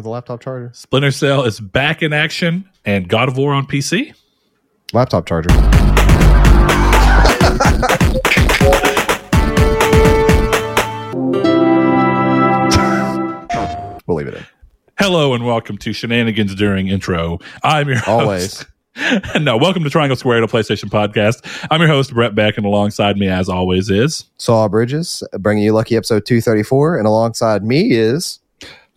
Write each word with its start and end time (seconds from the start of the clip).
with 0.00 0.06
a 0.06 0.10
laptop 0.10 0.40
charger. 0.40 0.70
Splinter 0.72 1.10
Cell 1.10 1.44
is 1.44 1.60
back 1.60 2.02
in 2.02 2.14
action, 2.14 2.66
and 2.86 3.06
God 3.06 3.28
of 3.28 3.36
War 3.36 3.52
on 3.52 3.66
PC. 3.66 4.14
Laptop 4.94 5.26
charger. 5.26 5.50
we'll 14.06 14.16
leave 14.16 14.26
it 14.26 14.34
in. 14.34 14.46
Hello 14.98 15.34
and 15.34 15.44
welcome 15.44 15.76
to 15.78 15.92
Shenanigans 15.92 16.54
During 16.54 16.88
Intro. 16.88 17.38
I'm 17.62 17.88
your 17.88 17.98
Always. 18.06 18.66
host. 18.96 19.36
no, 19.40 19.58
welcome 19.58 19.84
to 19.84 19.90
Triangle 19.90 20.16
Square, 20.16 20.42
a 20.42 20.46
PlayStation 20.46 20.88
podcast. 20.88 21.66
I'm 21.70 21.80
your 21.80 21.88
host, 21.88 22.12
Brett 22.14 22.34
Beck, 22.34 22.56
and 22.56 22.64
alongside 22.64 23.18
me, 23.18 23.28
as 23.28 23.50
always, 23.50 23.90
is 23.90 24.24
Saul 24.38 24.68
Bridges 24.70 25.22
bringing 25.38 25.62
you 25.62 25.72
lucky 25.72 25.96
episode 25.96 26.24
234. 26.24 26.96
And 26.96 27.06
alongside 27.06 27.62
me 27.62 27.92
is, 27.92 28.40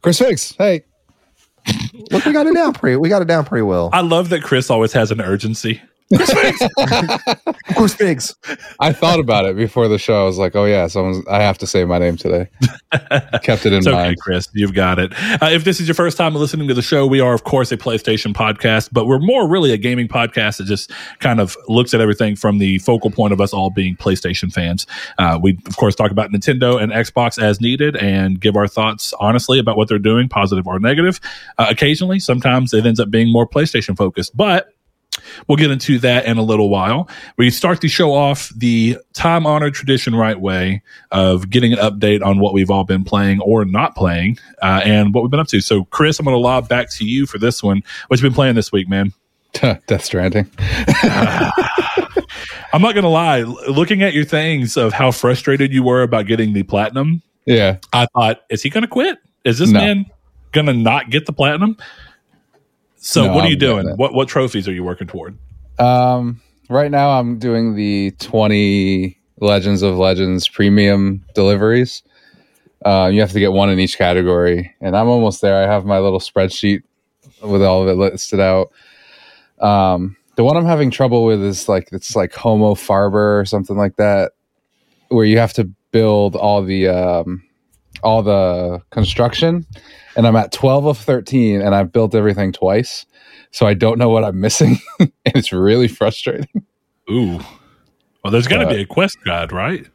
Chris 0.01 0.19
Fix. 0.19 0.53
Hey, 0.57 0.83
look, 2.11 2.25
we 2.25 2.33
got 2.33 2.47
it 2.47 2.53
down 2.53 2.73
pretty, 2.73 2.97
we 2.97 3.09
got 3.09 3.21
it 3.21 3.27
down 3.27 3.45
pretty 3.45 3.63
well. 3.63 3.89
I 3.93 4.01
love 4.01 4.29
that 4.29 4.43
Chris 4.43 4.69
always 4.69 4.93
has 4.93 5.11
an 5.11 5.21
urgency. 5.21 5.81
Of 6.19 7.75
course, 7.75 7.93
Figs. 7.93 8.35
I 8.79 8.91
thought 8.93 9.19
about 9.19 9.45
it 9.45 9.55
before 9.55 9.87
the 9.87 9.97
show. 9.97 10.21
I 10.21 10.25
was 10.25 10.37
like, 10.37 10.55
oh 10.55 10.65
yeah, 10.65 10.87
someone's. 10.87 11.25
I 11.27 11.41
have 11.41 11.57
to 11.59 11.67
say 11.67 11.85
my 11.85 11.97
name 11.97 12.17
today. 12.17 12.49
Kept 13.43 13.65
it 13.65 13.73
in 13.73 13.79
It's 13.79 13.87
okay, 13.87 13.95
mind. 13.95 14.19
Chris. 14.19 14.47
You've 14.53 14.73
got 14.73 14.99
it. 14.99 15.13
Uh, 15.41 15.49
if 15.51 15.63
this 15.63 15.79
is 15.79 15.87
your 15.87 15.95
first 15.95 16.17
time 16.17 16.35
listening 16.35 16.67
to 16.67 16.73
the 16.73 16.81
show, 16.81 17.07
we 17.07 17.19
are, 17.19 17.33
of 17.33 17.43
course, 17.43 17.71
a 17.71 17.77
PlayStation 17.77 18.33
podcast, 18.33 18.89
but 18.91 19.05
we're 19.05 19.19
more 19.19 19.47
really 19.47 19.71
a 19.71 19.77
gaming 19.77 20.07
podcast 20.07 20.57
that 20.57 20.65
just 20.65 20.91
kind 21.19 21.39
of 21.39 21.57
looks 21.67 21.93
at 21.93 22.01
everything 22.01 22.35
from 22.35 22.57
the 22.57 22.77
focal 22.79 23.09
point 23.09 23.33
of 23.33 23.41
us 23.41 23.53
all 23.53 23.69
being 23.69 23.95
PlayStation 23.95 24.51
fans. 24.51 24.85
Uh, 25.17 25.39
we, 25.41 25.57
of 25.65 25.77
course, 25.77 25.95
talk 25.95 26.11
about 26.11 26.31
Nintendo 26.31 26.81
and 26.81 26.91
Xbox 26.91 27.41
as 27.41 27.61
needed 27.61 27.95
and 27.97 28.39
give 28.39 28.55
our 28.55 28.67
thoughts 28.67 29.13
honestly 29.19 29.59
about 29.59 29.77
what 29.77 29.87
they're 29.87 29.99
doing, 29.99 30.27
positive 30.27 30.67
or 30.67 30.79
negative. 30.79 31.19
Uh, 31.57 31.67
occasionally, 31.69 32.19
sometimes 32.19 32.73
it 32.73 32.85
ends 32.85 32.99
up 32.99 33.09
being 33.09 33.31
more 33.31 33.47
PlayStation 33.47 33.95
focused, 33.97 34.35
but 34.35 34.72
We'll 35.47 35.55
get 35.57 35.71
into 35.71 35.99
that 35.99 36.25
in 36.25 36.37
a 36.37 36.43
little 36.43 36.69
while. 36.69 37.09
We 37.37 37.49
start 37.49 37.81
the 37.81 37.87
show 37.87 38.13
off 38.13 38.49
the 38.55 38.97
time 39.13 39.45
honored 39.45 39.73
tradition 39.73 40.15
right 40.15 40.39
way 40.39 40.81
of 41.11 41.49
getting 41.49 41.73
an 41.73 41.79
update 41.79 42.23
on 42.23 42.39
what 42.39 42.53
we've 42.53 42.69
all 42.71 42.83
been 42.83 43.03
playing 43.03 43.39
or 43.41 43.65
not 43.65 43.95
playing 43.95 44.37
uh, 44.61 44.81
and 44.83 45.13
what 45.13 45.23
we've 45.23 45.31
been 45.31 45.39
up 45.39 45.47
to. 45.47 45.61
So, 45.61 45.85
Chris, 45.85 46.19
I'm 46.19 46.25
going 46.25 46.35
to 46.35 46.39
lob 46.39 46.67
back 46.69 46.89
to 46.91 47.05
you 47.05 47.25
for 47.25 47.37
this 47.37 47.61
one. 47.63 47.81
What 48.07 48.19
you 48.19 48.23
been 48.27 48.33
playing 48.35 48.55
this 48.55 48.71
week, 48.71 48.87
man? 48.89 49.13
Death 49.53 50.03
Stranding. 50.03 50.49
I'm 52.73 52.81
not 52.81 52.93
going 52.93 53.03
to 53.03 53.09
lie. 53.09 53.41
Looking 53.41 54.01
at 54.01 54.13
your 54.13 54.25
things 54.25 54.77
of 54.77 54.93
how 54.93 55.11
frustrated 55.11 55.71
you 55.73 55.83
were 55.83 56.01
about 56.01 56.25
getting 56.25 56.53
the 56.53 56.63
platinum, 56.63 57.21
Yeah. 57.45 57.77
I 57.91 58.07
thought, 58.15 58.41
is 58.49 58.63
he 58.63 58.69
going 58.69 58.81
to 58.81 58.87
quit? 58.87 59.19
Is 59.45 59.59
this 59.59 59.69
No. 59.69 59.79
man 59.79 60.05
going 60.53 60.65
to 60.67 60.73
not 60.73 61.09
get 61.11 61.25
the 61.25 61.33
platinum? 61.33 61.77
So, 63.05 63.25
No, 63.25 63.33
what 63.33 63.43
are 63.43 63.49
you 63.49 63.55
I'm 63.55 63.59
doing? 63.59 63.97
What 63.97 64.13
what 64.13 64.29
trophies 64.29 64.65
are 64.67 64.71
you 64.71 64.83
working 64.83 65.07
toward? 65.07 65.37
Um. 65.77 66.41
Right 66.69 66.89
now, 66.89 67.19
I'm 67.19 67.37
doing 67.37 67.75
the 67.75 68.11
20 68.19 69.19
Legends 69.41 69.81
of 69.81 69.97
Legends 69.97 70.47
premium 70.47 71.23
deliveries. 71.35 72.01
Uh, 72.85 73.09
you 73.11 73.19
have 73.19 73.33
to 73.33 73.39
get 73.39 73.51
one 73.51 73.69
in 73.69 73.79
each 73.79 73.97
category, 73.97 74.73
and 74.79 74.95
I'm 74.95 75.09
almost 75.09 75.41
there. 75.41 75.61
I 75.61 75.71
have 75.71 75.85
my 75.85 75.99
little 75.99 76.21
spreadsheet 76.21 76.83
with 77.41 77.61
all 77.61 77.81
of 77.81 77.89
it 77.89 77.95
listed 77.95 78.39
out. 78.39 78.71
Um, 79.59 80.15
the 80.37 80.45
one 80.45 80.55
I'm 80.55 80.65
having 80.65 80.89
trouble 80.89 81.25
with 81.25 81.43
is 81.43 81.67
like 81.67 81.89
it's 81.91 82.15
like 82.15 82.33
Homo 82.33 82.73
Faber 82.73 83.37
or 83.39 83.43
something 83.45 83.77
like 83.77 83.97
that, 83.97 84.31
where 85.09 85.25
you 85.25 85.37
have 85.37 85.53
to 85.53 85.65
build 85.91 86.37
all 86.37 86.63
the 86.63 86.87
um, 86.87 87.43
all 88.03 88.21
the 88.23 88.81
construction, 88.91 89.65
and 90.15 90.27
I'm 90.27 90.35
at 90.35 90.51
12 90.51 90.85
of 90.85 90.97
13, 90.97 91.61
and 91.61 91.73
I've 91.73 91.91
built 91.91 92.13
everything 92.15 92.51
twice, 92.51 93.05
so 93.51 93.65
I 93.65 93.73
don't 93.73 93.97
know 93.97 94.09
what 94.09 94.23
I'm 94.23 94.39
missing, 94.39 94.77
and 94.99 95.11
it's 95.25 95.51
really 95.51 95.87
frustrating. 95.87 96.47
Ooh. 97.09 97.39
Well, 98.23 98.31
there's 98.31 98.47
got 98.47 98.59
to 98.59 98.67
Uh, 98.67 98.73
be 98.73 98.81
a 98.81 98.85
quest 98.85 99.17
guide, 99.25 99.51
right? 99.51 99.85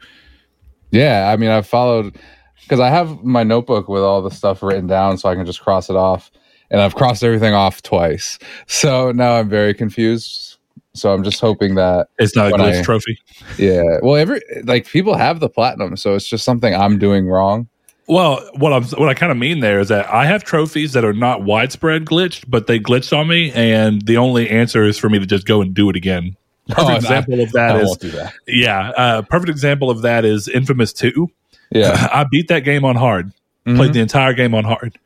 Yeah, 0.91 1.31
I 1.33 1.37
mean, 1.37 1.51
I've 1.51 1.67
followed 1.67 2.17
because 2.63 2.81
I 2.81 2.89
have 2.91 3.23
my 3.25 3.45
notebook 3.45 3.89
with 3.89 4.03
all 4.03 4.21
the 4.23 4.31
stuff 4.31 4.63
written 4.63 4.87
down, 4.87 5.17
so 5.19 5.29
I 5.29 5.35
can 5.35 5.47
just 5.47 5.61
cross 5.61 5.89
it 5.89 5.97
off, 5.97 6.31
and 6.71 6.81
I've 6.81 6.95
crossed 6.95 7.23
everything 7.25 7.55
off 7.55 7.83
twice. 7.83 8.39
So 8.67 9.13
now 9.13 9.35
I'm 9.37 9.49
very 9.49 9.73
confused. 9.75 10.57
So 10.95 11.13
I'm 11.13 11.23
just 11.23 11.41
hoping 11.41 11.77
that 11.77 12.09
It's 12.19 12.35
not 12.35 12.51
a 12.53 12.57
glitch 12.57 12.81
I- 12.81 12.83
trophy. 12.83 13.19
yeah, 13.57 13.83
well, 14.03 14.17
every 14.17 14.41
like 14.65 14.87
people 14.87 15.15
have 15.17 15.39
the 15.41 15.49
platinum, 15.49 15.97
so 15.97 16.15
it's 16.15 16.27
just 16.29 16.45
something 16.45 16.75
I'm 16.75 16.99
doing 16.99 17.27
wrong. 17.29 17.69
Well, 18.09 18.41
what 18.55 18.73
I'm 18.73 18.85
what 18.85 19.09
I 19.11 19.15
kind 19.15 19.31
of 19.31 19.37
mean 19.39 19.61
there 19.61 19.81
is 19.81 19.89
that 19.89 20.09
I 20.13 20.25
have 20.25 20.43
trophies 20.43 20.95
that 20.95 21.05
are 21.05 21.13
not 21.13 21.43
widespread 21.43 22.07
glitched, 22.07 22.45
but 22.49 22.67
they 22.67 22.79
glitched 22.81 23.17
on 23.17 23.29
me, 23.29 23.53
and 23.53 24.01
the 24.07 24.17
only 24.17 24.49
answer 24.49 24.85
is 24.85 24.97
for 24.97 25.11
me 25.11 25.19
to 25.19 25.27
just 25.27 25.47
go 25.47 25.61
and 25.61 25.75
do 25.75 25.91
it 25.91 25.97
again. 25.97 26.35
Perfect 26.69 26.91
Oh, 26.91 26.97
example 26.97 27.41
of 27.41 27.53
that 27.53 27.77
I 27.77 27.81
is 27.81 27.97
that. 27.99 28.33
yeah. 28.47 28.91
Uh, 28.91 29.23
perfect 29.23 29.51
example 29.51 29.91
of 29.91 30.03
that 30.03 30.25
is 30.25 30.49
Infamous 30.49 30.93
Two. 30.95 31.29
Yeah, 31.71 32.09
I 32.13 32.25
beat 32.25 32.49
that 32.49 32.61
game 32.65 32.85
on 32.85 32.97
hard. 32.97 33.33
Played 33.65 33.91
Mhm. 33.91 33.93
the 33.93 34.01
entire 34.01 34.33
game 34.33 34.55
on 34.55 34.65
hard. 34.65 34.99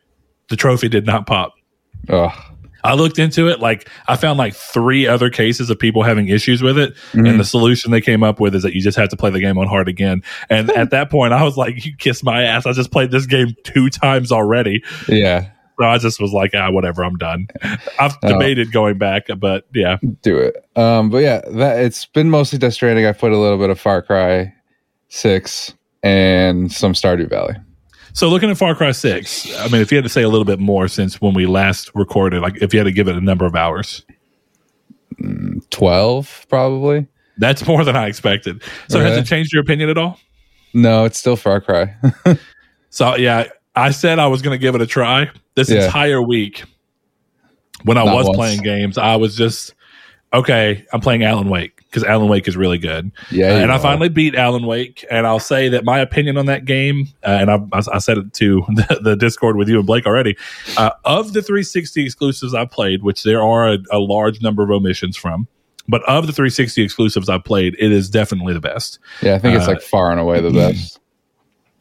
The 0.49 0.55
trophy 0.57 0.89
did 0.89 1.05
not 1.05 1.27
pop. 1.27 1.55
Ugh. 2.09 2.33
I 2.85 2.95
looked 2.95 3.19
into 3.19 3.49
it. 3.49 3.61
Like 3.61 3.89
I 4.09 4.17
found 4.17 4.39
like 4.39 4.55
three 4.55 5.07
other 5.07 5.31
cases 5.31 5.71
of 5.71 5.79
people 5.79 6.03
having 6.03 6.29
issues 6.29 6.63
with 6.63 6.79
it, 6.79 6.95
Mhm. 7.13 7.29
and 7.29 7.41
the 7.41 7.45
solution 7.45 7.91
they 7.91 8.01
came 8.01 8.23
up 8.23 8.41
with 8.41 8.55
is 8.55 8.63
that 8.63 8.75
you 8.75 8.81
just 8.81 8.99
have 8.99 9.09
to 9.11 9.17
play 9.17 9.31
the 9.31 9.41
game 9.41 9.59
on 9.59 9.67
hard 9.69 9.89
again. 9.89 10.23
And 10.51 10.71
at 10.71 10.91
that 10.91 11.11
point, 11.11 11.33
I 11.33 11.43
was 11.45 11.57
like, 11.57 11.85
"You 11.85 11.93
kiss 11.97 12.23
my 12.23 12.43
ass! 12.43 12.67
I 12.67 12.73
just 12.73 12.91
played 12.91 13.11
this 13.11 13.27
game 13.27 13.55
two 13.65 13.89
times 13.91 14.33
already." 14.33 14.83
yeah, 15.09 15.47
So 15.81 15.87
I 15.87 15.99
just 15.99 16.21
was 16.21 16.33
like, 16.33 16.51
"Ah, 16.55 16.71
whatever, 16.71 17.05
I'm 17.05 17.17
done." 17.17 17.47
I've 17.99 18.17
Oh. 18.23 18.29
debated 18.29 18.73
going 18.73 18.99
back, 18.99 19.27
but 19.39 19.65
yeah, 19.75 19.97
do 20.23 20.37
it. 20.39 20.57
Um, 20.77 21.09
but 21.11 21.19
yeah, 21.19 21.41
that 21.53 21.81
it's 21.81 22.05
been 22.07 22.31
mostly 22.31 22.59
Death 22.59 22.75
Stranding. 22.75 23.07
I 23.07 23.13
put 23.13 23.33
a 23.33 23.39
little 23.39 23.59
bit 23.59 23.71
of 23.71 23.81
Far 23.81 24.03
Cry 24.03 24.53
Six 25.09 25.75
and 26.03 26.71
some 26.73 26.93
Stardew 26.95 27.29
Valley. 27.29 27.55
So 28.15 28.29
looking 28.29 28.51
at 28.51 28.59
Far 28.59 28.75
Cry 28.75 28.93
Six, 28.93 29.47
I 29.59 29.69
mean, 29.69 29.81
if 29.81 29.91
you 29.91 29.97
had 29.97 30.05
to 30.05 30.09
say 30.11 30.23
a 30.23 30.29
little 30.29 30.45
bit 30.45 30.59
more 30.59 30.87
since 30.89 31.21
when 31.21 31.33
we 31.35 31.47
last 31.47 31.91
recorded, 31.95 32.43
like 32.43 32.61
if 32.63 32.73
you 32.75 32.79
had 32.81 32.85
to 32.85 32.93
give 32.93 33.09
it 33.09 33.17
a 33.17 33.21
number 33.21 33.47
of 33.47 33.55
hours, 33.57 34.05
mm, 35.21 35.69
Twelve, 35.71 36.47
probably. 36.49 37.07
that's 37.39 37.67
more 37.67 37.85
than 37.85 37.97
I 37.97 38.07
expected. 38.07 38.63
So 38.89 39.01
has 39.01 39.17
it 39.17 39.25
changed 39.25 39.53
your 39.53 39.63
opinion 39.63 39.89
at 39.89 39.97
all? 39.99 40.19
No, 40.75 41.05
it's 41.05 41.19
still 41.19 41.37
Far 41.37 41.61
Cry. 41.61 41.95
So 42.95 43.17
yeah, 43.17 43.45
I 43.75 43.91
said 43.91 44.19
I 44.19 44.27
was 44.27 44.43
going 44.43 44.53
to 44.55 44.59
give 44.61 44.75
it 44.75 44.83
a 44.83 44.87
try 44.87 45.31
this 45.55 45.71
Yeah. 45.71 45.87
entire 45.87 46.21
week. 46.21 46.65
When 47.85 47.97
I 47.97 48.05
Not 48.05 48.15
was 48.15 48.27
once. 48.27 48.37
playing 48.37 48.61
games, 48.63 48.99
I 48.99 49.17
was 49.17 49.35
just 49.35 49.73
okay. 50.35 50.85
I'm 50.93 51.01
playing 51.01 51.23
Alan 51.25 51.49
Wake 51.49 51.82
because 51.93 52.09
Alan 52.09 52.29
Wake 52.29 52.49
is 52.49 52.57
really 52.57 52.79
good, 52.79 53.13
yeah, 53.31 53.49
Uh, 53.49 53.59
and 53.59 53.71
I 53.71 53.77
finally 53.77 54.09
beat 54.09 54.35
Alan 54.35 54.65
Wake. 54.67 55.05
And 55.11 55.27
I'll 55.27 55.39
say 55.39 55.69
that 55.69 55.85
my 55.85 55.99
opinion 55.99 56.39
on 56.39 56.47
that 56.47 56.65
game, 56.65 57.09
uh, 57.23 57.39
and 57.41 57.51
I, 57.51 57.59
I 57.73 57.99
said 57.99 58.17
it 58.17 58.33
to 58.35 58.65
the, 58.69 59.01
the 59.03 59.17
Discord 59.17 59.57
with 59.57 59.69
you 59.69 59.77
and 59.77 59.87
Blake 59.87 60.07
already. 60.07 60.37
Uh, 60.79 60.91
of 61.05 61.35
the 61.35 61.43
360 61.43 62.03
exclusives 62.03 62.55
I 62.55 62.65
played, 62.65 63.03
which 63.03 63.25
there 63.25 63.43
are 63.43 63.75
a, 63.75 63.79
a 63.91 63.99
large 63.99 64.41
number 64.41 64.63
of 64.63 64.71
omissions 64.71 65.17
from, 65.19 65.47
but 65.87 66.03
of 66.05 66.27
the 66.27 66.33
360 66.33 66.83
exclusives 66.83 67.29
I 67.29 67.39
played, 67.39 67.77
it 67.79 67.93
is 67.93 68.09
definitely 68.09 68.55
the 68.55 68.61
best. 68.61 68.99
Yeah, 69.21 69.35
I 69.35 69.39
think 69.39 69.57
it's 69.57 69.67
uh, 69.67 69.73
like 69.73 69.83
far 69.83 70.11
and 70.11 70.19
away 70.19 70.41
the 70.41 70.51
best. 70.51 70.99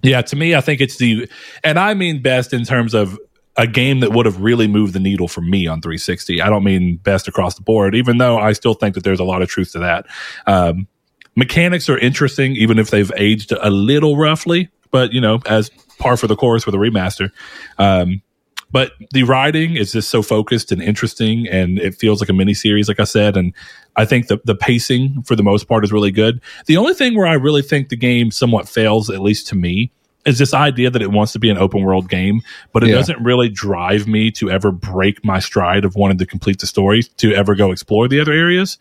Yeah, 0.03 0.21
to 0.23 0.35
me, 0.35 0.55
I 0.55 0.61
think 0.61 0.81
it's 0.81 0.97
the, 0.97 1.29
and 1.63 1.77
I 1.77 1.93
mean 1.93 2.21
best 2.21 2.53
in 2.53 2.65
terms 2.65 2.93
of 2.93 3.17
a 3.61 3.67
game 3.67 3.99
that 3.99 4.11
would 4.11 4.25
have 4.25 4.41
really 4.41 4.67
moved 4.67 4.93
the 4.93 4.99
needle 4.99 5.27
for 5.27 5.41
me 5.41 5.67
on 5.67 5.81
360. 5.81 6.41
I 6.41 6.49
don't 6.49 6.63
mean 6.63 6.97
best 6.97 7.27
across 7.27 7.53
the 7.53 7.61
board, 7.61 7.93
even 7.93 8.17
though 8.17 8.39
I 8.39 8.53
still 8.53 8.73
think 8.73 8.95
that 8.95 9.03
there's 9.03 9.19
a 9.19 9.23
lot 9.23 9.43
of 9.43 9.49
truth 9.49 9.73
to 9.73 9.79
that. 9.79 10.07
Um, 10.47 10.87
mechanics 11.35 11.87
are 11.87 11.97
interesting, 11.99 12.55
even 12.55 12.79
if 12.79 12.89
they've 12.89 13.11
aged 13.17 13.51
a 13.51 13.69
little 13.69 14.17
roughly, 14.17 14.69
but 14.89 15.13
you 15.13 15.21
know, 15.21 15.41
as 15.45 15.69
par 15.99 16.17
for 16.17 16.25
the 16.25 16.35
course 16.35 16.65
with 16.65 16.73
a 16.73 16.79
remaster. 16.79 17.29
Um, 17.77 18.23
but 18.71 18.93
the 19.11 19.23
writing 19.23 19.75
is 19.75 19.91
just 19.91 20.09
so 20.09 20.23
focused 20.23 20.71
and 20.71 20.81
interesting, 20.81 21.47
and 21.47 21.77
it 21.77 21.93
feels 21.93 22.19
like 22.19 22.29
a 22.29 22.33
mini 22.33 22.55
series, 22.55 22.87
like 22.87 22.99
I 22.99 23.03
said. 23.03 23.37
And 23.37 23.53
I 23.95 24.05
think 24.05 24.25
the 24.25 24.39
the 24.43 24.55
pacing 24.55 25.21
for 25.21 25.35
the 25.35 25.43
most 25.43 25.67
part 25.67 25.83
is 25.83 25.91
really 25.91 26.11
good. 26.11 26.41
The 26.65 26.77
only 26.77 26.95
thing 26.95 27.15
where 27.15 27.27
I 27.27 27.33
really 27.33 27.61
think 27.61 27.89
the 27.89 27.95
game 27.95 28.31
somewhat 28.31 28.67
fails, 28.67 29.11
at 29.11 29.19
least 29.19 29.45
to 29.49 29.55
me, 29.55 29.91
is 30.25 30.37
this 30.37 30.53
idea 30.53 30.89
that 30.89 31.01
it 31.01 31.11
wants 31.11 31.33
to 31.33 31.39
be 31.39 31.49
an 31.49 31.57
open 31.57 31.81
world 31.81 32.09
game, 32.09 32.41
but 32.73 32.83
it 32.83 32.89
Yeah. 32.89 32.95
doesn't 32.95 33.23
really 33.23 33.49
drive 33.49 34.07
me 34.07 34.29
to 34.31 34.51
ever 34.51 34.71
break 34.71 35.25
my 35.25 35.39
stride 35.39 35.83
of 35.83 35.95
wanting 35.95 36.17
to 36.19 36.25
complete 36.25 36.59
the 36.59 36.67
story 36.67 37.03
to 37.17 37.33
ever 37.33 37.55
go 37.55 37.71
explore 37.71 38.07
the 38.07 38.19
other 38.19 38.31
areas. 38.31 38.77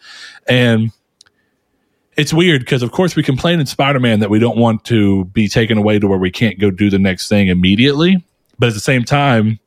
And 0.49 0.91
it's 2.17 2.35
weird 2.35 2.61
because, 2.61 2.83
of 2.83 2.91
course, 2.91 3.17
we 3.17 3.23
complain 3.23 3.61
in 3.61 3.67
Spider 3.67 4.01
Man 4.01 4.21
that 4.21 4.29
we 4.29 4.39
don't 4.39 4.59
want 4.59 4.85
to 4.87 5.25
be 5.27 5.49
taken 5.49 5.79
away 5.79 5.99
to 5.99 6.07
where 6.07 6.19
we 6.19 6.31
can't 6.31 6.59
go 6.59 6.71
do 6.71 6.91
the 6.91 6.99
next 6.99 7.29
thing 7.29 7.49
immediately. 7.49 8.23
But 8.59 8.69
at 8.69 8.75
the 8.75 8.81
same 8.81 9.05
time, 9.05 9.59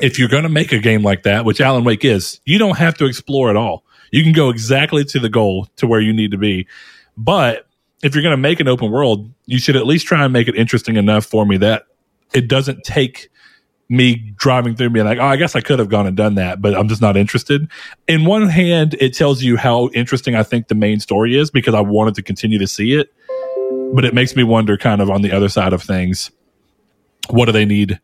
if 0.00 0.18
you're 0.18 0.28
going 0.28 0.42
to 0.42 0.48
make 0.48 0.72
a 0.72 0.78
game 0.78 1.02
like 1.02 1.22
that, 1.22 1.44
which 1.44 1.60
Alan 1.60 1.84
Wake 1.84 2.04
is, 2.04 2.40
you 2.44 2.58
don't 2.58 2.78
have 2.78 2.96
to 2.98 3.04
explore 3.04 3.50
at 3.50 3.56
all. 3.56 3.84
You 4.10 4.24
can 4.24 4.32
go 4.32 4.48
exactly 4.50 5.04
to 5.04 5.20
the 5.20 5.28
goal 5.28 5.68
to 5.76 5.86
where 5.86 6.00
you 6.00 6.12
need 6.12 6.32
to 6.32 6.38
be. 6.38 6.66
But 7.16 7.67
if 8.02 8.14
you're 8.14 8.22
going 8.22 8.32
to 8.32 8.36
make 8.36 8.60
an 8.60 8.68
open 8.68 8.90
world, 8.90 9.30
you 9.46 9.58
should 9.58 9.76
at 9.76 9.86
least 9.86 10.06
try 10.06 10.24
and 10.24 10.32
make 10.32 10.48
it 10.48 10.54
interesting 10.54 10.96
enough 10.96 11.24
for 11.24 11.44
me 11.44 11.56
that 11.58 11.86
it 12.32 12.48
doesn't 12.48 12.84
take 12.84 13.28
me 13.88 14.34
driving 14.36 14.76
through 14.76 14.90
being 14.90 15.06
like, 15.06 15.18
oh, 15.18 15.24
I 15.24 15.36
guess 15.36 15.56
I 15.56 15.60
could 15.60 15.78
have 15.78 15.88
gone 15.88 16.06
and 16.06 16.16
done 16.16 16.34
that, 16.34 16.60
but 16.60 16.76
I'm 16.76 16.88
just 16.88 17.00
not 17.00 17.16
interested. 17.16 17.68
In 18.06 18.24
one 18.24 18.48
hand, 18.48 18.94
it 19.00 19.14
tells 19.14 19.42
you 19.42 19.56
how 19.56 19.88
interesting 19.94 20.34
I 20.34 20.42
think 20.42 20.68
the 20.68 20.74
main 20.74 21.00
story 21.00 21.36
is 21.36 21.50
because 21.50 21.74
I 21.74 21.80
wanted 21.80 22.14
to 22.16 22.22
continue 22.22 22.58
to 22.58 22.66
see 22.66 22.94
it. 22.94 23.12
But 23.94 24.04
it 24.04 24.12
makes 24.12 24.36
me 24.36 24.42
wonder, 24.42 24.76
kind 24.76 25.00
of 25.00 25.10
on 25.10 25.22
the 25.22 25.32
other 25.32 25.48
side 25.48 25.72
of 25.72 25.82
things, 25.82 26.30
what 27.30 27.46
do 27.46 27.52
they 27.52 27.64
need 27.64 27.98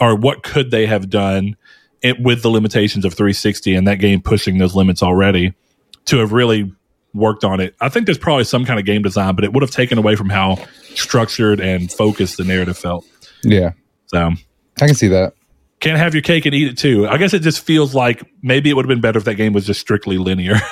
or 0.00 0.16
what 0.16 0.42
could 0.42 0.70
they 0.70 0.86
have 0.86 1.08
done 1.08 1.56
it, 2.02 2.20
with 2.20 2.42
the 2.42 2.50
limitations 2.50 3.04
of 3.04 3.14
360 3.14 3.74
and 3.74 3.86
that 3.86 3.96
game 3.96 4.20
pushing 4.20 4.58
those 4.58 4.74
limits 4.74 5.02
already 5.02 5.54
to 6.06 6.18
have 6.18 6.32
really 6.32 6.72
worked 7.14 7.44
on 7.44 7.60
it? 7.60 7.74
I 7.80 7.88
think 7.88 8.06
there's 8.06 8.18
probably 8.18 8.44
some 8.44 8.64
kind 8.64 8.78
of 8.78 8.86
game 8.86 9.02
design, 9.02 9.34
but 9.34 9.44
it 9.44 9.52
would 9.52 9.62
have 9.62 9.70
taken 9.70 9.98
away 9.98 10.16
from 10.16 10.28
how 10.28 10.56
structured 10.94 11.60
and 11.60 11.90
focused 11.92 12.36
the 12.36 12.44
narrative 12.44 12.76
felt. 12.78 13.04
Yeah, 13.44 13.70
So 14.06 14.32
I 14.80 14.86
can 14.86 14.94
see 14.94 15.08
that. 15.08 15.34
can't 15.80 15.98
have 15.98 16.14
your 16.14 16.22
cake 16.22 16.44
and 16.46 16.54
eat 16.54 16.68
it 16.68 16.76
too. 16.78 17.06
I 17.08 17.16
guess 17.18 17.32
it 17.34 17.40
just 17.40 17.60
feels 17.64 17.94
like 17.94 18.22
maybe 18.42 18.68
it 18.70 18.74
would 18.74 18.84
have 18.84 18.88
been 18.88 19.00
better 19.00 19.18
if 19.18 19.24
that 19.24 19.34
game 19.36 19.52
was 19.52 19.64
just 19.66 19.80
strictly 19.80 20.18
linear. 20.18 20.56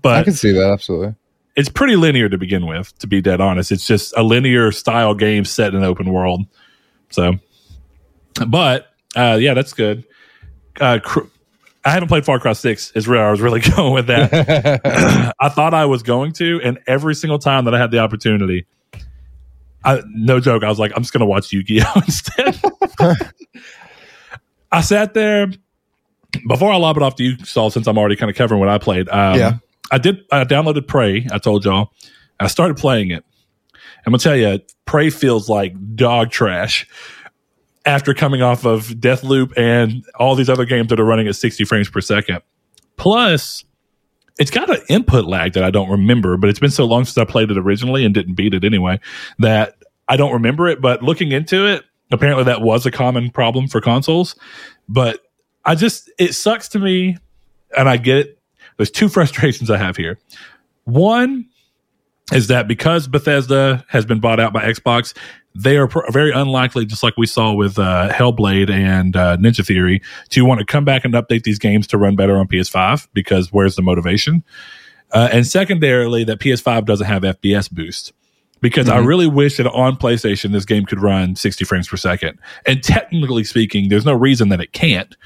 But 0.00 0.16
I 0.16 0.22
can 0.24 0.32
see 0.32 0.52
that 0.52 0.70
absolutely. 0.72 1.14
it's 1.54 1.68
pretty 1.68 1.96
linear 1.96 2.30
to 2.30 2.38
begin 2.38 2.66
with, 2.66 2.98
to 3.00 3.06
be 3.06 3.20
dead 3.20 3.42
honest. 3.42 3.70
It's 3.70 3.86
just 3.86 4.14
a 4.16 4.22
linear 4.22 4.72
style 4.72 5.14
game 5.14 5.44
set 5.44 5.74
in 5.74 5.76
an 5.76 5.84
open 5.84 6.10
world. 6.10 6.46
So, 7.10 7.34
but 8.46 8.86
uh, 9.14 9.36
yeah, 9.38 9.52
that's 9.52 9.74
good. 9.74 10.04
Uh, 10.80 10.98
cr- 11.04 11.26
I 11.86 11.90
haven't 11.90 12.08
played 12.08 12.24
Far 12.24 12.40
Cry 12.40 12.52
6, 12.52 12.90
is 12.96 13.06
where 13.06 13.24
I 13.24 13.30
was 13.30 13.40
really 13.40 13.60
going 13.76 13.94
with 13.94 14.08
that. 14.08 15.32
I 15.40 15.48
thought 15.48 15.72
I 15.72 15.86
was 15.86 16.02
going 16.02 16.32
to, 16.32 16.60
and 16.62 16.78
every 16.86 17.14
single 17.14 17.38
time 17.38 17.64
that 17.66 17.74
I 17.74 17.78
had 17.78 17.92
the 17.92 18.00
opportunity, 18.00 18.66
I, 19.84 20.02
no 20.08 20.40
joke, 20.40 20.64
I 20.64 20.68
was 20.68 20.80
like, 20.80 20.92
I'm 20.96 21.02
just 21.02 21.12
going 21.12 21.20
to 21.20 21.26
watch 21.26 21.52
Yu 21.52 21.62
Gi 21.62 21.80
Oh! 21.84 21.92
instead. 22.04 22.60
I 24.72 24.80
sat 24.80 25.14
there 25.14 25.46
before 26.48 26.72
I 26.72 26.76
lob 26.76 26.96
it 26.96 27.04
off 27.04 27.14
to 27.16 27.24
you, 27.24 27.38
Saul, 27.44 27.70
since 27.70 27.86
I'm 27.86 27.96
already 27.96 28.16
kind 28.16 28.30
of 28.30 28.36
covering 28.36 28.58
what 28.58 28.68
I 28.68 28.78
played. 28.78 29.08
Um, 29.08 29.38
Yeah. 29.38 29.52
I 29.92 29.98
did, 29.98 30.24
I 30.32 30.42
downloaded 30.42 30.88
Prey, 30.88 31.28
I 31.30 31.38
told 31.38 31.64
y'all. 31.64 31.92
I 32.40 32.48
started 32.48 32.76
playing 32.76 33.12
it. 33.12 33.24
I'm 34.04 34.10
going 34.10 34.18
to 34.18 34.24
tell 34.24 34.36
you, 34.36 34.58
Prey 34.84 35.10
feels 35.10 35.48
like 35.48 35.74
dog 35.94 36.30
trash 36.30 36.88
after 37.86 38.12
coming 38.12 38.42
off 38.42 38.66
of 38.66 38.88
Deathloop 38.88 39.56
and 39.56 40.04
all 40.18 40.34
these 40.34 40.50
other 40.50 40.64
games 40.64 40.88
that 40.88 41.00
are 41.00 41.04
running 41.04 41.28
at 41.28 41.36
60 41.36 41.64
frames 41.64 41.88
per 41.88 42.00
second. 42.00 42.42
Plus, 42.96 43.64
it's 44.38 44.50
got 44.50 44.68
an 44.68 44.82
input 44.88 45.24
lag 45.26 45.52
that 45.54 45.64
I 45.64 45.70
don't 45.70 45.88
remember, 45.88 46.36
but 46.36 46.50
it's 46.50 46.58
been 46.58 46.70
so 46.70 46.84
long 46.84 47.04
since 47.04 47.16
I 47.16 47.24
played 47.24 47.50
it 47.50 47.56
originally 47.56 48.04
and 48.04 48.12
didn't 48.12 48.34
beat 48.34 48.52
it 48.52 48.64
anyway 48.64 49.00
that 49.38 49.76
I 50.08 50.16
don't 50.16 50.32
remember 50.32 50.66
it. 50.66 50.82
But 50.82 51.02
looking 51.02 51.32
into 51.32 51.66
it, 51.66 51.84
apparently 52.10 52.44
that 52.44 52.60
was 52.60 52.84
a 52.84 52.90
common 52.90 53.30
problem 53.30 53.68
for 53.68 53.80
consoles. 53.80 54.34
But 54.88 55.20
I 55.64 55.74
just, 55.74 56.10
it 56.18 56.34
sucks 56.34 56.68
to 56.70 56.78
me, 56.78 57.16
and 57.76 57.88
I 57.88 57.96
get 57.96 58.18
it. 58.18 58.38
There's 58.76 58.90
two 58.90 59.08
frustrations 59.10 59.70
I 59.70 59.78
have 59.78 59.96
here. 59.96 60.18
One 60.84 61.46
is 62.32 62.48
that 62.48 62.66
because 62.66 63.06
Bethesda 63.06 63.84
has 63.88 64.04
been 64.04 64.20
bought 64.20 64.40
out 64.40 64.52
by 64.52 64.64
Xbox, 64.64 65.16
they 65.54 65.76
are 65.76 65.86
pr- 65.86 66.10
very 66.10 66.32
unlikely, 66.32 66.84
just 66.84 67.02
like 67.02 67.16
we 67.16 67.26
saw 67.26 67.52
with 67.52 67.78
uh, 67.78 68.08
Hellblade 68.12 68.70
and 68.70 69.16
uh, 69.16 69.36
Ninja 69.36 69.64
Theory, 69.64 70.02
to 70.30 70.44
want 70.44 70.58
to 70.58 70.66
come 70.66 70.84
back 70.84 71.04
and 71.04 71.14
update 71.14 71.44
these 71.44 71.58
games 71.58 71.86
to 71.88 71.98
run 71.98 72.16
better 72.16 72.36
on 72.36 72.48
PS5 72.48 73.08
because 73.12 73.52
where's 73.52 73.76
the 73.76 73.82
motivation? 73.82 74.42
Uh, 75.12 75.28
and 75.32 75.46
secondarily, 75.46 76.24
that 76.24 76.40
PS5 76.40 76.84
doesn't 76.84 77.06
have 77.06 77.22
FPS 77.22 77.70
boost 77.70 78.12
because 78.60 78.88
I 78.88 78.98
really 78.98 79.28
wish 79.28 79.58
that 79.58 79.66
on 79.68 79.96
PlayStation 79.96 80.52
this 80.52 80.64
game 80.64 80.84
could 80.84 81.00
run 81.00 81.36
60 81.36 81.64
frames 81.64 81.88
per 81.88 81.96
second. 81.96 82.38
And 82.66 82.82
technically 82.82 83.44
speaking, 83.44 83.88
there's 83.88 84.04
no 84.04 84.14
reason 84.14 84.48
that 84.48 84.60
it 84.60 84.72
can't. 84.72 85.16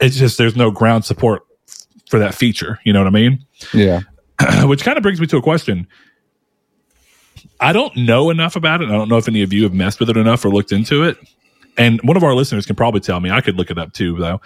It's 0.00 0.16
just 0.16 0.36
there's 0.36 0.56
no 0.56 0.70
ground 0.70 1.04
support 1.04 1.46
for 2.10 2.18
that 2.18 2.34
feature. 2.34 2.78
You 2.84 2.92
know 2.92 3.00
what 3.00 3.06
I 3.06 3.10
mean? 3.10 3.44
yeah. 3.72 4.00
which 4.64 4.82
kind 4.82 4.98
of 4.98 5.02
brings 5.02 5.20
me 5.20 5.26
to 5.28 5.36
a 5.36 5.42
question. 5.42 5.86
I 7.60 7.72
don't 7.72 7.96
know 7.96 8.30
enough 8.30 8.56
about 8.56 8.82
it. 8.82 8.88
I 8.88 8.92
don't 8.92 9.08
know 9.08 9.16
if 9.16 9.28
any 9.28 9.42
of 9.42 9.52
you 9.52 9.62
have 9.64 9.74
messed 9.74 10.00
with 10.00 10.10
it 10.10 10.16
enough 10.16 10.44
or 10.44 10.50
looked 10.50 10.72
into 10.72 11.02
it. 11.04 11.16
And 11.76 12.00
one 12.02 12.16
of 12.16 12.22
our 12.22 12.34
listeners 12.34 12.66
can 12.66 12.76
probably 12.76 13.00
tell 13.00 13.20
me. 13.20 13.30
I 13.30 13.40
could 13.40 13.56
look 13.56 13.70
it 13.70 13.78
up 13.78 13.92
too, 13.92 14.16
though. 14.18 14.40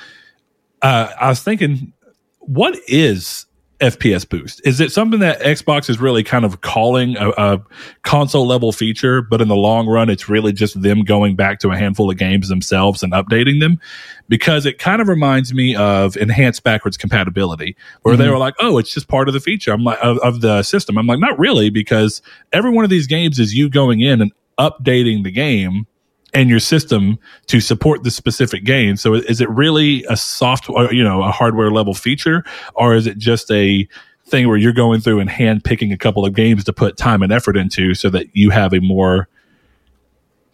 Uh, 0.81 1.13
I 1.21 1.29
was 1.29 1.43
thinking, 1.43 1.93
what 2.41 2.79
is 2.87 3.47
FPS 3.81 4.29
boost? 4.29 4.61
Is 4.65 4.81
it 4.81 4.91
something 4.91 5.21
that 5.21 5.41
Xbox 5.41 5.89
is 5.89 6.01
really 6.01 6.25
kind 6.25 6.45
of 6.45 6.61
calling 6.61 7.17
a, 7.17 7.31
a 7.31 7.63
console 8.03 8.47
level 8.47 8.73
feature, 8.73 9.23
but 9.23 9.41
in 9.41 9.49
the 9.49 9.57
long 9.57 9.87
run, 9.87 10.11
it's 10.11 10.29
really 10.29 10.53
just 10.53 10.81
them 10.83 11.03
going 11.05 11.37
back 11.37 11.61
to 11.61 11.71
a 11.71 11.77
handful 11.77 12.11
of 12.11 12.17
games 12.17 12.49
themselves 12.49 13.03
and 13.03 13.13
updating 13.13 13.61
them? 13.61 13.81
Because 14.29 14.67
it 14.67 14.79
kind 14.79 15.01
of 15.01 15.09
reminds 15.09 15.55
me 15.55 15.77
of 15.77 16.17
enhanced 16.17 16.65
backwards 16.65 16.97
compatibility, 16.97 17.77
where 18.03 18.17
they 18.17 18.25
mm-hmm. 18.25 18.33
were 18.33 18.39
like, 18.39 18.55
"Oh, 18.61 18.79
it's 18.79 18.93
just 18.93 19.09
part 19.09 19.29
of 19.29 19.35
the 19.35 19.41
feature." 19.41 19.73
I'm 19.73 19.85
like, 19.85 19.99
of, 20.03 20.19
of 20.19 20.41
the 20.41 20.63
system. 20.63 20.99
I'm 20.99 21.07
like, 21.07 21.21
not 21.21 21.39
really, 21.39 21.71
because 21.71 22.21
every 22.53 22.71
one 22.71 22.85
of 22.85 22.91
these 22.91 23.07
games 23.07 23.39
is 23.39 23.55
you 23.55 23.71
going 23.71 24.01
in 24.01 24.21
and 24.21 24.33
updating 24.59 25.25
the 25.25 25.31
game 25.31 25.87
and 26.35 26.51
your 26.51 26.61
system 26.61 27.19
to 27.47 27.61
support 27.61 28.03
the 28.03 28.11
specific 28.11 28.65
game. 28.65 28.97
So 28.97 29.15
is 29.15 29.41
it 29.41 29.49
really 29.49 30.05
a 30.09 30.17
soft, 30.17 30.69
you 30.69 31.03
know, 31.03 31.23
a 31.23 31.31
hardware 31.31 31.71
level 31.71 31.95
feature, 31.95 32.45
or 32.75 32.95
is 32.95 33.07
it 33.07 33.19
just 33.19 33.51
a 33.51 33.89
thing 34.27 34.47
where 34.47 34.59
you're 34.59 34.73
going 34.73 35.01
through 35.01 35.21
and 35.21 35.31
hand 35.31 35.65
picking 35.65 35.93
a 35.93 35.97
couple 35.97 36.25
of 36.25 36.35
games 36.35 36.65
to 36.65 36.73
put 36.73 36.97
time 36.97 37.23
and 37.23 37.33
effort 37.33 37.57
into 37.57 37.95
so 37.95 38.11
that 38.11 38.27
you 38.35 38.51
have 38.51 38.75
a 38.75 38.81
more 38.81 39.29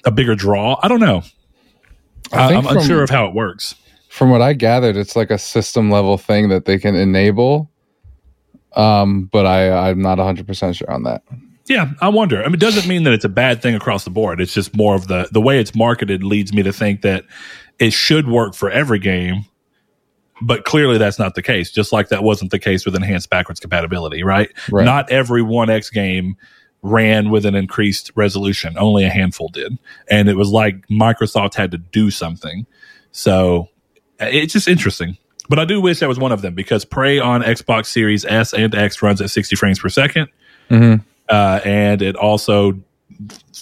a 0.04 0.10
bigger 0.10 0.34
draw? 0.34 0.78
I 0.82 0.88
don't 0.88 1.00
know. 1.00 1.22
I 2.32 2.52
from- 2.62 2.76
unsure 2.76 3.02
of 3.02 3.10
how 3.10 3.26
it 3.26 3.34
works. 3.34 3.74
From 4.08 4.30
what 4.30 4.42
I 4.42 4.52
gathered, 4.52 4.96
it's 4.96 5.16
like 5.16 5.30
a 5.30 5.38
system 5.38 5.90
level 5.90 6.16
thing 6.16 6.48
that 6.50 6.66
they 6.66 6.78
can 6.78 6.94
enable. 6.94 7.68
Um, 8.76 9.24
but 9.32 9.44
I 9.44 9.90
I'm 9.90 10.00
not 10.00 10.18
100 10.18 10.46
percent 10.46 10.76
sure 10.76 10.90
on 10.90 11.02
that. 11.02 11.22
Yeah, 11.66 11.93
I 12.00 12.08
wonder. 12.08 12.43
I 12.43 12.46
mean, 12.46 12.55
it 12.55 12.61
doesn't 12.61 12.87
mean 12.87 13.05
that 13.05 13.12
it's 13.14 13.25
a 13.25 13.28
bad 13.31 13.62
thing 13.62 13.75
across 13.75 14.05
the 14.05 14.11
board. 14.11 14.40
It's 14.40 14.52
just 14.52 14.76
more 14.76 14.94
of 14.94 15.08
the 15.08 15.28
the 15.32 15.40
way 15.40 15.58
it's 15.58 15.75
marketed 15.75 16.22
leads 16.22 16.52
me 16.52 16.62
to 16.62 16.72
think 16.72 17.02
that 17.02 17.25
it 17.78 17.93
should 17.93 18.28
work 18.28 18.55
for 18.55 18.70
every 18.70 18.99
game, 18.99 19.46
but 20.43 20.64
clearly 20.64 20.99
that's 20.99 21.19
not 21.19 21.34
the 21.34 21.43
case. 21.43 21.70
Just 21.70 21.93
like 21.93 22.08
that 22.08 22.22
wasn't 22.22 22.50
the 22.50 22.58
case 22.58 22.84
with 22.84 22.94
enhanced 22.94 23.31
backwards 23.31 23.61
compatibility, 23.61 24.22
right? 24.22 24.50
Right. 24.70 24.84
Not 24.84 25.11
every 25.11 25.40
One 25.43 25.70
X 25.70 25.88
game 25.90 26.37
ran 26.82 27.31
with 27.31 27.46
an 27.46 27.55
increased 27.55 28.12
resolution. 28.14 28.76
Only 28.76 29.05
a 29.05 29.10
handful 29.10 29.49
did, 29.49 29.78
and 30.10 30.28
it 30.28 30.37
was 30.37 30.50
like 30.50 30.87
Microsoft 30.88 31.55
had 31.55 31.70
to 31.70 31.78
do 31.78 32.10
something. 32.10 32.67
So 33.12 33.69
it's 34.20 34.52
just 34.52 34.69
interesting. 34.69 35.17
But 35.49 35.58
I 35.58 35.64
do 35.64 35.81
wish 35.81 36.00
that 36.00 36.08
was 36.08 36.19
one 36.19 36.32
of 36.32 36.43
them 36.43 36.55
because 36.55 36.84
Prey 36.84 37.19
on 37.19 37.43
Xbox 37.43 37.86
Series 37.86 38.24
S 38.27 38.53
and 38.53 38.74
X 38.74 39.03
runs 39.03 39.20
at 39.20 39.31
60 39.31 39.56
frames 39.56 39.79
per 39.79 39.88
second 39.88 40.29
Mhm. 40.70 41.03
Uh, 41.28 41.60
and 41.64 42.02
it 42.02 42.16
also 42.16 42.78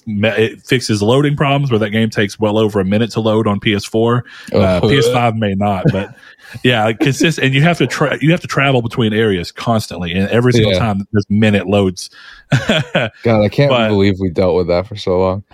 it 0.07 0.63
fixes 0.63 1.03
loading 1.03 1.37
problems 1.37 1.71
where 1.71 1.79
that 1.79 1.91
game 1.91 2.09
takes 2.09 2.41
well 2.41 2.57
over 2.59 2.81
a 2.81 2.85
minute 2.85 3.11
to 3.13 3.21
load 3.21 3.47
on 3.47 3.61
PS4. 3.61 4.23
Uh, 4.53 4.81
Oh. 4.83 4.89
PS5 4.89 5.37
may 5.37 5.55
not, 5.55 5.85
but 5.93 6.15
yeah, 6.65 6.91
consist 6.93 7.39
and 7.39 7.55
you 7.55 7.61
have 7.63 7.79
to 7.79 7.87
tra- 7.87 8.19
you 8.21 8.31
have 8.31 8.41
to 8.41 8.47
travel 8.47 8.81
between 8.83 9.13
areas 9.13 9.53
constantly, 9.53 10.13
and 10.13 10.29
every 10.31 10.53
single 10.53 10.73
Yeah. 10.73 10.79
time 10.79 11.07
this 11.13 11.25
minute 11.29 11.67
loads. 11.67 12.09
God, 12.69 13.11
I 13.27 13.49
can't 13.51 13.71
But- 13.71 13.89
believe 13.89 14.15
we 14.21 14.31
dealt 14.31 14.57
with 14.57 14.69
that 14.69 14.87
for 14.87 14.97
so 14.97 15.21
long. 15.21 15.45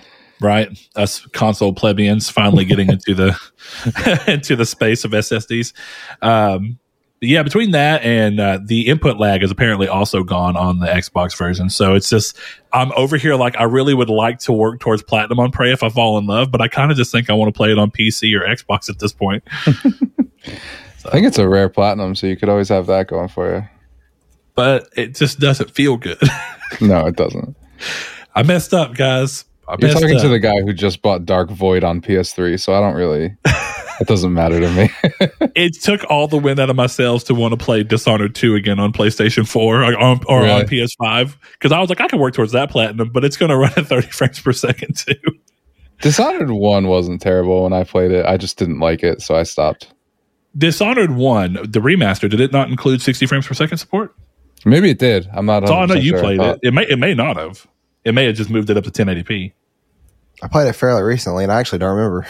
right, 0.41 0.69
us 0.95 1.27
console 1.33 1.73
plebeians 1.73 2.31
finally 2.31 2.65
getting 2.65 2.89
into 2.93 3.15
the 3.15 3.37
into 4.29 4.55
the 4.55 4.65
space 4.67 5.05
of 5.05 5.11
SSDs. 5.11 5.73
Um, 6.23 6.79
yeah, 7.21 7.43
between 7.43 7.73
that 7.73 8.03
and 8.03 8.39
uh, 8.39 8.61
the 8.65 8.87
input 8.87 9.19
lag 9.19 9.43
is 9.43 9.51
apparently 9.51 9.89
also 9.89 10.23
gone 10.23 10.57
on 10.57 10.79
the 10.79 10.87
Xbox 10.87 11.37
version. 11.37 11.69
So 11.69 11.95
it's 11.95 12.09
just 12.09 12.37
I'm 12.73 12.93
over 12.93 13.17
here 13.17 13.35
like 13.35 13.57
I 13.57 13.65
really 13.65 13.95
would 13.95 14.11
like 14.11 14.39
to 14.41 14.53
work 14.53 14.81
towards 14.81 15.03
platinum 15.03 15.41
on 15.41 15.51
Prey 15.51 15.73
if 15.73 15.83
I 15.83 15.89
fall 15.89 16.19
in 16.19 16.27
love, 16.27 16.51
but 16.51 16.61
I 16.61 16.69
kind 16.69 16.91
of 16.91 16.97
just 16.97 17.11
think 17.11 17.29
I 17.29 17.33
want 17.33 17.53
to 17.53 17.57
play 17.57 17.73
it 17.73 17.79
on 17.79 17.91
PC 17.91 18.39
or 18.39 18.47
Xbox 18.47 18.89
at 18.89 18.99
this 19.01 19.13
point. 19.13 19.43
I 21.05 21.11
think 21.11 21.27
it's 21.27 21.39
a 21.39 21.49
rare 21.49 21.69
platinum, 21.69 22.15
so 22.15 22.27
you 22.27 22.37
could 22.37 22.49
always 22.49 22.69
have 22.69 22.87
that 22.87 23.09
going 23.09 23.29
for 23.29 23.55
you. 23.55 23.65
But 24.55 24.89
it 24.97 25.15
just 25.15 25.39
doesn't 25.41 25.71
feel 25.71 25.97
good. 25.97 26.21
No, 26.83 27.07
it 27.07 27.17
doesn't. 27.17 27.57
I 28.35 28.43
messed 28.43 28.75
up, 28.75 28.95
guys. 28.95 29.47
I 29.67 29.77
You're 29.81 29.91
talking 29.91 30.17
up. 30.17 30.21
to 30.21 30.29
the 30.29 30.39
guy 30.39 30.61
who 30.61 30.75
just 30.75 31.01
bought 31.01 31.25
Dark 31.25 31.51
Void 31.51 31.83
on 31.83 32.03
PS3, 32.03 32.61
so 32.61 32.75
I 32.75 32.81
don't 32.81 32.95
really. 32.95 33.35
it 34.01 34.07
doesn't 34.07 34.33
matter 34.33 34.61
to 34.61 34.71
me. 34.71 34.91
it 35.55 35.81
took 35.81 36.05
all 36.11 36.29
the 36.29 36.39
wind 36.39 36.59
out 36.61 36.71
of 36.71 36.77
my 36.77 36.87
sails 36.87 37.25
to 37.25 37.35
want 37.35 37.59
to 37.59 37.63
play 37.63 37.83
Dishonored 37.83 38.35
2 38.35 38.55
again 38.55 38.79
on 38.79 38.93
PlayStation 38.93 39.47
4 39.47 39.83
or 39.83 39.99
on, 39.99 40.21
or 40.27 40.47
on 40.47 40.63
PS5 40.63 41.37
because 41.53 41.73
I 41.73 41.81
was 41.81 41.89
like, 41.89 42.01
I 42.01 42.09
can 42.09 42.19
work 42.19 42.35
towards 42.35 42.53
that 42.53 42.71
platinum, 42.71 43.11
but 43.11 43.25
it's 43.25 43.37
going 43.37 43.51
to 43.51 43.57
run 43.57 43.73
at 43.77 43.87
30 43.87 44.09
frames 44.09 44.41
per 44.41 44.53
second 44.53 44.97
too. 44.97 45.15
Dishonored 46.01 46.51
One 46.51 46.87
wasn't 46.87 47.21
terrible 47.21 47.65
when 47.65 47.73
I 47.73 47.85
played 47.85 48.13
it. 48.13 48.25
I 48.25 48.37
just 48.37 48.57
didn't 48.57 48.79
like 48.79 49.03
it, 49.03 49.21
so 49.21 49.35
I 49.35 49.43
stopped. 49.43 49.93
Dishonored 50.57 51.13
1, 51.13 51.55
the 51.55 51.81
remaster, 51.81 52.31
did 52.31 52.41
it 52.41 52.53
not 52.53 52.69
include 52.69 53.03
60 53.03 53.27
frames 53.27 53.47
per 53.47 53.55
second 53.55 53.79
support? 53.79 54.15
Maybe 54.65 54.91
it 54.91 54.99
did. 54.99 55.29
I'm 55.33 55.47
not. 55.47 55.61
That's 55.61 55.71
all 55.71 55.83
I 55.83 55.87
know 55.87 55.95
you 55.95 56.11
sure. 56.11 56.21
Played 56.21 56.41
it. 56.41 56.59
It 56.63 56.75
may, 56.75 56.87
it 56.87 56.99
may 56.99 57.15
not 57.15 57.37
have. 57.37 57.67
It 58.05 58.13
may 58.13 58.27
have 58.27 58.37
just 58.37 58.51
moved 58.51 58.71
it 58.71 58.77
up 58.77 58.85
to 58.85 58.91
1080p. 58.91 59.53
I 60.43 60.49
played 60.49 60.69
it 60.69 60.73
fairly 60.73 61.03
recently, 61.03 61.45
and 61.45 61.53
I 61.53 61.61
actually 61.61 61.79
don't 61.79 61.97
remember. 61.97 62.27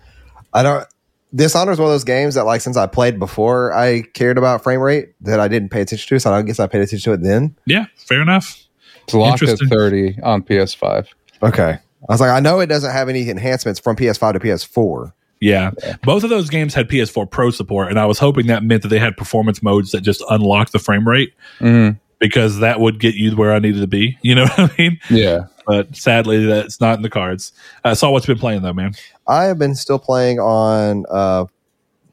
I 0.52 0.62
don't. 0.62 0.86
Dishonored 1.34 1.74
is 1.74 1.78
one 1.78 1.86
of 1.88 1.92
those 1.94 2.04
games 2.04 2.34
that, 2.34 2.44
like, 2.44 2.60
since 2.60 2.76
I 2.76 2.86
played 2.86 3.18
before, 3.18 3.72
I 3.72 4.02
cared 4.14 4.36
about 4.36 4.62
frame 4.62 4.80
rate 4.80 5.10
that 5.20 5.38
I 5.40 5.46
didn't 5.48 5.68
pay 5.68 5.80
attention 5.80 6.08
to. 6.08 6.20
So 6.20 6.32
I 6.32 6.42
guess 6.42 6.58
I 6.58 6.66
paid 6.66 6.80
attention 6.82 7.12
to 7.12 7.14
it 7.14 7.22
then. 7.22 7.56
Yeah, 7.66 7.86
fair 7.96 8.20
enough. 8.20 8.58
It's 9.04 9.14
locked 9.14 9.42
at 9.42 9.58
30 9.58 10.18
on 10.22 10.42
PS5. 10.42 11.06
Okay. 11.42 11.78
I 12.08 12.12
was 12.12 12.20
like, 12.20 12.30
I 12.30 12.40
know 12.40 12.60
it 12.60 12.66
doesn't 12.66 12.90
have 12.92 13.08
any 13.08 13.28
enhancements 13.28 13.78
from 13.78 13.94
PS5 13.96 14.32
to 14.34 14.40
PS4. 14.40 15.12
Yeah. 15.40 15.70
Both 16.02 16.24
of 16.24 16.30
those 16.30 16.50
games 16.50 16.74
had 16.74 16.88
PS4 16.88 17.30
Pro 17.30 17.50
support, 17.50 17.88
and 17.90 17.98
I 17.98 18.06
was 18.06 18.18
hoping 18.18 18.46
that 18.48 18.62
meant 18.62 18.82
that 18.82 18.88
they 18.88 18.98
had 18.98 19.16
performance 19.16 19.62
modes 19.62 19.92
that 19.92 20.00
just 20.02 20.22
unlocked 20.28 20.72
the 20.72 20.78
frame 20.78 21.06
rate 21.08 21.32
Mhm. 21.60 21.98
because 22.18 22.58
that 22.58 22.78
would 22.80 23.00
get 23.00 23.14
you 23.14 23.34
where 23.36 23.52
I 23.52 23.58
needed 23.58 23.80
to 23.80 23.86
be. 23.86 24.18
You 24.22 24.34
know 24.34 24.44
what 24.44 24.58
I 24.58 24.70
mean? 24.78 24.98
Yeah. 25.08 25.44
But 25.70 25.94
sadly, 25.94 26.46
that's 26.46 26.80
not 26.80 26.96
in 26.96 27.02
the 27.02 27.08
cards. 27.08 27.52
Uh, 27.84 27.94
Saul 27.94 28.12
what's 28.12 28.26
been 28.26 28.40
playing 28.40 28.62
though, 28.62 28.72
man. 28.72 28.92
I 29.28 29.44
have 29.44 29.56
been 29.56 29.76
still 29.76 30.00
playing 30.00 30.40
on 30.40 31.04
uh, 31.08 31.44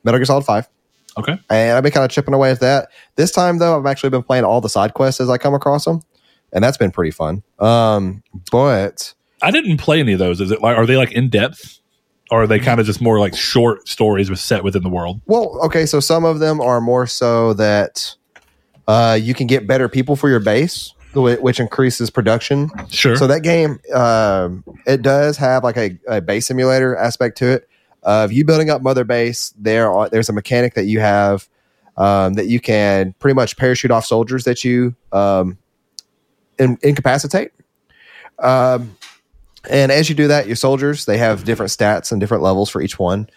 Metal 0.04 0.20
Gear 0.20 0.26
Solid 0.26 0.46
5. 0.46 0.70
Okay. 1.18 1.40
And 1.50 1.76
I've 1.76 1.82
been 1.82 1.92
kind 1.92 2.06
of 2.06 2.12
chipping 2.12 2.36
away 2.36 2.52
at 2.52 2.60
that. 2.60 2.90
This 3.16 3.32
time, 3.32 3.58
though, 3.58 3.76
I've 3.76 3.88
actually 3.88 4.12
been 4.12 4.22
playing 4.22 4.44
all 4.44 4.62
the 4.62 4.70
side 4.70 4.94
quests 4.94 5.20
as 5.20 5.28
I 5.28 5.40
come 5.40 5.56
across 5.56 5.86
them. 5.86 6.04
And 6.54 6.64
that's 6.64 6.78
been 6.78 6.92
pretty 6.92 7.10
fun. 7.10 7.42
Um, 7.58 8.22
but 8.52 9.12
I 9.42 9.50
didn't 9.50 9.78
play 9.78 10.02
any 10.02 10.14
of 10.14 10.20
those. 10.20 10.40
Is 10.40 10.52
it 10.52 10.62
like 10.62 10.78
are 10.78 10.86
they 10.86 10.96
like 10.96 11.14
in 11.14 11.28
depth, 11.28 11.80
or 12.30 12.44
are 12.44 12.48
they 12.48 12.60
kind 12.60 12.80
of 12.80 12.86
just 12.86 13.02
more 13.02 13.20
like 13.20 13.36
short 13.36 13.88
stories 13.88 14.30
with 14.30 14.38
set 14.38 14.64
within 14.64 14.84
the 14.84 14.90
world? 14.90 15.20
Well, 15.26 15.60
okay, 15.64 15.88
so 15.88 16.00
some 16.00 16.26
of 16.26 16.38
them 16.38 16.62
are 16.62 16.80
more 16.80 17.08
so 17.08 17.54
that 17.54 18.14
uh, 18.88 19.18
you 19.20 19.34
can 19.34 19.48
get 19.48 19.66
better 19.66 19.90
people 19.90 20.16
for 20.16 20.30
your 20.30 20.40
base, 20.40 20.94
which 21.18 21.60
increases 21.60 22.10
production. 22.10 22.70
Sure. 22.90 23.16
So 23.16 23.28
that 23.28 23.42
game, 23.42 23.80
um, 23.94 24.64
it 24.86 25.02
does 25.02 25.38
have 25.38 25.64
like 25.64 25.78
a, 25.78 25.98
a 26.08 26.22
base 26.22 26.48
simulator 26.48 26.96
aspect 26.96 27.38
to 27.40 27.48
it. 27.48 27.70
Of 28.04 28.32
you 28.32 28.46
building 28.46 28.70
up 28.70 28.82
mother 28.82 29.04
base, 29.04 29.54
there 29.58 29.92
are, 29.92 30.08
there's 30.10 30.30
a 30.30 30.34
mechanic 30.34 30.76
that 30.76 30.86
you 30.86 31.00
have 31.00 31.50
um, 31.98 32.36
that 32.36 32.48
you 32.48 32.60
can 32.60 33.14
pretty 33.20 33.34
much 33.34 33.58
parachute 33.58 33.92
off 33.92 34.06
soldiers 34.06 34.44
that 34.46 34.64
you 34.64 34.96
um, 35.12 35.58
in, 36.60 36.78
incapacitate. 36.82 37.52
Um, 38.40 38.96
and 39.70 39.92
as 39.92 40.08
you 40.10 40.16
do 40.16 40.28
that, 40.28 40.48
your 40.48 40.56
soldiers 40.56 41.06
they 41.06 41.18
have 41.18 41.44
different 41.44 41.72
stats 41.72 42.12
and 42.12 42.22
different 42.22 42.44
levels 42.44 42.70
for 42.70 42.82
each 42.82 42.98
one, 43.00 43.30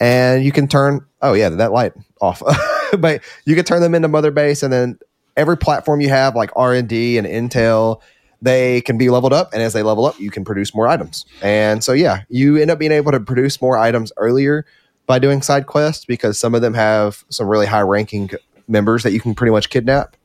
and 0.00 0.44
you 0.44 0.52
can 0.52 0.68
turn. 0.68 1.04
Oh 1.20 1.34
yeah, 1.34 1.48
that 1.50 1.72
light 1.72 1.92
off, 2.20 2.42
but 2.98 3.22
you 3.44 3.54
can 3.54 3.64
turn 3.64 3.82
them 3.82 3.94
into 3.94 4.08
mother 4.08 4.30
base, 4.30 4.62
and 4.62 4.72
then 4.72 4.98
every 5.36 5.56
platform 5.56 6.00
you 6.00 6.08
have, 6.08 6.34
like 6.36 6.50
R 6.56 6.74
and 6.74 6.88
D 6.88 7.18
and 7.18 7.26
Intel, 7.26 8.00
they 8.42 8.80
can 8.82 8.98
be 8.98 9.08
leveled 9.10 9.32
up, 9.32 9.52
and 9.52 9.62
as 9.62 9.72
they 9.72 9.82
level 9.82 10.04
up, 10.06 10.18
you 10.20 10.30
can 10.30 10.44
produce 10.44 10.74
more 10.74 10.86
items. 10.86 11.24
And 11.42 11.82
so 11.82 11.92
yeah, 11.92 12.22
you 12.28 12.56
end 12.56 12.70
up 12.70 12.78
being 12.78 12.92
able 12.92 13.12
to 13.12 13.20
produce 13.20 13.60
more 13.62 13.78
items 13.78 14.12
earlier 14.16 14.66
by 15.06 15.18
doing 15.18 15.42
side 15.42 15.66
quests 15.66 16.04
because 16.04 16.38
some 16.38 16.54
of 16.54 16.60
them 16.62 16.74
have 16.74 17.24
some 17.28 17.46
really 17.48 17.66
high 17.66 17.80
ranking 17.82 18.30
members 18.68 19.02
that 19.02 19.12
you 19.12 19.20
can 19.20 19.34
pretty 19.34 19.50
much 19.50 19.68
kidnap 19.68 20.16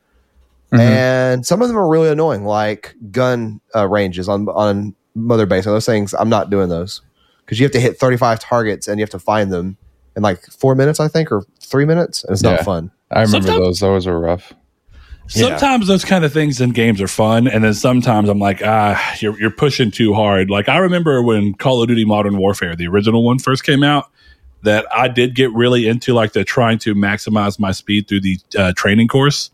Mhm. 0.72 0.78
and 0.78 1.46
some 1.46 1.60
of 1.60 1.68
them 1.68 1.76
are 1.76 1.88
really 1.88 2.08
annoying, 2.08 2.44
like 2.44 2.94
gun 3.10 3.60
uh, 3.74 3.86
ranges 3.88 4.28
on 4.28 4.48
on 4.48 4.94
Mother 5.14 5.44
Base. 5.44 5.66
And 5.66 5.74
those 5.74 5.84
things, 5.86 6.14
I'm 6.14 6.28
not 6.28 6.48
doing 6.48 6.68
those 6.68 7.02
because 7.44 7.58
you 7.58 7.64
have 7.64 7.72
to 7.72 7.80
hit 7.80 7.98
35 7.98 8.38
targets 8.40 8.86
and 8.86 8.98
you 8.98 9.02
have 9.02 9.10
to 9.10 9.18
find 9.18 9.52
them 9.52 9.76
in 10.16 10.22
like 10.22 10.42
four 10.46 10.74
minutes, 10.74 11.00
I 11.00 11.08
think, 11.08 11.30
or 11.32 11.42
three 11.60 11.84
minutes, 11.84 12.22
and 12.24 12.32
it's 12.32 12.42
Yeah. 12.42 12.52
not 12.52 12.60
fun. 12.64 12.90
I 13.10 13.22
remember 13.22 13.48
Sometimes- 13.48 13.64
those. 13.66 13.80
Those 13.80 14.06
were 14.06 14.20
rough. 14.20 14.52
Yeah. 15.32 15.48
Sometimes 15.48 15.86
those 15.86 16.04
kind 16.04 16.24
of 16.24 16.32
things 16.32 16.60
in 16.60 16.70
games 16.70 17.00
are 17.00 17.08
fun, 17.08 17.46
and 17.46 17.62
then 17.62 17.74
sometimes 17.74 18.28
I'm 18.28 18.38
like, 18.40 18.62
ah, 18.64 19.16
you're 19.20 19.38
you're 19.40 19.50
pushing 19.50 19.90
too 19.90 20.12
hard. 20.12 20.50
Like 20.50 20.68
I 20.68 20.78
remember 20.78 21.22
when 21.22 21.54
Call 21.54 21.82
of 21.82 21.88
Duty 21.88 22.04
Modern 22.04 22.36
Warfare, 22.36 22.74
the 22.74 22.88
original 22.88 23.24
one, 23.24 23.38
first 23.38 23.64
came 23.64 23.84
out, 23.84 24.10
that 24.62 24.86
I 24.92 25.08
did 25.08 25.34
get 25.34 25.52
really 25.52 25.86
into 25.86 26.14
like 26.14 26.32
the 26.32 26.44
trying 26.44 26.78
to 26.80 26.94
maximize 26.94 27.58
my 27.58 27.72
speed 27.72 28.08
through 28.08 28.22
the 28.22 28.38
uh, 28.58 28.72
training 28.76 29.08
course. 29.08 29.50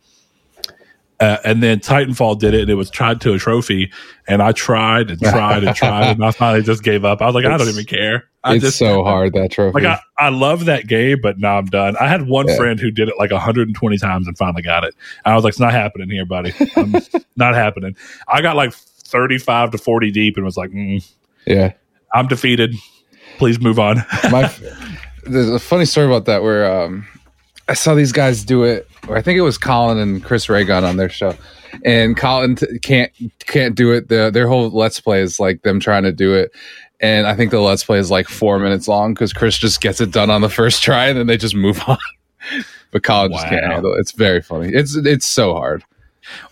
Uh, 1.19 1.39
and 1.45 1.63
then 1.63 1.81
Titanfall 1.81 2.39
did 2.39 2.53
it, 2.53 2.63
and 2.63 2.71
it 2.71 2.75
was 2.75 2.91
tied 2.91 3.23
to 3.23 3.33
a 3.33 3.39
trophy. 3.39 3.91
And 4.29 4.43
I 4.43 4.53
tried 4.53 5.11
and 5.11 5.19
tried 5.21 5.65
and 5.65 5.75
tried, 5.75 6.09
and 6.17 6.25
I 6.25 6.31
finally 6.31 6.63
just 6.63 6.83
gave 6.83 7.05
up. 7.07 7.23
I 7.23 7.27
was 7.27 7.35
like, 7.35 7.47
I 7.47 7.57
don't 7.57 7.69
even 7.69 7.87
care. 7.87 8.25
I 8.45 8.55
it's 8.57 8.65
just 8.65 8.79
so 8.79 9.03
hard 9.03 9.33
that 9.33 9.51
trophy. 9.51 9.81
like 9.83 9.99
I, 10.19 10.25
I 10.27 10.29
love 10.29 10.67
that 10.67 10.87
game, 10.87 11.19
but 11.23 11.39
now 11.39 11.57
I'm 11.59 11.67
done. 11.67 11.97
I 11.99 12.07
had 12.07 12.29
one 12.29 12.47
Yeah. 12.49 12.57
friend 12.57 12.79
who 12.79 12.91
did 12.91 13.09
it 13.09 13.15
like 13.19 13.31
120 13.33 13.99
times 13.99 14.27
and 14.29 14.37
finally 14.37 14.63
got 14.63 14.85
it. 14.85 14.95
And 15.25 15.33
I 15.33 15.35
was 15.35 15.43
like, 15.43 15.53
it's 15.53 15.59
not 15.61 15.73
happening 15.73 16.11
here, 16.11 16.27
buddy. 16.27 16.53
Not 17.37 17.55
happening. 17.55 17.97
I 18.29 18.43
got 18.43 18.55
like 18.57 18.73
35 18.73 19.73
to 19.73 19.79
40 19.79 20.11
deep 20.11 20.37
and 20.37 20.45
was 20.45 20.57
like, 20.57 20.71
mm, 20.71 21.05
yeah. 21.47 21.73
I'm 22.15 22.29
defeated. 22.29 22.75
Please 23.39 23.61
move 23.61 23.79
on. 23.79 23.97
my 24.31 24.53
there's 25.25 25.49
a 25.51 25.59
funny 25.59 25.85
story 25.87 26.07
about 26.07 26.27
that 26.27 26.43
where 26.43 26.71
um 26.85 27.07
I 27.69 27.75
saw 27.75 27.95
these 27.95 28.13
guys 28.13 28.45
do 28.45 28.63
it. 28.65 28.89
Or 29.09 29.17
I 29.17 29.23
think 29.23 29.39
it 29.39 29.43
was 29.43 29.57
Colin 29.59 29.99
and 29.99 30.23
Chris 30.23 30.49
Reagan 30.49 30.85
on 30.85 30.97
their 30.97 31.09
show, 31.09 31.35
and 31.85 32.17
Colin 32.17 32.57
t- 32.57 32.79
can't 32.81 33.13
can't 33.41 33.75
do 33.75 33.93
it. 33.93 34.09
The, 34.09 34.31
their 34.31 34.49
whole 34.49 34.69
let's 34.71 35.01
play 35.01 35.21
is 35.21 35.39
like 35.39 35.63
them 35.63 35.79
trying 35.79 36.03
to 36.03 36.13
do 36.13 36.35
it, 36.35 36.51
and 37.01 37.27
I 37.27 37.35
think 37.37 37.53
the 37.53 37.61
let's 37.61 37.85
play 37.85 37.99
is 37.99 38.11
like 38.11 38.27
four 38.29 38.59
minutes 38.59 38.89
long 38.89 39.15
because 39.15 39.33
Chris 39.33 39.59
just 39.59 39.81
gets 39.81 40.01
it 40.01 40.11
done 40.11 40.29
on 40.31 40.41
the 40.41 40.49
first 40.49 40.83
try 40.83 41.07
and 41.07 41.19
then 41.19 41.27
they 41.29 41.37
just 41.37 41.55
move 41.55 41.81
on. 41.87 41.99
but 42.91 43.05
Colin 43.05 43.31
just 43.33 43.47
can't 43.47 43.65
handle 43.65 43.95
it. 43.95 44.01
It's 44.01 44.13
very 44.13 44.43
funny. 44.43 44.73
It's 44.73 44.97
it's 44.97 45.27
so 45.27 45.55
hard. 45.55 45.85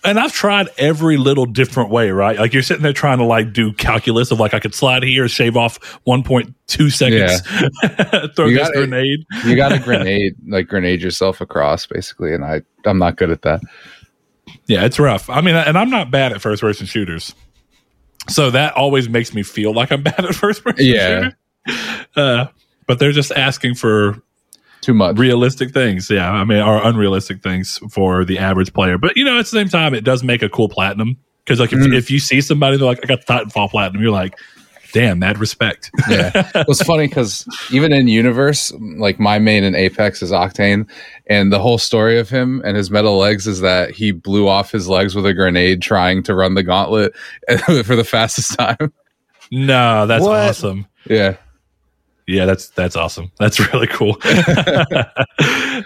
And 0.05 0.19
I've 0.19 0.33
tried 0.33 0.69
every 0.79 1.17
little 1.17 1.47
different 1.47 1.91
way, 1.91 2.11
right? 2.11 2.39
Like 2.39 2.53
you're 2.53 2.63
sitting 2.63 2.83
there 2.83 2.93
trying 2.93 3.19
to 3.19 3.25
like 3.25 3.53
do 3.53 3.73
calculus 3.73 4.31
of 4.31 4.39
like 4.41 4.55
I 4.55 4.61
could 4.61 4.75
slide 4.75 5.03
here, 5.03 5.27
shave 5.29 5.57
off 5.57 5.79
1.2 6.07 6.93
seconds, 6.93 7.41
throw 8.37 8.47
You 8.47 8.55
this 8.59 8.69
gotta- 8.69 8.79
grenade. 8.87 9.25
You 9.45 9.57
got 9.57 9.71
to 9.71 9.79
grenade 9.79 10.35
like 10.47 10.69
grenade 10.69 11.03
yourself 11.03 11.41
across 11.41 11.87
basically, 11.87 12.35
and 12.35 12.45
I 12.45 12.63
I'm 12.87 12.99
not 12.99 13.17
good 13.17 13.31
at 13.31 13.43
that. 13.43 13.61
Yeah, 14.67 14.85
it's 14.85 14.99
rough. 14.99 15.29
I 15.29 15.41
mean, 15.41 15.55
and 15.57 15.77
I'm 15.77 15.91
not 15.91 16.11
bad 16.11 16.33
at 16.33 16.41
first 16.41 16.61
person 16.63 16.87
shooters. 16.87 17.35
So 18.29 18.51
that 18.51 18.75
always 18.75 19.09
makes 19.09 19.35
me 19.35 19.43
feel 19.43 19.75
like 19.75 19.93
I'm 19.93 20.03
bad 20.05 20.25
at 20.25 20.35
first 20.35 20.65
person 20.65 20.85
Yeah. 20.87 21.31
shooter. 21.67 22.05
Uh, 22.17 22.47
but 22.87 22.99
they're 22.99 23.13
just 23.13 23.33
asking 23.33 23.75
for 23.75 24.23
Too 24.85 24.95
much. 24.95 25.17
realistic 25.19 25.73
things. 25.73 26.11
Yeah. 26.11 26.31
I 26.31 26.45
mean, 26.45 26.59
are 26.59 26.85
unrealistic 26.87 27.43
things 27.43 27.79
for 27.91 28.25
the 28.25 28.39
average 28.39 28.73
player. 28.75 28.99
But, 28.99 29.17
you 29.17 29.25
know, 29.25 29.39
at 29.39 29.43
the 29.43 29.49
same 29.49 29.69
time, 29.69 29.95
it 29.95 30.05
does 30.05 30.23
make 30.23 30.43
a 30.43 30.49
cool 30.49 30.69
platinum. 30.69 31.17
Because, 31.45 31.59
like, 31.61 31.73
if, 31.73 31.79
Mm. 31.79 31.95
if 31.97 32.11
you 32.11 32.19
see 32.19 32.41
somebody, 32.41 32.77
they're 32.77 32.87
like, 32.87 33.01
I 33.03 33.07
got 33.07 33.27
Titanfall 33.27 33.71
platinum, 33.71 34.03
you're 34.03 34.11
like, 34.13 34.39
damn, 34.93 35.19
mad 35.19 35.39
respect. 35.39 35.91
yeah. 36.09 36.51
It 36.55 36.69
was 36.69 36.81
funny 36.83 37.07
because 37.09 37.47
even 37.73 37.93
in 37.93 38.09
universe, 38.09 38.73
like 38.99 39.19
my 39.19 39.39
main 39.39 39.65
in 39.65 39.75
Apex 39.75 40.23
is 40.23 40.31
Octane, 40.31 40.89
and 41.27 41.53
the 41.53 41.59
whole 41.59 41.79
story 41.79 42.19
of 42.19 42.29
him 42.31 42.63
and 42.65 42.77
his 42.77 42.91
metal 42.91 43.17
legs 43.19 43.47
is 43.47 43.61
that 43.61 43.91
he 43.91 44.13
blew 44.13 44.49
off 44.49 44.71
his 44.71 44.87
legs 44.89 45.15
with 45.15 45.27
a 45.27 45.35
grenade 45.35 45.83
trying 45.83 46.23
to 46.25 46.35
run 46.35 46.55
the 46.55 46.63
gauntlet 46.63 47.13
for 47.85 47.97
the 47.97 48.05
fastest 48.05 48.57
time. 48.59 48.93
no, 49.51 50.07
that's 50.07 50.23
What? 50.25 50.49
awesome. 50.51 50.87
Yeah. 51.11 51.37
Yeah, 52.27 52.47
that's 52.47 52.69
that's 52.71 52.97
awesome. 52.97 53.33
That's 53.39 53.61
really 53.73 53.87
cool. 53.87 54.17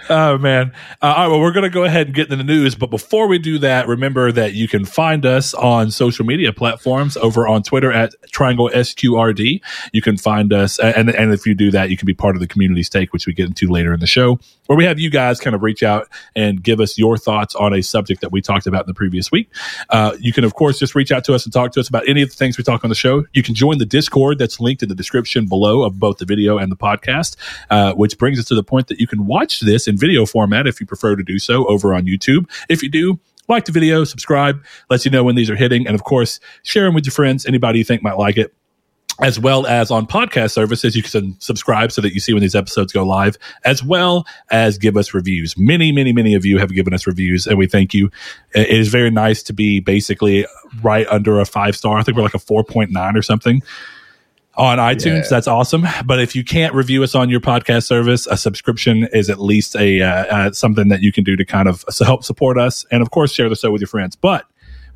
oh 0.09 0.39
man! 0.39 0.73
Uh, 1.03 1.07
all 1.07 1.15
right, 1.17 1.27
well, 1.29 1.41
we're 1.41 1.53
gonna 1.53 1.69
go 1.69 1.83
ahead 1.83 2.07
and 2.07 2.15
get 2.15 2.27
into 2.27 2.37
the 2.37 2.45
news, 2.45 2.77
but 2.77 2.91
before 2.91 3.27
we 3.27 3.41
do 3.41 3.59
that, 3.59 3.89
remember 3.89 4.31
that 4.31 4.53
you 4.53 4.69
can 4.69 4.85
find 4.85 5.27
us 5.27 5.53
on 5.55 5.91
social 5.91 6.25
media 6.25 6.53
platforms 6.53 7.17
over 7.17 7.49
on 7.49 7.65
Twitter 7.65 7.91
at 7.91 8.15
Triangle 8.31 8.71
SQRD. 8.73 9.61
You 9.93 10.03
can 10.03 10.17
find 10.17 10.53
us, 10.53 10.79
and 10.79 11.11
and 11.11 11.35
if 11.35 11.45
you 11.45 11.57
do 11.57 11.73
that, 11.73 11.91
you 11.91 11.97
can 11.97 12.07
be 12.07 12.15
part 12.15 12.37
of 12.37 12.41
the 12.41 12.47
community 12.47 12.85
stake, 12.85 13.13
which 13.13 13.27
we 13.27 13.33
get 13.33 13.49
into 13.49 13.67
later 13.67 13.93
in 13.93 13.99
the 13.99 14.07
show, 14.07 14.39
where 14.67 14.79
we 14.79 14.85
have 14.85 15.01
you 15.01 15.11
guys 15.11 15.41
kind 15.41 15.57
of 15.57 15.65
reach 15.65 15.83
out 15.83 16.07
and 16.37 16.63
give 16.63 16.79
us 16.79 16.97
your 16.97 17.19
thoughts 17.19 17.57
on 17.57 17.75
a 17.75 17.83
subject 17.83 18.21
that 18.21 18.31
we 18.31 18.41
talked 18.41 18.69
about 18.69 18.83
in 18.83 18.87
the 18.87 18.95
previous 18.95 19.33
week. 19.33 19.51
Uh, 19.91 20.17
you 20.21 20.33
can, 20.33 20.45
of 20.45 20.55
course, 20.55 20.79
just 20.79 20.95
reach 20.95 21.11
out 21.11 21.25
to 21.25 21.35
us 21.35 21.45
and 21.45 21.53
talk 21.53 21.73
to 21.73 21.81
us 21.81 21.89
about 21.89 22.09
any 22.09 22.23
of 22.23 22.29
the 22.29 22.37
things 22.37 22.57
we 22.57 22.63
talk 22.63 22.85
on 22.85 22.91
the 22.91 22.95
show. 22.95 23.25
You 23.33 23.43
can 23.43 23.57
join 23.57 23.79
the 23.79 23.87
Discord 23.87 24.39
that's 24.39 24.61
linked 24.61 24.85
in 24.85 24.89
the 24.89 24.95
description 24.95 25.47
below 25.49 25.83
of 25.83 25.99
both 25.99 26.19
the 26.19 26.28
video 26.29 26.59
and 26.59 26.71
the 26.71 26.77
podcast, 26.77 27.37
uh, 27.71 27.95
which 27.95 28.19
brings 28.19 28.39
us 28.39 28.45
to 28.47 28.55
the 28.55 28.63
point 28.63 28.87
that 28.89 29.01
you 29.01 29.07
can 29.07 29.27
watch 29.27 29.61
this 29.61 29.89
in 29.89 29.97
video 29.97 30.27
format 30.27 30.67
if 30.67 30.81
you 30.81 30.87
prefer 30.87 31.17
to 31.17 31.25
do 31.25 31.39
so 31.39 31.67
over 31.67 31.95
on 31.95 32.05
YouTube. 32.05 32.49
If 32.69 32.83
you 32.83 32.89
do, 32.89 33.19
like 33.49 33.65
the 33.65 33.73
video, 33.73 34.05
subscribe, 34.05 34.63
lets 34.91 35.05
you 35.05 35.11
know 35.11 35.25
when 35.25 35.35
these 35.35 35.51
are 35.51 35.57
hitting, 35.57 35.87
and 35.87 35.95
of 35.95 36.05
course, 36.05 36.39
share 36.63 36.85
them 36.85 36.95
with 36.95 37.07
your 37.07 37.13
friends, 37.13 37.47
anybody 37.47 37.79
you 37.79 37.85
think 37.85 38.03
might 38.03 38.19
like 38.19 38.37
it 38.37 38.55
as 39.21 39.39
well 39.39 39.67
as 39.67 39.91
on 39.91 40.07
podcast 40.07 40.53
services. 40.53 40.95
You 40.95 41.03
can 41.03 41.39
subscribe 41.41 41.93
so 41.93 42.01
that 42.03 42.15
you 42.15 42.21
see 42.21 42.33
when 42.33 42.43
these 42.43 42.55
episodes 42.55 42.93
go 42.93 43.05
live, 43.05 43.37
as 43.65 43.83
well 43.83 44.27
as 44.51 44.79
give 44.79 44.97
us 44.97 45.13
reviews. 45.13 45.57
Many, 45.59 45.93
many, 45.93 46.13
many 46.13 46.35
of 46.35 46.45
you 46.45 46.59
have 46.59 46.73
given 46.75 46.95
us 46.95 47.07
reviews, 47.07 47.47
and 47.47 47.59
we 47.59 47.67
thank 47.67 47.95
you. 47.95 48.11
It 48.55 48.69
is 48.69 48.89
very 48.89 49.11
nice 49.11 49.43
to 49.45 49.53
be 49.53 49.81
basically 49.81 50.47
right 50.83 51.07
under 51.09 51.41
a 51.41 51.45
five 51.45 51.77
star. 51.77 51.99
I 51.99 52.03
think 52.03 52.17
we're 52.17 52.23
like 52.23 52.35
a 52.35 52.39
4.9 52.39 53.15
or 53.17 53.23
something. 53.23 53.63
On 54.59 54.79
iTunes, 54.79 55.23
Yeah. 55.23 55.29
that's 55.31 55.47
awesome. 55.47 55.87
But 56.05 56.21
if 56.21 56.35
you 56.35 56.43
can't 56.43 56.75
review 56.75 57.05
us 57.05 57.15
on 57.15 57.31
your 57.31 57.39
podcast 57.41 57.85
service, 57.85 58.27
a 58.27 58.37
subscription 58.37 59.09
is 59.13 59.31
at 59.31 59.39
least 59.41 59.77
a 59.77 60.03
uh, 60.03 60.09
uh, 60.09 60.53
something 60.53 60.89
that 60.89 61.01
you 61.01 61.13
can 61.13 61.23
do 61.25 61.37
to 61.37 61.45
kind 61.45 61.69
of 61.69 61.85
help 62.05 62.25
support 62.25 62.59
us, 62.59 62.85
and 62.91 63.01
of 63.01 63.11
course, 63.13 63.33
share 63.33 63.49
the 63.49 63.55
show 63.55 63.71
with 63.71 63.81
your 63.81 63.89
friends. 63.89 64.17
But 64.17 64.45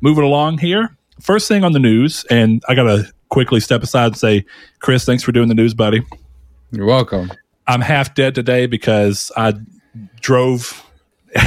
moving 0.01 0.25
along 0.25 0.57
here, 0.57 0.95
first 1.21 1.47
thing 1.47 1.63
on 1.63 1.71
the 1.71 1.79
news, 1.79 2.25
and 2.29 2.61
I 2.67 2.75
gotta 2.75 3.09
quickly 3.29 3.61
step 3.61 3.81
aside 3.83 4.07
and 4.07 4.17
say, 4.17 4.45
Chris, 4.79 5.05
thanks 5.05 5.23
for 5.23 5.31
doing 5.31 5.47
the 5.47 5.55
news, 5.55 5.73
buddy. 5.73 6.01
You're 6.71 6.85
welcome. 6.85 7.31
I'm 7.65 7.79
half 7.81 8.13
dead 8.15 8.35
today 8.35 8.65
because 8.65 9.31
I 9.37 9.53
drove 10.19 10.83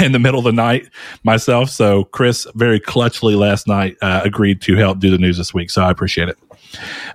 in 0.02 0.12
the 0.12 0.18
middle 0.18 0.38
of 0.38 0.44
the 0.44 0.52
night 0.52 0.88
myself. 1.23 1.68
So 1.70 2.04
Chris 2.04 2.46
very 2.54 2.80
clutchly 2.80 3.37
last 3.37 3.68
night 3.68 3.96
uh, 4.02 4.23
agreed 4.25 4.62
to 4.62 4.75
help 4.76 4.99
do 5.00 5.11
the 5.11 5.18
news 5.18 5.37
this 5.37 5.52
week. 5.52 5.70
So 5.70 5.82
I 5.82 5.90
appreciate 5.90 6.28
it. 6.30 6.38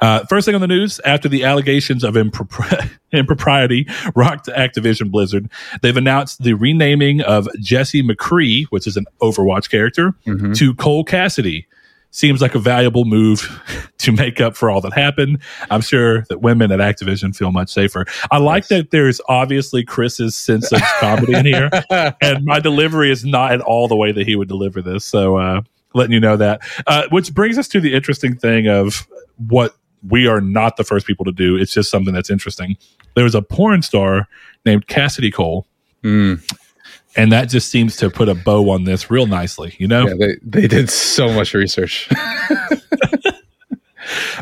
Uh, 0.02 0.24
first 0.26 0.46
thing 0.46 0.56
on 0.56 0.62
the 0.62 0.68
news 0.68 1.00
after 1.06 1.30
the 1.30 1.44
allegations 1.44 2.04
of 2.04 2.16
impropri- 2.16 2.90
impropriety 3.12 3.88
rocked 4.16 4.48
Activision 4.48 5.12
Blizzard, 5.12 5.50
they've 5.82 5.98
announced 5.98 6.44
the 6.44 6.54
renaming 6.54 7.22
of 7.22 7.48
Jesse 7.60 8.02
McCree, 8.04 8.66
which 8.70 8.88
is 8.88 8.98
an 8.98 9.06
Overwatch 9.22 9.70
character, 9.70 10.14
Mhm. 10.26 10.56
to 10.58 10.74
Cole 10.76 11.04
Cassidy. 11.04 11.68
Seems 12.14 12.42
like 12.42 12.56
a 12.56 12.60
valuable 12.60 13.06
move 13.06 13.62
to 14.00 14.12
make 14.12 14.42
up 14.42 14.58
for 14.58 14.70
all 14.70 14.82
that 14.82 14.92
happened. 14.92 15.40
I'm 15.70 15.80
sure 15.80 16.24
that 16.30 16.42
women 16.42 16.70
at 16.72 16.80
Activision 16.80 17.34
feel 17.34 17.52
much 17.54 17.70
safer. 17.72 18.06
I 18.32 18.38
like 18.40 18.68
that 18.68 18.92
there's 18.92 19.22
obviously 19.30 19.86
Chris's 19.86 20.38
sense 20.38 20.74
of 20.74 20.82
comedy 21.00 21.34
in 21.36 21.46
here 21.46 21.70
and 22.22 22.44
my 22.44 22.60
delivery 22.60 23.12
is 23.12 23.24
not 23.24 23.54
at 23.54 23.62
all 23.62 23.88
the 23.88 23.96
way 23.96 24.12
that 24.12 24.28
he 24.28 24.36
would 24.36 24.50
deliver 24.50 24.82
this. 24.82 25.06
So, 25.06 25.38
uh, 25.38 25.62
letting 25.94 26.14
you 26.14 26.20
know 26.22 26.36
that. 26.38 26.62
Uh, 26.88 27.04
which 27.12 27.34
brings 27.34 27.58
us 27.58 27.68
to 27.70 27.80
the 27.82 27.94
interesting 27.94 28.36
thing 28.36 28.68
of 28.68 29.08
what 29.48 29.76
we 30.08 30.28
are 30.28 30.42
not 30.42 30.78
the 30.78 30.84
first 30.84 31.06
people 31.06 31.26
to 31.26 31.32
do. 31.32 31.56
It's 31.56 31.74
just 31.74 31.90
something 31.92 32.14
that's 32.14 32.30
interesting. 32.30 32.78
There 33.16 33.24
was 33.24 33.36
a 33.36 33.42
porn 33.42 33.82
star 33.82 34.28
named 34.66 34.88
Cassidy 34.88 35.32
Cole, 35.32 35.68
Mm. 36.04 36.42
and 37.16 37.32
that 37.32 37.50
just 37.50 37.70
seems 37.70 37.98
to 37.98 38.10
put 38.10 38.28
a 38.30 38.34
bow 38.36 38.70
on 38.72 38.86
this 38.86 39.12
real 39.12 39.28
nicely. 39.28 39.76
You 39.78 39.88
know, 39.88 40.08
Yeah, 40.08 40.14
they 40.20 40.38
they 40.62 40.68
did 40.68 40.90
so 40.90 41.32
much 41.32 41.54
research. 41.54 42.10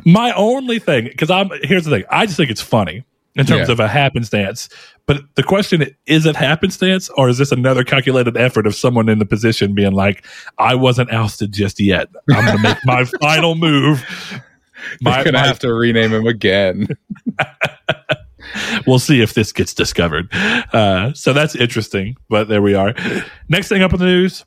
my 0.05 0.31
only 0.33 0.79
thing, 0.79 1.05
because 1.05 1.29
I'm 1.29 1.49
here's 1.63 1.85
the 1.85 1.91
thing, 1.91 2.03
I 2.09 2.25
just 2.25 2.37
think 2.37 2.49
it's 2.49 2.61
funny 2.61 3.03
in 3.35 3.45
terms 3.45 3.67
Yeah. 3.67 3.73
of 3.73 3.79
a 3.79 3.87
happenstance. 3.87 4.69
But 5.05 5.21
the 5.35 5.43
question 5.43 5.85
is 6.05 6.25
it 6.25 6.35
happenstance 6.35 7.09
or 7.17 7.29
is 7.29 7.37
this 7.37 7.51
another 7.51 7.83
calculated 7.83 8.37
effort 8.37 8.67
of 8.67 8.75
someone 8.75 9.09
in 9.09 9.19
the 9.19 9.25
position 9.25 9.73
being 9.75 9.93
like, 9.93 10.25
I 10.57 10.75
wasn't 10.75 11.11
ousted 11.11 11.51
just 11.51 11.79
yet. 11.79 12.07
I'm 12.31 12.45
gonna 12.45 12.61
make 12.61 12.77
my 12.85 13.05
final 13.21 13.55
move. 13.55 14.03
My, 15.01 15.23
gonna 15.23 15.39
my- 15.39 15.47
have 15.47 15.59
to 15.59 15.73
rename 15.73 16.11
him 16.11 16.27
again. 16.27 16.87
we'll 18.87 18.99
see 18.99 19.21
if 19.21 19.33
this 19.33 19.51
gets 19.51 19.73
discovered. 19.73 20.33
Uh, 20.33 21.13
so 21.13 21.33
that's 21.33 21.55
interesting, 21.55 22.15
but 22.29 22.47
there 22.47 22.61
we 22.61 22.73
are. 22.73 22.93
Next 23.47 23.67
thing 23.67 23.81
up 23.81 23.93
in 23.93 23.99
the 23.99 24.05
news. 24.05 24.45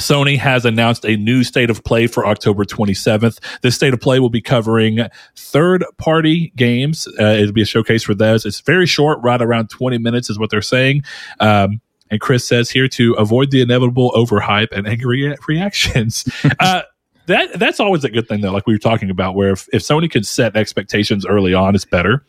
Sony 0.00 0.38
has 0.38 0.64
announced 0.64 1.04
a 1.04 1.16
new 1.18 1.44
state 1.44 1.68
of 1.68 1.84
play 1.84 2.06
for 2.06 2.26
October 2.26 2.64
27th. 2.64 3.38
This 3.60 3.74
state 3.74 3.92
of 3.92 4.00
play 4.00 4.20
will 4.20 4.30
be 4.30 4.40
covering 4.40 5.00
third 5.36 5.84
party 5.98 6.50
games. 6.56 7.06
Uh, 7.20 7.24
it'll 7.24 7.52
be 7.52 7.60
a 7.60 7.66
showcase 7.66 8.02
for 8.02 8.14
those. 8.14 8.46
It's 8.46 8.60
very 8.60 8.86
short, 8.86 9.18
right 9.22 9.40
around 9.40 9.68
20 9.68 9.98
minutes 9.98 10.30
is 10.30 10.38
what 10.38 10.48
they're 10.50 10.62
saying. 10.62 11.02
Um, 11.40 11.82
and 12.10 12.20
Chris 12.20 12.46
says 12.46 12.70
here 12.70 12.88
to 12.88 13.12
avoid 13.14 13.50
the 13.50 13.60
inevitable 13.60 14.12
overhype 14.12 14.68
and 14.72 14.86
angry 14.86 15.34
reactions. 15.46 16.26
uh, 16.60 16.82
that 17.26 17.58
that's 17.58 17.80
always 17.80 18.04
a 18.04 18.10
good 18.10 18.26
thing 18.28 18.40
though, 18.40 18.52
like 18.52 18.66
we 18.66 18.74
were 18.74 18.78
talking 18.78 19.10
about, 19.10 19.34
where 19.34 19.50
if, 19.52 19.68
if 19.72 19.82
Sony 19.82 20.10
could 20.10 20.26
set 20.26 20.56
expectations 20.56 21.24
early 21.26 21.54
on, 21.54 21.74
it's 21.74 21.84
better. 21.84 22.24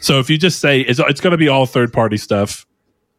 So 0.00 0.18
if 0.20 0.30
you 0.30 0.38
just 0.38 0.60
say 0.60 0.80
it's, 0.80 1.00
it's 1.00 1.20
going 1.20 1.32
to 1.32 1.36
be 1.38 1.48
all 1.48 1.66
third 1.66 1.92
party 1.92 2.16
stuff 2.16 2.66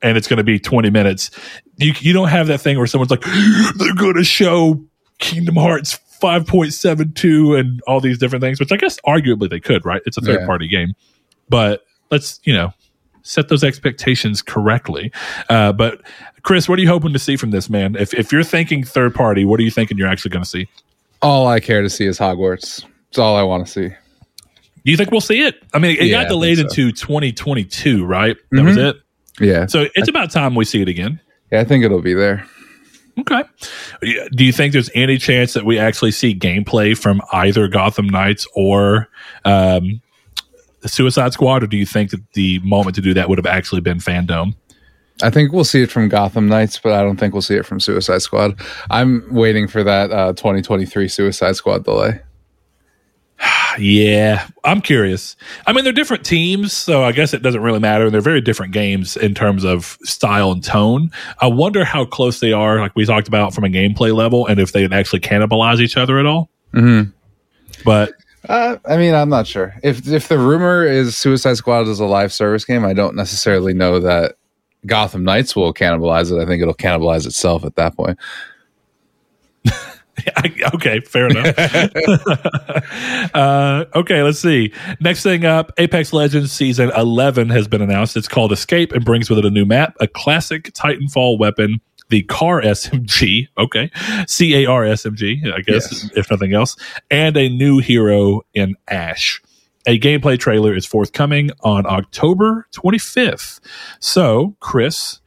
and 0.01 0.15
it's 0.17 0.27
going 0.27 0.37
to 0.37 0.43
be 0.43 0.59
20 0.59 0.89
minutes, 0.89 1.31
you, 1.77 1.93
you 1.99 2.13
don't 2.13 2.29
have 2.29 2.47
that 2.47 2.61
thing 2.61 2.77
where 2.77 2.87
someone's 2.87 3.11
like, 3.11 3.21
they're 3.77 3.95
going 3.95 4.15
to 4.15 4.23
show 4.23 4.81
Kingdom 5.17 5.55
Hearts 5.55 5.99
5.72 6.21 7.59
and 7.59 7.81
all 7.87 7.99
these 7.99 8.17
different 8.17 8.41
things, 8.43 8.59
which 8.59 8.71
I 8.71 8.77
guess 8.77 8.99
arguably 9.05 9.49
they 9.49 9.59
could, 9.59 9.85
right? 9.85 10.01
It's 10.05 10.17
a 10.17 10.21
third 10.21 10.41
Yeah. 10.41 10.45
party 10.45 10.67
game. 10.67 10.93
But 11.49 11.83
let's, 12.11 12.39
you 12.43 12.53
know, 12.53 12.73
set 13.27 13.49
those 13.49 13.63
expectations 13.63 14.41
correctly. 14.41 15.11
Uh, 15.49 15.71
but 15.73 16.01
Chris, 16.43 16.67
what 16.69 16.79
are 16.79 16.81
you 16.81 16.87
hoping 16.87 17.13
to 17.13 17.19
see 17.19 17.35
from 17.35 17.51
this, 17.51 17.69
man? 17.69 17.95
If, 17.95 18.13
if 18.13 18.31
you're 18.31 18.43
thinking 18.43 18.83
third 18.83 19.13
party, 19.13 19.43
what 19.45 19.59
are 19.59 19.63
you 19.63 19.71
thinking 19.71 19.97
you're 19.97 20.07
actually 20.07 20.31
going 20.31 20.43
to 20.43 20.49
see? 20.49 20.67
all 21.23 21.47
I 21.47 21.59
care 21.59 21.81
to 21.81 21.89
see 21.89 22.05
is 22.05 22.19
Hogwarts. 22.19 22.85
It's 23.09 23.17
all 23.17 23.35
I 23.35 23.41
want 23.41 23.65
to 23.65 23.71
see. 23.71 23.87
Do 23.87 24.91
you 24.91 24.95
think 24.97 25.09
we'll 25.09 25.19
see 25.19 25.41
it? 25.41 25.55
I 25.73 25.79
mean, 25.79 25.97
it 25.99 26.05
Yeah, 26.05 26.21
got 26.23 26.29
delayed 26.29 26.57
so. 26.57 26.63
into 26.65 26.91
2022, 26.91 28.05
right? 28.05 28.37
That 28.51 28.63
was 28.63 28.77
Mhm. 28.77 28.89
it. 28.91 28.97
Yeah, 29.39 29.65
So 29.65 29.87
it's 29.95 30.07
about 30.07 30.29
time 30.29 30.53
we 30.53 30.63
see 30.63 30.81
it 30.83 30.87
again. 30.87 31.19
yeah, 31.51 31.61
I 31.61 31.63
think 31.63 31.83
it'll 31.83 32.03
be 32.03 32.13
there. 32.13 32.45
Okay. 33.19 33.41
Do 34.31 34.45
you 34.45 34.51
think 34.51 34.73
there's 34.73 34.91
any 34.93 35.17
chance 35.17 35.53
that 35.53 35.65
we 35.65 35.79
actually 35.79 36.11
see 36.11 36.35
gameplay 36.35 36.95
from 36.95 37.19
either 37.33 37.67
Gotham 37.67 38.05
Knights 38.07 38.45
or 38.55 39.09
um, 39.43 40.01
Suicide 40.85 41.33
Squad, 41.33 41.63
or 41.63 41.67
do 41.67 41.77
you 41.77 41.85
think 41.85 42.11
that 42.11 42.21
the 42.33 42.59
moment 42.59 42.95
to 42.95 43.01
do 43.01 43.13
that 43.13 43.29
would 43.29 43.37
have 43.37 43.45
actually 43.45 43.81
been 43.81 43.97
Fandom? 43.97 44.55
I 45.23 45.29
think 45.31 45.51
we'll 45.51 45.63
see 45.63 45.81
it 45.81 45.91
from 45.91 46.09
Gotham 46.09 46.47
Knights, 46.47 46.79
but 46.79 46.93
I 46.93 47.01
don't 47.01 47.17
think 47.17 47.33
we'll 47.33 47.41
see 47.41 47.55
it 47.55 47.65
from 47.65 47.79
Suicide 47.79 48.21
Squad. 48.21 48.59
I'm 48.91 49.25
waiting 49.33 49.67
for 49.67 49.83
that 49.83 50.11
uh, 50.11 50.33
2023 50.33 51.07
Suicide 51.07 51.55
Squad 51.55 51.83
delay. 51.83 52.21
Yeah, 53.79 54.47
I'm 54.63 54.81
curious. 54.81 55.35
I 55.67 55.73
mean, 55.73 55.83
they're 55.83 55.93
different 55.93 56.25
teams, 56.25 56.73
so 56.73 57.03
I 57.03 57.11
guess 57.11 57.35
it 57.35 57.43
doesn't 57.43 57.61
really 57.61 57.77
matter. 57.77 58.05
And 58.05 58.13
they're 58.13 58.21
very 58.21 58.41
different 58.41 58.73
games 58.73 59.15
in 59.15 59.35
terms 59.35 59.63
of 59.63 59.99
style 60.03 60.51
and 60.51 60.63
tone. 60.63 61.11
I 61.41 61.45
wonder 61.45 61.85
how 61.85 62.03
close 62.05 62.39
they 62.39 62.53
are, 62.53 62.79
like 62.79 62.95
we 62.95 63.05
talked 63.05 63.27
about 63.27 63.53
from 63.53 63.65
a 63.65 63.67
gameplay 63.67 64.15
level, 64.15 64.47
and 64.47 64.59
if 64.59 64.71
they 64.71 64.85
actually 64.85 65.19
cannibalize 65.19 65.79
each 65.79 65.95
other 65.95 66.17
at 66.17 66.25
all. 66.25 66.49
Mm-hmm. 66.73 67.11
But 67.85 68.13
Uh, 68.47 68.77
I 68.85 68.97
mean, 68.97 69.13
I'm 69.13 69.29
not 69.29 69.47
sure. 69.47 69.75
If 69.83 70.07
if 70.07 70.27
the 70.27 70.37
rumor 70.37 70.85
is 70.85 71.17
Suicide 71.17 71.57
Squad 71.57 71.87
is 71.87 71.99
a 71.99 72.05
live 72.05 72.31
service 72.31 72.65
game, 72.65 72.85
I 72.85 72.93
don't 72.93 73.15
necessarily 73.15 73.73
know 73.73 73.99
that 73.99 74.35
Gotham 74.85 75.23
Knights 75.23 75.55
will 75.55 75.73
cannibalize 75.73 76.31
it. 76.31 76.41
I 76.41 76.45
think 76.45 76.61
it'll 76.61 76.73
cannibalize 76.73 77.25
itself 77.25 77.65
at 77.65 77.75
that 77.75 77.95
point. 77.95 78.17
okay, 80.73 80.99
fair 81.01 81.27
enough. 81.27 81.55
uh, 83.33 83.85
okay, 83.95 84.23
let's 84.23 84.39
see. 84.39 84.73
Next 84.99 85.23
thing 85.23 85.45
up, 85.45 85.71
Apex 85.77 86.13
Legends 86.13 86.51
Season 86.51 86.91
11 86.95 87.49
has 87.49 87.67
been 87.67 87.81
announced. 87.81 88.17
It's 88.17 88.27
called 88.27 88.51
Escape 88.51 88.91
and 88.93 89.03
brings 89.05 89.29
with 89.29 89.39
it 89.39 89.45
a 89.45 89.51
new 89.51 89.65
map, 89.65 89.95
a 89.99 90.07
classic 90.07 90.73
Titanfall 90.73 91.37
weapon, 91.37 91.81
the 92.09 92.23
CAR 92.23 92.61
SMG, 92.61 93.47
okay, 93.57 93.91
C 94.27 94.63
A 94.63 94.69
R 94.69 94.83
SMG, 94.83 95.51
I 95.53 95.59
guess, 95.61 95.91
Yes. 95.91 96.09
if 96.15 96.31
nothing 96.31 96.53
else, 96.53 96.75
and 97.11 97.35
a 97.37 97.49
new 97.49 97.79
hero 97.79 98.41
in 98.53 98.75
Ash. 98.87 99.41
A 99.87 99.97
gameplay 99.99 100.37
trailer 100.37 100.75
is 100.75 100.85
forthcoming 100.85 101.51
on 101.61 101.85
October 101.85 102.67
25th. 102.75 103.59
So, 104.01 104.55
Chris, 104.59 105.19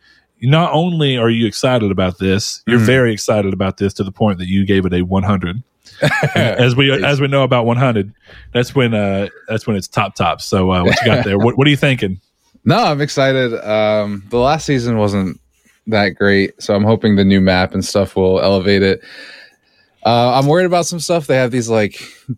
not 0.43 0.73
only 0.73 1.17
are 1.17 1.31
you 1.31 1.47
excited 1.47 1.91
about 1.91 2.19
this, 2.19 2.63
you're 2.67 2.79
Mhm. 2.79 2.85
very 2.87 3.13
excited 3.13 3.53
about 3.55 3.79
this 3.79 3.95
to 3.95 4.05
the 4.05 4.13
point 4.13 4.39
that 4.39 4.49
you 4.49 4.67
gave 4.67 4.85
it 4.87 4.93
a 4.93 5.03
100. 5.03 5.63
as 6.35 6.77
we 6.77 6.91
as 7.05 7.21
we 7.21 7.27
know 7.27 7.43
about 7.43 7.67
100, 7.67 8.13
that's 8.53 8.75
when 8.75 8.95
uh 8.95 9.29
that's 9.49 9.67
when 9.67 9.77
it's 9.77 9.89
top 9.89 10.15
top. 10.15 10.41
So 10.41 10.71
uh, 10.71 10.85
what 10.85 10.99
you 11.01 11.07
got 11.07 11.25
there? 11.27 11.39
what, 11.39 11.59
what 11.59 11.67
are 11.67 11.71
you 11.71 11.77
thinking? 11.77 12.21
No, 12.65 12.77
I'm 12.77 13.01
excited. 13.01 13.55
Um, 13.67 14.25
the 14.29 14.39
last 14.39 14.67
season 14.67 14.99
wasn't 14.99 15.40
that 15.91 16.11
great, 16.17 16.61
so 16.63 16.75
I'm 16.75 16.85
hoping 16.85 17.17
the 17.17 17.25
new 17.25 17.41
map 17.41 17.75
and 17.75 17.85
stuff 17.85 18.17
will 18.17 18.41
elevate 18.41 18.83
it. 18.83 19.01
Uh, 20.05 20.33
I'm 20.39 20.47
worried 20.47 20.65
about 20.65 20.87
some 20.87 20.99
stuff. 21.01 21.27
They 21.27 21.37
have 21.37 21.51
these 21.51 21.69
like 21.69 21.93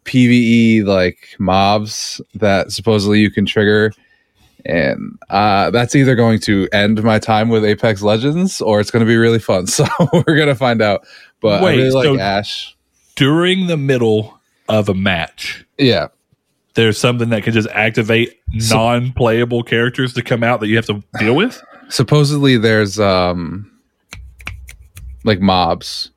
PVE 0.04 0.84
like 0.84 1.18
mobs 1.38 2.20
that 2.34 2.72
supposedly 2.72 3.20
you 3.20 3.30
can 3.30 3.46
trigger, 3.46 3.92
and 4.64 5.16
uh, 5.30 5.70
that's 5.70 5.94
either 5.94 6.14
going 6.16 6.40
to 6.40 6.68
end 6.72 7.02
my 7.04 7.18
time 7.18 7.48
with 7.48 7.64
Apex 7.64 8.02
Legends 8.02 8.60
or 8.60 8.80
it's 8.80 8.90
going 8.90 9.04
to 9.04 9.06
be 9.06 9.16
really 9.16 9.38
fun. 9.38 9.66
So 9.68 9.86
we're 10.12 10.36
gonna 10.36 10.54
find 10.56 10.82
out. 10.82 11.06
But 11.40 11.62
Wait, 11.62 11.74
I 11.74 11.76
really 11.76 11.90
like 11.90 12.04
so- 12.04 12.18
Ash. 12.18 12.76
During 13.14 13.66
the 13.66 13.76
middle 13.76 14.40
of 14.68 14.88
a 14.88 14.94
match, 14.94 15.64
Yeah, 15.78 16.08
there's 16.74 16.98
something 16.98 17.28
that 17.28 17.42
can 17.44 17.52
just 17.52 17.68
activate 17.68 18.38
So- 18.58 18.74
non-playable 18.76 19.62
characters 19.64 20.14
to 20.14 20.22
come 20.22 20.42
out 20.42 20.60
that 20.60 20.68
you 20.68 20.76
have 20.76 20.86
to 20.86 21.02
deal 21.18 21.34
with. 21.36 21.62
Supposedly 21.88 22.56
there's 22.56 22.98
um 22.98 23.70
like 25.24 25.40
mobs 25.40 26.10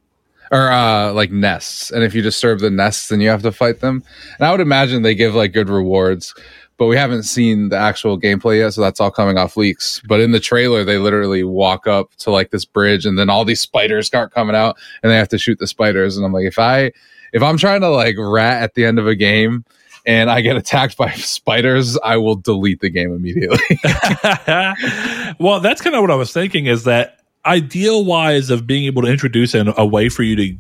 or 0.52 0.72
uh 0.72 1.12
like 1.14 1.32
nests. 1.32 1.92
And 1.92 2.04
if 2.04 2.14
you 2.14 2.22
disturb 2.22 2.60
the 2.60 2.70
nests 2.70 3.10
then 3.10 3.22
you 3.22 3.30
have 3.30 3.44
to 3.44 3.52
fight 3.52 3.80
them. 3.82 4.04
And 4.38 4.48
i 4.48 4.52
would 4.52 4.62
imagine 4.62 5.02
they 5.02 5.16
give 5.16 5.36
like 5.36 5.54
good 5.54 5.70
rewards 5.70 6.34
but 6.78 6.88
we 6.88 6.98
haven't 6.98 7.24
seen 7.24 7.70
the 7.70 7.78
actual 7.78 8.20
gameplay 8.20 8.60
yet 8.60 8.74
so 8.74 8.82
that's 8.82 9.00
all 9.00 9.12
coming 9.12 9.38
off 9.38 9.56
leaks. 9.56 10.02
But 10.08 10.20
in 10.20 10.32
the 10.32 10.40
trailer 10.40 10.84
they 10.84 10.98
literally 10.98 11.44
walk 11.44 11.88
up 11.88 12.14
to 12.18 12.32
like 12.32 12.52
this 12.52 12.66
bridge 12.66 13.06
and 13.06 13.18
then 13.18 13.30
all 13.30 13.46
these 13.46 13.62
spiders 13.62 14.08
start 14.08 14.34
coming 14.34 14.56
out 14.56 14.78
and 15.02 15.12
they 15.12 15.18
have 15.18 15.30
to 15.30 15.38
shoot 15.38 15.60
the 15.60 15.68
spiders. 15.68 16.18
And 16.18 16.26
i'm 16.26 16.34
like 16.34 16.46
if 16.46 16.60
i 16.60 16.92
if 17.34 17.44
i'm 17.44 17.58
trying 17.58 17.82
to 17.82 17.90
like 17.90 18.16
rat 18.18 18.64
at 18.64 18.74
the 18.76 18.86
end 18.86 19.00
of 19.00 19.08
a 19.08 19.16
game 19.16 19.66
and 20.06 20.30
i 20.30 20.42
get 20.42 20.56
attacked 20.56 20.98
by 20.98 21.12
spiders 21.16 21.98
i 22.04 22.18
will 22.18 22.36
delete 22.36 22.80
the 22.82 22.90
game 22.90 23.14
immediately 23.14 23.60
well, 25.40 25.60
that's 25.60 25.82
kind 25.82 25.96
of 25.96 26.02
what 26.02 26.12
I 26.12 26.16
was 26.16 26.32
thinking 26.32 26.66
is 26.66 26.86
that 26.86 27.20
ideal 27.46 28.04
wise 28.04 28.50
of 28.50 28.66
being 28.66 28.86
able 28.86 29.04
to 29.04 29.08
introduce 29.08 29.54
an, 29.54 29.72
a 29.78 29.86
way 29.86 30.10
for 30.10 30.24
you 30.24 30.36
to 30.36 30.58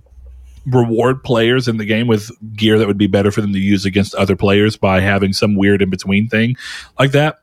reward 0.67 1.23
players 1.23 1.67
in 1.67 1.77
the 1.77 1.85
game 1.85 2.07
with 2.07 2.31
gear 2.55 2.77
that 2.79 2.87
would 2.87 2.97
be 2.97 3.07
better 3.07 3.31
for 3.31 3.41
them 3.41 3.53
to 3.53 3.59
use 3.59 3.85
against 3.85 4.15
other 4.15 4.35
players 4.35 4.77
by 4.77 4.99
having 4.99 5.33
some 5.33 5.55
weird 5.55 5.81
in 5.81 5.89
between 5.89 6.27
thing 6.27 6.55
like 6.97 7.11
that. 7.11 7.39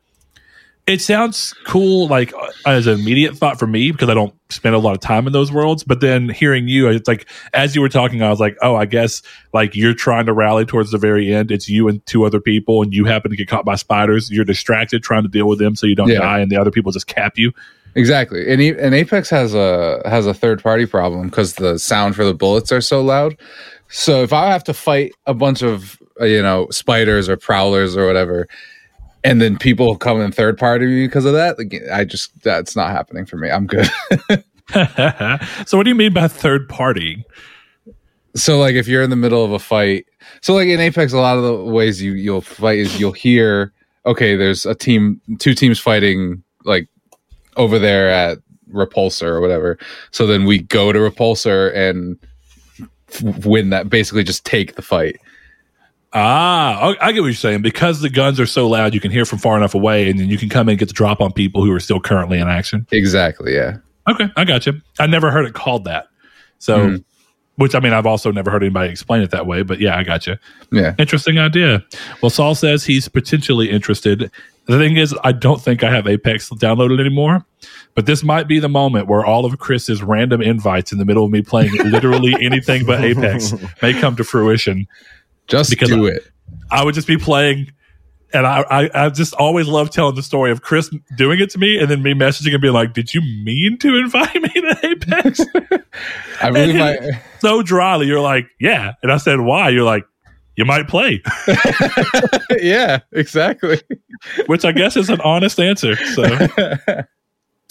It 0.85 1.01
sounds 1.01 1.55
cool, 1.65 2.09
like 2.09 2.33
as 2.67 2.89
an 2.89 2.99
immediate 2.99 3.37
thought 3.37 3.57
for 3.59 3.69
me 3.69 3.93
because 3.93 4.09
I 4.09 4.15
don't 4.15 4.35
spend 4.51 4.75
a 4.75 4.79
lot 4.79 4.95
of 4.95 5.01
time 5.01 5.29
in 5.29 5.33
those 5.33 5.53
worlds. 5.53 5.85
But 5.85 6.01
then 6.01 6.29
hearing 6.29 6.67
you, 6.67 6.89
it's 6.89 7.07
like 7.07 7.29
as 7.55 7.77
you 7.77 7.81
were 7.81 7.89
talking, 7.89 8.21
I 8.21 8.31
was 8.31 8.41
like, 8.41 8.57
oh, 8.63 8.75
I 8.75 8.87
guess 8.87 9.23
like 9.53 9.77
you're 9.77 9.95
trying 9.95 10.27
to 10.27 10.33
rally 10.33 10.65
towards 10.65 10.91
the 10.91 10.99
very 10.99 11.33
end. 11.33 11.53
It's 11.53 11.69
you 11.69 11.87
and 11.87 12.05
two 12.07 12.25
other 12.25 12.41
people, 12.41 12.83
and 12.83 12.93
you 12.93 13.05
happen 13.05 13.31
to 13.31 13.37
get 13.37 13.47
caught 13.47 13.65
by 13.65 13.77
spiders. 13.77 14.29
You're 14.31 14.45
distracted 14.45 15.05
trying 15.05 15.23
to 15.23 15.29
deal 15.29 15.47
with 15.47 15.61
them 15.61 15.77
so 15.77 15.87
you 15.87 15.95
don't 15.95 16.09
Yeah. 16.09 16.19
die, 16.19 16.41
and 16.41 16.51
the 16.51 16.57
other 16.61 16.73
people 16.73 16.91
just 16.91 17.07
cap 17.07 17.39
you. 17.39 17.53
Exactly, 17.95 18.51
and 18.53 18.61
and 18.61 18.93
Apex 18.95 19.31
has 19.31 19.55
a 19.55 20.03
has 20.07 20.27
a 20.27 20.35
third 20.35 20.63
party 20.63 20.87
problem 20.87 21.29
because 21.29 21.55
the 21.55 21.79
sound 21.79 22.17
for 22.17 22.25
the 22.25 22.35
bullets 22.35 22.73
are 22.73 22.81
so 22.81 23.03
loud. 23.03 23.37
So 23.89 24.23
if 24.23 24.33
I 24.33 24.51
have 24.51 24.65
to 24.65 24.75
fight 24.75 25.13
a 25.27 25.35
bunch 25.35 25.63
of 25.63 26.03
you 26.21 26.43
know 26.43 26.67
spiders 26.71 27.29
or 27.29 27.37
prowlers 27.37 27.97
or 27.97 28.07
whatever, 28.07 28.49
and 29.25 29.41
then 29.41 29.59
people 29.59 29.97
come 29.97 30.21
in 30.21 30.33
third 30.33 30.59
party 30.59 31.07
because 31.07 31.25
of 31.25 31.33
that, 31.33 31.59
like, 31.59 31.75
I 31.93 32.05
just 32.05 32.43
that's 32.43 32.77
not 32.77 32.91
happening 32.91 33.27
for 33.27 33.37
me. 33.37 33.51
I'm 33.51 33.67
good. 33.67 33.89
so 35.67 35.77
what 35.77 35.83
do 35.83 35.89
you 35.89 35.95
mean 35.95 36.13
by 36.13 36.29
third 36.29 36.69
party? 36.69 37.25
so 38.35 38.59
like 38.59 38.75
if 38.75 38.89
you're 38.89 39.03
in 39.03 39.11
the 39.11 39.17
middle 39.17 39.45
of 39.45 39.53
a 39.53 39.59
fight, 39.59 40.07
so 40.41 40.55
like 40.55 40.69
in 40.69 40.81
Apex, 40.81 41.13
a 41.13 41.19
lot 41.19 41.37
of 41.37 41.43
the 41.43 41.65
ways 41.65 42.01
you 42.01 42.13
you'll 42.13 42.41
fight 42.41 42.79
is 42.79 42.99
you'll 42.99 43.13
hear 43.13 43.73
okay, 44.07 44.37
there's 44.37 44.67
a 44.67 44.75
team, 44.75 45.21
two 45.39 45.55
teams 45.55 45.79
fighting 45.79 46.43
like 46.65 46.89
over 47.57 47.79
there 47.79 48.09
at 48.11 48.39
Repulsor 48.73 49.25
or 49.25 49.41
whatever. 49.41 49.79
So 50.11 50.27
then 50.27 50.45
we 50.45 50.59
go 50.59 50.93
to 50.93 50.99
Repulsor 50.99 51.75
and 51.75 52.19
win 53.45 53.71
that. 53.71 53.89
Basically, 53.89 54.25
just 54.25 54.45
take 54.45 54.75
the 54.75 54.83
fight. 54.83 55.21
Ah, 56.15 56.95
I 57.01 57.13
get 57.13 57.21
what 57.21 57.27
you're 57.27 57.35
saying. 57.35 57.63
Because 57.63 58.01
the 58.01 58.11
guns 58.11 58.39
are 58.39 58.47
so 58.47 58.69
loud, 58.69 58.93
you 58.95 59.01
can 59.01 59.11
hear 59.11 59.25
from 59.25 59.39
far 59.39 59.57
enough 59.57 59.75
away, 59.75 60.11
and 60.11 60.19
then 60.21 60.29
you 60.29 60.37
can 60.39 60.49
come 60.49 60.69
in 60.69 60.73
and 60.75 60.79
get 60.79 60.89
the 60.89 60.95
drop 60.95 61.21
on 61.21 61.33
people 61.33 61.65
who 61.65 61.73
are 61.73 61.81
still 61.81 62.01
currently 62.01 62.39
in 62.39 62.49
action. 62.49 62.87
Exactly. 62.93 63.55
Yeah. 63.55 63.79
Okay, 64.11 64.27
I 64.37 64.45
got 64.45 64.67
you. 64.67 64.81
I 64.99 65.07
never 65.07 65.31
heard 65.31 65.47
it 65.47 65.55
called 65.55 65.85
that. 65.85 66.09
So, 66.59 66.79
Mhm. 66.79 67.05
which 67.57 67.75
I 67.75 67.81
mean, 67.81 67.93
I've 67.93 68.07
also 68.07 68.31
never 68.33 68.51
heard 68.51 68.63
anybody 68.63 68.91
explain 68.91 69.23
it 69.23 69.31
that 69.31 69.47
way. 69.47 69.63
But 69.63 69.81
yeah, 69.81 69.97
I 69.97 70.03
got 70.05 70.27
you. 70.27 70.37
Yeah. 70.71 70.95
Interesting 70.99 71.39
idea. 71.39 71.83
Well, 72.21 72.31
Saul 72.31 72.55
says 72.55 72.85
he's 72.85 73.09
potentially 73.09 73.71
interested. 73.71 74.31
The 74.67 74.79
thing 74.79 74.97
is, 74.97 75.15
I 75.25 75.33
don't 75.33 75.61
think 75.61 75.83
I 75.83 75.91
have 75.91 76.07
Apex 76.07 76.51
downloaded 76.51 77.01
anymore. 77.01 77.45
But 77.95 78.07
this 78.07 78.23
might 78.25 78.49
be 78.49 78.59
the 78.59 78.69
moment 78.69 79.07
where 79.07 79.25
all 79.25 79.45
of 79.45 79.59
Chris's 79.59 80.03
random 80.03 80.41
invites 80.41 80.93
in 80.93 80.99
the 80.99 81.05
middle 81.05 81.25
of 81.25 81.31
me 81.31 81.43
playing 81.43 81.73
literally 81.91 82.35
anything 82.41 82.85
but 82.87 83.03
Apex 83.05 83.55
may 83.83 83.93
come 83.93 84.17
to 84.17 84.25
fruition. 84.25 84.87
Just 85.53 85.71
Because 85.71 85.89
do 85.91 86.07
I- 86.07 86.11
it. 86.13 86.29
I 86.71 86.85
would 86.85 86.95
just 86.95 87.07
be 87.07 87.17
playing, 87.19 87.71
and 88.33 88.47
I, 88.47 88.65
I 88.71 88.91
I 89.07 89.09
just 89.11 89.35
always 89.35 89.67
love 89.69 89.91
telling 89.91 90.15
the 90.15 90.23
story 90.23 90.51
of 90.51 90.63
Chris 90.63 90.91
doing 91.17 91.39
it 91.41 91.51
to 91.51 91.59
me, 91.59 91.79
and 91.79 91.91
then 91.91 92.03
me 92.03 92.15
messaging 92.15 92.53
and 92.55 92.63
being 92.63 92.73
like, 92.75 92.95
"Did 92.95 93.13
you 93.15 93.21
mean 93.45 93.77
to 93.81 93.97
invite 93.99 94.35
me 94.35 94.49
to 94.49 94.79
Apex?" 94.83 95.41
I 96.43 96.51
believe 96.51 96.75
my. 96.77 96.99
so 97.41 97.63
dryly, 97.63 98.07
you're 98.07 98.21
like, 98.21 98.47
"Yeah," 98.59 98.95
and 99.03 99.13
I 99.13 99.19
said, 99.19 99.41
"Why?" 99.41 99.69
You're 99.69 99.85
like, 99.85 100.05
"You 100.57 100.65
might 100.65 100.89
play," 100.89 101.23
yeah. 102.61 103.01
Exactly. 103.13 103.81
which 104.47 104.65
I 104.65 104.73
guess 104.73 104.97
is 104.97 105.11
an 105.11 105.21
honest 105.21 105.61
answer. 105.61 105.97
So. 105.97 106.25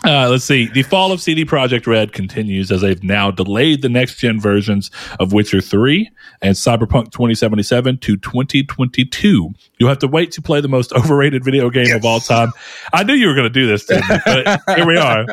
Uh, 0.04 0.28
let's 0.30 0.44
see. 0.46 0.66
The 0.68 0.82
fall 0.82 1.12
of 1.12 1.22
CD 1.22 1.46
Projekt 1.46 1.86
Red 1.86 2.12
continues 2.12 2.72
as 2.72 2.82
they've 2.82 3.04
now 3.04 3.30
delayed 3.30 3.84
the 3.84 3.90
next 3.90 4.16
gen 4.18 4.40
versions 4.40 4.90
of 5.20 5.32
Witcher 5.32 5.62
3 5.62 6.10
and 6.42 6.56
Cyberpunk 6.56 7.12
2077 7.12 8.00
to 8.00 8.18
2022. 8.18 9.52
You'll 9.78 9.90
have 9.90 10.00
to 10.00 10.08
wait 10.08 10.32
to 10.32 10.42
play 10.42 10.60
the 10.60 10.68
most 10.68 10.92
overrated 10.96 11.44
video 11.44 11.70
game 11.70 11.96
of 11.96 12.04
all 12.04 12.20
time. 12.20 12.52
I 12.94 13.04
knew 13.04 13.14
you 13.14 13.28
were 13.28 13.36
going 13.36 13.46
to 13.46 13.50
do 13.52 13.68
this, 13.68 13.86
to 13.86 13.96
me, 13.96 14.02
but 14.26 14.62
here 14.76 14.88
we 14.88 14.98
are. 14.98 15.26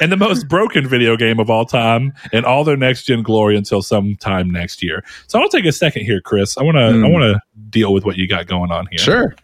And 0.00 0.10
the 0.10 0.16
most 0.16 0.48
broken 0.48 0.88
video 0.88 1.16
game 1.18 1.38
of 1.38 1.50
all 1.50 1.66
time 1.66 2.14
and 2.32 2.46
all 2.46 2.64
their 2.64 2.78
next 2.78 3.04
gen 3.04 3.22
glory 3.22 3.58
until 3.58 3.82
sometime 3.82 4.50
next 4.50 4.82
year. 4.82 5.04
So 5.26 5.38
I'll 5.38 5.50
take 5.50 5.66
a 5.66 5.72
second 5.72 6.04
here, 6.04 6.22
Chris. 6.22 6.56
I 6.56 6.62
want 6.62 6.76
to, 6.76 6.84
I 6.86 6.92
Hmm. 6.92 7.12
want 7.12 7.24
to 7.24 7.40
deal 7.68 7.92
with 7.92 8.04
what 8.06 8.16
you 8.16 8.26
got 8.26 8.46
going 8.46 8.70
on 8.70 8.86
here 8.90 8.98
Sure. 9.00 9.34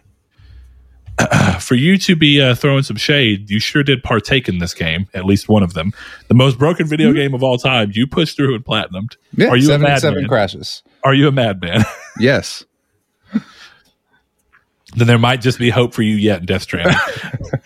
for 1.61 1.75
you 1.75 1.99
to 1.99 2.17
be 2.17 2.41
uh, 2.41 2.55
throwing 2.55 2.83
some 2.83 2.97
shade, 2.97 3.51
you 3.51 3.59
sure 3.61 3.83
did 3.83 4.03
partake 4.03 4.49
in 4.49 4.59
this 4.59 4.75
game, 4.75 5.09
at 5.15 5.25
least 5.25 5.49
one 5.49 5.63
of 5.63 5.75
them. 5.75 5.93
The 6.29 6.35
most 6.35 6.59
broken 6.59 6.87
video 6.87 7.13
game 7.13 7.35
of 7.35 7.43
all 7.43 7.59
time. 7.59 7.91
You 7.95 8.07
pushed 8.07 8.37
through 8.37 8.55
and 8.55 8.65
platinumed. 8.65 9.17
Yeah. 9.37 9.49
Are 9.49 9.57
you 9.57 9.65
a 9.65 9.79
77 9.79 10.15
madman? 10.15 10.29
crashes. 10.29 10.83
Are 11.05 11.15
you 11.15 11.29
a 11.29 11.33
madman? 11.33 11.85
Yes. 12.19 12.67
then 14.95 15.07
there 15.07 15.19
might 15.19 15.41
just 15.41 15.59
be 15.59 15.71
hope 15.71 15.95
for 15.95 16.03
you 16.03 16.17
yet 16.17 16.41
in 16.41 16.47
Death 16.47 16.63
Stranding. 16.63 16.97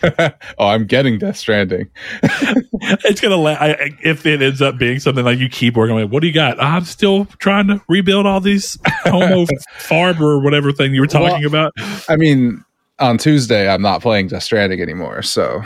oh, 0.57 0.67
I'm 0.67 0.85
getting 0.85 1.17
Death 1.17 1.37
Stranding. 1.37 1.89
it's 2.23 3.19
gonna. 3.19 3.35
La- 3.35 3.57
I, 3.59 3.91
if 4.03 4.25
it 4.25 4.41
ends 4.41 4.61
up 4.61 4.77
being 4.77 4.99
something 4.99 5.25
like 5.25 5.39
you 5.39 5.49
keep 5.49 5.75
working 5.75 5.95
on 5.95 6.01
it. 6.01 6.09
What 6.09 6.21
do 6.21 6.27
you 6.27 6.33
got? 6.33 6.61
I'm 6.61 6.85
still 6.85 7.25
trying 7.39 7.67
to 7.67 7.81
rebuild 7.89 8.25
all 8.25 8.39
these 8.39 8.77
homo 9.03 9.45
farb 9.77 10.19
or 10.19 10.39
whatever 10.39 10.71
thing 10.71 10.93
you 10.93 11.01
were 11.01 11.07
talking 11.07 11.45
about. 11.45 11.73
I 12.07 12.15
mean, 12.15 12.63
on 12.99 13.17
Tuesday, 13.17 13.69
I'm 13.69 13.81
not 13.81 14.01
playing 14.01 14.27
Death 14.27 14.43
Stranding 14.43 14.81
anymore. 14.81 15.21
So 15.21 15.63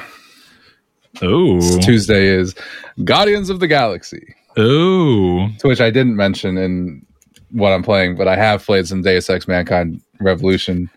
Oh, 1.21 1.79
Tuesday 1.79 2.27
is 2.27 2.55
Guardians 3.03 3.49
of 3.49 3.59
the 3.59 3.67
Galaxy, 3.67 4.35
oh. 4.57 5.49
to 5.59 5.67
which 5.67 5.81
I 5.81 5.89
didn't 5.89 6.15
mention 6.15 6.57
in 6.57 7.05
what 7.51 7.71
I'm 7.73 7.83
playing, 7.83 8.15
but 8.15 8.27
I 8.27 8.35
have 8.35 8.65
played 8.65 8.87
some 8.87 9.01
Deus 9.01 9.29
Ex 9.29 9.47
Mankind 9.47 10.01
Revolution. 10.19 10.89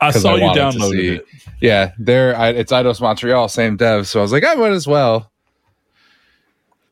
I 0.00 0.10
saw 0.10 0.34
I 0.34 0.36
you 0.36 0.58
downloaded 0.58 1.16
it. 1.18 1.26
Yeah, 1.60 1.92
there. 1.96 2.36
I, 2.36 2.48
it's 2.48 2.72
Eidos 2.72 3.00
Montreal, 3.00 3.48
same 3.48 3.76
dev. 3.76 4.08
So 4.08 4.18
I 4.18 4.22
was 4.22 4.32
like, 4.32 4.44
I 4.44 4.54
might 4.54 4.72
as 4.72 4.86
well. 4.86 5.30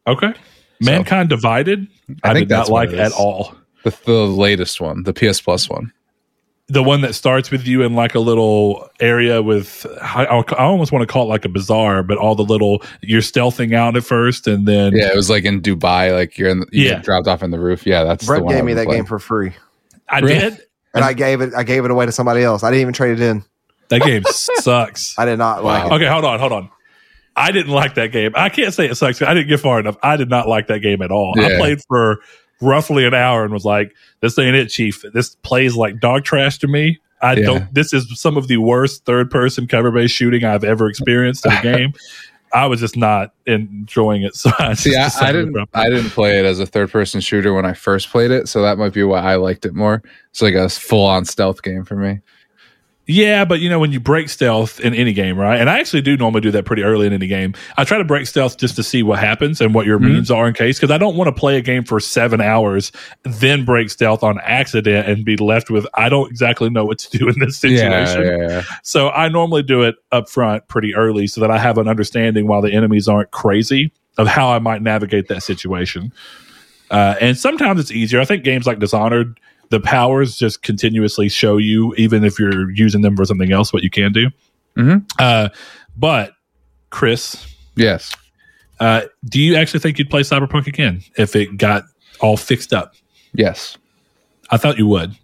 Okay. 0.06 0.32
Mankind 0.80 1.28
Divided. 1.28 1.86
I, 2.22 2.30
I 2.30 2.34
think 2.34 2.48
did 2.48 2.54
not 2.54 2.68
like 2.68 2.90
at 2.90 3.12
all. 3.12 3.54
The, 3.82 3.96
the 4.04 4.26
latest 4.26 4.80
one, 4.80 5.02
the 5.02 5.12
PS 5.12 5.40
Plus 5.40 5.68
one. 5.68 5.92
The 6.70 6.82
one 6.82 7.00
that 7.02 7.14
starts 7.14 7.50
with 7.50 7.66
you 7.66 7.82
in 7.82 7.94
like 7.94 8.14
a 8.14 8.20
little 8.20 8.88
area 9.00 9.42
with 9.42 9.86
I, 10.00 10.24
I 10.24 10.42
almost 10.64 10.92
want 10.92 11.02
to 11.02 11.12
call 11.12 11.24
it 11.24 11.28
like 11.28 11.44
a 11.44 11.48
bazaar, 11.48 12.02
but 12.02 12.16
all 12.18 12.34
the 12.34 12.44
little 12.44 12.82
you're 13.02 13.20
stealthing 13.22 13.74
out 13.74 13.96
at 13.96 14.04
first, 14.04 14.46
and 14.46 14.66
then 14.68 14.92
Yeah, 14.94 15.08
it 15.12 15.16
was 15.16 15.28
like 15.28 15.44
in 15.44 15.60
Dubai, 15.60 16.14
like 16.14 16.38
you're 16.38 16.48
in. 16.48 16.60
The, 16.60 16.66
you 16.72 16.84
Yeah. 16.90 16.98
dropped 17.00 17.26
off 17.28 17.42
in 17.42 17.50
the 17.50 17.58
roof. 17.58 17.86
Yeah, 17.86 18.04
that's 18.04 18.24
the 18.24 18.30
Brett 18.32 18.42
one 18.44 18.52
gave 18.54 18.60
I've 18.60 18.64
me 18.66 18.74
that 18.74 18.86
playing. 18.86 19.00
game 19.02 19.06
for 19.06 19.18
free, 19.18 19.52
I 20.08 20.20
Really? 20.20 20.38
did. 20.38 20.60
and 20.94 21.04
I 21.04 21.12
gave 21.12 21.40
it. 21.40 21.52
I 21.54 21.62
gave 21.64 21.84
it 21.84 21.90
away 21.90 22.06
to 22.06 22.12
somebody 22.12 22.42
else. 22.42 22.62
I 22.62 22.70
didn't 22.70 22.82
even 22.82 22.94
trade 22.94 23.12
it 23.12 23.20
in. 23.20 23.44
That 23.88 24.02
game 24.02 24.22
sucks. 24.24 25.14
I 25.18 25.24
did 25.24 25.38
not 25.38 25.62
Wow. 25.64 25.70
like 25.82 25.92
it. 25.92 25.94
Okay, 25.96 26.06
hold 26.06 26.24
on, 26.24 26.38
hold 26.38 26.52
on. 26.52 26.70
I 27.36 27.52
didn't 27.52 27.72
like 27.72 27.94
that 27.94 28.12
game. 28.12 28.32
I 28.34 28.48
can't 28.48 28.74
say 28.74 28.86
it 28.86 28.96
sucks. 28.96 29.22
I 29.22 29.34
didn't 29.34 29.48
get 29.48 29.60
far 29.60 29.80
enough. 29.80 29.96
I 30.02 30.16
did 30.16 30.28
not 30.28 30.46
like 30.48 30.66
that 30.66 30.80
game 30.80 31.00
at 31.02 31.10
all. 31.10 31.34
I 31.38 31.56
played 31.56 31.78
for 31.88 32.18
roughly 32.60 33.04
an 33.06 33.14
hour 33.14 33.44
and 33.44 33.52
was 33.52 33.64
like, 33.64 33.94
"This 34.20 34.38
ain't 34.38 34.56
it, 34.56 34.66
Chief. 34.68 35.02
This 35.12 35.34
plays 35.36 35.76
like 35.76 36.00
dog 36.00 36.24
trash 36.24 36.58
to 36.58 36.68
me." 36.68 36.98
I 37.22 37.34
Yeah. 37.34 37.44
don't. 37.46 37.74
This 37.74 37.92
is 37.92 38.06
some 38.18 38.36
of 38.36 38.48
the 38.48 38.56
worst 38.56 39.04
third 39.04 39.30
person 39.30 39.66
cover 39.66 39.90
based 39.90 40.14
shooting 40.14 40.44
I've 40.44 40.64
ever 40.64 40.88
experienced 40.88 41.44
in 41.46 41.52
a 41.52 41.62
game. 41.62 41.92
I 42.52 42.66
was 42.66 42.80
just 42.80 42.96
not 42.96 43.32
enjoying 43.46 44.22
it. 44.22 44.34
So 44.36 44.50
I 44.58 44.74
See, 44.74 44.96
I, 44.96 45.08
I 45.20 45.30
didn't. 45.32 45.56
I 45.74 45.88
didn't 45.88 46.10
play 46.10 46.38
it 46.38 46.44
as 46.44 46.58
a 46.60 46.66
third 46.66 46.90
person 46.90 47.20
shooter 47.20 47.52
when 47.54 47.64
I 47.66 47.74
first 47.74 48.10
played 48.10 48.30
it, 48.30 48.48
so 48.48 48.62
that 48.62 48.78
might 48.78 48.92
be 48.92 49.02
why 49.04 49.20
I 49.20 49.36
liked 49.36 49.66
it 49.66 49.74
more. 49.74 50.02
It's 50.30 50.42
like 50.42 50.54
a 50.54 50.68
full 50.68 51.06
on 51.06 51.24
stealth 51.26 51.62
game 51.62 51.84
for 51.84 51.94
me. 51.96 52.20
Yeah, 53.06 53.44
but 53.44 53.58
you 53.58 53.68
know 53.68 53.80
when 53.80 53.90
you 53.90 53.98
break 53.98 54.28
stealth 54.28 54.78
in 54.78 54.94
any 54.94 55.12
game, 55.12 55.36
right? 55.36 55.58
And 55.60 55.68
I 55.68 55.80
actually 55.80 56.02
do 56.02 56.16
normally 56.16 56.42
do 56.42 56.52
that 56.52 56.64
pretty 56.64 56.84
early 56.84 57.08
in 57.08 57.12
any 57.12 57.26
game. 57.26 57.54
I 57.76 57.82
try 57.82 57.98
to 57.98 58.04
break 58.04 58.26
stealth 58.28 58.56
just 58.56 58.76
to 58.76 58.84
see 58.84 59.02
what 59.02 59.18
happens 59.18 59.60
and 59.60 59.74
what 59.74 59.84
your 59.84 59.98
Mhm. 59.98 60.12
means 60.12 60.30
are 60.30 60.46
in 60.46 60.54
case 60.54 60.78
because 60.78 60.92
I 60.92 60.98
don't 60.98 61.16
want 61.16 61.26
to 61.26 61.32
play 61.32 61.56
a 61.56 61.60
game 61.60 61.82
for 61.82 61.98
seven 61.98 62.40
hours, 62.40 62.92
then 63.24 63.64
break 63.64 63.90
stealth 63.90 64.22
on 64.22 64.38
accident 64.44 65.08
and 65.08 65.24
be 65.24 65.36
left 65.36 65.70
with 65.70 65.88
I 65.94 66.08
don't 66.08 66.30
exactly 66.30 66.70
know 66.70 66.84
what 66.84 66.98
to 67.00 67.18
do 67.18 67.28
in 67.28 67.34
this 67.40 67.56
situation. 67.58 68.22
Yeah, 68.22 68.36
yeah, 68.36 68.48
yeah. 68.48 68.62
So 68.84 69.08
I 69.10 69.28
normally 69.28 69.64
do 69.64 69.82
it 69.82 69.96
up 70.12 70.28
front 70.30 70.68
pretty 70.68 70.94
early 70.94 71.26
so 71.26 71.40
that 71.40 71.50
I 71.50 71.58
have 71.58 71.78
an 71.78 71.88
understanding 71.88 72.46
while 72.46 72.62
the 72.62 72.72
enemies 72.72 73.08
aren't 73.08 73.32
crazy 73.32 73.90
of 74.18 74.28
how 74.28 74.50
I 74.52 74.60
might 74.60 74.82
navigate 74.82 75.26
that 75.28 75.42
situation. 75.42 76.12
Uh, 76.92 77.14
and 77.20 77.36
sometimes 77.36 77.80
it's 77.80 77.90
easier. 77.90 78.20
I 78.20 78.24
think 78.24 78.44
games 78.44 78.66
like 78.66 78.78
Dishonored, 78.78 79.40
the 79.70 79.80
powers 79.80 80.36
just 80.36 80.62
continuously 80.62 81.28
show 81.28 81.56
you, 81.56 81.94
even 81.96 82.24
if 82.24 82.38
you're 82.38 82.70
using 82.70 83.00
them 83.02 83.16
for 83.16 83.24
something 83.24 83.50
else, 83.52 83.72
what 83.72 83.82
you 83.82 83.90
can 83.90 84.12
do. 84.12 84.28
Mhm. 84.76 85.04
Uh, 85.18 85.48
but 85.96 86.32
Chris, 86.90 87.46
Yes. 87.76 88.12
uh, 88.80 89.02
do 89.24 89.40
you 89.40 89.56
actually 89.56 89.80
think 89.80 89.98
you'd 89.98 90.10
play 90.10 90.22
Cyberpunk 90.22 90.66
again 90.66 91.02
if 91.16 91.34
it 91.36 91.56
got 91.56 91.84
all 92.20 92.36
fixed 92.36 92.72
up? 92.72 92.94
Yes. 93.32 93.76
I 94.50 94.56
thought 94.56 94.76
you 94.78 94.86
would. 94.88 95.14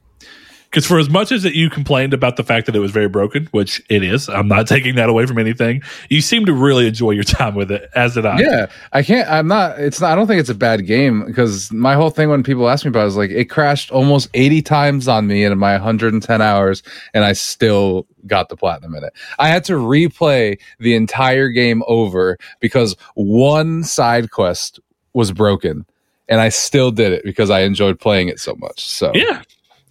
Because 0.76 0.86
for 0.86 0.98
as 0.98 1.08
much 1.08 1.32
as 1.32 1.42
that 1.42 1.54
you 1.54 1.70
complained 1.70 2.12
about 2.12 2.36
the 2.36 2.44
fact 2.44 2.66
that 2.66 2.76
it 2.76 2.80
was 2.80 2.90
very 2.90 3.08
broken, 3.08 3.48
which 3.52 3.82
it 3.88 4.02
is, 4.02 4.28
I'm 4.28 4.46
not 4.46 4.66
taking 4.68 4.96
that 4.96 5.08
away 5.08 5.24
from 5.24 5.38
anything. 5.38 5.80
You 6.10 6.20
seem 6.20 6.44
to 6.44 6.52
really 6.52 6.86
enjoy 6.86 7.12
your 7.12 7.24
time 7.24 7.54
with 7.54 7.70
it, 7.70 7.88
as 7.94 8.12
did 8.12 8.26
I. 8.26 8.40
Yeah, 8.40 8.66
I 8.92 9.02
can't. 9.02 9.26
I'm 9.26 9.48
not. 9.48 9.78
It's 9.78 10.02
not. 10.02 10.12
I 10.12 10.14
don't 10.14 10.26
think 10.26 10.38
it's 10.38 10.50
a 10.50 10.54
bad 10.54 10.86
game 10.86 11.24
because 11.24 11.72
my 11.72 11.94
whole 11.94 12.10
thing 12.10 12.28
when 12.28 12.42
people 12.42 12.68
ask 12.68 12.84
me 12.84 12.90
about 12.90 13.04
it 13.04 13.06
is 13.06 13.16
like 13.16 13.30
it 13.30 13.46
crashed 13.46 13.90
almost 13.90 14.28
80 14.34 14.60
times 14.60 15.08
on 15.08 15.26
me 15.26 15.44
in 15.44 15.56
my 15.56 15.72
110 15.72 16.42
hours, 16.42 16.82
and 17.14 17.24
I 17.24 17.32
still 17.32 18.06
got 18.26 18.50
the 18.50 18.56
platinum 18.58 18.94
in 18.96 19.02
it. 19.02 19.14
I 19.38 19.48
had 19.48 19.64
to 19.64 19.78
replay 19.78 20.60
the 20.78 20.94
entire 20.94 21.48
game 21.48 21.84
over 21.86 22.36
because 22.60 22.96
one 23.14 23.82
side 23.82 24.30
quest 24.30 24.78
was 25.14 25.32
broken, 25.32 25.86
and 26.28 26.38
I 26.38 26.50
still 26.50 26.90
did 26.90 27.12
it 27.12 27.24
because 27.24 27.48
I 27.48 27.60
enjoyed 27.60 27.98
playing 27.98 28.28
it 28.28 28.40
so 28.40 28.54
much. 28.56 28.86
So 28.86 29.12
Yeah. 29.14 29.40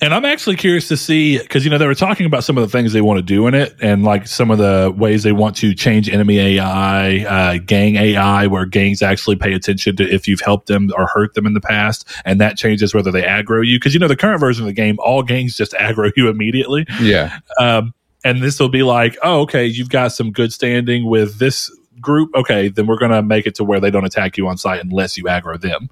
And 0.02 0.14
I'm 0.14 0.26
actually 0.26 0.58
curious 0.58 0.90
to 0.90 0.98
see 0.98 1.38
because 1.38 1.64
you 1.64 1.72
know 1.72 1.78
they 1.78 1.88
were 1.88 1.96
talking 1.96 2.26
about 2.26 2.44
some 2.44 2.58
of 2.58 2.64
the 2.64 2.70
things 2.70 2.92
they 2.92 3.02
want 3.02 3.18
to 3.18 3.22
do 3.22 3.48
in 3.48 3.54
it, 3.54 3.76
and 3.82 4.04
like 4.04 4.28
some 4.28 4.52
of 4.52 4.58
the 4.58 4.94
ways 4.96 5.24
they 5.24 5.32
want 5.32 5.56
to 5.58 5.74
change 5.74 6.10
enemy 6.10 6.38
AI, 6.38 7.20
uh, 7.24 7.58
gang 7.60 7.96
AI, 7.96 8.46
where 8.48 8.66
gangs 8.66 9.02
actually 9.02 9.38
pay 9.38 9.54
attention 9.54 9.96
to 9.96 10.04
if 10.04 10.28
you've 10.28 10.42
helped 10.42 10.68
them 10.68 10.92
or 10.98 11.08
hurt 11.08 11.34
them 11.34 11.46
in 11.46 11.54
the 11.54 11.62
past, 11.62 12.06
and 12.26 12.42
that 12.42 12.58
changes 12.58 12.94
whether 12.94 13.10
they 13.10 13.22
aggro 13.22 13.66
you. 13.66 13.78
Because 13.78 13.94
you 13.94 14.00
know 14.02 14.10
the 14.10 14.18
current 14.18 14.42
version 14.42 14.64
of 14.64 14.68
the 14.68 14.74
game, 14.74 14.98
all 15.00 15.24
gangs 15.24 15.56
just 15.56 15.72
aggro 15.80 16.12
you 16.18 16.28
immediately. 16.28 16.86
yeah, 17.00 17.40
Um, 17.58 17.94
and 18.26 18.42
this 18.42 18.60
will 18.60 18.70
be 18.70 18.84
like, 18.84 19.18
oh, 19.24 19.42
okay, 19.42 19.66
you've 19.66 19.90
got 19.90 20.12
some 20.12 20.32
good 20.32 20.52
standing 20.52 21.06
with 21.06 21.40
this 21.40 21.72
group. 22.02 22.32
Okay, 22.36 22.68
then 22.68 22.86
we're 22.86 22.98
going 22.98 23.12
to 23.12 23.22
make 23.22 23.46
it 23.46 23.56
to 23.56 23.64
where 23.64 23.80
they 23.80 23.92
don't 23.92 24.06
attack 24.06 24.36
you 24.38 24.48
on 24.48 24.58
site 24.58 24.84
unless 24.84 25.18
you 25.18 25.24
aggro 25.26 25.60
them, 25.60 25.90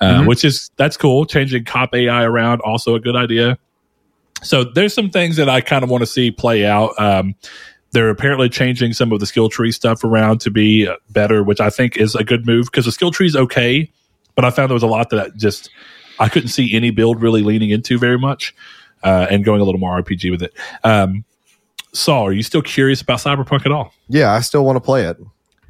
uh, 0.00 0.20
Mhm. 0.20 0.26
which 0.26 0.44
is 0.44 0.70
that's 0.76 0.96
cool. 0.96 1.24
Changing 1.26 1.64
cop 1.64 1.94
AI 1.94 2.24
around 2.24 2.60
also 2.62 2.94
a 2.94 3.00
good 3.00 3.16
idea. 3.16 3.58
So 4.42 4.64
there's 4.64 4.92
some 4.92 5.10
things 5.10 5.36
that 5.36 5.48
I 5.48 5.60
kind 5.60 5.82
of 5.84 5.90
want 5.90 6.02
to 6.02 6.06
see 6.06 6.30
play 6.30 6.66
out. 6.66 6.90
Um, 6.98 7.34
they're 7.92 8.10
apparently 8.10 8.48
changing 8.48 8.92
some 8.92 9.12
of 9.12 9.20
the 9.20 9.26
skill 9.26 9.48
tree 9.48 9.70
stuff 9.72 10.02
around 10.04 10.40
to 10.42 10.50
be 10.50 10.88
better, 11.10 11.42
which 11.42 11.60
I 11.60 11.70
think 11.70 11.96
is 11.96 12.14
a 12.14 12.24
good 12.24 12.44
move 12.46 12.66
because 12.66 12.84
the 12.84 12.92
skill 12.92 13.10
tree 13.12 13.26
is 13.26 13.36
okay, 13.36 13.90
but 14.34 14.44
I 14.44 14.50
found 14.50 14.68
there 14.70 14.74
was 14.74 14.82
a 14.82 14.88
lot 14.88 15.10
that 15.10 15.36
just 15.36 15.70
I 16.18 16.28
couldn't 16.28 16.48
see 16.48 16.74
any 16.74 16.90
build 16.90 17.22
really 17.22 17.42
leaning 17.42 17.70
into 17.70 17.98
very 17.98 18.18
much 18.18 18.54
uh, 19.04 19.26
and 19.30 19.44
going 19.44 19.60
a 19.60 19.64
little 19.64 19.80
more 19.80 19.96
RPG 20.02 20.30
with 20.30 20.42
it. 20.42 20.52
Um, 20.82 21.24
Saul, 21.92 22.26
are 22.26 22.32
you 22.32 22.42
still 22.42 22.62
curious 22.62 23.00
about 23.00 23.18
Cyberpunk 23.20 23.64
at 23.64 23.70
all? 23.72 23.94
Yeah, 24.08 24.32
I 24.32 24.40
still 24.40 24.64
want 24.64 24.76
to 24.76 24.80
play 24.80 25.04
it. 25.04 25.16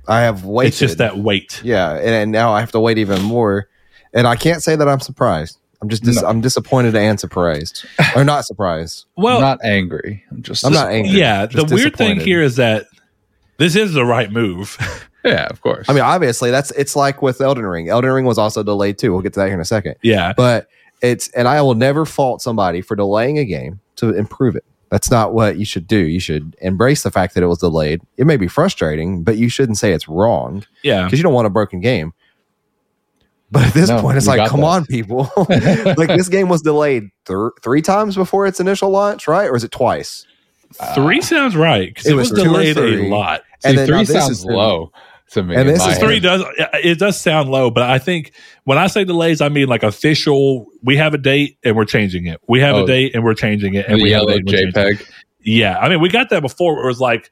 I 0.09 0.21
have 0.23 0.45
waited. 0.45 0.69
It's 0.69 0.79
just 0.79 0.99
that 0.99 1.19
wait. 1.19 1.61
Yeah, 1.63 1.93
and, 1.93 2.09
and 2.09 2.33
now 2.33 2.53
I 2.53 2.61
have 2.61 2.73
to 2.73 2.81
wait 2.81 2.97
even 2.99 3.21
more. 3.23 3.69
And 4.15 4.27
I 4.27 4.37
can't 4.37 4.63
say 4.63 4.77
that 4.77 4.89
I'm 4.89 5.01
surprised. 5.01 5.59
I'm 5.83 5.89
just 5.89 6.03
dis- 6.03 6.23
No. 6.23 6.29
I'm 6.29 6.41
disappointed 6.41 6.95
and 6.97 7.19
surprised, 7.21 7.85
or 8.17 8.25
not 8.25 8.45
surprised. 8.47 9.05
Well, 9.17 9.37
I'm 9.37 9.43
not 9.43 9.59
angry. 9.65 10.25
I'm 10.31 10.43
just. 10.43 10.65
I'm 10.65 10.73
not 10.73 10.89
angry. 10.91 11.19
yeah. 11.19 11.47
The 11.47 11.65
weird 11.65 11.97
thing 11.97 12.21
here 12.21 12.41
is 12.41 12.57
that 12.57 12.87
this 13.59 13.77
is 13.77 13.93
the 13.93 14.05
right 14.05 14.31
move. 14.31 14.79
Yeah, 15.27 15.47
of 15.47 15.63
course. 15.63 15.89
I 15.89 15.95
mean, 15.95 16.03
obviously, 16.03 16.51
that's 16.51 16.71
it's 16.73 16.95
like 16.95 17.23
with 17.23 17.41
Elden 17.41 17.65
Ring. 17.65 17.89
Elden 17.89 18.11
Ring 18.13 18.27
was 18.27 18.37
also 18.37 18.63
delayed 18.63 18.99
too. 18.99 19.11
We'll 19.11 19.23
get 19.23 19.33
to 19.33 19.41
that 19.41 19.47
here 19.47 19.55
in 19.55 19.61
a 19.61 19.65
second. 19.65 19.95
yeah. 20.03 20.35
But 20.37 20.69
it's 21.01 21.31
and 21.31 21.49
I 21.49 21.63
will 21.63 21.75
never 21.75 22.05
fault 22.05 22.43
somebody 22.43 22.83
for 22.83 22.95
delaying 22.95 23.39
a 23.39 23.47
game 23.47 23.81
to 23.97 24.11
improve 24.11 24.55
it. 24.55 24.65
That's 24.91 25.11
not 25.11 25.33
what 25.33 25.57
you 25.57 25.65
should 25.65 25.87
do. 25.87 25.97
You 25.97 26.21
should 26.21 26.55
embrace 26.61 27.05
the 27.05 27.11
fact 27.11 27.33
that 27.35 27.43
it 27.43 27.47
was 27.47 27.57
delayed. 27.61 28.03
It 28.19 28.27
may 28.27 28.37
be 28.37 28.49
frustrating, 28.49 29.23
but 29.25 29.39
you 29.39 29.49
shouldn't 29.49 29.79
say 29.79 29.95
it's 29.95 30.09
wrong 30.09 30.63
Yeah. 30.83 31.05
because 31.05 31.19
you 31.19 31.23
don't 31.23 31.33
want 31.33 31.47
a 31.47 31.51
broken 31.51 31.81
game. 31.81 32.13
But 33.55 33.67
at 33.69 33.73
this 33.73 33.89
No, 33.89 34.01
point, 34.03 34.17
it's 34.19 34.27
like, 34.27 34.47
come 34.51 34.61
that. 34.61 34.67
on, 34.67 34.85
people! 34.87 35.31
like 35.39 36.09
this 36.09 36.29
game 36.29 36.49
was 36.49 36.61
delayed 36.61 37.05
th- 37.27 37.53
three 37.63 37.81
times 37.81 38.17
before 38.17 38.47
its 38.47 38.61
initial 38.61 38.91
launch, 38.91 39.27
right? 39.29 39.49
Or 39.49 39.57
is 39.57 39.65
it 39.65 39.71
twice? 39.71 40.27
Three 40.95 41.21
sounds 41.23 41.55
right 41.55 41.89
because 41.89 42.07
it 42.07 42.13
it, 42.13 42.15
was, 42.17 42.33
was 42.33 42.43
delayed 42.43 42.77
a 42.77 43.09
lot. 43.09 43.43
See, 43.61 43.69
and 43.71 43.79
then 43.79 43.87
three 43.87 43.99
this 43.99 44.11
sounds 44.13 44.31
is 44.31 44.45
low 44.45 44.91
to 45.31 45.43
me. 45.45 45.55
and 45.55 45.69
this 45.69 45.79
my 45.79 45.91
is 45.93 45.99
head. 45.99 46.05
Three 46.05 46.19
does 46.21 46.43
it 46.83 46.99
does 46.99 47.21
sound 47.21 47.49
low, 47.49 47.71
but 47.71 47.85
I 47.85 47.99
think 48.01 48.33
when 48.65 48.77
I 48.77 48.89
say 48.89 49.05
delays, 49.05 49.41
I 49.41 49.49
mean 49.49 49.69
like 49.69 49.85
official. 49.85 50.67
We 50.83 50.97
have 50.97 51.15
a 51.15 51.19
date 51.19 51.57
and 51.63 51.77
we're 51.77 51.85
changing 51.85 52.27
it. 52.27 52.41
We 52.49 52.61
have 52.61 52.75
a 52.75 52.81
Oh. 52.81 52.87
date 52.87 53.15
and 53.15 53.23
we're 53.25 53.35
changing 53.35 53.75
it. 53.75 53.87
And 53.87 54.01
the 54.01 54.03
we 54.03 54.11
have 54.11 54.23
a 54.23 54.27
yellow 54.27 54.39
date 54.39 54.39
and 54.39 54.47
we're 54.49 54.53
changing 54.83 54.83
it. 54.83 54.99
JPEG. 55.01 55.11
Yeah, 55.45 55.79
I 55.79 55.89
mean, 55.89 56.01
we 56.01 56.09
got 56.09 56.31
that 56.31 56.41
before. 56.43 56.83
It 56.83 56.87
was 56.87 57.01
like 57.01 57.31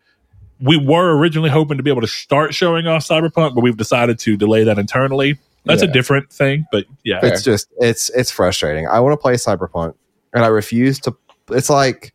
we 0.60 0.76
were 0.76 1.16
originally 1.18 1.50
hoping 1.50 1.78
to 1.78 1.82
be 1.82 1.90
able 1.90 2.02
to 2.02 2.06
start 2.06 2.54
showing 2.54 2.86
off 2.86 3.04
Cyberpunk, 3.04 3.54
but 3.56 3.62
we've 3.62 3.76
decided 3.76 4.20
to 4.20 4.36
delay 4.36 4.62
that 4.64 4.78
internally. 4.78 5.36
That's 5.64 5.82
a 5.82 5.86
different 5.86 6.30
thing, 6.32 6.66
but 6.72 6.86
yeah, 7.04 7.20
It's 7.22 7.42
just 7.42 7.68
it's 7.78 8.10
it's 8.10 8.30
frustrating. 8.30 8.88
I 8.88 9.00
want 9.00 9.12
to 9.12 9.16
play 9.16 9.34
Cyberpunk, 9.34 9.94
and 10.32 10.44
I 10.44 10.48
refuse 10.48 10.98
to. 11.00 11.16
It's 11.50 11.70
like 11.70 12.12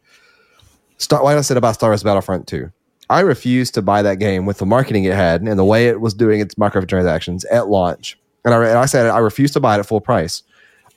Star. 0.98 1.24
Like 1.24 1.38
I 1.38 1.42
said 1.42 1.58
about 1.58 1.76
Star 1.76 1.90
Wars 1.90 2.04
Battlefront 2.04 2.48
Two, 2.48 2.72
I 3.10 3.22
refuse 3.22 3.72
to 3.72 3.82
buy 3.82 4.02
that 4.02 4.16
game 4.20 4.46
with 4.46 4.58
the 4.58 4.66
marketing 4.66 5.06
it 5.06 5.14
had 5.14 5.42
and 5.42 5.58
the 5.58 5.64
way 5.66 5.88
it 5.88 6.02
was 6.02 6.14
doing 6.14 6.42
its 6.42 6.56
microtransactions 6.56 7.46
at 7.52 7.70
launch. 7.70 8.20
And 8.44 8.54
I, 8.54 8.66
and 8.68 8.78
I 8.78 8.86
said 8.86 9.08
I 9.08 9.20
refuse 9.20 9.52
to 9.52 9.60
buy 9.60 9.76
it 9.76 9.80
at 9.80 9.86
full 9.86 10.02
price. 10.02 10.44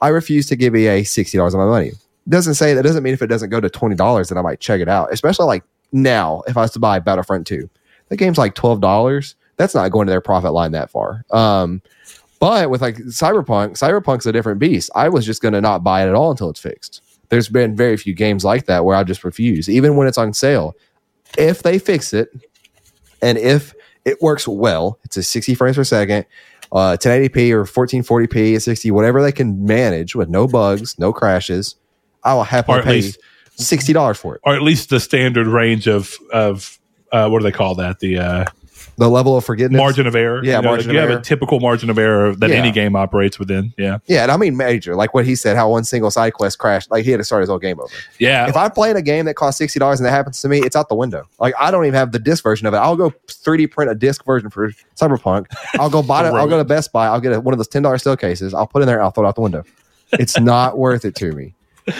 I 0.00 0.08
refuse 0.08 0.46
to 0.46 0.56
give 0.56 0.74
EA 0.74 1.04
sixty 1.04 1.38
dollars 1.38 1.54
of 1.54 1.58
my 1.58 1.66
money. 1.66 1.92
Doesn't 2.28 2.54
say 2.54 2.74
that 2.74 2.82
doesn't 2.82 3.02
mean 3.02 3.14
if 3.14 3.22
it 3.22 3.28
doesn't 3.28 3.50
go 3.50 3.60
to 3.60 3.70
twenty 3.70 3.94
dollars 3.94 4.28
that 4.28 4.38
I 4.38 4.42
might 4.42 4.60
check 4.60 4.80
it 4.80 4.88
out. 4.88 5.12
Especially 5.12 5.46
like 5.46 5.62
now, 5.92 6.42
if 6.46 6.56
I 6.56 6.62
was 6.62 6.70
to 6.72 6.78
buy 6.78 6.98
Battlefront 6.98 7.46
Two, 7.46 7.70
the 8.08 8.16
game's 8.16 8.38
like 8.38 8.54
twelve 8.54 8.80
dollars. 8.80 9.36
That's 9.56 9.74
not 9.74 9.90
going 9.90 10.06
to 10.06 10.10
their 10.10 10.22
profit 10.22 10.52
line 10.52 10.72
that 10.72 10.90
far. 10.90 11.24
Um, 11.30 11.82
but 12.40 12.70
with 12.70 12.82
like 12.82 12.96
Cyberpunk, 12.96 13.78
Cyberpunk's 13.78 14.26
a 14.26 14.32
different 14.32 14.58
beast. 14.58 14.90
I 14.96 15.08
was 15.08 15.24
just 15.24 15.40
going 15.40 15.54
to 15.54 15.60
not 15.60 15.84
buy 15.84 16.04
it 16.04 16.08
at 16.08 16.14
all 16.14 16.32
until 16.32 16.50
it's 16.50 16.60
fixed. 16.60 17.02
There's 17.28 17.48
been 17.48 17.76
very 17.76 17.96
few 17.96 18.12
games 18.12 18.44
like 18.44 18.66
that 18.66 18.84
where 18.84 18.96
I 18.96 19.04
just 19.04 19.22
refuse, 19.22 19.68
even 19.68 19.94
when 19.94 20.08
it's 20.08 20.18
on 20.18 20.32
sale. 20.32 20.74
If 21.38 21.62
they 21.62 21.78
fix 21.78 22.12
it, 22.12 22.28
and 23.22 23.38
if 23.38 23.72
it 24.04 24.20
works 24.20 24.48
well, 24.48 24.98
it's 25.04 25.16
a 25.16 25.22
60 25.22 25.54
frames 25.54 25.76
per 25.76 25.84
second, 25.84 26.26
uh, 26.72 26.96
1080p 26.98 27.52
or 27.52 27.64
1440p, 27.64 28.60
60, 28.60 28.90
whatever 28.90 29.22
they 29.22 29.32
can 29.32 29.64
manage 29.64 30.16
with 30.16 30.28
no 30.28 30.48
bugs, 30.48 30.98
no 30.98 31.12
crashes. 31.12 31.76
I 32.24 32.34
will 32.34 32.44
happily 32.44 32.82
pay 32.82 32.90
least, 32.92 33.18
sixty 33.56 33.92
dollars 33.92 34.18
for 34.18 34.34
it. 34.34 34.40
or 34.44 34.54
at 34.54 34.62
least 34.62 34.90
the 34.90 35.00
standard 35.00 35.46
range 35.46 35.86
of 35.86 36.16
of 36.32 36.78
uh, 37.12 37.28
what 37.28 37.38
do 37.38 37.44
they 37.44 37.52
call 37.52 37.74
that? 37.76 38.00
The 38.00 38.18
uh, 38.18 38.44
The 39.00 39.08
level 39.08 39.36
of 39.36 39.44
forgiveness, 39.44 39.78
margin 39.78 40.06
of 40.06 40.14
error. 40.14 40.44
Yeah, 40.44 40.56
you 40.58 40.62
know, 40.62 40.68
margin 40.68 40.86
like 40.88 40.94
you 40.94 41.00
have 41.00 41.10
error. 41.10 41.18
a 41.18 41.22
typical 41.22 41.58
margin 41.58 41.88
of 41.90 41.98
error 41.98 42.34
that 42.36 42.50
Yeah. 42.50 42.56
any 42.56 42.70
game 42.70 42.94
operates 42.94 43.38
within. 43.38 43.72
Yeah, 43.78 43.98
yeah, 44.06 44.22
and 44.24 44.30
I 44.30 44.36
mean 44.36 44.56
major, 44.56 44.94
like 44.94 45.14
what 45.14 45.24
he 45.24 45.34
said, 45.34 45.56
how 45.56 45.70
one 45.70 45.84
single 45.84 46.10
side 46.10 46.34
quest 46.34 46.58
crashed, 46.58 46.90
like 46.90 47.04
he 47.04 47.10
had 47.10 47.16
to 47.16 47.24
start 47.24 47.40
his 47.40 47.48
whole 47.48 47.58
game 47.58 47.80
over. 47.80 47.88
yeah. 48.18 48.46
if 48.48 48.56
I'm 48.56 48.70
playing 48.70 48.96
a 48.96 49.02
game 49.02 49.24
that 49.24 49.34
costs 49.34 49.58
sixty 49.58 49.78
dollars 49.80 50.00
and 50.00 50.06
that 50.06 50.10
happens 50.12 50.40
to 50.42 50.48
me, 50.48 50.58
it's 50.58 50.76
out 50.76 50.88
the 50.90 50.94
window. 50.94 51.26
Like 51.38 51.54
I 51.58 51.70
don't 51.70 51.84
even 51.86 51.94
have 51.94 52.12
the 52.12 52.18
disc 52.18 52.44
version 52.44 52.66
of 52.66 52.74
it. 52.74 52.76
I'll 52.76 52.94
go 52.96 53.10
3D 53.26 53.70
print 53.70 53.90
a 53.90 53.94
disc 53.94 54.24
version 54.24 54.50
for 54.50 54.70
Cyberpunk. 54.96 55.46
I'll 55.78 55.90
go 55.90 56.02
buy 56.02 56.20
it. 56.28 56.34
I'll 56.34 56.46
go 56.46 56.58
to 56.58 56.64
Best 56.64 56.92
Buy. 56.92 57.06
I'll 57.06 57.20
get 57.20 57.32
a, 57.32 57.40
one 57.40 57.54
of 57.54 57.58
those 57.58 57.68
ten 57.68 57.82
dollars 57.82 58.02
still 58.02 58.16
cases. 58.18 58.52
I'll 58.52 58.66
put 58.66 58.80
it 58.80 58.82
in 58.82 58.86
there. 58.88 59.02
I'll 59.02 59.10
throw 59.12 59.24
it 59.24 59.28
out 59.28 59.34
the 59.34 59.40
window. 59.40 59.64
It's 60.12 60.38
not 60.38 60.76
worth 60.76 61.04
it 61.06 61.14
to 61.16 61.32
me. 61.32 61.54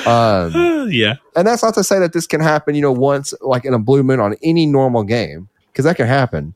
Um, 0.07 0.89
yeah, 0.91 1.15
and 1.35 1.47
that's 1.47 1.63
not 1.63 1.73
to 1.75 1.83
say 1.83 1.99
that 1.99 2.13
this 2.13 2.27
can 2.27 2.41
happen. 2.43 2.75
You 2.75 2.83
know, 2.83 2.93
once 2.93 3.33
like 3.41 3.65
in 3.65 3.73
a 3.73 3.79
blue 3.79 4.03
moon 4.03 4.21
on 4.21 4.37
any 4.43 4.67
normal 4.67 5.03
game 5.03 5.49
because 5.73 5.85
that 5.87 5.97
can 5.97 6.07
happen. 6.07 6.55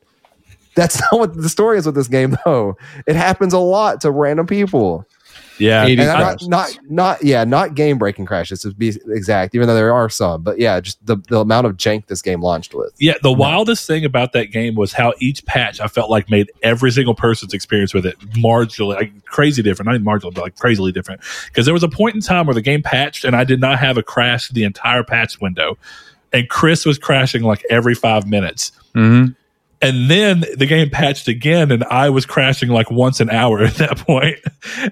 That's 0.77 1.01
not 1.13 1.19
what 1.21 1.35
the 1.37 1.49
story 1.49 1.79
is 1.79 1.87
with 1.87 1.95
this 1.95 2.09
game, 2.09 2.37
though. 2.45 2.77
It 3.07 3.17
happens 3.17 3.53
a 3.53 3.59
lot 3.59 4.01
to 4.03 4.11
random 4.11 4.47
people. 4.47 5.07
yeah. 5.59 5.87
And 5.87 5.97
not, 5.99 6.43
not, 6.49 6.79
not, 6.89 7.23
yeah, 7.25 7.45
not 7.45 7.75
game 7.77 7.97
breaking 7.97 8.27
crashes 8.27 8.63
to 8.63 8.73
be 8.75 8.89
exact, 9.09 9.55
even 9.55 9.69
though 9.69 9.75
there 9.77 9.95
are 9.95 10.09
some. 10.09 10.43
But 10.43 10.59
yeah, 10.59 10.81
just 10.81 11.05
the, 11.07 11.17
the 11.29 11.39
amount 11.41 11.67
of 11.69 11.77
jank 11.77 12.07
this 12.07 12.23
game 12.23 12.41
launched 12.43 12.75
with. 12.75 12.93
Yeah, 12.99 13.15
the 13.23 13.33
wildest 13.33 13.87
thing 13.87 14.05
about 14.05 14.33
that 14.33 14.47
game 14.47 14.75
was 14.75 14.93
how 14.93 15.15
each 15.21 15.45
patch 15.47 15.81
I 15.81 15.87
felt 15.87 16.11
like 16.11 16.29
made 16.29 16.51
every 16.65 16.91
single 16.91 17.15
person's 17.15 17.55
experience 17.55 17.95
with 17.95 18.05
it 18.05 18.19
marginally, 18.31 18.97
like 18.97 19.25
crazy 19.27 19.63
different. 19.63 19.87
Not 19.87 19.95
even 19.95 20.07
marginally, 20.07 20.35
but 20.35 20.43
like 20.43 20.57
crazily 20.57 20.91
different. 20.91 21.21
Because 21.47 21.67
there 21.67 21.75
was 21.75 21.85
a 21.85 21.89
point 21.89 22.17
in 22.17 22.21
time 22.21 22.47
where 22.47 22.55
the 22.55 22.63
game 22.63 22.83
patched 22.83 23.25
and 23.25 23.37
I 23.37 23.45
did 23.45 23.61
not 23.61 23.79
have 23.79 23.97
a 23.97 24.03
crash 24.03 24.49
the 24.49 24.65
entire 24.65 25.05
patch 25.05 25.41
window, 25.41 25.79
and 26.33 26.49
Chris 26.49 26.85
was 26.85 26.99
crashing 26.99 27.43
like 27.45 27.63
every 27.71 27.95
five 27.95 28.27
minutes. 28.27 28.73
Mhm. 28.97 29.37
And 29.85 30.11
then 30.11 30.47
the 30.57 30.65
game 30.65 30.89
patched 30.89 31.29
again, 31.29 31.71
and 31.71 31.85
I 31.85 32.09
was 32.09 32.25
crashing 32.25 32.71
like 32.71 32.91
once 32.91 33.21
an 33.21 33.29
hour 33.29 33.63
at 33.65 33.75
that 33.75 33.99
point. 33.99 34.39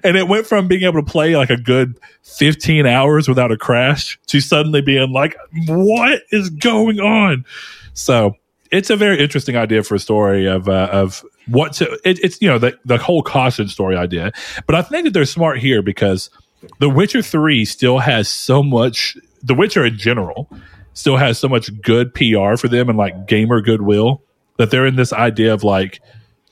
And 0.03 0.15
it 0.15 0.27
went 0.27 0.45
from 0.45 0.67
being 0.67 0.83
able 0.83 1.03
to 1.03 1.11
play 1.11 1.35
like 1.35 1.49
a 1.49 1.57
good 1.57 1.99
15 2.21 2.85
hours 2.85 3.27
without 3.27 3.51
a 3.51 3.57
crash 3.57 4.19
to 4.27 4.39
suddenly 4.39 4.81
being 4.81 5.11
like, 5.11 5.35
what 5.67 6.21
is 6.29 6.51
going 6.51 6.99
on? 6.99 7.43
So 7.95 8.35
it's 8.69 8.91
a 8.91 8.95
very 8.95 9.19
interesting 9.19 9.57
idea 9.57 9.81
for 9.81 9.95
a 9.95 9.99
story 9.99 10.45
of, 10.45 10.69
uh, 10.69 10.89
of 10.91 11.25
what 11.47 11.73
to, 11.73 11.91
it, 12.05 12.19
it's, 12.23 12.39
you 12.39 12.47
know, 12.47 12.59
the, 12.59 12.77
the 12.85 12.99
whole 12.99 13.23
caution 13.23 13.69
story 13.69 13.97
idea. 13.97 14.31
But 14.67 14.75
I 14.75 14.83
think 14.83 15.05
that 15.05 15.13
they're 15.15 15.25
smart 15.25 15.57
here 15.57 15.81
because 15.81 16.29
The 16.77 16.89
Witcher 16.89 17.23
3 17.23 17.65
still 17.65 17.97
has 17.97 18.29
so 18.29 18.61
much, 18.61 19.17
The 19.41 19.55
Witcher 19.55 19.85
in 19.85 19.97
general 19.97 20.47
still 20.93 21.17
has 21.17 21.39
so 21.39 21.49
much 21.49 21.81
good 21.81 22.13
PR 22.13 22.57
for 22.57 22.67
them 22.67 22.89
and 22.89 22.97
like 22.97 23.25
gamer 23.25 23.59
goodwill 23.59 24.21
that 24.63 24.71
they're 24.71 24.85
in 24.85 24.95
this 24.95 25.11
idea 25.11 25.53
of 25.53 25.63
like 25.63 25.99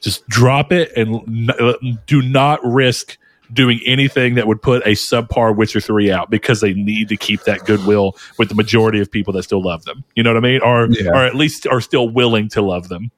just 0.01 0.27
drop 0.27 0.71
it 0.73 0.91
and 0.97 1.49
n- 1.51 1.97
do 2.07 2.21
not 2.21 2.59
risk 2.63 3.17
doing 3.53 3.79
anything 3.85 4.35
that 4.35 4.47
would 4.47 4.61
put 4.61 4.81
a 4.85 4.91
subpar 4.91 5.55
Witcher 5.55 5.79
3 5.79 6.11
out 6.11 6.29
because 6.29 6.61
they 6.61 6.73
need 6.73 7.07
to 7.09 7.17
keep 7.17 7.41
that 7.43 7.65
goodwill 7.65 8.15
with 8.37 8.49
the 8.49 8.55
majority 8.55 8.99
of 8.99 9.09
people 9.11 9.33
that 9.33 9.43
still 9.43 9.61
love 9.63 9.83
them. 9.85 10.03
You 10.15 10.23
know 10.23 10.33
what 10.33 10.37
I 10.43 10.47
mean? 10.49 10.61
Or 10.61 10.87
Yeah. 10.89 11.09
or 11.11 11.25
at 11.25 11.35
least 11.35 11.67
are 11.67 11.81
still 11.81 12.09
willing 12.09 12.49
to 12.49 12.61
love 12.61 12.87
them. 12.89 13.11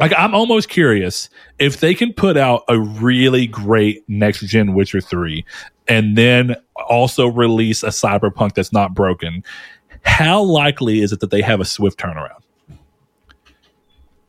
Like 0.00 0.12
I'm 0.16 0.34
almost 0.34 0.68
curious 0.68 1.28
if 1.58 1.80
they 1.80 1.94
can 1.94 2.12
put 2.12 2.36
out 2.36 2.62
a 2.68 2.78
really 2.78 3.46
great 3.46 4.04
next 4.08 4.40
gen 4.42 4.74
Witcher 4.74 5.00
3 5.00 5.44
and 5.88 6.16
then 6.16 6.54
also 6.88 7.26
release 7.28 7.82
a 7.82 7.88
cyberpunk 7.88 8.54
that's 8.54 8.72
not 8.72 8.94
broken. 8.94 9.42
How 10.02 10.40
likely 10.42 11.00
is 11.00 11.12
it 11.12 11.20
that 11.20 11.30
they 11.30 11.42
have 11.42 11.60
a 11.60 11.64
swift 11.64 11.98
turnaround? 11.98 12.42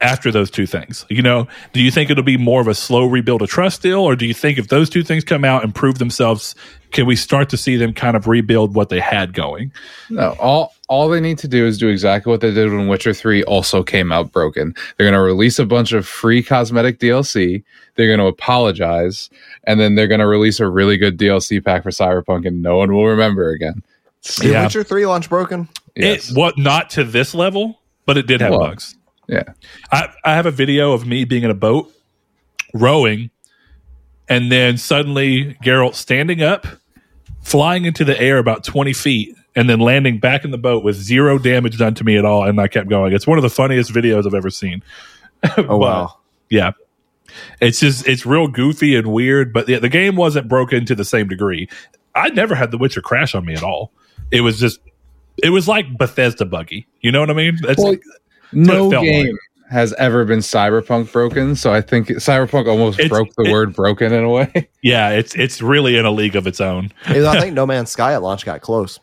After 0.01 0.31
those 0.31 0.49
two 0.49 0.65
things? 0.65 1.05
You 1.09 1.21
know, 1.21 1.47
do 1.73 1.81
you 1.81 1.91
think 1.91 2.09
it'll 2.09 2.23
be 2.23 2.37
more 2.37 2.61
of 2.61 2.67
a 2.67 2.75
slow 2.75 3.05
rebuild 3.05 3.41
of 3.41 3.49
trust 3.49 3.81
deal, 3.81 3.99
or 3.99 4.15
do 4.15 4.25
you 4.25 4.33
think 4.33 4.57
if 4.57 4.67
those 4.69 4.89
two 4.89 5.03
things 5.03 5.23
come 5.23 5.43
out 5.43 5.63
and 5.63 5.73
prove 5.73 5.97
themselves, 5.97 6.55
can 6.91 7.05
we 7.05 7.15
start 7.15 7.49
to 7.49 7.57
see 7.57 7.75
them 7.75 7.93
kind 7.93 8.15
of 8.17 8.27
rebuild 8.27 8.73
what 8.75 8.89
they 8.89 8.99
had 8.99 9.33
going? 9.33 9.71
No, 10.09 10.35
all 10.39 10.73
all 10.87 11.07
they 11.07 11.21
need 11.21 11.37
to 11.39 11.47
do 11.47 11.65
is 11.67 11.77
do 11.77 11.87
exactly 11.87 12.31
what 12.31 12.41
they 12.41 12.51
did 12.51 12.71
when 12.71 12.87
Witcher 12.87 13.13
3 13.13 13.43
also 13.43 13.83
came 13.83 14.11
out 14.11 14.31
broken. 14.31 14.73
They're 14.97 15.05
going 15.05 15.13
to 15.13 15.21
release 15.21 15.59
a 15.59 15.65
bunch 15.65 15.91
of 15.91 16.07
free 16.07 16.41
cosmetic 16.41 16.99
DLC. 16.99 17.63
They're 17.95 18.07
going 18.07 18.19
to 18.19 18.25
apologize, 18.25 19.29
and 19.65 19.79
then 19.79 19.95
they're 19.95 20.07
going 20.07 20.21
to 20.21 20.27
release 20.27 20.59
a 20.59 20.67
really 20.67 20.97
good 20.97 21.17
DLC 21.17 21.63
pack 21.63 21.83
for 21.83 21.91
Cyberpunk, 21.91 22.47
and 22.47 22.63
no 22.63 22.77
one 22.77 22.91
will 22.93 23.05
remember 23.05 23.49
again. 23.51 23.83
Did 24.23 24.51
Yeah. 24.51 24.63
Witcher 24.63 24.83
3 24.83 25.05
launch 25.05 25.29
broken? 25.29 25.69
Yes. 25.95 26.31
It 26.31 26.37
what 26.37 26.57
not 26.57 26.89
to 26.91 27.03
this 27.03 27.35
level, 27.35 27.79
but 28.05 28.17
it 28.17 28.25
did 28.25 28.41
have 28.41 28.51
Well, 28.51 28.61
bugs. 28.61 28.95
Yeah. 29.29 29.43
I, 29.91 30.09
I 30.25 30.33
have 30.33 30.45
a 30.45 30.51
video 30.51 30.91
of 30.93 31.05
me 31.05 31.23
being 31.23 31.43
in 31.43 31.51
a 31.51 31.55
boat 31.55 31.91
rowing, 32.73 33.29
and 34.27 34.51
then 34.51 34.77
suddenly 34.77 35.55
Geralt 35.63 35.95
standing 35.95 36.41
up, 36.41 36.65
flying 37.41 37.85
into 37.85 38.03
the 38.03 38.19
air 38.19 38.37
about 38.37 38.63
20 38.63 38.93
feet, 38.93 39.35
and 39.55 39.69
then 39.69 39.79
landing 39.79 40.19
back 40.19 40.43
in 40.45 40.51
the 40.51 40.57
boat 40.57 40.83
with 40.83 40.95
zero 40.95 41.37
damage 41.37 41.77
done 41.77 41.93
to 41.95 42.03
me 42.03 42.17
at 42.17 42.25
all. 42.25 42.43
And 42.45 42.59
I 42.59 42.67
kept 42.67 42.89
going. 42.89 43.13
It's 43.13 43.27
one 43.27 43.37
of 43.37 43.41
the 43.41 43.49
funniest 43.49 43.91
videos 43.91 44.25
I've 44.25 44.33
ever 44.33 44.49
seen. 44.49 44.83
Oh, 45.57 45.77
wow. 45.77 46.17
Yeah. 46.49 46.71
It's 47.61 47.79
just, 47.79 48.05
it's 48.05 48.25
real 48.25 48.49
goofy 48.49 48.97
and 48.97 49.07
weird, 49.07 49.53
but 49.53 49.67
the, 49.67 49.79
the 49.79 49.87
game 49.87 50.17
wasn't 50.17 50.49
broken 50.49 50.85
to 50.85 50.95
the 50.95 51.05
same 51.05 51.29
degree. 51.29 51.69
I 52.13 52.27
never 52.31 52.55
had 52.55 52.71
The 52.71 52.77
Witcher 52.77 53.01
crash 53.01 53.33
on 53.33 53.45
me 53.45 53.53
at 53.53 53.63
all. 53.63 53.93
It 54.31 54.41
was 54.41 54.59
just, 54.59 54.81
it 55.41 55.51
was 55.51 55.65
like 55.69 55.97
Bethesda 55.97 56.43
buggy. 56.43 56.87
You 56.99 57.13
know 57.13 57.21
what 57.21 57.29
I 57.29 57.33
mean? 57.33 57.57
It's 57.63 57.81
Well, 57.81 57.91
like, 57.91 58.03
no 58.53 58.87
it 58.87 58.91
felt 58.91 59.03
game 59.03 59.37
has 59.69 59.93
ever 59.99 60.25
been 60.25 60.39
cyberpunk 60.39 61.11
broken 61.11 61.55
so 61.55 61.71
i 61.71 61.79
think 61.79 62.07
cyberpunk 62.07 62.67
almost 62.67 62.97
It's- 62.99 63.09
broke 63.09 63.29
the 63.37 63.43
it- 63.43 63.51
word 63.51 63.75
broken 63.75 64.11
in 64.11 64.23
a 64.23 64.29
way 64.29 64.51
yeah, 64.81 65.09
it's, 65.11 65.35
it's 65.35 65.61
really 65.61 65.97
in 65.97 66.05
a 66.05 66.11
league 66.11 66.35
of 66.35 66.47
its 66.47 66.59
own. 66.61 66.91
I 67.05 67.39
think 67.39 67.53
No 67.53 67.65
Man's 67.67 67.91
Sky 67.91 68.13
at 68.13 68.21
launch 68.23 68.45
got 68.45 68.61
close. 68.61 68.99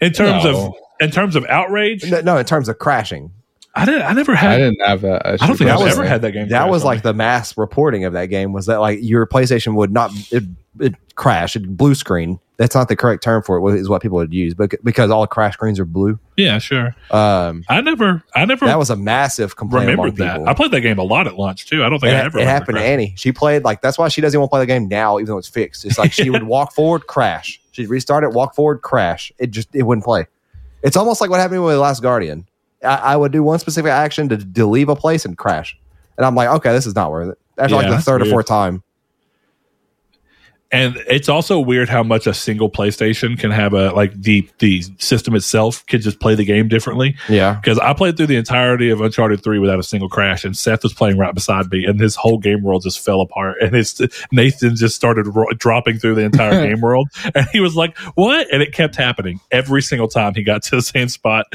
In 0.00 0.12
terms 0.12 0.44
of, 0.44 0.74
in 1.00 1.10
terms 1.10 1.36
of 1.36 1.44
outrage, 1.46 2.04
No, 2.10 2.20
no, 2.20 2.36
in 2.36 2.44
terms 2.44 2.68
of 2.68 2.78
crashing. 2.78 3.32
I 3.74 3.86
didn't, 3.86 4.02
I 4.02 4.12
never 4.12 4.34
had. 4.34 4.52
i 4.52 4.58
didn't 4.58 4.82
have 4.86 5.00
that 5.00 5.24
I 5.24 5.46
don't 5.46 5.56
think 5.56 5.70
I've 5.70 5.86
ever 5.86 6.04
had 6.04 6.20
that 6.22 6.32
game. 6.32 6.48
That 6.48 6.68
was 6.68 6.84
like 6.84 7.02
the 7.02 7.14
mass 7.14 7.56
reporting 7.56 8.04
of 8.04 8.12
that 8.12 8.26
game 8.26 8.52
was 8.52 8.66
that 8.66 8.80
like 8.80 8.98
your 9.00 9.26
PlayStation 9.26 9.74
would 9.74 9.90
not 9.92 10.10
it, 10.30 10.44
it 10.78 10.94
crash, 11.14 11.56
it 11.56 11.76
blue 11.76 11.94
screen. 11.94 12.38
That's 12.62 12.76
not 12.76 12.86
the 12.86 12.94
correct 12.94 13.24
term 13.24 13.42
for 13.42 13.58
it. 13.58 13.80
Is 13.80 13.88
what 13.88 14.02
people 14.02 14.18
would 14.18 14.32
use, 14.32 14.54
but 14.54 14.72
because 14.84 15.10
all 15.10 15.26
crash 15.26 15.54
screens 15.54 15.80
are 15.80 15.84
blue. 15.84 16.20
yeah, 16.36 16.58
sure. 16.58 16.94
Um, 17.10 17.64
I 17.68 17.80
never, 17.80 18.22
I 18.36 18.44
never 18.44 18.66
that 18.66 18.78
was 18.78 18.88
a 18.88 18.94
massive 18.94 19.56
complaint 19.56 19.90
among 19.90 20.04
remembered 20.04 20.24
that. 20.24 20.36
people. 20.36 20.48
I 20.48 20.54
played 20.54 20.70
that 20.70 20.80
game 20.82 21.00
a 21.00 21.02
lot 21.02 21.26
at 21.26 21.34
launch 21.34 21.66
too. 21.66 21.82
I 21.82 21.88
don't 21.88 21.98
think 21.98 22.12
it, 22.12 22.14
I 22.14 22.20
ever 22.20 22.38
it 22.38 22.42
remember 22.42 22.50
happened 22.52 22.78
to. 22.78 22.84
Annie. 22.84 23.14
She 23.16 23.32
played 23.32 23.64
like 23.64 23.82
that's 23.82 23.98
why 23.98 24.06
she 24.06 24.20
doesn't 24.20 24.38
want 24.38 24.48
to 24.48 24.52
play 24.52 24.60
the 24.60 24.66
game 24.66 24.86
now, 24.86 25.18
even 25.18 25.26
though 25.26 25.38
it's 25.38 25.48
fixed. 25.48 25.84
It's 25.84 25.98
like 25.98 26.12
she 26.12 26.30
would 26.30 26.42
walk 26.44 26.72
forward, 26.72 27.08
crash. 27.08 27.60
She'd 27.72 27.88
restart 27.88 28.22
it, 28.22 28.30
walk 28.30 28.54
forward, 28.54 28.80
crash. 28.82 29.32
It 29.40 29.50
just 29.50 29.74
it 29.74 29.82
wouldn't 29.82 30.04
play. 30.04 30.28
It's 30.84 30.96
almost 30.96 31.20
like 31.20 31.30
what 31.30 31.40
happened 31.40 31.64
with 31.64 31.74
the 31.74 31.80
Last 31.80 32.00
Guardian. 32.00 32.46
I, 32.84 32.94
I 32.94 33.16
would 33.16 33.32
do 33.32 33.42
one 33.42 33.58
specific 33.58 33.90
action 33.90 34.28
to, 34.28 34.36
to 34.36 34.66
leave 34.66 34.88
a 34.88 34.94
place 34.94 35.24
and 35.24 35.36
crash, 35.36 35.76
and 36.16 36.24
I'm 36.24 36.36
like, 36.36 36.48
okay, 36.48 36.70
this 36.70 36.86
is 36.86 36.94
not 36.94 37.10
worth 37.10 37.30
it. 37.30 37.38
After 37.58 37.74
Yeah, 37.74 37.80
like 37.80 37.90
the 37.90 38.00
third 38.00 38.22
or 38.22 38.26
fourth 38.26 38.46
time, 38.46 38.84
And 40.72 40.96
it's 41.06 41.28
also 41.28 41.60
weird 41.60 41.90
how 41.90 42.02
much 42.02 42.26
a 42.26 42.32
single 42.32 42.70
PlayStation 42.70 43.38
can 43.38 43.50
have 43.50 43.74
a 43.74 43.90
like 43.92 44.20
the 44.20 44.48
the 44.58 44.82
system 44.98 45.34
itself 45.34 45.84
can 45.86 46.00
just 46.00 46.18
play 46.18 46.34
the 46.34 46.46
game 46.46 46.66
differently. 46.68 47.14
yeah. 47.28 47.54
Because 47.56 47.78
I 47.78 47.92
played 47.92 48.16
through 48.16 48.28
the 48.28 48.36
entirety 48.36 48.88
of 48.88 49.02
Uncharted 49.02 49.44
Three 49.44 49.58
without 49.58 49.78
a 49.78 49.82
single 49.82 50.08
crash, 50.08 50.44
and 50.46 50.56
Seth 50.56 50.82
was 50.82 50.94
playing 50.94 51.18
right 51.18 51.34
beside 51.34 51.70
me, 51.70 51.84
and 51.84 52.00
his 52.00 52.16
whole 52.16 52.38
game 52.38 52.62
world 52.62 52.82
just 52.84 53.04
fell 53.04 53.20
apart. 53.20 53.56
And 53.60 53.76
it's 53.76 54.00
Nathan 54.32 54.74
just 54.74 54.96
started 54.96 55.26
ro- 55.28 55.46
dropping 55.58 55.98
through 55.98 56.14
the 56.14 56.22
entire 56.22 56.66
game 56.66 56.80
world, 56.80 57.08
and 57.34 57.46
he 57.52 57.60
was 57.60 57.76
like, 57.76 57.96
"What?" 58.14 58.46
And 58.50 58.62
it 58.62 58.72
kept 58.72 58.96
happening 58.96 59.40
every 59.50 59.82
single 59.82 60.08
time 60.08 60.34
he 60.34 60.42
got 60.42 60.62
to 60.64 60.76
the 60.76 60.82
same 60.82 61.08
spot. 61.08 61.46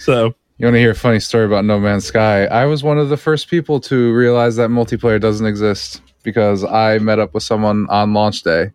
So 0.00 0.34
You 0.58 0.66
want 0.66 0.74
to 0.74 0.80
hear 0.80 0.90
a 0.90 0.94
funny 0.94 1.20
story 1.20 1.44
about 1.46 1.64
No 1.64 1.78
Man's 1.80 2.04
Sky? 2.04 2.44
I 2.46 2.66
was 2.66 2.82
one 2.82 2.98
of 2.98 3.08
the 3.08 3.16
first 3.16 3.48
people 3.48 3.80
to 3.80 4.12
realize 4.12 4.56
that 4.56 4.70
multiplayer 4.70 5.20
doesn't 5.20 5.46
exist 5.46 6.00
because 6.26 6.64
I 6.64 6.98
met 6.98 7.18
up 7.18 7.32
with 7.32 7.44
someone 7.44 7.86
on 7.88 8.12
launch 8.12 8.42
day 8.42 8.72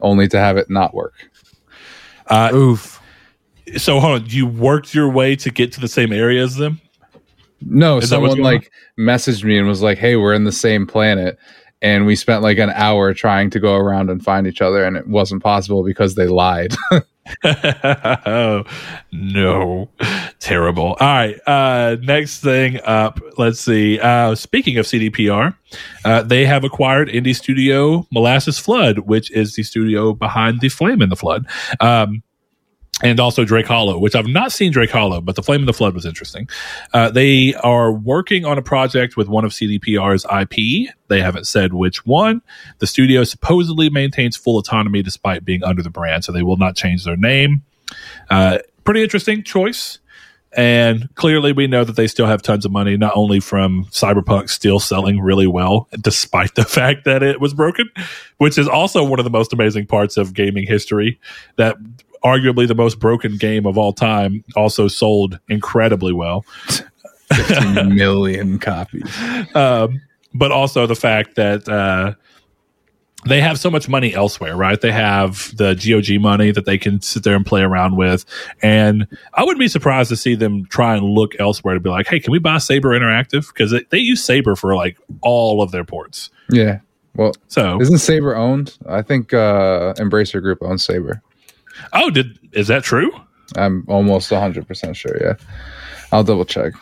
only 0.00 0.26
to 0.28 0.40
have 0.40 0.56
it 0.56 0.68
not 0.70 0.94
work. 0.94 1.14
uh, 2.26 2.50
Oof. 2.52 3.00
so 3.76 4.00
hold 4.00 4.22
on, 4.22 4.28
you 4.28 4.46
worked 4.46 4.94
your 4.94 5.08
way 5.10 5.36
to 5.36 5.50
get 5.50 5.70
to 5.72 5.80
the 5.80 5.86
same 5.88 6.12
area 6.12 6.42
as 6.42 6.56
them. 6.56 6.80
No, 7.60 7.98
Is 7.98 8.08
someone 8.08 8.30
going 8.30 8.42
like 8.42 8.72
messaged 8.98 9.44
me 9.44 9.58
and 9.58 9.66
was 9.66 9.82
like, 9.82 9.98
"Hey, 9.98 10.16
we're 10.16 10.32
in 10.34 10.44
the 10.44 10.52
same 10.52 10.86
planet." 10.86 11.38
And 11.82 12.06
we 12.06 12.16
spent 12.16 12.42
like 12.42 12.58
an 12.58 12.70
hour 12.70 13.12
trying 13.14 13.50
to 13.50 13.60
go 13.60 13.74
around 13.74 14.10
and 14.10 14.24
find 14.24 14.46
each 14.46 14.62
other, 14.62 14.84
and 14.84 14.96
it 14.96 15.06
wasn't 15.08 15.42
possible 15.42 15.84
because 15.84 16.14
they 16.14 16.26
lied. 16.26 16.74
no. 19.12 19.88
Terrible. 20.38 20.96
All 21.00 21.06
right 21.06 21.38
uh 21.46 21.96
next 22.02 22.40
thing 22.40 22.80
up 22.84 23.20
let's 23.36 23.60
see 23.60 23.98
uh 24.00 24.34
speaking 24.34 24.78
of 24.78 24.86
cdpr 24.86 25.54
uh 26.04 26.22
they 26.22 26.44
have 26.44 26.64
acquired 26.64 27.08
indie 27.08 27.34
studio 27.34 28.06
molasses 28.10 28.58
flood 28.58 29.00
which 29.00 29.30
is 29.32 29.54
the 29.54 29.62
studio 29.62 30.12
behind 30.12 30.60
the 30.60 30.68
flame 30.68 31.02
in 31.02 31.08
the 31.08 31.16
flood. 31.16 31.46
Um 31.80 32.22
and 33.02 33.20
also 33.20 33.44
Drake 33.44 33.66
Hollow, 33.66 33.98
which 33.98 34.14
I've 34.14 34.26
not 34.26 34.52
seen 34.52 34.72
Drake 34.72 34.90
Hollow, 34.90 35.20
but 35.20 35.36
the 35.36 35.42
Flame 35.42 35.60
in 35.60 35.66
the 35.66 35.72
Flood 35.72 35.94
was 35.94 36.04
interesting. 36.04 36.48
Uh, 36.92 37.10
they 37.10 37.54
are 37.54 37.92
working 37.92 38.44
on 38.44 38.58
a 38.58 38.62
project 38.62 39.16
with 39.16 39.28
one 39.28 39.44
of 39.44 39.52
CDPR's 39.52 40.24
IP. 40.24 40.92
They 41.08 41.20
haven't 41.20 41.46
said 41.46 41.72
which 41.72 42.04
one. 42.04 42.42
The 42.78 42.86
studio 42.86 43.24
supposedly 43.24 43.88
maintains 43.88 44.36
full 44.36 44.58
autonomy 44.58 45.02
despite 45.02 45.44
being 45.44 45.62
under 45.62 45.82
the 45.82 45.90
brand, 45.90 46.24
so 46.24 46.32
they 46.32 46.42
will 46.42 46.56
not 46.56 46.76
change 46.76 47.04
their 47.04 47.16
name. 47.16 47.62
Uh, 48.30 48.58
pretty 48.84 49.02
interesting 49.02 49.42
choice. 49.42 49.98
And 50.56 51.14
clearly, 51.14 51.52
we 51.52 51.66
know 51.66 51.84
that 51.84 51.96
they 51.96 52.06
still 52.06 52.26
have 52.26 52.40
tons 52.40 52.64
of 52.64 52.72
money, 52.72 52.96
not 52.96 53.12
only 53.14 53.38
from 53.38 53.84
Cyberpunk 53.90 54.48
still 54.48 54.80
selling 54.80 55.20
really 55.20 55.46
well, 55.46 55.88
despite 56.00 56.54
the 56.56 56.64
fact 56.64 57.04
that 57.04 57.22
it 57.22 57.40
was 57.40 57.52
broken, 57.52 57.90
which 58.38 58.56
is 58.56 58.66
also 58.66 59.04
one 59.04 59.20
of 59.20 59.24
the 59.24 59.30
most 59.30 59.52
amazing 59.52 59.86
parts 59.86 60.16
of 60.16 60.32
gaming 60.32 60.66
history. 60.66 61.20
That 61.56 61.76
arguably 62.24 62.66
the 62.66 62.74
most 62.74 62.98
broken 62.98 63.36
game 63.36 63.66
of 63.66 63.78
all 63.78 63.92
time 63.92 64.44
also 64.56 64.88
sold 64.88 65.38
incredibly 65.48 66.12
well. 66.12 66.44
15 67.32 67.94
million 67.94 68.58
copies. 68.58 69.10
Um, 69.54 70.00
but 70.34 70.52
also 70.52 70.86
the 70.86 70.96
fact 70.96 71.36
that 71.36 71.68
uh, 71.68 72.14
they 73.26 73.40
have 73.40 73.58
so 73.58 73.70
much 73.70 73.88
money 73.88 74.14
elsewhere, 74.14 74.56
right? 74.56 74.80
They 74.80 74.92
have 74.92 75.54
the 75.56 75.74
GOG 75.74 76.20
money 76.20 76.50
that 76.52 76.64
they 76.64 76.78
can 76.78 77.00
sit 77.00 77.24
there 77.24 77.34
and 77.34 77.44
play 77.44 77.62
around 77.62 77.96
with. 77.96 78.24
And 78.62 79.06
I 79.34 79.42
wouldn't 79.42 79.58
be 79.58 79.68
surprised 79.68 80.08
to 80.10 80.16
see 80.16 80.34
them 80.34 80.66
try 80.66 80.96
and 80.96 81.04
look 81.04 81.32
elsewhere 81.40 81.74
to 81.74 81.80
be 81.80 81.90
like, 81.90 82.06
hey, 82.06 82.20
can 82.20 82.32
we 82.32 82.38
buy 82.38 82.58
Saber 82.58 82.90
Interactive? 82.90 83.48
Because 83.48 83.72
they, 83.72 83.84
they 83.90 83.98
use 83.98 84.22
Saber 84.22 84.56
for 84.56 84.74
like 84.74 84.98
all 85.20 85.62
of 85.62 85.72
their 85.72 85.84
ports. 85.84 86.30
Yeah. 86.50 86.80
Well, 87.16 87.32
So, 87.48 87.80
isn't 87.80 87.98
Saber 87.98 88.36
owned? 88.36 88.78
I 88.88 89.02
think 89.02 89.34
uh, 89.34 89.94
Embracer 89.94 90.40
Group 90.40 90.58
owns 90.62 90.84
Saber. 90.84 91.20
Oh, 91.92 92.10
did 92.10 92.38
is 92.52 92.68
that 92.68 92.84
true? 92.84 93.10
I'm 93.56 93.84
almost 93.88 94.30
100% 94.30 94.94
sure. 94.94 95.16
Yeah. 95.20 95.34
I'll 96.12 96.24
double 96.24 96.44
check. 96.44 96.74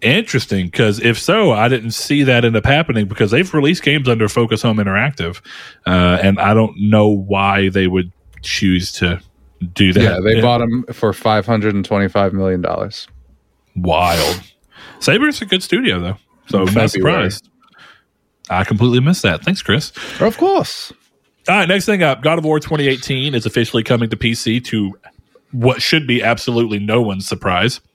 Interesting, 0.00 0.66
because 0.66 1.00
if 1.00 1.18
so, 1.18 1.50
I 1.50 1.66
didn't 1.68 1.90
see 1.90 2.22
that 2.22 2.44
end 2.44 2.54
up 2.56 2.64
happening 2.64 3.06
because 3.06 3.32
they've 3.32 3.52
released 3.52 3.82
games 3.82 4.08
under 4.08 4.28
Focus 4.28 4.62
Home 4.62 4.76
Interactive, 4.76 5.40
uh, 5.86 6.18
and 6.22 6.38
I 6.38 6.54
don't 6.54 6.76
know 6.78 7.08
why 7.08 7.68
they 7.68 7.88
would 7.88 8.12
choose 8.42 8.92
to 8.92 9.20
do 9.72 9.92
that. 9.92 10.00
Yeah, 10.00 10.20
they 10.20 10.40
bought 10.40 10.58
them 10.58 10.84
for 10.92 11.12
$525 11.12 12.32
million. 12.32 12.64
wild. 13.74 14.40
Saber's 15.00 15.42
a 15.42 15.46
good 15.46 15.64
studio 15.64 15.98
though, 15.98 16.16
so 16.48 16.62
In 16.62 16.74
not 16.74 16.90
surprised. 16.90 17.48
I 18.50 18.64
completely 18.64 19.00
missed 19.00 19.22
that. 19.22 19.42
Thanks, 19.42 19.62
Chris. 19.62 19.92
Of 20.20 20.36
course. 20.38 20.92
All 21.48 21.54
right, 21.56 21.68
next 21.68 21.86
thing 21.86 22.02
up, 22.02 22.22
God 22.22 22.38
of 22.38 22.44
War 22.44 22.60
2018 22.60 23.34
is 23.34 23.46
officially 23.46 23.82
coming 23.82 24.10
to 24.10 24.16
PC 24.16 24.62
to 24.66 24.98
what 25.52 25.80
should 25.80 26.06
be 26.06 26.22
absolutely 26.22 26.78
no 26.78 27.00
one's 27.00 27.26
surprise. 27.26 27.80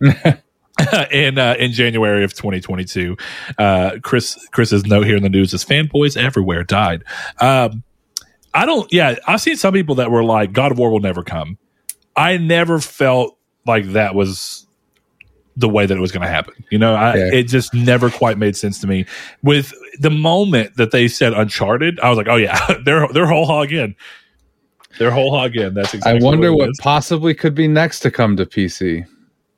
in 1.12 1.38
uh, 1.38 1.56
in 1.60 1.72
January 1.72 2.24
of 2.24 2.34
2022. 2.34 3.16
Uh, 3.60 3.92
Chris 4.02 4.48
Chris's 4.52 4.86
note 4.88 5.06
here 5.06 5.16
in 5.16 5.22
the 5.22 5.30
news 5.30 5.54
is 5.54 5.64
fanboys 5.64 6.18
everywhere 6.18 6.64
died. 6.64 7.04
Um, 7.40 7.84
I 8.56 8.66
don't. 8.66 8.92
Yeah, 8.92 9.16
I've 9.28 9.40
seen 9.40 9.56
some 9.56 9.74
people 9.74 9.96
that 9.96 10.10
were 10.10 10.24
like, 10.24 10.52
God 10.52 10.72
of 10.72 10.80
War 10.80 10.90
will 10.92 11.00
never 11.00 11.22
come. 11.24 11.60
I 12.16 12.38
never 12.38 12.80
felt 12.80 13.38
like 13.68 13.86
that 13.92 14.16
was 14.16 14.66
the 15.56 15.70
way 15.70 15.86
that 15.86 15.96
it 15.96 16.02
was 16.02 16.12
going 16.12 16.24
to 16.24 16.28
happen. 16.28 16.56
You 16.72 16.80
know, 16.80 16.96
I, 16.96 17.16
Yeah. 17.18 17.30
it 17.34 17.44
just 17.44 17.74
never 17.76 18.10
quite 18.10 18.40
made 18.40 18.56
sense 18.56 18.80
to 18.80 18.88
me. 18.88 19.06
With 19.44 19.74
the 20.00 20.10
moment 20.10 20.76
that 20.78 20.92
they 20.92 21.08
said 21.08 21.34
Uncharted, 21.34 22.00
I 22.00 22.10
was 22.10 22.18
like, 22.18 22.28
oh 22.28 22.36
yeah, 22.36 22.60
they're 22.86 23.08
they're 23.10 23.28
whole 23.28 23.46
hog 23.46 23.72
in. 23.72 23.96
They're 25.00 25.12
whole 25.12 25.36
hog 25.36 25.56
in. 25.56 25.74
That's 25.74 25.94
exactly. 25.94 26.22
I 26.22 26.24
wonder 26.24 26.52
what, 26.52 26.68
what 26.68 26.78
possibly 26.80 27.34
could 27.34 27.56
be 27.56 27.68
next 27.68 28.02
to 28.02 28.12
come 28.12 28.38
to 28.38 28.46
PC. 28.46 29.06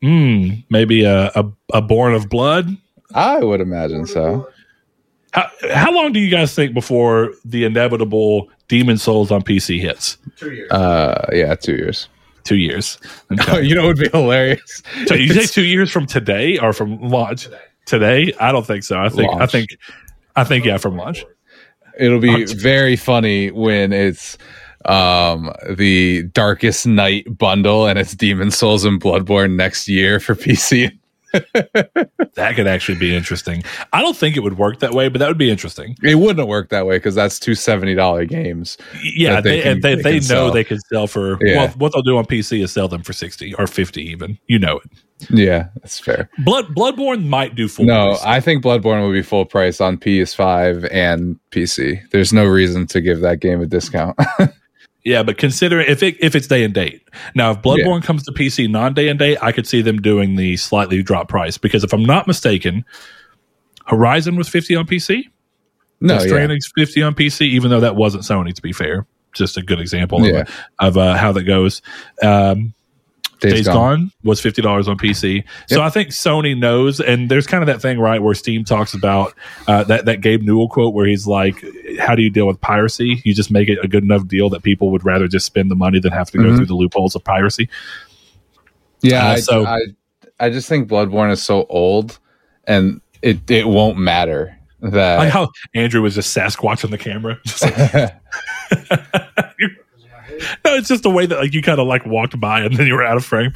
Mm, 0.04 0.64
maybe 0.70 1.04
a, 1.04 1.32
a 1.36 1.46
a 1.74 1.82
Born 1.82 2.14
of 2.14 2.30
Blood. 2.30 2.76
I 3.14 3.40
would 3.40 3.62
imagine 3.62 4.06
so. 4.06 4.50
How 5.32 5.50
how 5.74 5.92
long 5.92 6.14
do 6.14 6.20
you 6.20 6.30
guys 6.30 6.54
think 6.56 6.74
before 6.74 7.34
the 7.44 7.66
inevitable 7.66 8.50
Demon 8.68 8.98
Souls 8.98 9.32
on 9.32 9.42
PC 9.42 9.80
hits? 9.82 10.18
Two 10.38 10.52
years. 10.52 10.72
Uh, 10.72 11.30
yeah, 11.34 11.56
two 11.56 11.76
years. 11.76 12.08
Two 12.44 12.56
years. 12.58 12.98
Okay. 13.32 13.64
you 13.64 13.74
know, 13.76 13.86
it 13.86 13.88
would 13.88 13.98
be 13.98 14.10
hilarious. 14.10 14.84
so 15.08 15.16
you 15.16 15.34
say 15.34 15.46
two 15.46 15.66
years 15.66 15.92
from 15.92 16.06
today 16.06 16.58
or 16.60 16.74
from 16.74 17.02
launch? 17.02 17.50
Today? 17.86 18.34
I 18.40 18.52
don't 18.52 18.66
think 18.66 18.84
so. 18.84 19.00
I 19.00 19.10
think 19.10 19.32
I 19.42 19.46
think 19.46 19.78
I 20.36 20.44
think 20.44 20.66
yeah, 20.66 20.78
from 20.78 20.98
launch. 20.98 21.26
It'll 21.98 22.20
be 22.20 22.46
very 22.46 22.96
funny 22.96 23.52
when 23.52 23.94
it's 23.94 24.38
um 24.86 25.52
the 25.70 26.24
Darkest 26.24 26.86
Night 26.86 27.26
bundle 27.38 27.88
and 27.88 27.98
it's 27.98 28.14
Demon 28.14 28.52
Souls 28.52 28.86
and 28.86 29.02
Bloodborne 29.02 29.56
next 29.56 29.88
year 29.88 30.20
for 30.20 30.36
PC. 30.36 30.92
That 32.36 32.56
could 32.56 32.68
actually 32.68 32.98
be 32.98 33.14
interesting. 33.16 33.64
I 33.94 34.02
don't 34.02 34.16
think 34.16 34.36
it 34.38 34.42
would 34.42 34.58
work 34.58 34.80
that 34.80 34.94
way, 34.94 35.08
but 35.10 35.20
that 35.20 35.28
would 35.30 35.38
be 35.38 35.50
interesting. 35.50 35.96
It 36.04 36.16
wouldn't 36.16 36.48
work 36.48 36.70
that 36.70 36.86
way 36.86 36.98
because 36.98 37.16
that's 37.16 37.40
two 37.40 37.56
seventy 37.56 37.94
dollar 37.96 38.26
games. 38.26 38.78
Yeah, 39.04 39.40
they 39.42 39.50
they, 39.58 39.62
can- 39.62 39.72
and 39.74 39.82
they, 39.84 39.96
they 39.96 40.02
they, 40.02 40.20
can 40.20 40.28
know 40.28 40.46
sell. 40.48 40.52
they 40.52 40.64
could 40.64 40.80
sell 40.88 41.08
for 41.08 41.38
Yeah. 41.46 41.56
well, 41.58 41.68
what 41.78 41.94
they'll 41.94 42.02
do 42.04 42.18
on 42.18 42.26
PC 42.26 42.62
is 42.64 42.72
sell 42.74 42.88
them 42.88 43.04
for 43.04 43.14
sixty 43.14 43.54
or 43.56 43.68
fifty 43.68 44.02
even. 44.04 44.38
You 44.48 44.60
know 44.60 44.78
it. 44.80 44.92
Yeah, 45.30 45.70
that's 45.76 45.98
fair. 46.00 46.30
Blood 46.40 46.76
Bloodborne 46.76 47.26
might 47.28 47.56
do 47.56 47.68
full 47.70 47.86
No, 47.86 48.10
price. 48.16 48.24
I 48.26 48.40
think 48.42 48.64
Bloodborne 48.64 49.02
will 49.02 49.14
be 49.14 49.22
full 49.22 49.46
price 49.46 49.80
on 49.80 49.98
PS5 49.98 50.90
and 50.92 51.40
PC. 51.52 52.02
There's 52.12 52.34
no 52.34 52.44
reason 52.46 52.86
to 52.88 53.00
give 53.02 53.22
that 53.22 53.40
game 53.40 53.62
a 53.62 53.66
discount. 53.66 54.18
Yeah, 55.08 55.22
but 55.22 55.38
consider 55.38 55.80
if 55.80 56.02
it 56.02 56.18
if 56.20 56.34
it's 56.36 56.48
day 56.48 56.64
and 56.64 56.74
date. 56.74 57.08
Now, 57.36 57.52
if 57.52 57.62
Bloodborne 57.62 58.04
comes 58.04 58.24
to 58.24 58.32
PC 58.32 58.68
non 58.68 58.96
day 58.96 59.08
and 59.08 59.20
date, 59.20 59.38
I 59.40 59.52
could 59.52 59.68
see 59.68 59.84
them 59.84 60.02
doing 60.02 60.36
the 60.36 60.58
slightly 60.58 61.04
drop 61.04 61.30
price 61.30 61.60
because 61.60 61.84
if 61.84 61.94
I'm 61.94 62.04
not 62.06 62.26
mistaken, 62.26 62.84
Horizon 63.86 64.36
was 64.36 64.50
50 64.50 64.76
on 64.76 64.88
PC. 64.88 65.24
no, 66.02 66.16
Death 66.16 66.24
yeah. 66.26 66.30
Stranding's 66.32 66.72
50 66.76 67.04
on 67.04 67.14
PC, 67.14 67.42
even 67.42 67.70
though 67.70 67.82
that 67.82 67.96
wasn't 67.96 68.24
Sony. 68.24 68.54
To 68.56 68.62
be 68.64 68.74
fair, 68.74 69.06
just 69.36 69.58
a 69.58 69.62
good 69.62 69.80
example 69.80 70.26
Yeah. 70.26 70.42
of, 70.42 70.50
of 70.80 70.98
uh, 70.98 71.16
how 71.18 71.32
that 71.34 71.44
goes. 71.44 71.84
Um, 72.24 72.74
Days, 73.40 73.54
Days 73.54 73.68
Gone. 73.68 73.76
Gone. 74.00 74.12
was 74.24 74.40
fifty 74.42 74.62
dollars 74.62 74.88
on 74.88 74.98
PC. 74.98 75.44
So 75.68 75.82
I 75.82 75.90
think 75.90 76.10
Sony 76.10 76.58
knows, 76.58 77.00
and 77.00 77.30
there's 77.30 77.46
kind 77.48 77.62
of 77.62 77.68
that 77.68 77.82
thing, 77.82 78.00
right, 78.00 78.22
where 78.22 78.34
Steam 78.34 78.64
talks 78.64 78.94
about 78.94 79.34
uh, 79.68 79.84
that 79.86 80.06
that 80.06 80.22
Gabe 80.22 80.42
Newell 80.42 80.70
quote, 80.70 80.94
where 80.94 81.06
he's 81.06 81.28
like, 81.28 81.64
"How 82.00 82.16
do 82.16 82.22
you 82.22 82.30
deal 82.30 82.48
with 82.48 82.60
piracy? 82.62 83.22
You 83.26 83.34
just 83.36 83.52
make 83.52 83.68
it 83.70 83.78
a 83.84 83.88
good 83.88 84.04
enough 84.04 84.28
deal 84.28 84.50
that 84.52 84.64
people 84.64 84.90
would 84.92 85.04
rather 85.06 85.28
just 85.28 85.46
spend 85.46 85.70
the 85.70 85.76
money 85.76 86.00
than 86.00 86.12
have 86.14 86.32
to 86.32 86.38
go 86.38 86.46
Mhm. 86.46 86.58
through 86.58 86.66
the 86.68 86.76
loopholes 86.76 87.16
of 87.16 87.24
piracy." 87.24 87.70
Yeah, 89.02 89.26
Uh, 89.26 89.32
I, 89.32 89.36
so- 89.40 89.66
I, 89.66 89.80
I 90.40 90.50
just 90.50 90.68
think 90.70 90.88
Bloodborne 90.90 91.32
is 91.32 91.44
so 91.44 91.66
old, 91.70 92.18
and 92.66 93.02
it 93.22 93.50
it 93.52 93.68
won't 93.68 93.98
matter 93.98 94.58
that 94.82 95.18
Like 95.18 95.30
how 95.32 95.50
Andrew 95.74 96.02
was 96.02 96.16
just 96.16 96.36
Sasquatching 96.36 96.90
the 96.92 96.98
camera. 96.98 97.38
Just 97.46 97.64
like, 97.64 98.14
no, 100.64 100.76
it's 100.76 100.88
just 100.88 101.04
the 101.04 101.10
way 101.10 101.26
that 101.26 101.38
like 101.38 101.54
you 101.54 101.62
kind 101.62 101.80
of 101.80 101.88
like 101.88 102.06
walked 102.06 102.40
by 102.40 102.62
and 102.62 102.76
then 102.78 102.88
you 102.88 102.94
were 102.94 103.04
out 103.04 103.18
of 103.18 103.26
frame. 103.26 103.52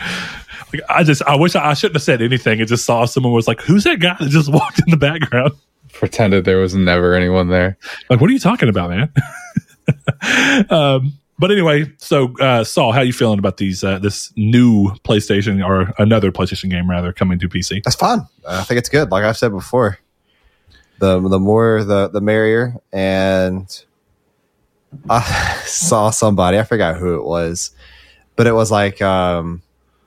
Like 0.74 0.82
I 0.90 1.04
just, 1.04 1.22
I 1.24 1.36
wish 1.36 1.56
I, 1.56 1.72
I 1.72 1.74
shouldn't 1.74 1.96
have 1.96 2.04
said 2.04 2.22
anything. 2.22 2.60
and 2.60 2.68
just 2.68 2.86
saw 2.86 3.06
someone 3.06 3.34
was 3.34 3.48
like, 3.48 3.62
"Who's 3.62 3.84
that 3.86 4.00
guy 4.00 4.16
that 4.20 4.30
just 4.30 4.50
walked 4.54 4.80
in 4.80 4.90
the 4.90 4.98
background?" 4.98 5.54
pretended 5.92 6.46
there 6.46 6.58
was 6.58 6.76
never 6.76 7.14
anyone 7.14 7.50
there. 7.50 7.78
Like, 8.10 8.22
what 8.22 8.30
are 8.30 8.34
you 8.34 8.40
talking 8.40 8.70
about, 8.70 8.90
man? 8.90 9.14
um, 10.70 11.14
but 11.38 11.52
anyway, 11.52 11.92
so 11.98 12.38
uh, 12.40 12.64
Saul, 12.64 12.92
how 12.92 13.02
you 13.02 13.14
feeling 13.14 13.40
about 13.40 13.58
these 13.58 13.84
uh, 13.84 14.00
this 14.00 14.34
new 14.36 14.90
PlayStation 15.06 15.66
or 15.66 15.94
another 15.98 16.32
PlayStation 16.32 16.70
game 16.70 16.90
rather 16.90 17.14
coming 17.14 17.40
to 17.40 17.48
PC? 17.48 17.84
That's 17.84 17.96
fine. 17.96 18.22
I 18.48 18.64
think 18.64 18.78
it's 18.78 18.90
good. 18.90 19.10
Like 19.12 19.24
I've 19.24 19.38
said 19.38 19.52
before, 19.52 20.00
the 21.00 21.20
the 21.20 21.40
more 21.40 21.84
the 21.84 22.10
the 22.10 22.22
merrier. 22.22 22.76
And 22.92 23.86
I 25.10 25.62
saw 25.66 26.10
somebody. 26.10 26.58
I 26.58 26.64
forgot 26.64 26.98
who 26.98 27.16
it 27.16 27.24
was, 27.24 27.72
but 28.36 28.48
it 28.48 28.54
was 28.54 28.72
like 28.72 29.02
um, 29.02 29.62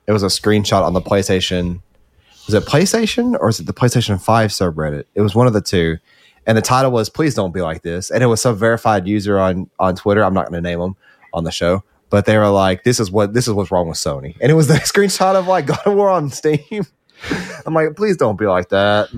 it 0.06 0.12
was 0.12 0.22
a 0.22 0.26
screenshot 0.26 0.82
on 0.82 0.92
the 0.92 1.00
PlayStation. 1.00 1.80
Was 2.46 2.54
it 2.54 2.64
PlayStation 2.64 3.36
or 3.38 3.48
is 3.48 3.60
it 3.60 3.66
the 3.66 3.72
PlayStation 3.72 4.20
Five 4.20 4.50
subreddit? 4.50 5.04
It 5.14 5.20
was 5.20 5.34
one 5.34 5.46
of 5.46 5.52
the 5.52 5.60
two. 5.60 5.98
And 6.44 6.58
the 6.58 6.62
title 6.62 6.90
was 6.90 7.08
"Please 7.08 7.34
don't 7.34 7.54
be 7.54 7.60
like 7.60 7.82
this," 7.82 8.10
and 8.10 8.20
it 8.20 8.26
was 8.26 8.42
some 8.42 8.56
verified 8.56 9.06
user 9.06 9.38
on 9.38 9.70
on 9.78 9.94
Twitter. 9.94 10.24
I'm 10.24 10.34
not 10.34 10.50
to 10.50 10.60
name 10.60 10.80
them 10.80 10.96
on 11.32 11.44
the 11.44 11.52
show, 11.52 11.84
but 12.10 12.26
they 12.26 12.36
were 12.36 12.48
like, 12.48 12.82
"This 12.82 12.98
is 12.98 13.12
what 13.12 13.32
this 13.32 13.46
is 13.46 13.54
what's 13.54 13.70
wrong 13.70 13.86
with 13.86 13.96
Sony," 13.96 14.36
and 14.40 14.50
it 14.50 14.54
was 14.54 14.66
the 14.66 14.74
screenshot 14.78 15.36
of 15.36 15.46
like 15.46 15.66
God 15.66 15.86
of 15.86 15.94
War 15.94 16.10
on 16.10 16.30
Steam. 16.30 16.84
I'm 17.66 17.74
like, 17.74 17.94
please 17.94 18.16
don't 18.16 18.38
be 18.38 18.46
like 18.46 18.70
that. 18.70 19.08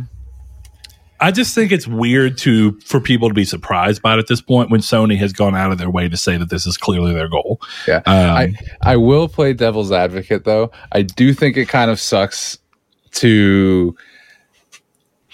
I 1.24 1.30
just 1.30 1.54
think 1.54 1.72
it's 1.72 1.88
weird 1.88 2.36
to 2.38 2.78
for 2.80 3.00
people 3.00 3.28
to 3.28 3.34
be 3.34 3.46
surprised 3.46 4.02
by 4.02 4.12
it 4.12 4.18
at 4.18 4.26
this 4.26 4.42
point 4.42 4.68
when 4.68 4.80
Sony 4.80 5.16
has 5.16 5.32
gone 5.32 5.56
out 5.56 5.72
of 5.72 5.78
their 5.78 5.88
way 5.88 6.06
to 6.06 6.18
say 6.18 6.36
that 6.36 6.50
this 6.50 6.66
is 6.66 6.76
clearly 6.76 7.14
their 7.14 7.28
goal. 7.28 7.62
Yeah. 7.88 8.02
Um, 8.04 8.30
I 8.30 8.54
I 8.82 8.96
will 8.98 9.26
play 9.26 9.54
devil's 9.54 9.90
advocate 9.90 10.44
though. 10.44 10.70
I 10.92 11.00
do 11.00 11.32
think 11.32 11.56
it 11.56 11.66
kind 11.66 11.90
of 11.90 11.98
sucks 11.98 12.58
to 13.12 13.96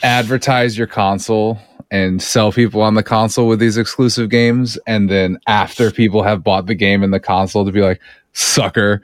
advertise 0.05 0.79
your 0.79 0.87
console 0.87 1.59
and 1.91 2.23
sell 2.23 2.53
people 2.53 2.83
on 2.83 2.95
the 2.95 3.03
console 3.03 3.49
with 3.49 3.59
these 3.59 3.77
exclusive 3.77 4.31
games 4.31 4.79
and 4.87 5.11
then 5.11 5.41
after 5.49 5.91
people 5.91 6.23
have 6.23 6.45
bought 6.45 6.67
the 6.67 6.77
game 6.77 7.03
and 7.03 7.13
the 7.13 7.19
console 7.19 7.65
to 7.65 7.73
be 7.73 7.81
like 7.81 8.01
sucker 8.33 9.03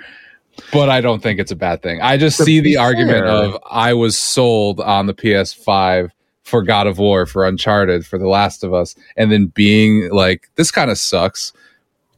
but 0.73 0.89
I 0.89 1.01
don't 1.01 1.23
think 1.23 1.39
it's 1.39 1.51
a 1.51 1.57
bad 1.57 1.83
thing. 1.83 2.01
I 2.01 2.17
just 2.17 2.39
To 2.39 2.45
see 2.45 2.61
be 2.61 2.73
the 2.73 2.77
argument 2.79 3.27
of 3.27 3.59
I 3.71 3.93
was 3.93 4.17
sold 4.17 4.81
on 4.81 5.07
the 5.07 5.13
PS5 5.13 6.11
for 6.47 6.63
God 6.63 6.87
of 6.87 6.99
War, 6.99 7.27
for 7.27 7.45
Uncharted, 7.45 8.07
for 8.07 8.19
The 8.19 8.29
Last 8.29 8.63
of 8.63 8.73
Us, 8.73 8.95
and 9.17 9.33
then 9.33 9.47
being 9.47 10.09
like, 10.11 10.49
this 10.55 10.71
kind 10.71 10.93
of 10.93 10.97
sucks, 10.97 11.53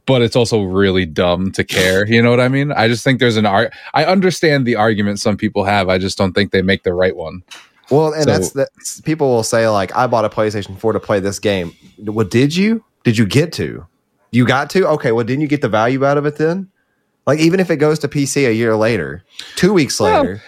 but 0.05 0.21
it's 0.21 0.35
also 0.35 0.61
really 0.61 1.03
dumb 1.05 1.51
to 1.53 1.63
care. 1.63 2.07
You 2.07 2.21
know 2.21 2.29
what 2.29 2.39
I 2.39 2.47
mean? 2.47 2.71
I 2.71 2.87
just 2.87 3.03
think 3.03 3.19
there's 3.19 3.37
an 3.37 3.47
art. 3.47 3.73
I 3.95 4.05
understand 4.05 4.67
the 4.67 4.75
argument 4.75 5.19
some 5.19 5.35
people 5.35 5.63
have. 5.63 5.89
I 5.89 5.97
just 5.97 6.15
don't 6.15 6.33
think 6.33 6.51
they 6.51 6.61
make 6.61 6.83
the 6.83 6.93
right 6.93 7.15
one. 7.15 7.41
Well, 7.89 8.13
and 8.13 8.25
So- 8.25 8.29
that's 8.31 8.51
that's 8.51 9.01
people 9.01 9.29
will 9.29 9.41
say 9.43 9.67
like, 9.67 9.95
I 9.95 10.05
bought 10.05 10.25
a 10.25 10.29
PlayStation 10.29 10.77
4 10.77 10.93
to 10.93 10.99
play 10.99 11.19
this 11.19 11.39
game. 11.39 11.73
Well, 11.97 12.27
did 12.27 12.55
you? 12.55 12.83
Did 13.03 13.17
you 13.17 13.25
get 13.25 13.51
to? 13.53 13.87
You 14.31 14.45
got 14.45 14.69
to? 14.71 14.87
Okay, 14.89 15.11
well, 15.11 15.25
didn't 15.25 15.41
you 15.41 15.47
get 15.47 15.61
the 15.61 15.69
value 15.69 16.05
out 16.05 16.19
of 16.19 16.25
it 16.27 16.37
then? 16.37 16.69
Like, 17.25 17.39
even 17.39 17.59
if 17.59 17.69
it 17.71 17.77
goes 17.77 17.97
to 17.99 18.07
PC 18.07 18.47
a 18.47 18.53
year 18.53 18.75
later, 18.75 19.23
two 19.55 19.73
weeks 19.73 19.99
Well, 19.99 20.21
later, 20.21 20.41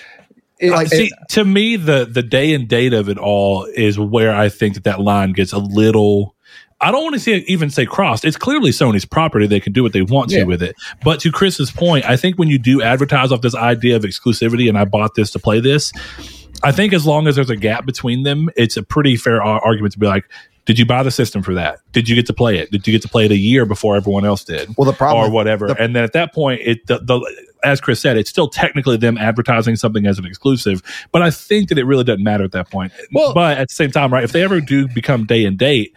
It- 0.62 0.70
uh, 0.72 0.76
Like, 0.76 0.88
See, 0.90 1.12
to 1.30 1.44
me, 1.44 1.76
the 1.76 2.06
the 2.10 2.24
day 2.24 2.54
and 2.54 2.68
date 2.68 2.94
of 2.94 3.10
it 3.10 3.18
all 3.18 3.66
is 3.76 4.00
where 4.00 4.34
I 4.34 4.48
think 4.50 4.76
that 4.76 4.84
that 4.86 5.02
line 5.02 5.34
gets 5.34 5.52
a 5.54 5.58
little. 5.60 6.36
I 6.84 6.90
don't 6.92 7.04
want 7.04 7.14
to 7.14 7.20
say 7.20 7.44
even 7.48 7.70
say 7.70 7.86
crossed. 7.86 8.26
It's 8.26 8.38
clearly 8.38 8.72
Sony's 8.72 9.06
property; 9.06 9.46
they 9.48 9.60
can 9.60 9.74
do 9.74 9.84
what 9.84 9.94
they 9.94 10.02
want 10.02 10.32
Yeah. 10.32 10.40
to 10.40 10.46
with 10.46 10.64
it. 10.64 10.76
But 11.04 11.20
to 11.22 11.32
Chris's 11.32 11.70
point, 11.72 12.06
I 12.10 12.16
think 12.18 12.38
when 12.40 12.48
you 12.50 12.58
do 12.58 12.82
advertise 12.82 13.32
off 13.32 13.42
this 13.42 13.54
idea 13.56 13.96
of 13.96 14.04
exclusivity, 14.04 14.68
and 14.70 14.78
I 14.78 14.86
bought 14.86 15.14
this 15.16 15.30
to 15.32 15.40
play 15.40 15.60
this, 15.60 15.92
I 16.64 16.72
think 16.72 16.94
as 16.94 17.06
long 17.06 17.28
as 17.28 17.36
there's 17.36 17.50
a 17.52 17.56
gap 17.56 17.86
between 17.86 18.24
them, 18.24 18.50
it's 18.56 18.78
a 18.78 18.84
pretty 18.84 19.16
fair 19.16 19.44
argument 19.44 19.94
to 19.94 20.00
be 20.00 20.08
like, 20.08 20.26
"Did 20.66 20.80
you 20.80 20.86
buy 20.88 21.04
the 21.04 21.12
system 21.12 21.44
for 21.44 21.54
that? 21.54 21.80
Did 21.92 22.10
you 22.10 22.16
get 22.16 22.26
to 22.28 22.34
play 22.34 22.58
it? 22.58 22.72
Did 22.72 22.88
you 22.88 22.94
get 22.94 23.02
to 23.04 23.08
play 23.10 23.26
it 23.26 23.32
a 23.32 23.38
year 23.38 23.66
before 23.68 23.96
everyone 23.96 24.26
else 24.26 24.44
did?" 24.44 24.70
well, 24.76 24.86
the 24.90 24.98
problem 24.98 25.26
or 25.26 25.32
whatever. 25.32 25.68
the- 25.68 25.80
and 25.82 25.96
then 25.96 26.04
at 26.04 26.14
that 26.14 26.34
point, 26.34 26.62
it 26.64 26.88
the, 26.88 26.98
the 27.00 27.20
as 27.64 27.80
Chris 27.82 28.00
said, 28.00 28.18
it's 28.18 28.30
still 28.30 28.48
technically 28.48 28.98
them 28.98 29.18
advertising 29.18 29.76
something 29.76 30.06
as 30.08 30.18
an 30.20 30.26
exclusive. 30.26 30.82
But 31.12 31.22
I 31.22 31.30
think 31.32 31.70
that 31.70 31.78
it 31.78 31.84
really 31.86 32.04
doesn't 32.04 32.24
matter 32.24 32.44
at 32.44 32.52
that 32.54 32.70
point. 32.70 32.92
Well- 33.14 33.34
but 33.34 33.58
at 33.58 33.70
the 33.70 33.76
same 33.76 33.92
time, 33.92 34.12
right? 34.14 34.24
If 34.24 34.32
they 34.32 34.44
ever 34.44 34.62
do 34.62 34.88
become 34.88 35.26
day 35.26 35.46
and 35.46 35.58
date. 35.58 35.94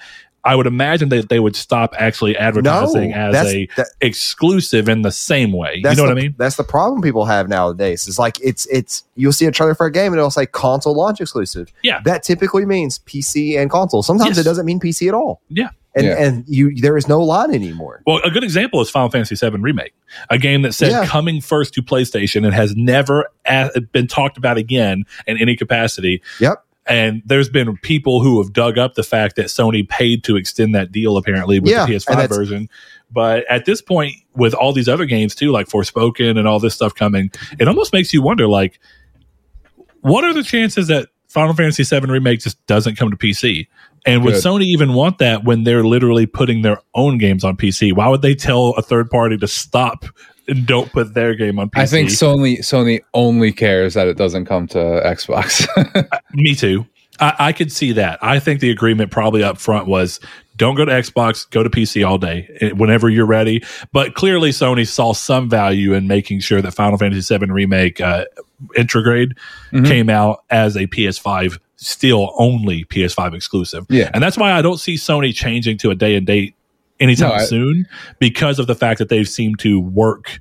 I 0.46 0.56
would 0.56 0.66
imagine 0.66 1.08
that 1.08 1.30
they 1.30 1.40
would 1.40 1.56
stop 1.56 1.94
actually 1.98 2.36
advertising 2.36 3.12
No, 3.12 3.16
as 3.16 3.34
a 3.46 3.66
that- 3.78 3.86
exclusive 4.02 4.90
in 4.90 5.00
the 5.00 5.10
same 5.10 5.52
way. 5.52 5.76
You 5.76 5.82
know 5.82 5.88
what 5.90 5.96
the- 5.96 6.10
I 6.10 6.14
mean? 6.14 6.34
That's 6.36 6.56
the 6.56 6.64
problem 6.64 7.00
people 7.00 7.24
have 7.24 7.48
nowadays. 7.48 8.06
It's 8.06 8.18
like 8.18 8.38
it's 8.42 8.66
it's 8.66 9.04
you'll 9.16 9.32
see 9.32 9.46
a 9.46 9.50
trailer 9.50 9.74
for 9.74 9.86
a 9.86 9.90
game 9.90 10.12
and 10.12 10.18
it'll 10.18 10.30
say 10.30 10.44
console 10.44 10.94
launch 10.94 11.18
exclusive. 11.22 11.72
Yeah. 11.82 12.00
That 12.04 12.24
typically 12.24 12.66
means 12.66 12.98
PC 13.06 13.56
and 13.58 13.70
console. 13.70 14.02
Sometimes 14.02 14.36
Yes. 14.36 14.38
it 14.38 14.42
doesn't 14.44 14.66
mean 14.66 14.80
PC 14.80 15.08
at 15.08 15.14
all. 15.14 15.40
Yeah. 15.48 15.68
And 15.94 16.06
Yeah. 16.06 16.14
and 16.24 16.44
you 16.48 16.74
there 16.76 16.96
is 16.96 17.08
no 17.08 17.20
line 17.20 17.54
anymore. 17.54 18.02
Well, 18.06 18.20
a 18.24 18.30
good 18.30 18.44
example 18.44 18.80
is 18.80 18.90
Final 18.90 19.10
Fantasy 19.10 19.34
VII 19.36 19.56
Remake, 19.58 19.94
a 20.30 20.38
game 20.38 20.62
that 20.62 20.72
said 20.74 20.90
Yeah. 20.90 21.06
coming 21.06 21.40
first 21.40 21.74
to 21.74 21.82
PlayStation 21.82 22.44
and 22.44 22.54
has 22.54 22.74
never 22.76 23.28
a- 23.46 23.80
been 23.92 24.06
talked 24.06 24.36
about 24.36 24.56
again 24.58 25.04
in 25.26 25.36
any 25.38 25.56
capacity. 25.56 26.20
Yep. 26.40 26.62
And 26.86 27.22
there's 27.24 27.48
been 27.48 27.76
people 27.78 28.22
who 28.22 28.42
have 28.42 28.52
dug 28.52 28.76
up 28.76 28.94
the 28.94 29.02
fact 29.02 29.36
that 29.36 29.46
Sony 29.46 29.88
paid 29.88 30.22
to 30.24 30.36
extend 30.36 30.74
that 30.74 30.92
deal 30.92 31.16
apparently 31.16 31.58
with 31.58 31.70
Yeah, 31.70 31.86
the 31.86 31.92
PS5 31.94 32.28
version. 32.28 32.68
But 33.10 33.44
at 33.48 33.64
this 33.64 33.80
point, 33.80 34.16
with 34.34 34.52
all 34.52 34.72
these 34.74 34.88
other 34.88 35.06
games 35.06 35.34
too, 35.34 35.50
like 35.50 35.66
Forspoken 35.68 36.38
and 36.38 36.46
all 36.46 36.58
this 36.60 36.74
stuff 36.74 36.94
coming, 36.94 37.30
it 37.58 37.68
almost 37.68 37.92
makes 37.94 38.12
you 38.12 38.20
wonder, 38.20 38.46
like, 38.48 38.78
what 40.02 40.24
are 40.24 40.34
the 40.34 40.42
chances 40.42 40.88
that 40.88 41.08
Final 41.34 41.52
Fantasy 41.52 41.82
VII 41.82 42.06
Remake 42.06 42.38
just 42.38 42.64
doesn't 42.66 42.96
come 42.96 43.10
to 43.10 43.16
PC? 43.16 43.66
And 44.06 44.22
would 44.22 44.34
Good. 44.34 44.44
Sony 44.44 44.64
even 44.66 44.94
want 44.94 45.18
that 45.18 45.42
when 45.42 45.64
they're 45.64 45.82
literally 45.82 46.26
putting 46.26 46.62
their 46.62 46.78
own 46.94 47.18
games 47.18 47.42
on 47.42 47.56
PC? 47.56 47.92
Why 47.92 48.06
would 48.06 48.22
they 48.22 48.36
tell 48.36 48.68
a 48.78 48.82
third 48.82 49.10
party 49.10 49.36
to 49.38 49.48
stop 49.48 50.04
and 50.46 50.64
don't 50.64 50.92
put 50.92 51.14
their 51.14 51.34
game 51.34 51.58
on 51.58 51.70
PC? 51.70 51.80
I 51.80 51.86
think 51.86 52.08
Sony 52.10 52.58
Sony 52.60 53.00
only 53.14 53.50
cares 53.50 53.94
that 53.94 54.06
it 54.06 54.16
doesn't 54.16 54.44
come 54.46 54.68
to 54.68 54.78
Xbox. 55.04 55.66
Uh, 55.94 56.18
me 56.34 56.54
too. 56.54 56.86
I, 57.20 57.34
I 57.38 57.52
could 57.52 57.70
see 57.70 57.92
that. 57.92 58.18
I 58.22 58.38
think 58.40 58.60
the 58.60 58.70
agreement 58.70 59.10
probably 59.10 59.42
up 59.42 59.58
front 59.58 59.86
was 59.86 60.20
don't 60.56 60.74
go 60.76 60.84
to 60.84 60.92
Xbox, 60.92 61.48
go 61.50 61.62
to 61.62 61.70
PC 61.70 62.06
all 62.06 62.18
day 62.18 62.48
eh, 62.60 62.70
whenever 62.70 63.08
you're 63.08 63.26
ready. 63.26 63.62
But 63.92 64.14
clearly, 64.14 64.50
Sony 64.50 64.86
saw 64.86 65.12
some 65.12 65.48
value 65.50 65.92
in 65.94 66.06
making 66.06 66.40
sure 66.40 66.60
that 66.62 66.72
Final 66.74 66.96
Fantasy 66.98 67.36
VII 67.38 67.46
Remake 67.50 68.00
uh, 68.00 68.24
Intergrade 68.76 69.32
Mhm. 69.72 69.86
came 69.86 70.08
out 70.10 70.44
as 70.50 70.76
a 70.76 70.86
PS5, 70.86 71.58
still 71.76 72.32
only 72.38 72.84
PS5 72.84 73.34
exclusive. 73.34 73.84
yeah. 73.90 74.10
And 74.14 74.22
that's 74.22 74.36
why 74.38 74.52
I 74.52 74.62
don't 74.62 74.78
see 74.78 74.94
Sony 74.94 75.34
changing 75.34 75.78
to 75.78 75.90
a 75.90 75.94
day 75.94 76.14
and 76.14 76.26
date 76.26 76.54
anytime 77.00 77.30
No, 77.30 77.34
I- 77.34 77.44
soon 77.44 77.86
because 78.20 78.58
of 78.60 78.66
the 78.68 78.74
fact 78.76 78.98
that 79.00 79.08
they've 79.08 79.28
seemed 79.28 79.58
to 79.60 79.80
work 79.80 80.38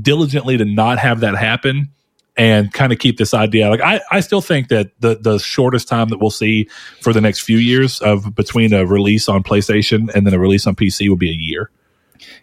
diligently 0.00 0.56
to 0.58 0.64
not 0.66 0.98
have 0.98 1.20
that 1.20 1.36
happen 1.36 1.88
and 2.36 2.72
kind 2.72 2.92
of 2.92 2.98
keep 2.98 3.16
this 3.18 3.32
idea. 3.34 3.68
Like 3.70 3.80
I, 3.80 4.00
I 4.10 4.20
still 4.20 4.40
think 4.40 4.68
that 4.68 4.90
the 5.00 5.16
the 5.16 5.38
shortest 5.38 5.88
time 5.88 6.08
that 6.10 6.18
we'll 6.18 6.30
see 6.30 6.68
for 7.00 7.12
the 7.12 7.20
next 7.20 7.40
few 7.40 7.58
years 7.58 8.00
of 8.00 8.34
between 8.34 8.72
a 8.72 8.84
release 8.86 9.28
on 9.28 9.42
PlayStation 9.42 10.12
and 10.14 10.26
then 10.26 10.34
a 10.34 10.38
release 10.38 10.66
on 10.66 10.74
PC 10.74 11.08
will 11.08 11.16
be 11.16 11.30
a 11.30 11.34
year. 11.34 11.70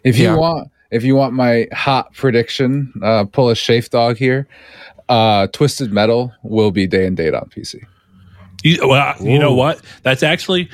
If 0.02 0.18
you 0.18 0.24
Yeah. 0.24 0.36
want, 0.36 0.68
if 0.90 1.04
you 1.04 1.14
want 1.16 1.34
my 1.34 1.68
hot 1.72 2.12
prediction, 2.14 2.92
uh, 3.02 3.24
pull 3.24 3.50
a 3.50 3.54
Shafe 3.54 3.90
dog 3.90 4.16
here. 4.16 4.46
Uh, 5.08 5.46
Twisted 5.48 5.92
Metal 5.92 6.32
will 6.42 6.70
be 6.70 6.86
day 6.86 7.06
and 7.06 7.16
date 7.16 7.34
on 7.34 7.48
PC. 7.54 7.82
You, 8.62 8.88
well, 8.88 9.14
you 9.20 9.38
know 9.38 9.54
what? 9.54 9.80
That's 10.02 10.22
actually 10.22 10.70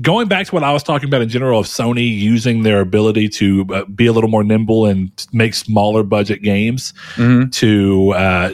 going 0.00 0.28
back 0.28 0.46
to 0.46 0.54
what 0.54 0.62
I 0.64 0.72
was 0.72 0.82
talking 0.82 1.08
about 1.08 1.22
in 1.22 1.28
general 1.28 1.58
of 1.60 1.66
Sony 1.66 2.08
using 2.16 2.62
their 2.62 2.80
ability 2.80 3.28
to 3.30 3.66
uh, 3.74 3.84
be 3.86 4.06
a 4.06 4.12
little 4.12 4.30
more 4.30 4.44
nimble 4.44 4.86
and 4.86 5.10
make 5.32 5.54
smaller 5.54 6.02
budget 6.02 6.42
games 6.42 6.92
Mhm. 7.16 7.52
to 7.54 8.10
uh, 8.14 8.50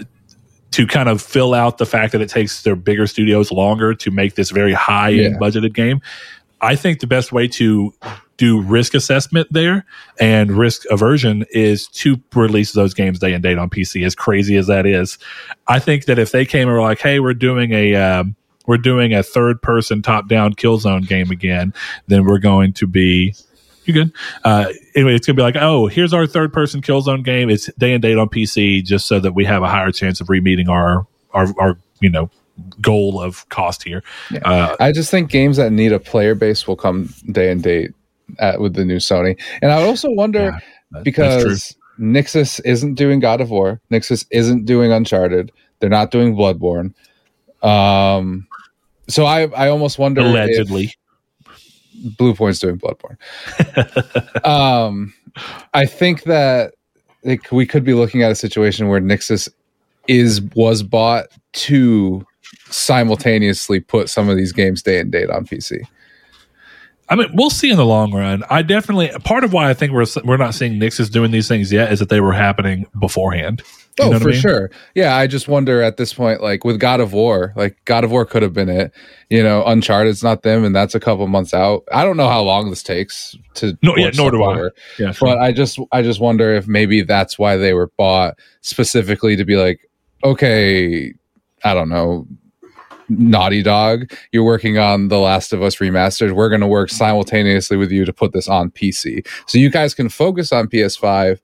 to 0.73 0.87
kind 0.87 1.09
of 1.09 1.23
fill 1.23 1.55
out 1.55 1.79
the 1.79 1.87
fact 1.87 2.13
that 2.13 2.21
it 2.21 2.29
takes 2.29 2.63
their 2.63 2.75
bigger 2.75 3.07
studios 3.07 3.53
longer 3.53 3.95
to 3.95 4.11
make 4.11 4.35
this 4.35 4.51
very 4.51 4.73
high 4.73 5.13
end 5.13 5.21
Yeah. 5.35 5.39
budgeted 5.39 5.73
game. 5.75 6.01
I 6.61 6.75
think 6.77 7.01
the 7.01 7.07
best 7.07 7.31
way 7.31 7.47
to 7.49 7.93
do 8.39 8.61
risk 8.61 8.95
assessment 8.95 9.47
there 9.53 9.85
and 10.19 10.51
risk 10.51 10.83
aversion 10.91 11.45
is 11.53 11.87
to 11.89 12.17
release 12.35 12.73
those 12.73 12.93
games 12.95 13.21
day 13.21 13.33
and 13.35 13.43
date 13.43 13.59
on 13.59 13.71
PC. 13.71 14.03
As 14.05 14.17
crazy 14.17 14.57
as 14.57 14.67
that 14.67 14.87
is, 14.87 15.19
I 15.69 15.79
think 15.79 16.07
that 16.07 16.19
if 16.19 16.33
they 16.33 16.45
came 16.45 16.63
and 16.63 16.73
were 16.73 16.83
like, 16.83 17.01
"Hey, 17.01 17.21
we're 17.21 17.35
doing 17.35 17.73
a 17.73 17.95
um, 17.95 18.35
we're 18.67 18.79
doing 18.79 19.13
a 19.15 19.23
third 19.23 19.61
person 19.63 20.03
top 20.03 20.29
down 20.29 20.55
Killzone 20.55 21.07
game 21.07 21.31
again," 21.31 21.73
then 22.09 22.25
we're 22.25 22.39
going 22.39 22.73
to 22.75 22.87
be 22.87 23.35
you 23.85 23.93
good. 23.93 24.13
Uh, 24.45 24.67
anyway, 24.95 25.15
it's 25.15 25.27
gonna 25.27 25.37
be 25.37 25.43
like, 25.43 25.57
oh, 25.57 25.87
here's 25.89 26.13
our 26.15 26.27
third 26.27 26.53
person 26.53 26.81
Killzone 26.81 27.23
game. 27.25 27.51
It's 27.51 27.71
day 27.75 27.93
and 27.93 28.01
date 28.03 28.17
on 28.19 28.29
PC, 28.29 28.83
just 28.85 29.07
so 29.07 29.21
that 29.21 29.33
we 29.35 29.45
have 29.45 29.63
a 29.63 29.69
higher 29.69 29.93
chance 29.93 30.21
of 30.21 30.29
re-meeting 30.31 30.69
our 30.69 31.07
our 31.33 31.49
our 31.59 31.79
you 32.01 32.09
know 32.11 32.31
goal 32.81 33.21
of 33.21 33.49
cost 33.49 33.83
here. 33.83 34.03
Yeah. 34.31 34.39
Uh, 34.45 34.77
I 34.81 34.93
just 34.93 35.11
think 35.11 35.29
games 35.31 35.57
that 35.57 35.73
need 35.73 35.93
a 35.93 35.99
player 35.99 36.35
base 36.35 36.67
will 36.69 36.77
come 36.77 37.13
day 37.33 37.51
and 37.51 37.63
date 37.63 37.91
at, 38.39 38.61
with 38.61 38.75
the 38.75 38.85
new 38.85 38.97
Sony. 38.99 39.39
And 39.61 39.73
I 39.73 39.83
also 39.83 40.09
wonder 40.11 40.39
Yeah, 40.45 40.59
that- 40.93 41.05
because 41.05 41.75
Nixxes 41.99 42.61
isn't 42.65 42.95
doing 42.95 43.19
God 43.21 43.41
of 43.41 43.51
War, 43.51 43.81
Nixxes 43.91 44.25
isn't 44.31 44.67
doing 44.67 44.93
Uncharted, 44.93 45.51
they're 45.81 45.91
not 45.91 46.11
doing 46.13 46.35
Bloodborne. 46.37 46.95
Um, 47.63 48.47
so 49.09 49.25
I 49.25 49.43
I 49.49 49.69
almost 49.69 49.99
wonder 49.99 50.21
if- 50.21 50.27
allegedly, 50.27 50.95
Bluepoint's 52.19 52.59
doing 52.59 52.79
Bloodborne. 52.79 53.17
um, 54.47 55.15
I 55.73 55.87
think 55.87 56.25
that 56.25 56.75
like, 57.25 57.51
we 57.51 57.67
could 57.67 57.85
be 57.85 57.95
looking 57.95 58.23
at 58.23 58.31
a 58.31 58.35
situation 58.35 58.89
where 58.89 59.01
Nixxes 59.01 59.49
is 60.07 60.43
was 60.55 60.83
bought 60.83 61.27
to 61.53 62.27
simultaneously 62.71 63.81
put 63.81 64.09
some 64.09 64.29
of 64.29 64.37
these 64.37 64.53
games 64.53 64.83
day 64.83 64.99
and 65.01 65.11
date 65.11 65.31
on 65.31 65.47
PC. 65.47 65.83
I 67.15 67.17
mean, 67.17 67.31
we'll 67.33 67.49
see 67.51 67.71
in 67.71 67.77
the 67.77 67.87
long 67.87 68.13
run. 68.13 68.43
I 68.51 68.63
definitely 68.63 69.09
part 69.23 69.45
of 69.45 69.53
why 69.53 69.71
I 69.71 69.75
think 69.75 69.93
we're 69.93 70.05
we're 70.25 70.37
not 70.37 70.53
seeing 70.53 70.81
Nixxes 70.81 71.13
doing 71.13 71.31
these 71.31 71.47
things 71.47 71.71
yet 71.73 71.93
is 71.93 72.01
that 72.01 72.09
they 72.09 72.21
were 72.21 72.33
happening 72.33 72.87
beforehand. 72.99 73.63
You 74.01 74.07
Oh, 74.07 74.09
know 74.09 74.11
what 74.15 74.17
I 74.17 74.19
for 74.25 74.29
mean? 74.31 74.41
sure. 74.41 74.71
Yeah, 74.97 75.15
I 75.15 75.29
just 75.29 75.47
wonder 75.47 75.81
at 75.81 75.97
this 75.97 76.13
point, 76.13 76.43
like 76.43 76.65
with 76.65 76.81
God 76.81 76.99
of 76.99 77.13
War, 77.13 77.53
like 77.55 77.77
God 77.85 78.03
of 78.03 78.11
War 78.11 78.25
could 78.25 78.43
have 78.43 78.53
been 78.53 78.69
it. 78.69 78.91
You 79.31 79.45
know, 79.45 79.63
Uncharted's 79.65 80.25
not 80.25 80.43
them, 80.43 80.65
and 80.65 80.75
that's 80.75 80.97
a 80.97 81.01
couple 81.01 81.25
months 81.29 81.55
out. 81.55 81.85
I 81.93 82.03
don't 82.03 82.17
know 82.17 82.27
how 82.29 82.43
long 82.43 82.71
this 82.71 82.83
takes 82.83 83.37
to. 83.55 83.79
No, 83.81 83.97
yeah, 83.97 84.11
nor 84.17 84.33
do 84.33 84.43
I. 84.43 84.71
Yeah, 84.99 85.13
sure. 85.13 85.29
But 85.29 85.39
I 85.39 85.53
just 85.53 85.79
I 85.93 86.03
just 86.03 86.19
wonder 86.19 86.53
if 86.53 86.67
maybe 86.67 87.03
that's 87.03 87.39
why 87.39 87.57
they 87.57 87.75
were 87.75 87.93
bought 87.97 88.37
specifically 88.63 89.37
to 89.37 89.45
be 89.45 89.55
like, 89.55 89.89
okay, 90.25 91.15
I 91.63 91.75
don't 91.75 91.89
know, 91.89 92.27
Naughty 93.09 93.63
Dog, 93.63 94.13
you're 94.33 94.45
working 94.45 94.79
on 94.79 95.09
The 95.09 95.19
Last 95.19 95.53
of 95.53 95.63
Us 95.63 95.77
remastered. 95.77 96.33
We're 96.33 96.49
going 96.49 96.61
to 96.61 96.67
work 96.67 96.91
simultaneously 96.91 97.77
with 97.77 97.91
you 97.91 98.05
to 98.05 98.13
put 98.13 98.33
this 98.33 98.49
on 98.49 98.71
PC, 98.71 99.27
so 99.47 99.59
you 99.59 99.71
guys 99.71 99.95
can 99.95 100.09
focus 100.09 100.53
on 100.53 100.69
PS5. 100.69 101.41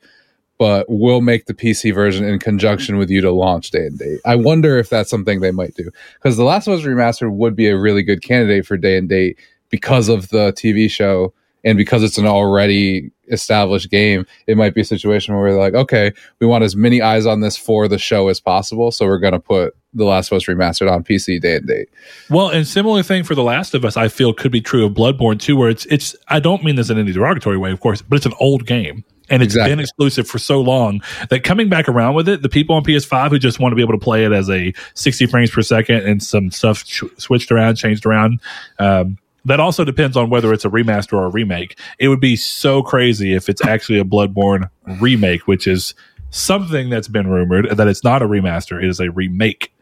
But 0.58 0.84
we'll 0.90 1.22
make 1.22 1.46
the 1.46 1.54
PC 1.54 1.94
version 1.94 2.22
in 2.26 2.38
conjunction 2.38 2.98
with 2.98 3.08
you 3.08 3.22
to 3.22 3.30
launch 3.30 3.70
day 3.70 3.86
and 3.86 3.98
date. 3.98 4.20
I 4.26 4.36
wonder 4.36 4.76
if 4.76 4.90
that's 4.90 5.08
something 5.08 5.40
they 5.40 5.52
might 5.52 5.74
do 5.74 5.90
because 6.14 6.36
The 6.36 6.44
Last 6.44 6.66
of 6.66 6.74
Us 6.74 6.84
remastered 6.84 7.32
would 7.32 7.56
be 7.56 7.68
a 7.68 7.78
really 7.78 8.02
good 8.02 8.20
candidate 8.20 8.66
for 8.66 8.76
day 8.76 8.98
and 8.98 9.08
date 9.08 9.38
because 9.70 10.10
of 10.10 10.28
the 10.28 10.52
TV 10.52 10.90
show 10.90 11.32
and 11.64 11.78
because 11.78 12.02
it's 12.02 12.18
an 12.18 12.26
already 12.26 13.10
established 13.28 13.90
game, 13.90 14.26
it 14.46 14.56
might 14.56 14.74
be 14.74 14.80
a 14.80 14.84
situation 14.84 15.34
where 15.34 15.44
we're 15.44 15.58
like, 15.58 15.74
okay, 15.74 16.12
we 16.40 16.46
want 16.46 16.64
as 16.64 16.76
many 16.76 17.00
eyes 17.00 17.26
on 17.26 17.40
this 17.40 17.56
for 17.56 17.88
the 17.88 17.98
show 17.98 18.28
as 18.28 18.40
possible, 18.40 18.90
so 18.90 19.06
we're 19.06 19.18
going 19.18 19.32
to 19.32 19.40
put 19.40 19.74
The 19.92 20.04
Last 20.04 20.30
of 20.30 20.36
Us 20.36 20.44
remastered 20.44 20.90
on 20.90 21.02
PC 21.02 21.40
day 21.40 21.56
and 21.56 21.66
date. 21.66 21.88
Well, 22.28 22.48
and 22.48 22.66
similar 22.66 23.02
thing 23.02 23.24
for 23.24 23.34
The 23.34 23.42
Last 23.42 23.74
of 23.74 23.84
Us, 23.84 23.96
I 23.96 24.08
feel 24.08 24.32
could 24.32 24.52
be 24.52 24.60
true 24.60 24.86
of 24.86 24.92
Bloodborne 24.92 25.40
too, 25.40 25.56
where 25.56 25.68
it's 25.68 25.84
it's 25.86 26.14
I 26.28 26.38
don't 26.40 26.62
mean 26.62 26.76
this 26.76 26.90
in 26.90 26.98
any 26.98 27.12
derogatory 27.12 27.56
way, 27.58 27.72
of 27.72 27.80
course, 27.80 28.00
but 28.02 28.16
it's 28.16 28.26
an 28.26 28.34
old 28.38 28.66
game. 28.66 29.04
And 29.28 29.42
it's 29.42 29.54
Exactly. 29.54 29.72
been 29.72 29.80
exclusive 29.80 30.26
for 30.26 30.38
so 30.38 30.60
long 30.60 31.00
that 31.28 31.44
coming 31.44 31.68
back 31.68 31.88
around 31.88 32.14
with 32.14 32.28
it, 32.28 32.42
the 32.42 32.48
people 32.48 32.74
on 32.74 32.82
PS5 32.82 33.30
who 33.30 33.38
just 33.38 33.60
want 33.60 33.70
to 33.70 33.76
be 33.76 33.82
able 33.82 33.92
to 33.92 33.98
play 34.04 34.24
it 34.24 34.32
as 34.32 34.50
a 34.50 34.72
60 34.94 35.26
frames 35.26 35.52
per 35.52 35.62
second 35.62 35.98
and 36.04 36.20
some 36.20 36.50
stuff 36.50 36.84
sh- 36.84 37.04
switched 37.16 37.52
around, 37.52 37.76
changed 37.76 38.04
around, 38.06 38.40
um, 38.80 39.18
that 39.44 39.60
also 39.60 39.84
depends 39.84 40.16
on 40.16 40.30
whether 40.30 40.52
it's 40.52 40.64
a 40.64 40.68
remaster 40.68 41.12
or 41.12 41.26
a 41.26 41.30
remake. 41.30 41.78
It 42.00 42.08
would 42.08 42.18
be 42.18 42.34
so 42.34 42.82
crazy 42.82 43.32
if 43.32 43.48
it's 43.48 43.64
actually 43.64 44.00
a 44.00 44.04
Bloodborne 44.04 44.68
remake, 45.00 45.46
which 45.46 45.68
is 45.68 45.94
something 46.30 46.90
that's 46.90 47.08
been 47.08 47.28
rumored 47.28 47.70
that 47.76 47.86
it's 47.86 48.02
not 48.02 48.22
a 48.22 48.26
remaster, 48.26 48.82
it 48.82 48.88
is 48.88 48.98
a 48.98 49.10
remake. 49.12 49.72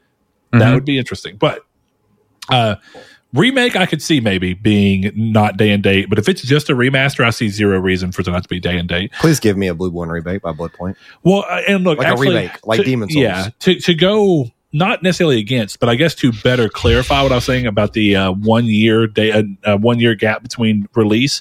That 0.53 0.61
Mhm. 0.63 0.75
would 0.75 0.85
be 0.85 0.99
interesting. 0.99 1.37
But 1.37 1.65
uh 2.49 2.77
remake 3.35 3.77
I 3.77 3.85
could 3.87 4.01
see 4.01 4.21
maybe 4.21 4.55
being 4.55 5.13
not 5.15 5.57
day 5.59 5.71
and 5.71 5.83
date, 5.83 6.09
but 6.09 6.19
if 6.19 6.29
it's 6.29 6.41
just 6.43 6.71
a 6.71 6.75
remaster, 6.75 7.25
I 7.25 7.31
see 7.31 7.49
zero 7.51 7.79
reason 7.79 8.11
for 8.13 8.23
it 8.23 8.27
not 8.29 8.43
to 8.43 8.49
be 8.49 8.59
day 8.59 8.79
and 8.79 8.89
date. 8.89 9.13
Please 9.21 9.39
give 9.41 9.57
me 9.57 9.69
a 9.69 9.75
Blue 9.75 9.91
One 9.91 10.09
rebate 10.09 10.41
by 10.43 10.53
Bluepoint. 10.53 10.95
Well, 11.23 11.45
uh, 11.49 11.61
and 11.69 11.85
look, 11.85 11.99
Like 11.99 12.17
a 12.17 12.21
remake, 12.21 12.53
like 12.67 12.81
to- 12.81 12.85
Demon's 12.85 13.13
Souls. 13.13 13.23
Yeah, 13.23 13.49
to 13.61 13.75
to 13.81 13.95
go 13.95 14.51
not 14.73 15.03
necessarily 15.03 15.39
against, 15.39 15.81
but 15.81 15.89
I 15.89 15.95
guess 15.95 16.15
to 16.17 16.33
better 16.43 16.69
clarify 16.69 17.23
what 17.23 17.33
I 17.33 17.37
was 17.37 17.45
saying 17.45 17.67
about 17.67 17.93
the 17.95 18.17
uh, 18.17 18.33
one 18.33 18.65
year 18.67 19.07
day, 19.07 19.33
uh, 19.33 19.43
uh, 19.65 19.77
one 19.79 19.99
year 19.99 20.15
gap 20.15 20.43
between 20.43 20.87
release. 20.95 21.41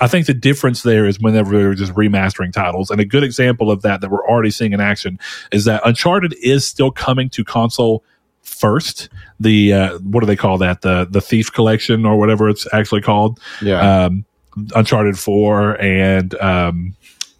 I 0.00 0.08
think 0.08 0.26
the 0.26 0.34
difference 0.34 0.82
there 0.82 1.06
is 1.06 1.20
whenever 1.20 1.56
they're 1.56 1.74
just 1.74 1.94
remastering 1.94 2.52
titles, 2.52 2.90
and 2.90 3.00
a 3.00 3.04
good 3.04 3.22
example 3.22 3.70
of 3.70 3.82
that 3.82 4.00
that 4.00 4.10
we're 4.10 4.26
already 4.28 4.50
seeing 4.50 4.72
in 4.72 4.80
action 4.80 5.20
is 5.52 5.64
that 5.66 5.82
Uncharted 5.84 6.34
is 6.42 6.64
still 6.66 6.90
coming 6.90 7.28
to 7.30 7.44
console 7.44 8.02
first. 8.44 9.08
The 9.40 9.72
uh, 9.72 9.98
what 9.98 10.20
do 10.20 10.26
they 10.26 10.36
call 10.36 10.58
that? 10.58 10.82
The 10.82 11.06
the 11.10 11.20
Thief 11.20 11.52
Collection 11.52 12.06
or 12.06 12.16
whatever 12.18 12.48
it's 12.48 12.66
actually 12.72 13.00
called 13.02 13.40
Yeah. 13.60 14.04
um, 14.06 14.24
Uncharted 14.76 15.18
4 15.18 15.80
and 15.82 16.34
um, 16.40 16.94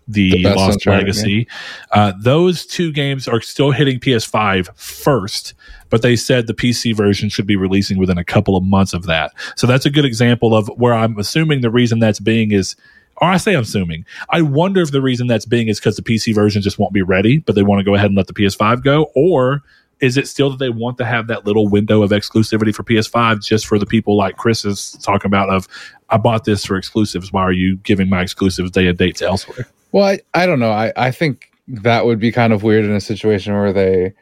the, 0.09 0.31
The 0.31 0.55
Lost 0.55 0.75
Uncharted, 0.75 1.05
Legacy. 1.07 1.47
Uh, 1.93 2.13
those 2.21 2.67
two 2.67 2.93
games 2.93 3.29
are 3.29 3.41
still 3.41 3.71
hitting 3.71 4.01
PS5 4.01 4.77
first, 4.77 5.55
but 5.91 6.03
they 6.03 6.17
said 6.17 6.47
the 6.49 6.55
PC 6.55 6.95
version 6.95 7.29
should 7.29 7.47
be 7.47 7.57
releasing 7.57 7.99
within 7.99 8.19
a 8.19 8.25
couple 8.25 8.57
of 8.57 8.65
months 8.65 8.93
of 8.93 9.05
that. 9.07 9.33
So 9.57 9.67
that's 9.67 9.87
a 9.87 9.91
good 9.91 10.05
example 10.05 10.57
of 10.57 10.67
where 10.77 10.93
I'm 10.93 11.17
assuming 11.19 11.61
the 11.61 11.71
reason 11.71 12.01
that's 12.01 12.21
being 12.21 12.51
is 12.51 12.75
or 13.19 13.29
I 13.29 13.37
say 13.37 13.55
I'm 13.55 13.63
assuming. 13.63 14.05
I 14.31 14.43
wonder 14.43 14.83
if 14.83 14.91
the 14.91 15.01
reason 15.01 15.29
that's 15.29 15.47
being 15.47 15.69
is 15.69 15.79
because 15.79 15.95
the 15.95 16.03
PC 16.03 16.35
version 16.35 16.63
just 16.63 16.81
won't 16.81 16.93
be 16.93 17.03
ready, 17.03 17.39
but 17.39 17.55
they 17.55 17.63
want 17.63 17.79
to 17.79 17.85
go 17.85 17.95
ahead 17.95 18.07
and 18.07 18.17
let 18.17 18.27
the 18.27 18.33
PS5 18.33 18.83
go, 18.83 19.05
or 19.15 19.63
is 20.01 20.17
it 20.17 20.27
still 20.29 20.51
that 20.51 20.59
they 20.59 20.69
want 20.71 20.99
to 20.99 21.05
have 21.05 21.27
that 21.29 21.47
little 21.47 21.69
window 21.69 22.03
of 22.03 22.11
exclusivity 22.11 22.75
for 22.75 22.83
PS5 22.83 23.45
just 23.45 23.67
for 23.67 23.79
the 23.79 23.87
people 23.87 24.17
like 24.17 24.37
Chris 24.37 24.65
is 24.65 24.93
talking 25.03 25.27
about 25.29 25.49
of 25.51 25.69
I 26.11 26.17
bought 26.17 26.45
this 26.45 26.65
for 26.65 26.77
exclusives. 26.77 27.33
Why 27.33 27.43
are 27.43 27.53
you 27.53 27.77
giving 27.79 28.09
my 28.09 28.21
exclusives 28.23 28.71
day 28.71 28.87
and 28.87 28.99
dates 28.99 29.23
elsewhere? 29.23 29.67
Well, 29.93 30.05
I, 30.05 30.21
I 30.35 30.47
don't 30.47 30.61
know. 30.61 30.71
I, 30.73 30.93
I 30.97 31.11
think 31.11 31.51
that 31.69 32.05
would 32.05 32.19
be 32.19 32.31
kind 32.33 32.53
of 32.53 32.63
weird 32.63 32.85
in 32.85 32.93
a 32.93 33.01
situation 33.01 33.55
where 33.55 33.73
they 33.73 34.13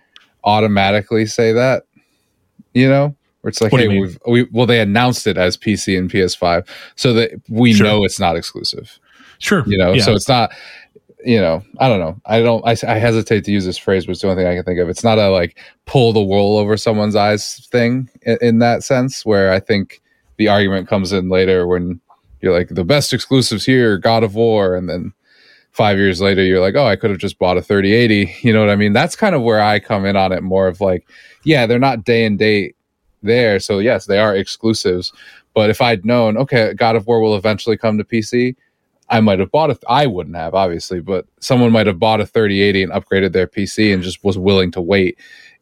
automatically 0.44 1.26
say 1.26 1.52
that, 1.52 1.84
you 2.74 2.88
know, 2.88 3.14
where 3.40 3.48
it's 3.48 3.60
like, 3.60 3.72
What 3.72 3.80
hey, 3.80 3.88
we've, 3.88 4.18
we 4.26 4.44
well, 4.52 4.66
they 4.66 4.80
announced 4.80 5.26
it 5.26 5.36
as 5.36 5.56
PC 5.56 5.98
and 5.98 6.10
PS5, 6.10 6.66
so 6.96 7.12
that 7.14 7.30
we 7.48 7.72
Sure. 7.72 7.86
know 7.86 8.04
it's 8.04 8.20
not 8.20 8.36
exclusive. 8.36 8.98
Sure. 9.38 9.64
You 9.66 9.76
know, 9.78 9.92
Yeah. 9.92 10.04
so 10.04 10.12
it's 10.12 10.28
not. 10.28 10.52
You 11.24 11.40
know, 11.40 11.62
I 11.78 11.88
don't 11.88 12.00
know. 12.00 12.20
I 12.26 12.40
don't. 12.40 12.66
I, 12.66 12.76
I 12.86 12.98
hesitate 12.98 13.44
to 13.44 13.52
use 13.52 13.64
this 13.64 13.78
phrase, 13.78 14.06
but 14.06 14.12
it's 14.12 14.22
the 14.22 14.28
only 14.28 14.42
thing 14.42 14.50
I 14.50 14.56
can 14.56 14.64
think 14.64 14.80
of. 14.80 14.88
It's 14.88 15.04
not 15.04 15.18
a 15.18 15.28
like 15.28 15.58
pull 15.86 16.12
the 16.12 16.22
wool 16.22 16.58
over 16.58 16.76
someone's 16.76 17.16
eyes 17.16 17.66
thing 17.70 18.08
in, 18.22 18.38
in 18.40 18.58
that 18.58 18.82
sense. 18.82 19.24
Where 19.24 19.52
I 19.52 19.60
think 19.60 20.02
the 20.36 20.48
argument 20.48 20.88
comes 20.88 21.12
in 21.12 21.28
later 21.28 21.66
when 21.66 22.00
you're 22.40 22.52
like 22.52 22.68
the 22.68 22.84
best 22.84 23.12
exclusives 23.12 23.64
here, 23.64 23.98
God 23.98 24.24
of 24.24 24.34
War, 24.34 24.74
and 24.74 24.88
then 24.88 25.12
five 25.70 25.96
years 25.96 26.20
later 26.20 26.42
you're 26.42 26.60
like, 26.60 26.74
oh, 26.74 26.86
I 26.86 26.96
could 26.96 27.10
have 27.10 27.18
just 27.18 27.38
bought 27.38 27.56
a 27.56 27.62
3080. 27.62 28.34
You 28.42 28.52
know 28.52 28.60
what 28.60 28.70
I 28.70 28.76
mean? 28.76 28.92
That's 28.92 29.16
kind 29.16 29.34
of 29.34 29.42
where 29.42 29.60
I 29.60 29.80
come 29.80 30.04
in 30.04 30.16
on 30.16 30.32
it 30.32 30.42
more 30.42 30.68
of 30.68 30.80
like, 30.80 31.08
yeah, 31.44 31.66
they're 31.66 31.78
not 31.78 32.04
day 32.04 32.24
and 32.24 32.38
date 32.38 32.76
there. 33.22 33.58
So 33.58 33.78
yes, 33.78 34.06
they 34.06 34.18
are 34.18 34.34
exclusives. 34.34 35.12
But 35.54 35.70
if 35.70 35.80
I'd 35.80 36.04
known, 36.04 36.36
okay, 36.36 36.74
God 36.74 36.96
of 36.96 37.06
War 37.06 37.20
will 37.20 37.36
eventually 37.36 37.76
come 37.76 37.98
to 37.98 38.04
PC, 38.04 38.56
I 39.12 39.20
might 39.20 39.38
have 39.38 39.50
bought 39.50 39.70
it. 39.70 39.78
I 39.88 40.06
wouldn't 40.06 40.36
have, 40.36 40.54
obviously, 40.54 41.00
but 41.00 41.26
someone 41.40 41.70
might 41.70 41.86
have 41.86 41.98
bought 41.98 42.20
a 42.20 42.26
3080 42.26 42.82
and 42.82 42.92
upgraded 42.92 43.32
their 43.32 43.46
PC 43.46 43.92
and 43.94 44.02
just 44.02 44.24
was 44.24 44.38
willing 44.38 44.70
to 44.72 44.80
wait. 44.80 45.18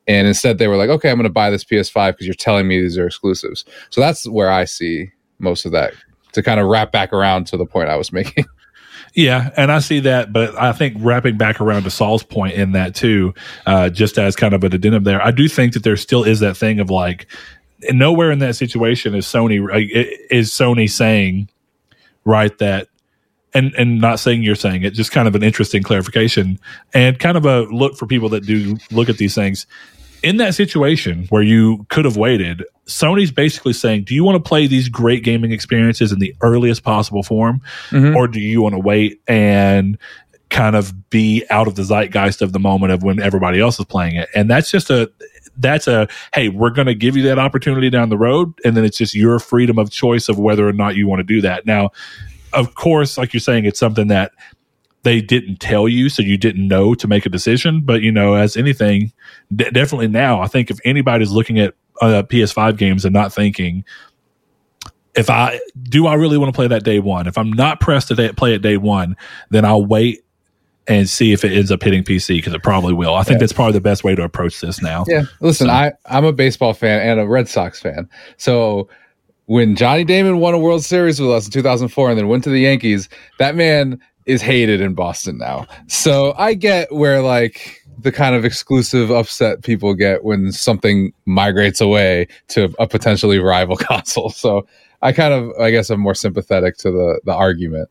And 0.07 0.27
instead, 0.27 0.59
they 0.59 0.69
were 0.69 0.77
like, 0.77 0.89
okay, 0.89 1.11
I'm 1.11 1.17
going 1.17 1.25
to 1.25 1.31
buy 1.31 1.51
this 1.51 1.65
PS5 1.65 2.13
because 2.13 2.27
you're 2.27 2.35
telling 2.35 2.67
me 2.67 2.81
these 2.81 2.97
are 2.97 3.07
exclusives. 3.07 3.65
So 3.91 4.01
that's 4.01 4.27
where 4.27 4.51
I 4.51 4.65
see 4.65 5.11
most 5.39 5.67
of 5.67 5.73
that 5.73 5.93
to 6.33 6.43
kind 6.43 6.61
of 6.61 6.69
wrap 6.69 6.93
back 6.93 7.13
around 7.13 7.47
to 7.49 7.57
the 7.57 7.67
point 7.67 7.89
I 7.89 7.97
was 7.97 8.13
making. 8.13 8.47
Yeah, 9.15 9.51
and 9.57 9.73
I 9.73 9.81
see 9.81 10.01
that, 10.01 10.33
but 10.33 10.57
I 10.57 10.73
think 10.73 10.97
wrapping 11.01 11.37
back 11.37 11.61
around 11.61 11.83
to 11.83 11.91
Saul's 11.91 12.23
point 12.23 12.55
in 12.55 12.73
that 12.73 12.95
too, 12.95 13.35
uh, 13.67 13.91
just 13.91 14.19
as 14.19 14.37
kind 14.37 14.55
of 14.55 14.63
an 14.63 14.73
addendum 14.73 15.03
there, 15.03 15.21
I 15.21 15.33
do 15.33 15.49
think 15.49 15.73
that 15.73 15.83
there 15.83 15.97
still 15.97 16.23
is 16.23 16.39
that 16.41 16.57
thing 16.57 16.79
of 16.79 16.91
like, 16.91 17.27
nowhere 17.91 18.31
in 18.31 18.39
that 18.41 18.57
situation 18.57 19.15
is 19.15 19.27
Sony 19.27 19.59
is 20.31 20.51
Sony 20.51 20.89
saying, 20.89 21.49
right, 22.25 22.57
that, 22.59 22.89
and 23.55 23.73
and 23.77 24.01
not 24.01 24.21
saying 24.21 24.43
you're 24.43 24.55
saying 24.55 24.83
it, 24.83 24.95
just 24.95 25.13
kind 25.13 25.27
of 25.29 25.35
an 25.35 25.43
interesting 25.43 25.83
clarification 25.83 26.59
and 26.95 27.19
kind 27.19 27.37
of 27.37 27.45
a 27.47 27.63
look 27.63 27.97
for 27.97 28.07
people 28.07 28.29
that 28.31 28.47
do 28.47 28.77
look 28.91 29.09
at 29.09 29.19
these 29.19 29.35
things. 29.35 29.67
In 30.23 30.37
that 30.37 30.55
situation 30.55 31.27
where 31.31 31.43
you 31.43 31.87
could 31.89 32.05
have 32.05 32.17
waited, 32.19 32.63
Sony's 32.87 33.31
basically 33.31 33.73
saying, 33.73 34.05
"Do 34.05 34.15
you 34.15 34.23
want 34.23 34.37
to 34.37 34.47
play 34.47 34.67
these 34.67 34.89
great 34.89 35.25
gaming 35.25 35.51
experiences 35.51 36.13
in 36.13 36.19
the 36.19 36.35
earliest 36.43 36.83
possible 36.83 37.23
form?" 37.23 37.63
Mhm. 37.91 38.15
or 38.15 38.29
do 38.29 38.39
you 38.39 38.61
want 38.61 38.75
to 38.75 38.79
wait 38.79 39.21
and 39.27 39.97
kind 40.51 40.75
of 40.77 41.09
be 41.11 41.45
out 41.49 41.69
of 41.69 41.77
the 41.77 41.83
zeitgeist 41.83 42.43
of 42.43 42.53
the 42.53 42.59
moment 42.59 42.93
of 42.93 43.03
when 43.03 43.21
everybody 43.21 43.61
else 43.61 43.79
is 43.79 43.85
playing 43.87 44.17
it 44.17 44.29
and 44.35 44.51
that's 44.51 44.69
just 44.69 44.91
a 44.91 45.09
that's 45.59 45.87
a 45.87 46.09
hey 46.35 46.49
we're 46.49 46.71
going 46.71 46.89
to 46.89 46.95
give 46.95 47.17
you 47.17 47.23
that 47.23 47.39
opportunity 47.39 47.89
down 47.89 48.09
the 48.09 48.19
road 48.19 48.53
and 48.65 48.77
then 48.77 48.85
it's 48.85 48.99
just 48.99 49.15
your 49.15 49.39
freedom 49.39 49.79
of 49.79 49.91
choice 49.93 50.29
of 50.29 50.41
whether 50.41 50.67
or 50.67 50.73
not 50.73 50.97
you 50.97 51.07
want 51.07 51.21
to 51.21 51.25
do 51.25 51.41
that 51.41 51.67
now 51.67 51.89
of 52.53 52.75
course 52.75 53.17
like 53.19 53.33
you're 53.33 53.41
saying 53.41 53.65
it's 53.65 53.79
something 53.79 54.09
that 54.09 54.33
they 55.03 55.21
didn't 55.21 55.61
tell 55.61 55.89
you 55.89 56.09
so 56.09 56.23
you 56.23 56.37
didn't 56.37 56.67
know 56.69 56.95
to 56.95 57.09
make 57.09 57.25
a 57.25 57.29
decision 57.29 57.81
but 57.83 58.03
you 58.03 58.13
know 58.13 58.35
as 58.35 58.57
anything 58.57 59.13
d- 59.55 59.71
definitely 59.71 60.09
now 60.09 60.41
i 60.41 60.47
think 60.47 60.71
if 60.71 60.79
anybody's 60.85 61.31
looking 61.31 61.59
at 61.59 61.75
uh, 62.03 62.23
ps5 62.25 62.77
games 62.77 63.05
and 63.05 63.13
not 63.13 63.33
thinking 63.33 63.85
if 65.17 65.29
I 65.29 65.59
do, 65.83 66.07
I 66.07 66.15
really 66.15 66.39
want 66.39 66.53
to 66.53 66.57
play 66.57 66.69
that 66.69 66.85
day 66.85 67.01
one. 67.01 67.27
If 67.27 67.37
I'm 67.37 67.53
not 67.53 67.81
pressed 67.81 68.09
to 68.09 68.15
day, 68.15 68.31
play 68.33 68.55
it 68.55 68.63
day 68.63 68.77
one, 68.77 69.17
then 69.51 69.65
I'll 69.65 69.85
wait 69.85 70.25
and 70.87 71.09
see 71.11 71.33
if 71.33 71.45
it 71.45 71.51
ends 71.53 71.73
up 71.73 71.83
hitting 71.83 72.05
PC 72.05 72.37
because 72.37 72.55
it 72.55 72.63
probably 72.63 72.95
will. 72.95 73.15
I 73.17 73.25
think 73.25 73.35
Yeah. 73.35 73.39
that's 73.41 73.53
probably 73.53 73.73
the 73.73 73.81
best 73.81 74.05
way 74.05 74.15
to 74.15 74.23
approach 74.23 74.61
this 74.61 74.81
now. 74.81 75.05
Yeah. 75.09 75.23
Listen, 75.41 75.67
So- 75.67 75.73
I, 75.73 75.93
I'm 76.07 76.25
a 76.25 76.33
baseball 76.33 76.75
fan 76.75 77.01
and 77.01 77.19
a 77.19 77.27
Red 77.27 77.49
Sox 77.49 77.81
fan. 77.81 78.09
So 78.37 78.89
when 79.51 79.75
Johnny 79.75 80.05
Damon 80.05 80.39
won 80.39 80.55
a 80.55 80.61
World 80.61 80.85
Series 80.85 81.19
with 81.19 81.29
us 81.29 81.47
in 81.47 81.51
2004 81.51 82.11
and 82.11 82.17
then 82.17 82.29
went 82.29 82.45
to 82.45 82.51
the 82.51 82.61
Yankees, 82.61 83.09
that 83.41 83.57
man 83.57 84.01
is 84.25 84.41
hated 84.41 84.81
in 84.81 84.95
Boston 84.95 85.39
now. 85.39 85.67
So 85.89 86.35
I 86.39 86.55
get 86.55 86.93
where 86.93 87.21
like 87.21 87.83
the 87.99 88.13
kind 88.13 88.37
of 88.37 88.45
exclusive 88.45 89.11
upset 89.11 89.65
people 89.65 89.93
get 89.95 90.23
when 90.23 90.53
something 90.53 91.13
migrates 91.25 91.81
away 91.81 92.29
to 92.51 92.73
a 92.79 92.87
potentially 92.87 93.41
rival 93.41 93.77
console. 93.91 94.31
So 94.31 94.69
I 95.03 95.11
kind 95.11 95.35
of, 95.35 95.51
I 95.61 95.73
guess, 95.73 95.91
I'm 95.91 95.99
more 95.99 96.15
sympathetic 96.15 96.77
to 96.79 96.93
the 96.93 97.21
the 97.25 97.35
argument. 97.35 97.91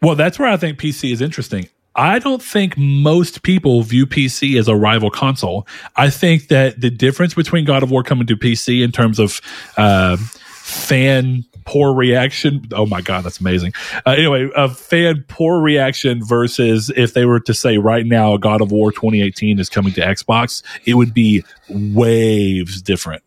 Well, 0.00 0.14
that's 0.14 0.38
where 0.38 0.48
I 0.48 0.56
think 0.56 0.78
PC 0.78 1.12
is 1.12 1.20
interesting. 1.20 1.68
I 1.96 2.18
don't 2.18 2.42
think 2.42 2.78
most 2.78 3.42
people 3.42 3.82
view 3.82 4.06
PC 4.06 4.58
as 4.58 4.68
a 4.68 4.74
rival 4.74 5.10
console. 5.10 5.66
I 5.96 6.08
think 6.08 6.48
that 6.48 6.80
the 6.80 6.90
difference 6.90 7.34
between 7.34 7.66
God 7.66 7.82
of 7.82 7.90
War 7.90 8.02
coming 8.02 8.26
to 8.26 8.36
PC 8.36 8.82
in 8.82 8.90
terms 8.90 9.18
of 9.18 9.42
uh, 9.76 10.16
fan 10.64 11.44
poor 11.66 11.92
reaction. 11.92 12.66
Oh 12.72 12.86
my 12.86 13.02
God, 13.02 13.22
that's 13.22 13.38
amazing. 13.38 13.74
Uh, 14.06 14.12
anyway, 14.12 14.48
a 14.56 14.70
fan 14.70 15.22
poor 15.28 15.60
reaction 15.60 16.24
versus 16.24 16.90
if 16.96 17.12
they 17.12 17.26
were 17.26 17.38
to 17.40 17.52
say 17.52 17.76
right 17.76 18.06
now 18.06 18.38
God 18.38 18.62
of 18.62 18.72
War 18.72 18.90
2018 18.90 19.58
is 19.58 19.68
coming 19.68 19.92
to 19.92 20.00
Xbox, 20.00 20.62
it 20.86 20.94
would 20.94 21.12
be 21.12 21.44
waves 21.68 22.80
different. 22.80 23.22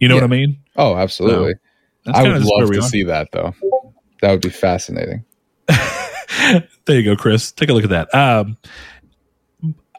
You 0.00 0.08
know 0.08 0.16
Yeah. 0.16 0.22
what 0.22 0.26
I 0.26 0.36
mean? 0.36 0.56
Oh, 0.74 0.96
absolutely. 0.96 1.54
That's 2.04 2.18
I 2.18 2.22
would 2.24 2.42
love 2.42 2.70
to 2.72 2.82
see 2.82 3.04
that 3.04 3.30
though. 3.30 3.54
That 4.20 4.32
would 4.32 4.42
be 4.42 4.50
fascinating. 4.50 5.24
there 5.68 6.60
you 6.88 7.04
go, 7.04 7.14
Chris. 7.14 7.52
Take 7.52 7.68
a 7.68 7.72
look 7.72 7.84
at 7.84 7.90
that. 7.90 8.12
Um, 8.12 8.56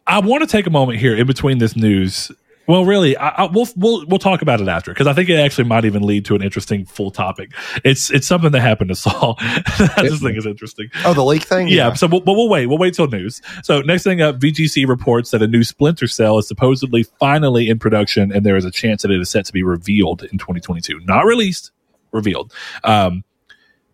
I 0.05 0.19
want 0.19 0.41
to 0.43 0.47
take 0.47 0.67
a 0.67 0.69
moment 0.71 0.99
here 0.99 1.15
in 1.15 1.25
between 1.25 1.57
this 1.59 1.77
news. 1.77 2.31
Well, 2.67 2.85
really, 2.85 3.15
I, 3.17 3.29
I, 3.29 3.45
we'll 3.45 3.67
we'll 3.75 4.05
we'll 4.07 4.19
talk 4.19 4.41
about 4.41 4.61
it 4.61 4.67
after 4.67 4.91
because 4.91 5.07
I 5.07 5.13
think 5.13 5.29
it 5.29 5.35
actually 5.35 5.65
might 5.65 5.85
even 5.85 6.03
lead 6.03 6.25
to 6.25 6.35
an 6.35 6.41
interesting 6.41 6.85
full 6.85 7.11
topic. 7.11 7.51
It's 7.83 8.09
it's 8.09 8.27
something 8.27 8.51
that 8.51 8.61
happened 8.61 8.89
to 8.89 8.95
Saul. 8.95 9.35
I 9.39 10.01
just 10.03 10.23
think 10.23 10.37
is 10.37 10.45
interesting. 10.45 10.89
Oh, 11.03 11.13
the 11.13 11.23
leak 11.23 11.43
thing. 11.43 11.67
Yeah, 11.67 11.93
so 11.93 12.07
we'll, 12.07 12.21
but 12.21 12.33
we'll 12.33 12.49
wait. 12.49 12.67
We'll 12.67 12.77
wait 12.77 12.93
till 12.93 13.07
news. 13.07 13.41
So 13.63 13.81
next 13.81 14.03
thing 14.03 14.21
up, 14.21 14.39
VGC 14.39 14.87
reports 14.87 15.31
that 15.31 15.41
a 15.41 15.47
new 15.47 15.63
Splinter 15.63 16.07
Cell 16.07 16.39
is 16.39 16.47
supposedly 16.47 17.03
finally 17.03 17.69
in 17.69 17.77
production, 17.77 18.31
and 18.31 18.45
there 18.45 18.55
is 18.57 18.65
a 18.65 18.71
chance 18.71 19.03
that 19.03 19.11
it 19.11 19.19
is 19.19 19.29
set 19.29 19.45
to 19.45 19.53
be 19.53 19.63
revealed 19.63 20.23
in 20.23 20.37
2022. 20.37 21.01
Not 21.05 21.25
released, 21.25 21.71
revealed. 22.11 22.53
Um, 22.83 23.23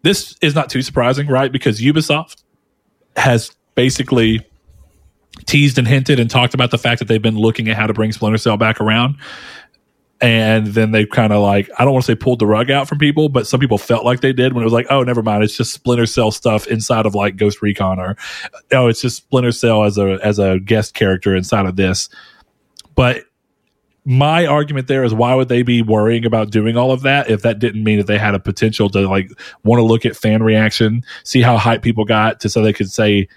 this 0.04 0.38
is 0.42 0.56
not 0.56 0.70
too 0.70 0.82
surprising, 0.82 1.28
right? 1.28 1.52
Because 1.52 1.82
Ubisoft 1.82 2.44
has 3.16 3.52
basically 3.76 4.46
teased 5.46 5.78
and 5.78 5.88
hinted 5.88 6.20
and 6.20 6.30
talked 6.30 6.54
about 6.54 6.72
the 6.72 6.78
fact 6.78 7.00
that 7.00 7.08
they've 7.08 7.22
been 7.22 7.38
looking 7.38 7.70
at 7.70 7.78
how 7.78 7.88
to 7.88 7.94
bring 7.94 8.12
Splinter 8.12 8.38
Cell 8.38 8.58
back 8.58 8.82
around. 8.82 9.18
And 10.20 10.68
then 10.68 10.92
they've 10.92 11.10
kind 11.10 11.34
of 11.34 11.42
like, 11.42 11.68
I 11.80 11.84
don't 11.84 11.94
want 11.94 12.06
to 12.06 12.12
say 12.12 12.16
pulled 12.16 12.38
the 12.38 12.46
rug 12.46 12.70
out 12.70 12.88
from 12.88 13.00
people, 13.00 13.28
but 13.28 13.48
some 13.48 13.60
people 13.60 13.80
felt 13.80 14.06
like 14.06 14.20
they 14.20 14.34
did 14.34 14.54
when 14.54 14.62
it 14.62 14.66
was 14.66 14.74
like, 14.74 14.86
oh, 14.92 15.02
never 15.02 15.24
mind. 15.24 15.44
It's 15.44 15.58
just 15.58 15.74
Splinter 15.74 16.06
Cell 16.06 16.30
stuff 16.30 16.68
inside 16.68 17.08
of 17.08 17.16
like 17.16 17.38
Ghost 17.38 17.64
Recon 17.64 18.00
or, 18.00 18.16
oh, 18.72 18.88
it's 18.88 19.02
just 19.02 19.18
Splinter 19.18 19.52
Cell 19.52 19.84
as 19.84 19.98
a, 19.98 20.20
as 20.24 20.38
a 20.38 20.60
guest 20.60 20.94
character 20.94 21.36
inside 21.36 21.66
of 21.66 21.76
this. 21.76 22.08
But 22.94 23.24
my 24.06 24.46
argument 24.46 24.88
there 24.88 25.04
is 25.04 25.14
why 25.14 25.34
would 25.34 25.48
they 25.48 25.64
be 25.64 25.82
worrying 25.82 26.26
about 26.26 26.52
doing 26.52 26.76
all 26.78 26.92
of 26.92 27.02
that 27.02 27.30
if 27.30 27.42
that 27.44 27.60
didn't 27.60 27.84
mean 27.84 27.98
that 27.98 28.08
they 28.08 28.18
had 28.18 28.34
a 28.34 28.40
potential 28.40 28.90
to 28.90 29.08
like 29.08 29.30
want 29.64 29.80
to 29.80 29.84
look 29.84 30.06
at 30.06 30.16
fan 30.16 30.42
reaction, 30.44 31.04
see 31.24 31.42
how 31.42 31.58
hype 31.58 31.82
people 31.82 32.06
got 32.06 32.40
to 32.40 32.50
so 32.50 32.62
they 32.62 32.74
could 32.74 32.92
say, 32.92 33.28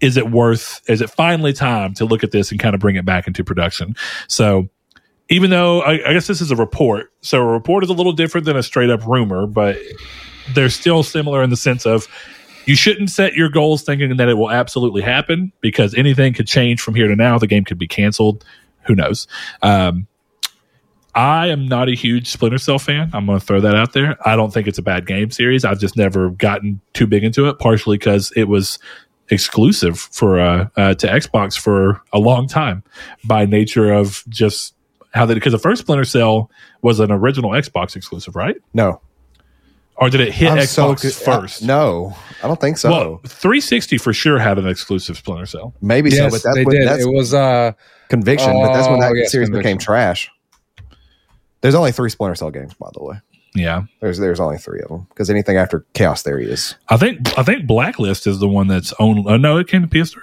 is 0.00 0.16
it 0.16 0.30
worth, 0.30 0.80
is 0.88 1.00
it 1.00 1.10
finally 1.10 1.52
time 1.52 1.94
to 1.94 2.04
look 2.04 2.24
at 2.24 2.30
this 2.30 2.50
and 2.50 2.60
kind 2.60 2.74
of 2.74 2.80
bring 2.80 2.96
it 2.96 3.04
back 3.04 3.26
into 3.26 3.44
production? 3.44 3.94
So, 4.28 4.68
even 5.28 5.50
though 5.50 5.80
I, 5.82 6.10
I 6.10 6.12
guess 6.12 6.26
this 6.26 6.40
is 6.40 6.50
a 6.50 6.56
report, 6.56 7.12
so 7.20 7.40
a 7.40 7.44
report 7.44 7.84
is 7.84 7.90
a 7.90 7.92
little 7.92 8.12
different 8.12 8.46
than 8.46 8.56
a 8.56 8.62
straight 8.62 8.90
up 8.90 9.06
rumor, 9.06 9.46
but 9.46 9.78
they're 10.54 10.68
still 10.68 11.02
similar 11.02 11.42
in 11.42 11.50
the 11.50 11.56
sense 11.56 11.86
of 11.86 12.08
you 12.66 12.74
shouldn't 12.74 13.10
set 13.10 13.34
your 13.34 13.48
goals 13.48 13.82
thinking 13.82 14.16
that 14.16 14.28
it 14.28 14.34
will 14.34 14.50
absolutely 14.50 15.02
happen 15.02 15.52
because 15.60 15.94
anything 15.94 16.32
could 16.32 16.46
change 16.46 16.80
from 16.80 16.94
here 16.94 17.08
to 17.08 17.16
now. 17.16 17.38
The 17.38 17.46
game 17.46 17.64
could 17.64 17.78
be 17.78 17.86
canceled. 17.86 18.44
Who 18.86 18.94
knows? 18.94 19.28
Um, 19.62 20.06
I 21.14 21.48
am 21.48 21.66
not 21.66 21.88
a 21.88 21.94
huge 21.94 22.28
Splinter 22.28 22.58
Cell 22.58 22.78
fan. 22.78 23.10
I'm 23.12 23.26
going 23.26 23.38
to 23.38 23.44
throw 23.44 23.60
that 23.60 23.74
out 23.74 23.92
there. 23.92 24.16
I 24.26 24.36
don't 24.36 24.52
think 24.52 24.68
it's 24.68 24.78
a 24.78 24.82
bad 24.82 25.06
game 25.06 25.30
series. 25.30 25.64
I've 25.64 25.80
just 25.80 25.96
never 25.96 26.30
gotten 26.30 26.80
too 26.92 27.06
big 27.06 27.24
into 27.24 27.48
it, 27.48 27.58
partially 27.58 27.98
because 27.98 28.32
it 28.36 28.44
was 28.44 28.78
exclusive 29.30 29.98
for 29.98 30.40
uh, 30.40 30.68
uh, 30.76 30.94
to 30.94 31.06
Xbox 31.06 31.58
for 31.58 32.00
a 32.12 32.18
long 32.18 32.46
time 32.48 32.82
by 33.24 33.46
nature 33.46 33.92
of 33.92 34.24
just 34.28 34.74
how 35.12 35.26
that 35.26 35.34
because 35.34 35.52
the 35.52 35.58
first 35.58 35.82
Splinter 35.82 36.04
Cell 36.04 36.50
was 36.82 37.00
an 37.00 37.10
original 37.10 37.50
Xbox 37.50 37.96
exclusive, 37.96 38.36
right? 38.36 38.56
No, 38.74 39.00
Or 39.96 40.08
did 40.10 40.20
it 40.20 40.32
hit 40.32 40.50
I'm 40.50 40.58
Xbox 40.58 41.02
co- 41.24 41.32
uh, 41.32 41.40
first? 41.40 41.62
no, 41.62 42.16
I 42.42 42.46
don't 42.46 42.60
think 42.60 42.78
so. 42.78 42.90
Well, 42.90 43.20
360 43.26 43.98
for 43.98 44.12
sure 44.12 44.38
had 44.38 44.58
an 44.58 44.66
exclusive 44.68 45.16
Splinter 45.16 45.46
Cell. 45.46 45.74
Maybe 45.80 46.10
yes, 46.10 46.18
so, 46.18 46.24
but 46.30 46.42
that's 46.42 46.54
they 46.56 46.64
when, 46.64 46.76
did. 46.76 46.88
that's 46.88 47.02
It 47.02 47.06
was 47.12 47.34
uh, 47.34 47.72
conviction. 48.08 48.52
but 48.62 48.72
that's 48.72 48.88
when 48.88 49.00
that 49.00 49.10
Oh, 49.10 49.14
yes, 49.14 49.30
series 49.32 49.48
Conviction. 49.48 49.62
became 49.76 49.78
trash. 49.78 50.30
There's 51.60 51.74
only 51.74 51.92
three 51.92 52.08
Splinter 52.10 52.34
Cell 52.36 52.50
games, 52.50 52.72
by 52.74 52.88
the 52.94 53.02
way. 53.04 53.16
Yeah, 53.54 53.82
There's 54.00 54.18
there's 54.18 54.38
only 54.40 54.58
three 54.58 54.80
of 54.80 54.88
them 54.88 55.06
because 55.08 55.28
anything 55.28 55.56
after 55.56 55.84
Chaos 55.94 56.22
Theory 56.22 56.48
is 56.50 56.76
I 56.88 56.96
think 56.96 57.36
I 57.38 57.42
think 57.42 57.66
Blacklist 57.66 58.26
is 58.28 58.38
the 58.38 58.48
one 58.48 58.68
that's 58.68 58.94
owned. 59.00 59.26
Uh, 59.26 59.36
no, 59.38 59.56
it 59.58 59.66
came 59.66 59.82
to 59.82 59.88
PS3 59.88 60.18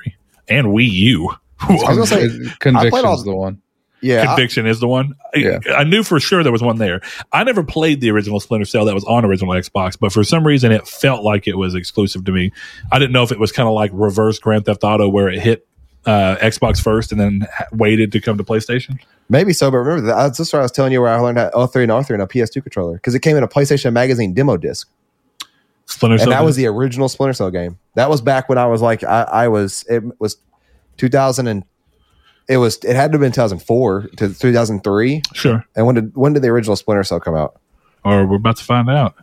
and 0.48 0.68
Wii 0.68 0.90
U. 0.90 1.30
I 1.60 1.74
was 1.74 1.84
gonna 1.84 2.06
say 2.08 2.30
Conviction's 2.60 3.04
all- 3.04 3.24
the 3.24 3.36
one. 3.36 3.62
yeah. 4.02 4.22
I- 4.22 4.26
Conviction 4.28 4.66
is 4.66 4.80
the 4.80 4.88
one. 4.88 5.16
I- 5.36 5.40
Yeah. 5.40 5.60
I, 5.76 5.84
knew 5.84 6.04
for 6.04 6.20
sure 6.22 6.42
there 6.44 6.52
was 6.54 6.62
one 6.62 6.78
there. 6.78 7.02
I 7.34 7.44
never 7.44 7.64
played 7.64 8.00
the 8.00 8.12
original 8.12 8.40
Splinter 8.40 8.64
Cell 8.66 8.86
that 8.86 8.94
was 8.94 9.04
on 9.04 9.26
original 9.26 9.54
Xbox, 9.54 9.98
but 10.00 10.14
for 10.14 10.24
some 10.24 10.48
reason 10.48 10.72
it 10.72 10.88
felt 10.88 11.24
like 11.24 11.48
it 11.48 11.58
was 11.58 11.76
exclusive 11.76 12.24
to 12.26 12.32
me. 12.32 12.52
I 12.94 13.00
didn't 13.00 13.12
know 13.12 13.24
if 13.24 13.32
it 13.34 13.40
was 13.40 13.52
kind 13.52 13.68
of 13.68 13.74
like 13.74 13.92
reverse 13.94 14.40
Grand 14.40 14.64
Theft 14.66 14.84
Auto 14.86 15.10
where 15.10 15.28
it 15.28 15.40
hit 15.40 15.68
uh, 16.06 16.38
Xbox 16.38 16.82
first 16.82 17.12
and 17.12 17.20
then 17.20 17.48
waited 17.72 18.12
to 18.14 18.22
come 18.22 18.38
to 18.38 18.44
PlayStation. 18.44 19.00
Maybe 19.30 19.52
so, 19.52 19.70
but 19.70 19.78
remember 19.78 20.08
that 20.08 20.16
that's 20.16 20.38
just 20.38 20.54
what 20.54 20.60
I 20.60 20.62
was 20.64 20.72
telling 20.72 20.94
you 20.94 21.02
where 21.02 21.14
I 21.14 21.20
learned 21.20 21.38
how 21.38 21.50
L3 21.50 21.84
and 21.84 21.92
R3 21.92 22.12
and 22.12 22.22
a 22.22 22.28
PS2 22.28 22.64
controller 22.64 22.94
because 22.94 23.14
it 23.14 23.20
came 23.20 23.36
in 23.36 23.44
a 23.44 23.48
PlayStation 23.48 23.92
Magazine 23.92 24.34
demo 24.34 24.56
disc, 24.56 24.90
Splinter 25.86 26.18
Cell. 26.18 26.28
and 26.28 26.32
that 26.32 26.46
was 26.46 26.56
the 26.56 26.66
original 26.68 27.10
Splinter 27.10 27.34
Cell 27.34 27.52
game. 27.52 27.78
That 27.96 28.10
was 28.10 28.22
back 28.22 28.48
when 28.48 28.58
I 28.58 28.68
was 28.68 28.82
like 28.82 29.04
I, 29.04 29.24
I 29.24 29.48
was 29.50 29.84
it 29.90 30.04
was 30.20 30.38
2000 30.96 31.48
and 31.48 31.64
it 32.48 32.58
was 32.58 32.78
it 32.86 32.96
had 32.96 33.12
to 33.12 33.16
have 33.18 33.22
been 33.22 33.34
2004 33.34 34.08
to 34.18 34.34
2003. 34.34 35.22
sure. 35.34 35.66
And 35.76 35.86
when 35.86 35.96
did 35.96 36.16
when 36.16 36.32
did 36.32 36.42
the 36.42 36.48
original 36.48 36.78
Splinter 36.78 37.04
Cell 37.04 37.20
come 37.20 37.36
out? 37.36 37.60
Or 38.06 38.26
we're 38.26 38.38
about 38.38 38.56
to 38.58 38.64
find 38.64 38.90
out. 38.90 39.16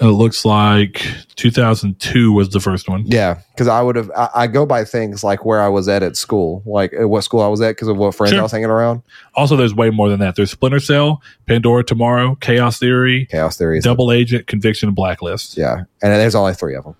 It 0.00 0.06
looks 0.06 0.44
like 0.44 1.04
2002 1.36 2.32
was 2.32 2.48
the 2.48 2.60
first 2.60 2.88
one. 2.88 3.04
Yeah, 3.06 3.40
because 3.52 3.68
I 3.68 3.82
would 3.82 3.94
have 3.96 4.10
I, 4.16 4.28
I 4.34 4.46
go 4.46 4.64
by 4.64 4.84
things 4.84 5.22
like 5.22 5.44
where 5.44 5.60
I 5.60 5.68
was 5.68 5.86
at 5.86 6.02
at 6.02 6.16
school, 6.16 6.62
like 6.64 6.92
uh, 6.98 7.06
what 7.06 7.22
school 7.22 7.40
I 7.40 7.48
was 7.48 7.60
at 7.60 7.72
because 7.72 7.88
of 7.88 7.98
what 7.98 8.14
friends 8.14 8.30
Sure. 8.32 8.40
I 8.40 8.42
was 8.42 8.52
hanging 8.52 8.70
around. 8.70 9.02
Also, 9.34 9.54
there's 9.54 9.74
way 9.74 9.90
more 9.90 10.08
than 10.08 10.18
that. 10.20 10.34
There's 10.34 10.50
Splinter 10.50 10.80
Cell, 10.80 11.22
Pandora 11.46 11.84
Tomorrow, 11.84 12.36
Chaos 12.36 12.78
Theory, 12.78 13.26
Chaos 13.26 13.58
Theory. 13.58 13.80
Double 13.80 14.10
Agent, 14.10 14.46
Conviction, 14.46 14.88
and 14.88 14.96
Blacklist. 14.96 15.58
Yeah, 15.58 15.84
and 16.02 16.12
there's 16.12 16.34
only 16.34 16.54
three 16.54 16.74
of 16.74 16.84
them. 16.84 16.96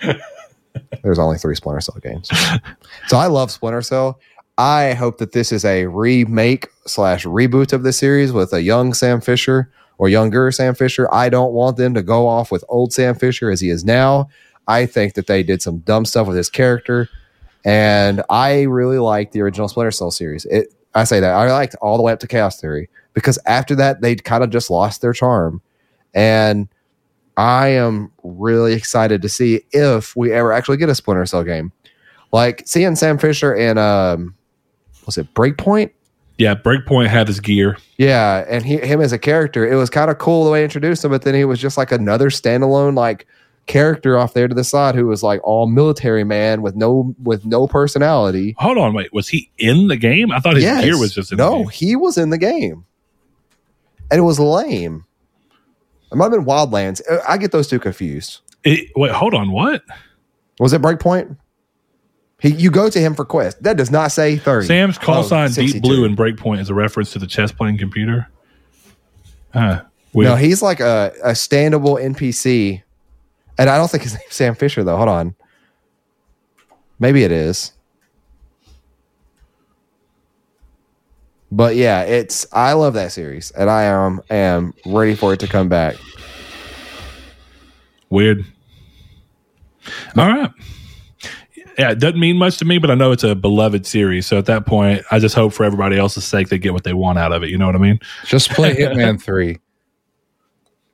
there's 1.02 1.18
only 1.18 1.38
three 1.38 1.54
Splinter 1.54 1.80
Cell 1.80 1.98
games. 2.02 2.30
So 3.08 3.16
I 3.18 3.26
love 3.26 3.50
Splinter 3.52 3.82
Cell. 3.82 4.18
I 4.58 4.94
hope 4.94 5.18
that 5.18 5.30
this 5.32 5.52
is 5.52 5.64
a 5.64 5.86
remake 5.86 6.68
slash 6.86 7.24
reboot 7.24 7.72
of 7.72 7.82
the 7.84 7.92
series 7.92 8.32
with 8.32 8.52
a 8.52 8.62
young 8.62 8.94
Sam 8.94 9.20
Fisher 9.20 9.70
or 9.98 10.08
younger 10.08 10.50
Sam 10.50 10.74
Fisher. 10.74 11.12
I 11.12 11.28
don't 11.28 11.52
want 11.52 11.76
them 11.76 11.94
to 11.94 12.02
go 12.02 12.26
off 12.26 12.50
with 12.50 12.64
old 12.68 12.92
Sam 12.92 13.14
Fisher 13.14 13.50
as 13.50 13.60
he 13.60 13.70
is 13.70 13.84
now. 13.84 14.28
I 14.68 14.86
think 14.86 15.14
that 15.14 15.26
they 15.26 15.42
did 15.42 15.62
some 15.62 15.78
dumb 15.78 16.04
stuff 16.04 16.26
with 16.26 16.36
his 16.36 16.50
character, 16.50 17.08
and 17.64 18.22
I 18.30 18.62
really 18.62 18.98
like 18.98 19.32
the 19.32 19.40
original 19.42 19.68
Splinter 19.68 19.92
Cell 19.92 20.10
series. 20.10 20.44
It, 20.46 20.74
I 20.94 21.04
say 21.04 21.20
that 21.20 21.32
I 21.32 21.50
liked 21.52 21.76
all 21.76 21.96
the 21.96 22.02
way 22.02 22.12
up 22.12 22.20
to 22.20 22.26
Chaos 22.26 22.60
Theory 22.60 22.88
because 23.12 23.38
after 23.46 23.74
that 23.76 24.00
they 24.00 24.16
kind 24.16 24.42
of 24.42 24.50
just 24.50 24.70
lost 24.70 25.02
their 25.02 25.12
charm, 25.12 25.62
and 26.14 26.68
I 27.36 27.68
am 27.68 28.12
really 28.24 28.72
excited 28.72 29.22
to 29.22 29.28
see 29.28 29.62
if 29.72 30.16
we 30.16 30.32
ever 30.32 30.52
actually 30.52 30.78
get 30.78 30.88
a 30.88 30.94
Splinter 30.94 31.26
Cell 31.26 31.44
game. 31.44 31.72
Like 32.32 32.62
seeing 32.66 32.96
Sam 32.96 33.18
Fisher 33.18 33.54
in 33.54 33.78
um 33.78 34.34
was 35.06 35.16
it 35.16 35.32
Breakpoint? 35.34 35.92
Yeah, 36.38 36.54
Breakpoint 36.54 37.06
had 37.08 37.28
his 37.28 37.40
gear. 37.40 37.78
Yeah, 37.96 38.44
and 38.48 38.64
he, 38.64 38.76
him 38.76 39.00
as 39.00 39.12
a 39.12 39.18
character, 39.18 39.66
it 39.66 39.76
was 39.76 39.88
kind 39.88 40.10
of 40.10 40.18
cool 40.18 40.44
the 40.44 40.50
way 40.50 40.60
they 40.60 40.64
introduced 40.64 41.02
him, 41.04 41.10
but 41.10 41.22
then 41.22 41.34
he 41.34 41.44
was 41.46 41.58
just 41.58 41.78
like 41.78 41.92
another 41.92 42.28
standalone 42.28 42.94
like 42.94 43.26
character 43.66 44.16
off 44.18 44.34
there 44.34 44.46
to 44.46 44.54
the 44.54 44.62
side 44.62 44.94
who 44.94 45.06
was 45.06 45.22
like 45.22 45.40
all 45.42 45.66
military 45.66 46.22
man 46.24 46.60
with 46.62 46.76
no 46.76 47.14
with 47.22 47.44
no 47.46 47.66
personality. 47.66 48.54
Hold 48.58 48.76
on, 48.78 48.92
wait. 48.94 49.12
Was 49.14 49.28
he 49.28 49.50
in 49.58 49.88
the 49.88 49.96
game? 49.96 50.30
I 50.30 50.38
thought 50.40 50.54
his 50.56 50.64
Yes. 50.64 50.84
gear 50.84 50.98
was 50.98 51.14
just 51.14 51.32
in 51.32 51.38
no, 51.38 51.50
the 51.50 51.56
game. 51.62 51.68
he 51.70 51.96
was 51.96 52.18
in 52.18 52.28
the 52.30 52.38
game, 52.38 52.84
and 54.10 54.18
it 54.18 54.22
was 54.22 54.38
lame. 54.38 55.04
It 56.12 56.16
might 56.16 56.24
have 56.26 56.32
been 56.32 56.44
Wildlands. 56.44 57.00
I 57.26 57.36
get 57.38 57.50
those 57.50 57.66
two 57.66 57.78
confused. 57.80 58.40
It- 58.62 58.90
wait, 58.94 59.10
hold 59.10 59.34
on. 59.34 59.50
What? 59.50 59.82
Was 60.60 60.72
it 60.72 60.80
Breakpoint? 60.82 61.36
He, 62.38 62.50
you 62.50 62.70
go 62.70 62.90
to 62.90 62.98
him 63.00 63.14
for 63.14 63.24
quest. 63.24 63.62
That 63.62 63.76
does 63.76 63.90
not 63.90 64.12
say 64.12 64.36
thirty. 64.36 64.66
Sam's 64.66 64.98
call 64.98 65.20
Oh, 65.20 65.22
sign 65.22 65.50
Deep 65.52 65.80
Blue 65.82 66.04
and 66.04 66.16
Breakpoint 66.16 66.60
is 66.60 66.68
a 66.68 66.74
reference 66.74 67.12
to 67.12 67.18
the 67.18 67.26
chess 67.26 67.50
playing 67.50 67.78
computer. 67.78 68.28
Huh. 69.52 69.82
Weird. 70.12 70.30
No, 70.30 70.36
he's 70.36 70.60
like 70.62 70.80
a, 70.80 71.12
a 71.24 71.30
standable 71.30 71.98
NPC. 72.02 72.82
And 73.58 73.70
I 73.70 73.78
don't 73.78 73.90
think 73.90 74.02
his 74.02 74.12
name's 74.12 74.34
Sam 74.34 74.54
Fisher, 74.54 74.84
though. 74.84 74.96
Hold 74.96 75.08
on. 75.08 75.34
Maybe 76.98 77.24
it 77.24 77.32
is. 77.32 77.72
But 81.50 81.76
yeah, 81.76 82.02
it's 82.02 82.46
I 82.52 82.72
love 82.72 82.94
that 82.94 83.12
series 83.12 83.50
and 83.52 83.70
I 83.70 83.84
am 83.84 84.20
am 84.30 84.74
ready 84.84 85.14
for 85.14 85.32
it 85.32 85.40
to 85.40 85.46
come 85.46 85.68
back. 85.68 85.96
Weird. 88.10 88.44
All 90.16 90.28
right. 90.28 90.50
Yeah, 91.78 91.90
it 91.90 91.98
doesn't 91.98 92.18
mean 92.18 92.36
much 92.38 92.56
to 92.58 92.64
me, 92.64 92.78
but 92.78 92.90
I 92.90 92.94
know 92.94 93.12
it's 93.12 93.24
a 93.24 93.34
beloved 93.34 93.86
series. 93.86 94.26
So 94.26 94.38
at 94.38 94.46
that 94.46 94.64
point, 94.66 95.04
I 95.10 95.18
just 95.18 95.34
hope 95.34 95.52
for 95.52 95.64
everybody 95.64 95.98
else's 95.98 96.24
sake 96.24 96.48
they 96.48 96.58
get 96.58 96.72
what 96.72 96.84
they 96.84 96.94
want 96.94 97.18
out 97.18 97.32
of 97.32 97.42
it. 97.42 97.50
You 97.50 97.58
know 97.58 97.66
what 97.66 97.74
I 97.76 97.78
mean? 97.78 98.00
Just 98.24 98.50
play 98.50 98.74
Hitman 98.78 99.20
Three. 99.22 99.58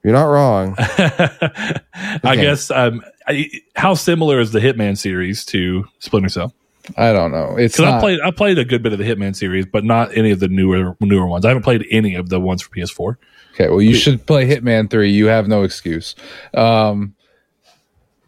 You're 0.03 0.13
not 0.15 0.25
wrong. 0.25 0.75
I 0.79 1.81
Okay. 2.25 2.43
guess. 2.43 2.71
Um, 2.73 3.03
I, 3.29 3.49
how 3.77 3.95
similar 3.95 4.41
is 4.41 4.51
the 4.51 4.59
Hitman 4.59 4.99
series 4.99 5.45
to 5.47 5.85
Splinter 6.01 6.29
Cell? 6.29 6.53
I 6.97 7.13
don't 7.13 7.31
know. 7.31 7.57
It's 7.57 7.77
Because 7.77 7.93
I 7.95 8.01
played, 8.01 8.21
I 8.25 8.31
played 8.33 8.59
a 8.59 8.65
good 8.65 8.83
bit 8.83 8.93
of 8.93 8.99
the 8.99 9.05
Hitman 9.05 9.37
series, 9.37 9.65
but 9.67 9.85
not 9.85 10.17
any 10.17 10.33
of 10.33 10.41
the 10.41 10.49
newer 10.49 10.97
newer 11.01 11.27
ones. 11.27 11.45
I 11.45 11.49
haven't 11.49 11.63
played 11.63 11.87
any 11.93 12.17
of 12.17 12.29
the 12.29 12.41
ones 12.41 12.61
for 12.63 12.71
PS4. 12.71 13.17
okay. 13.55 13.69
Well, 13.69 13.81
you 13.81 13.95
should 13.95 14.27
play 14.27 14.49
Hitman 14.49 14.91
Three. 14.91 15.13
You 15.13 15.27
have 15.27 15.47
no 15.47 15.63
excuse. 15.63 16.17
Um, 16.55 17.15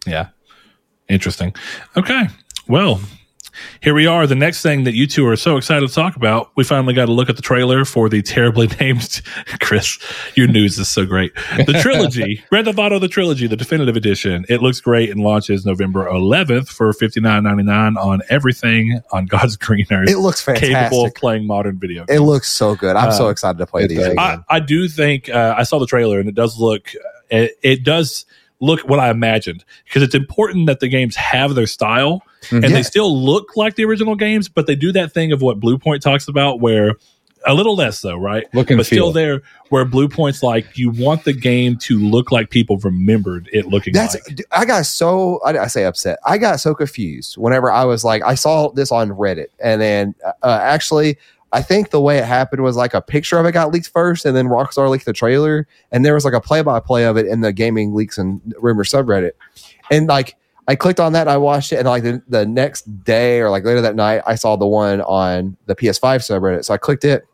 Yeah. 0.07 0.29
Interesting. 1.09 1.55
Okay. 1.97 2.29
Well, 2.67 3.01
here 3.81 3.95
we 3.95 4.07
are. 4.07 4.27
The 4.27 4.35
next 4.35 4.63
thing 4.63 4.85
that 4.85 4.95
you 4.95 5.07
two 5.07 5.27
are 5.27 5.37
so 5.37 5.57
excited 5.57 5.87
to 5.89 5.95
talk 5.95 6.17
about, 6.17 6.51
we 6.57 6.65
finally 6.65 6.93
got 6.95 7.07
to 7.07 7.13
look 7.13 7.29
at 7.31 7.37
the 7.37 7.43
trailer 7.43 7.85
for 7.85 8.09
the 8.09 8.21
terribly 8.23 8.67
named 8.81 9.21
Chris. 9.61 9.99
Your 10.35 10.49
news 10.49 10.79
is 10.79 10.89
so 10.89 11.05
great. 11.07 11.33
The 11.67 11.79
trilogy, 11.81 12.43
Grand 12.51 12.67
Theft 12.67 12.79
Auto: 12.79 12.99
The 12.99 13.07
Trilogy, 13.09 13.47
the 13.47 13.57
definitive 13.57 13.97
edition. 13.97 14.45
It 14.49 14.61
looks 14.63 14.81
great 14.81 15.11
and 15.11 15.21
launches 15.21 15.65
November 15.65 16.07
11th 16.07 16.69
for 16.69 16.93
fifty 16.95 17.21
nine 17.21 17.45
ninety 17.45 17.63
nine 17.63 17.97
on 17.97 18.23
everything 18.29 19.01
on 19.13 19.27
God's 19.27 19.57
green 19.57 19.87
earth. 19.93 20.09
It 20.09 20.19
looks 20.19 20.41
fantastic. 20.41 20.71
capable 20.75 21.05
of 21.05 21.15
playing 21.15 21.47
modern 21.47 21.79
video. 21.79 22.07
Games. 22.07 22.19
It 22.21 22.23
looks 22.25 22.51
so 22.51 22.75
good. 22.75 22.97
I'm 22.97 23.13
so 23.13 23.27
Uh, 23.27 23.31
excited 23.31 23.59
to 23.59 23.67
play 23.67 23.87
these. 23.87 24.01
I, 24.19 24.39
I 24.49 24.59
do 24.61 24.89
think 24.89 25.29
uh, 25.29 25.55
I 25.57 25.63
saw 25.63 25.79
the 25.79 25.87
trailer 25.87 26.19
and 26.19 26.29
it 26.29 26.35
does 26.35 26.59
look 26.59 26.91
it, 27.31 27.53
it 27.63 27.85
does 27.85 28.25
look 28.61 28.81
what 28.89 28.99
I 28.99 29.11
imagined 29.11 29.65
because 29.85 30.03
it's 30.03 30.15
important 30.15 30.67
that 30.67 30.81
the 30.81 30.89
games 30.89 31.15
have 31.17 31.55
their 31.55 31.67
style 31.67 32.23
and 32.51 32.65
they 32.65 32.83
still 32.83 33.17
look 33.17 33.57
like 33.57 33.77
the 33.77 33.85
original 33.85 34.15
games, 34.15 34.49
but 34.49 34.67
they 34.67 34.77
do 34.77 34.93
that 34.93 35.13
thing 35.13 35.33
of 35.33 35.43
what 35.43 35.61
Bluepoint 35.61 36.01
talks 36.01 36.29
about 36.29 36.61
where 36.61 36.95
a 37.47 37.55
little 37.55 37.77
less 37.77 38.01
though, 38.01 38.17
right? 38.17 38.47
Look 38.55 38.69
but 38.69 38.87
still 38.87 39.13
there 39.13 39.43
where 39.69 39.85
Bluepoint's 39.85 40.43
like 40.43 40.77
you 40.77 40.91
want 40.91 41.25
the 41.25 41.33
game 41.33 41.77
to 41.79 41.99
look 41.99 42.33
like 42.33 42.51
people 42.51 42.79
remembered 42.79 43.49
it 43.53 43.67
looking 43.67 43.93
That's 43.93 44.15
like. 44.15 44.41
I 44.51 44.65
got 44.65 44.87
so 44.87 45.41
I, 45.45 45.59
I 45.59 45.67
say 45.67 45.85
upset. 45.85 46.19
I 46.25 46.39
got 46.39 46.61
so 46.61 46.75
confused 46.75 47.37
whenever 47.37 47.71
I 47.71 47.85
was 47.85 48.05
like 48.05 48.23
I 48.23 48.35
saw 48.35 48.71
this 48.71 48.91
on 48.91 49.11
Reddit 49.11 49.49
and 49.63 49.81
then 49.81 50.15
uh, 50.43 50.59
actually 50.63 51.19
I 51.53 51.63
think 51.63 51.91
the 51.91 52.01
way 52.01 52.19
it 52.19 52.25
happened 52.25 52.63
was 52.63 52.77
like 52.77 52.95
a 52.95 53.01
picture 53.01 53.39
of 53.39 53.47
it 53.47 53.53
got 53.53 53.73
leaked 53.73 53.89
first 53.89 54.25
and 54.25 54.37
then 54.37 54.47
Rockstar 54.47 54.91
leaked 54.91 55.05
the 55.05 55.13
trailer 55.13 55.69
and 55.93 56.05
there 56.05 56.15
was 56.15 56.25
like 56.25 56.35
a 56.35 56.41
play 56.41 56.63
by 56.63 56.81
play 56.81 57.05
of 57.05 57.17
it 57.17 57.27
in 57.27 57.43
the 57.43 57.53
gaming 57.53 57.95
leaks 57.95 58.19
and 58.19 58.41
rumor 58.59 58.85
subreddit 58.85 59.33
and 59.91 60.09
like 60.09 60.37
I 60.67 60.77
clicked 60.77 61.01
on 61.01 61.13
that 61.13 61.23
and 61.23 61.31
I 61.31 61.37
watched 61.37 61.73
it 61.73 61.77
and 61.77 61.87
like 61.87 62.03
the, 62.03 62.23
the 62.29 62.47
next 62.47 62.83
day 63.05 63.41
or 63.41 63.51
like 63.51 63.65
later 63.65 63.83
that 63.83 63.97
night 63.97 64.23
I 64.27 64.35
saw 64.35 64.57
the 64.57 64.67
one 64.67 65.01
on 65.03 65.57
the 65.67 65.77
PS5 65.77 66.01
subreddit 66.21 66.65
so 66.65 66.73
I 66.73 66.79
clicked 66.79 67.05
it 67.05 67.25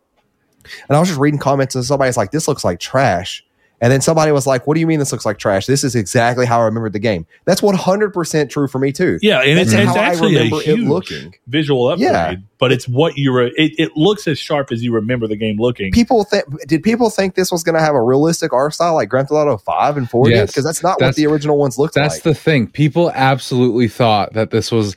and 0.88 0.96
I 0.96 1.00
was 1.00 1.08
just 1.08 1.20
reading 1.20 1.38
comments 1.38 1.74
and 1.74 1.84
somebody's 1.84 2.16
like 2.16 2.32
this 2.32 2.48
looks 2.48 2.64
like 2.64 2.80
trash 2.80 3.44
and 3.80 3.90
then 3.92 4.00
somebody 4.00 4.32
was 4.32 4.46
like, 4.46 4.66
"What 4.66 4.74
do 4.74 4.80
you 4.80 4.86
mean 4.86 4.98
this 4.98 5.12
looks 5.12 5.24
like 5.26 5.38
trash? 5.38 5.66
This 5.66 5.84
is 5.84 5.94
exactly 5.94 6.46
how 6.46 6.60
I 6.60 6.64
remembered 6.64 6.92
the 6.92 6.98
game." 6.98 7.26
That's 7.44 7.62
one 7.62 7.74
hundred 7.74 8.12
percent 8.12 8.50
true 8.50 8.68
for 8.68 8.78
me 8.78 8.92
too. 8.92 9.18
Yeah, 9.22 9.40
and 9.40 9.58
it's, 9.58 9.72
That's 9.72 9.84
it's 9.88 9.96
how 9.96 10.00
I 10.02 10.04
actually 10.06 10.36
a 10.36 10.38
remember 10.44 10.56
it 10.62 10.76
huge 10.76 10.88
looking. 10.88 11.34
visual 11.46 11.88
upgrade, 11.88 12.10
Yeah. 12.10 12.34
but 12.58 12.72
it's 12.72 12.86
what 12.88 13.16
you 13.16 13.32
were. 13.32 13.46
It, 13.46 13.72
it 13.78 13.96
looks 13.96 14.26
as 14.28 14.38
sharp 14.38 14.70
as 14.72 14.82
you 14.82 14.92
remember 14.92 15.26
the 15.26 15.36
game 15.36 15.56
looking. 15.58 15.92
People 15.92 16.24
think 16.24 16.44
did 16.68 16.82
people 16.82 17.10
think 17.10 17.34
this 17.34 17.50
was 17.50 17.62
going 17.62 17.74
to 17.76 17.80
have 17.80 17.94
a 17.94 18.02
realistic 18.02 18.52
art 18.52 18.74
style 18.74 18.94
like 18.94 19.08
Grand 19.08 19.28
Theft 19.28 19.36
Auto 19.36 19.56
Five 19.56 19.96
and 19.96 20.08
Four 20.10 20.26
did? 20.26 20.34
Yes. 20.34 20.50
Because 20.50 20.64
that's 20.64 20.82
not 20.82 20.98
That's- 20.98 21.12
what 21.12 21.16
the 21.16 21.26
original 21.26 21.56
ones 21.58 21.78
looked 21.78 21.94
that's 21.94 22.16
like. 22.16 22.22
That's 22.22 22.38
the 22.38 22.42
thing. 22.42 22.66
People 22.66 23.10
absolutely 23.14 23.88
thought 23.88 24.34
that 24.34 24.50
this 24.50 24.70
was 24.70 24.94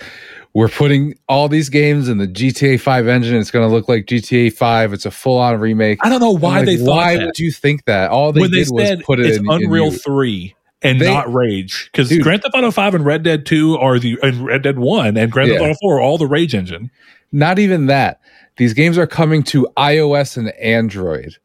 we're 0.53 0.69
putting 0.69 1.15
all 1.27 1.49
these 1.49 1.69
games 1.69 2.07
in 2.07 2.19
the 2.19 2.27
GTA 2.27 2.79
5 2.79 3.07
engine. 3.07 3.35
It's 3.37 3.49
going 3.51 3.67
to 3.67 3.73
look 3.73 3.89
like 3.89 4.05
GTA 4.05 4.53
5. 4.53 4.93
It's 4.93 5.05
a 5.05 5.11
full 5.11 5.37
on 5.39 5.59
remake. 5.59 5.99
I 6.03 6.09
don't 6.09 6.19
know 6.19 6.31
why 6.31 6.59
I'm 6.59 6.65
they 6.65 6.77
like, 6.77 6.85
thought 6.85 6.95
why 6.95 7.17
that. 7.17 7.25
would 7.25 7.39
you 7.39 7.51
think 7.51 7.85
that? 7.85 8.11
All 8.11 8.31
they 8.31 8.41
when 8.41 8.51
they 8.51 8.63
did 8.63 8.71
was 8.71 9.01
put 9.03 9.19
it 9.19 9.25
it's 9.25 9.37
in 9.39 9.49
Unreal 9.49 9.85
in. 9.87 9.91
Three 9.93 10.55
and 10.83 11.01
They- 11.01 11.11
not 11.11 11.33
Rage 11.33 11.89
because. 11.91 12.15
Grand 12.19 12.43
Theft 12.43 12.53
Auto 12.55 12.69
Five 12.71 12.93
and 12.93 13.03
Red 13.05 13.23
Dead 13.23 13.45
Two 13.45 13.77
are 13.79 13.97
the 13.97 14.17
and 14.21 14.45
Red 14.45 14.61
Dead 14.61 14.77
One 14.77 15.17
and 15.17 15.31
Grand 15.31 15.49
Theft 15.49 15.61
Auto 15.61 15.75
Four 15.81 15.97
are 15.97 16.01
all 16.01 16.17
the 16.19 16.27
Rage 16.27 16.53
engine. 16.53 16.91
Not 17.31 17.57
even 17.57 17.87
that. 17.87 18.19
These 18.57 18.73
games 18.75 18.97
are 18.99 19.07
coming 19.07 19.41
to 19.45 19.67
iOS 19.75 20.37
and 20.37 20.51
Android. 20.59 21.35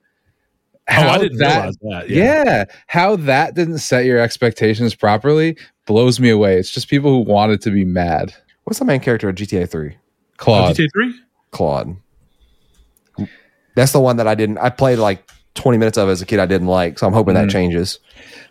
oh, 0.91 0.95
I 0.95 1.17
didn't 1.19 1.39
realize 1.39 1.77
that. 1.81 2.11
Yeah. 2.11 2.65
how 2.89 3.17
that 3.17 3.55
didn't 3.55 3.79
set 3.79 4.05
your 4.05 4.19
expectations 4.19 4.95
properly 4.95 5.57
blows 5.87 6.21
me 6.21 6.29
away. 6.29 6.59
It's 6.59 6.71
just 6.71 6.89
people 6.89 7.11
who 7.11 7.31
wanted 7.31 7.63
to 7.63 7.71
be 7.71 7.87
mad. 7.87 8.35
What's 8.69 8.81
the 8.81 8.85
main 8.85 9.01
character 9.01 9.31
of 9.31 9.35
GTA 9.35 9.67
3? 9.67 9.95
Oh, 9.97 9.99
Claude. 10.37 10.77
GTA 10.77 10.89
Three. 10.93 11.15
Claude. 11.53 11.97
That's 13.77 13.93
the 13.93 14.01
one 14.01 14.19
that 14.19 14.29
I 14.29 14.35
didn't. 14.35 14.59
I 14.59 14.69
played 14.69 14.99
like 14.99 15.27
20 15.55 15.79
minutes 15.79 15.97
of 15.97 16.11
as 16.11 16.21
a 16.21 16.27
kid. 16.27 16.39
I 16.39 16.45
didn't 16.45 16.67
like, 16.67 16.99
so 16.99 17.07
I'm 17.07 17.15
hoping 17.15 17.33
Mm. 17.35 17.47
that 17.47 17.51
changes. 17.51 17.99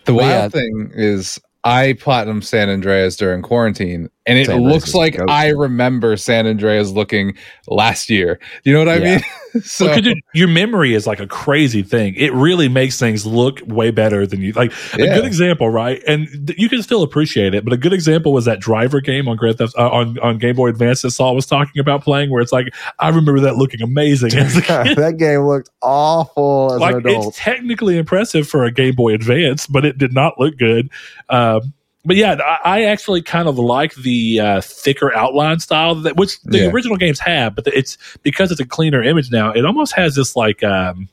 The 0.06 0.14
But 0.14 0.16
wild 0.16 0.30
yeah. 0.32 0.48
thing 0.50 0.92
is, 0.96 1.40
I 1.64 1.94
platinum 1.94 2.42
San 2.42 2.68
Andreas 2.68 3.16
during 3.16 3.44
quarantine, 3.44 4.10
and 4.26 4.40
it 4.40 4.48
San 4.48 4.64
looks 4.64 4.96
like. 4.96 5.20
I 5.30 5.50
remember 5.50 6.18
San 6.18 6.48
Andreas 6.48 6.90
looking 6.90 7.38
last 7.68 8.10
year. 8.10 8.40
You 8.64 8.74
know 8.74 8.80
what 8.80 8.90
I 8.90 8.96
Yeah. 8.98 9.16
mean? 9.18 9.22
so 9.66 9.86
Well, 9.86 9.96
'cause 10.02 10.14
your- 10.34 10.48
memory 10.48 10.94
is 10.94 11.06
like 11.08 11.20
a 11.20 11.28
crazy 11.28 11.84
thing. 11.84 12.16
It 12.16 12.34
really 12.34 12.68
makes 12.70 12.98
things 13.00 13.26
look 13.26 13.62
way 13.68 13.92
better 13.92 14.26
than 14.26 14.42
you 14.42 14.54
like. 14.54 14.72
A 14.94 14.98
good 14.98 15.26
example, 15.26 15.70
right? 15.70 16.02
And 16.08 16.28
th- 16.48 16.58
you 16.58 16.70
can 16.70 16.82
still 16.84 17.04
appreciate 17.04 17.54
it, 17.54 17.64
but 17.64 17.74
a 17.74 17.78
good 17.78 17.94
example 17.94 18.34
was 18.34 18.46
that 18.46 18.60
driver 18.60 19.02
game 19.02 19.28
on 19.28 19.36
Grand 19.38 19.58
Theft 19.58 19.74
uh, 19.78 19.90
on 19.90 20.18
on 20.20 20.38
Game 20.38 20.56
Boy 20.56 20.70
Advance 20.70 21.02
that 21.02 21.12
Saul 21.12 21.36
was 21.36 21.46
talking 21.46 21.80
about 21.80 22.04
playing, 22.04 22.30
where 22.32 22.42
it's 22.42 22.52
like 22.54 22.74
I 23.00 23.10
remember 23.10 23.40
that 23.42 23.58
looking 23.58 23.82
amazing 23.82 24.34
as 24.36 24.56
a 24.58 24.62
kid. 24.84 24.98
that 24.98 25.18
game 25.18 25.42
looked 25.42 25.70
awful 25.82 26.74
as 26.74 26.80
like 26.82 26.96
an 26.96 27.08
adult. 27.08 27.28
it's 27.28 27.38
technically 27.38 27.98
impressive 27.98 28.48
for 28.48 28.64
a 28.64 28.72
Game 28.72 28.96
Boy 28.96 29.14
Advance, 29.14 29.68
but 29.68 29.86
it 29.86 29.98
did 29.98 30.14
not 30.14 30.40
look 30.40 30.58
good. 30.58 30.90
Um, 31.30 31.74
but 32.08 32.16
yeah, 32.16 32.36
I, 32.44 32.80
I 32.80 32.84
actually 32.86 33.22
kind 33.22 33.48
of 33.48 33.60
like 33.60 33.94
the 33.96 34.40
uh, 34.40 34.62
thicker 34.62 35.14
outline 35.16 35.60
style 35.60 35.94
that 35.96 36.16
which 36.16 36.42
the 36.44 36.60
Yeah. 36.60 36.70
original 36.72 36.98
games 36.98 37.20
have, 37.20 37.54
but 37.56 37.68
it's 37.68 37.98
because 38.24 38.52
it's 38.52 38.62
a 38.62 38.66
cleaner 38.66 39.04
image 39.04 39.30
now. 39.32 39.52
It 39.52 39.66
almost 39.66 39.94
has 39.94 40.16
this 40.16 40.36
like 40.36 40.64
um, 40.64 41.10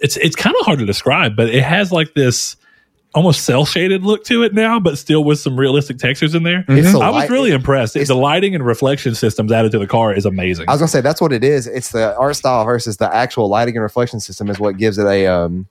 it's 0.00 0.16
it's 0.16 0.36
kind 0.36 0.54
of 0.58 0.66
hard 0.66 0.78
to 0.78 0.86
describe, 0.86 1.36
but 1.36 1.48
it 1.48 1.62
has 1.62 1.92
like 1.92 2.14
this 2.14 2.56
almost 3.12 3.42
cel 3.44 3.64
shaded 3.64 4.04
look 4.04 4.22
to 4.24 4.44
it 4.44 4.54
now, 4.54 4.78
but 4.78 4.96
still 4.96 5.24
with 5.24 5.38
some 5.40 5.58
realistic 5.58 5.98
textures 5.98 6.32
in 6.34 6.44
there. 6.44 6.62
Mhm. 6.68 6.92
the 6.92 6.98
I 7.00 7.10
was 7.10 7.28
really 7.28 7.50
impressed. 7.50 7.94
the 7.94 8.14
lighting 8.14 8.54
and 8.54 8.64
reflection 8.64 9.16
systems 9.16 9.50
added 9.50 9.72
to 9.72 9.78
the 9.80 9.86
car 9.88 10.14
is 10.14 10.24
amazing. 10.24 10.66
I 10.68 10.72
was 10.72 10.80
gonna 10.80 10.88
say 10.88 11.00
that's 11.00 11.20
what 11.20 11.32
it 11.32 11.42
is. 11.42 11.66
It's 11.66 11.90
the 11.90 12.16
art 12.16 12.36
style 12.36 12.64
versus 12.64 12.98
the 12.98 13.12
actual 13.12 13.48
lighting 13.48 13.76
and 13.76 13.82
reflection 13.82 14.20
system 14.20 14.48
is 14.48 14.60
what 14.60 14.76
gives 14.76 14.96
it 14.96 15.06
a 15.06 15.26
um 15.26 15.66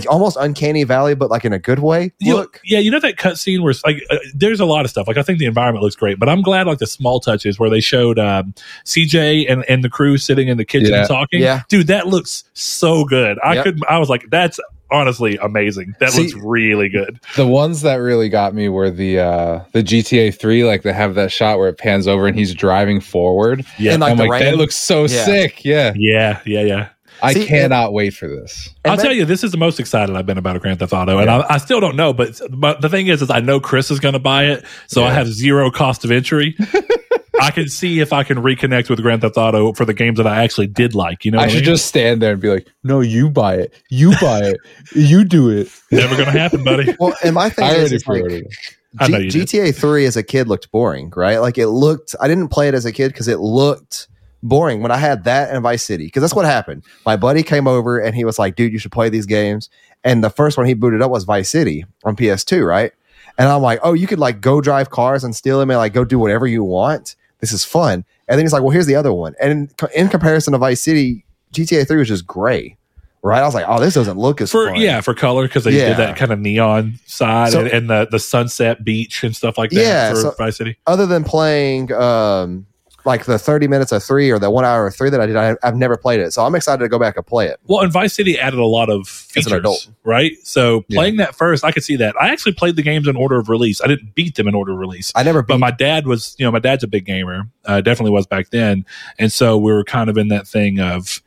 like 0.00 0.10
almost 0.10 0.36
uncanny 0.40 0.84
valley, 0.84 1.14
but 1.14 1.30
like 1.30 1.44
in 1.44 1.52
a 1.52 1.58
good 1.58 1.78
way. 1.78 2.12
You- 2.18 2.34
Look, 2.34 2.60
yeah, 2.64 2.78
you 2.78 2.90
know 2.90 3.00
that 3.00 3.16
cutscene 3.16 3.62
where 3.62 3.74
like 3.84 4.02
uh, 4.10 4.16
there's 4.34 4.60
a 4.60 4.64
lot 4.64 4.84
of 4.84 4.90
stuff. 4.90 5.06
Like 5.06 5.16
I 5.18 5.22
think 5.22 5.38
the 5.38 5.46
environment 5.46 5.82
looks 5.82 5.96
great, 5.96 6.18
but 6.18 6.28
I'm 6.28 6.42
glad 6.42 6.66
like 6.66 6.78
the 6.78 6.86
small 6.86 7.20
touches 7.20 7.58
where 7.58 7.70
they 7.70 7.80
showed 7.80 8.18
um, 8.18 8.54
CJ 8.84 9.50
and, 9.50 9.64
and 9.68 9.84
the 9.84 9.88
crew 9.90 10.16
sitting 10.18 10.48
in 10.48 10.56
the 10.56 10.64
kitchen 10.64 10.90
Yeah. 10.90 11.04
talking. 11.06 11.40
Yeah. 11.40 11.62
dude, 11.68 11.86
that 11.88 12.06
looks 12.08 12.44
so 12.54 13.04
good. 13.04 13.38
I 13.44 13.54
Yep. 13.54 13.64
could. 13.64 13.80
I 13.88 13.98
was 13.98 14.08
like, 14.08 14.24
that's 14.30 14.58
honestly 14.90 15.38
amazing. 15.38 15.94
That 16.00 16.10
See- 16.12 16.22
looks 16.24 16.34
really 16.34 16.88
good. 16.88 17.18
the 17.36 17.46
ones 17.46 17.80
that 17.82 17.96
really 17.96 18.28
got 18.28 18.54
me 18.54 18.68
were 18.68 18.90
the 18.90 19.20
uh 19.20 19.60
the 19.72 19.82
GTA 19.82 20.38
3 20.38 20.64
like 20.64 20.82
they 20.82 20.92
have 20.92 21.14
that 21.14 21.32
shot 21.32 21.58
where 21.58 21.68
it 21.68 21.78
pans 21.78 22.06
over 22.06 22.26
and 22.26 22.36
he's 22.36 22.54
driving 22.54 23.00
forward. 23.00 23.64
Yeah, 23.78 23.92
And, 23.92 24.00
like, 24.02 24.10
I'm 24.12 24.16
the 24.18 24.24
like 24.26 24.42
that 24.42 24.56
looks 24.56 24.76
so 24.76 25.02
Yeah. 25.02 25.24
sick. 25.24 25.64
Yeah. 25.64 25.92
yeah, 25.96 26.40
yeah, 26.44 26.60
yeah. 26.62 26.88
I 27.22 27.34
See, 27.34 27.46
cannot 27.46 27.92
wait 27.92 28.14
for 28.14 28.26
this. 28.28 28.68
I'll 28.84 28.96
that- 28.96 29.02
tell 29.02 29.12
you, 29.12 29.24
this 29.24 29.44
is 29.44 29.52
the 29.52 29.58
most 29.58 29.78
excited 29.78 30.16
I've 30.16 30.26
been 30.26 30.38
about 30.38 30.56
a 30.56 30.58
Grand 30.58 30.80
Theft 30.80 30.92
Auto, 30.92 31.18
and 31.18 31.30
I, 31.30 31.46
I 31.48 31.58
still 31.58 31.80
don't 31.80 31.96
know. 31.96 32.12
But, 32.12 32.40
but 32.50 32.80
the 32.80 32.88
thing 32.88 33.06
is, 33.06 33.22
is 33.22 33.30
I 33.30 33.40
know 33.40 33.60
Chris 33.60 33.90
is 33.90 34.00
going 34.00 34.14
to 34.14 34.18
buy 34.18 34.46
it, 34.46 34.64
so 34.88 35.04
I 35.04 35.12
have 35.12 35.28
zero 35.28 35.70
cost 35.70 36.04
of 36.04 36.10
entry. 36.10 36.56
I 37.40 37.50
can 37.50 37.68
see 37.68 38.00
if 38.00 38.12
I 38.12 38.24
can 38.24 38.38
reconnect 38.38 38.90
with 38.90 39.00
Grand 39.02 39.22
Theft 39.22 39.36
Auto 39.36 39.72
for 39.72 39.84
the 39.84 39.94
games 39.94 40.18
that 40.18 40.26
I 40.26 40.44
actually 40.44 40.66
did 40.66 40.94
like. 40.94 41.24
You 41.24 41.30
know, 41.30 41.38
I 41.38 41.42
what 41.42 41.50
should 41.50 41.56
mean? 41.58 41.64
just 41.64 41.86
stand 41.86 42.20
there 42.22 42.32
and 42.32 42.40
be 42.40 42.48
like, 42.48 42.68
"No, 42.84 43.00
you 43.00 43.30
buy 43.30 43.54
it. 43.56 43.72
You 43.88 44.12
buy 44.20 44.40
it. 44.40 44.58
You 44.94 45.24
do 45.24 45.48
it." 45.50 45.68
never 45.90 46.14
going 46.14 46.26
to 46.26 46.38
happen, 46.38 46.62
buddy. 46.62 46.94
well, 47.00 47.14
and 47.24 47.34
my 47.34 47.48
thing 47.50 47.64
I 47.64 47.74
is, 47.74 47.92
is 47.92 48.06
like, 48.06 48.20
pre-ordered 48.22 48.46
it. 48.46 48.54
I 49.00 49.08
know 49.08 49.18
G- 49.18 49.24
you 49.24 49.30
did. 49.46 49.48
GTA 49.48 49.74
3 49.74 50.04
as 50.06 50.16
a 50.16 50.22
kid 50.22 50.48
looked 50.48 50.70
boring, 50.70 51.10
right? 51.16 51.38
Like 51.38 51.56
it 51.56 51.68
looked, 51.68 52.14
I 52.20 52.28
didn't 52.28 52.48
play 52.48 52.68
it 52.68 52.74
as 52.74 52.84
a 52.84 52.92
kid 52.92 53.08
because 53.08 53.26
it 53.26 53.40
looked 53.40 54.06
boring 54.42 54.82
when 54.82 54.90
I 54.90 54.96
had 54.96 55.24
that 55.24 55.50
and 55.50 55.62
Vice 55.62 55.82
City. 55.82 56.06
Because 56.06 56.22
that's 56.22 56.34
what 56.34 56.44
happened. 56.44 56.82
My 57.06 57.16
buddy 57.16 57.42
came 57.42 57.66
over 57.68 57.98
and 57.98 58.14
he 58.14 58.24
was 58.24 58.38
like, 58.38 58.56
dude, 58.56 58.72
you 58.72 58.78
should 58.78 58.92
play 58.92 59.08
these 59.08 59.26
games. 59.26 59.70
And 60.04 60.22
the 60.24 60.30
first 60.30 60.56
one 60.56 60.66
he 60.66 60.74
booted 60.74 61.00
up 61.02 61.10
was 61.10 61.24
Vice 61.24 61.48
City 61.50 61.84
on 62.04 62.16
PS2, 62.16 62.66
right? 62.66 62.92
And 63.38 63.48
I'm 63.48 63.62
like, 63.62 63.80
oh, 63.82 63.92
you 63.92 64.06
could 64.06 64.18
like 64.18 64.40
go 64.40 64.60
drive 64.60 64.90
cars 64.90 65.24
and 65.24 65.34
steal 65.34 65.58
them 65.58 65.70
and 65.70 65.78
like 65.78 65.92
go 65.94 66.04
do 66.04 66.18
whatever 66.18 66.46
you 66.46 66.64
want. 66.64 67.16
This 67.40 67.52
is 67.52 67.64
fun. 67.64 68.04
And 68.28 68.38
then 68.38 68.44
he's 68.44 68.52
like, 68.52 68.62
well, 68.62 68.70
here's 68.70 68.86
the 68.86 68.94
other 68.96 69.12
one. 69.12 69.34
And 69.40 69.52
in, 69.52 69.70
in 69.94 70.08
comparison 70.08 70.52
to 70.52 70.58
Vice 70.58 70.80
City, 70.80 71.24
GTA 71.52 71.86
3 71.86 71.98
was 71.98 72.08
just 72.08 72.26
gray, 72.26 72.76
right? 73.22 73.40
I 73.42 73.44
was 73.44 73.54
like, 73.54 73.64
oh, 73.68 73.80
this 73.80 73.94
doesn't 73.94 74.18
look 74.18 74.40
as 74.40 74.50
for 74.50 74.68
fun. 74.68 74.80
yeah 74.80 75.00
for 75.00 75.14
color 75.14 75.46
because 75.46 75.64
they 75.64 75.72
Yeah. 75.72 75.88
did 75.88 75.96
that 75.98 76.16
kind 76.16 76.30
of 76.32 76.38
neon 76.40 76.98
side 77.06 77.52
So- 77.52 77.60
and, 77.60 77.68
and 77.68 77.90
the 77.90 78.06
the 78.10 78.18
sunset 78.18 78.84
beach 78.84 79.22
and 79.24 79.34
stuff 79.36 79.56
like 79.58 79.70
that 79.70 79.80
Yeah, 79.80 80.10
for 80.10 80.16
so- 80.20 80.30
Vice 80.38 80.56
City. 80.56 80.76
other 80.86 81.06
than 81.06 81.24
playing 81.24 81.92
um 81.92 82.66
like 83.04 83.24
the 83.24 83.38
30 83.38 83.66
minutes 83.68 83.90
of 83.92 84.02
three 84.02 84.30
or 84.30 84.38
the 84.38 84.50
one 84.50 84.64
hour 84.64 84.86
of 84.86 84.94
three 84.94 85.10
that 85.10 85.20
I 85.20 85.26
did, 85.26 85.36
I, 85.36 85.56
I've 85.62 85.76
never 85.76 85.96
played 85.96 86.20
it. 86.20 86.32
So 86.32 86.44
I'm 86.44 86.54
excited 86.54 86.82
to 86.82 86.88
go 86.88 86.98
back 86.98 87.16
and 87.16 87.26
play 87.26 87.46
it. 87.48 87.58
Well, 87.66 87.80
and 87.82 87.92
Vice 87.92 88.14
City 88.14 88.38
added 88.38 88.58
a 88.60 88.64
lot 88.64 88.88
of 88.90 89.08
features, 89.08 89.52
adult. 89.52 89.88
right? 90.04 90.32
So 90.44 90.84
Yeah. 90.88 90.98
playing 90.98 91.16
that 91.16 91.34
first, 91.34 91.64
I 91.64 91.72
could 91.72 91.82
see 91.84 91.96
that. 91.96 92.14
I 92.20 92.28
actually 92.30 92.52
played 92.52 92.76
the 92.76 92.82
games 92.82 93.08
in 93.08 93.16
order 93.16 93.36
of 93.36 93.48
release. 93.48 93.80
I 93.82 93.86
didn't 93.88 94.14
beat 94.14 94.36
them 94.36 94.46
in 94.48 94.54
order 94.54 94.72
of 94.72 94.78
release. 94.78 95.10
I 95.16 95.22
never 95.24 95.42
beat 95.42 95.48
But 95.54 95.58
my 95.58 95.70
dad 95.72 96.06
was, 96.06 96.36
you 96.38 96.44
know, 96.44 96.52
my 96.52 96.58
dad's 96.60 96.84
a 96.84 96.88
big 96.88 97.04
gamer, 97.04 97.48
uh, 97.64 97.80
definitely 97.80 98.12
was 98.12 98.26
back 98.26 98.50
then, 98.50 98.84
and 99.18 99.32
so 99.32 99.58
we 99.58 99.72
were 99.72 99.84
kind 99.84 100.08
of 100.08 100.16
in 100.16 100.28
that 100.28 100.46
thing 100.46 100.78
of 100.80 101.20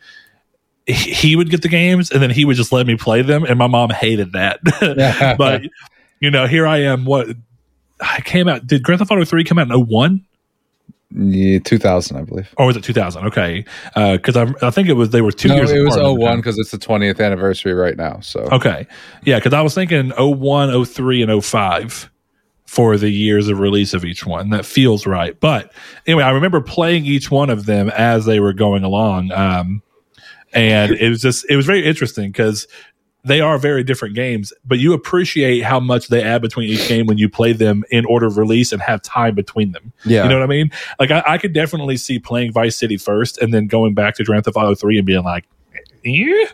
he- 0.88 1.36
would 1.36 1.50
get 1.50 1.62
the 1.64 1.68
games 1.68 2.12
and 2.12 2.22
then 2.22 2.30
he 2.30 2.46
would 2.46 2.56
just 2.56 2.72
let 2.72 2.86
me 2.88 2.96
play 2.96 3.22
them, 3.22 3.44
and 3.44 3.58
my 3.58 3.68
mom 3.68 3.90
hated 3.90 4.34
that. 4.34 4.60
but 5.38 5.64
you 6.20 6.32
know, 6.32 6.48
here 6.48 6.66
I 6.68 6.78
am. 6.84 7.06
What 7.06 7.28
I 8.00 8.22
came 8.22 8.48
out? 8.48 8.66
Did 8.68 8.84
Grand 8.84 9.00
Theft 9.00 9.12
Auto 9.12 9.26
Three 9.26 9.44
come 9.44 9.58
out 9.58 9.70
in 9.70 9.86
01? 9.88 10.24
Yeah, 11.18 11.59
2000, 11.59 12.18
I 12.18 12.22
believe. 12.24 12.53
or 12.57 12.66
was 12.66 12.76
it 12.76 12.84
2000? 12.84 13.26
Okay, 13.28 13.66
because 13.93 14.36
I 14.36 14.53
I 14.61 14.70
think 14.70 14.89
it 14.89 14.93
was 14.93 15.09
they 15.11 15.22
were 15.22 15.32
two 15.32 15.47
no, 15.49 15.55
years. 15.55 15.72
it 15.72 15.80
was 15.82 15.95
apart 15.95 16.07
at 16.11 16.13
the 16.16 16.20
01 16.20 16.30
time. 16.32 16.39
because 16.39 16.57
it's 16.59 16.72
the 16.72 16.78
20th 16.78 17.24
anniversary 17.24 17.74
right 17.74 17.95
now. 17.97 18.20
So 18.20 18.41
Okay, 18.51 18.88
yeah, 19.24 19.38
because 19.38 19.53
I 19.53 19.61
was 19.61 19.74
thinking 19.74 20.11
01, 20.18 20.86
03, 20.86 21.22
and 21.24 21.43
05 21.43 22.11
for 22.66 22.97
the 22.97 23.09
years 23.09 23.47
of 23.47 23.59
release 23.59 23.93
of 23.93 24.03
each 24.03 24.26
one. 24.26 24.49
That 24.49 24.66
feels 24.66 25.05
right. 25.05 25.39
But 25.39 25.72
anyway, 26.07 26.24
I 26.24 26.32
remember 26.32 26.59
playing 26.61 27.05
each 27.05 27.32
one 27.32 27.49
of 27.49 27.66
them 27.66 27.89
as 27.89 28.26
they 28.26 28.39
were 28.39 28.53
going 28.53 28.84
along, 28.84 29.32
um, 29.32 29.82
and 30.53 30.91
it 30.91 31.09
was 31.09 31.22
just 31.22 31.45
it 31.49 31.55
was 31.55 31.66
very 31.66 31.86
interesting 31.86 32.32
because. 32.32 32.68
They 33.26 33.42
are 33.42 33.58
very 33.58 33.84
different 33.84 34.16
games, 34.16 34.54
but 34.66 34.78
you 34.78 34.94
appreciate 34.94 35.64
how 35.64 35.80
much 35.80 36.10
they 36.10 36.22
add 36.22 36.42
between 36.42 36.70
each 36.70 36.88
game 36.88 37.08
when 37.08 37.18
you 37.18 37.28
play 37.28 37.54
them 37.54 37.84
in 37.90 38.06
order 38.06 38.28
of 38.28 38.38
release 38.38 38.72
and 38.72 38.82
have 38.82 39.02
time 39.02 39.34
between 39.34 39.72
them. 39.72 39.92
Yeah. 40.06 40.24
You 40.24 40.30
know 40.30 40.36
what 40.36 40.44
I 40.44 40.48
mean? 40.48 40.72
Like 41.00 41.12
I, 41.12 41.24
I 41.26 41.38
could 41.38 41.52
definitely 41.52 41.98
see 41.98 42.20
playing 42.20 42.54
Vice 42.54 42.78
City 42.78 42.98
first 42.98 43.40
and 43.40 43.54
then 43.54 43.68
going 43.68 43.96
back 43.96 44.16
to 44.16 44.24
Grand 44.24 44.46
Theft 44.46 44.58
Auto 44.58 44.76
three 44.76 44.98
and 44.98 45.06
being 45.06 45.24
like, 45.24 45.46
eh. 46.06 46.46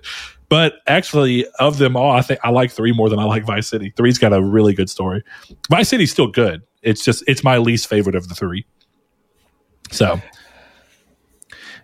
But 0.48 0.76
actually, 0.88 1.46
of 1.60 1.78
them 1.78 1.96
all, 1.96 2.12
I 2.12 2.22
think 2.22 2.42
I 2.44 2.50
like 2.50 2.72
three 2.72 2.92
more 2.92 3.10
than 3.10 3.20
I 3.20 3.24
like 3.24 3.46
Vice 3.46 3.68
City. 3.70 3.94
Three's 3.96 4.18
got 4.18 4.34
a 4.34 4.42
really 4.42 4.74
good 4.74 4.90
story. 4.90 5.24
Vice 5.70 5.88
City's 5.88 6.12
still 6.12 6.28
good. 6.28 6.62
It's 6.82 7.06
just 7.06 7.24
it's 7.26 7.42
my 7.42 7.58
least 7.58 7.88
favorite 7.88 8.16
of 8.16 8.28
the 8.28 8.36
three. 8.36 8.66
So, 9.92 10.20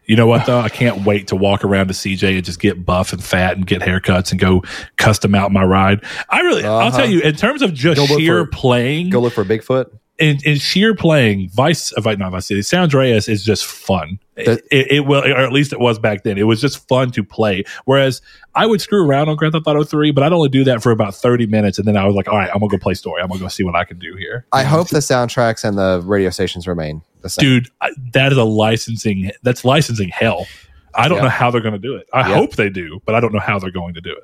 you 0.08 0.16
know 0.16 0.26
what 0.28 0.46
though? 0.46 0.60
I 0.60 0.70
can't 0.70 1.06
wait 1.06 1.28
to 1.28 1.36
walk 1.36 1.64
around 1.64 1.88
to 1.88 1.94
CJ 1.94 2.36
and 2.38 2.44
just 2.46 2.60
get 2.60 2.86
buff 2.86 3.14
and 3.14 3.24
fat 3.24 3.58
and 3.58 3.68
get 3.68 3.82
haircuts 3.82 4.32
and 4.32 4.40
go 4.40 4.64
custom 4.96 5.36
out 5.36 5.52
my 5.52 5.64
ride. 5.64 6.04
I 6.30 6.40
really, 6.42 6.64
I'll 6.64 6.78
Uh-huh. 6.88 6.98
tell 6.98 7.10
you, 7.10 7.20
in 7.22 7.36
terms 7.36 7.62
of 7.62 7.74
just 7.74 7.98
Go 8.08 8.18
sheer 8.18 8.46
for- 8.46 8.52
playing, 8.52 9.10
Go 9.10 9.20
look 9.20 9.34
for 9.34 9.44
Bigfoot. 9.46 9.88
in, 10.18 10.40
in 10.46 10.58
sheer 10.58 10.96
playing, 10.96 11.50
Vice, 11.54 11.94
uh, 11.98 12.16
not 12.18 12.32
Vice 12.32 12.46
City, 12.48 12.62
San 12.64 12.82
Andreas 12.84 13.28
is 13.28 13.44
just 13.44 13.66
fun. 13.66 14.20
It, 14.40 14.64
it 14.72 15.06
will, 15.08 15.22
or 15.24 15.38
at 15.38 15.52
least 15.52 15.74
it 15.74 15.80
was 15.80 15.98
back 15.98 16.22
then. 16.24 16.38
It 16.38 16.44
was 16.44 16.62
just 16.62 16.88
fun 16.88 17.10
to 17.12 17.24
play. 17.24 17.64
Whereas 17.86 18.22
I 18.54 18.68
would 18.68 18.80
screw 18.82 19.04
around 19.04 19.30
on 19.30 19.36
Grand 19.36 19.54
Theft 19.54 19.66
Auto 19.66 19.84
3, 19.84 20.12
but 20.12 20.24
I'd 20.24 20.32
only 20.32 20.50
do 20.50 20.64
that 20.66 20.84
for 20.84 20.92
about 20.92 21.16
30 21.16 21.48
minutes. 21.48 21.80
And 21.80 21.88
then 21.88 21.98
I 21.98 22.06
was 22.06 22.16
like, 22.16 22.28
all 22.28 22.38
right, 22.38 22.50
I'm 22.54 22.60
going 22.60 22.70
to 22.70 22.78
go 22.78 22.82
play 22.82 22.94
story. 22.94 23.20
I'm 23.20 23.30
going 23.30 23.40
to 23.40 23.44
go 23.46 23.50
see 23.50 23.64
what 23.64 23.76
I 23.76 23.84
can 23.84 23.98
do 23.98 24.16
here. 24.16 24.46
I 24.54 24.62
hope 24.64 24.90
the 24.90 25.00
soundtracks 25.00 25.64
and 25.68 25.76
the 25.76 26.04
radio 26.06 26.30
stations 26.30 26.68
remain 26.68 27.02
the 27.28 27.42
same. 27.42 27.44
Dude, 27.50 27.70
I, 27.82 27.92
that 28.14 28.32
is 28.32 28.38
a 28.38 28.44
licensing, 28.44 29.32
that's 29.44 29.64
licensing 29.66 30.10
hell. 30.10 30.48
I 30.96 31.08
don't 31.08 31.18
Yeah. 31.18 31.24
know 31.26 31.30
how 31.30 31.52
they're 31.52 31.62
going 31.62 31.74
to 31.74 31.80
do 31.80 31.96
it. 31.96 32.08
I 32.14 32.28
Yeah. 32.30 32.36
hope 32.36 32.56
they 32.56 32.70
do, 32.70 33.00
but 33.06 33.14
I 33.16 33.20
don't 33.20 33.34
know 33.34 33.40
how 33.40 33.60
they're 33.60 33.72
going 33.72 33.94
to 33.94 34.02
do 34.02 34.12
it. 34.12 34.24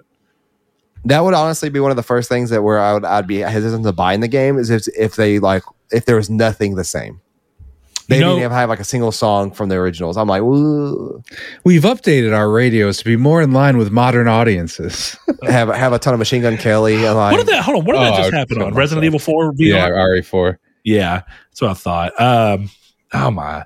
That 1.05 1.23
would 1.23 1.33
honestly 1.33 1.69
be 1.69 1.79
one 1.79 1.91
of 1.91 1.97
the 1.97 2.03
first 2.03 2.29
things 2.29 2.49
that 2.49 2.63
where 2.63 2.79
I 2.79 2.93
would 2.93 3.03
I'd 3.05 3.27
be 3.27 3.39
hesitant 3.39 3.83
to 3.83 3.91
buy 3.91 4.13
in 4.13 4.21
the 4.21 4.27
game 4.27 4.57
is 4.57 4.69
if 4.69 4.87
if 4.97 5.15
they 5.17 5.37
like 5.39 5.63
if 5.91 6.05
there 6.05 6.15
was 6.15 6.29
nothing 6.29 6.75
the 6.75 6.83
same. 6.85 7.19
They 8.09 8.15
You 8.17 8.21
know- 8.21 8.27
didn't 8.31 8.39
even 8.45 8.51
have 8.57 8.69
like 8.69 8.79
a 8.79 8.83
single 8.85 9.11
song 9.11 9.51
from 9.51 9.69
the 9.69 9.75
originals. 9.75 10.17
I'm 10.17 10.27
like, 10.27 10.41
Ooh. 10.41 11.21
We've 11.63 11.83
updated 11.83 12.35
our 12.35 12.49
radios 12.49 12.97
to 12.99 13.05
be 13.05 13.15
more 13.17 13.41
in 13.41 13.51
line 13.51 13.77
with 13.77 13.91
modern 13.91 14.27
audiences. 14.29 15.15
have 15.43 15.67
have 15.69 15.91
a 15.93 15.99
ton 15.99 16.13
of 16.13 16.19
Machine 16.19 16.41
Gun 16.41 16.57
Kelly. 16.57 16.95
And 17.05 17.15
like, 17.17 17.31
What 17.33 17.37
did 17.45 17.47
that? 17.53 17.63
Hold 17.63 17.79
on. 17.79 17.85
What 17.85 17.93
did 17.93 18.01
Oh, 18.01 18.05
that 18.05 18.17
just 18.17 18.33
happen 18.33 18.61
on 18.61 18.73
Resident 18.73 19.05
Evil. 19.05 19.19
Four 19.19 19.51
VR? 19.53 19.57
yeah, 19.57 19.89
RE4. 19.89 20.57
Yeah, 20.85 21.21
that's 21.51 21.61
what 21.61 21.71
I 21.71 21.73
thought. 21.75 22.21
Um, 22.21 22.69
oh 23.13 23.31
my, 23.31 23.65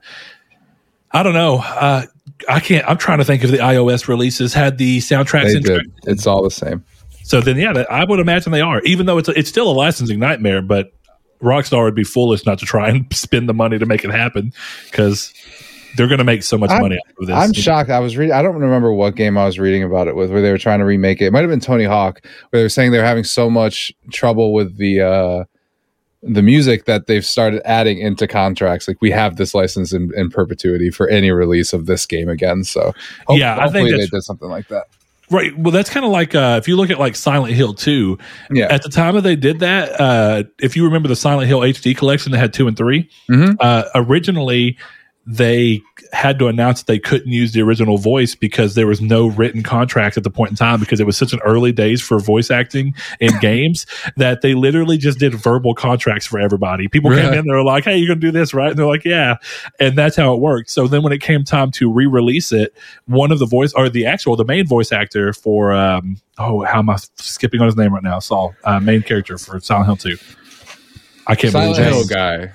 I 1.11 1.23
don't 1.23 1.33
know. 1.33 1.57
Uh, 1.59 2.05
I 2.49 2.59
can't. 2.59 2.87
I'm 2.87 2.97
trying 2.97 3.17
to 3.19 3.25
think 3.25 3.43
if 3.43 3.51
the 3.51 3.57
iOS 3.57 4.07
releases 4.07 4.53
had 4.53 4.77
the 4.77 4.99
soundtracks 4.99 5.53
They 5.53 5.59
did. 5.59 5.91
It's 6.03 6.27
all 6.27 6.43
the 6.43 6.51
same. 6.51 6.83
So 7.23 7.41
then, 7.41 7.57
yeah, 7.57 7.83
I 7.89 8.05
would 8.05 8.19
imagine 8.19 8.51
they 8.51 8.61
are. 8.61 8.81
Even 8.81 9.05
though 9.05 9.17
it's 9.17 9.29
it's 9.29 9.49
still 9.49 9.69
a 9.69 9.73
licensing 9.73 10.19
nightmare, 10.19 10.61
but 10.61 10.93
Rockstar 11.41 11.83
would 11.83 11.95
be 11.95 12.03
foolish 12.03 12.45
not 12.45 12.59
to 12.59 12.65
try 12.65 12.89
and 12.89 13.05
spend 13.13 13.49
the 13.49 13.53
money 13.53 13.77
to 13.79 13.85
make 13.85 14.03
it 14.03 14.11
happen 14.11 14.53
because 14.85 15.33
they're 15.95 16.07
going 16.07 16.19
to 16.19 16.23
make 16.23 16.43
so 16.43 16.57
much 16.57 16.69
I'm- 16.69 16.81
money 16.81 16.95
out 16.95 17.21
of 17.21 17.27
this. 17.27 17.35
I'm 17.35 17.53
shocked. 17.53 17.89
I 17.89 17.99
was 17.99 18.15
reading. 18.17 18.33
I 18.33 18.41
don't 18.41 18.55
remember 18.55 18.93
what 18.93 19.15
game 19.15 19.37
I 19.37 19.45
was 19.45 19.59
reading 19.59 19.83
about 19.83 20.07
it 20.07 20.15
with, 20.15 20.31
where 20.31 20.41
they 20.41 20.51
were 20.51 20.57
trying 20.57 20.79
to 20.79 20.85
remake 20.85 21.21
it. 21.21 21.25
It 21.25 21.33
might 21.33 21.41
have 21.41 21.49
been 21.49 21.59
Tony 21.59 21.85
Hawk, 21.85 22.21
where 22.49 22.59
they 22.59 22.63
were 22.63 22.69
saying 22.69 22.91
they're 22.91 23.03
having 23.03 23.23
so 23.23 23.49
much 23.49 23.91
trouble 24.11 24.53
with 24.53 24.77
the 24.77 25.01
uh, 25.01 25.43
the 26.33 26.41
music 26.41 26.85
that 26.85 27.07
they've 27.07 27.25
started 27.25 27.61
adding 27.65 27.99
into 27.99 28.27
contracts. 28.27 28.87
Like 28.87 29.01
we 29.01 29.11
have 29.11 29.37
this 29.37 29.53
license 29.53 29.93
in, 29.93 30.11
in 30.15 30.29
perpetuity 30.29 30.89
for 30.89 31.07
any 31.07 31.31
release 31.31 31.73
of 31.73 31.85
this 31.85 32.05
game 32.05 32.29
again. 32.29 32.63
So 32.63 32.93
hope- 33.27 33.39
Yeah, 33.39 33.53
I 33.55 33.69
think 33.69 33.87
hopefully 33.87 33.91
they 33.91 34.07
did 34.07 34.23
something 34.23 34.49
like 34.49 34.67
that. 34.67 34.87
Right. 35.29 35.57
Well, 35.57 35.71
that's 35.71 35.89
kind 35.89 36.05
of 36.05 36.11
like 36.13 36.35
uh, 36.35 36.55
if 36.61 36.69
you 36.69 36.77
look 36.77 36.89
at 36.89 36.99
like 36.99 37.15
Silent 37.17 37.53
Hill 37.53 37.73
2, 37.73 38.17
Yeah. 38.51 38.67
at 38.71 38.81
the 38.83 38.87
time 38.89 39.15
that 39.15 39.21
they 39.21 39.35
did 39.35 39.59
that, 39.59 39.99
uh, 39.99 40.43
if 40.61 40.77
you 40.77 40.85
remember 40.85 41.09
the 41.09 41.17
Silent 41.17 41.49
Hill 41.49 41.59
HD 41.59 41.95
collection 41.97 42.31
that 42.31 42.37
had 42.37 42.53
two 42.53 42.67
and 42.67 42.77
3 42.77 43.09
Mhm. 43.29 43.57
uh, 43.59 43.83
originally 43.93 44.77
they 45.29 45.83
had 46.13 46.39
to 46.39 46.47
announce 46.47 46.79
that 46.79 46.87
they 46.87 46.97
couldn't 46.97 47.33
use 47.33 47.51
the 47.51 47.61
original 47.61 47.97
voice 47.97 48.33
because 48.33 48.75
there 48.75 48.87
was 48.87 49.01
no 49.01 49.27
written 49.27 49.61
contract 49.61 50.15
at 50.15 50.23
the 50.23 50.29
point 50.29 50.51
in 50.51 50.55
time 50.55 50.79
because 50.79 51.01
it 51.01 51.05
was 51.05 51.17
such 51.17 51.33
an 51.33 51.39
early 51.43 51.73
days 51.73 52.01
for 52.01 52.17
voice 52.17 52.49
acting 52.49 52.95
in 53.19 53.37
games 53.41 53.85
that 54.15 54.41
they 54.41 54.53
literally 54.53 54.97
just 54.97 55.19
did 55.19 55.33
verbal 55.33 55.73
contracts 55.75 56.25
for 56.25 56.39
everybody. 56.39 56.87
People 56.87 57.11
came 57.11 57.33
in, 57.33 57.45
they 57.45 57.53
were 57.53 57.63
like, 57.63 57.83
Hey, 57.83 57.97
you're 57.97 58.07
going 58.07 58.21
to 58.21 58.27
do 58.27 58.31
this, 58.31 58.53
right? 58.53 58.69
And 58.69 58.79
they're 58.79 58.85
like, 58.85 59.03
Yeah. 59.03 59.35
And 59.81 59.97
that's 59.97 60.15
how 60.15 60.33
it 60.33 60.39
worked. 60.39 60.69
So 60.69 60.87
then 60.87 61.03
when 61.03 61.11
it 61.11 61.21
came 61.21 61.43
time 61.43 61.71
to 61.71 61.91
re 61.91 62.05
release 62.05 62.53
it, 62.53 62.73
one 63.05 63.33
of 63.33 63.39
the 63.39 63.45
voice 63.45 63.73
or 63.73 63.89
the 63.89 64.05
actual, 64.05 64.37
the 64.37 64.45
main 64.45 64.65
voice 64.65 64.93
actor 64.93 65.33
for, 65.33 65.73
um, 65.73 66.21
oh, 66.37 66.63
how 66.63 66.79
am 66.79 66.89
I 66.89 66.95
skipping 67.17 67.59
on 67.59 67.65
his 67.65 67.75
name 67.75 67.93
right 67.93 68.03
now? 68.03 68.19
Saul, 68.19 68.55
uh, 68.63 68.79
main 68.79 69.01
character 69.01 69.37
for 69.37 69.59
Silent 69.59 69.87
Hill 70.01 70.15
2. 70.15 70.17
I 71.27 71.35
can't 71.35 71.51
Silent 71.51 71.75
believe 71.75 71.91
Hill 71.91 72.03
James. 72.03 72.09
guy. 72.09 72.53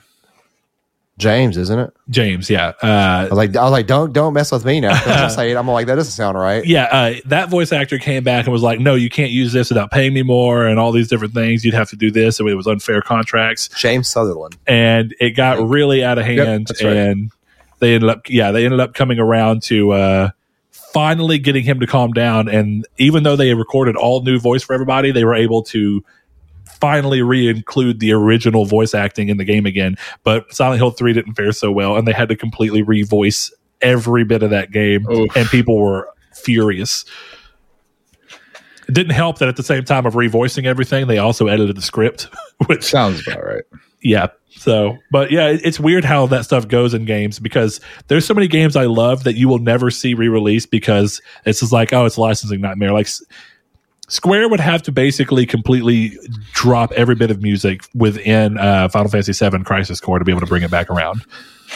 James, 1.18 1.56
isn't 1.56 1.78
it? 1.78 1.92
James, 2.08 2.48
yeah. 2.48 2.72
Uh, 2.82 2.86
I 2.86 3.22
was 3.24 3.32
like, 3.32 3.56
I 3.56 3.62
was 3.62 3.72
like, 3.72 3.86
don't 3.86 4.12
don't 4.12 4.32
mess 4.32 4.50
with 4.50 4.64
me 4.64 4.80
now. 4.80 5.00
I'll 5.06 5.30
say 5.30 5.50
it. 5.50 5.56
I'm 5.56 5.68
like, 5.68 5.86
that 5.86 5.96
doesn't 5.96 6.12
sound 6.12 6.38
right. 6.38 6.64
yeah, 6.64 6.84
uh, 6.84 7.14
that 7.26 7.50
voice 7.50 7.70
actor 7.70 7.98
came 7.98 8.24
back 8.24 8.46
and 8.46 8.52
was 8.52 8.62
like, 8.62 8.80
"No, 8.80 8.94
you 8.94 9.10
can't 9.10 9.30
use 9.30 9.52
this 9.52 9.68
without 9.68 9.90
paying 9.90 10.14
me 10.14 10.22
more, 10.22 10.66
and 10.66 10.78
all 10.78 10.90
these 10.90 11.08
different 11.08 11.34
things. 11.34 11.64
You'd 11.64 11.74
have 11.74 11.90
to 11.90 11.96
do 11.96 12.10
this, 12.10 12.40
and 12.40 12.48
it 12.48 12.54
was 12.54 12.66
unfair 12.66 13.02
contracts." 13.02 13.68
James 13.68 14.08
Sunderland. 14.08 14.56
And 14.66 15.14
it 15.20 15.30
got 15.30 15.60
really 15.66 16.02
out 16.02 16.18
of 16.18 16.24
hand, 16.24 16.68
that's 16.68 16.82
right. 16.82 16.96
and 16.96 17.30
they 17.80 17.94
ended 17.94 18.08
up, 18.08 18.30
yeah, 18.30 18.52
they 18.52 18.64
ended 18.64 18.80
up 18.80 18.94
coming 18.94 19.18
around 19.18 19.62
to 19.64 19.90
uh, 19.92 20.30
finally 20.70 21.38
getting 21.38 21.64
him 21.64 21.80
to 21.80 21.86
calm 21.86 22.12
down. 22.12 22.48
And 22.48 22.86
even 22.96 23.22
though 23.22 23.36
they 23.36 23.52
recorded 23.54 23.96
all 23.96 24.22
new 24.22 24.38
voice 24.38 24.62
for 24.62 24.72
everybody, 24.72 25.10
they 25.10 25.24
were 25.24 25.34
able 25.34 25.62
to 25.64 26.04
finally 26.82 27.22
re-include 27.22 28.00
the 28.00 28.12
original 28.12 28.64
voice 28.64 28.92
acting 28.92 29.28
in 29.28 29.36
the 29.36 29.44
game 29.44 29.66
again. 29.66 29.94
But 30.24 30.52
Silent 30.52 30.80
Hill 30.80 30.90
Three 30.90 31.12
didn't 31.12 31.34
fare 31.34 31.52
so 31.52 31.70
well, 31.70 31.96
and 31.96 32.08
they 32.08 32.12
had 32.12 32.28
to 32.30 32.34
completely 32.36 32.82
revoice 32.82 33.52
every 33.80 34.24
bit 34.24 34.42
of 34.42 34.50
that 34.50 34.72
game, 34.72 35.08
Oof. 35.08 35.34
and 35.36 35.46
people 35.48 35.78
were 35.78 36.08
furious. 36.34 37.04
It 38.88 38.94
didn't 38.94 39.12
help 39.12 39.38
that 39.38 39.48
at 39.48 39.54
the 39.56 39.62
same 39.62 39.84
time 39.84 40.06
of 40.06 40.14
revoicing 40.14 40.64
everything, 40.64 41.06
they 41.06 41.18
also 41.18 41.46
edited 41.46 41.76
the 41.76 41.82
script, 41.82 42.26
which 42.66 42.82
Sounds 42.84 43.24
about 43.26 43.44
right. 43.44 43.62
yeah. 44.02 44.26
So, 44.50 44.98
but 45.10 45.30
yeah, 45.30 45.48
it- 45.50 45.60
it's 45.64 45.78
weird 45.80 46.04
how 46.04 46.26
that 46.26 46.44
stuff 46.44 46.66
goes 46.68 46.92
in 46.92 47.04
games 47.04 47.38
because 47.38 47.80
there's 48.08 48.26
so 48.26 48.34
many 48.34 48.48
games 48.48 48.74
I 48.76 48.86
love 48.86 49.22
that 49.24 49.34
you 49.36 49.48
will 49.48 49.60
never 49.60 49.90
see 49.90 50.14
re-released 50.14 50.70
because 50.70 51.22
it's 51.46 51.60
just 51.60 51.72
like, 51.72 51.92
oh, 51.92 52.04
it's 52.06 52.16
a 52.16 52.20
licensing 52.20 52.60
nightmare. 52.60 52.92
Like 52.92 53.08
Square 54.12 54.50
would 54.50 54.60
have 54.60 54.82
to 54.82 54.92
basically 54.92 55.46
completely 55.46 56.18
drop 56.52 56.92
every 56.92 57.14
bit 57.14 57.30
of 57.30 57.40
music 57.40 57.88
within 57.94 58.58
uh, 58.58 58.90
Final 58.90 59.10
Fantasy 59.10 59.32
VII 59.32 59.64
Crisis 59.64 60.02
Core 60.02 60.18
to 60.18 60.24
be 60.26 60.30
able 60.30 60.42
to 60.42 60.46
bring 60.46 60.62
it 60.62 60.70
back 60.70 60.90
around. 60.90 61.24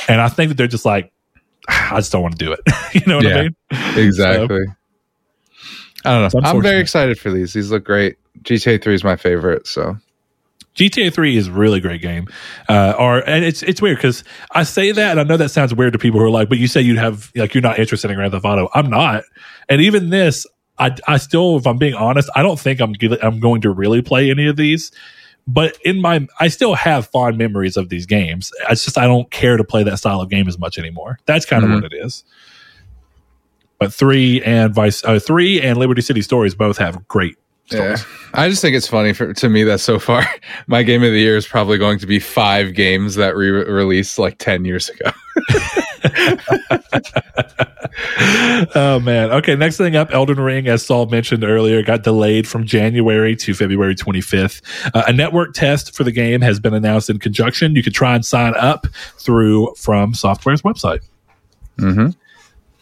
And 0.06 0.20
I 0.20 0.28
think 0.28 0.50
that 0.50 0.58
they're 0.58 0.66
just 0.66 0.84
like, 0.84 1.10
I 1.68 1.96
just 1.96 2.12
don't 2.12 2.20
want 2.20 2.38
to 2.38 2.44
do 2.44 2.52
it. 2.52 2.60
you 2.92 3.00
know 3.06 3.16
what 3.16 3.26
I 3.26 3.42
mean? 3.44 3.56
Exactly. 3.96 4.66
I 6.04 6.20
don't 6.20 6.34
know. 6.34 6.40
I'm 6.46 6.60
very 6.60 6.78
excited 6.78 7.18
for 7.18 7.32
these. 7.32 7.54
These 7.54 7.70
look 7.70 7.84
great. 7.84 8.18
GTA 8.42 8.82
3 8.82 8.94
is 8.94 9.02
my 9.02 9.16
favorite. 9.16 9.66
So 9.66 9.96
GTA 10.74 11.14
3 11.14 11.38
is 11.38 11.48
a 11.48 11.52
really 11.52 11.80
great 11.80 12.02
game. 12.02 12.28
Uh, 12.68 12.92
or 12.98 13.26
and 13.26 13.46
it's 13.46 13.62
it's 13.62 13.80
weird 13.80 13.96
because 13.96 14.24
I 14.50 14.64
say 14.64 14.92
that 14.92 15.12
and 15.12 15.20
I 15.20 15.22
know 15.22 15.38
that 15.38 15.48
sounds 15.48 15.74
weird 15.74 15.94
to 15.94 15.98
people 15.98 16.20
who 16.20 16.26
are 16.26 16.30
like, 16.30 16.50
but 16.50 16.58
you 16.58 16.68
say 16.68 16.82
you'd 16.82 16.98
have 16.98 17.32
like 17.34 17.54
you're 17.54 17.62
not 17.62 17.78
interested 17.78 18.10
in 18.10 18.16
Grand 18.18 18.32
Theft 18.32 18.44
Auto. 18.44 18.68
I'm 18.74 18.90
not. 18.90 19.24
And 19.70 19.80
even 19.80 20.10
this, 20.10 20.46
I 20.78 20.94
I 21.06 21.16
still, 21.18 21.56
if 21.56 21.66
I'm 21.66 21.78
being 21.78 21.94
honest, 21.94 22.28
I 22.34 22.42
don't 22.42 22.58
think 22.58 22.80
I'm 22.80 22.94
I'm 23.22 23.40
going 23.40 23.60
to 23.62 23.70
really 23.70 24.02
play 24.02 24.30
any 24.30 24.46
of 24.46 24.56
these. 24.56 24.92
But 25.48 25.78
in 25.84 26.00
my, 26.00 26.26
I 26.40 26.48
still 26.48 26.74
have 26.74 27.06
fond 27.06 27.38
memories 27.38 27.76
of 27.76 27.88
these 27.88 28.04
games. 28.04 28.50
It's 28.68 28.84
just 28.84 28.98
I 28.98 29.06
don't 29.06 29.30
care 29.30 29.56
to 29.56 29.62
play 29.64 29.84
that 29.84 29.98
style 29.98 30.20
of 30.20 30.28
game 30.28 30.48
as 30.48 30.58
much 30.58 30.76
anymore. 30.76 31.18
That's 31.26 31.46
kind 31.46 31.62
of 31.62 31.70
Mhm. 31.70 31.82
what 31.82 31.92
it 31.92 31.96
is. 32.04 32.24
But 33.78 33.92
three 33.94 34.42
and 34.42 34.74
Vice, 34.74 35.04
uh, 35.04 35.18
three 35.20 35.60
and 35.60 35.78
Liberty 35.78 36.02
City 36.02 36.22
Stories 36.22 36.54
both 36.54 36.78
have 36.78 37.06
great 37.08 37.36
yeah. 37.72 37.96
I 38.32 38.48
just 38.48 38.62
think 38.62 38.76
it's 38.76 38.86
funny 38.86 39.12
for 39.12 39.34
to 39.34 39.48
me 39.48 39.64
that 39.64 39.80
so 39.80 39.98
far 39.98 40.24
my 40.68 40.84
game 40.84 41.02
of 41.02 41.10
the 41.10 41.18
year 41.18 41.36
is 41.36 41.48
probably 41.48 41.78
going 41.78 41.98
to 41.98 42.06
be 42.06 42.20
five 42.20 42.74
games 42.74 43.16
that 43.16 43.34
re 43.36 43.50
released 43.50 44.20
like 44.20 44.38
10 44.38 44.64
years 44.64 44.88
ago. 44.88 45.10
oh 48.74 49.00
man. 49.00 49.30
Okay, 49.32 49.56
next 49.56 49.76
thing 49.76 49.96
up, 49.96 50.12
Elden 50.12 50.40
Ring, 50.40 50.68
as 50.68 50.84
Saul 50.84 51.06
mentioned 51.06 51.44
earlier, 51.44 51.82
got 51.82 52.02
delayed 52.02 52.48
from 52.48 52.64
January 52.64 53.36
to 53.36 53.54
February 53.54 53.94
25th. 53.94 54.62
Uh, 54.94 55.04
a 55.06 55.12
network 55.12 55.54
test 55.54 55.94
for 55.94 56.04
the 56.04 56.12
game 56.12 56.40
has 56.40 56.60
been 56.60 56.74
announced 56.74 57.10
in 57.10 57.18
conjunction. 57.18 57.74
You 57.74 57.82
could 57.82 57.94
try 57.94 58.14
and 58.14 58.24
sign 58.24 58.54
up 58.56 58.86
through 59.18 59.68
FromSoftware's 59.76 60.62
website. 60.62 61.00
Mm-hmm. 61.78 62.10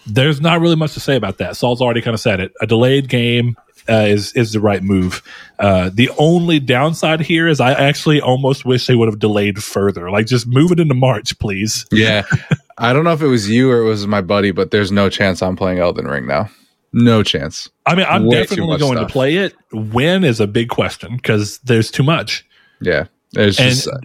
There's 0.07 0.41
not 0.41 0.61
really 0.61 0.77
much 0.77 0.95
to 0.95 1.01
say 1.01 1.17
about 1.17 1.39
that. 1.39 1.57
Saul's 1.57 1.81
already 1.81 2.03
kind 2.03 2.15
of 2.15 2.21
said 2.21 2.41
it. 2.41 2.53
A 2.61 2.67
delayed 2.67 3.09
game 3.09 3.57
uh, 3.89 4.07
is 4.07 4.33
is 4.33 4.53
the 4.53 4.61
right 4.61 4.83
move. 4.83 5.23
Uh, 5.59 5.91
the 5.93 6.11
only 6.19 6.59
downside 6.59 7.21
here 7.21 7.49
is 7.49 7.61
I 7.61 7.73
actually 7.73 8.21
almost 8.21 8.65
wish 8.65 8.87
they 8.87 8.95
would 8.95 9.09
have 9.09 9.19
delayed 9.19 9.63
further. 9.63 10.11
Like 10.11 10.27
just 10.27 10.47
move 10.47 10.73
it 10.73 10.81
into 10.81 10.95
March, 10.95 11.39
please. 11.39 11.87
Yeah. 11.91 12.25
I 12.79 12.93
don't 12.93 13.05
know 13.05 13.13
if 13.13 13.23
it 13.23 13.27
was 13.29 13.49
you 13.49 13.71
or 13.71 13.79
it 13.81 13.85
was 13.85 14.07
my 14.07 14.21
buddy, 14.21 14.51
but 14.51 14.71
there's 14.71 14.91
no 14.93 15.09
chance 15.09 15.43
I'm 15.43 15.57
playing 15.57 15.79
Elden 15.79 16.07
Ring 16.07 16.27
now. 16.27 16.49
No 16.93 17.23
chance. 17.23 17.69
I 17.87 17.95
mean, 17.95 18.07
I'm 18.09 18.27
Way 18.27 18.43
definitely 18.43 18.79
going 18.79 18.99
to 18.99 19.07
play 19.07 19.37
it. 19.37 19.55
When 19.73 20.25
is 20.25 20.41
a 20.41 20.47
big 20.47 20.69
question 20.69 21.17
because 21.17 21.59
there's 21.59 21.91
too 21.91 22.03
much. 22.05 22.45
Yeah. 22.81 23.07
There's 23.33 23.59
And- 23.59 23.71
just 23.71 23.89
uh, 23.89 23.99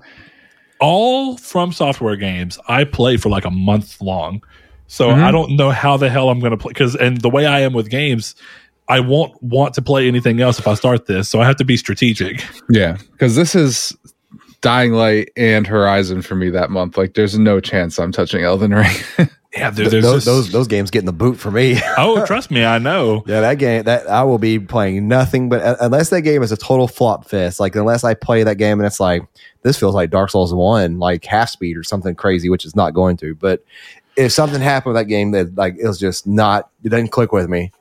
All 0.79 1.37
FromSoftware 1.37 2.19
games, 2.19 2.57
I 2.67 2.83
play 2.85 3.17
for 3.17 3.29
like 3.29 3.45
a 3.45 3.51
month 3.51 3.99
long. 4.01 4.41
So 4.87 5.09
Mhm. 5.09 5.21
I 5.23 5.29
don't 5.31 5.55
know 5.55 5.69
how 5.71 5.97
the 5.97 6.09
hell 6.09 6.29
I'm 6.29 6.39
going 6.39 6.51
to 6.51 6.57
play 6.57 6.69
because, 6.71 6.95
and 6.95 7.19
the 7.21 7.29
way 7.29 7.45
I 7.45 7.59
am 7.59 7.73
with 7.73 7.89
games, 7.89 8.33
I 8.87 9.01
won't 9.01 9.33
want 9.43 9.73
to 9.75 9.81
play 9.83 10.07
anything 10.07 10.41
else 10.41 10.57
if 10.57 10.67
I 10.67 10.73
start 10.73 11.05
this. 11.05 11.29
So 11.29 11.41
I 11.41 11.45
have 11.45 11.57
to 11.57 11.65
be 11.65 11.77
strategic. 11.77 12.43
yeah, 12.71 12.97
because 13.11 13.35
this 13.35 13.53
is 13.55 13.95
Dying 14.61 14.93
Light 14.93 15.31
and 15.37 15.65
Horizon 15.65 16.21
for 16.21 16.35
me 16.35 16.49
that 16.51 16.69
month. 16.69 16.97
Like, 16.97 17.13
there's 17.13 17.37
no 17.39 17.59
chance 17.59 17.97
I'm 17.99 18.11
touching 18.11 18.43
Elden 18.43 18.73
Ring. 18.73 18.95
Yeah, 19.57 19.71
there, 19.71 19.89
there's 19.89 20.03
those, 20.03 20.13
just- 20.17 20.25
those 20.27 20.51
those 20.51 20.67
games 20.67 20.91
get 20.91 20.99
in 20.99 21.05
the 21.07 21.11
boot 21.11 21.33
for 21.39 21.49
me. 21.49 21.79
oh, 21.97 22.23
trust 22.27 22.51
me, 22.51 22.63
I 22.63 22.77
know. 22.77 23.23
yeah, 23.25 23.41
that 23.41 23.55
game 23.55 23.81
that 23.85 24.07
I 24.07 24.21
will 24.21 24.37
be 24.37 24.59
playing 24.59 25.07
nothing 25.07 25.49
but 25.49 25.59
uh, 25.63 25.75
unless 25.81 26.11
that 26.11 26.21
game 26.21 26.43
is 26.43 26.51
a 26.51 26.55
total 26.55 26.87
flop 26.87 27.27
fest. 27.27 27.59
Like 27.59 27.75
unless 27.75 28.03
I 28.03 28.13
play 28.13 28.43
that 28.43 28.57
game 28.59 28.79
and 28.79 28.85
it's 28.85 28.99
like 28.99 29.23
this 29.63 29.75
feels 29.75 29.95
like 29.95 30.11
Dark 30.11 30.29
Souls 30.29 30.53
one, 30.53 30.99
like 30.99 31.25
half 31.25 31.49
speed 31.49 31.77
or 31.77 31.83
something 31.83 32.13
crazy, 32.13 32.47
which 32.51 32.63
is 32.63 32.75
not 32.75 32.93
going 32.93 33.17
to. 33.17 33.33
But 33.33 33.63
if 34.15 34.31
something 34.31 34.61
happened 34.61 34.93
with 34.93 35.01
that 35.01 35.05
game 35.09 35.31
that 35.31 35.55
like 35.55 35.77
it 35.81 35.87
was 35.87 35.97
just 35.97 36.27
not, 36.27 36.69
it 36.83 36.89
doesn't 36.89 37.07
click 37.07 37.31
with 37.31 37.49
me. 37.49 37.71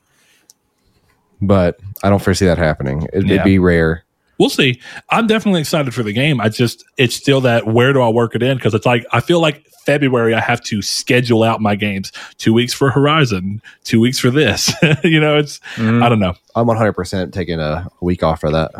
But 1.42 1.78
I 2.02 2.08
don't 2.08 2.22
foresee 2.22 2.46
that 2.46 2.56
happening. 2.56 3.02
It, 3.12 3.26
Yeah. 3.26 3.34
It'd 3.34 3.44
be 3.44 3.58
rare. 3.58 4.04
We'll 4.38 4.50
see. 4.50 4.80
I'm 5.10 5.26
definitely 5.26 5.60
excited 5.60 5.92
for 5.94 6.02
the 6.02 6.12
game. 6.12 6.40
I 6.40 6.48
just, 6.48 6.84
it's 6.96 7.14
still 7.16 7.40
that 7.42 7.66
where 7.66 7.92
do 7.92 8.00
I 8.00 8.08
work 8.08 8.34
it 8.34 8.42
in? 8.42 8.56
Because 8.56 8.72
it's 8.72 8.86
like, 8.86 9.04
I 9.12 9.20
feel 9.20 9.40
like 9.40 9.66
February, 9.84 10.32
I 10.34 10.40
have 10.40 10.62
to 10.64 10.80
schedule 10.80 11.42
out 11.42 11.60
my 11.60 11.74
games. 11.74 12.12
Two 12.36 12.52
weeks 12.52 12.72
for 12.72 12.90
Horizon, 12.90 13.60
two 13.84 14.00
weeks 14.00 14.18
for 14.18 14.30
this. 14.30 14.72
you 15.04 15.18
know, 15.20 15.36
it's, 15.38 15.58
Mhm. 15.74 16.02
I 16.04 16.08
don't 16.08 16.20
know. 16.20 16.34
I'm 16.54 16.66
100 16.66 16.92
percent 16.92 17.34
taking 17.34 17.58
a 17.58 17.88
week 18.00 18.22
off 18.22 18.40
for 18.40 18.50
that. 18.50 18.70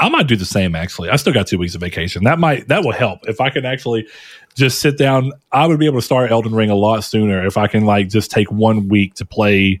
I 0.00 0.08
might 0.08 0.26
do 0.26 0.34
the 0.36 0.44
same 0.44 0.74
actually. 0.74 1.10
I 1.10 1.16
still 1.16 1.32
got 1.32 1.46
two 1.46 1.58
weeks 1.58 1.74
of 1.74 1.80
vacation. 1.80 2.24
That 2.24 2.38
might 2.38 2.66
that 2.68 2.82
will 2.84 2.92
help 2.92 3.28
if 3.28 3.40
I 3.40 3.50
can 3.50 3.64
actually 3.64 4.06
just 4.56 4.80
sit 4.80 4.98
down. 4.98 5.32
I 5.52 5.66
would 5.66 5.78
be 5.78 5.86
able 5.86 5.98
to 6.00 6.04
start 6.04 6.30
Elden 6.32 6.54
Ring 6.54 6.70
a 6.70 6.74
lot 6.74 7.04
sooner 7.04 7.46
if 7.46 7.56
I 7.56 7.66
can 7.68 7.84
like 7.84 8.08
just 8.08 8.30
take 8.32 8.50
one 8.50 8.88
week 8.88 9.14
to 9.14 9.24
play 9.24 9.80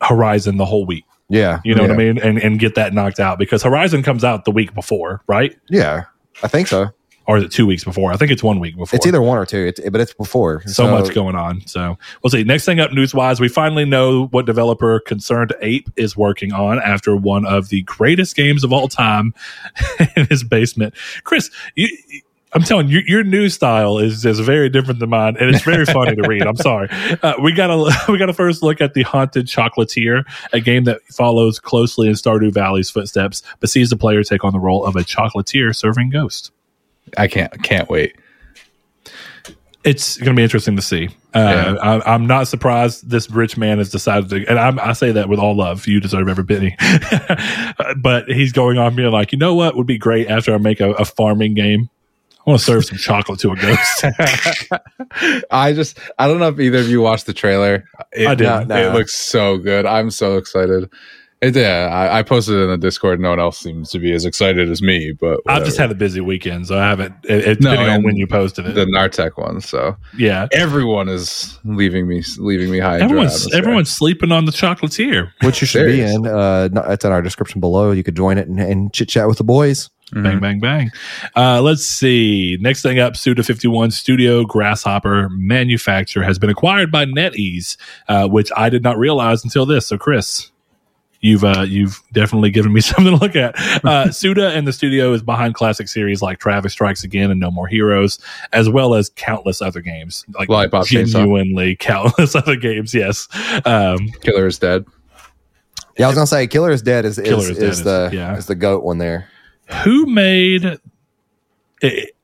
Horizon 0.00 0.56
the 0.56 0.64
whole 0.66 0.84
week. 0.84 1.04
Yeah, 1.32 1.60
You 1.64 1.74
know 1.74 1.82
yeah. 1.82 1.88
what 1.88 1.94
I 1.94 1.98
mean? 1.98 2.18
And 2.18 2.38
and 2.38 2.58
get 2.58 2.74
that 2.74 2.92
knocked 2.92 3.18
out 3.18 3.38
because 3.38 3.62
Horizon 3.62 4.02
comes 4.02 4.22
out 4.22 4.44
the 4.44 4.50
week 4.50 4.74
before, 4.74 5.22
right? 5.26 5.56
Yeah, 5.70 6.04
I 6.42 6.48
think 6.48 6.68
so. 6.68 6.90
Or 7.26 7.38
is 7.38 7.44
it 7.44 7.52
two 7.52 7.66
weeks 7.66 7.84
before? 7.84 8.12
I 8.12 8.16
think 8.16 8.32
it's 8.32 8.42
one 8.42 8.58
week 8.58 8.76
before. 8.76 8.96
It's 8.96 9.06
either 9.06 9.22
one 9.22 9.38
or 9.38 9.46
two, 9.46 9.58
it's, 9.58 9.78
but 9.90 10.00
it's 10.00 10.12
before. 10.12 10.60
so 10.66 10.90
much 10.90 11.14
going 11.14 11.36
on. 11.36 11.64
So 11.66 11.96
we'll 12.22 12.30
see. 12.30 12.42
Next 12.42 12.64
thing 12.64 12.80
up, 12.80 12.92
news 12.92 13.14
wise, 13.14 13.40
we 13.40 13.48
finally 13.48 13.84
know 13.84 14.26
what 14.26 14.44
developer 14.44 15.00
ConcernedApe 15.06 15.86
is 15.96 16.16
working 16.16 16.52
on 16.52 16.80
after 16.82 17.14
one 17.14 17.46
of 17.46 17.68
the 17.68 17.82
greatest 17.82 18.34
games 18.34 18.64
of 18.64 18.72
all 18.72 18.88
time 18.88 19.32
in 20.16 20.26
his 20.26 20.42
basement. 20.42 20.94
Chris, 21.22 21.48
you, 21.76 21.96
I'm 22.54 22.62
telling 22.62 22.88
you, 22.88 23.00
your 23.06 23.24
news 23.24 23.54
style 23.54 23.98
is 23.98 24.24
is 24.26 24.38
very 24.40 24.68
different 24.68 25.00
than 25.00 25.08
mine, 25.08 25.36
and 25.40 25.54
it's 25.54 25.64
very 25.64 25.86
funny 25.86 26.14
to 26.14 26.22
read. 26.28 26.42
I'm 26.42 26.56
sorry. 26.56 26.88
Uh, 27.22 27.34
we 27.40 27.52
got 27.52 27.68
to 27.68 27.94
we 28.12 28.18
got 28.18 28.26
to 28.26 28.34
first 28.34 28.62
look 28.62 28.80
at 28.80 28.94
the 28.94 29.02
Haunted 29.04 29.46
Chocolatier, 29.46 30.24
a 30.52 30.60
game 30.60 30.84
that 30.84 31.00
follows 31.04 31.58
closely 31.58 32.08
in 32.08 32.14
Stardew 32.14 32.52
Valley's 32.52 32.90
footsteps, 32.90 33.42
but 33.60 33.70
sees 33.70 33.90
the 33.90 33.96
player 33.96 34.22
take 34.22 34.44
on 34.44 34.52
the 34.52 34.60
role 34.60 34.84
of 34.84 34.96
a 34.96 35.00
chocolatier 35.00 35.74
serving 35.74 36.10
ghosts. 36.10 36.50
I 37.16 37.26
can't 37.26 37.62
can't 37.62 37.88
wait. 37.88 38.16
it's 39.84 40.16
going 40.18 40.34
to 40.34 40.38
be 40.38 40.42
interesting 40.42 40.76
to 40.76 40.82
see. 40.82 41.08
Uh, 41.34 41.74
Yeah. 41.74 41.74
I, 41.80 42.14
I'm 42.14 42.26
not 42.26 42.46
surprised 42.48 43.08
this 43.08 43.30
rich 43.30 43.56
man 43.56 43.78
has 43.78 43.90
decided 43.90 44.28
to, 44.30 44.46
and 44.46 44.58
I'm, 44.58 44.78
I 44.78 44.92
say 44.92 45.12
that 45.12 45.28
with 45.28 45.38
all 45.38 45.56
love. 45.56 45.86
You 45.86 46.00
deserve 46.00 46.28
every 46.28 46.44
penny. 46.44 46.76
but 47.96 48.28
he's 48.28 48.52
going 48.52 48.78
on 48.78 48.94
being 48.94 49.10
like, 49.10 49.32
you 49.32 49.38
know 49.38 49.54
what 49.54 49.74
would 49.76 49.86
be 49.86 49.98
great 49.98 50.28
after 50.28 50.54
I 50.54 50.58
make 50.58 50.80
a, 50.80 50.92
a 50.92 51.04
farming 51.04 51.54
game? 51.54 51.88
I 52.44 52.50
want 52.50 52.60
to 52.60 52.66
serve 52.66 52.84
some 52.84 52.98
chocolate 52.98 53.38
to 53.40 53.52
a 53.52 53.56
ghost. 53.56 54.04
I 55.50 55.72
just 55.72 55.98
I 56.18 56.26
don't 56.26 56.40
know 56.40 56.48
if 56.48 56.58
either 56.58 56.78
of 56.78 56.88
you 56.88 57.00
watched 57.00 57.26
the 57.26 57.32
trailer. 57.32 57.84
It, 58.12 58.26
I 58.26 58.34
didn't. 58.34 58.68
No, 58.68 58.90
It 58.90 58.92
looks 58.92 59.14
so 59.14 59.58
good. 59.58 59.86
I'm 59.86 60.10
so 60.10 60.38
excited. 60.38 60.90
It, 61.40 61.56
yeah, 61.56 61.88
I, 61.92 62.18
I 62.18 62.22
posted 62.22 62.54
it 62.54 62.62
in 62.62 62.70
the 62.70 62.78
Discord. 62.78 63.18
No 63.18 63.30
one 63.30 63.40
else 63.40 63.58
seems 63.58 63.90
to 63.90 63.98
be 63.98 64.12
as 64.12 64.24
excited 64.24 64.70
as 64.70 64.80
me, 64.80 65.10
but 65.10 65.40
I've 65.48 65.64
just 65.64 65.76
had 65.76 65.90
a 65.90 65.94
busy 65.94 66.20
weekend, 66.20 66.68
so 66.68 66.78
I 66.78 66.82
haven't. 66.88 67.16
It, 67.24 67.44
it, 67.46 67.60
No, 67.60 67.72
on 67.72 67.88
and 67.88 68.04
when 68.04 68.14
you 68.14 68.28
posted 68.28 68.66
it, 68.66 68.74
the 68.76 68.86
Nartech 68.86 69.36
one. 69.36 69.60
So 69.60 69.96
yeah. 70.16 70.46
everyone 70.52 71.08
is 71.08 71.58
leaving 71.64 72.06
me 72.06 72.22
leaving 72.38 72.70
me 72.70 72.78
high. 72.78 72.98
and 72.98 73.00
dry 73.00 73.06
Everyone's 73.06 73.44
this 73.44 73.54
everyone's 73.54 73.90
sleeping 73.90 74.30
on 74.30 74.44
the 74.44 74.52
chocolatier. 74.52 75.32
which 75.42 75.60
you 75.60 75.66
should 75.66 75.86
be 75.86 76.00
in. 76.00 76.28
Uh, 76.28 76.68
it's 76.88 77.04
in 77.04 77.10
our 77.10 77.22
description 77.22 77.60
below. 77.60 77.90
You 77.90 78.04
could 78.04 78.16
join 78.16 78.38
it 78.38 78.46
and, 78.46 78.60
and 78.60 78.92
chit 78.92 79.08
chat 79.08 79.26
with 79.26 79.38
the 79.38 79.44
boys. 79.44 79.90
Guy. 80.14 80.22
Bang, 80.22 80.40
bang, 80.40 80.60
bang. 80.60 80.90
Uh, 81.36 81.60
let's 81.62 81.84
see. 81.84 82.56
Next 82.60 82.82
thing 82.82 82.98
up, 82.98 83.16
Suda 83.16 83.42
51 83.42 83.90
Studio 83.90 84.44
Grasshopper 84.44 85.28
Manufacturer 85.30 86.22
has 86.22 86.38
been 86.38 86.50
acquired 86.50 86.90
by 86.90 87.04
NetEase, 87.04 87.76
uh, 88.08 88.28
which 88.28 88.50
I 88.56 88.68
did 88.68 88.82
not 88.82 88.98
realize 88.98 89.44
until 89.44 89.66
this. 89.66 89.86
So, 89.86 89.96
Chris, 89.98 90.50
you've 91.20 91.44
uh, 91.44 91.62
you've 91.66 92.00
definitely 92.12 92.50
given 92.50 92.72
me 92.72 92.80
something 92.82 93.16
to 93.16 93.24
look 93.24 93.36
at. 93.36 93.54
Uh, 93.84 94.10
Suda 94.12 94.50
and 94.50 94.66
the 94.66 94.72
studio 94.72 95.12
is 95.12 95.22
behind 95.22 95.54
classic 95.54 95.88
series 95.88 96.20
like 96.20 96.38
Travis 96.38 96.72
Strikes 96.72 97.04
Again 97.04 97.30
and 97.30 97.40
No 97.40 97.50
More 97.50 97.66
Heroes, 97.68 98.18
as 98.52 98.68
well 98.68 98.94
as 98.94 99.10
countless 99.16 99.62
other 99.62 99.80
games, 99.80 100.24
like 100.38 100.48
Lollipop 100.48 100.86
Chainsaw. 100.86 101.12
genuinely 101.12 101.76
countless 101.76 102.34
other 102.36 102.56
games. 102.56 102.92
Yes. 102.94 103.28
Um, 103.64 104.08
Killer 104.22 104.46
is 104.46 104.58
dead. 104.58 104.84
Yeah, 105.98 106.06
I 106.06 106.08
was 106.08 106.16
gonna 106.16 106.26
say 106.26 106.46
Killer 106.46 106.70
is 106.70 106.80
Dead 106.82 107.04
is 107.04 107.18
is, 107.18 107.28
Killer 107.28 107.42
is, 107.42 107.50
is 107.50 107.58
Dead 107.58 107.68
is- 107.70 107.82
the 107.84 108.10
yeah. 108.14 108.36
is 108.36 108.46
the 108.46 108.54
goat 108.54 108.82
one 108.82 108.96
there. 108.98 109.28
Who 109.84 110.06
made 110.06 110.78
it, 111.80 112.16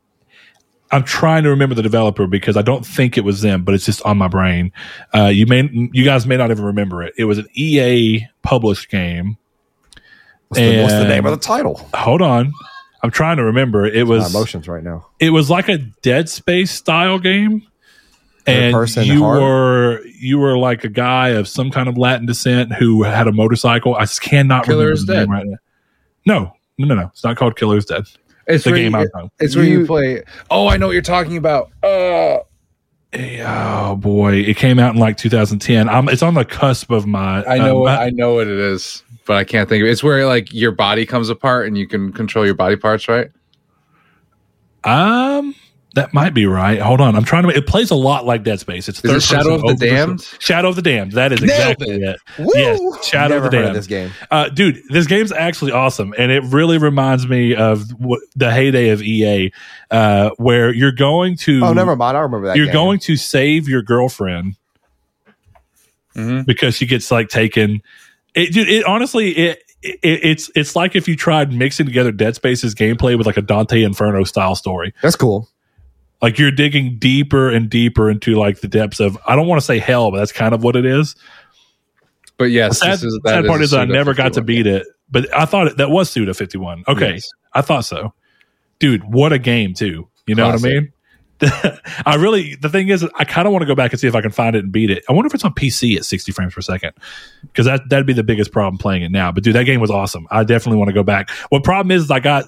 I'm 0.91 1.05
trying 1.05 1.43
to 1.43 1.51
remember 1.51 1.74
the 1.74 1.82
developer 1.82 2.26
because 2.26 2.57
I 2.57 2.62
don't 2.62 2.84
think 2.86 3.18
it 3.18 3.22
was 3.22 3.43
them, 3.43 3.64
but 3.64 3.74
it's 3.74 3.84
just 3.84 4.03
on 4.03 4.16
my 4.16 4.28
brain. 4.28 4.72
Uh, 5.14 5.26
you 5.26 5.47
may, 5.47 5.68
you 5.93 6.05
guys 6.05 6.26
may 6.26 6.36
not 6.36 6.51
even 6.51 6.64
remember 6.64 7.03
it. 7.03 7.14
It 7.18 7.24
was 7.24 7.39
an 7.39 7.47
EA 7.55 8.26
published 8.43 8.91
game. 8.91 9.36
What's 10.49 10.61
the, 10.61 10.80
what's 10.80 10.95
the 10.95 11.09
name 11.09 11.26
of 11.26 11.32
the 11.32 11.45
title? 11.45 11.76
Hold 11.93 12.22
on, 12.22 12.55
I'm 13.03 13.11
trying 13.11 13.36
to 13.36 13.45
remember. 13.45 13.84
It 13.86 14.05
My 14.05 14.14
was 14.14 14.34
emotions 14.34 14.66
right 14.66 14.82
now. 14.82 15.07
it 15.20 15.28
was 15.28 15.51
like 15.51 15.68
a 15.68 15.76
Dead 15.76 16.30
Space 16.30 16.70
style 16.70 17.18
game, 17.18 17.66
and 18.47 18.72
person 18.72 19.05
you 19.05 19.20
hard? 19.20 19.43
were 19.43 20.03
you 20.07 20.39
were 20.39 20.57
like 20.57 20.84
a 20.84 20.89
guy 20.89 21.30
of 21.30 21.49
some 21.49 21.70
kind 21.70 21.86
of 21.86 21.99
Latin 21.99 22.24
descent 22.24 22.72
who 22.72 23.03
had 23.03 23.28
a 23.28 23.32
motorcycle. 23.32 23.95
I 23.95 24.03
just 24.05 24.22
cannot 24.22 24.64
Killer 24.64 24.86
remember 24.86 24.93
is 24.95 25.05
the 25.05 25.16
name 25.16 25.30
right 25.30 25.45
now. 25.47 25.57
No, 26.24 26.53
no, 26.79 26.87
no, 26.87 26.95
no. 26.95 27.07
It's 27.12 27.24
not 27.24 27.37
called 27.37 27.57
Killer's 27.57 27.85
Dead. 27.85 28.05
It's 28.47 28.64
The 28.64 28.72
game 28.72 28.93
you, 28.93 28.99
I 28.99 29.07
know. 29.14 29.31
It's 29.41 29.55
where 29.57 29.64
you 29.64 29.81
You- 29.81 29.87
play. 29.87 30.22
Oh, 30.51 30.68
I 30.68 30.76
know 30.79 30.87
what 30.87 30.93
you're 30.93 31.03
talking 31.03 31.37
about. 31.37 31.70
Uh, 31.83 32.39
Oh 33.14 33.97
boy, 33.97 34.35
it 34.35 34.59
came 34.59 34.79
out 34.79 34.95
in 34.95 35.01
like 35.01 35.16
2010. 35.16 35.89
I'm, 35.89 36.11
it's 36.11 36.22
on 36.22 36.35
the 36.35 36.45
cusp 36.45 36.91
of 36.91 37.07
my. 37.07 37.43
I 37.47 37.57
know. 37.57 37.76
um, 37.76 37.81
what, 37.83 37.99
I 37.99 38.11
know 38.11 38.35
what 38.35 38.47
it 38.49 38.59
is, 38.59 39.03
but 39.24 39.37
I 39.39 39.45
can't 39.45 39.66
think 39.66 39.81
of 39.81 39.89
it. 39.89 39.93
It's 39.93 40.03
where 40.05 40.26
like 40.26 40.53
your 40.53 40.72
body 40.72 41.07
comes 41.07 41.31
apart 41.31 41.66
and 41.66 41.79
you 41.79 41.89
can 41.89 42.12
control 42.12 42.45
your 42.45 42.55
body 42.55 42.76
parts, 42.76 43.09
right? 43.09 43.29
um, 44.85 45.55
that 45.99 46.14
might 46.14 46.34
be 46.34 46.46
right. 46.46 46.80
Hold 46.80 47.01
on, 47.01 47.14
I'm 47.16 47.24
trying 47.24 47.42
to. 47.44 47.49
It 47.51 47.66
plays 47.66 47.90
a 47.90 47.94
lot 47.94 48.24
like 48.26 48.42
Dead 48.44 48.61
Space. 48.61 48.88
It's 48.88 48.99
Is 48.99 49.05
it 49.05 49.09
third 49.14 49.22
Shadow 49.22 49.55
of 49.55 49.61
the 49.62 49.66
over- 49.68 49.76
Damned? 49.86 50.28
Shadow 50.38 50.68
of 50.68 50.76
the 50.76 50.82
Damned. 50.82 51.12
That 51.12 51.32
is 51.32 51.40
Nailed 51.40 51.51
exactly 51.82 51.90
it. 51.96 52.03
it. 52.03 52.20
Woo! 52.38 52.53
Yes, 52.55 53.07
Shadow 53.07 53.34
Never 53.34 53.46
of 53.46 53.51
the 53.51 53.57
heard 53.59 53.62
Damned. 53.64 53.76
this 53.76 53.86
game. 53.86 54.11
Uh, 54.30 54.49
dude, 54.49 54.82
this 54.88 55.07
game's 55.07 55.32
actually 55.32 55.72
awesome, 55.72 56.14
and 56.18 56.32
it 56.32 56.42
really 56.44 56.78
reminds 56.78 57.26
me 57.28 57.55
of 57.55 57.90
what, 58.01 58.20
the 58.36 58.51
heyday 58.53 58.88
of 58.90 59.03
EA, 59.03 59.53
uh, 59.90 60.30
where 60.38 60.72
you're 60.72 60.92
going 60.92 61.36
to. 61.38 61.61
Oh, 61.64 61.72
never 61.72 61.94
mind. 61.96 62.16
I 62.16 62.20
remember 62.20 62.46
that. 62.49 62.57
You're 62.57 62.66
game. 62.66 62.72
going 62.74 62.99
to 63.01 63.16
save 63.16 63.68
your 63.68 63.82
girlfriend 63.82 64.55
Mhm. 66.16 66.46
because 66.46 66.74
she 66.74 66.86
gets 66.86 67.11
like 67.11 67.28
taken. 67.28 67.82
It, 68.34 68.53
dude, 68.53 68.68
it 68.68 68.84
honestly, 68.84 69.30
it, 69.30 69.62
it 69.82 69.99
it's 70.03 70.51
it's 70.55 70.74
like 70.76 70.96
if 70.96 71.07
you 71.09 71.16
tried 71.16 71.53
mixing 71.53 71.86
together 71.86 72.11
Dead 72.12 72.34
Space's 72.34 72.74
gameplay 72.74 73.16
with 73.16 73.26
like 73.26 73.36
a 73.36 73.42
Dante 73.42 73.82
Inferno 73.82 74.24
style 74.24 74.55
story. 74.55 74.92
That's 75.03 75.16
cool. 75.16 75.49
Like 76.20 76.38
you're 76.38 76.50
digging 76.50 76.98
deeper 76.98 77.48
and 77.48 77.70
deeper 77.70 78.10
into 78.10 78.34
like 78.34 78.60
the 78.60 78.68
depths 78.68 79.00
of 79.00 79.16
I 79.26 79.36
don't 79.36 79.46
want 79.46 79.60
to 79.60 79.64
say 79.64 79.78
hell, 79.78 80.10
but 80.10 80.18
that's 80.18 80.32
kind 80.32 80.54
of 80.54 80.64
what 80.64 80.74
it 80.76 80.84
is. 80.84 81.14
But 82.36 82.46
yes, 82.46 82.78
sad 82.78 82.94
this 82.94 83.04
is, 83.04 83.20
sad 83.24 83.46
part 83.46 83.60
is 83.62 83.74
I 83.74 83.84
never 83.84 84.14
got 84.14 84.34
to 84.34 84.42
beat 84.42 84.66
it, 84.66 84.86
but 85.10 85.32
I 85.34 85.44
thought 85.44 85.68
it, 85.68 85.76
that 85.78 85.90
was 85.90 86.10
Suda 86.10 86.34
51. 86.34 86.84
Okay, 86.86 87.14
Yes. 87.14 87.28
I 87.52 87.62
thought 87.62 87.84
so, 87.84 88.14
dude. 88.78 89.04
What 89.04 89.32
a 89.32 89.38
game 89.38 89.74
too. 89.74 90.08
You 90.26 90.34
know 90.34 90.46
what 90.46 90.54
I 90.54 90.68
mean? 90.68 90.92
I 92.04 92.16
really 92.16 92.56
the 92.56 92.68
thing 92.68 92.88
is 92.88 93.06
I 93.16 93.24
kind 93.24 93.46
of 93.46 93.52
want 93.52 93.62
to 93.62 93.66
go 93.66 93.76
back 93.76 93.92
and 93.92 94.00
see 94.00 94.08
if 94.08 94.14
I 94.16 94.20
can 94.20 94.32
find 94.32 94.56
it 94.56 94.64
and 94.64 94.72
beat 94.72 94.90
it. 94.90 95.04
I 95.08 95.12
wonder 95.12 95.28
if 95.28 95.34
it's 95.34 95.44
on 95.44 95.54
PC 95.54 95.96
at 95.96 96.04
60 96.04 96.32
frames 96.32 96.54
per 96.54 96.60
second 96.60 96.92
because 97.42 97.66
that 97.66 97.88
that'd 97.88 98.06
be 98.06 98.12
the 98.12 98.24
biggest 98.24 98.50
problem 98.50 98.76
playing 98.76 99.02
it 99.02 99.12
now. 99.12 99.30
But 99.30 99.44
dude, 99.44 99.54
that 99.54 99.64
game 99.64 99.80
was 99.80 99.90
awesome. 99.90 100.26
I 100.30 100.42
definitely 100.42 100.78
want 100.78 100.88
to 100.88 100.94
go 100.94 101.04
back. 101.04 101.30
What 101.50 101.62
problem 101.62 101.92
is, 101.92 102.04
is 102.04 102.10
I 102.10 102.18
got 102.18 102.46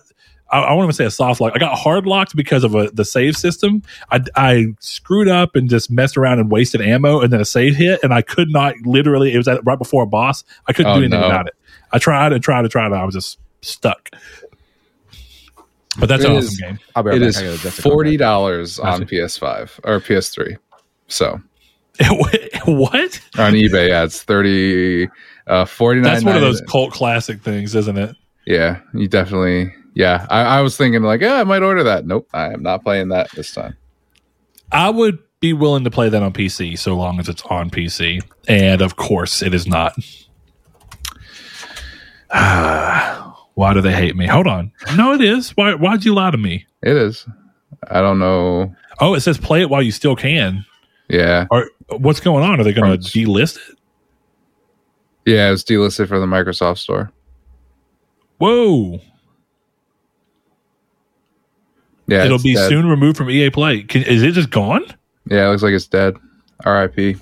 I, 0.53 0.61
I 0.61 0.73
want 0.75 0.91
to 0.91 0.97
say 0.97 1.05
a 1.05 1.11
soft 1.11 1.41
lock. 1.41 1.53
I 1.55 1.59
got 1.59 1.79
hard 1.79 2.07
locked 2.07 2.35
because 2.35 2.65
of 2.65 2.75
a, 2.75 2.91
the 2.91 3.05
save 3.05 3.37
system. 3.37 3.83
I, 4.11 4.21
I 4.35 4.67
screwed 4.81 5.29
up 5.29 5.55
and 5.57 5.69
just 5.71 5.91
messed 5.91 6.17
around 6.17 6.39
and 6.41 6.51
wasted 6.51 6.81
ammo, 6.81 7.21
and 7.21 7.33
then 7.33 7.41
a 7.41 7.45
save 7.45 7.77
hit, 7.77 8.01
and 8.03 8.13
I 8.13 8.23
could 8.23 8.51
not 8.51 8.75
literally. 8.85 9.33
It 9.33 9.37
was 9.37 9.49
at, 9.49 9.65
right 9.65 9.79
before 9.79 10.03
a 10.03 10.07
boss. 10.07 10.43
I 10.67 10.73
couldn't 10.73 10.93
Oh, 10.93 10.97
do 10.97 11.03
anything 11.03 11.21
no. 11.21 11.27
about 11.27 11.47
it. 11.47 11.55
I 11.93 11.99
tried 11.99 12.33
and 12.33 12.43
tried 12.43 12.61
and 12.61 12.71
tried, 12.71 12.87
and 12.87 12.95
I 12.97 13.05
was 13.05 13.15
just 13.15 13.39
stuck. 13.63 14.11
But 15.99 16.09
that's 16.09 16.25
It 16.25 16.31
an 16.31 16.37
is- 16.37 16.47
awesome 16.47 16.69
game. 16.69 16.79
I'll 16.95 17.03
be 17.03 17.11
right 17.11 17.17
It 17.17 17.21
back. 17.21 17.29
is 17.29 17.37
I 17.39 17.43
gotta 17.43 17.55
adjust 17.55 17.77
the 17.77 17.83
forty 17.83 18.17
dollars 18.17 18.79
on 18.79 19.03
PS5 19.05 19.81
or 19.85 20.01
PS3. 20.01 20.57
So 21.09 21.41
what? 22.67 23.21
on 23.39 23.53
eBay, 23.55 23.89
yeah, 23.89 24.05
it's 24.05 24.23
thirty, 24.23 25.09
uh, 25.47 25.65
forty 25.65 26.01
nine. 26.01 26.13
That's 26.15 26.25
one 26.25 26.37
of 26.37 26.43
those 26.43 26.61
cult 26.63 26.93
classic 26.93 27.43
things, 27.43 27.75
isn't 27.75 27.99
it? 27.99 28.17
Yeah, 28.47 28.79
you 28.95 29.09
definitely. 29.09 29.75
Yeah, 29.95 30.27
I, 30.31 30.43
I 30.43 30.61
was 30.63 30.77
thinking 30.77 31.03
like, 31.03 31.21
yeah, 31.21 31.35
I 31.41 31.45
might 31.45 31.63
order 31.63 31.83
that. 31.83 32.07
Nope, 32.07 32.29
I 32.33 32.53
am 32.53 32.63
not 32.63 32.83
playing 32.83 33.09
that 33.09 33.31
this 33.33 33.53
time. 33.53 33.77
I 34.73 34.89
would 34.91 35.19
be 35.41 35.53
willing 35.53 35.85
to 35.85 35.91
play 35.91 36.09
that 36.09 36.23
on 36.23 36.33
PC 36.33 36.79
so 36.79 36.95
long 36.97 37.19
as 37.19 37.29
it's 37.29 37.43
on 37.43 37.71
PC. 37.71 38.21
And 38.47 38.81
of 38.83 38.97
course, 38.97 39.43
it 39.43 39.53
is 39.55 39.67
not. 39.67 39.95
Why 42.31 43.75
do 43.75 43.81
they 43.81 43.93
hate 43.93 44.17
me? 44.17 44.27
Hold 44.27 44.47
on. 44.47 44.73
No, 44.97 45.13
it 45.13 45.21
is. 45.21 45.51
Why? 45.57 45.75
Why'd 45.75 46.05
you 46.05 46.15
lie 46.15 46.31
to 46.31 46.39
me? 46.39 46.67
It 46.83 46.97
is. 46.97 47.27
I 47.91 48.01
don't 48.01 48.19
know. 48.19 48.75
Oh, 49.01 49.15
it 49.15 49.21
says 49.21 49.39
play 49.39 49.61
it 49.63 49.71
while 49.71 49.83
you 49.83 49.93
still 49.93 50.17
can. 50.17 50.65
Yeah, 51.09 51.47
Or 51.51 51.69
what's 51.89 52.21
going 52.21 52.45
on? 52.45 52.61
Are 52.61 52.65
they 52.65 52.73
going 52.73 52.93
to 52.93 52.99
delist 52.99 53.57
it? 53.57 53.77
yeah, 55.27 55.51
it's 55.51 55.65
delisted 55.65 56.07
for 56.07 56.21
the 56.21 56.27
Microsoft 56.27 56.79
Store. 56.79 57.11
Whoa! 58.39 59.01
Yeah, 62.11 62.25
It'll 62.25 62.39
be 62.39 62.55
dead. 62.55 62.69
soon 62.69 62.87
removed 62.89 63.17
from 63.17 63.31
EA 63.31 63.51
Play. 63.51 63.83
Can, 63.85 64.03
is 64.03 64.23
it 64.23 64.33
just 64.33 64.51
gone? 64.51 64.85
Yeah, 65.31 65.47
it 65.47 65.51
looks 65.51 65.63
like 65.63 65.73
it's 65.73 65.87
dead. 65.87 66.17
R.I.P. 66.65 67.17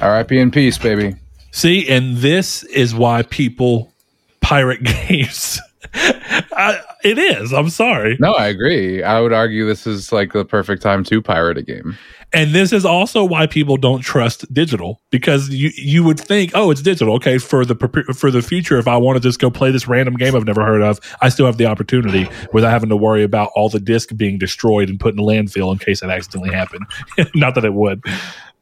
R.I.P. 0.00 0.38
in 0.38 0.50
peace, 0.50 0.76
baby. 0.78 1.14
See, 1.52 1.88
and 1.88 2.16
this 2.18 2.62
is 2.64 2.94
why 2.94 3.22
people 3.22 3.92
pirate 4.40 4.82
games. 5.08 5.60
I, 5.94 6.80
it 7.04 7.18
is. 7.18 7.52
I'm 7.52 7.70
sorry. 7.70 8.16
No, 8.20 8.32
I 8.32 8.48
agree. 8.48 9.02
I 9.02 9.20
would 9.20 9.32
argue 9.32 9.66
this 9.66 9.86
is 9.86 10.12
like 10.12 10.32
the 10.32 10.44
perfect 10.44 10.82
time 10.82 11.04
to 11.04 11.22
pirate 11.22 11.58
a 11.58 11.62
game. 11.62 11.96
And 12.32 12.52
this 12.54 12.72
is 12.72 12.84
also 12.84 13.24
why 13.24 13.46
people 13.48 13.76
don't 13.76 14.02
trust 14.02 14.52
digital 14.54 15.00
because 15.10 15.48
you 15.48 15.70
you 15.74 16.04
would 16.04 16.20
think, 16.20 16.52
oh, 16.54 16.70
it's 16.70 16.80
digital. 16.80 17.14
Okay, 17.14 17.38
for 17.38 17.64
the 17.64 17.74
for 18.14 18.30
the 18.30 18.40
future, 18.40 18.78
if 18.78 18.86
I 18.86 18.96
want 18.98 19.16
to 19.16 19.20
just 19.20 19.40
go 19.40 19.50
play 19.50 19.72
this 19.72 19.88
random 19.88 20.14
game 20.14 20.36
I've 20.36 20.44
never 20.44 20.64
heard 20.64 20.82
of, 20.82 21.00
I 21.20 21.28
still 21.28 21.46
have 21.46 21.56
the 21.56 21.66
opportunity 21.66 22.28
without 22.52 22.70
having 22.70 22.88
to 22.90 22.96
worry 22.96 23.24
about 23.24 23.50
all 23.56 23.68
the 23.68 23.80
disc 23.80 24.16
being 24.16 24.38
destroyed 24.38 24.88
and 24.88 25.00
put 25.00 25.14
in 25.14 25.18
a 25.18 25.22
landfill 25.22 25.72
in 25.72 25.78
case 25.78 26.02
it 26.02 26.10
accidentally 26.10 26.54
happened. 26.54 26.86
Not 27.34 27.56
that 27.56 27.64
it 27.64 27.74
would, 27.74 28.04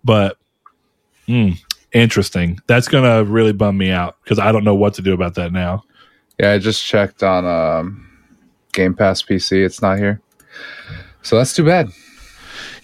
but 0.02 0.38
mm, 1.26 1.58
interesting. 1.92 2.60
That's 2.68 2.88
gonna 2.88 3.22
really 3.24 3.52
bum 3.52 3.76
me 3.76 3.90
out 3.90 4.16
because 4.24 4.38
I 4.38 4.50
don't 4.50 4.64
know 4.64 4.76
what 4.76 4.94
to 4.94 5.02
do 5.02 5.12
about 5.12 5.34
that 5.34 5.52
now. 5.52 5.84
Yeah, 6.40 6.52
I 6.52 6.58
just 6.58 6.82
checked 6.82 7.22
on 7.22 7.44
um, 7.44 8.08
Game 8.72 8.94
Pass 8.94 9.20
PC. 9.20 9.62
It's 9.62 9.82
not 9.82 9.98
here, 9.98 10.22
so 11.20 11.36
that's 11.36 11.54
too 11.54 11.66
bad. 11.66 11.90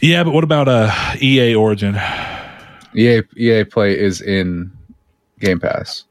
Yeah, 0.01 0.25
but 0.25 0.33
what 0.33 0.45
about 0.45 0.69
uh, 0.69 0.91
EA 1.21 1.55
Origin? 1.55 1.97
EA 2.95 3.23
EA 3.37 3.65
Play 3.65 3.99
is 3.99 4.21
in 4.21 4.71
Game 5.41 5.61
Pass. 5.61 6.05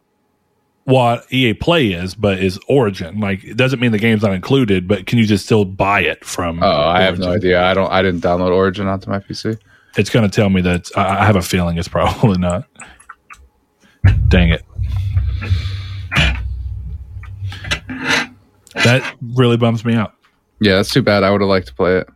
What 0.85 1.25
EA 1.31 1.53
Play 1.53 1.87
is, 1.93 2.13
but 2.13 2.39
is 2.39 2.59
Origin. 2.67 3.19
Like, 3.19 3.43
it 3.43 3.55
doesn't 3.55 3.79
mean 3.79 3.91
the 3.91 3.97
game's 3.99 4.21
not 4.21 4.33
included, 4.33 4.87
but 4.87 5.05
can 5.05 5.17
you 5.17 5.25
just 5.25 5.45
still 5.45 5.63
buy 5.63 6.01
it 6.01 6.25
from? 6.25 6.61
Oh, 6.61 6.67
I 6.67 7.01
have 7.01 7.19
no 7.19 7.31
idea. 7.31 7.63
I 7.63 7.73
don't. 7.73 7.89
I 7.91 8.01
didn't 8.01 8.21
download 8.21 8.51
Origin 8.51 8.87
onto 8.87 9.09
my 9.09 9.19
PC. 9.19 9.57
It's 9.95 10.09
going 10.09 10.29
to 10.29 10.35
tell 10.35 10.49
me 10.49 10.61
that. 10.61 10.89
I, 10.97 11.19
I 11.21 11.25
have 11.25 11.35
a 11.35 11.41
feeling 11.41 11.77
it's 11.77 11.87
probably 11.89 12.37
not. 12.37 12.67
Dang 14.27 14.49
it. 14.49 14.63
That 18.83 19.15
really 19.35 19.55
bums 19.55 19.85
me 19.85 19.93
out. 19.93 20.13
Yeah, 20.59 20.75
that's 20.75 20.91
too 20.91 21.01
bad. 21.01 21.23
I 21.23 21.31
would 21.31 21.41
have 21.41 21.49
liked 21.49 21.67
to 21.67 21.73
play 21.73 21.97
it. 21.97 22.09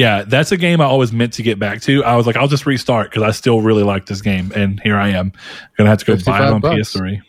Yeah, 0.00 0.22
that's 0.22 0.50
a 0.50 0.56
game 0.56 0.80
I 0.80 0.86
always 0.86 1.12
meant 1.12 1.34
to 1.34 1.42
get 1.42 1.58
back 1.58 1.82
to. 1.82 2.02
I 2.02 2.16
was 2.16 2.26
like, 2.26 2.34
I'll 2.34 2.48
just 2.48 2.64
restart 2.64 3.10
because 3.10 3.22
I 3.22 3.32
still 3.32 3.60
really 3.60 3.82
like 3.82 4.06
this 4.06 4.22
game, 4.22 4.50
and 4.56 4.80
here 4.80 4.96
I 4.96 5.10
am. 5.10 5.30
Gonna 5.76 5.90
have 5.90 5.98
to 5.98 6.06
go 6.06 6.16
buy 6.24 6.42
it 6.42 6.50
on 6.50 6.62
bucks. 6.62 6.94
PS3. 6.94 7.20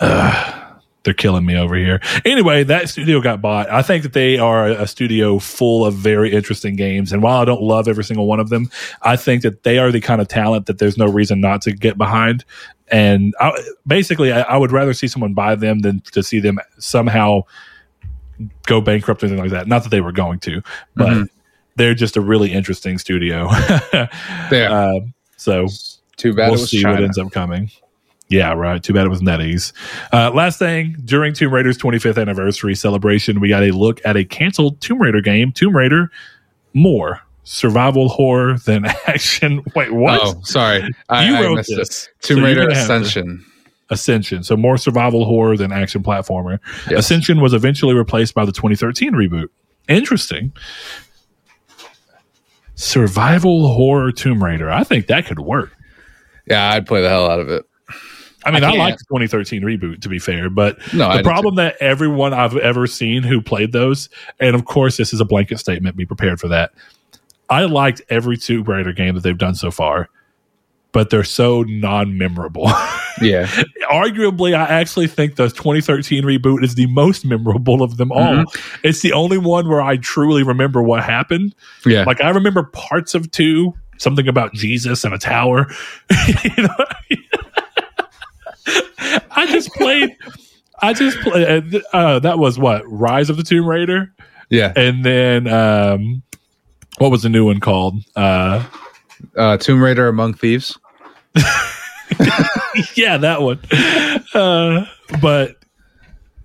Uh, 0.00 0.74
they're 1.04 1.14
killing 1.14 1.46
me 1.46 1.56
over 1.56 1.76
here. 1.76 2.00
Anyway, 2.24 2.64
that 2.64 2.88
studio 2.88 3.20
got 3.20 3.40
bought. 3.40 3.70
I 3.70 3.80
think 3.80 4.02
that 4.02 4.12
they 4.12 4.38
are 4.38 4.66
a 4.66 4.88
studio 4.88 5.38
full 5.38 5.86
of 5.86 5.94
very 5.94 6.32
interesting 6.32 6.74
games. 6.74 7.12
And 7.12 7.22
while 7.22 7.40
I 7.40 7.44
don't 7.44 7.62
love 7.62 7.86
every 7.86 8.02
single 8.02 8.26
one 8.26 8.40
of 8.40 8.48
them, 8.48 8.68
I 9.02 9.14
think 9.14 9.42
that 9.42 9.62
they 9.62 9.78
are 9.78 9.92
the 9.92 10.00
kind 10.00 10.20
of 10.20 10.26
talent 10.26 10.66
that 10.66 10.78
there's 10.78 10.98
no 10.98 11.06
reason 11.06 11.40
not 11.40 11.62
to 11.62 11.72
get 11.72 11.96
behind. 11.96 12.44
And 12.88 13.36
I, 13.38 13.52
basically, 13.86 14.32
I, 14.32 14.40
I 14.40 14.56
would 14.56 14.72
rather 14.72 14.94
see 14.94 15.06
someone 15.06 15.32
buy 15.32 15.54
them 15.54 15.78
than 15.78 16.00
to 16.12 16.24
see 16.24 16.40
them 16.40 16.58
somehow 16.80 17.42
go 18.66 18.80
bankrupt 18.80 19.22
or 19.22 19.26
anything 19.26 19.42
like 19.42 19.52
that. 19.52 19.66
Not 19.68 19.82
that 19.82 19.90
they 19.90 20.00
were 20.00 20.12
going 20.12 20.40
to, 20.40 20.62
but 20.94 21.08
mm-hmm. 21.08 21.22
they're 21.76 21.94
just 21.94 22.16
a 22.16 22.20
really 22.20 22.52
interesting 22.52 22.98
studio. 22.98 23.48
yeah. 23.92 24.68
Uh, 24.70 25.00
so 25.36 25.66
too 26.16 26.34
bad 26.34 26.50
we'll 26.50 26.58
see 26.58 26.82
China. 26.82 26.96
what 26.96 27.04
ends 27.04 27.18
up 27.18 27.32
coming. 27.32 27.70
Yeah, 28.28 28.52
right. 28.52 28.82
Too 28.82 28.94
bad 28.94 29.06
it 29.06 29.10
was 29.10 29.20
NetEase. 29.20 29.72
Uh, 30.12 30.30
last 30.32 30.58
thing, 30.58 30.96
during 31.04 31.34
Tomb 31.34 31.52
Raider's 31.52 31.76
25th 31.76 32.20
anniversary 32.20 32.74
celebration, 32.74 33.38
we 33.38 33.48
got 33.48 33.62
a 33.62 33.70
look 33.70 34.00
at 34.04 34.16
a 34.16 34.24
canceled 34.24 34.80
Tomb 34.80 35.00
Raider 35.00 35.20
game, 35.20 35.52
Tomb 35.52 35.76
Raider 35.76 36.10
More 36.72 37.20
survival 37.44 38.08
horror 38.08 38.58
than 38.58 38.86
action. 39.06 39.62
Wait, 39.76 39.92
what? 39.92 40.20
Oh, 40.22 40.40
sorry. 40.42 40.90
I, 41.08 41.28
you 41.28 41.34
wrote 41.34 41.66
this. 41.68 42.04
It. 42.04 42.08
Tomb 42.22 42.38
so 42.38 42.44
Raider 42.44 42.68
Ascension. 42.68 43.44
Ascension. 43.94 44.42
So 44.42 44.56
more 44.56 44.76
survival 44.76 45.24
horror 45.24 45.56
than 45.56 45.72
action 45.72 46.02
platformer. 46.02 46.58
Yes. 46.90 47.00
Ascension 47.00 47.40
was 47.40 47.54
eventually 47.54 47.94
replaced 47.94 48.34
by 48.34 48.44
the 48.44 48.52
2013 48.52 49.12
reboot. 49.12 49.48
Interesting. 49.88 50.52
Survival 52.74 53.72
horror 53.72 54.12
Tomb 54.12 54.42
Raider. 54.42 54.70
I 54.70 54.84
think 54.84 55.06
that 55.06 55.26
could 55.26 55.40
work. 55.40 55.70
Yeah, 56.46 56.70
I'd 56.72 56.86
play 56.86 57.00
the 57.00 57.08
hell 57.08 57.30
out 57.30 57.40
of 57.40 57.48
it. 57.48 57.64
I 58.44 58.50
mean, 58.50 58.64
I, 58.64 58.72
I 58.72 58.76
like 58.76 58.98
the 58.98 59.04
2013 59.04 59.62
reboot 59.62 60.02
to 60.02 60.08
be 60.08 60.18
fair, 60.18 60.50
but 60.50 60.78
no, 60.92 61.16
the 61.16 61.22
problem 61.22 61.54
that 61.54 61.76
everyone 61.80 62.34
I've 62.34 62.56
ever 62.56 62.86
seen 62.86 63.22
who 63.22 63.40
played 63.40 63.72
those, 63.72 64.10
and 64.38 64.54
of 64.54 64.66
course, 64.66 64.96
this 64.98 65.14
is 65.14 65.20
a 65.20 65.24
blanket 65.24 65.58
statement, 65.58 65.96
be 65.96 66.04
prepared 66.04 66.40
for 66.40 66.48
that. 66.48 66.72
I 67.48 67.64
liked 67.64 68.02
every 68.10 68.36
Tomb 68.36 68.64
Raider 68.64 68.92
game 68.92 69.14
that 69.14 69.22
they've 69.22 69.38
done 69.38 69.54
so 69.54 69.70
far, 69.70 70.10
but 70.94 71.10
they're 71.10 71.24
so 71.24 71.64
non-memorable. 71.64 72.70
Yeah. 73.22 73.46
Arguably, 73.92 74.56
I 74.56 74.66
actually 74.66 75.06
think 75.06 75.36
the 75.36 75.48
2013 75.48 76.24
reboot 76.24 76.64
is 76.64 76.74
the 76.74 76.86
most 76.86 77.24
memorable 77.24 77.80
of 77.80 77.96
them 77.96 78.10
all. 78.10 78.20
Mm-hmm. 78.20 78.78
It's 78.82 79.02
the 79.02 79.12
only 79.12 79.38
one 79.38 79.68
where 79.68 79.80
I 79.80 79.98
truly 79.98 80.42
remember 80.42 80.82
what 80.82 81.04
happened. 81.04 81.54
Yeah. 81.86 82.02
Like 82.02 82.20
I 82.20 82.30
remember 82.30 82.64
parts 82.64 83.14
of 83.14 83.30
two, 83.30 83.72
something 83.98 84.26
about 84.26 84.52
Jesus 84.52 85.04
and 85.04 85.14
a 85.14 85.18
tower. 85.18 85.68
you 86.56 86.64
know? 86.64 86.76
I 89.30 89.46
just 89.46 89.72
played. 89.74 90.16
I 90.82 90.92
just 90.92 91.16
played. 91.20 91.76
Uh, 91.76 91.80
uh, 91.92 92.18
that 92.18 92.40
was 92.40 92.58
what 92.58 92.82
Rise 92.90 93.30
of 93.30 93.36
the 93.36 93.44
Tomb 93.44 93.64
Raider. 93.64 94.12
Yeah, 94.50 94.72
and 94.74 95.04
then 95.04 95.46
um, 95.46 96.24
what 96.98 97.12
was 97.12 97.22
the 97.22 97.28
new 97.28 97.44
one 97.44 97.60
called? 97.60 98.02
Uh, 98.16 98.64
uh, 99.36 99.56
Tomb 99.56 99.80
Raider 99.80 100.08
Among 100.08 100.34
Thieves. 100.34 100.76
yeah, 102.94 103.16
that 103.16 103.42
one. 103.42 103.60
Uh, 104.34 104.86
but 105.20 105.56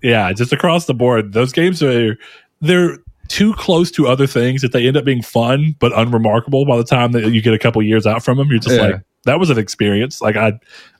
yeah, 0.02 0.32
just 0.32 0.52
across 0.52 0.86
the 0.86 0.94
board, 0.94 1.32
those 1.32 1.52
games 1.52 1.82
are 1.82 2.16
they're 2.60 2.98
too 3.28 3.54
close 3.54 3.90
to 3.92 4.08
other 4.08 4.26
things 4.26 4.60
that 4.60 4.72
they 4.72 4.86
end 4.86 4.96
up 4.96 5.04
being 5.04 5.22
fun 5.22 5.76
but 5.78 5.96
unremarkable 5.96 6.66
by 6.66 6.76
the 6.76 6.84
time 6.84 7.12
that 7.12 7.30
you 7.30 7.40
get 7.40 7.54
a 7.54 7.58
couple 7.58 7.80
years 7.82 8.06
out 8.06 8.24
from 8.24 8.38
them. 8.38 8.48
You're 8.48 8.58
just 8.58 8.74
yeah. 8.74 8.82
like, 8.82 9.02
that 9.24 9.38
was 9.38 9.50
an 9.50 9.58
experience. 9.58 10.20
Like 10.20 10.36
I, 10.36 10.48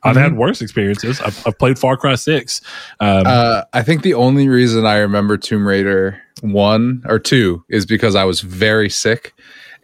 I've 0.03 0.15
mm-hmm. 0.15 0.19
had 0.19 0.37
worse 0.37 0.63
experiences. 0.63 1.21
I've, 1.21 1.47
I've, 1.47 1.59
played 1.59 1.79
Far 1.79 1.97
Cry 1.97 2.15
Six. 2.15 2.61
Um, 3.01 3.25
uh, 3.27 3.63
I 3.73 3.83
think 3.83 4.03
the 4.03 4.15
only 4.15 4.49
reason 4.49 4.87
I 4.87 4.99
remember 4.99 5.37
Tomb 5.37 5.67
Raider 5.67 6.21
one 6.43 7.03
or 7.07 7.19
two 7.19 7.65
is 7.69 7.85
because 7.85 8.15
I 8.15 8.25
was 8.25 8.41
very 8.43 8.91
sick, 8.91 9.35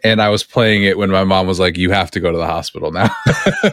and 0.03 0.21
I 0.21 0.29
was 0.29 0.43
playing 0.43 0.83
it 0.83 0.97
when 0.97 1.09
my 1.09 1.23
mom 1.23 1.47
was 1.47 1.59
like, 1.59 1.77
"You 1.77 1.91
have 1.91 2.11
to 2.11 2.19
go 2.19 2.31
to 2.31 2.37
the 2.37 2.45
hospital 2.45 2.91
now." 2.91 3.09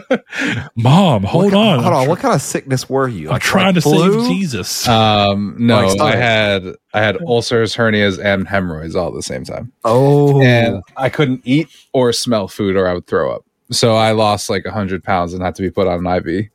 mom, 0.75 1.23
hold 1.23 1.45
what, 1.45 1.53
on. 1.53 1.79
Hold 1.83 1.93
on. 1.93 2.07
What 2.07 2.19
kind 2.19 2.33
of 2.33 2.41
sickness 2.41 2.89
were 2.89 3.07
you? 3.07 3.27
I'm 3.27 3.33
like, 3.33 3.41
trying 3.41 3.75
like 3.75 3.75
to 3.75 3.81
flu? 3.81 4.25
save 4.25 4.29
Jesus. 4.29 4.87
Um, 4.87 5.55
no, 5.59 5.87
like, 5.87 6.01
I 6.01 6.15
had 6.15 6.75
I 6.93 7.01
had 7.01 7.17
ulcers, 7.21 7.75
hernias, 7.75 8.23
and 8.23 8.47
hemorrhoids 8.47 8.95
all 8.95 9.09
at 9.09 9.13
the 9.13 9.23
same 9.23 9.43
time. 9.43 9.71
Oh, 9.83 10.41
and 10.41 10.81
I 10.97 11.09
couldn't 11.09 11.41
eat 11.43 11.69
or 11.93 12.11
smell 12.13 12.47
food, 12.47 12.75
or 12.75 12.87
I 12.87 12.93
would 12.93 13.07
throw 13.07 13.31
up. 13.31 13.45
So 13.71 13.95
I 13.95 14.11
lost 14.11 14.49
like 14.49 14.65
hundred 14.65 15.03
pounds 15.03 15.33
and 15.33 15.43
had 15.43 15.55
to 15.55 15.61
be 15.61 15.69
put 15.69 15.87
on 15.87 16.05
an 16.05 16.27
IV. 16.27 16.49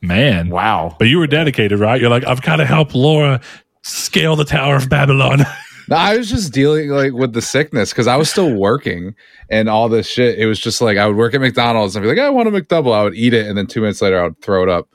Man, 0.00 0.50
wow! 0.50 0.94
But 0.98 1.08
you 1.08 1.18
were 1.18 1.26
dedicated, 1.26 1.80
right? 1.80 2.00
You're 2.00 2.10
like, 2.10 2.26
I've 2.26 2.42
got 2.42 2.56
to 2.56 2.64
help 2.64 2.94
Laura 2.94 3.40
scale 3.82 4.36
the 4.36 4.44
Tower 4.44 4.76
of 4.76 4.88
Babylon. 4.88 5.40
no, 5.88 5.96
I 5.96 6.16
was 6.16 6.28
just 6.28 6.52
dealing 6.52 6.90
like 6.90 7.12
with 7.12 7.32
the 7.32 7.42
sickness 7.42 7.90
because 7.90 8.06
I 8.06 8.16
was 8.16 8.30
still 8.30 8.54
working 8.54 9.14
and 9.48 9.68
all 9.68 9.88
this 9.88 10.06
shit. 10.06 10.38
It 10.38 10.46
was 10.46 10.58
just 10.58 10.80
like 10.80 10.98
I 10.98 11.06
would 11.06 11.16
work 11.16 11.34
at 11.34 11.40
McDonald's 11.40 11.96
and 11.96 12.02
be 12.02 12.08
like, 12.08 12.18
I 12.18 12.30
want 12.30 12.48
a 12.48 12.50
McDouble. 12.50 12.94
I 12.94 13.02
would 13.02 13.14
eat 13.14 13.34
it, 13.34 13.46
and 13.46 13.56
then 13.56 13.66
two 13.66 13.80
minutes 13.80 14.02
later, 14.02 14.20
I 14.20 14.24
would 14.24 14.40
throw 14.40 14.62
it 14.62 14.68
up. 14.68 14.88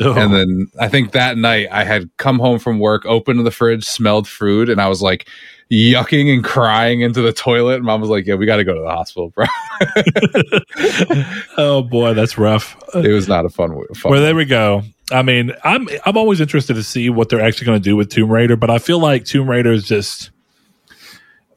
Oh. 0.00 0.14
And 0.14 0.32
then 0.32 0.66
I 0.80 0.88
think 0.88 1.12
that 1.12 1.36
night 1.36 1.68
I 1.70 1.84
had 1.84 2.10
come 2.16 2.38
home 2.38 2.58
from 2.58 2.78
work, 2.78 3.04
opened 3.04 3.44
the 3.44 3.50
fridge, 3.50 3.84
smelled 3.84 4.26
food, 4.26 4.70
and 4.70 4.80
I 4.80 4.88
was 4.88 5.02
like, 5.02 5.28
yucking 5.70 6.32
and 6.32 6.42
crying 6.42 7.02
into 7.02 7.22
the 7.22 7.32
toilet. 7.32 7.76
And 7.76 7.84
Mom 7.84 8.00
was 8.00 8.10
like, 8.10 8.26
"Yeah, 8.26 8.34
we 8.34 8.46
got 8.46 8.56
to 8.56 8.64
go 8.64 8.74
to 8.74 8.80
the 8.80 8.90
hospital, 8.90 9.30
bro." 9.30 9.46
oh 11.58 11.82
boy, 11.82 12.14
that's 12.14 12.38
rough. 12.38 12.76
It 12.94 13.12
was 13.12 13.28
not 13.28 13.44
a 13.44 13.48
fun. 13.48 13.70
fun 13.94 14.12
well, 14.12 14.20
there 14.20 14.34
we 14.34 14.44
go. 14.44 14.82
I 15.12 15.22
mean, 15.22 15.52
I'm 15.64 15.88
I'm 16.04 16.16
always 16.16 16.40
interested 16.40 16.74
to 16.74 16.82
see 16.82 17.10
what 17.10 17.28
they're 17.28 17.40
actually 17.40 17.66
going 17.66 17.78
to 17.78 17.84
do 17.84 17.96
with 17.96 18.10
Tomb 18.10 18.30
Raider, 18.30 18.56
but 18.56 18.70
I 18.70 18.78
feel 18.78 18.98
like 18.98 19.24
Tomb 19.24 19.48
Raider 19.48 19.72
is 19.72 19.84
just 19.84 20.30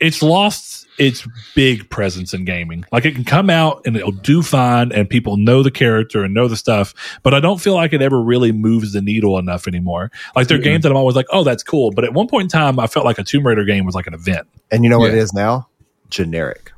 it's 0.04 0.22
lost 0.22 0.86
its 1.00 1.26
big 1.56 1.90
presence 1.90 2.34
in 2.34 2.46
gaming. 2.46 2.86
Like 2.92 3.06
it 3.06 3.16
can 3.16 3.24
come 3.24 3.50
out 3.50 3.82
and 3.86 3.96
it'll 3.96 4.12
do 4.12 4.44
fine 4.44 4.92
and 4.92 5.10
people 5.10 5.38
know 5.38 5.64
the 5.64 5.72
character 5.72 6.24
and 6.24 6.34
know 6.34 6.48
the 6.48 6.58
stuff, 6.58 6.94
but 7.24 7.34
I 7.34 7.40
don't 7.40 7.60
feel 7.60 7.74
like 7.74 7.94
it 7.94 8.02
ever 8.02 8.22
really 8.22 8.52
moves 8.52 8.92
the 8.92 9.02
needle 9.02 9.40
enough 9.40 9.66
anymore. 9.66 10.12
Like 10.36 10.48
there 10.48 10.58
are 10.58 10.60
mm-hmm. 10.60 10.66
games 10.66 10.84
that 10.84 10.92
I'm 10.92 10.98
always 10.98 11.16
like, 11.16 11.26
oh, 11.32 11.44
that's 11.44 11.64
cool. 11.64 11.92
But 11.92 12.04
at 12.04 12.14
one 12.14 12.28
point 12.28 12.44
in 12.44 12.50
time, 12.50 12.80
I 12.80 12.88
felt 12.88 13.06
like 13.06 13.18
a 13.18 13.24
Tomb 13.24 13.48
Raider 13.48 13.64
game 13.64 13.86
was 13.86 13.96
like 13.96 14.06
an 14.06 14.14
event. 14.14 14.46
And 14.72 14.84
you 14.84 14.90
know 14.90 15.00
what 15.00 15.12
yeah. 15.12 15.18
it 15.18 15.20
is 15.20 15.34
now? 15.34 15.68
Generic. 16.10 16.72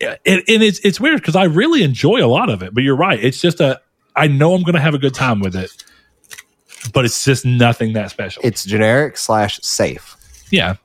Yeah, 0.00 0.16
and, 0.24 0.42
and 0.46 0.62
it's 0.62 0.78
it's 0.84 1.00
weird 1.00 1.16
because 1.16 1.34
I 1.34 1.44
really 1.44 1.82
enjoy 1.82 2.24
a 2.24 2.28
lot 2.28 2.50
of 2.50 2.62
it. 2.62 2.72
But 2.72 2.84
you're 2.84 2.96
right. 2.96 3.18
It's 3.18 3.40
just 3.40 3.60
a 3.60 3.80
I 4.14 4.28
know 4.28 4.54
I'm 4.54 4.62
going 4.62 4.74
to 4.74 4.80
have 4.80 4.94
a 4.94 4.98
good 4.98 5.14
time 5.14 5.40
with 5.40 5.56
it, 5.56 5.72
but 6.92 7.04
it's 7.04 7.24
just 7.24 7.44
nothing 7.44 7.94
that 7.94 8.10
special. 8.10 8.40
It's 8.44 8.64
generic 8.64 9.16
slash 9.16 9.58
safe. 9.62 10.16
Yeah, 10.50 10.76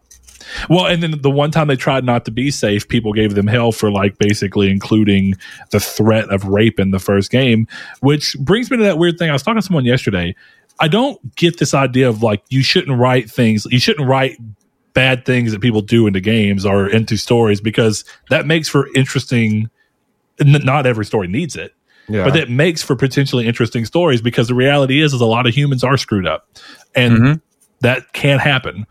well, 0.70 0.86
and 0.86 1.02
then 1.04 1.20
the 1.22 1.30
one 1.32 1.52
time 1.52 1.68
they 1.68 1.76
tried 1.76 2.04
not 2.04 2.26
to 2.26 2.32
be 2.32 2.52
safe, 2.52 2.88
people 2.88 3.14
gave 3.14 3.36
them 3.36 3.48
hell 3.48 3.72
for 3.72 3.92
like 3.92 4.18
basically 4.18 4.70
including 4.72 5.36
the 5.72 5.80
threat 5.80 6.30
of 6.30 6.46
rape 6.46 6.80
in 6.80 6.92
the 6.92 7.00
first 7.00 7.32
game, 7.32 7.68
which 8.02 8.36
brings 8.40 8.70
me 8.72 8.78
to 8.78 8.84
that 8.84 8.98
weird 8.98 9.18
thing. 9.18 9.30
I 9.30 9.34
was 9.34 9.44
talking 9.44 9.60
to 9.62 9.66
someone 9.66 9.86
yesterday. 9.86 10.36
I 10.80 10.88
don't 10.88 11.36
get 11.36 11.60
this 11.60 11.74
idea 11.74 12.10
of 12.10 12.24
like 12.24 12.44
you 12.50 12.64
shouldn't 12.64 12.98
write 12.98 13.30
things. 13.30 13.66
You 13.70 13.80
shouldn't 13.80 14.08
write 14.08 14.38
bad 14.94 15.26
things 15.26 15.52
that 15.52 15.62
people 15.62 15.82
do 15.82 16.06
into 16.08 16.20
games 16.20 16.66
or 16.66 16.88
into 16.88 17.18
stories 17.18 17.60
because 17.62 18.06
that 18.30 18.46
makes 18.46 18.68
for 18.70 18.88
interesting. 18.96 19.70
n- 20.40 20.62
Not 20.64 20.86
every 20.88 21.06
story 21.06 21.28
needs 21.28 21.56
it, 21.56 21.74
Yeah. 22.10 22.24
but 22.26 22.36
it 22.36 22.50
makes 22.50 22.82
for 22.82 22.96
potentially 22.96 23.48
interesting 23.48 23.86
stories 23.86 24.20
because 24.22 24.48
the 24.48 24.56
reality 24.56 25.02
is 25.02 25.14
is 25.14 25.22
a 25.22 25.26
lot 25.26 25.46
of 25.48 25.54
humans 25.56 25.84
are 25.84 25.96
screwed 25.98 26.26
up 26.28 26.48
and 26.96 27.18
Mhm. 27.18 27.42
that 27.82 28.12
can 28.14 28.40
happen 28.40 28.86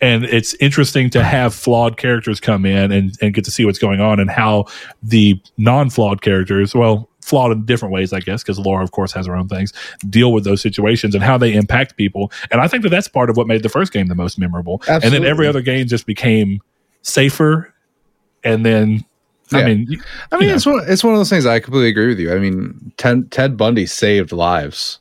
and 0.00 0.24
it's 0.24 0.54
interesting 0.54 1.08
to 1.10 1.22
have 1.22 1.54
flawed 1.54 1.96
characters 1.96 2.40
come 2.40 2.66
in 2.66 2.90
and, 2.92 3.16
and 3.22 3.32
get 3.34 3.44
to 3.44 3.50
see 3.50 3.64
what's 3.64 3.78
going 3.78 4.00
on 4.00 4.18
and 4.20 4.30
how 4.30 4.64
the 5.02 5.40
non-flawed 5.56 6.20
characters 6.22 6.74
well 6.74 7.08
flawed 7.22 7.52
in 7.52 7.64
different 7.64 7.92
ways 7.94 8.12
i 8.12 8.20
guess 8.20 8.42
because 8.42 8.58
laura 8.58 8.82
of 8.84 8.90
course 8.92 9.10
has 9.12 9.26
her 9.26 9.34
own 9.34 9.48
things 9.48 9.72
deal 10.10 10.32
with 10.32 10.44
those 10.44 10.60
situations 10.60 11.14
and 11.14 11.24
how 11.24 11.38
they 11.38 11.54
impact 11.54 11.96
people 11.96 12.30
and 12.50 12.60
i 12.60 12.68
think 12.68 12.82
that 12.82 12.90
that's 12.90 13.08
part 13.08 13.30
of 13.30 13.36
what 13.36 13.46
made 13.46 13.62
the 13.62 13.68
first 13.68 13.92
game 13.92 14.08
the 14.08 14.14
most 14.14 14.38
memorable 14.38 14.82
and 15.04 15.14
then 15.14 15.22
every 15.24 15.46
other 15.46 15.62
game 15.62 15.86
just 15.86 16.06
became 16.06 16.60
safer 17.02 17.72
and 18.42 18.64
then 18.66 19.02
i 19.52 19.58
mean 19.64 19.86
you- 19.88 20.02
I 20.32 20.38
mean, 20.38 20.48
you 20.50 20.54
it's 20.54 20.66
one. 20.66 20.82
It's 20.86 21.04
one 21.04 21.14
of 21.14 21.18
those 21.20 21.30
things. 21.30 21.46
I 21.46 21.60
completely 21.60 21.88
agree 21.90 22.08
with 22.08 22.18
you. 22.18 22.34
I 22.34 22.38
mean, 22.38 22.92
Ted, 22.96 23.30
Ted 23.30 23.56
Bundy 23.56 23.86
saved 23.86 24.32
lives 24.32 24.98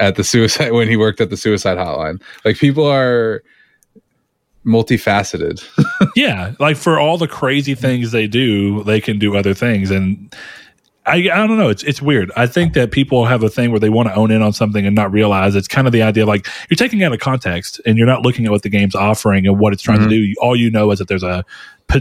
at 0.00 0.16
the 0.16 0.24
suicide 0.24 0.72
when 0.78 0.86
he 0.88 0.96
worked 0.96 1.20
at 1.20 1.30
the 1.30 1.36
suicide 1.36 1.78
hotline. 1.78 2.20
Like 2.44 2.58
people 2.58 2.84
are 2.84 3.42
multifaceted. 4.66 5.64
yeah 6.16 6.52
like 6.58 6.76
for 6.76 6.98
all 6.98 7.16
the 7.18 7.28
crazy 7.28 7.74
things 7.74 8.10
they 8.12 8.26
do 8.26 8.82
they 8.84 9.00
can 9.00 9.18
do 9.18 9.36
other 9.36 9.54
things 9.54 9.90
and 9.90 10.34
I, 11.08 11.18
I 11.32 11.46
don't 11.46 11.56
know. 11.56 11.68
It's 11.68 11.84
it's 11.84 12.02
weird. 12.02 12.32
I 12.36 12.48
think 12.48 12.74
that 12.74 12.90
people 12.90 13.26
have 13.26 13.44
a 13.44 13.48
thing 13.48 13.70
where 13.70 13.78
they 13.78 13.88
want 13.90 14.08
to 14.08 14.14
own 14.16 14.32
in 14.32 14.42
on 14.42 14.52
something 14.52 14.84
and 14.84 14.96
not 14.96 15.12
realize 15.12 15.54
it's 15.54 15.68
kind 15.68 15.86
of 15.86 15.92
the 15.92 16.02
idea 16.02 16.26
like 16.26 16.48
you're 16.68 16.76
taking 16.76 17.04
out 17.04 17.12
of 17.12 17.20
context 17.20 17.80
and 17.86 17.96
you're 17.96 18.08
not 18.08 18.22
looking 18.22 18.44
at 18.44 18.50
what 18.50 18.62
the 18.64 18.68
game's 18.68 18.96
offering 18.96 19.46
and 19.46 19.56
what 19.60 19.72
it's 19.72 19.84
trying 19.84 20.00
Mhm. 20.00 20.08
to 20.08 20.26
do. 20.26 20.34
All 20.40 20.56
you 20.56 20.68
know 20.68 20.90
is 20.90 20.98
that 20.98 21.06
there's 21.06 21.22
a 21.22 21.44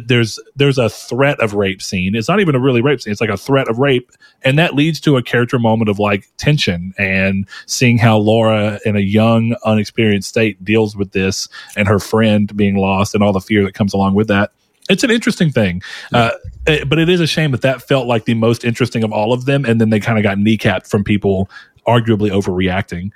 there's 0.07 0.39
there's 0.55 0.77
a 0.77 0.89
threat 0.89 1.39
of 1.39 1.53
rape 1.53 1.81
scene. 1.81 2.15
It's 2.15 2.27
not 2.27 2.39
even 2.39 2.55
a 2.55 2.59
really 2.59 2.81
rape 2.81 3.01
scene. 3.01 3.11
It's 3.11 3.21
like 3.21 3.29
a 3.29 3.37
threat 3.37 3.67
of 3.67 3.77
rape, 3.79 4.11
and 4.43 4.57
that 4.57 4.73
leads 4.75 4.99
to 5.01 5.17
a 5.17 5.23
character 5.23 5.59
moment 5.59 5.89
of 5.89 5.99
like 5.99 6.27
tension 6.37 6.93
and 6.97 7.47
seeing 7.65 7.97
how 7.97 8.17
Laura, 8.17 8.79
in 8.85 8.95
a 8.95 9.01
young, 9.01 9.55
unexperienced 9.63 10.27
state, 10.29 10.63
deals 10.63 10.95
with 10.95 11.11
this 11.11 11.47
and 11.77 11.87
her 11.87 11.99
friend 11.99 12.55
being 12.57 12.75
lost 12.77 13.13
and 13.13 13.23
all 13.23 13.31
the 13.33 13.39
fear 13.39 13.63
that 13.63 13.73
comes 13.73 13.93
along 13.93 14.15
with 14.15 14.27
that. 14.27 14.51
It's 14.89 15.03
an 15.03 15.11
interesting 15.11 15.49
thing, 15.51 15.81
uh, 16.13 16.31
it- 16.67 16.89
but 16.89 16.99
it 16.99 17.09
is 17.09 17.19
a 17.19 17.27
shame 17.27 17.51
that 17.51 17.61
that 17.61 17.81
felt 17.81 18.07
like 18.07 18.25
the 18.25 18.33
most 18.35 18.63
interesting 18.63 19.03
of 19.03 19.11
all 19.11 19.33
of 19.33 19.45
them, 19.45 19.65
and 19.65 19.79
then 19.79 19.89
they 19.89 19.99
kind 19.99 20.17
of 20.17 20.23
got 20.23 20.37
kneecapped 20.37 20.87
from 20.87 21.03
people 21.03 21.49
arguably 21.87 22.31
overreacting. 22.31 23.11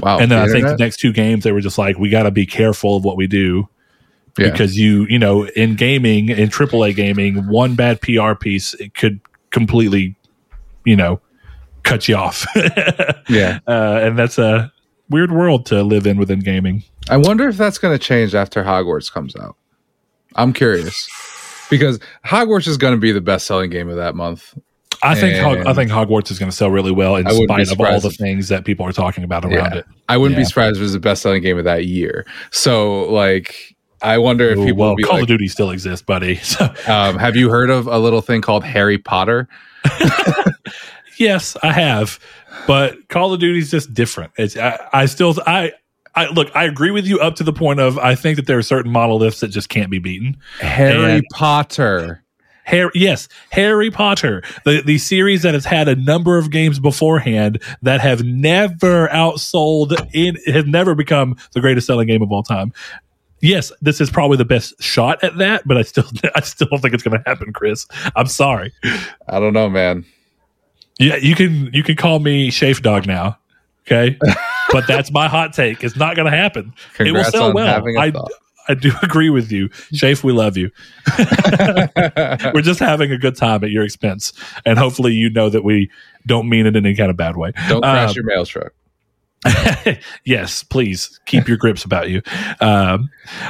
Wow. 0.00 0.18
and 0.20 0.30
then 0.30 0.38
the 0.38 0.44
I 0.44 0.52
think 0.52 0.64
the 0.78 0.84
next 0.84 0.98
two 1.00 1.12
games 1.12 1.42
they 1.44 1.50
were 1.52 1.60
just 1.60 1.76
like, 1.76 1.98
we 1.98 2.08
got 2.08 2.22
to 2.22 2.30
be 2.30 2.46
careful 2.46 2.96
of 2.96 3.04
what 3.04 3.16
we 3.16 3.26
do 3.26 3.68
Yeah. 4.38 4.50
because 4.50 4.76
you 4.78 5.06
you 5.08 5.18
know 5.18 5.46
in 5.48 5.74
gaming 5.76 6.28
in 6.28 6.48
AAA 6.48 6.94
gaming, 6.94 7.46
one 7.48 7.74
bad 7.74 8.00
PR 8.00 8.34
piece 8.34 8.74
it 8.74 8.94
could 8.94 9.20
completely 9.50 10.14
you 10.84 10.96
know 10.96 11.20
cut 11.82 12.06
you 12.08 12.16
off, 12.16 12.46
yeah. 13.28 13.60
uh, 13.66 14.00
and 14.02 14.18
that's 14.18 14.38
a 14.38 14.70
weird 15.08 15.32
world 15.32 15.64
to 15.66 15.82
live 15.82 16.06
in 16.06 16.18
within 16.18 16.40
gaming. 16.40 16.82
I 17.08 17.16
wonder 17.16 17.48
if 17.48 17.56
that's 17.56 17.78
going 17.78 17.96
to 17.96 18.02
change 18.02 18.34
after 18.34 18.62
Hogwarts 18.62 19.10
comes 19.10 19.34
out. 19.36 19.56
I'm 20.34 20.52
curious 20.52 21.08
because 21.70 21.98
Hogwarts 22.26 22.68
is 22.68 22.76
going 22.76 22.92
to 22.94 23.00
be 23.00 23.12
the 23.12 23.20
best 23.22 23.46
selling 23.46 23.70
game 23.70 23.88
of 23.88 23.96
that 23.96 24.14
month. 24.14 24.54
I 25.02 25.14
think 25.14 25.38
Hog- 25.38 25.66
I 25.66 25.72
think 25.74 25.90
Hogwarts 25.90 26.30
is 26.30 26.38
going 26.38 26.50
to 26.50 26.56
sell 26.56 26.70
really 26.70 26.90
well 26.92 27.16
in 27.16 27.26
I 27.26 27.32
wouldn't 27.32 27.56
be 27.56 27.64
spite 27.64 27.88
of 27.88 27.94
all 27.94 28.00
the 28.00 28.10
things 28.10 28.48
that 28.48 28.64
people 28.64 28.84
are 28.84 28.92
talking 28.92 29.22
about 29.24 29.44
around 29.44 29.52
Yeah. 29.72 29.78
it. 29.78 29.86
I 30.08 30.16
wouldn't 30.16 30.36
Yeah. 30.36 30.42
be 30.42 30.46
surprised 30.46 30.76
if 30.76 30.80
it 30.80 30.82
was 30.82 30.92
the 30.92 31.00
best 31.00 31.22
selling 31.22 31.40
game 31.42 31.56
of 31.56 31.64
that 31.64 31.86
year. 31.86 32.26
So, 32.50 33.02
like, 33.10 33.76
I 34.02 34.18
wonder 34.18 34.48
if 34.50 34.58
Ooh, 34.58 34.66
people 34.66 34.78
well, 34.78 34.88
will 34.90 34.96
be 34.96 35.02
Call 35.02 35.14
like, 35.14 35.22
of 35.22 35.28
Duty 35.28 35.48
still 35.48 35.70
exists, 35.70 36.04
buddy. 36.04 36.36
So 36.42 36.64
um, 36.86 37.18
have 37.18 37.36
you 37.36 37.50
heard 37.50 37.70
of 37.70 37.86
a 37.86 37.98
little 37.98 38.20
thing 38.20 38.40
called 38.40 38.64
Harry 38.64 38.98
Potter? 38.98 39.48
yes, 41.18 41.56
I 41.62 41.72
have, 41.72 42.18
but 42.66 43.08
Call 43.08 43.32
of 43.32 43.40
Duty 43.40 43.58
is 43.58 43.70
just 43.70 43.92
different. 43.92 44.32
It's 44.36 44.56
I, 44.56 44.78
I 44.92 45.06
still 45.06 45.34
I. 45.46 45.72
I, 46.14 46.26
look, 46.30 46.50
I 46.56 46.64
agree 46.64 46.90
with 46.90 47.06
you 47.06 47.20
up 47.20 47.36
to 47.36 47.44
the 47.44 47.52
point 47.52 47.78
of 47.78 47.96
I 47.96 48.16
think 48.16 48.36
that 48.36 48.46
there 48.48 48.58
are 48.58 48.62
certain 48.62 48.90
monoliths 48.90 49.38
that 49.38 49.48
just 49.48 49.68
can't 49.68 49.88
be 49.88 50.00
beaten. 50.00 50.36
Harry 50.58 51.18
And- 51.18 51.24
Potter. 51.32 52.24
Harry, 52.64 52.90
yes, 52.94 53.28
Harry 53.50 53.90
Potter, 53.90 54.42
the 54.64 54.82
the 54.82 54.98
series 54.98 55.42
that 55.42 55.54
has 55.54 55.64
had 55.64 55.88
a 55.88 55.96
number 55.96 56.36
of 56.36 56.50
games 56.50 56.78
beforehand 56.78 57.62
that 57.80 58.02
have 58.02 58.24
never 58.24 59.08
outsold 59.08 59.96
in 60.12 60.36
have 60.52 60.66
never 60.66 60.94
become 60.94 61.36
the 61.52 61.62
greatest 61.62 61.86
selling 61.86 62.08
game 62.08 62.20
of 62.20 62.30
all 62.30 62.42
time. 62.42 62.72
Yes, 63.40 63.70
this 63.80 64.00
is 64.00 64.10
probably 64.10 64.36
the 64.36 64.44
best 64.44 64.74
shot 64.82 65.22
at 65.22 65.36
that, 65.38 65.62
but 65.66 65.76
I 65.76 65.82
still 65.82 66.04
I 66.34 66.40
still 66.40 66.68
don't 66.68 66.80
think 66.80 66.94
it's 66.94 67.02
going 67.02 67.16
to 67.18 67.28
happen, 67.28 67.52
Chris. 67.52 67.86
I'm 68.16 68.26
sorry. 68.26 68.72
I 69.28 69.38
don't 69.40 69.52
know, 69.52 69.68
man. 69.68 70.04
Yeah, 70.98 71.16
you 71.16 71.34
can 71.36 71.70
you 71.72 71.82
can 71.82 71.96
call 71.96 72.18
me 72.18 72.50
Shafe 72.50 72.82
Dog 72.82 73.06
now, 73.06 73.38
okay? 73.86 74.18
but 74.72 74.86
that's 74.86 75.12
my 75.12 75.28
hot 75.28 75.52
take. 75.52 75.84
It's 75.84 75.96
not 75.96 76.16
going 76.16 76.30
to 76.30 76.36
happen. 76.36 76.74
Congrats 76.94 77.08
it 77.08 77.12
will 77.12 77.40
sell 77.40 77.54
well. 77.54 77.98
I 77.98 78.10
thought. 78.10 78.32
I 78.70 78.74
do 78.74 78.92
agree 79.02 79.30
with 79.30 79.50
you, 79.50 79.68
Shafe. 79.94 80.22
We 80.22 80.32
love 80.32 80.56
you. 80.56 80.70
We're 82.52 82.60
just 82.62 82.80
having 82.80 83.10
a 83.12 83.16
good 83.18 83.36
time 83.36 83.64
at 83.64 83.70
your 83.70 83.84
expense, 83.84 84.32
and 84.66 84.78
hopefully, 84.78 85.12
you 85.12 85.30
know 85.30 85.48
that 85.48 85.64
we 85.64 85.90
don't 86.26 86.48
mean 86.48 86.66
it 86.66 86.76
in 86.76 86.84
any 86.84 86.94
kind 86.94 87.10
of 87.10 87.16
bad 87.16 87.36
way. 87.36 87.52
Don't 87.68 87.80
crash 87.82 88.10
Um, 88.10 88.16
your 88.16 88.24
mail 88.24 88.44
truck. 88.44 88.72
yes, 90.24 90.64
please 90.64 91.20
keep 91.26 91.46
your 91.46 91.56
grips 91.56 91.84
about 91.84 92.10
you. 92.10 92.22
Um, 92.60 93.08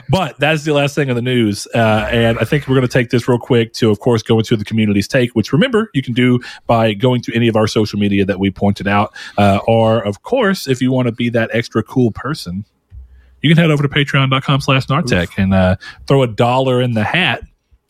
but 0.08 0.38
that's 0.38 0.64
the 0.64 0.74
last 0.74 0.94
thing 0.94 1.08
on 1.08 1.16
the 1.16 1.22
news. 1.22 1.66
Uh, 1.74 2.08
and 2.10 2.38
I 2.38 2.44
think 2.44 2.68
we're 2.68 2.74
going 2.74 2.86
to 2.86 2.92
take 2.92 3.10
this 3.10 3.26
real 3.26 3.38
quick 3.38 3.72
to, 3.74 3.90
of 3.90 4.00
course, 4.00 4.22
go 4.22 4.38
into 4.38 4.56
the 4.56 4.64
community's 4.64 5.08
take, 5.08 5.30
which 5.32 5.52
remember 5.52 5.90
you 5.94 6.02
can 6.02 6.12
do 6.12 6.40
by 6.66 6.92
going 6.92 7.22
to 7.22 7.34
any 7.34 7.48
of 7.48 7.56
our 7.56 7.66
social 7.66 7.98
media 7.98 8.24
that 8.24 8.38
we 8.38 8.50
pointed 8.50 8.86
out. 8.86 9.14
Uh, 9.38 9.60
or, 9.66 10.04
of 10.04 10.22
course, 10.22 10.68
if 10.68 10.82
you 10.82 10.92
want 10.92 11.06
to 11.06 11.12
be 11.12 11.30
that 11.30 11.50
extra 11.54 11.82
cool 11.82 12.10
person, 12.10 12.64
you 13.40 13.48
can 13.48 13.56
head 13.56 13.70
over 13.70 13.82
to 13.82 13.88
patreon.com 13.88 14.60
slash 14.60 14.86
nartech 14.86 15.38
and 15.38 15.54
uh, 15.54 15.76
throw 16.06 16.22
a 16.22 16.26
dollar 16.26 16.82
in 16.82 16.92
the 16.92 17.04
hat 17.04 17.42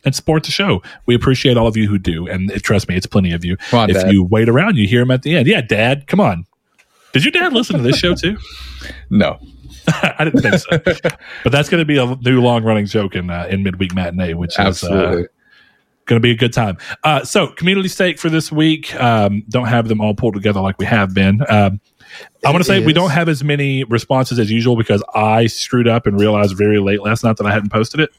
and 0.05 0.15
support 0.15 0.43
the 0.43 0.51
show. 0.51 0.81
We 1.05 1.15
appreciate 1.15 1.57
all 1.57 1.67
of 1.67 1.75
you 1.75 1.89
who 1.89 1.97
do. 1.97 2.27
And 2.27 2.51
uh, 2.51 2.59
trust 2.61 2.87
me, 2.87 2.95
it's 2.95 3.05
plenty 3.05 3.33
of 3.33 3.43
you. 3.43 3.57
On, 3.73 3.89
if 3.89 3.97
Dad. 3.97 4.11
you 4.11 4.23
wait 4.23 4.47
around, 4.47 4.77
you 4.77 4.87
hear 4.87 5.01
them 5.01 5.11
at 5.11 5.23
the 5.23 5.35
end. 5.35 5.47
Yeah, 5.47 5.61
Dad, 5.61 6.07
come 6.07 6.21
on. 6.21 6.45
Did 7.13 7.23
your 7.23 7.31
dad 7.31 7.53
listen 7.53 7.77
to 7.77 7.83
this 7.83 7.97
show 7.97 8.15
too? 8.15 8.37
No. 9.09 9.39
I 9.87 10.23
didn't 10.23 10.41
think 10.41 10.55
so. 10.55 10.77
But 11.43 11.51
that's 11.51 11.67
going 11.67 11.81
to 11.81 11.85
be 11.85 11.97
a 11.97 12.15
new 12.17 12.41
long 12.41 12.63
running 12.63 12.85
joke 12.85 13.15
in 13.15 13.29
uh, 13.29 13.47
in 13.49 13.63
midweek 13.63 13.93
matinee, 13.93 14.35
which 14.35 14.57
is 14.59 14.83
uh, 14.83 15.23
going 16.05 16.19
to 16.19 16.19
be 16.19 16.31
a 16.31 16.35
good 16.35 16.53
time. 16.53 16.77
Uh, 17.03 17.23
so, 17.23 17.47
community 17.47 17.89
stake 17.89 18.19
for 18.19 18.29
this 18.29 18.51
week. 18.51 18.95
Um, 18.95 19.43
don't 19.49 19.67
have 19.67 19.87
them 19.87 19.99
all 19.99 20.13
pulled 20.13 20.35
together 20.35 20.61
like 20.61 20.77
we 20.77 20.85
have 20.85 21.13
been. 21.13 21.41
Um, 21.49 21.81
I 22.45 22.51
want 22.51 22.57
to 22.57 22.63
say 22.63 22.85
we 22.85 22.93
don't 22.93 23.11
have 23.11 23.29
as 23.29 23.43
many 23.43 23.83
responses 23.83 24.39
as 24.39 24.49
usual 24.51 24.75
because 24.75 25.03
I 25.13 25.47
screwed 25.47 25.87
up 25.87 26.07
and 26.07 26.19
realized 26.19 26.57
very 26.57 26.79
late 26.79 27.01
last 27.01 27.23
night 27.23 27.37
that 27.37 27.45
I 27.45 27.51
hadn't 27.51 27.71
posted 27.71 27.99
it. 27.99 28.11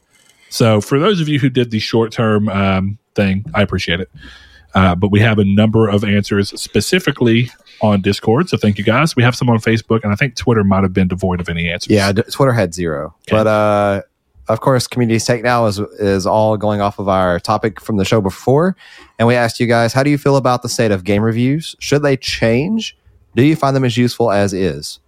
So, 0.49 0.81
for 0.81 0.99
those 0.99 1.21
of 1.21 1.27
you 1.27 1.39
who 1.39 1.49
did 1.49 1.71
the 1.71 1.79
short 1.79 2.11
term 2.11 2.49
um, 2.49 2.97
thing, 3.15 3.45
I 3.53 3.61
appreciate 3.61 3.99
it. 3.99 4.11
Uh, 4.73 4.95
but 4.95 5.11
we 5.11 5.19
have 5.19 5.37
a 5.39 5.45
number 5.45 5.89
of 5.89 6.03
answers 6.03 6.59
specifically 6.59 7.49
on 7.81 8.01
Discord. 8.01 8.49
So, 8.49 8.57
thank 8.57 8.77
you 8.77 8.83
guys. 8.83 9.15
We 9.15 9.23
have 9.23 9.35
some 9.35 9.49
on 9.49 9.57
Facebook, 9.59 10.03
and 10.03 10.11
I 10.11 10.15
think 10.15 10.35
Twitter 10.35 10.63
might 10.63 10.83
have 10.83 10.93
been 10.93 11.07
devoid 11.07 11.39
of 11.39 11.49
any 11.49 11.69
answers. 11.69 11.91
Yeah, 11.91 12.11
D- 12.11 12.23
Twitter 12.31 12.53
had 12.53 12.73
zero. 12.73 13.15
Okay. 13.27 13.35
But 13.35 13.47
uh, 13.47 14.01
of 14.47 14.59
course, 14.59 14.87
Community's 14.87 15.25
Take 15.25 15.43
Now 15.43 15.65
is 15.65 15.79
is 15.79 16.25
all 16.25 16.57
going 16.57 16.81
off 16.81 16.99
of 16.99 17.07
our 17.07 17.39
topic 17.39 17.79
from 17.79 17.97
the 17.97 18.05
show 18.05 18.21
before, 18.21 18.75
and 19.17 19.27
we 19.27 19.35
asked 19.35 19.59
you 19.59 19.67
guys, 19.67 19.93
how 19.93 20.03
do 20.03 20.09
you 20.09 20.17
feel 20.17 20.35
about 20.35 20.61
the 20.61 20.69
state 20.69 20.91
of 20.91 21.03
game 21.03 21.21
reviews? 21.23 21.75
Should 21.79 22.03
they 22.03 22.17
change? 22.17 22.97
Do 23.35 23.43
you 23.43 23.55
find 23.55 23.75
them 23.75 23.85
as 23.85 23.95
useful 23.95 24.31
as 24.31 24.53
is? 24.53 24.99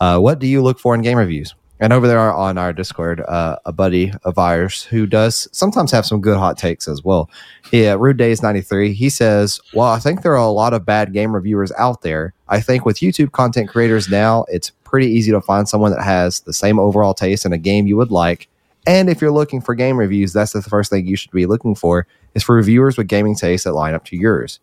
Uh, 0.00 0.18
what 0.18 0.38
do 0.38 0.46
you 0.46 0.62
look 0.62 0.78
for 0.78 0.94
in 0.94 1.02
game 1.02 1.18
reviews? 1.18 1.54
And 1.82 1.92
over 1.92 2.06
there 2.06 2.32
on 2.32 2.58
our 2.58 2.72
Discord, 2.72 3.22
uh, 3.22 3.56
a 3.64 3.72
buddy 3.72 4.12
of 4.22 4.38
ours 4.38 4.84
who 4.84 5.04
does 5.04 5.48
sometimes 5.50 5.90
have 5.90 6.06
some 6.06 6.20
good 6.20 6.38
hot 6.38 6.56
takes 6.56 6.86
as 6.86 7.02
well. 7.02 7.28
Yeah, 7.72 7.96
Rude 7.98 8.18
Days 8.18 8.40
ninety 8.40 8.60
three. 8.60 8.92
He 8.92 9.10
says, 9.10 9.58
"Well, 9.74 9.88
I 9.88 9.98
think 9.98 10.22
there 10.22 10.30
are 10.34 10.36
a 10.36 10.46
lot 10.46 10.74
of 10.74 10.86
bad 10.86 11.12
game 11.12 11.34
reviewers 11.34 11.72
out 11.72 12.02
there. 12.02 12.34
I 12.48 12.60
think 12.60 12.86
with 12.86 12.98
YouTube 13.00 13.32
content 13.32 13.68
creators 13.68 14.08
now, 14.08 14.44
it's 14.48 14.70
pretty 14.84 15.08
easy 15.08 15.32
to 15.32 15.40
find 15.40 15.68
someone 15.68 15.90
that 15.90 16.04
has 16.04 16.38
the 16.42 16.52
same 16.52 16.78
overall 16.78 17.14
taste 17.14 17.44
in 17.44 17.52
a 17.52 17.58
game 17.58 17.88
you 17.88 17.96
would 17.96 18.12
like. 18.12 18.46
And 18.86 19.08
if 19.08 19.20
you're 19.20 19.32
looking 19.32 19.60
for 19.60 19.74
game 19.74 19.96
reviews, 19.96 20.32
that's 20.32 20.52
the 20.52 20.62
first 20.62 20.88
thing 20.88 21.04
you 21.04 21.16
should 21.16 21.32
be 21.32 21.46
looking 21.46 21.74
for 21.74 22.06
is 22.36 22.44
for 22.44 22.54
reviewers 22.54 22.96
with 22.96 23.08
gaming 23.08 23.34
tastes 23.34 23.64
that 23.64 23.72
line 23.72 23.94
up 23.94 24.04
to 24.04 24.16
yours. 24.16 24.60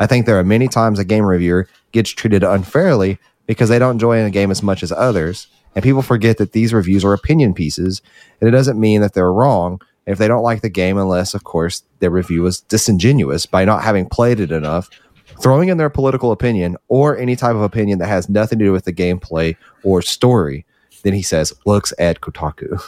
I 0.00 0.08
think 0.08 0.26
there 0.26 0.40
are 0.40 0.44
many 0.44 0.66
times 0.66 0.98
a 0.98 1.04
game 1.04 1.24
reviewer 1.24 1.68
gets 1.92 2.10
treated 2.10 2.42
unfairly 2.42 3.20
because 3.46 3.68
they 3.68 3.78
don't 3.78 3.92
enjoy 3.92 4.24
a 4.24 4.30
game 4.30 4.50
as 4.50 4.62
much 4.62 4.82
as 4.82 4.90
others, 4.90 5.46
and 5.78 5.82
people 5.84 6.02
forget 6.02 6.38
that 6.38 6.50
these 6.50 6.74
reviews 6.74 7.04
are 7.04 7.12
opinion 7.12 7.54
pieces, 7.54 8.02
and 8.40 8.48
it 8.48 8.50
doesn't 8.50 8.80
mean 8.80 9.00
that 9.00 9.14
they're 9.14 9.32
wrong 9.32 9.80
if 10.06 10.18
they 10.18 10.26
don't 10.26 10.42
like 10.42 10.60
the 10.60 10.68
game, 10.68 10.98
unless, 10.98 11.34
of 11.34 11.44
course, 11.44 11.84
their 12.00 12.10
review 12.10 12.44
is 12.46 12.62
disingenuous 12.62 13.46
by 13.46 13.64
not 13.64 13.84
having 13.84 14.08
played 14.08 14.40
it 14.40 14.50
enough 14.50 14.90
throwing 15.40 15.68
in 15.68 15.78
their 15.78 15.88
political 15.88 16.32
opinion 16.32 16.76
or 16.88 17.16
any 17.16 17.36
type 17.36 17.54
of 17.54 17.62
opinion 17.62 18.00
that 18.00 18.08
has 18.08 18.28
nothing 18.28 18.58
to 18.58 18.64
do 18.64 18.72
with 18.72 18.86
the 18.86 18.92
gameplay 18.92 19.54
or 19.84 20.02
story, 20.02 20.66
then 21.04 21.12
he 21.12 21.22
says, 21.22 21.52
looks 21.64 21.92
at 22.00 22.22
Kotaku. 22.22 22.80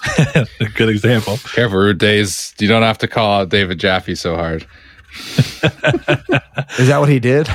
A 0.60 0.68
good 0.70 0.88
example. 0.88 1.36
Careful, 1.44 1.78
Rude 1.78 1.98
Days. 1.98 2.52
You 2.58 2.66
don't 2.66 2.82
have 2.82 2.98
to 2.98 3.06
call 3.06 3.42
out 3.42 3.50
David 3.50 3.78
Jaffe 3.78 4.16
so 4.16 4.34
hard. 4.34 4.66
Is 6.76 6.88
that 6.88 6.98
what 6.98 7.08
he 7.08 7.20
did? 7.20 7.48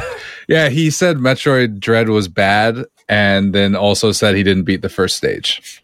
Yeah, 0.48 0.70
he 0.70 0.92
said 0.92 1.18
Metroid 1.18 1.82
Dread 1.82 2.08
was 2.08 2.30
bad, 2.30 2.86
and 3.08 3.54
then 3.54 3.76
also 3.76 4.12
said 4.12 4.36
he 4.36 4.44
didn't 4.44 4.64
beat 4.64 4.82
the 4.82 4.90
first 4.90 5.16
stage. 5.18 5.82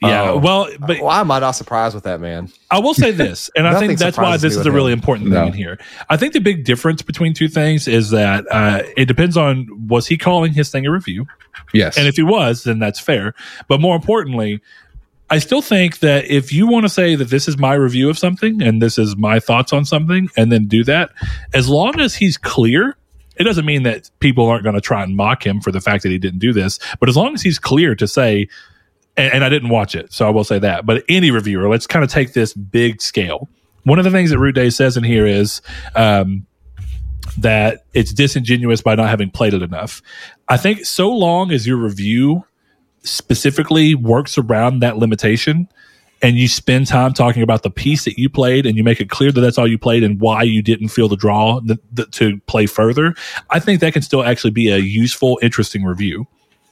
Yeah. 0.00 0.32
Oh. 0.32 0.38
Well, 0.38 0.68
but 0.80 0.98
Well, 1.00 1.10
I'm 1.10 1.28
not 1.28 1.48
surprised 1.52 1.94
with 1.94 2.02
that, 2.04 2.20
man. 2.20 2.48
I 2.72 2.80
will 2.80 2.94
say 2.94 3.12
this, 3.12 3.48
and 3.56 3.68
I 3.68 3.78
think 3.78 3.98
that's 4.00 4.18
why 4.18 4.36
this 4.36 4.52
is 4.52 4.58
with 4.58 4.66
a 4.66 4.72
really 4.72 4.92
important 4.92 5.26
thing 5.28 5.34
No. 5.34 5.46
in 5.46 5.52
here. 5.52 5.78
I 6.10 6.16
think 6.16 6.32
the 6.32 6.40
big 6.40 6.64
difference 6.64 7.02
between 7.02 7.34
two 7.34 7.46
things 7.48 7.86
is 7.86 8.10
that 8.10 8.44
uh, 8.50 8.82
it 8.96 9.06
depends 9.06 9.36
on 9.36 9.68
was 9.88 10.08
he 10.08 10.18
calling 10.18 10.52
his 10.54 10.70
thing 10.70 10.86
a 10.86 10.90
review, 10.90 11.26
Yes. 11.72 11.96
and 11.96 12.08
if 12.08 12.16
he 12.16 12.22
was, 12.24 12.64
then 12.64 12.80
that's 12.80 12.98
fair. 12.98 13.34
But 13.68 13.80
more 13.80 13.94
importantly, 13.94 14.60
I 15.30 15.38
still 15.38 15.62
think 15.62 16.00
that 16.00 16.24
if 16.28 16.52
you 16.52 16.66
want 16.66 16.84
to 16.84 16.88
say 16.88 17.14
that 17.14 17.26
this 17.30 17.46
is 17.46 17.56
my 17.56 17.74
review 17.74 18.10
of 18.10 18.18
something 18.18 18.60
and 18.60 18.82
this 18.82 18.98
is 18.98 19.16
my 19.16 19.38
thoughts 19.38 19.72
on 19.72 19.84
something, 19.84 20.28
and 20.36 20.50
then 20.50 20.66
do 20.66 20.82
that, 20.84 21.10
as 21.54 21.68
long 21.68 22.00
as 22.00 22.14
he's 22.16 22.36
clear. 22.36 22.96
It 23.36 23.44
doesn't 23.44 23.64
mean 23.64 23.82
that 23.84 24.10
people 24.20 24.46
aren't 24.46 24.62
going 24.62 24.74
to 24.74 24.80
try 24.80 25.02
and 25.02 25.16
mock 25.16 25.46
him 25.46 25.60
for 25.60 25.72
the 25.72 25.80
fact 25.80 26.02
that 26.02 26.10
he 26.10 26.18
didn't 26.18 26.40
do 26.40 26.52
this, 26.52 26.78
but 27.00 27.08
as 27.08 27.16
long 27.16 27.34
as 27.34 27.42
he's 27.42 27.58
clear 27.58 27.94
to 27.94 28.06
say, 28.06 28.48
and, 29.16 29.34
and 29.34 29.44
I 29.44 29.48
didn't 29.48 29.70
watch 29.70 29.94
it, 29.94 30.12
so 30.12 30.26
I 30.26 30.30
will 30.30 30.44
say 30.44 30.58
that. 30.58 30.86
But 30.86 31.04
any 31.08 31.30
reviewer, 31.30 31.68
let's 31.68 31.86
kind 31.86 32.04
of 32.04 32.10
take 32.10 32.32
this 32.32 32.54
big 32.54 33.00
scale. 33.00 33.48
One 33.84 33.98
of 33.98 34.04
the 34.04 34.10
things 34.10 34.30
that 34.30 34.38
Rude 34.38 34.54
Day 34.54 34.70
says 34.70 34.96
in 34.96 35.04
here 35.04 35.26
is 35.26 35.60
um, 35.96 36.46
that 37.38 37.84
it's 37.94 38.12
disingenuous 38.12 38.82
by 38.82 38.94
not 38.94 39.08
having 39.08 39.30
played 39.30 39.54
it 39.54 39.62
enough. 39.62 40.02
I 40.48 40.56
think 40.56 40.84
so 40.84 41.10
long 41.10 41.50
as 41.50 41.66
your 41.66 41.76
review 41.76 42.44
specifically 43.02 43.94
works 43.94 44.38
around 44.38 44.80
that 44.80 44.96
limitation 44.98 45.68
and 46.22 46.38
you 46.38 46.48
spend 46.48 46.86
time 46.86 47.12
talking 47.12 47.42
about 47.42 47.62
the 47.64 47.70
piece 47.70 48.04
that 48.04 48.16
you 48.16 48.30
played 48.30 48.64
and 48.64 48.76
you 48.76 48.84
make 48.84 49.00
it 49.00 49.10
clear 49.10 49.32
that 49.32 49.40
that's 49.40 49.58
all 49.58 49.66
you 49.66 49.76
played 49.78 50.04
and 50.04 50.20
why 50.20 50.42
you 50.42 50.62
didn't 50.62 50.88
feel 50.88 51.08
the 51.08 51.16
draw 51.16 51.60
th- 51.60 51.78
th- 51.96 52.10
to 52.12 52.38
play 52.42 52.66
further, 52.66 53.14
I 53.50 53.58
think 53.58 53.80
that 53.80 53.92
can 53.92 54.02
still 54.02 54.22
actually 54.22 54.52
be 54.52 54.70
a 54.70 54.78
useful, 54.78 55.38
interesting 55.42 55.84
review. 55.84 56.26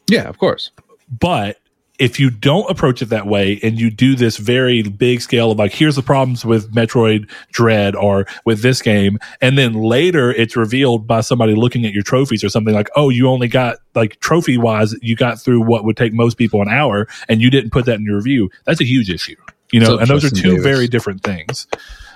yeah, 0.09 0.29
of 0.29 0.39
course. 0.39 0.71
But 1.19 1.60
if 2.01 2.19
you 2.19 2.31
don't 2.31 2.69
approach 2.71 3.03
it 3.03 3.11
that 3.11 3.27
way 3.27 3.61
and 3.63 3.79
you 3.79 3.91
do 3.91 4.17
this 4.17 4.39
very 4.39 4.83
big 4.83 5.21
scale 5.21 5.51
of 5.53 5.59
like, 5.59 5.73
here's 5.73 5.97
the 5.97 6.03
problems 6.03 6.45
with 6.45 6.75
Metroid 6.75 7.31
Dread 7.53 7.95
or 7.95 8.27
with 8.47 8.63
this 8.63 8.81
game, 8.83 9.19
and 9.41 9.59
then 9.59 9.75
later 9.75 10.33
it's 10.33 10.57
revealed 10.57 11.07
by 11.07 11.21
somebody 11.21 11.55
looking 11.55 11.85
at 11.85 11.93
your 11.93 12.03
trophies 12.03 12.43
or 12.43 12.49
something 12.49 12.75
like, 12.75 12.89
oh, 12.97 13.11
you 13.11 13.29
only 13.29 13.47
got 13.47 13.77
like 13.95 14.19
trophy 14.21 14.57
wise, 14.57 14.95
you 15.03 15.15
got 15.15 15.39
through 15.39 15.61
what 15.61 15.85
would 15.85 15.97
take 15.97 16.13
most 16.15 16.39
people 16.39 16.63
an 16.63 16.69
hour 16.69 17.07
and 17.29 17.43
you 17.43 17.51
didn't 17.51 17.71
put 17.71 17.85
that 17.85 17.97
in 17.97 18.05
your 18.05 18.17
review. 18.17 18.51
That's 18.65 18.81
a 18.81 18.87
huge 18.87 19.11
issue, 19.11 19.37
you 19.71 19.79
know, 19.79 19.99
and 19.99 20.09
those 20.09 20.25
are 20.25 20.31
two 20.31 20.51
Davis. 20.51 20.65
very 20.65 20.89
different 20.89 21.23
things. 21.23 21.67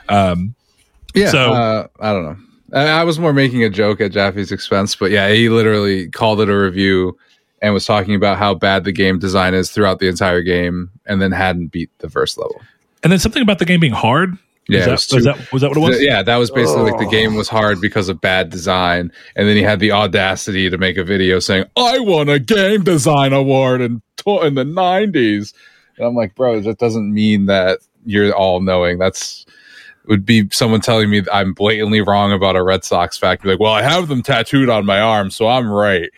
Um, 0.08 0.54
Yeah. 1.14 1.30
So- 1.30 1.52
uh, 1.52 1.86
I 2.00 2.12
don't 2.12 2.24
know. 2.24 2.36
I, 2.72 2.88
I 2.88 3.04
was 3.04 3.18
more 3.20 3.32
making 3.32 3.62
a 3.62 3.70
joke 3.70 4.00
at 4.00 4.10
Jaffe's 4.10 4.50
expense, 4.50 4.96
but 4.96 5.10
yeah, 5.12 5.30
he 5.30 5.48
literally 5.48 6.08
called 6.08 6.40
it 6.40 6.48
a 6.48 6.58
review 6.58 7.16
and 7.64 7.72
was 7.74 7.86
talking 7.86 8.14
about 8.14 8.36
how 8.38 8.54
bad 8.54 8.84
the 8.84 8.92
game 8.92 9.18
design 9.18 9.54
is 9.54 9.70
throughout 9.70 9.98
the 9.98 10.08
entire 10.08 10.42
game, 10.42 10.90
and 11.06 11.20
then 11.22 11.32
hadn't 11.32 11.68
beat 11.68 11.90
the 11.98 12.10
first 12.10 12.36
level. 12.38 12.60
and 13.02 13.10
then 13.12 13.18
something 13.18 13.42
about 13.42 13.58
the 13.58 13.64
game 13.64 13.80
being 13.80 13.92
hard. 13.92 14.36
Yeah, 14.66 14.78
Is 14.78 14.84
it 14.84 14.86
that, 14.86 14.92
was 14.92 15.12
was, 15.12 15.24
that, 15.24 15.52
was 15.52 15.62
that 15.62 15.68
what 15.68 15.76
it 15.76 15.80
was? 15.80 15.96
Th- 15.98 16.08
yeah, 16.08 16.22
that 16.22 16.36
was 16.36 16.50
basically 16.50 16.90
like 16.90 16.98
the 16.98 17.04
Oh. 17.06 17.10
game 17.10 17.34
was 17.34 17.48
hard 17.50 17.80
because 17.82 18.08
of 18.08 18.20
bad 18.20 18.48
design, 18.48 19.12
and 19.36 19.46
then 19.48 19.56
he 19.56 19.62
had 19.62 19.78
the 19.80 19.92
audacity 19.92 20.70
to 20.70 20.78
make 20.78 20.96
a 20.96 21.04
video 21.04 21.38
saying, 21.38 21.64
"I 21.76 21.98
won 21.98 22.28
a 22.30 22.38
game 22.38 22.82
design 22.84 23.32
award 23.34 23.80
in 23.82 24.00
in 24.26 24.54
the 24.54 24.64
'90s," 24.64 25.52
and 25.98 26.06
I'm 26.06 26.14
like, 26.14 26.34
bro, 26.34 26.60
that 26.60 26.78
doesn't 26.78 27.12
mean 27.12 27.44
that 27.46 27.80
you're 28.06 28.32
all 28.32 28.60
knowing. 28.62 28.98
That's 28.98 29.44
would 30.06 30.24
be 30.26 30.48
someone 30.50 30.80
telling 30.80 31.08
me 31.10 31.20
that 31.20 31.34
I'm 31.34 31.52
blatantly 31.54 32.00
wrong 32.02 32.32
about 32.32 32.56
a 32.56 32.62
Red 32.62 32.84
Sox 32.84 33.16
fact. 33.18 33.42
Be 33.42 33.50
like, 33.50 33.60
well, 33.60 33.72
I 33.72 33.82
have 33.82 34.08
them 34.08 34.22
tattooed 34.22 34.68
on 34.70 34.84
my 34.86 35.00
arm, 35.00 35.30
so 35.30 35.46
I'm 35.48 35.68
right. 35.70 36.10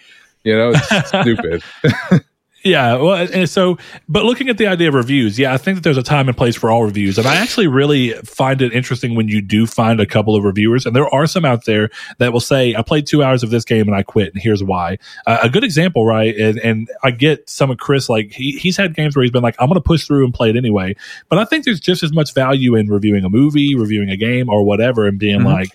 You 0.46 0.56
know, 0.56 0.72
it's 0.74 1.08
stupid. 1.08 1.62
Yeah, 2.64 2.96
well, 2.96 3.28
and 3.32 3.48
so, 3.48 3.78
but 4.08 4.24
looking 4.24 4.48
at 4.48 4.58
the 4.58 4.66
idea 4.66 4.88
of 4.88 4.94
reviews, 4.94 5.38
yeah, 5.38 5.54
I 5.54 5.56
think 5.56 5.76
that 5.76 5.82
there's 5.84 5.98
a 5.98 6.02
time 6.02 6.26
and 6.26 6.36
place 6.36 6.56
for 6.56 6.68
all 6.68 6.82
reviews, 6.82 7.16
and 7.16 7.24
I 7.24 7.36
actually 7.36 7.68
really 7.68 8.10
find 8.24 8.60
it 8.60 8.72
interesting 8.72 9.14
when 9.14 9.28
you 9.28 9.40
do 9.40 9.68
find 9.68 10.00
a 10.00 10.06
couple 10.06 10.34
of 10.34 10.42
reviewers, 10.42 10.84
and 10.84 10.96
there 10.96 11.06
are 11.14 11.28
some 11.28 11.44
out 11.44 11.64
there 11.64 11.90
that 12.18 12.32
will 12.32 12.40
say, 12.40 12.74
"I 12.74 12.82
played 12.82 13.06
two 13.06 13.22
hours 13.22 13.44
of 13.44 13.50
this 13.50 13.64
game 13.64 13.86
and 13.86 13.94
I 13.94 14.02
quit, 14.02 14.32
and 14.34 14.42
here's 14.42 14.64
why." 14.64 14.98
Uh, 15.28 15.38
a 15.44 15.48
good 15.48 15.62
example, 15.62 16.04
right? 16.04 16.34
And, 16.36 16.58
and 16.58 16.90
I 17.04 17.12
get 17.12 17.48
some 17.48 17.70
of 17.70 17.78
Chris, 17.78 18.08
like 18.08 18.32
he, 18.32 18.52
he's 18.58 18.76
had 18.76 18.96
games 18.96 19.14
where 19.14 19.22
he's 19.22 19.30
been 19.30 19.44
like, 19.44 19.54
"I'm 19.60 19.68
going 19.68 19.74
to 19.76 19.80
push 19.80 20.04
through 20.04 20.24
and 20.24 20.34
play 20.34 20.50
it 20.50 20.56
anyway," 20.56 20.96
but 21.28 21.38
I 21.38 21.44
think 21.44 21.66
there's 21.66 21.78
just 21.78 22.02
as 22.02 22.12
much 22.12 22.34
value 22.34 22.74
in 22.74 22.88
reviewing 22.88 23.24
a 23.24 23.28
movie, 23.30 23.76
reviewing 23.76 24.10
a 24.10 24.16
game, 24.16 24.48
or 24.48 24.64
whatever, 24.64 25.06
and 25.06 25.20
being 25.20 25.40
Mhm. 25.42 25.52
like. 25.54 25.68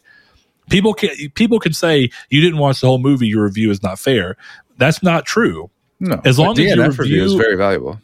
People 0.69 0.93
can 0.93 1.09
people 1.35 1.59
can 1.59 1.73
say 1.73 2.09
you 2.29 2.39
didn't 2.39 2.57
watch 2.57 2.79
the 2.79 2.87
whole 2.87 2.99
movie. 2.99 3.27
Your 3.27 3.43
review 3.43 3.71
is 3.71 3.83
not 3.83 3.99
fair. 3.99 4.37
That's 4.77 5.03
not 5.03 5.25
true. 5.25 5.69
No, 5.99 6.19
As 6.25 6.39
long 6.39 6.51
as 6.51 6.59
you 6.59 6.75
DNF 6.75 6.97
review 6.97 7.23
is 7.23 7.33
very 7.33 7.55
valuable. 7.55 7.99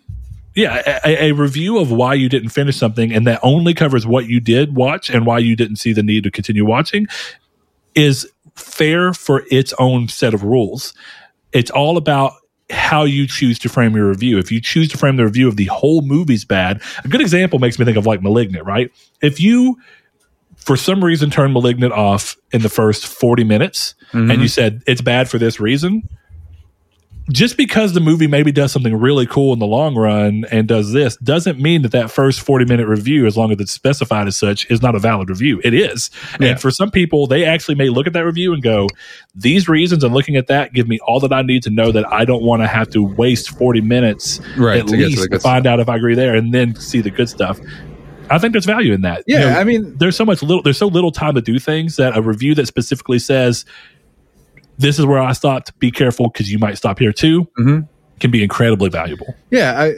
Yeah, 0.54 1.00
a, 1.06 1.26
a 1.26 1.32
review 1.34 1.78
of 1.78 1.92
why 1.92 2.16
you 2.16 2.30
didn't 2.30 2.50
finish 2.50 2.78
something 2.78 3.14
and 3.14 3.28
that 3.28 3.40
only 3.44 3.74
covers 3.74 4.08
what 4.08 4.26
you 4.26 4.40
did 4.40 4.76
watch 4.76 5.10
and 5.10 5.26
why 5.26 5.38
you 5.40 5.56
didn't 5.56 5.76
see 5.76 5.94
the 5.94 6.02
need 6.02 6.24
to 6.24 6.32
continue 6.32 6.66
watching 6.66 7.08
is 7.94 8.28
fair 8.56 9.14
for 9.14 9.44
its 9.52 9.74
own 9.78 10.08
set 10.08 10.34
of 10.34 10.44
rules. 10.44 10.94
It's 11.52 11.72
all 11.72 11.98
about 11.98 12.34
how 12.70 13.04
you 13.04 13.28
choose 13.28 13.58
to 13.60 13.70
frame 13.70 13.96
your 13.96 14.10
review. 14.10 14.38
If 14.38 14.52
you 14.52 14.60
choose 14.60 14.90
to 14.90 14.98
frame 14.98 15.16
the 15.16 15.26
review 15.26 15.48
of 15.48 15.56
the 15.58 15.66
whole 15.66 16.02
movie's 16.02 16.44
bad, 16.44 16.82
a 17.04 17.08
good 17.08 17.22
example 17.22 17.60
makes 17.60 17.80
me 17.80 17.86
think 17.86 17.98
of 17.98 18.06
like 18.06 18.22
Malignant, 18.22 18.66
right? 18.66 18.92
If 19.22 19.40
you 19.40 19.78
for 20.56 20.76
some 20.76 21.04
reason 21.04 21.30
turn 21.30 21.54
Malignant 21.54 21.94
off 21.94 22.36
in 22.52 22.62
the 22.62 22.70
first 22.70 23.08
40 23.08 23.44
minutes 23.44 23.96
and 24.12 24.30
mm-hmm. 24.30 24.42
you 24.42 24.48
said 24.48 24.84
it's 24.86 25.02
bad 25.02 25.30
for 25.30 25.38
this 25.38 25.60
reason, 25.60 26.10
just 27.30 27.58
because 27.58 27.94
the 27.94 28.00
movie 28.00 28.28
maybe 28.28 28.52
does 28.52 28.72
something 28.72 28.96
really 28.96 29.26
cool 29.26 29.54
in 29.54 29.60
the 29.60 29.66
long 29.66 29.96
run 29.96 30.46
and 30.50 30.68
does 30.68 30.94
this 30.94 31.18
doesn't 31.18 31.60
mean 31.60 31.82
that 31.82 31.92
that 31.92 32.10
first 32.10 32.40
40 32.40 32.66
minute 32.66 32.88
review 32.88 33.26
as 33.26 33.36
long 33.36 33.52
as 33.52 33.60
it's 33.60 33.72
specified 33.72 34.28
as 34.28 34.38
such 34.38 34.70
is 34.72 34.82
not 34.82 34.96
a 34.96 35.00
valid 35.00 35.30
review. 35.30 35.60
It 35.64 35.74
is. 35.74 36.10
Yeah. 36.40 36.52
and 36.52 36.62
for 36.62 36.72
some 36.72 36.90
people 36.92 37.28
they 37.28 37.44
actually 37.44 37.76
may 37.76 37.90
look 37.90 38.08
at 38.08 38.14
that 38.14 38.26
review 38.26 38.54
and 38.54 38.64
go 38.64 38.88
these 39.36 39.68
reasons 39.68 40.04
and 40.04 40.14
looking 40.14 40.36
at 40.36 40.48
that 40.48 40.74
give 40.74 40.88
me 40.88 41.00
all 41.06 41.20
that 41.20 41.34
i 41.34 41.42
need 41.42 41.64
to 41.64 41.70
know 41.70 41.92
that 41.92 42.08
i 42.12 42.26
don't 42.26 42.44
want 42.44 42.62
to 42.62 42.68
have 42.68 42.90
to 42.92 43.04
waste 43.04 43.50
40 43.58 43.82
minutes 43.82 44.40
Right, 44.58 44.80
at 44.80 44.88
to 44.88 44.96
least 44.96 45.32
to, 45.32 45.40
find 45.40 45.68
out 45.68 45.80
if 45.80 45.90
i 45.90 45.96
agree 45.96 46.16
there 46.16 46.36
and 46.36 46.54
then 46.54 46.76
see 46.76 47.02
the 47.02 47.12
good 47.12 47.30
stuff. 47.30 47.60
I 48.30 48.40
think 48.40 48.52
there's 48.52 48.66
value 48.66 48.92
in 48.94 49.02
that. 49.02 49.24
Yeah, 49.26 49.40
You 49.40 49.46
know, 49.46 49.60
I 49.60 49.64
mean, 49.64 49.98
there's 49.98 50.18
so 50.18 50.26
much 50.26 50.42
little 50.44 50.62
there's 50.62 50.78
so 50.78 50.88
little 50.88 51.12
time 51.12 51.36
to 51.36 51.42
do 51.42 51.60
things 51.60 51.96
that 51.96 52.18
a 52.18 52.22
review 52.22 52.54
that 52.56 52.68
specifically 52.68 53.20
says 53.20 53.64
this 54.78 55.00
is 55.00 55.06
where 55.06 55.20
i 55.20 55.32
stopped 55.34 55.78
be 55.80 55.92
careful 55.92 56.30
because 56.30 56.52
you 56.52 56.60
might 56.60 56.78
stop 56.78 57.00
here 57.00 57.12
too 57.14 57.48
Mhm. 57.60 57.88
can 58.20 58.32
be 58.32 58.44
incredibly 58.44 58.90
valuable 58.90 59.36
Yeah, 59.50 59.82
I 59.82 59.94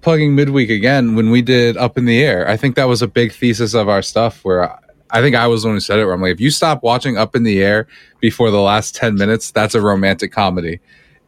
plugging 0.00 0.34
midweek 0.34 0.70
again 0.70 1.14
when 1.16 1.30
we 1.30 1.42
did 1.42 1.76
up 1.76 1.98
in 1.98 2.04
the 2.04 2.22
air. 2.22 2.48
I 2.48 2.56
think 2.56 2.76
that 2.76 2.84
was 2.88 3.02
a 3.02 3.08
big 3.08 3.32
thesis 3.32 3.74
of 3.74 3.88
our 3.88 4.00
stuff 4.00 4.40
where 4.44 4.70
I, 4.70 4.78
I 5.10 5.20
think 5.20 5.34
I 5.34 5.46
was 5.48 5.62
the 5.62 5.68
one 5.68 5.76
who 5.76 5.80
said 5.80 5.98
it 5.98 6.04
where 6.04 6.14
I'm 6.14 6.22
like, 6.22 6.32
if 6.34 6.40
you 6.40 6.50
stop 6.50 6.82
watching 6.84 7.16
up 7.18 7.34
in 7.34 7.42
the 7.42 7.60
air 7.62 7.88
before 8.20 8.50
the 8.52 8.60
last 8.60 8.94
10 8.94 9.16
minutes, 9.16 9.50
that's 9.50 9.74
a 9.74 9.80
romantic 9.80 10.30
comedy. 10.32 10.78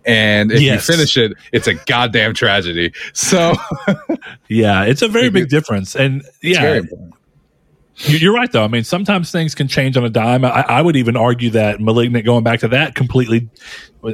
And 0.06 0.52
if 0.52 0.60
Yes. 0.60 0.88
you 0.88 0.94
finish 0.94 1.16
it, 1.16 1.32
it's 1.52 1.66
a 1.66 1.74
goddamn 1.74 2.32
tragedy. 2.32 2.92
So 3.12 3.54
yeah 4.48 4.84
it's 4.84 5.02
a 5.02 5.08
very 5.08 5.30
big 5.30 5.48
difference 5.48 5.94
and 5.96 6.22
yeah 6.42 6.60
very 6.62 6.78
important. 6.78 7.10
You- 7.12 7.19
You're 8.06 8.32
right, 8.34 8.50
though. 8.50 8.64
I 8.64 8.68
mean, 8.68 8.84
sometimes 8.84 9.30
things 9.30 9.54
can 9.54 9.68
change 9.68 9.96
on 9.96 10.04
a 10.04 10.10
dime. 10.10 10.44
I, 10.44 10.64
I 10.68 10.82
would 10.82 10.96
even 10.96 11.16
argue 11.16 11.50
that 11.50 11.80
Malignant, 11.80 12.24
going 12.24 12.42
back 12.44 12.60
to 12.60 12.68
that, 12.68 12.94
completely, 12.94 13.48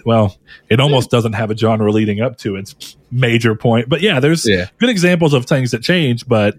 well, 0.04 0.36
it 0.68 0.80
almost 0.80 1.10
doesn't 1.10 1.34
have 1.34 1.50
a 1.50 1.56
genre 1.56 1.90
leading 1.92 2.20
up 2.20 2.36
to 2.38 2.56
its 2.56 2.96
major 3.10 3.54
point. 3.54 3.88
But 3.88 4.00
yeah, 4.00 4.18
there's 4.18 4.46
Yeah. 4.48 4.66
good 4.78 4.88
examples 4.90 5.32
of 5.34 5.46
things 5.46 5.70
that 5.70 5.82
change, 5.82 6.26
but 6.26 6.56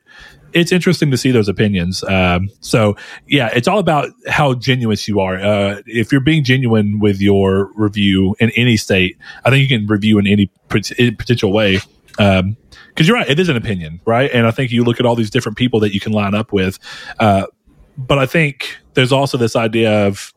it's 0.53 0.71
interesting 0.71 1.11
to 1.11 1.17
see 1.17 1.31
those 1.31 1.49
opinions. 1.49 2.03
Um, 2.05 2.49
so 2.61 2.95
yeah, 3.27 3.49
it's 3.53 3.67
all 3.67 3.79
about 3.79 4.09
how 4.29 4.53
genuine 4.53 4.97
you 5.05 5.19
are. 5.19 5.35
Uh, 5.35 5.81
if 5.85 6.11
you're 6.13 6.21
being 6.21 6.45
genuine 6.45 6.99
with 6.99 7.19
your 7.19 7.69
review 7.75 8.35
in 8.39 8.51
any 8.51 8.77
state, 8.77 9.17
I 9.43 9.49
think 9.49 9.69
you 9.69 9.77
can 9.77 9.87
review 9.87 10.17
in 10.17 10.27
any 10.27 10.45
pot- 10.69 10.91
potential 11.17 11.51
way. 11.51 11.79
Um, 12.19 12.55
because 12.97 13.07
you're 13.07 13.15
right, 13.15 13.29
it 13.29 13.39
is 13.39 13.47
an 13.47 13.55
opinion, 13.55 14.01
right? 14.05 14.31
And 14.33 14.47
I 14.47 14.51
think 14.51 14.71
you 14.71 14.83
look 14.83 14.99
at 14.99 15.05
all 15.05 15.13
these 15.13 15.29
different 15.29 15.55
people 15.55 15.79
that 15.81 15.93
you 15.93 15.99
can 15.99 16.13
line 16.13 16.33
up 16.33 16.51
with. 16.51 16.79
Uh, 17.19 17.45
but 17.95 18.17
I 18.17 18.25
think 18.25 18.75
there's 18.95 19.11
also 19.11 19.37
this 19.37 19.55
idea 19.55 20.07
of 20.07 20.33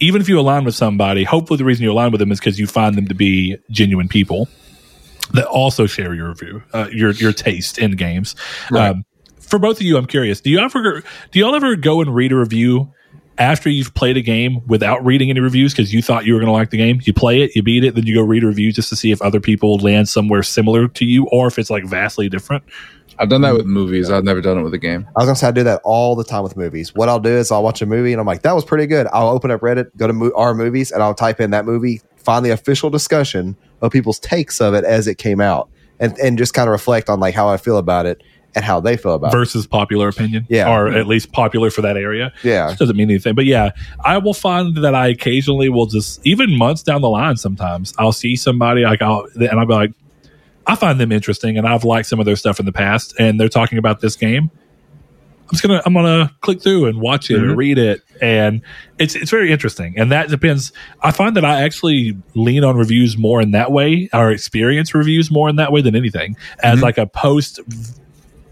even 0.00 0.20
if 0.20 0.28
you 0.28 0.38
align 0.38 0.64
with 0.64 0.74
somebody, 0.74 1.24
hopefully 1.24 1.56
the 1.56 1.64
reason 1.64 1.82
you 1.82 1.92
align 1.92 2.12
with 2.12 2.18
them 2.18 2.30
is 2.30 2.38
because 2.38 2.60
you 2.60 2.66
find 2.66 2.94
them 2.94 3.08
to 3.08 3.14
be 3.14 3.56
genuine 3.70 4.06
people 4.06 4.50
that 5.32 5.46
also 5.46 5.86
share 5.86 6.12
your 6.12 6.34
view, 6.34 6.62
uh, 6.74 6.88
your 6.92 7.12
your 7.12 7.32
taste 7.32 7.78
in 7.78 7.92
games. 7.92 8.36
Right. 8.70 8.90
Um, 8.90 9.06
for 9.40 9.58
both 9.58 9.78
of 9.78 9.82
you, 9.82 9.96
I'm 9.96 10.06
curious. 10.06 10.42
Do 10.42 10.50
you 10.50 10.58
ever 10.58 11.02
do 11.30 11.38
y'all 11.38 11.54
ever 11.54 11.74
go 11.74 12.02
and 12.02 12.14
read 12.14 12.32
a 12.32 12.36
review 12.36 12.92
after 13.40 13.70
you've 13.70 13.94
played 13.94 14.18
a 14.18 14.20
game 14.20 14.60
without 14.66 15.04
reading 15.04 15.30
any 15.30 15.40
reviews 15.40 15.72
because 15.72 15.92
you 15.94 16.02
thought 16.02 16.26
you 16.26 16.34
were 16.34 16.40
going 16.40 16.48
to 16.48 16.52
like 16.52 16.70
the 16.70 16.76
game. 16.76 17.00
You 17.04 17.14
play 17.14 17.40
it, 17.40 17.56
you 17.56 17.62
beat 17.62 17.82
it, 17.82 17.94
then 17.94 18.06
you 18.06 18.14
go 18.14 18.22
read 18.22 18.44
reviews 18.44 18.74
just 18.74 18.90
to 18.90 18.96
see 18.96 19.10
if 19.10 19.20
other 19.22 19.40
people 19.40 19.78
land 19.78 20.10
somewhere 20.10 20.42
similar 20.42 20.86
to 20.88 21.06
you 21.06 21.26
or 21.32 21.46
if 21.48 21.58
it's 21.58 21.70
like 21.70 21.84
vastly 21.86 22.28
different. 22.28 22.62
I've 23.18 23.30
done 23.30 23.40
that 23.40 23.54
with 23.54 23.66
movies. 23.66 24.10
I've 24.10 24.24
never 24.24 24.40
done 24.40 24.58
it 24.58 24.62
with 24.62 24.74
a 24.74 24.78
game. 24.78 25.06
I 25.16 25.20
was 25.20 25.26
gonna 25.26 25.36
say 25.36 25.48
I 25.48 25.50
do 25.50 25.62
that 25.64 25.80
all 25.84 26.16
the 26.16 26.24
time 26.24 26.42
with 26.42 26.56
movies. 26.56 26.94
What 26.94 27.08
I'll 27.08 27.20
do 27.20 27.30
is 27.30 27.50
I'll 27.50 27.62
watch 27.62 27.82
a 27.82 27.86
movie 27.86 28.12
and 28.12 28.20
I'm 28.20 28.26
like, 28.26 28.42
that 28.42 28.54
was 28.54 28.64
pretty 28.64 28.86
good. 28.86 29.06
I'll 29.12 29.28
open 29.28 29.50
up 29.50 29.60
Reddit, 29.60 29.94
go 29.96 30.06
to 30.06 30.12
mo- 30.12 30.32
our 30.34 30.54
movies, 30.54 30.90
and 30.90 31.02
I'll 31.02 31.14
type 31.14 31.40
in 31.40 31.50
that 31.50 31.66
movie, 31.66 32.00
find 32.16 32.44
the 32.46 32.50
official 32.50 32.88
discussion 32.88 33.56
of 33.82 33.92
people's 33.92 34.18
takes 34.18 34.60
of 34.60 34.74
it 34.74 34.84
as 34.84 35.06
it 35.06 35.18
came 35.18 35.40
out, 35.40 35.68
and 35.98 36.16
and 36.18 36.38
just 36.38 36.54
kind 36.54 36.68
of 36.68 36.72
reflect 36.72 37.10
on 37.10 37.20
like 37.20 37.34
how 37.34 37.48
I 37.48 37.56
feel 37.58 37.76
about 37.76 38.06
it 38.06 38.22
and 38.54 38.64
how 38.64 38.80
they 38.80 38.96
feel 38.96 39.14
about 39.14 39.32
it. 39.32 39.36
versus 39.36 39.66
popular 39.66 40.08
opinion, 40.08 40.46
Yeah. 40.48 40.68
or 40.72 40.88
at 40.88 41.06
least 41.06 41.32
popular 41.32 41.70
for 41.70 41.82
that 41.82 41.96
area. 41.96 42.32
Yeah, 42.42 42.70
it 42.72 42.78
doesn't 42.78 42.96
mean 42.96 43.10
anything. 43.10 43.34
But 43.34 43.44
yeah, 43.46 43.70
I 44.04 44.18
will 44.18 44.34
find 44.34 44.76
that 44.78 44.94
I 44.94 45.08
occasionally 45.08 45.68
will 45.68 45.86
just 45.86 46.24
even 46.26 46.56
months 46.58 46.82
down 46.82 47.00
the 47.02 47.08
line. 47.10 47.36
Sometimes 47.36 47.94
I'll 47.98 48.12
see 48.12 48.36
somebody 48.36 48.82
like 48.84 49.02
I'll 49.02 49.26
and 49.34 49.50
I'll 49.60 49.66
be 49.66 49.74
like, 49.74 49.92
I 50.66 50.74
find 50.74 51.00
them 51.00 51.10
interesting, 51.12 51.56
and 51.58 51.66
I've 51.66 51.84
liked 51.84 52.08
some 52.08 52.20
of 52.20 52.26
their 52.26 52.36
stuff 52.36 52.60
in 52.60 52.66
the 52.66 52.72
past, 52.72 53.14
and 53.18 53.40
they're 53.40 53.48
talking 53.48 53.78
about 53.78 54.00
this 54.00 54.16
game. 54.16 54.50
I'm 54.52 55.54
just 55.56 55.62
gonna 55.64 55.82
I'm 55.84 55.94
gonna 55.94 56.30
click 56.42 56.62
through 56.62 56.86
and 56.86 57.00
watch 57.00 57.28
it 57.28 57.38
and 57.38 57.46
Mhm. 57.52 57.56
read 57.56 57.76
it, 57.78 58.02
and 58.20 58.60
it's 58.98 59.16
it's 59.16 59.30
very 59.32 59.50
interesting. 59.50 59.94
And 59.96 60.12
that 60.12 60.28
depends. 60.28 60.72
I 61.02 61.10
find 61.10 61.34
that 61.36 61.44
I 61.44 61.62
actually 61.62 62.16
lean 62.36 62.62
on 62.62 62.76
reviews 62.76 63.16
more 63.18 63.40
in 63.40 63.50
that 63.50 63.72
way, 63.72 64.08
or 64.12 64.30
experience 64.30 64.94
reviews 64.94 65.28
more 65.28 65.48
in 65.48 65.56
that 65.56 65.72
way 65.72 65.80
than 65.80 65.96
anything, 65.96 66.36
as 66.62 66.78
Mhm. 66.78 66.82
like 66.82 66.98
a 66.98 67.06
post 67.06 67.58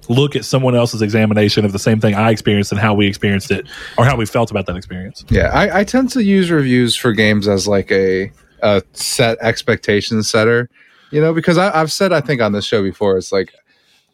look 0.08 0.36
at 0.36 0.44
someone 0.44 0.74
else's 0.74 1.02
examination 1.02 1.64
of 1.64 1.72
the 1.72 1.78
same 1.78 2.00
thing 2.00 2.14
I 2.14 2.30
experienced 2.30 2.72
and 2.72 2.80
how 2.80 2.94
we 2.94 3.06
experienced 3.06 3.50
it 3.50 3.66
or 3.96 4.04
how 4.04 4.16
we 4.16 4.26
felt 4.26 4.50
about 4.50 4.66
that 4.66 4.76
experience. 4.76 5.24
Yeah, 5.28 5.48
I, 5.48 5.80
I 5.80 5.84
tend 5.84 6.10
to 6.10 6.22
use 6.22 6.50
reviews 6.50 6.96
for 6.96 7.12
games 7.12 7.46
as 7.46 7.68
like 7.68 7.90
a, 7.92 8.32
a 8.62 8.82
set 8.92 9.38
expectation 9.40 10.22
setter, 10.22 10.68
you 11.10 11.20
know, 11.20 11.32
because 11.34 11.58
I, 11.58 11.78
I've 11.78 11.92
said 11.92 12.12
I 12.12 12.20
think 12.20 12.40
on 12.40 12.52
this 12.52 12.64
show 12.64 12.82
before, 12.82 13.18
it's 13.18 13.32
like 13.32 13.52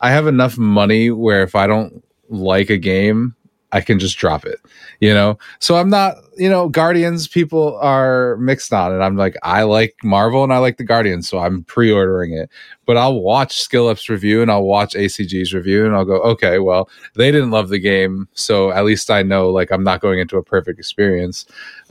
I 0.01 0.11
have 0.11 0.27
enough 0.27 0.59
money 0.59 1.11
where 1.11 1.43
if 1.43 1.55
I 1.55 1.66
don't 1.66 2.05
like 2.29 2.71
a 2.71 2.77
game, 2.77 3.37
I 3.75 3.81
can 3.81 3.99
just 3.99 4.17
drop 4.17 4.47
it, 4.47 4.61
you 5.01 5.13
know. 5.13 5.37
So 5.59 5.75
I'm 5.75 5.91
not, 5.91 6.15
you 6.37 6.49
know, 6.49 6.69
Guardians 6.69 7.27
people 7.27 7.77
are 7.79 8.37
mixed 8.37 8.73
on 8.73 8.95
it. 8.95 9.05
I'm 9.05 9.17
like, 9.17 9.37
I 9.43 9.65
like 9.65 9.97
Marvel 10.05 10.45
and 10.45 10.53
I 10.53 10.59
like 10.59 10.77
the 10.77 10.85
Guardians, 10.85 11.29
so 11.29 11.41
I'm 11.41 11.65
pre-ordering 11.65 12.33
it. 12.33 12.49
But 12.87 12.97
I'll 12.97 13.21
watch 13.21 13.61
Skill 13.61 13.89
Up's 13.89 14.09
review 14.09 14.43
and 14.43 14.51
I'll 14.51 14.63
watch 14.63 14.95
ACG's 14.95 15.53
review 15.53 15.85
and 15.85 15.97
I'll 15.97 16.05
go, 16.05 16.21
okay, 16.23 16.61
well, 16.61 16.89
they 17.17 17.33
didn't 17.33 17.51
love 17.51 17.69
the 17.69 17.81
game, 17.81 18.29
so 18.35 18.71
at 18.71 18.85
least 18.85 19.11
I 19.11 19.25
know 19.25 19.51
like 19.51 19.73
I'm 19.73 19.83
not 19.83 20.01
going 20.01 20.21
into 20.21 20.37
a 20.37 20.43
perfect 20.45 20.79
experience. 20.79 21.45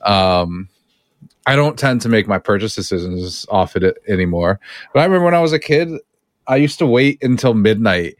Um, 0.03 0.69
I 1.45 1.57
don't 1.57 1.77
tend 1.77 2.01
to 2.03 2.09
make 2.09 2.29
my 2.29 2.39
purchase 2.39 2.75
decisions 2.75 3.45
off 3.49 3.75
it 3.75 3.97
anymore. 4.07 4.57
But 4.93 5.01
I 5.01 5.03
remember 5.03 5.25
when 5.25 5.35
I 5.35 5.41
was 5.41 5.51
a 5.51 5.59
kid, 5.59 5.89
I 6.47 6.55
used 6.55 6.79
to 6.79 6.85
wait 6.85 7.21
until 7.21 7.53
midnight 7.53 8.15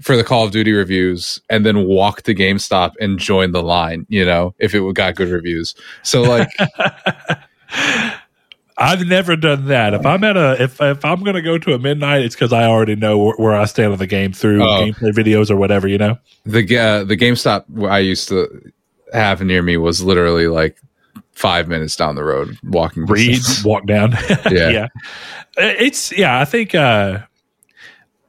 for 0.00 0.16
the 0.16 0.24
Call 0.24 0.44
of 0.44 0.50
Duty 0.52 0.72
reviews 0.72 1.40
and 1.50 1.64
then 1.66 1.86
walk 1.86 2.22
to 2.22 2.34
GameStop 2.34 2.92
and 3.00 3.18
join 3.18 3.52
the 3.52 3.62
line, 3.62 4.06
you 4.08 4.24
know, 4.24 4.54
if 4.58 4.74
it 4.74 4.94
got 4.94 5.14
good 5.16 5.28
reviews. 5.28 5.74
So 6.02 6.22
like 6.22 6.48
I've 8.78 9.06
never 9.06 9.36
done 9.36 9.66
that. 9.66 9.92
If 9.92 10.06
I'm 10.06 10.24
at 10.24 10.36
a 10.38 10.56
if 10.62 10.80
if 10.80 11.04
I'm 11.04 11.22
going 11.22 11.36
to 11.36 11.42
go 11.42 11.58
to 11.58 11.74
a 11.74 11.78
midnight, 11.78 12.22
it's 12.22 12.34
because 12.34 12.52
I 12.52 12.64
already 12.64 12.96
know 12.96 13.18
where, 13.18 13.34
where 13.36 13.54
I 13.54 13.66
stand 13.66 13.92
on 13.92 13.98
the 13.98 14.06
game 14.06 14.32
through 14.32 14.62
Oh. 14.62 14.80
gameplay 14.86 15.12
videos 15.12 15.50
or 15.50 15.56
whatever. 15.56 15.86
You 15.86 15.98
know, 15.98 16.18
the 16.46 16.62
ga- 16.62 17.04
the 17.04 17.16
GameStop 17.16 17.64
I 17.90 17.98
used 17.98 18.28
to 18.30 18.72
have 19.12 19.42
near 19.42 19.60
me 19.62 19.76
was 19.76 20.02
literally 20.02 20.46
like 20.48 20.78
five 21.32 21.68
minutes 21.68 21.94
down 21.94 22.14
the 22.14 22.24
road 22.24 22.56
walking. 22.64 23.04
read, 23.04 23.40
walk 23.64 23.84
down. 23.86 24.12
Yeah. 24.50 24.70
yeah, 24.70 24.86
it's 25.58 26.10
yeah. 26.16 26.40
I 26.40 26.46
think 26.46 26.74
uh, 26.74 27.18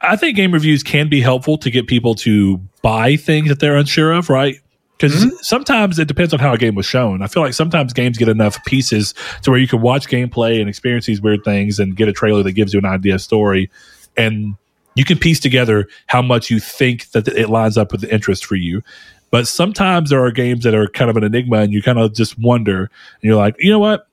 I 0.02 0.16
think 0.16 0.36
game 0.36 0.52
reviews 0.52 0.84
can 0.84 1.10
be 1.10 1.22
helpful 1.22 1.58
to 1.60 1.70
get 1.70 1.88
people 1.88 2.16
to 2.16 2.58
buy 2.82 3.16
things 3.16 3.50
that 3.50 3.60
they're 3.60 3.76
unsure 3.78 4.12
of, 4.14 4.30
right? 4.30 4.56
Because 4.98 5.26
Mm-hmm. 5.26 5.36
sometimes 5.42 5.98
it 6.00 6.08
depends 6.08 6.32
on 6.34 6.40
how 6.40 6.54
a 6.54 6.58
game 6.58 6.76
was 6.76 6.86
shown. 6.86 7.22
I 7.24 7.28
feel 7.28 7.42
like 7.42 7.54
sometimes 7.54 7.92
games 7.94 8.18
get 8.20 8.30
enough 8.30 8.64
pieces 8.66 9.14
to 9.42 9.50
where 9.52 9.60
you 9.60 9.68
can 9.68 9.82
watch 9.82 10.08
gameplay 10.08 10.60
and 10.60 10.70
experience 10.70 11.06
these 11.08 11.22
weird 11.22 11.44
things 11.44 11.80
and 11.80 11.96
get 11.96 12.08
a 12.08 12.14
trailer 12.14 12.44
that 12.44 12.52
gives 12.54 12.74
you 12.74 12.80
an 12.80 12.86
idea 12.86 13.16
of 13.16 13.22
story, 13.22 13.70
and 14.16 14.56
you 14.96 15.06
can 15.06 15.18
piece 15.18 15.40
together 15.40 15.88
how 16.08 16.22
much 16.22 16.52
you 16.52 16.60
think 16.60 17.10
that 17.12 17.28
it 17.28 17.50
lines 17.50 17.78
up 17.78 17.92
with 17.92 18.02
the 18.02 18.14
interest 18.14 18.46
for 18.46 18.56
you. 18.56 18.84
But 19.32 19.48
sometimes 19.48 20.10
there 20.10 20.24
are 20.24 20.30
games 20.32 20.64
that 20.66 20.76
are 20.76 20.88
kind 20.88 21.10
of 21.10 21.18
an 21.18 21.24
enigma, 21.24 21.58
and 21.60 21.72
you 21.74 21.82
kind 21.82 21.98
of 21.98 22.14
just 22.14 22.38
wonder, 22.38 22.82
and 22.82 22.90
you're 23.24 23.38
like, 23.38 23.56
you 23.58 23.72
know 23.72 23.80
what? 23.80 24.08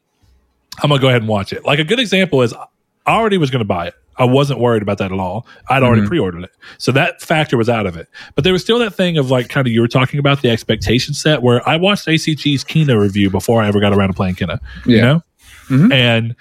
I'm 0.83 0.89
gonna 0.89 1.01
go 1.03 1.09
ahead 1.09 1.23
and 1.23 1.29
watch 1.29 1.53
it. 1.53 1.65
Like 1.65 1.81
a 1.81 1.85
good 1.85 1.99
example 1.99 2.41
is 2.43 2.55
I 2.55 2.67
already 3.07 3.37
was 3.37 3.51
gonna 3.51 3.65
buy 3.65 3.89
it. 3.89 3.95
I 4.19 4.25
wasn't 4.25 4.59
worried 4.61 4.83
about 4.83 4.99
that 4.99 5.13
at 5.13 5.19
all. 5.19 5.47
I'd 5.69 5.83
already 5.83 6.03
Mhm. 6.03 6.09
pre-ordered 6.09 6.45
it. 6.45 6.51
So 6.79 6.91
that 6.93 7.23
factor 7.23 7.57
was 7.57 7.69
out 7.69 7.87
of 7.87 7.97
it. 7.97 8.09
But 8.35 8.45
there 8.45 8.53
was 8.53 8.63
still 8.63 8.79
that 8.81 8.95
thing 8.95 9.17
of 9.17 9.31
like 9.31 9.49
kind 9.49 9.67
of 9.67 9.73
you 9.73 9.81
were 9.81 9.89
talking 9.89 10.19
about 10.19 10.43
the 10.43 10.51
expectation 10.51 11.15
set 11.15 11.43
where 11.43 11.67
I 11.69 11.77
watched 11.77 12.07
ACG's 12.09 12.65
Kena 12.65 12.99
review 13.01 13.31
before 13.31 13.63
I 13.63 13.69
ever 13.69 13.81
got 13.81 13.93
around 13.93 14.09
to 14.09 14.15
playing 14.15 14.35
Kena. 14.35 14.59
You 14.87 14.97
Yeah. 14.97 15.03
know? 15.03 15.23
Mhm. 15.69 15.93
And 15.93 16.35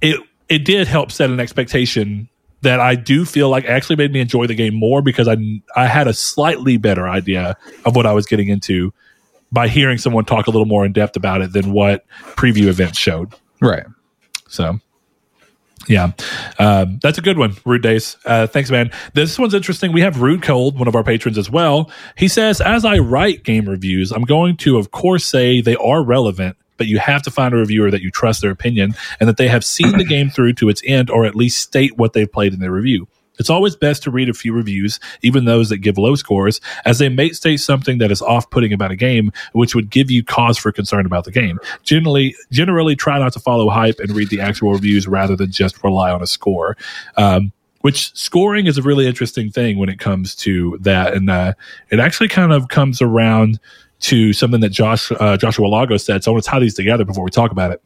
it 0.00 0.18
it 0.48 0.64
did 0.64 0.86
help 0.88 1.10
set 1.12 1.30
an 1.30 1.40
expectation 1.40 2.28
that 2.62 2.78
I 2.78 2.94
do 2.94 3.24
feel 3.24 3.48
like 3.48 3.64
actually 3.64 3.96
made 3.96 4.12
me 4.12 4.20
enjoy 4.20 4.46
the 4.46 4.54
game 4.54 4.74
more 4.74 5.02
because 5.02 5.28
I 5.28 5.36
I 5.76 5.86
had 5.86 6.06
a 6.08 6.12
slightly 6.12 6.76
better 6.76 7.08
idea 7.08 7.56
of 7.84 7.96
what 7.96 8.06
I 8.06 8.12
was 8.12 8.26
getting 8.26 8.48
into 8.48 8.92
by 9.50 9.68
hearing 9.68 9.98
someone 9.98 10.24
talk 10.24 10.46
a 10.46 10.50
little 10.50 10.66
more 10.66 10.84
in 10.84 10.92
depth 10.92 11.16
about 11.16 11.42
it 11.42 11.52
than 11.52 11.72
what 11.72 12.04
preview 12.36 12.66
events 12.66 12.98
showed. 12.98 13.34
right. 13.60 13.84
So, 14.48 14.80
yeah, 15.88 16.12
um, 16.58 16.98
that's 17.02 17.18
a 17.18 17.22
good 17.22 17.38
one, 17.38 17.56
Rude 17.64 17.82
Days. 17.82 18.16
Uh, 18.24 18.46
thanks, 18.46 18.70
man. 18.70 18.90
This 19.14 19.38
one's 19.38 19.54
interesting. 19.54 19.92
We 19.92 20.00
have 20.02 20.20
Rude 20.20 20.42
Cold, 20.42 20.78
one 20.78 20.88
of 20.88 20.94
our 20.94 21.04
patrons 21.04 21.38
as 21.38 21.50
well. 21.50 21.90
He 22.16 22.28
says, 22.28 22.60
as 22.60 22.84
I 22.84 22.98
write 22.98 23.44
game 23.44 23.68
reviews, 23.68 24.12
I'm 24.12 24.22
going 24.22 24.56
to, 24.58 24.78
of 24.78 24.90
course, 24.90 25.24
say 25.24 25.60
they 25.60 25.76
are 25.76 26.02
relevant, 26.02 26.56
but 26.76 26.86
you 26.86 26.98
have 26.98 27.22
to 27.22 27.30
find 27.30 27.54
a 27.54 27.56
reviewer 27.56 27.90
that 27.90 28.02
you 28.02 28.10
trust 28.10 28.42
their 28.42 28.50
opinion 28.50 28.94
and 29.20 29.28
that 29.28 29.36
they 29.36 29.48
have 29.48 29.64
seen 29.64 29.96
the 29.98 30.04
game 30.04 30.30
through 30.30 30.54
to 30.54 30.68
its 30.68 30.82
end 30.84 31.10
or 31.10 31.24
at 31.24 31.34
least 31.34 31.58
state 31.58 31.96
what 31.96 32.12
they've 32.12 32.30
played 32.30 32.54
in 32.54 32.60
their 32.60 32.72
review. 32.72 33.08
It's 33.38 33.50
always 33.50 33.76
best 33.76 34.02
to 34.04 34.10
read 34.10 34.28
a 34.28 34.34
few 34.34 34.52
reviews, 34.52 35.00
even 35.22 35.44
those 35.44 35.68
that 35.70 35.78
give 35.78 35.98
low 35.98 36.14
scores, 36.14 36.60
as 36.84 36.98
they 36.98 37.08
may 37.08 37.30
state 37.30 37.58
something 37.58 37.98
that 37.98 38.10
is 38.10 38.22
off-putting 38.22 38.72
about 38.72 38.90
a 38.90 38.96
game, 38.96 39.32
which 39.52 39.74
would 39.74 39.90
give 39.90 40.10
you 40.10 40.22
cause 40.22 40.58
for 40.58 40.72
concern 40.72 41.06
about 41.06 41.24
the 41.24 41.30
game. 41.30 41.58
Generally, 41.82 42.36
generally 42.50 42.94
try 42.94 43.18
not 43.18 43.32
to 43.32 43.40
follow 43.40 43.68
hype 43.68 43.98
and 44.00 44.12
read 44.12 44.30
the 44.30 44.40
actual 44.40 44.72
reviews 44.72 45.06
rather 45.08 45.36
than 45.36 45.50
just 45.50 45.82
rely 45.82 46.10
on 46.10 46.22
a 46.22 46.26
score. 46.26 46.76
Um, 47.16 47.52
which 47.80 48.14
scoring 48.14 48.66
is 48.66 48.78
a 48.78 48.82
really 48.82 49.08
interesting 49.08 49.50
thing 49.50 49.76
when 49.76 49.88
it 49.88 49.98
comes 49.98 50.36
to 50.36 50.78
that, 50.82 51.14
and 51.14 51.28
uh, 51.28 51.52
it 51.90 51.98
actually 51.98 52.28
kind 52.28 52.52
of 52.52 52.68
comes 52.68 53.02
around 53.02 53.58
to 53.98 54.32
something 54.32 54.60
that 54.60 54.70
Josh 54.70 55.10
uh, 55.10 55.36
Joshua 55.36 55.66
Lago 55.66 55.96
said. 55.96 56.22
So 56.22 56.30
I 56.30 56.32
want 56.34 56.44
to 56.44 56.50
tie 56.50 56.60
these 56.60 56.74
together 56.74 57.04
before 57.04 57.24
we 57.24 57.30
talk 57.30 57.50
about 57.50 57.72
it 57.72 57.82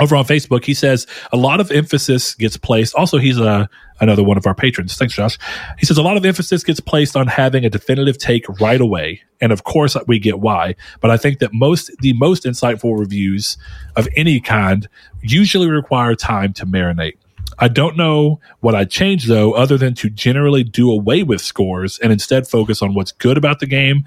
over 0.00 0.16
on 0.16 0.24
Facebook, 0.24 0.64
he 0.64 0.74
says 0.74 1.06
a 1.32 1.36
lot 1.36 1.60
of 1.60 1.70
emphasis 1.70 2.34
gets 2.34 2.56
placed. 2.56 2.94
Also, 2.94 3.18
he's 3.18 3.38
a, 3.38 3.68
another 4.00 4.22
one 4.22 4.36
of 4.36 4.46
our 4.46 4.54
patrons. 4.54 4.96
Thanks, 4.96 5.14
Josh. 5.14 5.38
He 5.78 5.86
says 5.86 5.98
a 5.98 6.02
lot 6.02 6.16
of 6.16 6.24
emphasis 6.24 6.62
gets 6.62 6.80
placed 6.80 7.16
on 7.16 7.26
having 7.26 7.64
a 7.64 7.70
definitive 7.70 8.18
take 8.18 8.46
right 8.60 8.80
away, 8.80 9.22
and 9.40 9.52
of 9.52 9.64
course, 9.64 9.96
uh, 9.96 10.04
we 10.06 10.18
get 10.18 10.40
why. 10.40 10.74
But 11.00 11.10
I 11.10 11.16
think 11.16 11.38
that 11.38 11.52
most 11.52 11.90
the 12.00 12.12
most 12.14 12.44
insightful 12.44 12.98
reviews 12.98 13.56
of 13.96 14.08
any 14.16 14.40
kind 14.40 14.88
usually 15.22 15.68
require 15.68 16.14
time 16.14 16.52
to 16.54 16.66
marinate. 16.66 17.16
I 17.58 17.68
don't 17.68 17.96
know 17.96 18.40
what 18.60 18.74
I'd 18.74 18.90
change 18.90 19.26
though, 19.26 19.52
other 19.52 19.78
than 19.78 19.94
to 19.94 20.10
generally 20.10 20.62
do 20.62 20.90
away 20.90 21.22
with 21.22 21.40
scores 21.40 21.98
and 21.98 22.12
instead 22.12 22.46
focus 22.46 22.82
on 22.82 22.94
what's 22.94 23.12
good 23.12 23.38
about 23.38 23.60
the 23.60 23.66
game 23.66 24.04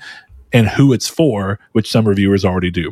and 0.51 0.67
who 0.67 0.93
it's 0.93 1.07
for, 1.07 1.59
which 1.71 1.89
some 1.89 2.07
reviewers 2.07 2.45
already 2.45 2.71
do. 2.71 2.91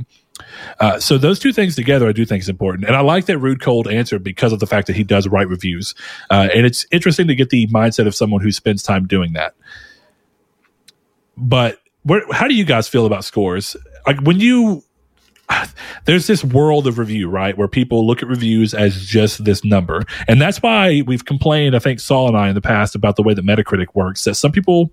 Uh, 0.80 1.00
so 1.00 1.18
those 1.18 1.40
two 1.40 1.54
things 1.54 1.76
together, 1.76 2.08
I 2.08 2.12
do 2.12 2.26
think 2.26 2.42
is 2.42 2.50
important, 2.50 2.86
and 2.86 2.96
I 2.96 3.02
like 3.02 3.26
that 3.26 3.38
Rude 3.38 3.62
Cold 3.62 3.88
answered 3.88 4.24
because 4.24 4.54
of 4.54 4.60
the 4.60 4.68
fact 4.68 4.88
that 4.88 4.96
he 4.96 5.04
does 5.04 5.28
write 5.28 5.50
reviews, 5.50 5.96
uh, 6.30 6.50
and 6.54 6.66
it's 6.66 6.86
interesting 6.92 7.28
to 7.28 7.36
get 7.36 7.50
the 7.50 7.68
mindset 7.68 8.08
of 8.08 8.16
someone 8.16 8.42
who 8.42 8.52
spends 8.52 8.84
time 8.84 9.08
doing 9.08 9.34
that. 9.34 9.56
But 11.36 11.80
where, 12.04 12.22
how 12.32 12.48
do 12.48 12.56
you 12.56 12.66
guys 12.66 12.88
feel 12.88 13.06
about 13.06 13.24
scores? 13.24 13.76
Like 14.06 14.20
when 14.22 14.40
you 14.40 14.84
there's 16.06 16.28
this 16.28 16.44
world 16.44 16.88
of 16.88 16.98
review, 16.98 17.30
right, 17.30 17.58
where 17.58 17.68
people 17.68 18.06
look 18.06 18.22
at 18.22 18.30
reviews 18.30 18.74
as 18.74 19.06
just 19.06 19.44
this 19.46 19.64
number, 19.64 20.04
and 20.28 20.42
that's 20.42 20.62
why 20.62 21.04
we've 21.06 21.26
complained. 21.26 21.76
I 21.76 21.80
think 21.80 22.00
Saul 22.00 22.28
and 22.28 22.38
I 22.38 22.50
in 22.50 22.56
the 22.56 22.62
past 22.62 22.96
about 22.96 23.16
the 23.16 23.24
way 23.24 23.34
that 23.34 23.46
Metacritic 23.46 23.88
works. 23.94 24.24
That 24.24 24.36
some 24.36 24.52
people 24.52 24.92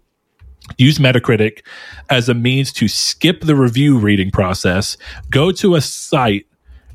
use 0.79 0.99
Metacritic 0.99 1.65
as 2.11 2.29
a 2.29 2.35
means 2.35 2.73
to 2.75 2.89
skip 2.89 3.43
the 3.43 3.55
review 3.55 3.99
reading 3.99 4.31
process, 4.31 4.97
go 5.31 5.53
to 5.53 5.75
a 5.75 5.81
site, 5.81 6.47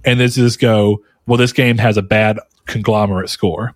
and 0.06 0.20
this 0.20 0.36
just 0.36 0.60
go, 0.60 1.04
well, 1.26 1.38
this 1.38 1.54
game 1.54 1.78
has 1.78 1.98
a 1.98 2.02
bad 2.02 2.40
conglomerate 2.66 3.30
score. 3.30 3.76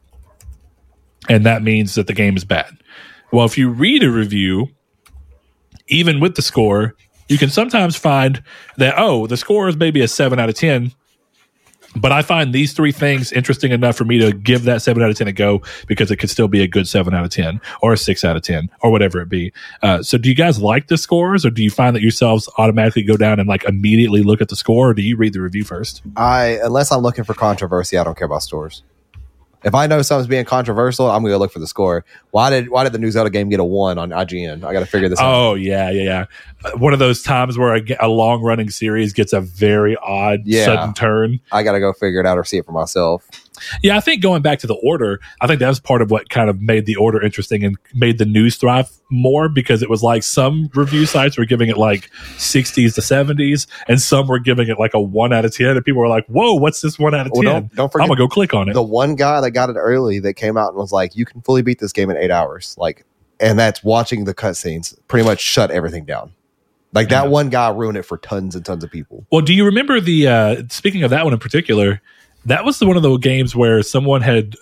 And 1.30 1.46
that 1.46 1.64
means 1.64 1.96
that 1.96 2.08
the 2.08 2.14
game 2.14 2.36
is 2.36 2.44
bad. 2.44 2.72
Well, 3.32 3.46
if 3.46 3.58
you 3.58 3.70
read 3.70 4.04
a 4.04 4.12
review, 4.12 4.70
even 5.88 6.20
with 6.20 6.36
the 6.36 6.42
score, 6.42 6.96
you 7.30 7.38
can 7.38 7.50
sometimes 7.50 7.96
find 7.96 8.44
that 8.78 8.96
oh, 8.98 9.28
the 9.28 9.38
score 9.38 9.68
is 9.68 9.78
maybe 9.78 10.02
a 10.02 10.08
seven 10.08 10.40
out 10.40 10.50
of 10.50 10.56
ten, 10.56 10.92
but 11.96 12.12
I 12.12 12.22
find 12.22 12.54
these 12.54 12.74
three 12.74 12.92
things 12.92 13.32
interesting 13.32 13.72
enough 13.72 13.96
for 13.96 14.06
me 14.06 14.20
to 14.20 14.32
give 14.32 14.64
that 14.64 14.82
seven 14.82 15.04
out 15.04 15.10
of 15.10 15.18
ten 15.18 15.28
a 15.28 15.32
go 15.32 15.62
because 15.88 16.12
it 16.12 16.18
could 16.18 16.30
still 16.30 16.48
be 16.48 16.62
a 16.62 16.68
good 16.68 16.88
seven 16.88 17.14
out 17.14 17.24
of 17.24 17.32
ten 17.32 17.62
or 17.82 17.94
a 17.94 17.98
six 17.98 18.24
out 18.24 18.36
of 18.36 18.42
ten 18.42 18.70
or 18.82 18.92
whatever 18.92 19.22
it 19.22 19.30
be. 19.30 19.54
Uh, 19.82 20.02
so, 20.02 20.18
do 20.18 20.30
you 20.30 20.36
guys 20.36 20.62
like 20.62 20.88
the 20.88 20.98
scores, 20.98 21.46
or 21.46 21.50
do 21.50 21.64
you 21.64 21.72
find 21.72 21.96
that 21.96 22.02
yourselves 22.02 22.50
automatically 22.58 23.04
go 23.04 23.18
down 23.18 23.40
and 23.40 23.48
like 23.48 23.64
immediately 23.66 24.24
look 24.24 24.42
at 24.42 24.50
the 24.50 24.56
score, 24.56 24.90
or 24.90 24.94
do 24.94 25.02
you 25.02 25.16
read 25.18 25.34
the 25.34 25.42
review 25.42 25.64
first? 25.64 26.02
I 26.16 26.60
unless 26.64 26.92
I'm 26.92 27.02
looking 27.02 27.24
for 27.24 27.34
controversy, 27.34 27.98
I 27.98 28.04
don't 28.04 28.18
care 28.18 28.26
about 28.26 28.44
stores. 28.44 28.84
If 29.64 29.74
I 29.76 29.88
know 29.88 30.02
something's 30.02 30.28
being 30.28 30.46
controversial, 30.46 31.10
I'm 31.10 31.22
gonna 31.22 31.34
go 31.34 31.38
look 31.38 31.52
for 31.52 31.60
the 31.60 31.68
score. 31.68 32.04
Why 32.32 32.50
did 32.50 32.70
why 32.70 32.84
did 32.84 32.94
the 32.94 33.00
new 33.00 33.12
Zelda 33.12 33.30
game 33.30 33.50
get 33.50 33.60
a 33.60 33.64
one 33.64 33.98
on 33.98 34.10
IGN? 34.10 34.64
I 34.64 34.74
got 34.74 34.80
to 34.82 34.86
figure 34.86 35.08
this 35.10 35.20
out. 35.20 35.34
Oh 35.34 35.54
yeah, 35.54 35.90
yeah, 35.90 36.02
yeah. 36.04 36.26
Uh, 36.66 36.78
One 36.78 36.94
of 36.94 37.00
those 37.00 37.22
times 37.24 37.58
where 37.58 37.76
a, 37.76 37.82
a 38.00 38.08
long 38.10 38.42
running 38.42 38.70
series 38.70 39.14
gets 39.14 39.32
a 39.34 39.42
very 39.42 39.96
odd 39.98 40.42
Yeah. 40.46 40.66
sudden 40.66 40.94
turn. 40.94 41.40
I 41.52 41.64
got 41.64 41.74
to 41.74 41.80
go 41.80 41.94
figure 41.94 42.20
it 42.20 42.26
out 42.26 42.38
or 42.38 42.44
see 42.44 42.58
it 42.58 42.66
for 42.66 42.72
myself. 42.74 43.28
Yeah, 43.82 43.98
I 43.98 44.00
think 44.00 44.22
going 44.22 44.42
back 44.42 44.60
to 44.60 44.68
the 44.68 44.76
order, 44.76 45.20
I 45.42 45.48
think 45.48 45.60
that 45.60 45.68
was 45.70 45.80
part 45.80 46.02
of 46.02 46.12
what 46.12 46.30
kind 46.30 46.50
of 46.50 46.62
made 46.62 46.86
the 46.86 46.96
order 46.96 47.22
interesting 47.22 47.64
and 47.64 47.78
made 47.94 48.18
the 48.18 48.26
news 48.26 48.56
thrive 48.58 48.90
more 49.10 49.50
because 49.50 49.82
it 49.84 49.90
was 49.90 50.02
like 50.04 50.24
some 50.24 50.70
review 50.74 51.06
sites 51.06 51.38
were 51.38 51.46
giving 51.46 51.70
it 51.70 51.78
like 51.78 52.10
60s 52.38 52.96
to 52.96 53.02
70s 53.02 53.68
and 53.88 54.02
some 54.02 54.28
were 54.28 54.40
giving 54.40 54.68
it 54.70 54.80
like 54.80 54.94
a 54.94 55.02
1 55.02 55.34
out 55.34 55.46
of 55.46 55.56
10 55.56 55.68
and 55.68 55.86
people 55.86 56.02
were 56.02 56.08
like, 56.08 56.26
"Whoa, 56.28 56.54
what's 56.56 56.82
this 56.82 56.98
1 56.98 57.14
out 57.14 57.28
of 57.28 57.34
10?" 57.34 57.44
Well, 57.44 57.54
don't 57.62 57.76
don't 57.76 57.96
I'm 58.02 58.08
going 58.08 58.18
to 58.18 58.24
go 58.24 58.28
click 58.28 58.54
on 58.54 58.70
it. 58.70 58.74
the 58.74 58.84
one 58.84 59.16
guy 59.16 59.42
that 59.42 59.52
got 59.52 59.70
it 59.70 59.76
early 59.76 60.20
that 60.20 60.34
came 60.34 60.58
out 60.58 60.70
and 60.70 60.78
was 60.78 60.92
like, 60.92 61.16
"You 61.16 61.26
can 61.26 61.42
fully 61.42 61.62
beat 61.62 61.80
this 61.80 61.92
game 61.94 62.10
in 62.10 62.18
eight 62.18 62.32
hours." 62.32 62.76
Like, 62.78 63.06
and 63.40 63.58
that's 63.60 63.84
watching 63.84 64.26
the 64.26 64.34
cutscenes 64.34 64.98
pretty 65.08 65.26
much 65.28 65.40
shut 65.42 65.70
everything 65.72 66.06
down. 66.06 66.32
Like 66.94 67.10
that 67.10 67.24
Yeah. 67.24 67.30
one 67.30 67.50
guy 67.50 67.70
ruined 67.70 67.98
it 67.98 68.04
for 68.04 68.18
tons 68.18 68.56
and 68.56 68.64
tons 68.64 68.84
of 68.84 68.92
people. 68.92 69.26
Well, 69.32 69.42
do 69.42 69.54
you 69.54 69.66
remember 69.66 70.00
the 70.00 70.28
uh 70.28 70.64
speaking 70.70 71.04
of 71.04 71.10
that 71.10 71.24
one 71.24 71.34
in 71.34 71.40
particular, 71.40 72.02
that 72.46 72.66
was 72.66 72.82
one 72.82 72.98
of 72.98 73.04
the 73.04 73.18
games 73.18 73.56
where 73.56 73.82
someone 73.84 74.22
had 74.22 74.56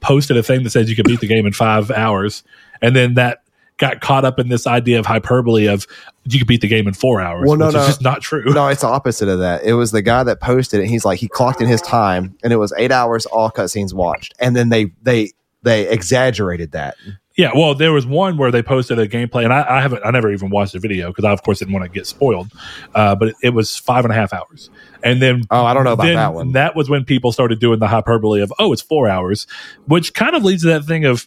posted 0.00 0.36
a 0.36 0.42
thing 0.42 0.62
that 0.64 0.70
says 0.70 0.88
you 0.90 0.96
could 0.96 1.06
beat 1.06 1.20
the 1.20 1.26
game 1.26 1.46
in 1.46 1.52
5 1.52 1.90
hours 1.90 2.42
and 2.82 2.94
then 2.94 3.14
that 3.14 3.42
got 3.76 4.00
caught 4.00 4.24
up 4.24 4.38
in 4.38 4.48
this 4.48 4.66
idea 4.66 4.98
of 5.00 5.06
hyperbole 5.06 5.66
of 5.66 5.86
you 6.26 6.38
could 6.38 6.46
beat 6.46 6.60
the 6.60 6.68
game 6.68 6.86
in 6.86 6.94
4 6.94 7.20
hours, 7.20 7.48
Well, 7.48 7.56
no, 7.58 7.66
which 7.66 7.74
no. 7.74 7.80
is 7.80 7.86
just 7.86 8.02
not 8.02 8.20
true. 8.22 8.44
No, 8.46 8.68
it's 8.68 8.82
the 8.82 8.86
opposite 8.86 9.28
of 9.28 9.40
that. 9.40 9.64
It 9.64 9.72
was 9.74 9.90
the 9.90 10.00
guy 10.02 10.22
that 10.22 10.40
posted 10.40 10.80
it. 10.80 10.86
He's 10.86 11.04
like, 11.04 11.18
he 11.18 11.26
clocked 11.28 11.60
in 11.60 11.66
his 11.66 11.80
time, 11.82 12.36
and 12.44 12.52
it 12.52 12.56
was 12.56 12.72
eight 12.78 12.92
hours 12.92 13.26
all 13.26 13.50
cutscenes 13.50 13.92
watched, 13.92 14.32
and 14.38 14.54
then 14.54 14.68
they 14.68 14.92
they 15.02 15.32
they 15.62 15.88
exaggerated 15.88 16.72
that. 16.72 16.94
Yeah, 17.36 17.50
well, 17.54 17.74
there 17.74 17.92
was 17.92 18.06
one 18.06 18.36
where 18.36 18.52
they 18.52 18.62
posted 18.62 18.98
a 19.00 19.08
gameplay, 19.08 19.42
and 19.42 19.52
I, 19.52 19.78
I 19.78 19.80
haven't, 19.80 20.02
I 20.04 20.12
never 20.12 20.32
even 20.32 20.50
watched 20.50 20.72
the 20.72 20.78
video 20.78 21.08
because 21.08 21.24
I, 21.24 21.32
of 21.32 21.42
course, 21.42 21.58
didn't 21.58 21.74
want 21.74 21.84
to 21.84 21.88
get 21.88 22.06
spoiled. 22.06 22.52
Uh, 22.94 23.16
but 23.16 23.28
it, 23.28 23.36
it 23.42 23.50
was 23.50 23.76
five 23.76 24.04
and 24.04 24.12
a 24.12 24.14
half 24.14 24.32
hours, 24.32 24.70
and 25.02 25.20
then 25.20 25.42
Oh, 25.50 25.64
I 25.64 25.74
don't 25.74 25.82
know 25.82 25.94
about 25.94 26.04
that 26.14 26.32
one. 26.32 26.52
That 26.52 26.76
was 26.76 26.88
when 26.88 27.04
people 27.04 27.32
started 27.32 27.58
doing 27.58 27.80
the 27.80 27.88
hyperbole 27.88 28.40
of, 28.40 28.52
oh, 28.60 28.72
it's 28.72 28.82
four 28.82 29.08
hours, 29.08 29.48
which 29.86 30.14
kind 30.14 30.36
of 30.36 30.44
leads 30.44 30.62
to 30.62 30.68
that 30.68 30.84
thing 30.84 31.04
of 31.04 31.26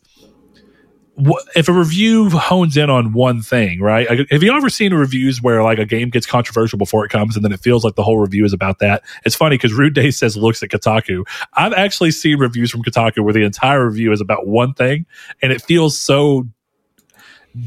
if 1.55 1.67
a 1.67 1.73
review 1.73 2.29
hones 2.29 2.77
in 2.77 2.89
on 2.89 3.11
one 3.11 3.41
thing, 3.41 3.81
right? 3.81 4.07
Like, 4.09 4.29
have 4.29 4.43
you 4.43 4.55
ever 4.55 4.69
seen 4.69 4.93
reviews 4.93 5.41
where 5.41 5.63
like 5.63 5.79
a 5.79 5.85
game 5.85 6.09
gets 6.09 6.27
controversial 6.27 6.77
before 6.77 7.05
it 7.05 7.09
comes, 7.09 7.35
and 7.35 7.43
then 7.43 7.51
it 7.51 7.59
feels 7.59 7.83
like 7.83 7.95
the 7.95 8.03
whole 8.03 8.19
review 8.19 8.45
is 8.45 8.53
about 8.53 8.79
that? 8.79 9.03
It's 9.25 9.35
funny 9.35 9.55
because 9.55 9.73
Rude 9.73 9.95
Day 9.95 10.11
says 10.11 10.37
looks 10.37 10.61
at 10.61 10.69
Kotaku. 10.69 11.27
I've 11.53 11.73
actually 11.73 12.11
seen 12.11 12.37
reviews 12.37 12.69
from 12.69 12.83
Kotaku 12.83 13.23
where 13.23 13.33
the 13.33 13.43
entire 13.43 13.85
review 13.85 14.11
is 14.11 14.21
about 14.21 14.45
one 14.45 14.73
thing, 14.73 15.05
and 15.41 15.51
it 15.51 15.61
feels 15.61 15.97
so 15.97 16.47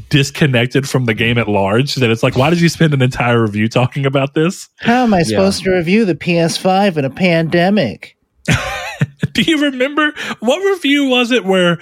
disconnected 0.09 0.87
from 0.87 1.03
the 1.03 1.13
game 1.13 1.37
at 1.37 1.49
large 1.49 1.95
that 1.95 2.09
it's 2.09 2.23
like, 2.23 2.37
why 2.37 2.49
did 2.49 2.61
you 2.61 2.69
spend 2.69 2.93
an 2.93 3.01
entire 3.01 3.41
review 3.41 3.67
talking 3.67 4.05
about 4.05 4.33
this? 4.33 4.69
How 4.77 5.03
am 5.03 5.13
I 5.13 5.23
supposed 5.23 5.63
to 5.63 5.71
review 5.71 6.05
the 6.05 6.15
PS5 6.15 6.95
in 6.95 7.03
a 7.03 7.09
pandemic? 7.09 8.17
Do 9.33 9.41
you 9.41 9.61
remember 9.61 10.13
what 10.39 10.59
review 10.73 11.07
was 11.07 11.31
it 11.31 11.43
where? 11.43 11.79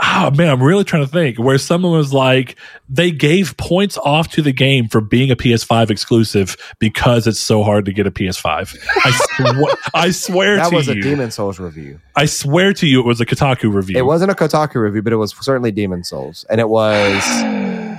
Oh 0.00 0.30
man, 0.30 0.48
I'm 0.48 0.62
really 0.62 0.84
trying 0.84 1.04
to 1.04 1.10
think. 1.10 1.38
Where 1.38 1.58
someone 1.58 1.92
was 1.92 2.12
like, 2.12 2.56
they 2.88 3.10
gave 3.10 3.56
points 3.56 3.98
off 3.98 4.28
to 4.28 4.42
the 4.42 4.52
game 4.52 4.88
for 4.88 5.00
being 5.00 5.30
a 5.32 5.36
PS5 5.36 5.90
exclusive 5.90 6.56
because 6.78 7.26
it's 7.26 7.40
so 7.40 7.64
hard 7.64 7.84
to 7.86 7.92
get 7.92 8.06
a 8.06 8.10
PS5. 8.12 8.76
I, 9.04 9.10
sw- 9.10 9.90
I 9.94 10.10
swear 10.10 10.56
That 10.56 10.70
to 10.70 10.76
you. 10.76 10.82
That 10.82 10.88
was 10.88 10.88
a 10.88 10.94
Demon 10.94 11.30
Souls 11.32 11.58
review. 11.58 12.00
I 12.14 12.26
swear 12.26 12.72
to 12.74 12.86
you, 12.86 13.00
it 13.00 13.06
was 13.06 13.20
a 13.20 13.26
Kotaku 13.26 13.74
review. 13.74 13.98
It 13.98 14.06
wasn't 14.06 14.30
a 14.30 14.34
Kotaku 14.34 14.76
review, 14.76 15.02
but 15.02 15.12
it 15.12 15.16
was 15.16 15.34
certainly 15.40 15.72
Demon 15.72 16.04
Souls, 16.04 16.46
and 16.48 16.60
it 16.60 16.68
was. 16.68 17.22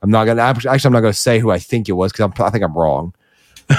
I'm 0.00 0.10
not 0.10 0.26
gonna 0.26 0.42
actually. 0.42 0.70
I'm 0.84 0.92
not 0.92 1.00
gonna 1.00 1.12
say 1.12 1.38
who 1.38 1.50
I 1.50 1.58
think 1.58 1.88
it 1.88 1.92
was 1.92 2.12
because 2.12 2.30
I 2.38 2.50
think 2.50 2.62
I'm 2.62 2.76
wrong. 2.76 3.14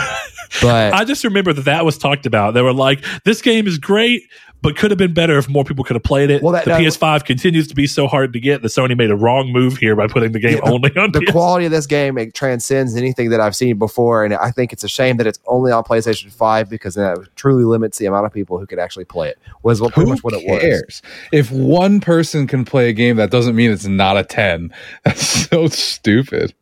But 0.61 0.93
I 0.93 1.05
just 1.05 1.23
remember 1.23 1.53
that 1.53 1.65
that 1.65 1.85
was 1.85 1.97
talked 1.97 2.25
about. 2.25 2.53
They 2.53 2.61
were 2.61 2.73
like, 2.73 3.03
"This 3.23 3.41
game 3.41 3.67
is 3.67 3.77
great, 3.77 4.23
but 4.61 4.75
could 4.75 4.91
have 4.91 4.97
been 4.97 5.13
better 5.13 5.37
if 5.37 5.47
more 5.47 5.63
people 5.63 5.83
could 5.83 5.95
have 5.95 6.03
played 6.03 6.29
it." 6.29 6.41
Well, 6.43 6.51
that- 6.53 6.65
the 6.65 6.71
that- 6.71 6.81
PS5 6.81 7.23
continues 7.25 7.67
to 7.67 7.75
be 7.75 7.87
so 7.87 8.07
hard 8.07 8.33
to 8.33 8.39
get 8.39 8.61
that 8.61 8.67
Sony 8.69 8.97
made 8.97 9.09
a 9.11 9.15
wrong 9.15 9.51
move 9.51 9.77
here 9.77 9.95
by 9.95 10.07
putting 10.07 10.31
the 10.31 10.39
game 10.39 10.59
Yeah, 10.63 10.71
only 10.71 10.91
on 10.97 11.11
the 11.11 11.21
PS. 11.21 11.31
quality 11.31 11.65
of 11.65 11.71
this 11.71 11.85
game 11.85 12.17
it 12.17 12.33
transcends 12.33 12.95
anything 12.95 13.29
that 13.29 13.39
I've 13.39 13.55
seen 13.55 13.77
before, 13.77 14.23
and 14.25 14.33
I 14.33 14.51
think 14.51 14.73
it's 14.73 14.83
a 14.83 14.87
shame 14.89 15.17
that 15.17 15.27
it's 15.27 15.39
only 15.47 15.71
on 15.71 15.83
PlayStation 15.83 16.31
Five 16.31 16.69
because 16.69 16.95
that 16.95 17.17
truly 17.35 17.63
limits 17.63 17.97
the 17.97 18.05
amount 18.05 18.25
of 18.25 18.33
people 18.33 18.59
who 18.59 18.65
could 18.65 18.79
actually 18.79 19.05
play 19.05 19.29
it. 19.29 19.37
Was 19.63 19.81
what, 19.81 19.93
pretty 19.93 20.09
Who 20.09 20.15
much 20.15 20.23
what 20.23 20.33
it 20.33 20.43
was. 20.49 20.61
cares? 20.61 21.01
If 21.31 21.51
one 21.51 21.99
person 22.01 22.47
can 22.47 22.65
play 22.65 22.89
a 22.89 22.93
game, 22.93 23.15
that 23.17 23.31
doesn't 23.31 23.55
mean 23.55 23.71
it's 23.71 23.85
not 23.85 24.17
a 24.17 24.23
10. 24.23 24.73
That's 25.05 25.25
so 25.49 25.67
stupid. 25.67 26.53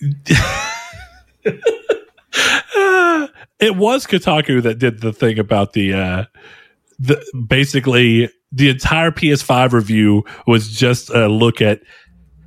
it 3.60 3.76
was 3.76 4.06
Kotaku 4.06 4.62
that 4.62 4.78
did 4.78 5.00
the 5.00 5.12
thing 5.12 5.38
about 5.38 5.72
the 5.72 5.94
uh 5.94 6.24
the 6.98 7.24
basically 7.48 8.30
the 8.52 8.68
entire 8.68 9.10
PS5 9.10 9.72
review 9.72 10.24
was 10.46 10.70
just 10.70 11.10
a 11.10 11.28
look 11.28 11.60
at 11.60 11.80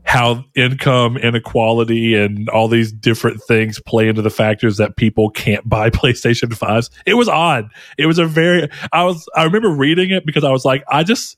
how 0.07 0.45
income 0.55 1.17
inequality 1.17 2.15
and 2.15 2.47
all 2.47 2.69
these 2.69 2.93
different 2.93 3.43
things 3.43 3.77
play 3.81 4.07
into 4.07 4.21
the 4.21 4.29
factors 4.29 4.77
that 4.77 4.95
people 4.95 5.29
can't 5.29 5.67
buy 5.69 5.89
PlayStation 5.89 6.47
5s. 6.47 6.89
It 7.05 7.15
was 7.15 7.27
odd. 7.27 7.69
It 7.97 8.05
was 8.05 8.17
a 8.17 8.25
very 8.25 8.69
I 8.93 9.03
was 9.03 9.27
I 9.35 9.43
remember 9.43 9.69
reading 9.69 10.11
it 10.11 10.25
because 10.25 10.43
I 10.43 10.51
was 10.51 10.63
like 10.63 10.83
I 10.89 11.03
just 11.03 11.37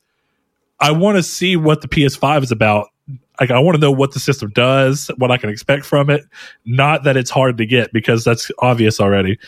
I 0.79 0.91
want 0.91 1.17
to 1.17 1.23
see 1.23 1.55
what 1.55 1.81
the 1.81 1.87
PS5 1.87 2.43
is 2.43 2.51
about. 2.51 2.87
Like 3.39 3.51
I 3.51 3.59
want 3.59 3.75
to 3.75 3.81
know 3.81 3.91
what 3.91 4.13
the 4.13 4.19
system 4.19 4.51
does, 4.51 5.09
what 5.17 5.31
I 5.31 5.37
can 5.37 5.49
expect 5.49 5.85
from 5.85 6.09
it. 6.09 6.21
Not 6.63 7.05
that 7.05 7.17
it's 7.17 7.31
hard 7.31 7.57
to 7.57 7.65
get 7.65 7.91
because 7.91 8.23
that's 8.23 8.51
obvious 8.59 8.99
already. 8.99 9.39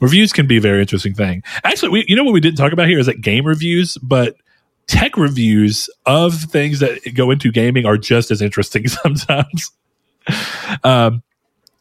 Reviews 0.00 0.32
can 0.32 0.46
be 0.46 0.58
a 0.58 0.60
very 0.60 0.80
interesting 0.80 1.14
thing. 1.14 1.42
Actually, 1.64 1.90
we, 1.90 2.04
you 2.08 2.16
know 2.16 2.24
what 2.24 2.34
we 2.34 2.40
didn't 2.40 2.58
talk 2.58 2.72
about 2.72 2.88
here 2.88 2.98
is 2.98 3.06
that 3.06 3.20
game 3.20 3.46
reviews, 3.46 3.96
but 3.98 4.36
tech 4.86 5.16
reviews 5.16 5.88
of 6.06 6.34
things 6.34 6.80
that 6.80 7.00
go 7.14 7.30
into 7.30 7.50
gaming 7.50 7.86
are 7.86 7.96
just 7.96 8.30
as 8.30 8.40
interesting 8.40 8.88
sometimes. 8.88 9.70
um, 10.84 11.22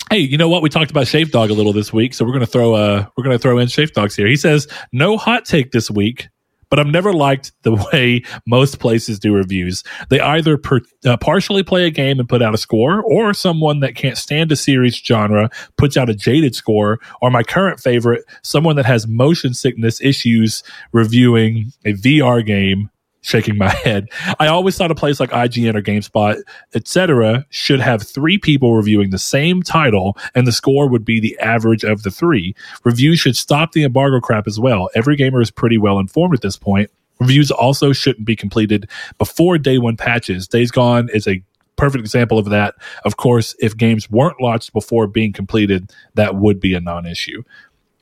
hey, 0.09 0.19
you 0.19 0.37
know 0.37 0.49
what? 0.49 0.61
We 0.61 0.69
talked 0.69 0.91
about 0.91 1.07
Shave 1.07 1.31
Dog 1.31 1.49
a 1.49 1.53
little 1.53 1.73
this 1.73 1.91
week, 1.91 2.13
so 2.13 2.25
we're 2.25 2.33
gonna 2.33 2.45
throw 2.45 2.73
uh 2.73 3.05
we're 3.15 3.23
gonna 3.23 3.39
throw 3.39 3.57
in 3.57 3.67
Shave 3.67 3.93
Dogs 3.93 4.15
here. 4.15 4.27
He 4.27 4.37
says 4.37 4.67
no 4.91 5.17
hot 5.17 5.45
take 5.45 5.71
this 5.71 5.89
week, 5.89 6.27
but 6.75 6.85
I've 6.85 6.91
never 6.91 7.13
liked 7.13 7.53
the 7.61 7.73
way 7.93 8.21
most 8.45 8.79
places 8.79 9.17
do 9.17 9.33
reviews. 9.33 9.81
They 10.09 10.19
either 10.19 10.57
per, 10.57 10.81
uh, 11.05 11.15
partially 11.15 11.63
play 11.63 11.85
a 11.85 11.89
game 11.89 12.19
and 12.19 12.27
put 12.27 12.41
out 12.41 12.53
a 12.53 12.57
score, 12.57 13.01
or 13.01 13.33
someone 13.33 13.79
that 13.79 13.95
can't 13.95 14.17
stand 14.17 14.51
a 14.51 14.57
series 14.57 14.97
genre 14.97 15.49
puts 15.77 15.95
out 15.95 16.09
a 16.09 16.13
jaded 16.13 16.53
score, 16.53 16.99
or 17.21 17.31
my 17.31 17.43
current 17.43 17.79
favorite, 17.79 18.25
someone 18.43 18.75
that 18.75 18.85
has 18.85 19.07
motion 19.07 19.53
sickness 19.53 20.01
issues 20.01 20.63
reviewing 20.91 21.71
a 21.85 21.93
VR 21.93 22.45
game. 22.45 22.89
Shaking 23.25 23.57
my 23.57 23.69
head. 23.83 24.07
I 24.39 24.45
always 24.45 24.77
thought 24.77 24.91
a 24.91 24.95
place 24.95 25.19
like 25.19 25.31
IGN 25.31 25.73
or 25.73 25.81
GameSpot, 25.81 26.43
etc., 26.75 27.43
should 27.49 27.79
have 27.79 28.03
three 28.03 28.37
people 28.37 28.75
reviewing 28.75 29.09
the 29.09 29.17
same 29.17 29.63
title, 29.63 30.15
and 30.35 30.45
the 30.45 30.51
score 30.51 30.87
would 30.87 31.03
be 31.03 31.19
the 31.19 31.35
average 31.39 31.83
of 31.83 32.03
the 32.03 32.11
three. 32.11 32.53
Reviews 32.83 33.19
should 33.19 33.35
stop 33.35 33.71
the 33.71 33.83
embargo 33.83 34.19
crap 34.19 34.45
as 34.45 34.59
well. 34.59 34.91
Every 34.93 35.15
gamer 35.15 35.41
is 35.41 35.49
pretty 35.49 35.79
well 35.79 35.97
informed 35.97 36.35
at 36.35 36.41
this 36.41 36.55
point. 36.55 36.91
Reviews 37.19 37.49
also 37.49 37.93
shouldn't 37.93 38.27
be 38.27 38.35
completed 38.35 38.87
before 39.17 39.57
day 39.57 39.79
one 39.79 39.97
patches. 39.97 40.47
Days 40.47 40.69
Gone 40.69 41.09
is 41.11 41.27
a 41.27 41.41
perfect 41.77 42.01
example 42.01 42.37
of 42.37 42.49
that. 42.49 42.75
Of 43.05 43.17
course, 43.17 43.55
if 43.59 43.75
games 43.75 44.07
weren't 44.07 44.39
launched 44.39 44.71
before 44.71 45.07
being 45.07 45.33
completed, 45.33 45.91
that 46.13 46.35
would 46.35 46.59
be 46.59 46.75
a 46.75 46.79
non 46.79 47.07
issue. 47.07 47.41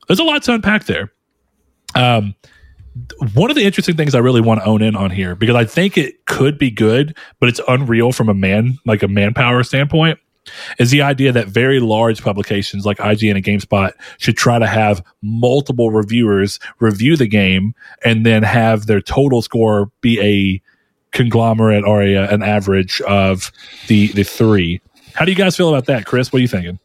There's 0.08 0.20
a 0.20 0.24
lot 0.26 0.44
to 0.44 0.54
unpack 0.54 0.84
there. 0.84 1.14
Um, 1.96 2.36
one 3.34 3.50
of 3.50 3.56
the 3.56 3.64
interesting 3.64 3.96
things 3.96 4.14
I 4.14 4.20
really 4.20 4.42
want 4.42 4.62
to 4.62 4.66
own 4.66 4.82
in 4.82 4.96
on 4.96 5.10
here 5.10 5.36
because 5.36 5.56
I 5.56 5.66
think 5.66 5.98
it 5.98 6.26
could 6.26 6.58
be 6.58 6.70
good, 6.70 7.18
but 7.40 7.50
it's 7.50 7.62
unreal 7.68 8.12
from 8.12 8.30
a 8.30 8.34
man 8.34 8.78
like 8.86 9.04
a 9.04 9.08
manpower 9.08 9.64
standpoint. 9.64 10.20
Is 10.78 10.92
the 10.92 11.02
idea 11.02 11.32
that 11.32 11.48
very 11.48 11.80
large 11.80 12.22
publications 12.22 12.86
like 12.86 12.98
IGN 12.98 13.36
and 13.36 13.46
GameSpot 13.46 13.94
should 14.18 14.36
try 14.36 14.60
to 14.60 14.68
have 14.68 15.02
multiple 15.22 15.90
reviewers 15.90 16.60
review 16.82 17.16
the 17.16 17.28
game 17.28 17.74
and 18.04 18.26
then 18.26 18.44
have 18.44 18.86
their 18.86 19.00
total 19.00 19.42
score 19.42 19.90
be 20.02 20.20
a 20.20 20.62
conglomerate 21.18 21.86
or 21.86 22.02
a, 22.02 22.16
an 22.16 22.44
average 22.44 23.00
of 23.02 23.54
the 23.88 24.08
the 24.08 24.24
three. 24.24 24.82
How 25.14 25.24
do 25.24 25.32
you 25.32 25.38
guys 25.38 25.56
feel 25.56 25.70
about 25.70 25.86
that, 25.86 26.06
Chris? 26.06 26.34
What 26.34 26.40
are 26.40 26.42
you 26.42 26.48
thinking? 26.50 26.78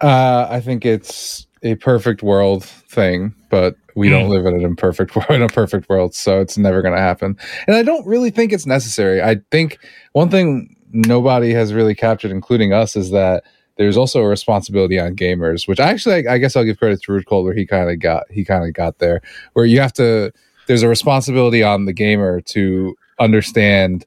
Uh, 0.00 0.48
I 0.50 0.60
think 0.60 0.84
it's 0.84 1.46
a 1.62 1.74
perfect 1.76 2.22
world 2.22 2.64
thing, 2.64 3.34
but 3.50 3.76
we 3.96 4.08
don't 4.08 4.26
Mm. 4.26 4.30
live 4.30 4.46
in 4.46 4.54
an 4.54 4.62
imperfect 4.64 5.14
world, 5.16 5.30
in 5.30 5.42
a 5.42 5.48
perfect 5.48 5.88
world, 5.88 6.14
so 6.14 6.40
it's 6.40 6.56
never 6.56 6.80
going 6.82 6.94
to 6.94 7.00
happen. 7.00 7.36
And 7.66 7.76
I 7.76 7.82
don't 7.82 8.06
really 8.06 8.30
think 8.30 8.52
it's 8.52 8.66
necessary. 8.66 9.20
I 9.22 9.36
think 9.50 9.78
one 10.12 10.30
thing 10.30 10.74
nobody 10.92 11.52
has 11.52 11.72
really 11.72 11.94
captured, 11.94 12.30
including 12.30 12.72
us, 12.72 12.96
is 12.96 13.10
that 13.10 13.44
there's 13.76 13.96
also 13.96 14.20
a 14.20 14.26
responsibility 14.28 14.98
on 14.98 15.16
gamers, 15.16 15.66
which 15.68 15.80
actually 15.80 16.26
I, 16.28 16.34
I 16.34 16.38
guess 16.38 16.54
I'll 16.56 16.64
give 16.64 16.78
credit 16.78 17.02
to 17.02 17.12
Rude 17.12 17.26
Cold 17.26 17.44
where 17.44 17.54
he 17.54 17.66
kind 17.66 17.90
of 17.90 17.98
got 17.98 18.24
he 18.30 18.44
kind 18.44 18.64
of 18.66 18.72
got 18.74 18.98
there, 18.98 19.20
where 19.54 19.64
you 19.64 19.80
have 19.80 19.92
to. 19.94 20.32
There's 20.66 20.82
a 20.82 20.88
responsibility 20.88 21.62
on 21.64 21.86
the 21.86 21.92
gamer 21.92 22.40
to 22.42 22.94
understand 23.18 24.06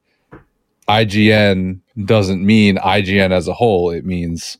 IGN 0.87 1.79
doesn't 2.05 2.45
mean 2.45 2.77
IGN 2.77 3.31
as 3.31 3.47
a 3.47 3.53
whole. 3.53 3.89
It 3.89 4.05
means 4.05 4.57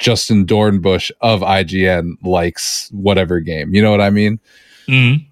Justin 0.00 0.44
Dornbush 0.46 1.10
of 1.20 1.42
IGN 1.42 2.14
likes 2.24 2.88
whatever 2.92 3.38
game. 3.38 3.74
You 3.74 3.82
know 3.82 3.90
what 3.92 4.00
I 4.00 4.10
mean? 4.10 4.40
Mm. 4.88 5.26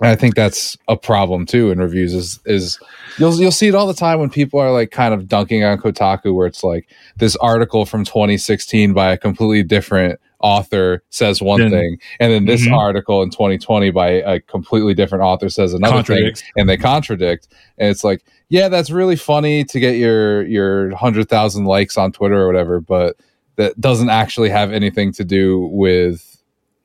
And 0.00 0.10
I 0.10 0.16
think 0.16 0.34
that's 0.34 0.76
a 0.88 0.96
problem 0.96 1.46
too 1.46 1.70
in 1.70 1.78
reviews 1.78 2.12
is 2.12 2.40
is 2.44 2.78
you'll 3.18 3.34
you'll 3.40 3.50
see 3.52 3.68
it 3.68 3.74
all 3.74 3.86
the 3.86 3.94
time 3.94 4.18
when 4.18 4.28
people 4.28 4.58
are 4.60 4.70
like 4.72 4.90
kind 4.90 5.14
of 5.14 5.26
dunking 5.28 5.64
on 5.64 5.78
Kotaku 5.78 6.34
where 6.34 6.46
it's 6.46 6.62
like 6.64 6.88
this 7.16 7.34
article 7.36 7.86
from 7.86 8.04
2016 8.04 8.92
by 8.92 9.12
a 9.12 9.16
completely 9.16 9.62
different 9.62 10.20
author 10.40 11.02
says 11.08 11.40
one 11.40 11.60
Then- 11.60 11.70
thing 11.70 11.98
and 12.20 12.30
then 12.30 12.44
this 12.44 12.66
Mhm. 12.66 12.76
article 12.76 13.22
in 13.22 13.30
2020 13.30 13.90
by 13.90 14.08
a 14.10 14.38
completely 14.40 14.92
different 14.92 15.24
author 15.24 15.48
says 15.48 15.72
another 15.72 16.02
thing 16.02 16.32
and 16.56 16.68
they 16.68 16.76
contradict 16.76 17.48
and 17.78 17.88
it's 17.88 18.04
like 18.04 18.22
yeah 18.50 18.68
that's 18.68 18.90
really 18.90 19.16
funny 19.16 19.64
to 19.64 19.80
get 19.80 19.96
your 19.96 20.42
your 20.46 20.90
100,000 20.90 21.64
likes 21.64 21.96
on 21.96 22.12
Twitter 22.12 22.38
or 22.42 22.46
whatever 22.46 22.80
but 22.82 23.16
that 23.56 23.80
doesn't 23.80 24.10
actually 24.10 24.50
have 24.50 24.72
anything 24.72 25.12
to 25.12 25.24
do 25.24 25.68
with 25.72 26.36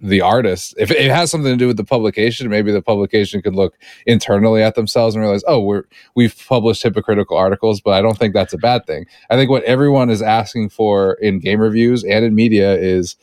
the 0.02 0.22
artist. 0.22 0.74
If 0.80 0.90
it 0.90 1.12
has 1.12 1.30
something 1.30 1.52
to 1.52 1.58
do 1.58 1.68
with 1.68 1.78
the 1.78 1.84
publication, 1.84 2.50
maybe 2.50 2.72
the 2.72 2.82
publication 2.82 3.42
could 3.42 3.56
look 3.56 3.78
internally 4.08 4.64
at 4.64 4.76
themselves 4.76 5.16
and 5.16 5.22
realize, 5.22 5.44
oh, 5.48 5.60
we're 5.62 5.84
we've 6.16 6.36
published 6.48 6.84
hypocritical 6.84 7.38
articles, 7.38 7.82
but 7.82 7.92
I 7.92 8.02
don't 8.02 8.18
think 8.18 8.34
that's 8.34 8.54
a 8.54 8.58
bad 8.58 8.86
thing. 8.86 9.06
I 9.30 9.36
think 9.36 9.50
what 9.50 9.64
everyone 9.64 10.10
is 10.10 10.22
asking 10.22 10.70
for 10.70 11.14
in 11.22 11.40
game 11.40 11.60
reviews 11.60 12.04
and 12.04 12.26
in 12.26 12.34
media 12.34 12.74
is 12.76 13.16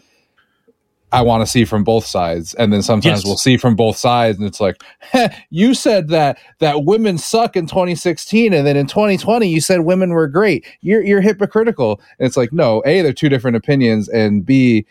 I 1.13 1.23
want 1.23 1.41
to 1.43 1.47
see 1.47 1.65
from 1.65 1.85
both 1.85 2.05
sides. 2.05 2.55
And 2.55 2.73
then 2.73 2.83
sometimes 2.83 3.21
Yes. 3.21 3.25
we'll 3.25 3.37
see 3.39 3.57
from 3.57 3.75
both 3.77 3.97
sides 3.97 4.39
and 4.39 4.47
it's 4.47 4.61
like, 4.61 4.83
"Heh, 5.01 5.29
you 5.51 5.73
said 5.75 6.09
that 6.09 6.39
that 6.59 6.85
women 6.85 7.17
suck 7.17 7.57
in 7.57 7.67
2016 7.67 8.53
and 8.53 8.67
then 8.67 8.77
in 8.77 8.87
2020 8.87 9.49
you 9.49 9.61
said 9.61 9.81
women 9.81 10.11
were 10.11 10.29
great. 10.29 10.67
You're 10.83 11.03
you're 11.03 11.21
hypocritical. 11.23 12.01
And 12.19 12.27
it's 12.27 12.37
like, 12.37 12.53
no, 12.53 12.83
A, 12.85 13.01
they're 13.03 13.13
two 13.15 13.29
different 13.31 13.57
opinions 13.57 14.09
and 14.09 14.45
B, 14.45 14.85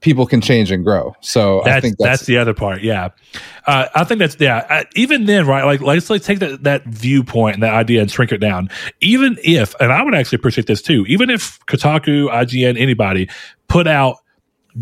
people 0.00 0.26
can 0.26 0.40
change 0.40 0.70
and 0.70 0.82
grow. 0.82 1.14
So 1.20 1.60
I 1.60 1.64
That's, 1.64 1.82
think 1.82 1.98
that's 1.98 2.10
that's, 2.20 2.26
the 2.26 2.38
other 2.38 2.54
part. 2.54 2.82
Yeah, 2.82 3.10
uh, 3.66 3.86
I 3.94 4.04
think 4.04 4.18
that's 4.18 4.34
yeah. 4.40 4.66
Uh, 4.68 4.84
even 4.96 5.26
then, 5.26 5.46
right? 5.46 5.64
Like 5.64 5.82
let's 5.82 6.08
let's 6.10 6.26
take 6.26 6.38
that 6.40 6.64
that 6.64 6.84
viewpoint 6.86 7.54
and 7.54 7.62
that 7.62 7.74
idea 7.74 8.00
and 8.00 8.10
shrink 8.10 8.32
it 8.32 8.38
down. 8.38 8.70
Even 9.00 9.36
if, 9.44 9.74
and 9.78 9.92
I 9.92 10.02
would 10.02 10.14
actually 10.14 10.36
appreciate 10.36 10.66
this 10.66 10.82
too. 10.82 11.04
Even 11.06 11.28
if 11.30 11.60
Kotaku, 11.66 12.28
IGN, 12.30 12.80
anybody 12.80 13.28
put 13.68 13.86
out 13.86 14.16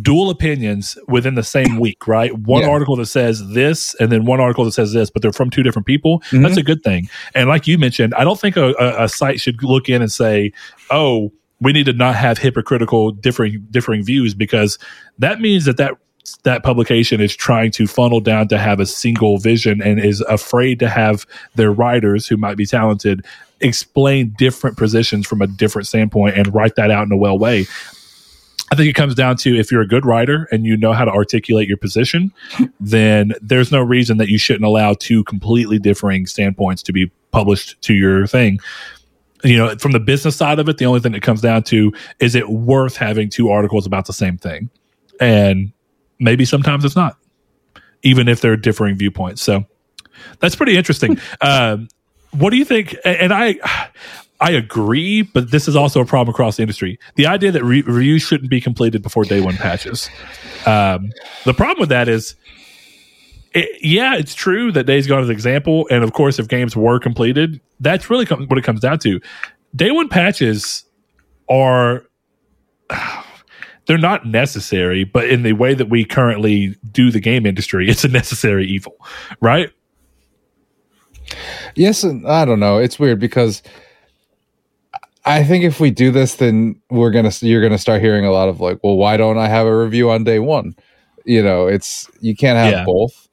dual 0.03 0.31
opinions 0.31 0.99
within 1.09 1.35
the 1.35 1.43
same 1.43 1.79
week, 1.79 2.07
right? 2.07 2.37
One 2.39 2.63
Yeah. 2.63 2.69
article 2.71 2.97
that 2.97 3.07
says 3.07 3.49
this 3.51 3.95
and 4.01 4.13
then 4.13 4.25
one 4.25 4.41
article 4.41 4.65
that 4.65 4.73
says 4.73 4.93
this, 4.93 5.11
but 5.11 5.23
they're 5.23 5.33
from 5.33 5.51
two 5.51 5.63
different 5.63 5.87
people. 5.87 6.21
Mhm. 6.31 6.43
That's 6.43 6.57
a 6.59 6.63
good 6.63 6.83
thing. 6.83 7.09
And 7.35 7.49
like 7.49 7.67
you 7.67 7.79
mentioned, 7.79 8.15
I 8.15 8.25
don't 8.25 8.39
think 8.39 8.57
a, 8.57 8.75
a, 8.79 9.05
a 9.05 9.09
site 9.09 9.41
should 9.41 9.63
look 9.63 9.89
in 9.89 10.03
and 10.03 10.13
say, 10.13 10.53
"Oh, 10.91 11.33
we 11.61 11.73
need 11.73 11.87
to 11.87 11.93
not 11.93 12.15
have 12.17 12.39
hypocritical 12.39 13.13
differing 13.13 13.67
differing 13.71 14.05
views," 14.05 14.35
because 14.35 14.79
that 15.19 15.41
means 15.41 15.65
that 15.65 15.77
that 15.79 15.95
that 16.45 16.63
publication 16.63 17.23
is 17.23 17.35
trying 17.35 17.71
to 17.71 17.87
funnel 17.87 18.21
down 18.21 18.49
to 18.49 18.59
have 18.59 18.81
a 18.81 18.85
single 18.87 19.39
vision 19.39 19.81
and 19.83 19.99
is 19.99 20.21
afraid 20.29 20.79
to 20.79 20.89
have 20.89 21.25
their 21.55 21.73
writers 21.73 22.27
who 22.29 22.37
might 22.37 22.57
be 22.59 22.67
talented 22.67 23.25
explain 23.61 24.33
different 24.39 24.77
positions 24.77 25.27
from 25.27 25.41
a 25.43 25.47
different 25.47 25.89
standpoint 25.89 26.37
and 26.37 26.55
write 26.55 26.77
that 26.77 26.91
out 26.93 27.05
in 27.07 27.11
a 27.13 27.17
well 27.17 27.39
way. 27.39 27.67
I 28.71 28.77
think 28.77 28.89
it 28.89 28.95
comes 28.95 29.15
down 29.15 29.37
to 29.39 29.57
if 29.59 29.73
you're 29.73 29.81
a 29.81 29.89
good 29.89 30.05
writer 30.05 30.49
and 30.53 30.67
you 30.67 30.77
know 30.77 30.93
how 30.93 31.05
to 31.05 31.11
articulate 31.11 31.69
your 31.69 31.77
position, 31.79 32.33
then 32.81 33.33
there's 33.41 33.73
no 33.73 33.81
reason 33.81 34.19
that 34.19 34.29
you 34.29 34.39
shouldn't 34.39 34.65
allow 34.65 34.95
two 34.95 35.25
completely 35.25 35.79
differing 35.79 36.27
standpoints 36.27 36.83
to 36.85 36.93
be 36.93 37.11
published 37.31 37.81
to 37.83 37.95
your 37.95 38.27
thing. 38.27 38.59
You 39.45 39.57
know, 39.57 39.77
from 39.77 39.93
the 39.93 40.01
business 40.01 40.37
side 40.37 40.59
of 40.59 40.69
it, 40.69 40.79
the 40.79 40.87
only 40.87 41.01
thing 41.01 41.13
that 41.13 41.23
comes 41.23 41.41
down 41.41 41.63
to 41.65 41.93
is 42.19 42.35
it 42.35 42.49
worth 42.51 42.97
having 42.97 43.31
two 43.31 43.51
articles 43.51 43.87
about 43.87 44.07
the 44.07 44.13
same 44.13 44.37
thing? 44.37 44.69
And 45.21 45.73
maybe 46.19 46.45
sometimes 46.45 46.85
it's 46.85 46.97
not, 46.97 47.17
even 48.03 48.29
if 48.29 48.41
they're 48.41 48.57
differing 48.57 48.97
viewpoints. 48.97 49.43
So 49.43 49.65
that's 50.41 50.57
pretty 50.57 50.77
interesting. 50.77 51.19
um, 51.41 51.89
what 52.33 52.51
do 52.51 52.57
you 52.57 52.65
think? 52.65 52.97
And 53.05 53.33
I, 53.33 53.59
I 54.41 54.53
agree, 54.53 55.23
but 55.23 55.51
this 55.51 55.67
is 55.67 55.75
also 55.75 56.01
a 56.01 56.05
problem 56.05 56.33
across 56.33 56.57
the 56.57 56.63
industry. 56.63 56.99
The 57.17 57.27
idea 57.27 57.51
that 57.51 57.65
re- 57.65 57.83
reviews 57.83 58.23
shouldn't 58.23 58.51
be 58.51 58.61
completed 58.61 59.03
before 59.03 59.25
day 59.25 59.41
one 59.41 59.57
patches. 59.57 60.09
Um, 60.65 61.11
the 61.45 61.55
problem 61.55 61.81
with 61.81 61.89
that 61.89 62.09
is, 62.09 62.37
it, 63.53 63.69
yeah, 63.83 64.15
it's 64.15 64.35
true 64.35 64.71
that 64.73 64.85
Days 64.85 65.07
Gone 65.07 65.23
is 65.23 65.29
an 65.29 65.35
example, 65.35 65.89
and 65.91 66.05
of 66.05 66.13
course, 66.13 66.39
if 66.39 66.47
games 66.47 66.77
were 66.77 67.01
completed, 67.01 67.61
that's 67.81 68.11
really 68.11 68.27
com- 68.27 68.47
what 68.47 68.59
it 68.59 68.65
comes 68.65 68.81
down 68.81 68.99
to. 69.01 69.21
Day 69.75 69.91
one 69.91 70.09
patches 70.09 70.85
are 71.49 72.05
they're 73.87 73.99
not 73.99 74.27
necessary, 74.27 75.03
but 75.03 75.29
in 75.29 75.43
the 75.43 75.55
way 75.55 75.75
that 75.75 75.89
we 75.89 76.05
currently 76.05 76.77
do 76.93 77.11
the 77.11 77.21
game 77.21 77.45
industry, 77.45 77.89
it's 77.89 78.05
a 78.05 78.09
necessary 78.09 78.67
evil, 78.67 78.95
right? 79.41 79.73
yes, 81.75 82.05
and 82.05 82.27
I 82.27 82.45
don't 82.45 82.61
know. 82.61 82.79
It's 82.79 82.99
weird 82.99 83.19
because 83.19 83.63
I 85.29 85.45
think 85.45 85.65
if 85.65 85.79
we 85.81 85.91
do 85.91 86.11
this, 86.11 86.37
then 86.37 86.81
we're 86.91 87.11
gonna 87.11 87.31
you're 87.41 87.63
gonna 87.63 87.79
start 87.79 88.01
hearing 88.01 88.25
a 88.25 88.33
lot 88.33 88.49
of 88.49 88.61
like, 88.61 88.79
well, 88.83 88.97
why 88.97 89.17
don't 89.17 89.39
I 89.39 89.49
have 89.49 89.67
a 89.67 89.77
review 89.77 90.11
on 90.11 90.25
day 90.25 90.39
one? 90.39 90.75
You 91.25 91.43
know, 91.43 91.67
it's 91.67 92.09
you 92.21 92.35
can't 92.35 92.57
have 92.59 92.73
Yeah. 92.73 92.85
both. 92.85 93.29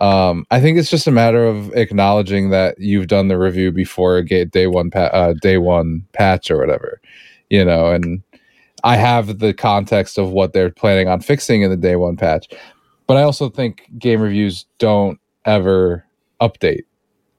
Um, 0.00 0.46
I 0.50 0.60
think 0.60 0.78
it's 0.78 0.90
just 0.90 1.06
a 1.06 1.12
matter 1.12 1.44
of 1.46 1.72
acknowledging 1.74 2.50
that 2.50 2.76
you've 2.80 3.06
done 3.06 3.28
the 3.28 3.38
review 3.38 3.70
before 3.70 4.16
a 4.16 4.44
day 4.46 4.66
one 4.66 4.90
pa- 4.90 5.10
uh, 5.12 5.34
day 5.40 5.58
one 5.58 6.04
patch 6.12 6.50
or 6.50 6.58
whatever, 6.58 7.00
you 7.50 7.64
know, 7.64 7.92
and 7.92 8.22
I 8.82 8.96
have 8.96 9.38
the 9.38 9.52
context 9.54 10.18
of 10.18 10.30
what 10.30 10.52
they're 10.52 10.70
planning 10.70 11.08
on 11.08 11.20
fixing 11.20 11.62
in 11.62 11.70
the 11.70 11.76
day 11.76 11.96
one 11.96 12.16
patch, 12.16 12.48
but 13.06 13.16
I 13.18 13.22
also 13.22 13.48
think 13.50 13.82
game 13.98 14.20
reviews 14.20 14.66
don't 14.78 15.20
ever 15.44 16.04
update 16.40 16.84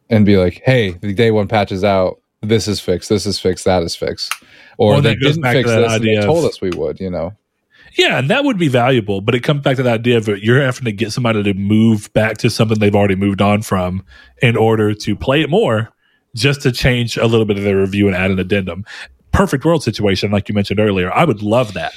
and 0.09 0.25
be 0.25 0.37
like, 0.37 0.61
"Hey, 0.63 0.91
the 0.91 1.13
day 1.13 1.31
one 1.31 1.47
patch 1.47 1.71
is 1.71 1.83
out. 1.83 2.21
This 2.47 2.67
is 2.67 2.79
fixed. 2.79 3.09
This 3.09 3.25
is 3.25 3.39
fixed. 3.39 3.65
That 3.65 3.83
is 3.83 3.95
fixed." 3.95 4.33
Or 4.77 4.93
Well, 4.93 5.01
they 5.01 5.13
that 5.15 5.19
didn't 5.19 5.43
fix 5.43 5.69
that 5.69 5.79
this 5.81 5.93
and 5.93 6.03
they 6.03 6.09
idea 6.09 6.19
of- 6.19 6.25
told 6.25 6.45
us 6.45 6.61
we 6.61 6.69
would. 6.71 6.99
You 6.99 7.09
know, 7.09 7.33
Yeah, 7.97 8.19
and 8.19 8.29
that 8.29 8.43
would 8.43 8.57
be 8.57 8.67
valuable, 8.67 9.21
but 9.21 9.35
it 9.35 9.39
comes 9.41 9.61
back 9.61 9.77
to 9.77 9.83
the 9.83 9.91
idea 9.91 10.17
of 10.17 10.27
you're 10.27 10.61
having 10.61 10.83
to 10.85 10.91
get 10.91 11.11
somebody 11.13 11.43
to 11.43 11.53
move 11.53 12.11
back 12.13 12.37
to 12.39 12.49
something 12.49 12.77
they've 12.79 12.95
already 12.95 13.15
moved 13.15 13.41
on 13.41 13.61
from 13.61 14.03
in 14.41 14.57
order 14.57 14.93
to 14.93 15.15
play 15.15 15.41
it 15.41 15.49
more, 15.49 15.91
just 16.35 16.61
to 16.63 16.71
change 16.73 17.15
a 17.15 17.25
little 17.25 17.45
bit 17.45 17.57
of 17.57 17.63
their 17.63 17.77
review 17.77 18.07
and 18.07 18.15
add 18.15 18.31
an 18.31 18.39
addendum. 18.39 18.83
Perfect 19.31 19.63
world 19.65 19.83
situation, 19.83 20.31
like 20.31 20.47
you 20.49 20.55
mentioned 20.55 20.79
earlier. 20.79 21.11
I 21.13 21.23
would 21.25 21.41
love 21.41 21.73
that. 21.73 21.93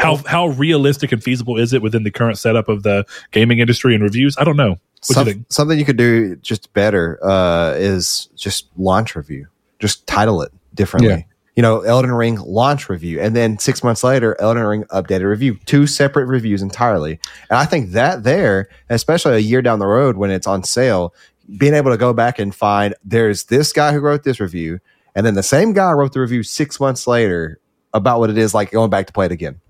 How 0.00 0.16
how 0.26 0.46
realistic 0.48 1.12
and 1.12 1.22
feasible 1.22 1.58
is 1.58 1.72
it 1.72 1.82
within 1.82 2.02
the 2.04 2.10
current 2.10 2.38
setup 2.38 2.68
of 2.68 2.82
the 2.82 3.04
gaming 3.32 3.58
industry 3.60 3.94
and 3.94 4.02
reviews? 4.02 4.36
I 4.38 4.44
don't 4.44 4.56
know. 4.56 4.70
What 5.06 5.14
Some- 5.14 5.28
you 5.28 5.44
something 5.50 5.78
you 5.78 5.84
could 5.84 5.98
do 5.98 6.36
just 6.36 6.72
better 6.72 7.18
uh, 7.22 7.74
is 7.76 8.28
just 8.36 8.66
launch 8.78 9.14
review. 9.14 9.46
Just 9.84 10.06
title 10.06 10.40
it 10.40 10.50
differently. 10.72 11.10
Yeah. 11.10 11.22
You 11.56 11.62
know, 11.62 11.82
Elden 11.82 12.12
Ring 12.12 12.36
launch 12.40 12.88
review, 12.88 13.20
and 13.20 13.36
then 13.36 13.58
six 13.58 13.84
months 13.84 14.02
later, 14.02 14.34
Elden 14.40 14.62
Ring 14.62 14.84
updated 14.84 15.28
review. 15.28 15.58
Two 15.66 15.86
separate 15.86 16.24
reviews 16.24 16.62
entirely. 16.62 17.20
And 17.50 17.58
I 17.58 17.66
think 17.66 17.90
that 17.90 18.22
there, 18.22 18.70
especially 18.88 19.34
a 19.34 19.40
year 19.40 19.60
down 19.60 19.78
the 19.78 19.86
road 19.86 20.16
when 20.16 20.30
it's 20.30 20.46
on 20.46 20.64
sale, 20.64 21.12
being 21.58 21.74
able 21.74 21.90
to 21.90 21.98
go 21.98 22.14
back 22.14 22.38
and 22.38 22.54
find 22.54 22.94
there's 23.04 23.44
this 23.44 23.74
guy 23.74 23.92
who 23.92 24.00
wrote 24.00 24.22
this 24.22 24.40
review, 24.40 24.80
and 25.14 25.26
then 25.26 25.34
the 25.34 25.42
same 25.42 25.74
guy 25.74 25.92
wrote 25.92 26.14
the 26.14 26.20
review 26.20 26.42
six 26.42 26.80
months 26.80 27.06
later 27.06 27.60
about 27.92 28.20
what 28.20 28.30
it 28.30 28.38
is 28.38 28.54
like 28.54 28.70
going 28.70 28.88
back 28.88 29.06
to 29.08 29.12
play 29.12 29.26
it 29.26 29.32
again. 29.32 29.60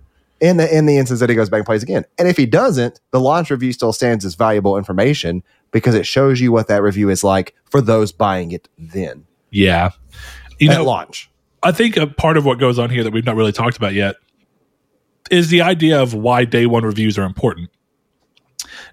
In 0.41 0.59
the 0.59 0.73
in 0.73 0.87
the 0.87 0.97
instance 0.97 1.19
that 1.19 1.29
he 1.29 1.35
goes 1.35 1.51
back 1.51 1.59
and 1.59 1.67
plays 1.67 1.83
again, 1.83 2.05
and 2.19 2.29
if 2.29 2.37
he 2.37 2.47
doesn't, 2.47 3.01
the 3.11 3.21
launch 3.21 3.51
review 3.51 3.73
still 3.73 3.93
stands 3.93 4.25
as 4.25 4.37
valuable 4.37 4.79
information 4.79 5.43
because 5.75 5.97
it 5.97 6.07
shows 6.07 6.41
you 6.41 6.53
what 6.53 6.69
that 6.69 6.83
review 6.83 7.11
is 7.11 7.25
like 7.25 7.53
for 7.65 7.81
those 7.81 8.13
buying 8.13 8.53
it 8.53 8.69
then 8.79 9.27
Yeah. 9.55 9.91
You 10.59 10.71
at 10.71 10.79
know, 10.79 10.85
launch. 10.85 11.31
I 11.63 11.73
think 11.73 11.97
a 11.97 12.07
part 12.07 12.37
of 12.37 12.45
what 12.45 12.59
goes 12.59 12.79
on 12.79 12.91
here 12.91 13.05
that 13.05 13.13
we've 13.13 13.25
not 13.25 13.37
really 13.37 13.53
talked 13.53 13.77
about 13.77 13.95
yet 13.95 14.17
is 15.31 15.49
the 15.49 15.63
idea 15.63 16.03
of 16.03 16.13
why 16.13 16.45
day 16.45 16.67
one 16.67 16.85
reviews 16.85 17.17
are 17.17 17.25
important. 17.25 17.71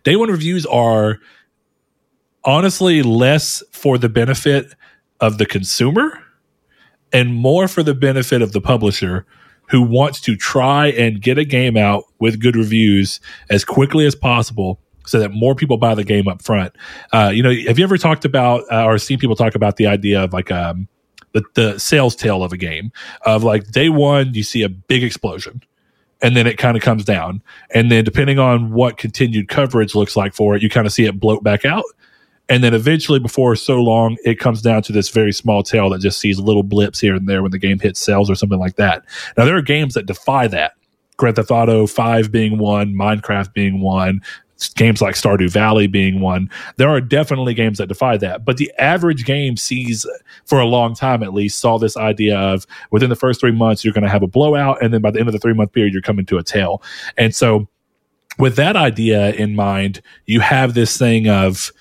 Day 0.03 0.15
one 0.15 0.29
reviews 0.29 0.65
are 0.67 1.17
honestly 2.45 3.01
less 3.01 3.63
for 3.71 3.97
the 3.97 4.07
benefit 4.07 4.73
of 5.19 5.37
the 5.37 5.45
consumer 5.45 6.23
and 7.11 7.33
more 7.33 7.67
for 7.67 7.83
the 7.83 7.93
benefit 7.93 8.41
of 8.41 8.51
the 8.51 8.61
publisher 8.61 9.25
who 9.69 9.81
wants 9.81 10.21
to 10.21 10.35
try 10.35 10.87
and 10.87 11.21
get 11.21 11.37
a 11.37 11.45
game 11.45 11.75
out 11.75 12.03
with 12.19 12.39
good 12.39 12.55
reviews 12.55 13.19
as 13.49 13.65
quickly 13.65 14.05
as 14.05 14.15
possible 14.15 14.79
so 15.05 15.19
that 15.19 15.31
more 15.31 15.55
people 15.55 15.77
buy 15.77 15.95
the 15.95 16.03
game 16.03 16.27
up 16.27 16.41
front. 16.41 16.73
Uh, 17.11 17.31
you 17.33 17.43
know, 17.43 17.53
have 17.67 17.77
you 17.77 17.83
ever 17.83 17.97
talked 17.97 18.25
about 18.25 18.63
uh, 18.71 18.85
or 18.85 18.97
seen 18.97 19.19
people 19.19 19.35
talk 19.35 19.55
about 19.55 19.77
the 19.77 19.87
idea 19.87 20.23
of 20.23 20.33
like 20.33 20.51
um, 20.51 20.87
the, 21.33 21.43
the 21.55 21.79
sales 21.79 22.15
tail 22.15 22.43
of 22.43 22.53
a 22.53 22.57
game 22.57 22.91
of 23.25 23.43
like 23.43 23.71
day 23.71 23.89
one, 23.89 24.33
you 24.33 24.43
see 24.43 24.63
a 24.63 24.69
big 24.69 25.03
explosion 25.03 25.61
and 26.21 26.35
then 26.35 26.47
it 26.47 26.57
kind 26.57 26.77
of 26.77 26.83
comes 26.83 27.03
down. 27.03 27.41
And 27.73 27.91
then 27.91 28.03
depending 28.03 28.39
on 28.39 28.71
what 28.71 28.97
continued 28.97 29.49
coverage 29.49 29.95
looks 29.95 30.15
like 30.15 30.33
for 30.33 30.55
it, 30.55 30.61
you 30.61 30.69
kind 30.69 30.85
of 30.85 30.93
see 30.93 31.05
it 31.05 31.19
bloat 31.19 31.43
back 31.43 31.65
out. 31.65 31.83
And 32.49 32.63
then 32.63 32.73
eventually, 32.73 33.19
before 33.19 33.55
so 33.55 33.81
long, 33.81 34.17
it 34.25 34.37
comes 34.37 34.61
down 34.61 34.81
to 34.83 34.91
this 34.91 35.07
very 35.07 35.31
small 35.31 35.63
tail 35.63 35.89
that 35.91 36.01
just 36.01 36.19
sees 36.19 36.37
little 36.37 36.63
blips 36.63 36.99
here 36.99 37.15
and 37.15 37.27
there 37.27 37.41
when 37.41 37.51
the 37.51 37.57
game 37.57 37.79
hits 37.79 37.99
sales 37.99 38.29
or 38.29 38.35
something 38.35 38.59
like 38.59 38.75
that. 38.75 39.05
Now, 39.37 39.45
there 39.45 39.55
are 39.55 39.61
games 39.61 39.93
that 39.93 40.05
defy 40.05 40.47
that. 40.47 40.73
Grand 41.15 41.37
Theft 41.37 41.51
Auto 41.51 41.87
5 41.87 42.31
being 42.31 42.57
one, 42.57 42.93
Minecraft 42.93 43.53
being 43.53 43.79
one, 43.79 44.21
games 44.69 45.01
like 45.01 45.15
Stardew 45.15 45.49
Valley 45.49 45.87
being 45.87 46.19
one. 46.19 46.49
There 46.77 46.89
are 46.89 47.01
definitely 47.01 47.53
games 47.53 47.77
that 47.77 47.87
defy 47.87 48.17
that. 48.17 48.45
But 48.45 48.57
the 48.57 48.71
average 48.77 49.25
game 49.25 49.57
sees, 49.57 50.05
for 50.45 50.59
a 50.59 50.65
long 50.65 50.95
time 50.95 51.23
at 51.23 51.33
least, 51.33 51.59
saw 51.59 51.77
this 51.77 51.97
idea 51.97 52.37
of 52.37 52.65
within 52.91 53.09
the 53.09 53.15
first 53.15 53.39
three 53.39 53.51
months, 53.51 53.83
you're 53.83 53.93
going 53.93 54.03
to 54.03 54.09
have 54.09 54.23
a 54.23 54.27
blowout. 54.27 54.81
And 54.81 54.93
then 54.93 55.01
by 55.01 55.11
the 55.11 55.19
end 55.19 55.27
of 55.27 55.33
the 55.33 55.39
three 55.39 55.53
month 55.53 55.71
period, 55.71 55.93
you're 55.93 56.01
coming 56.01 56.25
to 56.27 56.37
a 56.37 56.43
tail. 56.43 56.81
And 57.17 57.35
so, 57.35 57.67
with 58.39 58.55
that 58.55 58.75
idea 58.75 59.33
in 59.33 59.55
mind, 59.55 60.01
you 60.25 60.39
have 60.39 60.73
this 60.73 60.97
thing 60.97 61.27
of, 61.27 61.71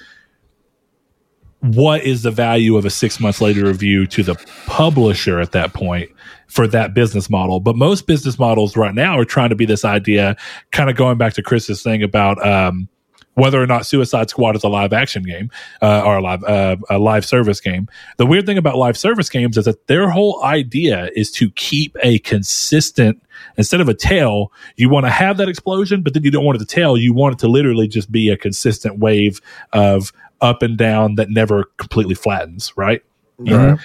what 1.61 2.03
is 2.03 2.23
the 2.23 2.31
value 2.31 2.77
of 2.77 2.85
a 2.87 2.91
six 2.91 3.21
months 3.21 3.41
later 3.41 3.67
review 3.67 4.07
to 4.07 4.23
the 4.23 4.35
publisher 4.67 5.39
at 5.41 5.53
that 5.53 5.75
point 5.75 6.11
for 6.51 6.67
that 6.69 6.95
business 6.95 7.31
model? 7.31 7.61
But 7.61 7.77
most 7.77 8.07
business 8.07 8.39
models 8.39 8.77
right 8.77 8.95
now 8.95 9.19
are 9.19 9.25
trying 9.25 9.51
to 9.51 9.57
be 9.57 9.67
this 9.67 9.85
idea, 9.85 10.37
kind 10.73 10.91
of 10.91 10.97
going 10.97 11.19
back 11.19 11.35
to 11.35 11.43
Chris's 11.43 11.83
thing 11.83 12.03
about 12.03 12.45
um, 12.47 12.89
whether 13.35 13.63
or 13.63 13.67
not 13.67 13.87
Suicide 13.87 14.29
Squad 14.29 14.57
is 14.57 14.65
a 14.65 14.69
live 14.69 14.93
action 14.93 15.23
game 15.23 15.51
uh, 15.81 16.03
or 16.05 16.19
a 16.19 16.23
live 16.23 16.45
uh, 16.45 16.77
a 16.89 16.99
live 16.99 17.25
service 17.25 17.61
game. 17.61 17.89
The 18.17 18.27
weird 18.27 18.47
thing 18.47 18.59
about 18.59 18.77
live 18.77 18.99
service 18.99 19.29
games 19.29 19.57
is 19.57 19.65
that 19.65 19.87
their 19.87 20.11
whole 20.11 20.43
idea 20.45 21.11
is 21.15 21.31
to 21.33 21.51
keep 21.53 21.97
a 22.03 22.19
consistent 22.21 23.23
instead 23.57 23.81
of 23.81 23.89
a 23.89 23.95
tail. 23.95 24.53
You 24.77 24.89
want 24.89 25.07
to 25.07 25.11
have 25.11 25.37
that 25.39 25.49
explosion, 25.49 26.03
but 26.03 26.15
then 26.15 26.25
you 26.25 26.31
don't 26.31 26.45
want 26.45 26.57
it 26.57 26.67
to 26.67 26.75
tail. 26.75 26.97
You 26.97 27.15
want 27.15 27.35
it 27.35 27.39
to 27.41 27.49
literally 27.49 27.89
just 27.89 28.11
be 28.11 28.29
a 28.29 28.37
consistent 28.37 28.99
wave 28.99 29.41
of 29.73 30.13
up 30.41 30.63
and 30.63 30.77
down 30.77 31.15
that 31.17 31.31
never 31.31 31.65
completely 31.77 32.15
flattens, 32.15 32.73
right? 32.77 33.03
Right. 33.39 33.79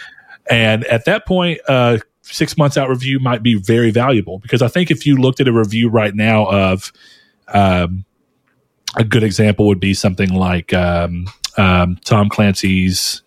And 0.50 0.84
at 0.86 1.06
that 1.06 1.26
point, 1.26 1.60
uh, 1.68 2.00
six 2.34 2.58
months 2.58 2.78
out 2.78 2.90
review 2.90 3.20
might 3.20 3.44
be 3.44 3.56
very 3.56 3.92
valuable 3.92 4.40
because 4.40 4.62
I 4.62 4.68
think 4.68 4.92
if 4.92 5.06
you 5.06 5.18
looked 5.18 5.40
at 5.40 5.48
a 5.48 5.54
review 5.54 5.90
right 5.90 6.14
now 6.14 6.46
of, 6.46 6.92
um, 7.50 8.06
a 8.96 9.04
good 9.04 9.24
example 9.24 9.68
would 9.68 9.80
be 9.80 9.94
something 9.94 10.34
like 10.34 10.74
um, 10.74 11.28
um, 11.58 11.98
Tom 12.04 12.30
Clancy's 12.30 13.22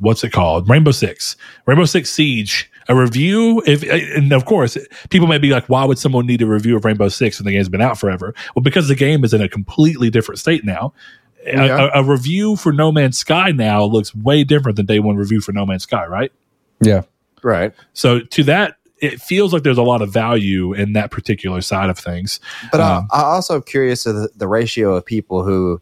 what's 0.00 0.22
it 0.24 0.30
called? 0.30 0.68
Rainbow 0.68 0.92
Six, 0.92 1.36
Rainbow 1.66 1.84
Six 1.84 2.10
Siege. 2.10 2.70
A 2.90 2.96
review, 2.96 3.62
if 3.66 3.82
and 3.82 4.32
of 4.32 4.46
course, 4.46 4.78
people 5.10 5.28
may 5.28 5.36
be 5.36 5.50
like, 5.50 5.68
"Why 5.68 5.84
would 5.84 5.98
someone 5.98 6.26
need 6.26 6.40
a 6.40 6.46
review 6.46 6.74
of 6.74 6.86
Rainbow 6.86 7.10
Six 7.10 7.38
when 7.38 7.44
the 7.44 7.52
game's 7.52 7.68
been 7.68 7.82
out 7.82 7.98
forever?" 7.98 8.34
Well, 8.54 8.62
because 8.62 8.88
the 8.88 8.94
game 8.94 9.24
is 9.24 9.34
in 9.34 9.42
a 9.42 9.48
completely 9.48 10.08
different 10.08 10.38
state 10.38 10.64
now. 10.64 10.94
Yeah. 11.44 11.90
A, 11.94 12.00
a 12.00 12.04
review 12.04 12.56
for 12.56 12.72
No 12.72 12.90
Man's 12.90 13.18
Sky 13.18 13.50
now 13.50 13.84
looks 13.84 14.14
way 14.14 14.42
different 14.42 14.76
than 14.76 14.86
day 14.86 15.00
one 15.00 15.16
review 15.16 15.42
for 15.42 15.52
No 15.52 15.66
Man's 15.66 15.82
Sky, 15.82 16.06
right? 16.06 16.32
Yeah. 16.80 17.02
Right. 17.42 17.72
So 17.92 18.20
to 18.20 18.42
that, 18.44 18.76
it 19.00 19.20
feels 19.20 19.52
like 19.52 19.62
there's 19.62 19.78
a 19.78 19.82
lot 19.82 20.02
of 20.02 20.12
value 20.12 20.72
in 20.72 20.92
that 20.94 21.10
particular 21.10 21.60
side 21.60 21.88
of 21.88 21.98
things. 21.98 22.40
But 22.72 22.80
Um, 22.80 23.08
I, 23.12 23.20
I 23.20 23.24
also 23.24 23.54
am 23.54 23.62
curious 23.62 24.06
of 24.06 24.16
the, 24.16 24.28
the 24.36 24.48
ratio 24.48 24.94
of 24.96 25.04
people 25.04 25.44
who 25.44 25.80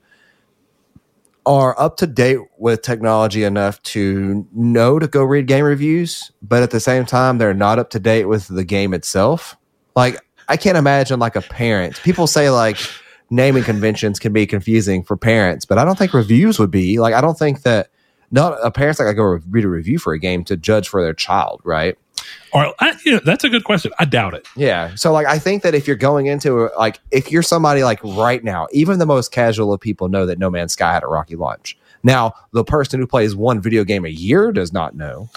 are 1.47 1.81
up 1.81 1.97
to 1.97 2.07
date 2.07 2.41
with 2.59 2.83
technology 2.83 3.45
enough 3.45 3.81
to 3.85 4.47
know 4.53 4.99
to 4.99 5.07
go 5.07 5.23
read 5.23 5.47
game 5.47 5.65
reviews, 5.65 6.31
but 6.43 6.63
at 6.63 6.73
the 6.73 6.81
same 6.81 7.07
time, 7.07 7.39
they're 7.39 7.55
not 7.55 7.79
up 7.79 7.89
to 7.91 8.01
date 8.01 8.25
with 8.25 8.49
the 8.49 8.65
game 8.65 8.93
itself. 8.93 9.57
Like, 9.95 10.21
I 10.49 10.57
can't 10.57 10.77
imagine 10.77 11.19
like 11.19 11.37
a 11.37 11.41
parent. 11.41 12.03
People 12.03 12.27
say 12.27 12.51
like 12.51 12.77
naming 13.31 13.63
conventions 13.63 14.19
can 14.19 14.33
be 14.33 14.47
confusing 14.47 15.03
for 15.03 15.17
parents, 15.17 15.65
but 15.65 15.79
I 15.79 15.85
don't 15.85 15.97
think 15.97 16.13
reviews 16.13 16.59
would 16.59 16.71
be. 16.71 16.99
Like, 16.99 17.15
I 17.15 17.21
don't 17.21 17.39
think 17.39 17.63
that 17.63 17.89
not 18.31 18.59
a 18.63 18.71
parent's 18.71 18.99
not 18.99 19.05
gonna 19.07 19.15
go 19.17 19.39
read 19.51 19.65
a 19.65 19.69
review 19.69 19.99
for 19.99 20.13
a 20.13 20.19
game 20.19 20.45
to 20.45 20.57
judge 20.57 20.89
for 20.89 21.03
their 21.03 21.15
child, 21.15 21.61
right? 21.65 21.97
Or 22.53 22.75
I, 22.81 22.95
you 23.05 23.13
know, 23.13 23.21
that's 23.25 23.45
a 23.45 23.49
good 23.49 23.65
question. 23.65 23.93
I 23.99 24.05
doubt 24.05 24.35
it. 24.35 24.47
Yeah. 24.57 24.95
So 24.95 25.13
like 25.13 25.27
I 25.27 25.39
think 25.39 25.63
that 25.63 25.75
if 25.75 25.87
you're 25.87 25.97
going 25.97 26.27
into 26.27 26.71
like 26.79 26.99
if 27.11 27.31
you're 27.31 27.43
somebody 27.43 27.85
like 27.85 28.01
right 28.03 28.43
now, 28.43 28.67
even 28.73 28.99
the 28.99 29.07
most 29.07 29.31
casual 29.33 29.73
of 29.73 29.81
people 29.81 30.09
know 30.09 30.27
that 30.27 30.39
No 30.39 30.51
Man's 30.51 30.73
Sky 30.73 30.93
had 30.93 31.03
a 31.03 31.07
rocky 31.09 31.37
launch. 31.37 31.77
Now, 32.03 32.35
the 32.53 32.65
person 32.65 33.01
who 33.01 33.07
plays 33.07 33.35
one 33.35 33.61
video 33.61 33.85
game 33.85 34.05
a 34.05 34.09
year 34.11 34.53
does 34.53 34.73
not 34.73 34.95
know, 34.97 35.29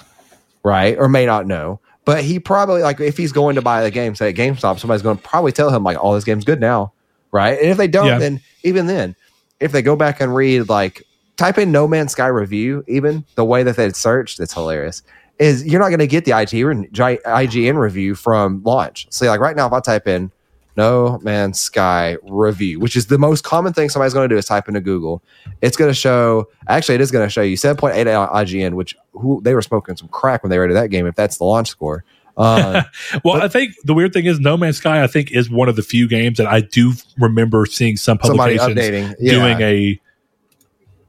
right? 0.63 0.97
Or 0.97 1.07
may 1.09 1.25
not 1.25 1.47
know. 1.47 1.79
But 2.05 2.23
he 2.23 2.39
probably 2.39 2.81
like 2.81 2.99
if 2.99 3.17
he's 3.17 3.31
going 3.31 3.55
to 3.55 3.61
buy 3.61 3.83
the 3.83 3.91
game, 3.91 4.15
say 4.15 4.29
at 4.29 4.35
GameStop, 4.35 4.79
somebody's 4.79 5.01
going 5.03 5.17
to 5.17 5.23
probably 5.23 5.51
tell 5.51 5.69
him 5.69 5.83
like, 5.83 5.97
"Oh, 6.01 6.15
this 6.15 6.23
game's 6.23 6.45
good 6.45 6.59
now," 6.59 6.93
right? 7.31 7.59
And 7.59 7.69
if 7.69 7.77
they 7.77 7.87
don't, 7.87 8.07
Yeah. 8.07 8.17
then 8.19 8.41
even 8.63 8.87
then, 8.87 9.15
if 9.59 9.71
they 9.71 9.81
go 9.81 9.95
back 9.95 10.21
and 10.21 10.33
read 10.33 10.69
like 10.69 11.03
type 11.39 11.57
in 11.57 11.71
No 11.71 11.87
Man's 11.87 12.11
Sky 12.11 12.27
review, 12.27 12.83
even 12.87 13.25
the 13.35 13.45
way 13.45 13.63
that 13.63 13.75
they 13.75 13.91
searched, 13.91 14.39
it's 14.39 14.53
hilarious. 14.53 15.01
Is 15.39 15.65
you're 15.65 15.79
not 15.79 15.87
going 15.87 15.99
to 15.99 16.07
get 16.07 16.25
the 16.25 16.31
IGN, 16.31 16.91
IGN 16.91 17.77
review 17.79 18.13
from 18.13 18.61
launch. 18.63 19.07
So 19.09 19.25
like 19.25 19.39
right 19.39 19.55
now, 19.55 19.67
if 19.67 19.73
I 19.73 19.79
type 19.79 20.05
in 20.05 20.31
No 20.75 21.17
Man's 21.23 21.57
Sky 21.59 22.17
review, 22.23 22.77
which 22.79 22.97
is 22.97 23.07
the 23.07 23.17
most 23.17 23.45
common 23.45 23.71
thing 23.71 23.87
somebody's 23.87 24.13
going 24.13 24.27
to 24.27 24.35
do 24.35 24.37
is 24.37 24.45
type 24.45 24.67
into 24.67 24.81
Google, 24.81 25.23
it's 25.61 25.77
going 25.77 25.89
to 25.89 25.95
show. 25.95 26.49
Actually, 26.67 26.95
it 26.95 27.01
is 27.01 27.09
going 27.09 27.25
to 27.25 27.29
show 27.29 27.41
you 27.41 27.55
7.8 27.55 28.19
on 28.19 28.45
IGN, 28.45 28.73
which 28.73 28.95
who 29.13 29.39
they 29.41 29.55
were 29.55 29.61
smoking 29.61 29.95
some 29.95 30.09
crack 30.09 30.43
when 30.43 30.49
they 30.49 30.59
rated 30.59 30.75
that 30.75 30.89
game. 30.89 31.07
If 31.07 31.15
that's 31.15 31.37
the 31.37 31.45
launch 31.45 31.69
score, 31.69 32.03
uh, 32.35 32.83
Well, 33.23 33.35
But- 33.35 33.43
I 33.43 33.47
think 33.47 33.75
the 33.85 33.93
weird 33.93 34.11
thing 34.11 34.25
is 34.25 34.41
No 34.41 34.57
Man's 34.57 34.77
Sky. 34.77 35.01
I 35.03 35.07
think 35.07 35.31
is 35.31 35.49
one 35.49 35.69
of 35.69 35.77
the 35.77 35.83
few 35.83 36.05
games 36.09 36.37
that 36.37 36.47
I 36.47 36.59
do 36.59 36.91
remember 37.17 37.65
seeing 37.65 37.95
some 37.95 38.19
somebody 38.21 38.57
publications 38.57 39.13
updating, 39.13 39.15
yeah. 39.21 39.31
doing 39.31 39.61
a, 39.61 40.01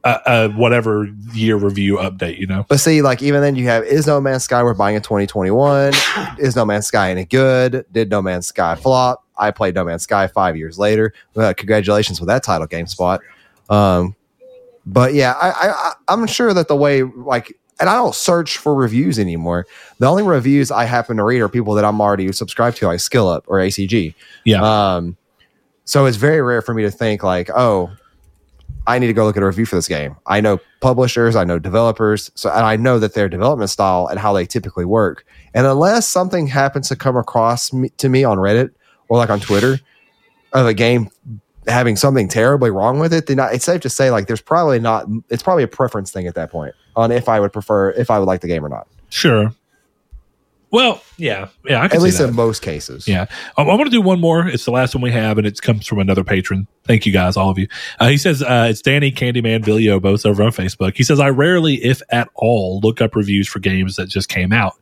a, 0.05 0.21
a 0.27 0.49
whatever 0.51 1.09
year 1.33 1.57
review 1.57 1.97
update. 1.97 2.39
You 2.39 2.47
know, 2.47 2.65
But 2.69 2.81
see, 2.81 3.03
like 3.03 3.23
even 3.23 3.41
then, 3.41 3.55
you 3.57 3.67
have 3.67 3.85
is 3.85 4.07
No 4.07 4.21
Man's 4.21 4.45
Sky 4.45 4.63
we're 4.63 4.75
buying 4.75 4.97
in 4.97 5.03
2021? 5.03 5.93
is 6.39 6.57
No 6.57 6.65
Man's 6.65 6.87
Sky 6.87 7.11
any 7.11 7.25
good? 7.25 7.85
Did 7.93 8.11
No 8.11 8.23
Man's 8.23 8.47
Sky 8.47 8.75
flop? 8.77 9.25
I 9.37 9.51
played 9.51 9.75
No 9.75 9.85
Man's 9.85 10.03
Sky 10.03 10.27
five 10.27 10.57
years 10.57 10.79
later. 10.79 11.13
Uh, 11.37 11.53
congratulations 11.57 12.21
with 12.21 12.29
that 12.29 12.43
title, 12.43 12.67
GameSpot. 12.67 13.19
Um, 13.69 14.15
but 14.87 15.15
yeah, 15.15 15.33
I, 15.41 15.49
I, 15.51 15.69
I 15.71 15.93
I'm 16.09 16.27
sure 16.27 16.53
that 16.55 16.69
the 16.69 16.77
way 16.77 17.03
like, 17.03 17.57
and 17.79 17.89
I 17.89 17.95
don't 17.95 18.15
search 18.15 18.59
for 18.59 18.75
reviews 18.75 19.19
anymore. 19.19 19.67
The 19.99 20.07
only 20.07 20.23
reviews 20.23 20.71
I 20.71 20.85
happen 20.85 21.17
to 21.19 21.25
read 21.25 21.41
are 21.41 21.49
people 21.49 21.75
that 21.75 21.85
I'm 21.85 22.01
already 22.01 22.31
subscribed 22.33 22.77
to, 22.79 22.87
like 22.87 22.99
SkillUp 22.99 23.43
or 23.47 23.59
ACG. 23.59 24.15
yeah, 24.45 24.63
Um, 24.97 25.17
so 25.85 26.05
it's 26.07 26.19
very 26.19 26.43
rare 26.43 26.61
for 26.63 26.75
me 26.75 26.83
to 26.83 26.91
think 26.91 27.23
like, 27.23 27.49
oh, 27.51 27.91
I 28.87 28.99
need 28.99 29.09
to 29.09 29.13
go 29.13 29.25
look 29.25 29.37
at 29.37 29.43
a 29.43 29.47
review 29.47 29.67
for 29.67 29.77
this 29.77 29.89
game. 29.89 30.17
I 30.27 30.41
know 30.41 30.59
publishers, 30.81 31.37
I 31.37 31.45
know 31.45 31.59
developers, 31.59 32.31
so 32.35 32.51
and 32.51 32.65
I 32.65 32.77
know 32.77 32.99
that 32.99 33.15
their 33.15 33.29
development 33.29 33.71
style 33.71 34.07
and 34.07 34.19
how 34.19 34.33
they 34.33 34.47
typically 34.47 34.85
work. 34.85 35.25
And 35.55 35.67
unless 35.67 36.09
something 36.09 36.47
happens 36.47 36.89
to 36.89 36.97
come 36.97 37.17
across 37.17 37.73
me, 37.73 37.91
to 37.99 38.09
me 38.09 38.25
on 38.25 38.39
Reddit 38.39 38.71
or 39.09 39.19
like 39.19 39.31
on 39.31 39.41
Twitter 39.41 39.79
of 40.53 40.67
a 40.67 40.75
game 40.75 41.11
having 41.67 41.95
something 41.95 42.27
terribly 42.27 42.71
wrong 42.71 42.99
with 42.99 43.13
it, 43.13 43.27
then 43.27 43.39
I, 43.39 43.53
it's 43.53 43.65
safe 43.65 43.83
to 43.83 43.91
say 43.91 44.11
like 44.11 44.27
there's 44.27 44.41
probably 44.41 44.79
not. 44.79 45.07
It's 45.29 45.43
probably 45.43 45.63
a 45.63 45.69
preference 45.69 46.11
thing 46.11 46.27
at 46.27 46.35
that 46.35 46.51
point 46.51 46.75
on 46.97 47.13
if 47.13 47.29
I 47.29 47.39
would 47.39 47.53
prefer 47.53 47.91
if 47.91 48.11
I 48.11 48.19
would 48.19 48.27
like 48.27 48.41
the 48.41 48.49
game 48.49 48.65
or 48.65 48.69
not. 48.69 48.89
sure. 49.11 49.53
Well, 50.73 51.03
yeah, 51.17 51.49
yeah. 51.65 51.81
I 51.81 51.87
At 51.87 52.01
least 52.01 52.21
in 52.21 52.35
most 52.35 52.63
cases. 52.63 53.09
Yeah. 53.09 53.27
Um, 53.57 53.69
I 53.69 53.75
want 53.75 53.87
to 53.87 53.91
do 53.91 54.01
one 54.01 54.21
more. 54.21 54.47
It's 54.47 54.65
the 54.65 54.71
last 54.71 54.95
one 54.95 55.03
we 55.03 55.11
have, 55.11 55.37
and 55.37 55.47
it 55.47 55.61
comes 55.61 55.87
from 55.87 55.99
another 55.99 56.23
patron. 56.23 56.69
Thank 56.85 57.07
you 57.07 57.13
guys, 57.13 57.37
all 57.37 57.51
of 57.51 57.59
you. 57.59 57.69
Uh, 58.01 58.09
he 58.09 58.17
says, 58.17 58.43
uh, 58.43 58.67
it's 58.71 58.81
Danny 58.81 59.13
Candyman 59.13 59.63
both 60.01 60.25
over 60.25 60.43
on 60.43 60.51
Facebook. 60.51 60.97
He 60.97 61.05
says, 61.05 61.21
I 61.21 61.29
rarely, 61.29 61.75
if 61.85 62.01
at 62.11 62.29
all, 62.35 62.81
look 62.81 63.01
up 63.01 63.15
reviews 63.15 63.47
for 63.47 63.59
games 63.59 63.97
that 63.97 64.09
just 64.09 64.29
came 64.29 64.53
out. 64.53 64.75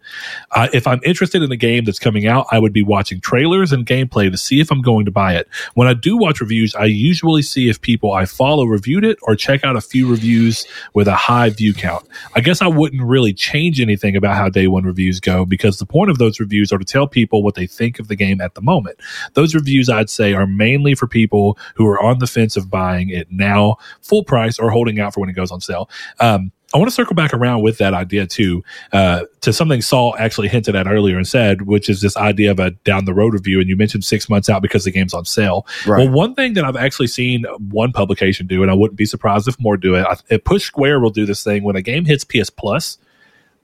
Uh, 0.53 0.69
if 0.73 0.87
I'm 0.87 1.01
interested 1.05 1.43
in 1.43 1.51
a 1.51 1.57
game 1.57 1.85
that's 1.85 1.99
coming 1.99 2.27
out, 2.27 2.47
I 2.51 2.61
would 2.61 2.73
be 2.73 2.83
watching 2.83 3.21
trailers 3.21 3.73
and 3.73 3.85
gameplay 3.85 4.31
to 4.31 4.37
see 4.37 4.61
if 4.61 4.71
I'm 4.71 4.81
going 4.81 5.07
to 5.07 5.11
buy 5.11 5.35
it. 5.35 5.49
When 5.75 5.89
I 5.89 5.95
do 5.95 6.17
watch 6.17 6.41
reviews, 6.41 6.75
I 6.75 6.85
usually 6.85 7.43
see 7.43 7.69
if 7.69 7.81
people 7.81 8.13
I 8.13 8.27
follow 8.27 8.65
reviewed 8.65 9.05
it 9.05 9.19
or 9.23 9.35
check 9.35 9.65
out 9.65 9.77
a 9.77 9.81
few 9.81 10.09
reviews 10.09 10.67
with 10.95 11.09
a 11.09 11.17
high 11.17 11.51
view 11.51 11.75
count. 11.75 12.07
I 12.35 12.41
guess 12.41 12.63
I 12.63 12.69
wouldn't 12.69 13.03
really 13.03 13.33
change 13.33 13.81
anything 13.81 14.17
about 14.17 14.37
how 14.37 14.49
day 14.49 14.69
one 14.69 14.85
reviews 14.85 15.21
go 15.21 15.45
because 15.45 15.78
the 15.79 15.87
point 15.87 16.11
of 16.11 16.19
those 16.19 16.41
reviews 16.41 16.73
are 16.73 16.79
to 16.79 16.85
tell 16.85 17.07
people 17.07 17.43
what 17.43 17.55
they 17.55 17.67
think 17.67 17.99
of 17.99 18.09
the 18.09 18.17
game 18.17 18.41
at 18.41 18.55
the 18.55 18.63
moment. 18.63 18.99
Those 19.35 19.55
reviews, 19.55 19.89
I'd 19.89 20.11
say, 20.11 20.33
are 20.33 20.47
mainly 20.47 20.95
for 20.95 21.07
people 21.07 21.59
who 21.75 21.87
are 21.87 22.03
on 22.03 22.19
the 22.19 22.27
fence 22.27 22.57
of 22.57 22.71
buying 22.71 23.11
it 23.11 23.31
now 23.31 23.77
full 24.03 24.25
price 24.25 24.59
or 24.59 24.71
holding 24.71 25.01
out 25.01 25.15
for 25.15 25.21
when 25.21 25.29
it 25.29 25.35
goes 25.35 25.51
on 25.51 25.61
sale. 25.61 25.89
Um, 26.21 26.53
I 26.75 26.77
want 26.77 26.91
to 26.91 26.95
circle 26.95 27.15
back 27.15 27.33
around 27.33 27.63
with 27.63 27.79
that 27.79 27.95
idea 27.95 28.27
too, 28.27 28.63
uh, 28.93 29.23
to 29.41 29.55
something 29.55 29.81
Saul 29.81 30.15
actually 30.19 30.49
hinted 30.49 30.77
at 30.77 30.87
earlier 30.87 31.17
and 31.17 31.27
said, 31.27 31.63
which 31.63 31.89
is 31.89 32.03
this 32.03 32.15
idea 32.15 32.51
of 32.51 32.61
a 32.61 32.73
down 32.73 33.07
the 33.07 33.15
road 33.15 33.33
review. 33.33 33.59
And 33.59 33.71
you 33.71 33.77
mentioned 33.77 34.05
six 34.05 34.29
months 34.29 34.51
out 34.51 34.61
because 34.61 34.85
the 34.85 34.91
game's 34.91 35.15
on 35.15 35.25
sale. 35.25 35.67
Right. 35.87 36.05
Well, 36.05 36.11
one 36.11 36.35
thing 36.35 36.53
that 36.55 36.65
I've 36.65 36.77
actually 36.77 37.07
seen 37.07 37.45
one 37.71 37.93
publication 37.93 38.47
do, 38.47 38.61
and 38.61 38.71
I 38.71 38.75
wouldn't 38.75 38.99
be 38.99 39.07
surprised 39.07 39.49
if 39.49 39.59
more 39.59 39.79
do 39.79 39.95
it. 39.95 40.07
I, 40.31 40.37
Push 40.37 40.65
Square 40.65 41.01
will 41.01 41.11
do 41.11 41.25
this 41.25 41.43
thing 41.43 41.63
when 41.63 41.75
a 41.75 41.83
game 41.83 42.05
hits 42.05 42.25
PS 42.25 42.51
Plus, 42.51 42.99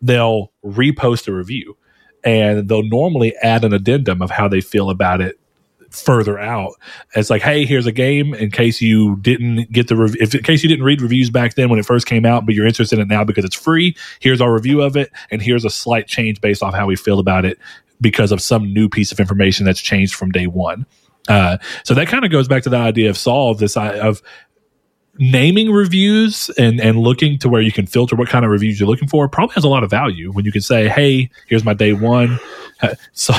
they'll 0.01 0.51
repost 0.65 1.29
a 1.29 1.33
review, 1.33 1.77
and 2.25 2.69
they'll 2.69 2.83
normally 2.83 3.35
add 3.43 3.65
an 3.65 3.73
addendum 3.73 4.23
of 4.23 4.31
how 4.31 4.49
they 4.49 4.61
feel 4.61 4.91
about 4.91 5.21
it 5.21 5.39
further 5.91 6.39
out. 6.39 6.73
It's 7.15 7.31
like, 7.31 7.43
hey, 7.43 7.65
here's 7.65 7.87
a 7.87 7.93
game 7.93 8.35
in 8.35 8.51
case 8.51 8.81
you 8.81 9.17
didn't 9.17 9.71
get 9.71 9.89
the 9.89 9.97
rev- 9.97 10.17
if 10.19 10.35
in 10.35 10.43
case 10.43 10.63
you 10.63 10.69
didn't 10.69 10.85
read 10.85 11.01
reviews 11.01 11.31
back 11.31 11.55
then 11.55 11.69
when 11.69 11.79
it 11.79 11.87
first 11.87 12.07
came 12.07 12.27
out, 12.27 12.45
but 12.45 12.55
you're 12.55 12.67
interested 12.67 12.99
in 12.99 13.03
it 13.03 13.09
now 13.09 13.25
because 13.25 13.45
it's 13.45 13.55
free. 13.55 13.97
Here's 14.21 14.41
our 14.41 14.53
review 14.53 14.83
of 14.83 14.97
it, 14.97 15.11
and 15.31 15.41
here's 15.41 15.65
a 15.65 15.71
slight 15.71 16.07
change 16.07 16.41
based 16.41 16.63
off 16.63 16.75
how 16.75 16.87
we 16.87 16.97
feel 16.97 17.19
about 17.19 17.45
it 17.45 17.59
because 18.01 18.33
of 18.33 18.43
some 18.43 18.73
new 18.73 18.89
piece 18.89 19.13
of 19.13 19.21
information 19.21 19.65
that's 19.65 19.81
changed 19.81 20.15
from 20.15 20.31
day 20.31 20.47
one. 20.47 20.85
Uh, 21.29 21.57
so 21.85 21.95
that 21.95 22.09
kind 22.09 22.25
of 22.25 22.31
goes 22.31 22.49
back 22.49 22.63
to 22.65 22.69
the 22.69 22.77
idea 22.77 23.09
of 23.09 23.17
solve 23.17 23.59
this 23.59 23.77
of 23.77 24.21
naming 25.19 25.71
reviews 25.71 26.51
and 26.59 26.81
and 26.81 26.99
looking 26.99 27.39
to 27.39 27.49
where 27.49 27.61
you 27.63 27.71
can 27.73 27.87
filter 27.87 28.17
what 28.17 28.29
kind 28.29 28.45
of 28.45 28.51
reviews 28.51 28.81
you're 28.81 28.89
looking 28.89 29.09
for 29.09 29.29
probably 29.29 29.55
has 29.55 29.65
a 29.65 29.69
lot 29.69 29.85
of 29.85 29.91
value 29.91 30.33
when 30.33 30.45
you 30.45 30.51
can 30.53 30.61
say 30.63 30.89
hey 30.89 31.31
here's 31.47 31.65
my 31.65 31.75
day 31.75 31.93
one. 31.93 32.39
So 33.15 33.33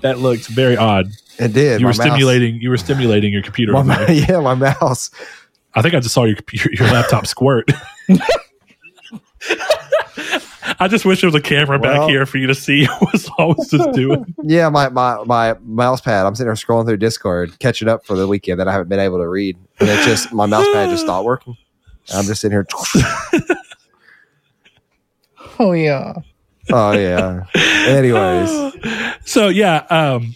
that 0.00 0.18
looked 0.18 0.46
very 0.48 0.76
odd. 0.76 1.06
It 1.38 1.52
did. 1.52 1.80
you 1.80 1.86
were 1.86 1.90
mouse- 1.90 2.00
stimulating 2.00 2.56
you 2.56 2.70
were 2.70 2.76
stimulating 2.76 3.32
your 3.32 3.42
computer. 3.42 3.72
My, 3.72 4.04
yeah, 4.28 4.40
my 4.40 4.54
mouse. 4.54 5.10
i 5.74 5.82
think 5.82 5.94
i 5.94 6.00
just 6.00 6.12
saw 6.14 6.24
your 6.24 6.38
your, 6.52 6.72
your 6.72 6.88
laptop 6.88 7.26
squirt 7.26 7.70
I 10.84 10.88
just 10.88 11.06
wish 11.06 11.22
there 11.22 11.28
was 11.28 11.34
a 11.34 11.40
camera 11.40 11.78
Well- 11.78 12.00
back 12.02 12.10
here 12.10 12.26
for 12.26 12.36
you 12.36 12.46
to 12.46 12.54
see 12.54 12.84
what 12.98 13.18
Saul 13.18 13.54
was 13.56 13.68
just 13.70 13.90
doing. 13.92 14.34
Yeah, 14.46 14.68
my, 14.68 14.90
my 14.90 15.24
my 15.24 15.54
mouse 15.62 16.02
pad. 16.02 16.26
I'm 16.26 16.34
sitting 16.34 16.48
there 16.48 16.54
scrolling 16.54 16.84
through 16.84 16.98
Discord, 16.98 17.58
catching 17.58 17.88
up 17.88 18.04
for 18.04 18.14
the 18.14 18.28
weekend 18.28 18.60
that 18.60 18.68
I 18.68 18.72
haven't 18.72 18.90
been 18.90 19.00
able 19.00 19.16
to 19.18 19.26
read, 19.28 19.56
and 19.80 19.88
it 19.88 20.04
just 20.04 20.30
my 20.34 20.44
mouse 20.44 20.66
pad 20.74 20.90
just 20.90 21.04
stopped 21.04 21.24
working. 21.24 21.56
I'm 22.14 22.26
just 22.26 22.42
sitting 22.42 22.54
here. 22.54 22.66
Oh 25.58 25.72
yeah. 25.72 26.14
Oh 26.72 26.92
yeah. 26.92 27.44
Anyways, 27.86 28.74
so 29.24 29.48
yeah, 29.48 29.86
um, 29.90 30.34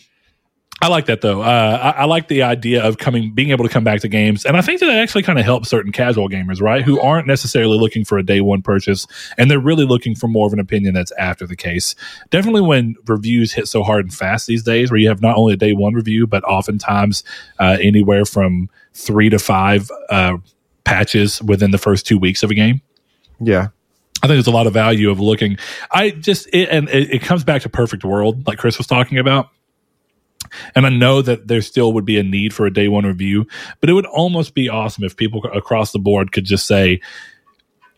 I 0.81 0.89
like 0.89 1.07
that 1.07 1.23
though. 1.23 1.43
Uh, 1.43 1.95
I, 1.97 2.03
I 2.03 2.05
like 2.05 2.29
the 2.29 2.43
idea 2.43 2.85
of 2.85 2.99
coming, 2.99 3.33
being 3.33 3.51
able 3.51 3.65
to 3.65 3.71
come 3.71 3.83
back 3.83 4.01
to 4.03 4.09
games, 4.09 4.45
and 4.45 4.57
I 4.57 4.61
think 4.61 4.79
that 4.81 4.91
actually 4.91 5.25
kind 5.25 5.39
of 5.39 5.45
helps 5.45 5.69
certain 5.69 5.91
casual 5.91 6.29
gamers, 6.29 6.61
right, 6.61 6.83
who 6.83 7.01
aren't 7.01 7.27
necessarily 7.27 7.77
looking 7.77 8.05
for 8.05 8.17
a 8.17 8.23
day 8.23 8.41
one 8.41 8.63
purchase, 8.63 9.07
and 9.37 9.51
they're 9.51 9.59
really 9.59 9.85
looking 9.85 10.15
for 10.15 10.29
more 10.29 10.47
of 10.47 10.53
an 10.53 10.61
opinion 10.61 10.95
that's 10.95 11.11
after 11.13 11.47
the 11.47 11.57
case. 11.57 11.97
Definitely 12.31 12.61
when 12.61 12.95
reviews 13.07 13.53
hit 13.53 13.67
so 13.67 13.83
hard 13.83 14.05
and 14.05 14.15
fast 14.15 14.47
these 14.47 14.63
days, 14.63 14.91
where 14.91 15.01
you 15.01 15.09
have 15.09 15.21
not 15.21 15.37
only 15.37 15.55
a 15.55 15.57
day 15.57 15.73
one 15.73 15.95
review, 15.95 16.29
but 16.29 16.45
oftentimes 16.45 17.25
uh, 17.59 17.77
anywhere 17.81 18.25
from 18.25 18.71
three 18.95 19.31
to 19.31 19.39
five 19.41 19.91
uh, 20.11 20.37
patches 20.85 21.43
within 21.43 21.73
the 21.73 21.79
first 21.79 22.07
two 22.07 22.19
weeks 22.19 22.45
of 22.45 22.53
a 22.53 22.55
game. 22.55 22.81
yeah, 23.41 23.69
I 24.23 24.27
think 24.27 24.37
there's 24.37 24.47
a 24.47 24.53
lot 24.53 24.69
of 24.69 24.75
value 24.75 25.11
of 25.11 25.19
looking. 25.19 25.59
I 25.91 26.11
just 26.11 26.49
it, 26.53 26.69
and 26.69 26.89
it, 26.89 27.15
it 27.15 27.23
comes 27.23 27.43
back 27.43 27.63
to 27.63 27.69
perfect 27.69 28.05
world, 28.05 28.47
like 28.47 28.59
Chris 28.59 28.79
was 28.79 28.87
talking 28.87 29.19
about. 29.19 29.51
And 30.75 30.87
I 30.87 30.91
know 30.91 31.23
that 31.23 31.49
there 31.49 31.63
still 31.63 31.93
would 31.93 32.05
be 32.05 32.19
a 32.19 32.23
need 32.23 32.55
for 32.55 32.67
a 32.67 32.73
day 32.73 32.89
one 32.89 33.05
review, 33.05 33.47
but 33.81 33.91
it 33.91 33.95
would 33.95 34.07
almost 34.07 34.55
be 34.55 34.69
awesome 34.69 35.05
if 35.05 35.17
people 35.17 35.45
across 35.55 35.93
the 35.93 35.99
board 35.99 36.33
could 36.33 36.45
just 36.45 36.67
say, 36.67 37.01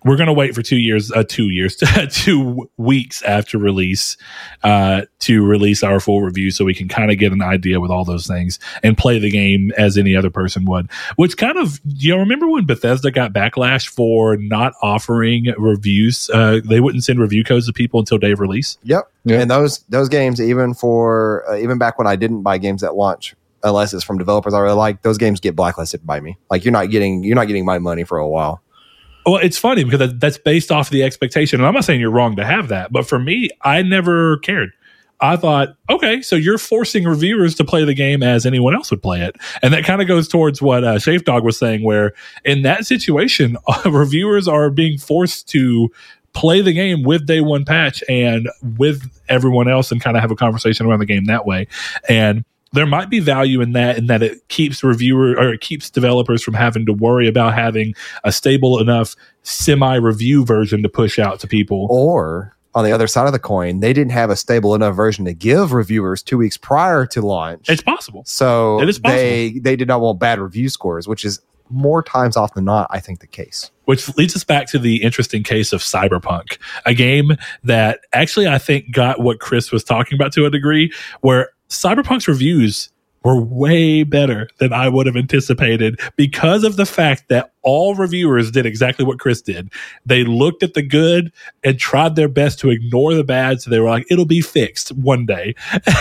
"We're 0.04 0.16
going 0.16 0.28
to 0.28 0.32
wait 0.32 0.54
for 0.54 0.62
two 0.62 0.78
years, 0.78 1.10
uh, 1.12 1.24
two 1.26 1.50
years, 1.50 1.76
two 2.10 2.70
weeks 2.76 3.22
after 3.22 3.58
release 3.58 4.16
uh, 4.62 5.02
to 5.20 5.44
release 5.44 5.82
our 5.82 6.00
full 6.00 6.22
review, 6.22 6.50
so 6.50 6.64
we 6.64 6.74
can 6.74 6.88
kind 6.88 7.10
of 7.10 7.18
get 7.18 7.32
an 7.32 7.42
idea 7.42 7.80
with 7.80 7.90
all 7.90 8.04
those 8.04 8.26
things 8.26 8.58
and 8.82 8.96
play 8.96 9.18
the 9.18 9.30
game 9.30 9.72
as 9.76 9.96
any 9.96 10.16
other 10.16 10.30
person 10.30 10.64
would." 10.66 10.90
Which 11.16 11.36
kind 11.36 11.58
of, 11.58 11.80
you 11.84 12.12
know, 12.12 12.18
remember 12.18 12.48
when 12.48 12.66
Bethesda 12.66 13.10
got 13.10 13.32
backlash 13.32 13.88
for 13.88 14.36
not 14.36 14.72
offering 14.82 15.52
reviews? 15.58 16.30
Uh, 16.30 16.60
they 16.64 16.80
wouldn't 16.80 17.04
send 17.04 17.20
review 17.20 17.44
codes 17.44 17.66
to 17.66 17.72
people 17.72 18.00
until 18.00 18.18
day 18.18 18.32
of 18.32 18.40
release. 18.40 18.78
yep. 18.82 19.10
Yeah. 19.24 19.40
And 19.40 19.50
those 19.50 19.80
those 19.90 20.08
games, 20.08 20.40
even 20.40 20.74
for 20.74 21.44
uh, 21.50 21.56
even 21.56 21.78
back 21.78 21.98
when 21.98 22.06
I 22.06 22.16
didn't 22.16 22.42
buy 22.42 22.58
games 22.58 22.82
at 22.82 22.94
launch, 22.94 23.34
unless 23.62 23.92
it's 23.92 24.04
from 24.04 24.18
developers 24.18 24.54
I 24.54 24.60
really 24.60 24.74
like, 24.74 25.02
those 25.02 25.18
games 25.18 25.40
get 25.40 25.54
blacklisted 25.56 26.06
by 26.06 26.20
me. 26.20 26.38
Like 26.50 26.64
you're 26.64 26.72
not 26.72 26.90
getting 26.90 27.22
you're 27.22 27.36
not 27.36 27.46
getting 27.46 27.64
my 27.64 27.78
money 27.78 28.04
for 28.04 28.18
a 28.18 28.28
while. 28.28 28.62
Well, 29.26 29.36
it's 29.36 29.58
funny 29.58 29.84
because 29.84 30.14
that's 30.14 30.38
based 30.38 30.72
off 30.72 30.90
the 30.90 31.02
expectation. 31.02 31.60
And 31.60 31.66
I'm 31.66 31.74
not 31.74 31.84
saying 31.84 32.00
you're 32.00 32.10
wrong 32.10 32.36
to 32.36 32.44
have 32.44 32.68
that, 32.68 32.92
but 32.92 33.06
for 33.06 33.18
me, 33.18 33.50
I 33.62 33.82
never 33.82 34.38
cared. 34.38 34.72
I 35.22 35.36
thought, 35.36 35.76
okay, 35.90 36.22
so 36.22 36.34
you're 36.34 36.56
forcing 36.56 37.04
reviewers 37.04 37.54
to 37.56 37.64
play 37.64 37.84
the 37.84 37.92
game 37.92 38.22
as 38.22 38.46
anyone 38.46 38.74
else 38.74 38.90
would 38.90 39.02
play 39.02 39.20
it. 39.20 39.36
And 39.62 39.74
that 39.74 39.84
kind 39.84 40.00
of 40.00 40.08
goes 40.08 40.26
towards 40.28 40.62
what 40.62 40.82
uh, 40.82 40.98
Shafe 40.98 41.24
Dog 41.24 41.44
was 41.44 41.58
saying, 41.58 41.84
where 41.84 42.14
in 42.44 42.62
that 42.62 42.86
situation, 42.86 43.58
reviewers 43.84 44.48
are 44.48 44.70
being 44.70 44.98
forced 44.98 45.46
to 45.50 45.90
play 46.32 46.62
the 46.62 46.72
game 46.72 47.02
with 47.02 47.26
day 47.26 47.40
one 47.40 47.64
patch 47.64 48.02
and 48.08 48.48
with 48.78 49.10
everyone 49.28 49.68
else 49.68 49.92
and 49.92 50.00
kind 50.00 50.16
of 50.16 50.22
have 50.22 50.30
a 50.30 50.36
conversation 50.36 50.86
around 50.86 51.00
the 51.00 51.06
game 51.06 51.24
that 51.24 51.44
way. 51.44 51.66
And 52.08 52.44
there 52.72 52.86
might 52.86 53.10
be 53.10 53.20
value 53.20 53.60
in 53.60 53.72
that, 53.72 53.98
in 53.98 54.06
that 54.06 54.22
it 54.22 54.46
keeps 54.48 54.82
reviewer 54.84 55.32
or 55.36 55.52
it 55.52 55.60
keeps 55.60 55.90
developers 55.90 56.42
from 56.42 56.54
having 56.54 56.86
to 56.86 56.92
worry 56.92 57.26
about 57.26 57.54
having 57.54 57.94
a 58.24 58.32
stable 58.32 58.78
enough 58.80 59.16
semi 59.42 59.96
review 59.96 60.44
version 60.44 60.82
to 60.82 60.88
push 60.88 61.18
out 61.18 61.40
to 61.40 61.46
people. 61.46 61.86
Or 61.90 62.56
on 62.74 62.84
the 62.84 62.92
other 62.92 63.08
side 63.08 63.26
of 63.26 63.32
the 63.32 63.38
coin, 63.40 63.80
they 63.80 63.92
didn't 63.92 64.12
have 64.12 64.30
a 64.30 64.36
stable 64.36 64.74
enough 64.74 64.94
version 64.94 65.24
to 65.24 65.34
give 65.34 65.72
reviewers 65.72 66.22
two 66.22 66.38
weeks 66.38 66.56
prior 66.56 67.06
to 67.06 67.20
launch. 67.20 67.68
It's 67.68 67.82
possible. 67.82 68.22
so 68.26 68.80
It 68.80 68.88
is 68.88 68.98
possible. 68.98 69.20
they 69.20 69.58
they 69.58 69.76
did 69.76 69.88
not 69.88 70.00
want 70.00 70.20
bad 70.20 70.38
review 70.38 70.68
scores, 70.68 71.08
which 71.08 71.24
is 71.24 71.40
more 71.72 72.02
times 72.02 72.36
off 72.36 72.54
than 72.54 72.64
not, 72.64 72.88
I 72.90 73.00
think 73.00 73.20
the 73.20 73.26
case. 73.26 73.70
Which 73.84 74.16
leads 74.16 74.34
us 74.36 74.44
back 74.44 74.66
to 74.68 74.78
the 74.78 75.02
interesting 75.02 75.42
case 75.42 75.72
of 75.72 75.80
Cyberpunk, 75.80 76.58
a 76.86 76.94
game 76.94 77.32
that 77.64 78.00
actually 78.12 78.46
I 78.48 78.58
think 78.58 78.92
got 78.92 79.20
what 79.20 79.40
Chris 79.40 79.72
was 79.72 79.82
talking 79.84 80.16
about 80.16 80.32
to 80.32 80.46
a 80.46 80.50
degree, 80.50 80.92
where 81.20 81.50
Cyberpunk's 81.70 82.28
reviews 82.28 82.90
were 83.22 83.40
way 83.40 84.02
better 84.02 84.48
than 84.58 84.72
I 84.72 84.88
would 84.88 85.06
have 85.06 85.16
anticipated 85.16 86.00
because 86.16 86.64
of 86.64 86.76
the 86.76 86.86
fact 86.86 87.28
that 87.28 87.52
all 87.62 87.94
reviewers 87.94 88.50
did 88.50 88.64
exactly 88.64 89.04
what 89.04 89.18
Chris 89.18 89.42
did. 89.42 89.70
They 90.06 90.24
looked 90.24 90.62
at 90.62 90.72
the 90.72 90.82
good 90.82 91.30
and 91.62 91.78
tried 91.78 92.16
their 92.16 92.28
best 92.28 92.58
to 92.60 92.70
ignore 92.70 93.14
the 93.14 93.24
bad. 93.24 93.60
So 93.60 93.68
they 93.68 93.78
were 93.78 93.90
like, 93.90 94.06
it'll 94.10 94.24
be 94.24 94.40
fixed 94.40 94.92
one 94.92 95.26
day. 95.26 95.54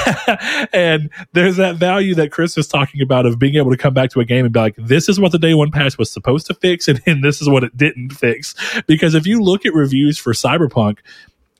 and 0.74 1.10
there's 1.34 1.58
that 1.58 1.76
value 1.76 2.16
that 2.16 2.32
Chris 2.32 2.56
was 2.56 2.68
talking 2.68 3.02
about 3.02 3.26
of 3.26 3.38
being 3.38 3.56
able 3.56 3.72
to 3.72 3.78
come 3.78 3.94
back 3.94 4.10
to 4.12 4.22
a 4.22 4.26
game 4.26 4.46
and 4.46 4.54
be 4.54 4.60
like, 4.60 4.76
this 4.78 5.10
is 5.10 5.20
what 5.20 5.34
the 5.34 5.40
day 5.40 5.54
one 5.54 5.72
patch 5.72 5.98
was 5.98 6.12
supposed 6.12 6.48
to 6.48 6.54
fix. 6.54 6.88
And, 6.88 7.02
and 7.06 7.24
this 7.24 7.42
is 7.42 7.50
what 7.50 7.64
it 7.64 7.76
didn't 7.76 8.12
fix. 8.12 8.56
Because 8.88 9.14
if 9.14 9.28
you 9.28 9.42
look 9.42 9.66
at 9.66 9.74
reviews 9.74 10.18
for 10.18 10.32
Cyberpunk, 10.32 11.00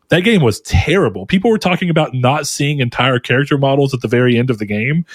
that 0.10 0.22
game 0.22 0.42
was 0.42 0.60
terrible. 0.62 1.26
People 1.26 1.52
were 1.52 1.60
talking 1.60 1.90
about 1.90 2.14
not 2.14 2.48
seeing 2.48 2.80
entire 2.80 3.20
character 3.20 3.58
models 3.58 3.94
at 3.94 4.02
the 4.02 4.08
very 4.08 4.38
end 4.38 4.50
of 4.50 4.58
the 4.58 4.66
game 4.66 5.06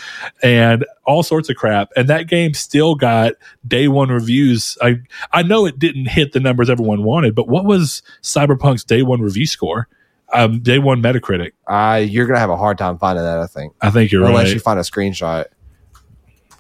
and 0.43 0.85
all 1.05 1.23
sorts 1.23 1.51
of 1.51 1.57
crap. 1.57 1.91
And 1.97 2.09
that 2.09 2.29
game 2.29 2.55
still 2.55 2.95
got 2.95 3.35
day 3.67 3.89
one 3.89 4.09
reviews. 4.09 4.79
I 4.81 5.01
I 5.33 5.43
know 5.43 5.67
it 5.67 5.79
didn't 5.79 6.07
hit 6.07 6.33
the 6.33 6.41
numbers 6.41 6.71
everyone 6.71 7.03
wanted, 7.03 7.35
but 7.35 7.49
what 7.49 7.65
was 7.65 8.03
Cyberpunk's 8.23 8.85
day 8.85 9.03
one 9.03 9.21
review 9.21 9.47
score? 9.47 9.89
Um, 10.33 10.61
day 10.61 10.79
one 10.79 11.03
Metacritic. 11.03 11.53
Uh, 11.67 11.99
you're 11.99 12.27
gonna 12.27 12.39
have 12.39 12.51
a 12.51 12.57
hard 12.57 12.79
time 12.79 12.99
finding 12.99 13.25
that, 13.25 13.39
I 13.39 13.47
think, 13.47 13.75
I 13.81 13.91
think 13.91 14.11
you're 14.11 14.23
unless 14.23 14.35
right. 14.35 14.41
Unless 14.41 14.55
you 14.55 14.61
find 14.61 14.79
a 14.79 14.83
screenshot, 14.83 15.47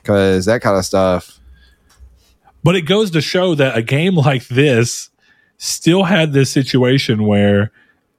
because 0.02 0.44
that 0.46 0.60
kind 0.60 0.76
of 0.76 0.84
stuff. 0.84 1.40
But 2.62 2.76
it 2.76 2.82
goes 2.82 3.10
to 3.12 3.20
show 3.20 3.54
that 3.54 3.76
a 3.76 3.82
game 3.82 4.16
like 4.16 4.48
this 4.48 5.10
still 5.56 6.04
had 6.04 6.32
this 6.32 6.50
situation 6.50 7.26
where 7.26 7.72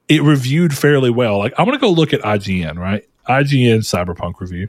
it 0.08 0.22
reviewed 0.22 0.76
fairly 0.76 1.10
well. 1.10 1.38
Like 1.38 1.54
I'm 1.58 1.64
gonna 1.64 1.78
go 1.78 1.90
look 1.90 2.12
at 2.12 2.20
IGN, 2.22 2.76
right? 2.78 3.06
IGN 3.28 3.78
Cyberpunk 3.78 4.40
review 4.40 4.68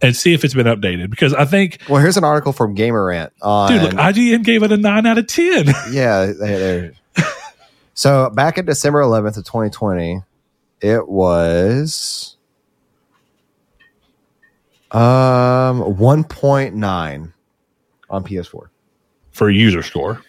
and 0.00 0.14
see 0.14 0.32
if 0.32 0.44
it's 0.44 0.54
been 0.54 0.66
updated 0.66 1.10
because 1.10 1.34
I 1.34 1.44
think 1.44 1.80
Well, 1.88 2.00
here's 2.00 2.16
an 2.16 2.22
article 2.24 2.52
from 2.52 2.74
Game 2.74 2.94
Rant 2.94 3.32
on. 3.42 3.72
dude, 3.72 3.82
look, 3.82 3.92
IGN 3.94 4.44
gave 4.44 4.62
it 4.62 4.70
a 4.70 4.76
nine 4.76 5.04
out 5.06 5.18
of 5.18 5.26
ten. 5.26 5.66
yeah, 5.90 6.26
they- 6.26 6.92
so 7.94 8.30
back 8.30 8.58
in 8.58 8.66
December 8.66 9.00
11th 9.02 9.38
of 9.38 9.44
2020, 9.44 10.22
it 10.80 11.08
was 11.08 12.36
um 14.92 15.80
1.9 15.82 17.32
on 18.10 18.24
PS4. 18.24 18.68
for 19.32 19.50
user 19.50 19.82
score. 19.82 20.22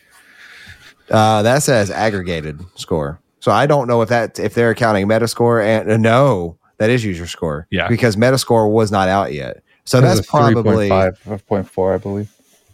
Uh, 1.09 1.41
that 1.43 1.63
says 1.63 1.89
aggregated 1.89 2.59
score. 2.75 3.19
So 3.39 3.51
I 3.51 3.65
don't 3.67 3.87
know 3.87 4.01
if 4.01 4.09
that 4.09 4.39
if 4.39 4.53
they're 4.53 4.75
counting 4.75 5.07
Metascore 5.07 5.63
and 5.63 5.89
uh, 5.91 5.97
no, 5.97 6.57
that 6.77 6.89
is 6.89 7.03
user 7.05 7.25
score. 7.27 7.67
Yeah. 7.71 7.87
because 7.87 8.15
Metascore 8.15 8.71
was 8.71 8.91
not 8.91 9.07
out 9.09 9.33
yet. 9.33 9.63
So 9.85 9.97
It 9.99 10.01
that's 10.01 10.25
probably 10.27 10.89
5.4, 10.89 11.93
I 11.93 11.97
believe. 11.97 12.31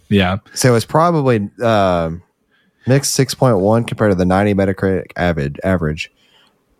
Yeah. 0.10 0.38
so 0.54 0.76
it's 0.76 0.86
probably 0.86 1.50
um 1.62 2.22
Mixed 2.88 3.16
six 3.16 3.34
point 3.34 3.58
one 3.58 3.84
compared 3.84 4.12
to 4.12 4.16
the 4.16 4.26
ninety 4.26 4.54
Metacritic 4.54 5.12
avid 5.16 5.60
average. 5.64 6.12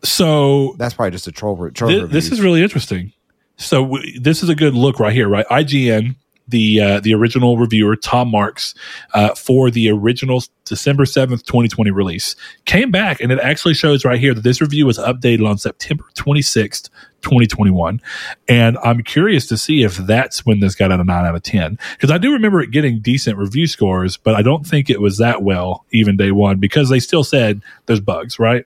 So 0.04 0.76
That's 0.78 0.94
probably 0.94 1.12
just 1.12 1.26
a 1.28 1.32
troll. 1.32 1.70
troll 1.72 1.90
Thi- 1.90 2.06
this 2.06 2.32
is 2.32 2.42
really 2.42 2.62
interesting. 2.62 3.12
So 3.58 3.84
w- 3.84 4.20
this 4.20 4.44
is 4.44 4.50
a 4.50 4.56
good 4.56 4.76
look 4.76 5.00
right 5.00 5.14
here, 5.14 5.28
right? 5.28 5.48
IGN, 5.48 6.16
the 6.48 6.80
uh, 6.80 7.00
the 7.00 7.14
original 7.14 7.58
reviewer 7.58 7.96
Tom 7.96 8.30
Marks 8.30 8.76
uh, 9.14 9.34
for 9.36 9.72
the 9.72 9.90
original 9.90 10.44
December 10.66 11.06
seventh, 11.06 11.46
twenty 11.46 11.68
twenty 11.68 11.92
release, 11.92 12.36
came 12.66 12.92
back 12.92 13.20
and 13.20 13.32
it 13.32 13.40
actually 13.40 13.74
shows 13.74 14.06
right 14.06 14.20
here 14.20 14.34
that 14.34 14.44
this 14.44 14.62
review 14.62 14.86
was 14.86 14.98
updated 14.98 15.48
on 15.48 15.58
September 15.58 16.06
twenty 16.14 16.42
sixth, 16.42 16.90
twenty 17.22 17.48
twenty 17.48 17.72
one, 17.72 18.02
and 18.48 18.78
I'm 18.84 19.02
curious 19.04 19.48
to 19.48 19.58
see 19.58 19.84
if 19.84 19.98
that's 19.98 20.46
when 20.46 20.60
this 20.60 20.76
got 20.76 20.92
out 20.92 21.00
of 21.00 21.08
nine 21.08 21.26
out 21.26 21.36
of 21.36 21.44
ten 21.44 21.80
because 21.94 22.12
I 22.12 22.18
do 22.18 22.32
remember 22.32 22.62
it 22.62 22.72
getting 22.72 23.00
decent 23.00 23.38
review 23.38 23.68
scores, 23.68 24.18
but 24.18 24.36
I 24.36 24.42
don't 24.42 24.66
think 24.66 24.90
it 24.90 25.02
was 25.02 25.18
that 25.18 25.42
well 25.42 25.86
even 25.92 26.18
day 26.18 26.32
one 26.32 26.60
because 26.60 26.90
they 26.90 27.00
still 27.00 27.24
said 27.24 27.62
there's 27.88 28.02
bugs, 28.02 28.38
right? 28.38 28.66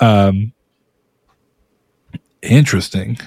Um, 0.00 0.52
interesting. 2.42 3.18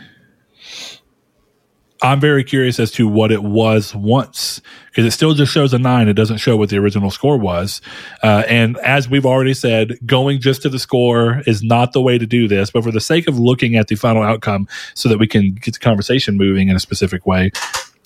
I'm 2.01 2.19
very 2.19 2.43
curious 2.43 2.79
as 2.79 2.91
to 2.93 3.07
what 3.07 3.31
it 3.31 3.43
was 3.43 3.93
once 3.93 4.59
because 4.89 5.05
it 5.05 5.11
still 5.11 5.33
just 5.33 5.51
shows 5.51 5.73
a 5.73 5.79
nine. 5.79 6.07
It 6.07 6.13
doesn't 6.13 6.37
show 6.37 6.57
what 6.57 6.69
the 6.69 6.77
original 6.77 7.11
score 7.11 7.37
was. 7.37 7.79
Uh, 8.23 8.43
and 8.47 8.77
as 8.79 9.07
we've 9.07 9.25
already 9.25 9.53
said, 9.53 9.99
going 10.05 10.41
just 10.41 10.63
to 10.63 10.69
the 10.69 10.79
score 10.79 11.43
is 11.45 11.61
not 11.61 11.93
the 11.93 12.01
way 12.01 12.17
to 12.17 12.25
do 12.25 12.47
this. 12.47 12.71
But 12.71 12.83
for 12.83 12.91
the 12.91 13.01
sake 13.01 13.27
of 13.27 13.37
looking 13.37 13.75
at 13.75 13.87
the 13.87 13.95
final 13.95 14.23
outcome 14.23 14.67
so 14.95 15.09
that 15.09 15.19
we 15.19 15.27
can 15.27 15.53
get 15.53 15.75
the 15.75 15.79
conversation 15.79 16.37
moving 16.37 16.69
in 16.69 16.75
a 16.75 16.79
specific 16.79 17.27
way, 17.27 17.51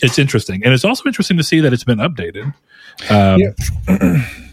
it's 0.03 0.19
interesting. 0.19 0.63
And 0.63 0.73
it's 0.73 0.85
also 0.85 1.07
interesting 1.07 1.37
to 1.37 1.43
see 1.43 1.61
that 1.61 1.71
it's 1.71 1.85
been 1.85 1.99
updated. 1.99 2.53
Um. 3.09 4.21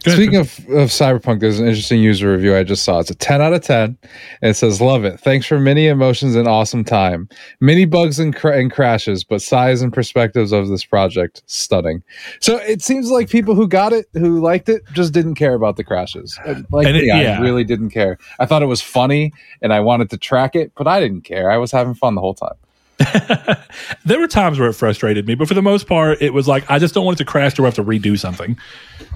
Speaking 0.00 0.36
of, 0.36 0.58
of 0.70 0.90
Cyberpunk, 0.90 1.40
there's 1.40 1.58
an 1.58 1.66
interesting 1.66 2.00
user 2.00 2.30
review 2.32 2.56
I 2.56 2.62
just 2.62 2.84
saw. 2.84 2.98
It's 3.00 3.10
a 3.10 3.14
10 3.14 3.40
out 3.42 3.52
of 3.52 3.62
10. 3.62 3.96
And 4.42 4.50
it 4.50 4.54
says, 4.54 4.80
Love 4.80 5.04
it. 5.04 5.18
Thanks 5.20 5.46
for 5.46 5.58
many 5.58 5.86
emotions 5.86 6.34
and 6.36 6.46
awesome 6.48 6.84
time. 6.84 7.28
Many 7.60 7.84
bugs 7.84 8.18
and, 8.18 8.34
cra- 8.34 8.58
and 8.58 8.70
crashes, 8.70 9.24
but 9.24 9.42
size 9.42 9.82
and 9.82 9.92
perspectives 9.92 10.52
of 10.52 10.68
this 10.68 10.84
project, 10.84 11.42
stunning. 11.46 12.02
So 12.40 12.56
it 12.58 12.82
seems 12.82 13.10
like 13.10 13.28
people 13.28 13.54
who 13.54 13.66
got 13.68 13.92
it, 13.92 14.06
who 14.14 14.40
liked 14.40 14.68
it, 14.68 14.82
just 14.92 15.12
didn't 15.12 15.34
care 15.36 15.54
about 15.54 15.76
the 15.76 15.84
crashes. 15.84 16.38
Like, 16.70 16.86
And 16.86 16.96
it- 16.96 17.02
me, 17.02 17.06
yeah. 17.08 17.38
I 17.38 17.40
really 17.40 17.64
didn't 17.64 17.90
care. 17.90 18.18
I 18.38 18.46
thought 18.46 18.62
it 18.62 18.66
was 18.66 18.80
funny 18.82 19.32
and 19.62 19.72
I 19.72 19.80
wanted 19.80 20.10
to 20.10 20.18
track 20.18 20.54
it, 20.54 20.72
but 20.76 20.86
I 20.86 21.00
didn't 21.00 21.22
care. 21.22 21.50
I 21.50 21.56
was 21.56 21.70
having 21.72 21.94
fun 21.94 22.14
the 22.14 22.20
whole 22.20 22.34
time. 22.34 22.54
there 24.04 24.20
were 24.20 24.28
times 24.28 24.58
where 24.58 24.68
it 24.68 24.74
frustrated 24.74 25.26
me, 25.26 25.34
but 25.34 25.48
for 25.48 25.54
the 25.54 25.62
most 25.62 25.86
part, 25.86 26.20
it 26.22 26.32
was 26.32 26.46
like 26.46 26.70
I 26.70 26.78
just 26.78 26.94
don't 26.94 27.04
want 27.04 27.18
it 27.20 27.24
to 27.24 27.30
crash 27.30 27.54
to 27.54 27.62
where 27.62 27.66
I 27.66 27.70
have 27.70 27.74
to 27.76 27.84
redo 27.84 28.18
something. 28.18 28.56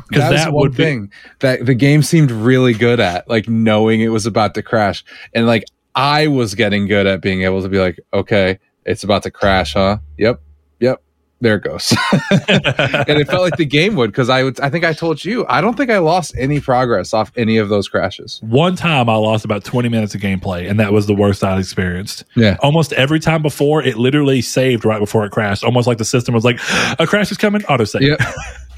Because 0.08 0.30
That, 0.30 0.32
that 0.32 0.52
one 0.52 0.62
would 0.62 0.76
be 0.76 0.84
thing 0.84 1.12
that 1.40 1.66
the 1.66 1.74
game 1.74 2.02
seemed 2.02 2.30
really 2.30 2.72
good 2.72 2.98
at, 2.98 3.28
like 3.28 3.48
knowing 3.48 4.00
it 4.00 4.08
was 4.08 4.26
about 4.26 4.54
to 4.54 4.62
crash. 4.62 5.04
And 5.34 5.46
like 5.46 5.64
I 5.94 6.26
was 6.26 6.54
getting 6.54 6.86
good 6.86 7.06
at 7.06 7.20
being 7.20 7.42
able 7.42 7.62
to 7.62 7.68
be 7.68 7.78
like, 7.78 8.00
okay, 8.12 8.58
it's 8.84 9.04
about 9.04 9.22
to 9.24 9.30
crash, 9.30 9.74
huh? 9.74 9.98
Yep, 10.16 10.40
yep. 10.80 11.02
There 11.40 11.56
it 11.56 11.62
goes. 11.62 11.94
and 12.48 13.20
it 13.20 13.28
felt 13.28 13.42
like 13.42 13.56
the 13.56 13.64
game 13.64 13.94
would 13.94 14.10
because 14.10 14.28
I 14.28 14.42
would 14.42 14.58
I 14.58 14.70
think 14.70 14.84
I 14.84 14.92
told 14.92 15.24
you, 15.24 15.46
I 15.48 15.60
don't 15.60 15.76
think 15.76 15.90
I 15.90 15.98
lost 15.98 16.34
any 16.36 16.60
progress 16.60 17.14
off 17.14 17.30
any 17.36 17.58
of 17.58 17.68
those 17.68 17.88
crashes. 17.88 18.40
One 18.42 18.74
time 18.74 19.08
I 19.08 19.14
lost 19.14 19.44
about 19.44 19.64
20 19.64 19.88
minutes 19.88 20.14
of 20.16 20.20
gameplay, 20.20 20.68
and 20.68 20.80
that 20.80 20.92
was 20.92 21.06
the 21.06 21.14
worst 21.14 21.44
I'd 21.44 21.58
experienced. 21.58 22.24
Yeah. 22.34 22.56
Almost 22.60 22.92
every 22.94 23.20
time 23.20 23.42
before, 23.42 23.82
it 23.82 23.96
literally 23.96 24.42
saved 24.42 24.84
right 24.84 24.98
before 24.98 25.24
it 25.24 25.30
crashed. 25.30 25.62
Almost 25.62 25.86
like 25.86 25.98
the 25.98 26.04
system 26.04 26.34
was 26.34 26.44
like, 26.44 26.58
a 26.98 27.06
crash 27.06 27.30
is 27.30 27.38
coming, 27.38 27.64
auto 27.66 27.84
save. 27.84 28.02
Yep. 28.02 28.20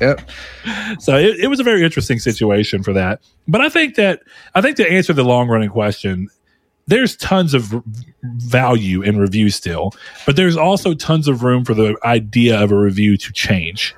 Yep. 0.01 0.20
So 0.99 1.16
it, 1.16 1.39
it 1.41 1.47
was 1.49 1.61
a 1.61 1.62
very 1.62 1.82
interesting 1.82 2.19
situation 2.19 2.82
for 2.82 2.93
that. 2.93 3.20
But 3.49 3.61
I 3.61 3.69
think 3.69 3.95
that, 3.95 4.23
I 4.55 4.61
think 4.61 4.77
to 4.77 4.91
answer 4.91 5.12
the 5.12 5.24
long 5.24 5.49
running 5.49 5.70
question, 5.70 6.28
there's 6.91 7.17
tons 7.17 7.55
of 7.55 7.83
value 8.23 9.03
in 9.03 9.19
reviews 9.19 9.57
still, 9.57 9.93
but 10.27 10.37
there's 10.37 10.57
also 10.57 10.95
tons 10.95 11.29
of 11.29 11.43
room 11.43 11.65
for 11.65 11.75
the 11.75 11.97
idea 12.05 12.61
of 12.61 12.73
a 12.73 12.77
review 12.77 13.17
to 13.17 13.33
change 13.33 13.95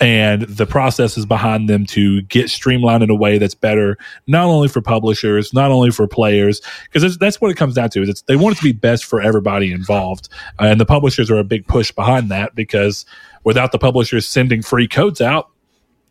and 0.00 0.42
the 0.42 0.64
processes 0.64 1.26
behind 1.26 1.68
them 1.68 1.84
to 1.84 2.22
get 2.22 2.48
streamlined 2.48 3.02
in 3.02 3.10
a 3.10 3.14
way 3.14 3.36
that's 3.36 3.54
better, 3.54 3.98
not 4.26 4.46
only 4.46 4.66
for 4.66 4.80
publishers, 4.80 5.52
not 5.52 5.70
only 5.70 5.90
for 5.90 6.06
players, 6.06 6.62
because 6.90 7.18
that's, 7.18 7.38
what 7.40 7.50
it 7.50 7.56
comes 7.56 7.74
down 7.74 7.90
to. 7.90 8.02
Is 8.02 8.22
they 8.26 8.36
want 8.36 8.56
it 8.56 8.58
to 8.58 8.64
be 8.64 8.72
best 8.72 9.04
for 9.04 9.20
everybody 9.20 9.72
involved, 9.72 10.28
uh, 10.58 10.64
and 10.64 10.80
the 10.80 10.86
publishers 10.86 11.30
are 11.30 11.38
a 11.38 11.44
big 11.44 11.66
push 11.66 11.92
behind 11.92 12.30
that 12.30 12.54
because 12.54 13.04
without 13.44 13.72
the 13.72 13.78
publishers 13.78 14.26
sending 14.26 14.62
free 14.62 14.88
codes 14.88 15.20
out, 15.20 15.50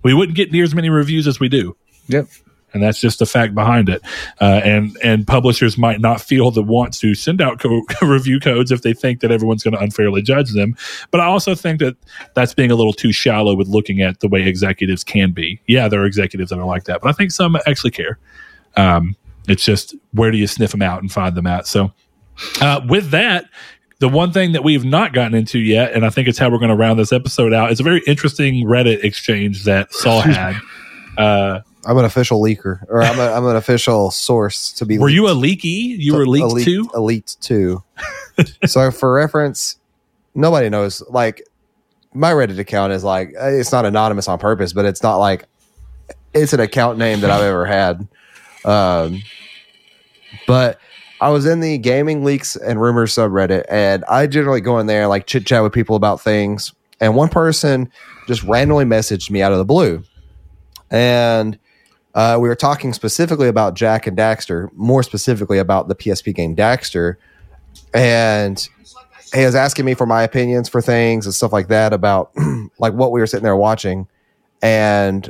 we 0.04 0.14
wouldn't 0.14 0.38
get 0.38 0.52
near 0.52 0.64
as 0.64 0.76
many 0.76 0.90
reviews 0.90 1.28
as 1.28 1.40
we 1.40 1.50
do 1.50 1.76
Yep. 2.08 2.28
And 2.74 2.84
that's 2.84 3.00
just 3.00 3.20
the 3.20 3.26
fact 3.26 3.56
behind 3.56 3.90
it. 3.90 4.02
Uh, 4.40 4.62
and 4.64 4.98
and 5.04 5.26
publishers 5.26 5.78
might 5.78 6.00
not 6.00 6.22
feel 6.22 6.52
the 6.52 6.64
want 6.64 6.94
to 7.00 7.16
send 7.16 7.42
out 7.42 7.60
co- 7.60 7.84
review 8.02 8.40
codes 8.40 8.72
if 8.72 8.82
they 8.82 8.94
think 8.94 9.22
that 9.22 9.32
everyone's 9.32 9.64
going 9.64 9.74
to 9.74 9.80
unfairly 9.80 10.22
judge 10.22 10.52
them. 10.54 10.76
But 11.12 11.22
I 11.22 11.26
also 11.26 11.56
think 11.56 11.80
that 11.80 11.96
that's 12.34 12.54
being 12.54 12.72
a 12.72 12.76
little 12.76 12.94
too 12.94 13.12
shallow 13.12 13.56
with 13.56 13.68
looking 13.68 14.02
at 14.02 14.20
the 14.20 14.28
way 14.28 14.44
executives 14.44 15.04
can 15.04 15.32
be. 15.32 15.60
Yeah, 15.68 15.88
there 15.88 16.02
are 16.02 16.06
executives 16.06 16.50
that 16.50 16.60
are 16.60 16.66
like 16.66 16.86
that, 16.86 17.02
but 17.02 17.10
I 17.10 17.14
think 17.14 17.32
some 17.32 17.56
actually 17.66 17.92
care. 17.92 18.20
Um, 18.76 19.16
it's 19.48 19.66
just 19.66 19.96
where 20.14 20.32
do 20.32 20.38
you 20.38 20.48
sniff 20.48 20.72
them 20.72 20.82
out 20.82 21.02
and 21.02 21.12
find 21.12 21.36
them 21.36 21.48
at? 21.48 21.68
So 21.68 21.92
uh, 22.62 22.82
with 22.88 23.12
that. 23.12 23.46
The 24.00 24.08
one 24.08 24.32
thing 24.32 24.54
that 24.54 24.64
we've 24.64 24.86
not 24.86 25.12
gotten 25.12 25.36
into 25.36 25.60
yet, 25.60 25.92
and 25.92 26.06
I 26.06 26.10
think 26.10 26.30
it's 26.30 26.40
how 26.40 26.50
we're 26.50 26.60
going 26.60 26.70
to 26.70 26.76
round 26.78 26.98
this 26.98 27.12
episode 27.12 27.52
out, 27.52 27.70
is 27.70 27.82
a 27.82 27.84
very 27.84 28.02
interesting 28.08 28.66
Reddit 28.66 29.04
exchange 29.04 29.66
that 29.66 29.94
Saul 29.94 30.22
had. 30.22 30.56
Uh, 31.18 31.60
I'm 31.86 31.98
an 31.98 32.06
official 32.06 32.42
leaker, 32.42 32.84
or 32.90 33.02
I'm, 33.02 33.20
a, 33.20 33.32
I'm 33.32 33.46
an 33.46 33.56
official 33.56 34.12
source 34.12 34.74
to 34.74 34.86
be. 34.86 34.98
Were 34.98 35.10
you 35.10 35.30
a 35.30 35.32
leaky? 35.32 35.96
You 35.98 36.16
were 36.16 36.28
leaked 36.28 36.52
elite, 36.52 36.66
too? 36.66 36.90
Elite 36.94 37.38
two. 37.40 37.84
so 38.66 38.92
for 38.92 39.14
reference, 39.14 39.78
nobody 40.36 40.70
knows. 40.70 41.02
Like 41.10 41.42
my 42.14 42.32
Reddit 42.32 42.60
account 42.60 42.94
is 42.94 43.04
like 43.04 43.32
it's 43.36 43.72
not 43.72 43.86
anonymous 43.86 44.28
on 44.28 44.40
purpose, 44.40 44.74
but 44.74 44.86
it's 44.86 45.04
not 45.04 45.18
like 45.18 45.46
it's 46.34 46.54
an 46.54 46.60
account 46.60 46.98
name 46.98 47.22
that 47.22 47.32
I've 47.32 47.44
ever 47.44 47.66
had. 47.66 48.08
Um, 48.66 49.22
but 50.48 50.80
I 51.22 51.30
was 51.30 51.46
in 51.46 51.60
the 51.60 51.78
gaming 51.78 52.24
leaks 52.24 52.56
and 52.56 52.82
rumors 52.82 53.14
subreddit, 53.14 53.66
and 53.70 54.04
I 54.06 54.28
generally 54.28 54.62
go 54.62 54.80
in 54.80 54.88
there 54.88 55.08
like 55.08 55.28
chit 55.28 55.46
chat 55.46 55.64
with 55.64 55.74
people 55.74 55.96
about 55.96 56.22
things. 56.22 56.74
And 57.00 57.16
one 57.16 57.30
person 57.30 57.90
just 58.28 58.44
randomly 58.44 58.84
messaged 58.84 59.32
me 59.32 59.42
out 59.42 59.54
of 59.54 59.58
the 59.58 59.66
blue, 59.66 60.04
and 60.92 61.58
uh, 62.16 62.38
we 62.40 62.48
were 62.50 62.56
talking 62.56 62.94
specifically 62.94 63.48
about 63.48 63.76
Jak 63.76 64.08
and 64.08 64.18
Daxter, 64.18 64.70
more 64.74 65.04
specifically 65.04 65.60
about 65.60 65.88
the 65.88 65.96
PSP 65.96 66.34
game 66.34 66.56
Daxter, 66.56 67.18
and 67.94 68.68
he 69.34 69.46
was 69.46 69.54
asking 69.54 69.86
me 69.86 69.94
for 69.94 70.08
my 70.08 70.24
opinions 70.24 70.68
for 70.68 70.82
things 70.82 71.26
and 71.26 71.36
stuff 71.36 71.54
like 71.54 71.68
that 71.68 71.94
about 71.94 72.32
like 72.80 72.94
what 72.94 73.12
we 73.12 73.20
were 73.20 73.28
sitting 73.28 73.44
there 73.44 73.56
watching, 73.56 74.08
and 74.62 75.30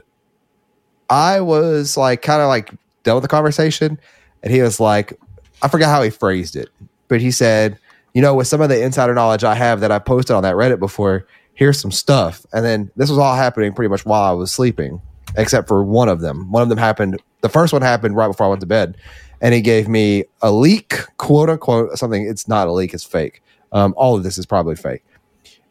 I 1.09 1.41
was 1.41 1.97
like 1.97 2.21
kind 2.21 2.41
of 2.41 2.47
like 2.47 2.73
done 3.03 3.15
with 3.15 3.23
the 3.23 3.29
conversation, 3.29 3.99
and 4.41 4.53
he 4.53 4.61
was 4.61 4.79
like, 4.79 5.19
I 5.61 5.67
forgot 5.67 5.89
how 5.89 6.01
he 6.01 6.09
phrased 6.09 6.55
it, 6.55 6.69
but 7.09 7.19
he 7.19 7.31
said, 7.31 7.77
you 8.13 8.21
know, 8.21 8.35
with 8.35 8.47
some 8.47 8.61
of 8.61 8.69
the 8.69 8.81
insider 8.81 9.13
knowledge 9.13 9.43
I 9.43 9.55
have 9.55 9.81
that 9.81 9.91
I 9.91 9.99
posted 9.99 10.33
on 10.33 10.43
that 10.43 10.55
Reddit 10.55 10.79
before, 10.79 11.27
here's 11.53 11.77
some 11.77 11.91
stuff, 11.91 12.45
and 12.53 12.63
then 12.63 12.89
this 12.95 13.09
was 13.09 13.19
all 13.19 13.35
happening 13.35 13.73
pretty 13.73 13.89
much 13.89 14.05
while 14.05 14.23
I 14.23 14.31
was 14.31 14.49
sleeping 14.49 15.01
except 15.37 15.67
for 15.67 15.83
one 15.83 16.09
of 16.09 16.21
them. 16.21 16.51
One 16.51 16.63
of 16.63 16.69
them 16.69 16.77
happened. 16.77 17.21
The 17.41 17.49
first 17.49 17.73
one 17.73 17.81
happened 17.81 18.15
right 18.15 18.27
before 18.27 18.47
I 18.47 18.49
went 18.49 18.61
to 18.61 18.67
bed, 18.67 18.97
and 19.41 19.53
he 19.53 19.61
gave 19.61 19.87
me 19.87 20.25
a 20.41 20.51
leak, 20.51 20.95
quote 21.17 21.49
unquote, 21.49 21.97
something. 21.97 22.25
It's 22.27 22.47
not 22.47 22.67
a 22.67 22.71
leak; 22.71 22.93
it's 22.93 23.03
fake. 23.03 23.41
Um, 23.71 23.93
all 23.97 24.15
of 24.15 24.23
this 24.23 24.37
is 24.37 24.45
probably 24.45 24.75
fake. 24.75 25.03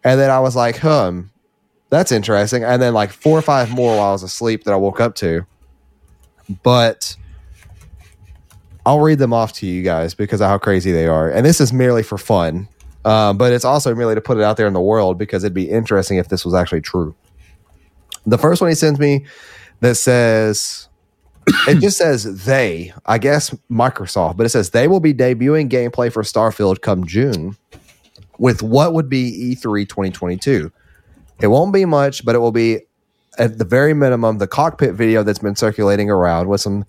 And 0.04 0.18
then 0.18 0.30
I 0.30 0.40
was 0.40 0.56
like, 0.56 0.78
"Hmm, 0.78 1.22
that's 1.90 2.12
interesting." 2.12 2.64
And 2.64 2.80
then 2.80 2.94
like 2.94 3.10
four 3.10 3.38
or 3.38 3.42
five 3.42 3.70
more 3.70 3.96
while 3.96 4.08
I 4.08 4.12
was 4.12 4.22
asleep 4.22 4.64
that 4.64 4.72
I 4.72 4.76
woke 4.76 5.00
up 5.00 5.14
to. 5.16 5.46
But 6.62 7.16
I'll 8.86 9.00
read 9.00 9.18
them 9.18 9.34
off 9.34 9.52
to 9.54 9.66
you 9.66 9.82
guys 9.82 10.14
because 10.14 10.40
of 10.40 10.48
how 10.48 10.56
crazy 10.56 10.92
they 10.92 11.06
are. 11.06 11.28
And 11.30 11.44
this 11.44 11.60
is 11.60 11.74
merely 11.74 12.02
for 12.02 12.16
fun, 12.16 12.68
um, 13.04 13.36
but 13.36 13.52
it's 13.52 13.64
also 13.64 13.94
merely 13.94 14.14
to 14.14 14.20
put 14.22 14.38
it 14.38 14.42
out 14.42 14.56
there 14.56 14.66
in 14.66 14.72
the 14.72 14.80
world 14.80 15.18
because 15.18 15.44
it'd 15.44 15.52
be 15.52 15.68
interesting 15.68 16.16
if 16.16 16.28
this 16.28 16.42
was 16.42 16.54
actually 16.54 16.80
true. 16.80 17.14
The 18.30 18.38
first 18.38 18.60
one 18.60 18.70
he 18.70 18.74
sends 18.74 18.98
me 18.98 19.26
that 19.80 19.96
says 19.96 20.88
it 21.66 21.80
just 21.80 21.96
says 21.98 22.44
they, 22.44 22.92
I 23.06 23.18
guess 23.18 23.50
Microsoft, 23.70 24.36
but 24.36 24.46
it 24.46 24.50
says 24.50 24.70
they 24.70 24.88
will 24.88 25.00
be 25.00 25.14
debuting 25.14 25.68
gameplay 25.68 26.12
for 26.12 26.22
Starfield 26.22 26.80
come 26.80 27.06
June 27.06 27.56
with 28.38 28.62
what 28.62 28.92
would 28.94 29.08
be 29.08 29.50
E 29.50 29.56
E3 29.56 29.88
2022. 29.88 30.70
It 31.40 31.46
won't 31.48 31.72
be 31.72 31.84
much, 31.84 32.24
but 32.24 32.34
it 32.34 32.38
will 32.38 32.52
be 32.52 32.80
at 33.38 33.58
the 33.58 33.64
very 33.64 33.94
minimum 33.94 34.38
the 34.38 34.46
cockpit 34.46 34.94
video 34.94 35.22
that's 35.22 35.38
been 35.38 35.56
circulating 35.56 36.10
around 36.10 36.48
with 36.48 36.60
some 36.60 36.84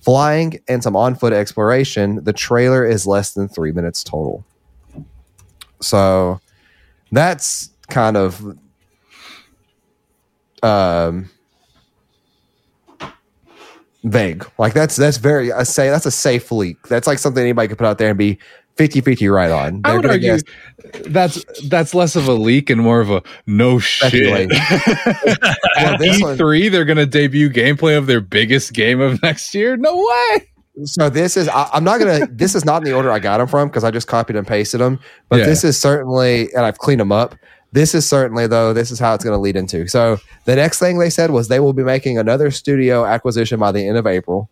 flying 0.00 0.60
and 0.68 0.82
some 0.82 0.94
on 0.94 1.14
foot 1.14 1.32
exploration. 1.32 2.22
The 2.24 2.32
trailer 2.32 2.84
is 2.84 3.06
less 3.06 3.32
than 3.32 3.48
three 3.48 3.72
minutes 3.72 4.04
total. 4.04 4.44
So 5.80 6.40
that's 7.10 7.70
kind 7.88 8.16
of 8.16 8.58
um 10.64 11.28
vague. 14.04 14.46
Like 14.58 14.74
that's 14.74 14.96
that's 14.96 15.16
very 15.16 15.52
I 15.52 15.62
say 15.62 15.90
that's 15.90 16.06
a 16.06 16.10
safe 16.10 16.50
leak. 16.52 16.76
That's 16.88 17.06
like 17.06 17.18
something 17.18 17.42
anybody 17.42 17.68
could 17.68 17.78
put 17.78 17.86
out 17.86 17.98
there 17.98 18.08
and 18.10 18.18
be 18.18 18.38
50-50 18.76 19.32
right 19.32 19.50
on. 19.52 19.80
I 19.84 19.90
They're 19.90 19.96
would 19.96 20.02
gonna 20.02 20.12
argue 20.14 20.32
guess- 20.32 20.42
that's 21.06 21.44
that's 21.68 21.94
less 21.94 22.16
of 22.16 22.26
a 22.28 22.32
leak 22.32 22.70
and 22.70 22.80
more 22.80 23.00
of 23.00 23.10
a 23.10 23.22
no 23.46 23.78
shit. 23.78 24.50
At 24.52 24.58
E3, 26.00 26.70
they're 26.70 26.84
going 26.84 26.96
to 26.98 27.06
debut 27.06 27.48
gameplay 27.50 27.96
of 27.96 28.06
their 28.06 28.20
biggest 28.20 28.72
game 28.74 29.00
of 29.00 29.22
next 29.22 29.54
year. 29.54 29.76
No 29.76 29.96
way. 29.96 30.48
So 30.84 31.08
this 31.08 31.36
is 31.36 31.48
I, 31.48 31.68
I'm 31.72 31.84
not 31.84 32.00
gonna 32.00 32.26
this 32.26 32.56
is 32.56 32.64
not 32.64 32.78
in 32.78 32.84
the 32.84 32.92
order 32.92 33.10
I 33.12 33.20
got 33.20 33.38
them 33.38 33.46
from 33.46 33.68
because 33.68 33.84
I 33.84 33.92
just 33.92 34.08
copied 34.08 34.34
and 34.34 34.44
pasted 34.46 34.80
them. 34.80 34.98
But 35.28 35.36
Yeah. 35.38 35.46
this 35.46 35.62
is 35.62 35.80
certainly 35.80 36.52
and 36.52 36.66
I've 36.66 36.78
cleaned 36.78 37.00
them 37.00 37.12
up. 37.12 37.36
This 37.74 37.92
is 37.92 38.08
certainly 38.08 38.46
though 38.46 38.72
this 38.72 38.90
is 38.92 39.00
how 39.00 39.14
it's 39.14 39.24
going 39.24 39.36
to 39.36 39.40
lead 39.40 39.56
into. 39.56 39.88
So 39.88 40.18
the 40.44 40.54
next 40.54 40.78
thing 40.78 40.98
they 40.98 41.10
said 41.10 41.30
was 41.32 41.48
they 41.48 41.58
will 41.58 41.72
be 41.72 41.82
making 41.82 42.18
another 42.18 42.52
studio 42.52 43.04
acquisition 43.04 43.58
by 43.58 43.72
the 43.72 43.86
end 43.86 43.96
of 43.98 44.06
April, 44.06 44.48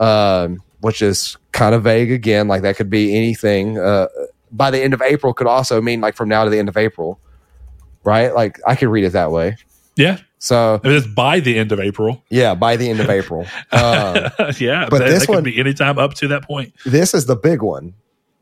um, 0.00 0.62
which 0.80 1.02
is 1.02 1.36
kind 1.52 1.74
of 1.74 1.82
vague 1.82 2.10
again. 2.10 2.48
Like 2.48 2.62
that 2.62 2.76
could 2.76 2.88
be 2.90 3.14
anything. 3.16 3.78
Uh, 3.78 4.08
by 4.50 4.70
the 4.70 4.80
end 4.82 4.94
of 4.94 5.02
April 5.02 5.32
could 5.34 5.46
also 5.46 5.80
mean 5.82 6.00
like 6.00 6.16
from 6.16 6.28
now 6.30 6.44
to 6.44 6.50
the 6.50 6.58
end 6.58 6.68
of 6.70 6.76
April, 6.76 7.20
right? 8.02 8.34
Like 8.34 8.58
I 8.66 8.76
could 8.76 8.88
read 8.88 9.04
it 9.04 9.10
that 9.12 9.30
way. 9.30 9.56
Yeah, 9.94 10.16
So 10.38 10.80
it 10.82 10.90
is 10.90 11.06
by 11.06 11.40
the 11.40 11.58
end 11.58 11.70
of 11.70 11.78
April. 11.78 12.22
yeah, 12.30 12.54
by 12.54 12.76
the 12.76 12.88
end 12.88 13.00
of 13.00 13.10
April. 13.10 13.46
Um, 13.72 14.30
yeah, 14.58 14.88
but 14.88 14.98
that, 15.00 15.08
this 15.08 15.20
that 15.20 15.26
could 15.26 15.34
one- 15.34 15.44
be 15.44 15.60
anytime 15.60 15.98
up 15.98 16.14
to 16.14 16.28
that 16.28 16.44
point. 16.44 16.72
this 16.86 17.12
is 17.12 17.26
the 17.26 17.36
big 17.36 17.60
one. 17.62 17.92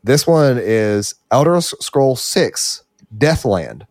This 0.01 0.25
one 0.25 0.57
is 0.61 1.13
Elder 1.29 1.59
Scroll 1.59 2.15
6 2.15 2.83
Deathland. 3.15 3.85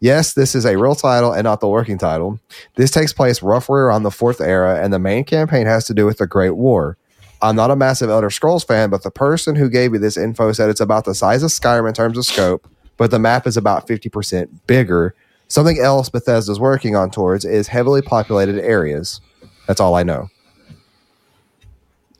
Yes, 0.00 0.32
this 0.32 0.54
is 0.54 0.64
a 0.64 0.78
real 0.78 0.94
title 0.94 1.32
and 1.32 1.44
not 1.44 1.60
the 1.60 1.68
working 1.68 1.98
title. 1.98 2.38
This 2.76 2.90
takes 2.90 3.12
place 3.12 3.42
roughly 3.42 3.80
around 3.80 4.04
the 4.04 4.12
fourth 4.12 4.40
era, 4.40 4.80
and 4.82 4.92
the 4.92 4.98
main 4.98 5.24
campaign 5.24 5.66
has 5.66 5.84
to 5.86 5.94
do 5.94 6.06
with 6.06 6.18
the 6.18 6.26
Great 6.26 6.56
War. 6.56 6.96
I'm 7.42 7.56
not 7.56 7.70
a 7.70 7.76
massive 7.76 8.10
Elder 8.10 8.30
Scrolls 8.30 8.64
fan, 8.64 8.90
but 8.90 9.02
the 9.02 9.10
person 9.10 9.56
who 9.56 9.68
gave 9.68 9.92
me 9.92 9.98
this 9.98 10.16
info 10.16 10.52
said 10.52 10.70
it's 10.70 10.80
about 10.80 11.04
the 11.04 11.14
size 11.14 11.42
of 11.42 11.50
Skyrim 11.50 11.88
in 11.88 11.94
terms 11.94 12.16
of 12.16 12.26
scope, 12.26 12.68
but 12.96 13.10
the 13.10 13.18
map 13.18 13.46
is 13.46 13.56
about 13.56 13.86
50% 13.86 14.48
bigger. 14.66 15.14
Something 15.48 15.78
else 15.78 16.08
Bethesda's 16.08 16.60
working 16.60 16.94
on 16.94 17.10
towards 17.10 17.44
is 17.44 17.68
heavily 17.68 18.02
populated 18.02 18.58
areas. 18.58 19.20
That's 19.66 19.80
all 19.80 19.94
I 19.94 20.02
know. 20.02 20.28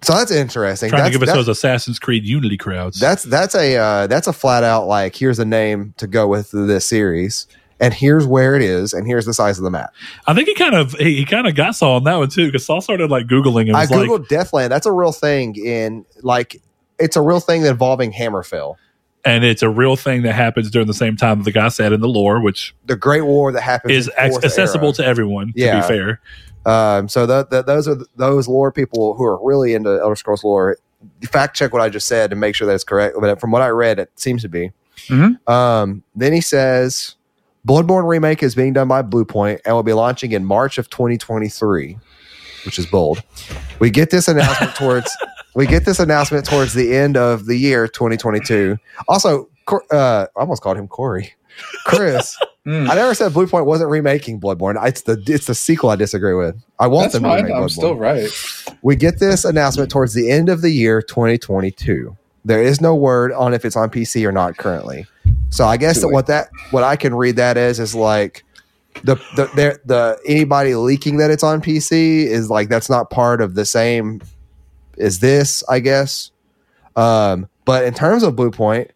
So 0.03 0.15
that's 0.15 0.31
interesting. 0.31 0.91
Trying 0.91 1.01
That's- 1.01 1.13
to 1.15 1.19
give 1.19 1.29
us 1.29 1.35
those 1.35 1.49
Assassin's 1.49 1.99
Creed 1.99 2.25
Unity 2.25 2.57
crowds. 2.57 3.01
that's 3.01 3.25
that's 3.25 3.55
a 3.55 3.77
uh, 3.77 4.07
that's 4.07 4.27
a 4.29 4.33
flat 4.33 4.63
out 4.65 4.87
like 4.87 5.17
here's 5.17 5.39
a 5.41 5.45
name 5.45 5.93
to 5.97 6.07
go 6.07 6.29
with 6.29 6.51
this 6.53 6.87
series, 6.87 7.47
and 7.81 7.93
here's 7.93 8.25
where 8.25 8.55
it 8.55 8.63
is, 8.63 8.93
and 8.93 9.07
here's 9.09 9.27
the 9.27 9.35
size 9.35 9.59
of 9.59 9.65
the 9.65 9.71
map. 9.71 9.93
I 10.27 10.35
think 10.35 10.47
he 10.49 10.55
kind 10.55 10.75
of 10.77 10.93
he, 10.93 11.17
he 11.17 11.25
kind 11.25 11.49
of 11.49 11.57
got 11.57 11.75
Saul 11.75 11.97
on 11.97 12.05
that 12.05 12.15
one 12.17 12.29
too 12.31 12.47
because 12.47 12.65
Saul 12.65 12.81
started 12.81 13.11
like 13.11 13.27
googling 13.27 13.67
and 13.69 13.77
I 13.77 13.81
was 13.81 13.91
like, 13.91 14.09
googled 14.09 14.29
Deathland. 14.29 14.69
That's 14.69 14.87
a 14.87 14.93
real 14.93 15.11
thing 15.13 15.57
in 15.57 16.07
like 16.23 16.63
it's 17.01 17.17
a 17.17 17.21
real 17.23 17.41
thing 17.41 17.65
involving 17.67 18.13
Hammerfell, 18.13 18.77
and 19.25 19.43
it's 19.45 19.63
a 19.63 19.69
real 19.69 19.97
thing 19.97 20.23
that 20.23 20.33
happens 20.35 20.71
during 20.71 20.87
the 20.87 20.95
same 20.95 21.17
time 21.17 21.43
the 21.43 21.51
guy 21.51 21.69
said 21.69 21.93
in 21.93 22.01
the 22.01 22.09
lore, 22.09 22.41
which 22.41 22.73
the 22.87 22.95
Great 22.97 23.23
War 23.23 23.51
that 23.51 23.63
happens 23.63 23.93
is 23.93 24.11
accessible 24.17 24.87
Era. 24.89 24.95
to 24.95 25.05
everyone. 25.07 25.49
To 25.49 25.53
Yeah. 25.57 25.81
be 25.81 25.87
fair, 25.89 26.21
Um, 26.69 27.09
so 27.09 27.25
that 27.27 27.51
that 27.51 27.67
those 27.67 27.89
are 27.89 27.95
th- 27.97 28.07
those 28.17 28.47
lore 28.47 28.71
people 28.71 29.15
who 29.15 29.25
are 29.25 29.43
really 29.45 29.75
into 29.75 29.91
Elder 30.01 30.17
Scrolls 30.17 30.45
lore. 30.45 30.77
Fact 31.31 31.57
check 31.57 31.73
what 31.73 31.81
I 31.81 31.89
just 31.89 32.07
said 32.07 32.31
to 32.31 32.37
make 32.37 32.55
sure 32.55 32.67
that's 32.67 32.85
correct. 32.85 33.17
But 33.21 33.41
from 33.41 33.51
what 33.53 33.63
I 33.63 33.69
read, 33.69 33.99
it 33.99 34.11
seems 34.17 34.43
to 34.43 34.49
be. 34.49 34.73
Mhm. 35.07 35.49
Um, 35.49 36.03
then 36.15 36.33
he 36.33 36.41
says, 36.41 37.15
Bloodborne 37.67 38.07
remake 38.07 38.43
is 38.43 38.55
being 38.55 38.73
done 38.73 38.89
by 38.89 39.03
Bluepoint 39.03 39.61
and 39.65 39.75
will 39.75 39.83
be 39.83 39.93
launching 39.93 40.33
in 40.33 40.45
March 40.45 40.77
of 40.77 40.91
2023, 40.91 41.97
which 42.65 42.79
is 42.79 42.87
bold. 42.87 43.23
We 43.79 43.91
get 43.91 44.11
this 44.11 44.27
announcement 44.29 44.75
towards 44.77 45.11
we 45.55 45.67
get 45.67 45.85
this 45.85 46.01
announcement 46.01 46.45
towards 46.47 46.75
the 46.75 46.95
end 46.95 47.17
of 47.17 47.47
the 47.47 47.57
year 47.57 47.89
2022. 47.89 48.77
Also, 49.09 49.49
uh, 49.91 50.27
I 50.37 50.41
almost 50.41 50.63
called 50.63 50.77
him 50.77 50.89
Corey. 50.89 51.33
Chris, 51.85 52.37
Hmm. 52.69 52.91
I 52.91 52.97
never 52.97 53.15
said 53.15 53.33
Bluepoint 53.33 53.65
wasn't 53.65 53.89
remaking 53.89 54.39
Bloodborne. 54.39 54.77
It's 54.87 55.01
the 55.01 55.23
it's 55.27 55.47
the 55.47 55.55
sequel 55.55 55.89
I 55.89 55.97
disagree 55.97 56.35
with. 56.35 56.63
I 56.79 56.87
want 56.87 57.05
That's 57.05 57.15
them 57.15 57.23
to 57.23 57.29
fine. 57.31 57.45
remake 57.45 57.57
I'm 57.57 57.63
Bloodborne. 57.63 57.71
still 57.71 57.95
right. 57.95 58.75
We 58.83 58.95
get 58.95 59.21
this 59.21 59.47
announcement 59.47 59.91
towards 59.91 60.13
the 60.13 60.31
end 60.31 60.51
of 60.51 60.61
the 60.61 60.69
year 60.69 61.01
2022. 61.01 62.15
There 62.45 62.63
is 62.63 62.83
no 62.83 62.95
word 62.95 63.33
on 63.33 63.55
if 63.55 63.65
it's 63.65 63.75
on 63.75 63.89
PC 63.89 64.27
or 64.27 64.33
not 64.33 64.59
currently. 64.59 65.07
So 65.49 65.65
I 65.65 65.79
guess 65.79 66.03
that 66.03 66.09
what 66.09 66.27
that 66.27 66.51
what 66.71 66.85
I 66.85 66.97
can 66.97 67.15
read 67.15 67.37
that 67.37 67.57
as 67.57 67.81
is 67.81 67.95
like 67.95 68.45
the 69.03 69.15
the 69.37 69.47
the, 69.55 69.81
the 69.87 70.19
anybody 70.27 70.75
leaking 70.75 71.17
that 71.19 71.31
it's 71.31 71.43
on 71.43 71.63
PC 71.63 72.27
is 72.27 72.51
like 72.51 72.69
that's 72.69 72.91
not 72.91 73.09
part 73.09 73.41
of 73.41 73.55
the 73.55 73.65
same 73.65 74.21
as 74.99 75.21
this, 75.21 75.65
I 75.71 75.81
guess. 75.81 76.33
Um, 76.97 77.49
but 77.65 77.85
in 77.85 77.95
terms 77.95 78.23
of 78.25 78.35
Bluepoint, 78.35 78.91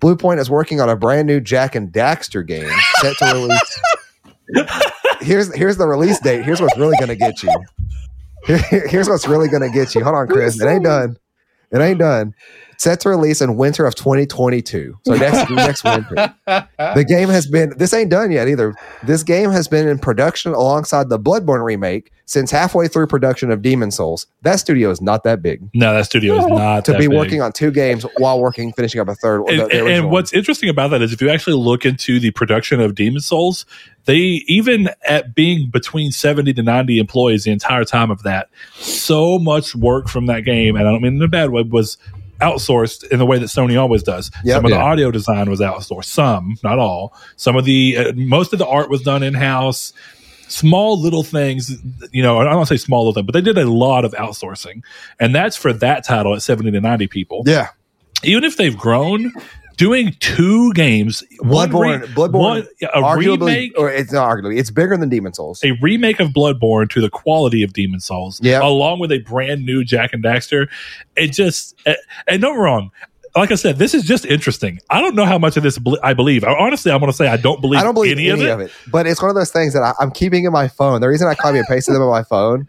Bluepoint 0.00 0.38
is 0.38 0.50
working 0.50 0.80
on 0.80 0.88
a 0.88 0.94
brand 0.96 1.26
new 1.26 1.40
Jak 1.40 1.74
and 1.74 1.90
Daxter 1.90 2.46
game 2.46 2.70
set 3.00 3.16
to 3.18 3.24
release. 3.34 3.80
here's 5.20 5.54
here's 5.54 5.76
the 5.76 5.86
release 5.86 6.20
date. 6.20 6.44
Here's 6.44 6.60
what's 6.60 6.76
really 6.78 6.96
going 6.98 7.08
to 7.08 7.16
get 7.16 7.42
you. 7.42 7.50
Here- 8.46 8.86
here's 8.88 9.08
what's 9.08 9.26
really 9.26 9.48
going 9.48 9.62
to 9.62 9.70
get 9.70 9.94
you. 9.94 10.04
Hold 10.04 10.16
on, 10.16 10.28
Chris. 10.28 10.60
It 10.60 10.66
ain't 10.66 10.84
done. 10.84 11.16
It 11.72 11.78
ain't 11.80 11.98
done. 11.98 12.34
Set 12.78 13.00
to 13.00 13.08
release 13.08 13.40
in 13.40 13.56
winter 13.56 13.86
of 13.86 13.94
2022. 13.94 14.98
So 15.06 15.14
next 15.14 15.50
next 15.50 15.84
winter. 15.84 16.34
The 16.46 17.04
game 17.08 17.28
has 17.28 17.46
been 17.46 17.72
this 17.76 17.92
ain't 17.94 18.10
done 18.10 18.30
yet 18.30 18.48
either. 18.48 18.74
This 19.02 19.22
game 19.22 19.50
has 19.50 19.66
been 19.68 19.88
in 19.88 19.98
production 19.98 20.52
alongside 20.52 21.08
the 21.08 21.18
Bloodborne 21.18 21.64
remake 21.64 22.12
since 22.26 22.50
halfway 22.50 22.88
through 22.88 23.06
production 23.06 23.50
of 23.50 23.62
Demon 23.62 23.90
Souls. 23.90 24.26
That 24.42 24.56
studio 24.56 24.90
is 24.90 25.00
not 25.00 25.22
that 25.24 25.42
big 25.42 25.68
no, 25.74 25.94
that 25.94 26.04
studio 26.06 26.36
is 26.38 26.46
not 26.48 26.84
to 26.86 26.92
be 26.92 27.06
big. 27.08 27.16
working 27.16 27.40
on 27.40 27.52
two 27.52 27.70
games 27.70 28.04
while 28.18 28.40
working 28.40 28.72
finishing 28.72 29.00
up 29.00 29.08
a 29.08 29.14
third. 29.14 29.42
And, 29.48 29.60
the- 29.60 29.66
the 29.68 29.86
and 29.86 30.10
what's 30.10 30.32
interesting 30.32 30.68
about 30.68 30.90
that 30.90 31.02
is 31.02 31.12
if 31.12 31.20
you 31.22 31.30
actually 31.30 31.56
look 31.56 31.86
into 31.86 32.20
the 32.20 32.30
production 32.32 32.80
of 32.80 32.94
Demon 32.94 33.20
Souls, 33.20 33.64
they 34.04 34.16
even 34.46 34.90
at 35.08 35.34
being 35.34 35.70
between 35.70 36.12
70 36.12 36.52
to 36.54 36.62
90 36.62 36.98
employees 36.98 37.44
the 37.44 37.52
entire 37.52 37.84
time 37.84 38.10
of 38.10 38.22
that, 38.24 38.48
so 38.74 39.38
much 39.38 39.74
work 39.74 40.08
from 40.08 40.26
that 40.26 40.40
game, 40.40 40.76
and 40.76 40.86
I 40.86 40.90
don't 40.92 41.02
mean 41.02 41.16
in 41.16 41.22
a 41.22 41.28
bad 41.28 41.50
way, 41.50 41.62
was 41.62 41.96
outsourced 42.40 43.06
in 43.08 43.18
the 43.18 43.26
way 43.26 43.38
that 43.38 43.46
Sony 43.46 43.80
always 43.80 44.02
does. 44.02 44.30
Yep. 44.44 44.56
Some 44.56 44.64
of 44.64 44.70
the 44.70 44.78
audio 44.78 45.10
design 45.10 45.50
was 45.50 45.60
outsourced, 45.60 46.06
some, 46.06 46.56
not 46.62 46.78
all. 46.78 47.14
Some 47.36 47.56
of 47.56 47.64
the 47.64 47.96
uh, 47.96 48.12
most 48.14 48.52
of 48.52 48.58
the 48.58 48.66
art 48.66 48.90
was 48.90 49.02
done 49.02 49.22
in 49.22 49.34
house. 49.34 49.92
Small 50.48 51.00
little 51.00 51.24
things, 51.24 51.76
you 52.12 52.22
know, 52.22 52.38
I 52.38 52.44
don't 52.44 52.66
say 52.66 52.76
small 52.76 53.00
little 53.00 53.14
thing, 53.14 53.26
but 53.26 53.32
they 53.32 53.40
did 53.40 53.58
a 53.58 53.68
lot 53.68 54.04
of 54.04 54.12
outsourcing, 54.12 54.84
and 55.18 55.34
that's 55.34 55.56
for 55.56 55.72
that 55.72 56.04
title 56.04 56.34
at 56.34 56.42
70 56.42 56.70
to 56.70 56.80
90 56.80 57.08
people 57.08 57.42
yeah, 57.46 57.70
even 58.22 58.44
if 58.44 58.56
they've 58.56 58.76
grown, 58.76 59.32
doing 59.76 60.14
two 60.20 60.72
games, 60.72 61.22
one 61.40 61.70
Bloodborne. 61.70 62.00
re- 62.02 62.06
Bloodborne. 62.08 62.32
one- 62.32 62.66
a 62.82 63.00
arguably, 63.02 63.38
remake, 63.40 63.72
or 63.78 63.90
it's 63.90 64.12
not 64.12 64.28
arguably, 64.28 64.58
it's 64.58 64.70
bigger 64.70 64.96
than 64.96 65.08
Demon 65.08 65.32
Souls. 65.34 65.60
a 65.64 65.72
remake 65.82 66.20
of 66.20 66.28
Bloodborne 66.30 66.88
to 66.90 67.00
the 67.00 67.10
quality 67.10 67.62
of 67.62 67.72
Demon 67.72 68.00
Souls, 68.00 68.40
Yeah. 68.42 68.62
along 68.62 69.00
with 69.00 69.12
a 69.12 69.18
brand 69.18 69.64
new 69.66 69.84
Jak 69.84 70.12
and 70.12 70.22
Daxter. 70.24 70.66
It 71.16 71.28
just, 71.32 71.74
eh, 71.86 71.94
and 72.26 72.40
no 72.42 72.54
wrong. 72.56 72.90
Like 73.34 73.50
I 73.52 73.56
said, 73.56 73.76
this 73.78 73.92
is 73.92 74.04
just 74.04 74.24
interesting. 74.24 74.78
I 74.88 75.02
don't 75.02 75.14
know 75.14 75.26
how 75.26 75.36
much 75.36 75.58
of 75.58 75.62
this 75.62 75.78
I 76.02 76.14
believe. 76.14 76.42
Honestly, 76.42 76.90
I'm 76.90 77.00
going 77.00 77.12
to 77.12 77.16
say 77.16 77.28
I 77.28 77.36
don't 77.36 77.60
believe, 77.60 77.78
I 77.80 77.82
don't 77.82 77.92
believe 77.92 78.16
any, 78.16 78.28
of, 78.30 78.60
it. 78.60 78.70
but 78.90 79.06
it's 79.06 79.20
one 79.20 79.28
of 79.28 79.34
those 79.34 79.50
things 79.52 79.74
that 79.74 79.82
I, 79.82 79.92
I'm 80.00 80.10
keeping 80.10 80.44
in 80.44 80.52
my 80.52 80.68
phone. 80.68 81.02
The 81.02 81.08
reason 81.08 81.28
I 81.28 81.34
copy 81.34 81.58
and 81.58 81.66
pasted 81.66 81.94
them 81.94 82.00
on 82.02 82.08
my 82.10 82.22
phone 82.22 82.66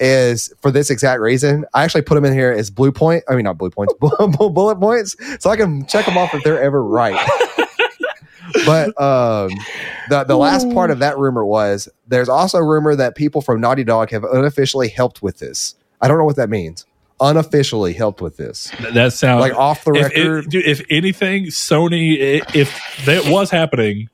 is 0.00 0.52
for 0.60 0.70
this 0.70 0.90
exact 0.90 1.20
reason. 1.20 1.64
I 1.74 1.84
actually 1.84 2.02
put 2.02 2.14
them 2.14 2.24
in 2.24 2.32
here 2.32 2.50
as 2.50 2.70
blue 2.70 2.90
point. 2.90 3.22
I 3.28 3.34
mean, 3.36 3.44
not 3.44 3.58
blue 3.58 3.70
points, 3.70 3.94
bullet 4.00 4.76
points, 4.80 5.16
so 5.38 5.50
I 5.50 5.56
can 5.56 5.86
check 5.86 6.06
them 6.06 6.18
off 6.18 6.34
if 6.34 6.42
they're 6.42 6.62
ever 6.62 6.82
right. 6.82 7.14
but 8.66 8.88
um, 9.00 9.50
the 10.08 10.24
the 10.24 10.36
last 10.36 10.68
part 10.70 10.90
of 10.90 10.98
that 11.00 11.18
rumor 11.18 11.44
was 11.44 11.88
there's 12.08 12.28
also 12.28 12.58
rumor 12.58 12.96
that 12.96 13.14
people 13.14 13.42
from 13.42 13.60
Naughty 13.60 13.84
Dog 13.84 14.10
have 14.10 14.24
unofficially 14.24 14.88
helped 14.88 15.22
with 15.22 15.38
this. 15.38 15.74
I 16.00 16.08
don't 16.08 16.18
know 16.18 16.24
what 16.24 16.36
that 16.36 16.50
means. 16.50 16.86
Unofficially 17.22 17.92
helped 17.92 18.22
with 18.22 18.38
this, 18.38 18.72
That 18.94 19.12
sounds 19.12 19.42
like 19.42 19.52
off 19.54 19.84
the 19.84 19.92
if, 19.92 20.04
record. 20.04 20.44
if, 20.46 20.50
dude, 20.50 20.64
if 20.64 20.80
anything, 20.88 21.44
Sony, 21.48 22.42
if 22.54 23.04
that 23.04 23.26
was 23.30 23.50
happening 23.50 24.08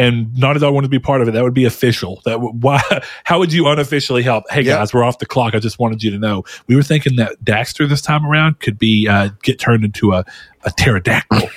and 0.00 0.36
Naughty 0.36 0.60
Dog 0.60 0.72
wanted 0.74 0.86
to 0.86 0.90
be 0.90 0.98
part 0.98 1.20
of 1.20 1.28
it, 1.28 1.32
that 1.32 1.42
would 1.44 1.54
be 1.54 1.64
official. 1.64 2.20
That 2.24 2.40
would, 2.40 2.62
why? 2.62 2.80
How 3.24 3.38
would 3.38 3.52
you 3.52 3.68
unofficially 3.68 4.22
help? 4.22 4.44
Hey 4.50 4.62
Yep. 4.62 4.78
guys, 4.78 4.94
we're 4.94 5.04
off 5.04 5.18
the 5.18 5.26
clock. 5.26 5.54
I 5.54 5.58
just 5.58 5.78
wanted 5.78 6.02
you 6.02 6.10
to 6.10 6.18
know 6.18 6.44
we 6.66 6.74
were 6.76 6.82
thinking 6.82 7.16
that 7.16 7.42
Daxter 7.44 7.88
this 7.88 8.00
time 8.00 8.24
around 8.26 8.60
could 8.60 8.78
be 8.78 9.06
uh, 9.08 9.28
get 9.42 9.58
turned 9.60 9.84
into 9.84 10.12
a 10.12 10.24
a 10.64 10.70
pterodactyl. 10.70 11.48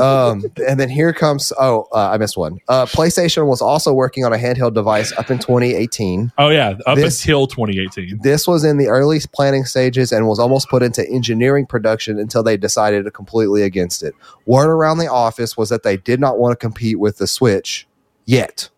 um, 0.00 0.44
and 0.66 0.78
then 0.78 0.88
here 0.88 1.12
comes. 1.12 1.52
Oh, 1.58 1.88
uh, 1.92 2.10
I 2.10 2.18
missed 2.18 2.36
one. 2.36 2.58
Uh, 2.68 2.86
PlayStation 2.86 3.46
was 3.46 3.62
also 3.62 3.92
working 3.92 4.24
on 4.24 4.32
a 4.32 4.36
handheld 4.36 4.74
device 4.74 5.12
up 5.12 5.30
in 5.30 5.38
2018. 5.38 6.32
oh 6.38 6.48
yeah, 6.50 6.76
up 6.86 6.96
This- 6.96 7.20
until 7.22 7.46
2018. 7.46 8.20
This 8.22 8.46
was 8.46 8.64
in 8.64 8.76
the 8.76 8.88
early 8.88 9.20
planning 9.32 9.64
stages 9.64 10.12
and 10.12 10.26
was 10.26 10.38
almost 10.38 10.68
put 10.68 10.82
into 10.82 11.08
engineering 11.08 11.66
production 11.66 12.18
until 12.18 12.42
they 12.42 12.56
decided 12.56 13.10
completely 13.14 13.62
against 13.62 14.02
it. 14.02 14.14
Word 14.46 14.68
around 14.68 14.98
the 14.98 15.08
office 15.10 15.56
was 15.56 15.68
that 15.70 15.82
they 15.82 15.96
did 15.96 16.20
not 16.20 16.38
want 16.38 16.52
to 16.52 16.56
compete 16.56 16.98
with 16.98 17.18
the 17.18 17.26
Switch 17.26 17.86
yet. 18.26 18.68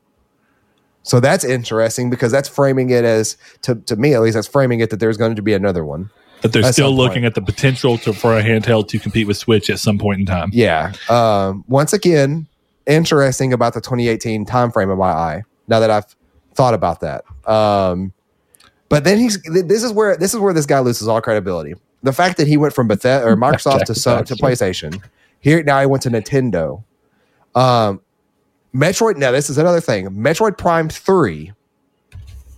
So 1.02 1.20
that's 1.20 1.44
interesting 1.44 2.10
because 2.10 2.32
that's 2.32 2.48
framing 2.48 2.90
it 2.90 3.04
as 3.04 3.36
to, 3.62 3.76
to 3.76 3.94
me 3.94 4.14
at 4.14 4.22
least 4.22 4.34
that's 4.34 4.48
framing 4.48 4.80
it 4.80 4.90
that 4.90 4.98
there's 4.98 5.16
going 5.16 5.36
to 5.36 5.42
be 5.42 5.54
another 5.54 5.84
one. 5.84 6.10
That 6.52 6.60
they're 6.62 6.72
still 6.72 6.88
some 6.88 6.96
point. 6.96 7.08
looking 7.08 7.24
at 7.24 7.34
the 7.34 7.42
potential 7.42 7.98
to 7.98 8.12
for 8.12 8.36
a 8.36 8.42
handheld 8.42 8.88
to 8.88 8.98
compete 8.98 9.26
with 9.26 9.36
Switch 9.36 9.70
at 9.70 9.78
some 9.78 9.98
point 9.98 10.20
in 10.20 10.26
time. 10.26 10.50
Yeah. 10.52 10.92
Um, 11.08 11.64
once 11.68 11.92
again, 11.92 12.46
interesting 12.86 13.52
about 13.52 13.74
the 13.74 13.80
2018 13.80 14.46
timeframe 14.46 14.92
in 14.92 14.98
my 14.98 15.10
eye. 15.10 15.42
Now 15.68 15.80
that 15.80 15.90
I've 15.90 16.14
thought 16.54 16.74
about 16.74 17.00
that. 17.00 17.24
Um, 17.48 18.12
but 18.88 19.04
then 19.04 19.18
he's 19.18 19.40
this 19.42 19.82
is 19.82 19.92
where 19.92 20.16
this 20.16 20.34
is 20.34 20.40
where 20.40 20.52
this 20.52 20.66
guy 20.66 20.78
loses 20.78 21.08
all 21.08 21.20
credibility. 21.20 21.74
The 22.02 22.12
fact 22.12 22.36
that 22.36 22.46
he 22.46 22.56
went 22.56 22.72
from 22.72 22.88
Bethesda 22.88 23.26
or 23.26 23.36
Microsoft 23.36 23.84
to 23.86 23.94
to 23.94 24.42
PlayStation. 24.42 25.02
Here 25.40 25.62
now 25.62 25.80
he 25.80 25.86
went 25.86 26.02
to 26.04 26.10
Nintendo. 26.10 26.82
Um, 27.54 28.00
Metroid. 28.74 29.16
Now 29.16 29.32
this 29.32 29.50
is 29.50 29.58
another 29.58 29.80
thing. 29.80 30.06
Metroid 30.08 30.56
Prime 30.58 30.88
Three, 30.88 31.52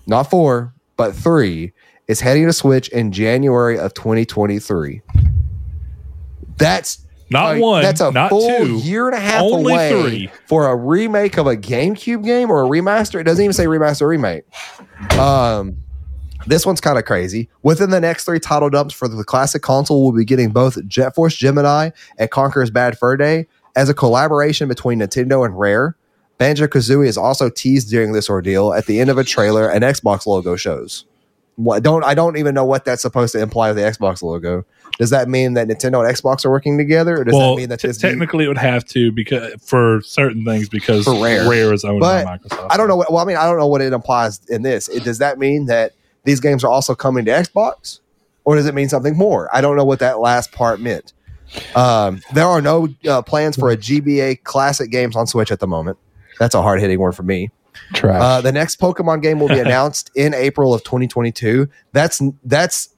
not 0.06 0.24
four, 0.24 0.74
but 0.96 1.14
three, 1.14 1.72
is 2.08 2.20
heading 2.20 2.46
to 2.46 2.52
Switch 2.52 2.88
in 2.88 3.12
January 3.12 3.78
of 3.78 3.92
2023. 3.94 5.02
That's 6.56 7.00
Not 7.30 7.44
like, 7.44 7.60
one, 7.62 7.82
That's 7.82 8.00
a 8.00 8.10
not 8.10 8.30
full 8.30 8.48
two. 8.48 8.76
year 8.78 9.06
and 9.06 9.14
a 9.14 9.20
half 9.20 9.42
only 9.42 9.74
away 9.74 9.90
three. 10.02 10.30
for 10.46 10.66
a 10.68 10.74
remake 10.74 11.36
of 11.36 11.46
a 11.46 11.56
GameCube 11.56 12.24
game 12.24 12.50
or 12.50 12.64
a 12.64 12.68
remaster. 12.68 13.20
It 13.20 13.24
doesn't 13.24 13.44
even 13.44 13.52
say 13.52 13.66
remaster 13.66 14.02
or 14.02 14.08
remake. 14.08 14.44
Um, 15.18 15.76
this 16.46 16.64
one's 16.64 16.80
kind 16.80 16.98
of 16.98 17.04
crazy. 17.04 17.50
Within 17.62 17.90
the 17.90 18.00
next 18.00 18.24
three 18.24 18.40
title 18.40 18.70
dumps 18.70 18.94
for 18.94 19.06
the 19.06 19.22
classic 19.22 19.60
console, 19.60 20.02
we'll 20.02 20.16
be 20.16 20.24
getting 20.24 20.50
both 20.50 20.84
Jet 20.88 21.14
Force 21.14 21.36
Gemini 21.36 21.90
and 22.16 22.30
Conker's 22.30 22.70
Bad 22.70 22.98
Fur 22.98 23.16
Day 23.18 23.46
as 23.76 23.90
a 23.90 23.94
collaboration 23.94 24.66
between 24.66 25.00
Nintendo 25.00 25.44
and 25.44 25.58
Rare. 25.58 25.94
Banjo 26.38 26.66
Kazooie 26.68 27.06
is 27.06 27.18
also 27.18 27.50
teased 27.50 27.90
during 27.90 28.12
this 28.12 28.30
ordeal. 28.30 28.72
At 28.72 28.86
the 28.86 28.98
end 29.00 29.10
of 29.10 29.18
a 29.18 29.24
trailer, 29.24 29.68
an 29.68 29.82
Xbox 29.82 30.24
logo 30.26 30.56
shows. 30.56 31.04
What 31.58 31.82
don't 31.82 32.04
I 32.04 32.14
don't 32.14 32.36
even 32.36 32.54
know 32.54 32.64
what 32.64 32.84
that's 32.84 33.02
supposed 33.02 33.32
to 33.32 33.40
imply 33.40 33.72
with 33.72 33.78
the 33.78 33.82
Xbox 33.82 34.22
logo. 34.22 34.64
Does 35.00 35.10
that 35.10 35.28
mean 35.28 35.54
that 35.54 35.66
Nintendo 35.66 36.06
and 36.06 36.16
Xbox 36.16 36.44
are 36.44 36.50
working 36.50 36.78
together, 36.78 37.20
or 37.20 37.24
does 37.24 37.34
well, 37.34 37.56
that 37.56 37.60
mean 37.60 37.68
that 37.70 37.80
t- 37.80 37.92
technically 37.92 38.44
it 38.44 38.48
would 38.48 38.58
have 38.58 38.84
to 38.86 39.10
because 39.10 39.54
for 39.60 40.00
certain 40.02 40.44
things 40.44 40.68
because 40.68 41.02
For 41.02 41.20
Rare. 41.20 41.50
Rare 41.50 41.72
is 41.72 41.84
owned 41.84 41.98
But 41.98 42.24
by 42.24 42.38
Microsoft. 42.38 42.68
I 42.70 42.76
don't 42.76 42.86
know. 42.86 42.94
What, 42.94 43.12
well, 43.12 43.20
I 43.20 43.24
mean, 43.24 43.36
I 43.36 43.44
don't 43.44 43.58
know 43.58 43.66
what 43.66 43.80
it 43.80 43.92
implies 43.92 44.40
in 44.48 44.62
this. 44.62 44.88
It, 44.88 45.02
does 45.02 45.18
that 45.18 45.40
mean 45.40 45.66
that 45.66 45.94
these 46.22 46.38
games 46.38 46.62
are 46.62 46.70
also 46.70 46.94
coming 46.94 47.24
to 47.24 47.32
Xbox, 47.32 47.98
or 48.44 48.54
does 48.54 48.66
it 48.66 48.74
mean 48.76 48.88
something 48.88 49.16
more? 49.16 49.52
I 49.52 49.60
don't 49.60 49.76
know 49.76 49.84
what 49.84 49.98
that 49.98 50.20
last 50.20 50.52
part 50.52 50.78
meant. 50.78 51.12
Um, 51.74 52.20
there 52.34 52.46
are 52.46 52.60
no 52.60 52.88
uh, 53.08 53.22
plans 53.22 53.56
for 53.56 53.70
a 53.70 53.76
GBA 53.76 54.44
classic 54.44 54.92
games 54.92 55.16
on 55.16 55.26
Switch 55.26 55.50
at 55.50 55.58
the 55.58 55.66
moment. 55.66 55.98
That's 56.38 56.54
a 56.54 56.62
hard 56.62 56.80
hitting 56.80 57.00
one 57.00 57.10
for 57.10 57.24
me. 57.24 57.50
Trash. 57.94 58.20
Uh, 58.20 58.40
the 58.40 58.52
next 58.52 58.80
Pokemon 58.80 59.22
game 59.22 59.40
will 59.40 59.48
be 59.48 59.58
announced 59.58 60.10
in 60.14 60.34
April 60.34 60.74
of 60.74 60.84
2022. 60.84 61.68
That's 61.92 62.22
that's 62.44 62.90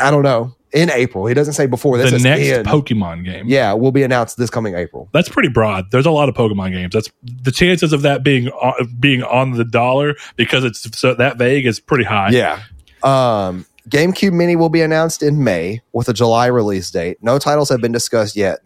I 0.00 0.10
don't 0.10 0.22
know 0.22 0.54
in 0.72 0.90
April. 0.90 1.26
He 1.26 1.34
doesn't 1.34 1.54
say 1.54 1.66
before. 1.66 1.98
This 1.98 2.10
the 2.10 2.18
next 2.18 2.46
in. 2.46 2.64
Pokemon 2.64 3.24
game. 3.24 3.46
yeah, 3.46 3.72
will 3.74 3.92
be 3.92 4.02
announced 4.02 4.38
this 4.38 4.50
coming 4.50 4.74
April. 4.74 5.08
That's 5.12 5.28
pretty 5.28 5.48
broad. 5.48 5.90
There's 5.90 6.06
a 6.06 6.10
lot 6.10 6.28
of 6.28 6.34
Pokemon 6.34 6.72
games. 6.72 6.94
That's 6.94 7.10
the 7.22 7.52
chances 7.52 7.92
of 7.92 8.02
that 8.02 8.22
being 8.22 8.48
on, 8.48 8.96
being 8.98 9.22
on 9.22 9.52
the 9.52 9.64
dollar 9.64 10.14
because 10.36 10.64
it's 10.64 10.98
so 10.98 11.14
that 11.14 11.36
vague 11.38 11.66
is 11.66 11.78
pretty 11.80 12.04
high. 12.04 12.30
Yeah. 12.30 12.62
Um, 13.02 13.66
GameCube 13.88 14.32
Mini 14.32 14.56
will 14.56 14.68
be 14.68 14.80
announced 14.80 15.22
in 15.22 15.42
May 15.42 15.82
with 15.92 16.08
a 16.08 16.12
July 16.12 16.46
release 16.46 16.90
date. 16.90 17.18
No 17.20 17.38
titles 17.38 17.68
have 17.68 17.80
been 17.80 17.92
discussed 17.92 18.36
yet. 18.36 18.60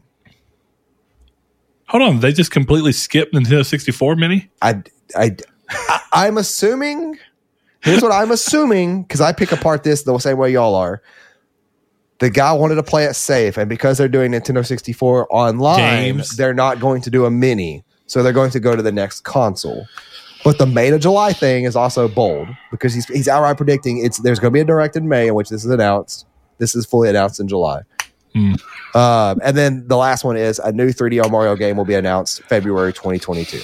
Hold 1.88 2.02
on, 2.02 2.20
they 2.20 2.32
just 2.32 2.50
completely 2.50 2.92
skipped 2.92 3.32
Nintendo 3.32 3.64
64 3.64 4.16
Mini. 4.16 4.50
I, 4.60 4.82
I, 5.14 5.36
I 6.12 6.26
am 6.26 6.38
assuming. 6.38 7.18
Here's 7.82 8.02
what 8.02 8.10
I'm 8.10 8.32
assuming 8.32 9.02
because 9.02 9.20
I 9.20 9.32
pick 9.32 9.52
apart 9.52 9.84
this 9.84 10.02
the 10.02 10.18
same 10.18 10.38
way 10.38 10.52
y'all 10.52 10.74
are. 10.74 11.00
The 12.18 12.30
guy 12.30 12.52
wanted 12.52 12.76
to 12.76 12.82
play 12.82 13.04
it 13.04 13.14
safe, 13.14 13.56
and 13.56 13.68
because 13.68 13.98
they're 13.98 14.08
doing 14.08 14.32
Nintendo 14.32 14.66
64 14.66 15.28
online, 15.30 15.76
Games. 15.78 16.36
they're 16.36 16.54
not 16.54 16.80
going 16.80 17.02
to 17.02 17.10
do 17.10 17.26
a 17.26 17.30
mini, 17.30 17.84
so 18.06 18.22
they're 18.22 18.32
going 18.32 18.50
to 18.52 18.60
go 18.60 18.74
to 18.74 18.82
the 18.82 18.90
next 18.90 19.20
console. 19.20 19.86
But 20.42 20.58
the 20.58 20.66
May 20.66 20.90
to 20.90 20.98
July 20.98 21.32
thing 21.32 21.64
is 21.64 21.76
also 21.76 22.08
bold 22.08 22.48
because 22.70 22.94
he's 22.94 23.06
he's 23.06 23.28
outright 23.28 23.56
predicting 23.56 23.98
it's 23.98 24.18
there's 24.18 24.38
going 24.38 24.52
to 24.52 24.54
be 24.54 24.60
a 24.60 24.64
direct 24.64 24.96
in 24.96 25.08
May 25.08 25.28
in 25.28 25.34
which 25.34 25.50
this 25.50 25.64
is 25.64 25.70
announced. 25.70 26.26
This 26.58 26.74
is 26.74 26.86
fully 26.86 27.08
announced 27.08 27.38
in 27.38 27.48
July. 27.48 27.82
Hmm. 28.36 28.54
Um, 28.98 29.40
and 29.42 29.56
then 29.56 29.88
the 29.88 29.96
last 29.96 30.24
one 30.24 30.36
is 30.36 30.58
a 30.58 30.70
new 30.72 30.90
3D 30.90 31.30
Mario 31.30 31.56
game 31.56 31.76
will 31.76 31.84
be 31.86 31.94
announced 31.94 32.42
February 32.42 32.92
2022. 32.92 33.58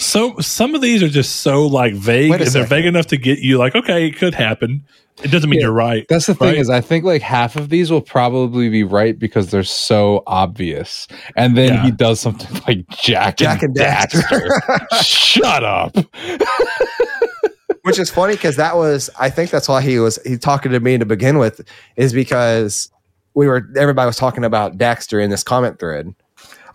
So 0.00 0.38
some 0.38 0.76
of 0.76 0.80
these 0.80 1.02
are 1.02 1.08
just 1.08 1.36
so 1.40 1.66
like 1.66 1.94
vague, 1.94 2.30
Wait 2.30 2.40
and 2.40 2.50
they're 2.50 2.64
vague 2.66 2.84
enough 2.86 3.06
to 3.08 3.16
get 3.16 3.40
you 3.40 3.58
like, 3.58 3.74
okay, 3.74 4.06
it 4.06 4.16
could 4.16 4.34
happen. 4.34 4.84
It 5.24 5.32
doesn't 5.32 5.50
mean 5.50 5.58
Yeah. 5.58 5.66
you're 5.66 5.74
right. 5.74 6.06
That's 6.08 6.26
the 6.26 6.34
thing 6.36 6.48
right? 6.50 6.56
is, 6.58 6.70
I 6.70 6.80
think 6.80 7.04
like 7.04 7.22
half 7.22 7.56
of 7.56 7.70
these 7.70 7.90
will 7.90 8.00
probably 8.00 8.68
be 8.68 8.84
right 8.84 9.18
because 9.18 9.50
they're 9.50 9.64
so 9.64 10.22
obvious, 10.28 11.08
and 11.34 11.56
then 11.58 11.70
Yeah. 11.74 11.82
he 11.82 11.90
does 11.90 12.20
something 12.20 12.62
like 12.68 12.88
Jak, 12.90 13.36
Jak 13.38 13.64
and 13.64 13.74
Daxter. 13.76 14.48
Shut 15.02 15.64
up! 15.64 15.96
which 17.82 17.98
is 17.98 18.10
funny 18.10 18.34
because 18.34 18.56
that 18.56 18.76
was 18.76 19.10
I 19.18 19.30
think 19.30 19.50
that's 19.50 19.68
why 19.68 19.80
he 19.82 19.98
was 19.98 20.18
he 20.24 20.36
talking 20.36 20.72
to 20.72 20.80
me 20.80 20.98
to 20.98 21.06
begin 21.06 21.38
with 21.38 21.60
is 21.96 22.12
because 22.12 22.90
we 23.38 23.46
were 23.46 23.68
everybody 23.76 24.04
was 24.04 24.16
talking 24.16 24.42
about 24.42 24.78
Daxter 24.78 25.22
in 25.22 25.30
this 25.30 25.44
comment 25.44 25.78
thread. 25.78 26.12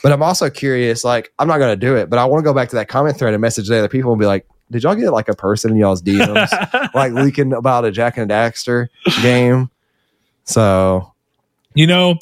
But 0.01 0.13
I'm 0.13 0.23
also 0.23 0.49
curious, 0.49 1.03
like 1.03 1.33
I'm 1.37 1.45
not 1.45 1.57
gonna 1.57 1.75
do 1.75 1.97
it, 1.97 2.09
but 2.09 2.19
I 2.19 2.23
want 2.25 2.39
to 2.39 2.43
go 2.45 2.53
back 2.53 2.69
to 2.69 2.77
that 2.77 2.87
comment 2.87 3.17
thread 3.17 3.33
and 3.33 3.41
message 3.41 3.67
the 3.67 3.77
other 3.77 3.89
people 3.89 4.13
and 4.13 4.19
be 4.19 4.25
like, 4.25 4.47
did 4.71 4.81
y'all 4.83 4.95
get 4.95 5.11
like 5.11 5.27
a 5.27 5.35
person 5.35 5.71
in 5.71 5.77
y'all's 5.77 6.01
DMs 6.01 6.93
like 6.93 7.11
leaking 7.11 7.51
about 7.51 7.83
a 7.83 7.91
Jak 7.91 8.15
and 8.15 8.31
Daxter 8.31 8.87
game? 9.21 9.69
So 10.45 11.11
You 11.73 11.85
know, 11.85 12.19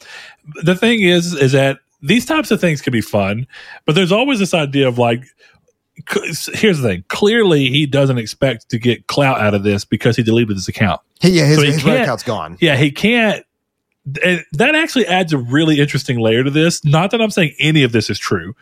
the 0.63 0.73
thing 0.73 1.01
is, 1.01 1.35
is 1.35 1.51
that 1.51 1.77
these 2.01 2.25
types 2.25 2.49
of 2.49 2.59
things 2.59 2.81
can 2.81 2.91
be 2.91 3.01
fun, 3.01 3.45
but 3.85 3.93
there's 3.93 4.11
always 4.11 4.39
this 4.39 4.55
idea 4.55 4.87
of 4.87 4.97
like, 4.97 5.23
here's 6.15 6.79
the 6.79 6.87
thing. 6.87 7.03
Clearly, 7.09 7.69
he 7.69 7.85
doesn't 7.85 8.17
expect 8.17 8.69
to 8.69 8.79
get 8.79 9.05
clout 9.05 9.39
out 9.39 9.53
of 9.53 9.61
this 9.61 9.85
because 9.85 10.15
he 10.15 10.23
deleted 10.23 10.55
his 10.55 10.67
account. 10.67 10.99
He, 11.19 11.29
yeah, 11.29 11.45
his, 11.45 11.57
so 11.57 11.63
his 11.63 11.85
account's 11.85 12.23
gone. 12.23 12.57
Yeah, 12.59 12.75
he 12.75 12.89
can't. 12.89 13.45
And 14.23 14.43
that 14.53 14.75
actually 14.75 15.05
adds 15.07 15.31
a 15.33 15.37
really 15.37 15.79
interesting 15.79 16.19
layer 16.19 16.43
to 16.43 16.49
this. 16.49 16.83
Not 16.83 17.11
that 17.11 17.21
I'm 17.21 17.29
saying 17.31 17.53
any 17.59 17.83
of 17.83 17.91
this 17.91 18.09
is 18.09 18.17
true, 18.17 18.55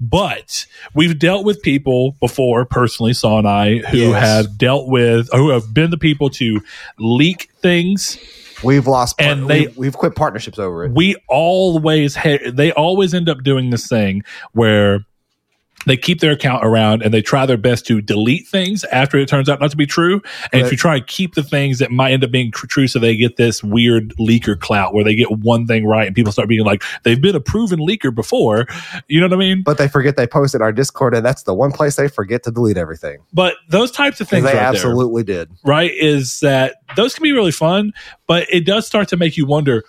but 0.00 0.66
we've 0.94 1.18
dealt 1.18 1.44
with 1.44 1.62
people 1.62 2.12
before, 2.20 2.64
personally, 2.64 3.12
Saul 3.12 3.38
and 3.40 3.48
I, 3.48 3.78
who 3.78 3.98
Yes. 3.98 4.20
have 4.22 4.58
dealt 4.58 4.88
with, 4.88 5.28
who 5.32 5.50
have 5.50 5.74
been 5.74 5.90
the 5.90 5.98
people 5.98 6.30
to 6.30 6.60
leak 6.98 7.50
things 7.60 8.18
We've 8.62 8.86
lost 8.86 9.18
part, 9.18 9.30
And 9.30 9.48
they- 9.50 9.66
we've, 9.66 9.76
we've 9.76 9.92
quit 9.96 10.14
partnerships 10.14 10.58
over 10.58 10.84
it. 10.84 10.92
we 10.92 11.16
always 11.28 12.14
ha- 12.14 12.38
they 12.50 12.72
always 12.72 13.12
end 13.12 13.28
up 13.28 13.42
doing 13.42 13.70
this 13.70 13.88
thing 13.88 14.22
where 14.52 15.04
they 15.86 15.96
keep 15.96 16.20
their 16.20 16.32
account 16.32 16.64
around 16.64 17.02
and 17.02 17.12
they 17.12 17.22
try 17.22 17.46
their 17.46 17.56
best 17.56 17.86
to 17.86 18.00
delete 18.00 18.46
things 18.46 18.84
after 18.84 19.18
it 19.18 19.28
turns 19.28 19.48
out 19.48 19.60
not 19.60 19.70
to 19.70 19.76
be 19.76 19.86
true 19.86 20.20
and 20.52 20.62
Right. 20.62 20.70
you 20.72 20.76
try 20.78 20.96
and 20.96 21.06
keep 21.06 21.34
the 21.34 21.42
things 21.42 21.78
that 21.78 21.90
might 21.90 22.12
end 22.12 22.24
up 22.24 22.30
being 22.30 22.50
true 22.50 22.86
so 22.86 22.98
they 22.98 23.16
get 23.16 23.36
this 23.36 23.62
weird 23.62 24.14
leaker 24.18 24.58
clout 24.58 24.94
where 24.94 25.04
they 25.04 25.14
get 25.14 25.30
one 25.30 25.66
thing 25.66 25.86
right 25.86 26.06
and 26.06 26.14
people 26.16 26.32
start 26.32 26.48
being 26.48 26.64
like 26.64 26.82
they've 27.02 27.20
been 27.20 27.34
a 27.36 27.40
proven 27.40 27.78
leaker 27.80 28.14
before 28.14 28.66
you 29.08 29.20
know 29.20 29.26
what 29.26 29.32
i 29.34 29.36
mean 29.36 29.62
But 29.62 29.78
they 29.78 29.88
forget 29.88 30.16
they 30.16 30.26
posted 30.26 30.60
our 30.62 30.72
Discord, 30.72 31.14
and 31.14 31.24
that's 31.24 31.42
the 31.44 31.54
one 31.54 31.72
place 31.72 31.96
they 31.96 32.08
forget 32.08 32.42
to 32.44 32.50
delete 32.50 32.76
everything. 32.76 33.18
but 33.32 33.54
those 33.68 33.90
types 33.90 34.20
of 34.20 34.28
things 34.28 34.44
they 34.44 34.50
right 34.50 34.54
there, 34.54 34.62
absolutely 34.68 35.22
did. 35.22 35.50
right 35.64 35.92
is 35.94 36.40
that 36.40 36.76
those 36.96 37.14
can 37.14 37.22
be 37.22 37.32
really 37.32 37.52
fun 37.52 37.92
but 38.26 38.46
it 38.50 38.64
does 38.66 38.86
start 38.86 39.08
to 39.08 39.16
make 39.16 39.36
you 39.36 39.46
wonder 39.46 39.82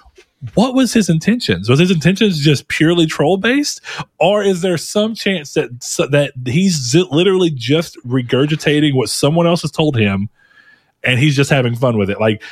what 0.53 0.75
was 0.75 0.93
his 0.93 1.09
intentions? 1.09 1.69
Was 1.69 1.79
his 1.79 1.91
intentions 1.91 2.39
just 2.39 2.67
purely 2.67 3.05
troll 3.05 3.37
based 3.37 3.81
or 4.19 4.43
is 4.43 4.61
there 4.61 4.77
some 4.77 5.15
chance 5.15 5.53
that 5.53 5.83
so- 5.83 6.07
that 6.07 6.33
he's 6.45 6.93
literally 7.09 7.49
just 7.49 7.97
regurgitating 8.05 8.93
what 8.93 9.09
someone 9.09 9.47
else 9.47 9.61
has 9.61 9.71
told 9.71 9.97
him 9.97 10.29
and 11.03 11.19
he's 11.19 11.35
just 11.35 11.49
having 11.49 11.75
fun 11.75 11.97
with 11.97 12.09
it? 12.09 12.19
Like 12.19 12.43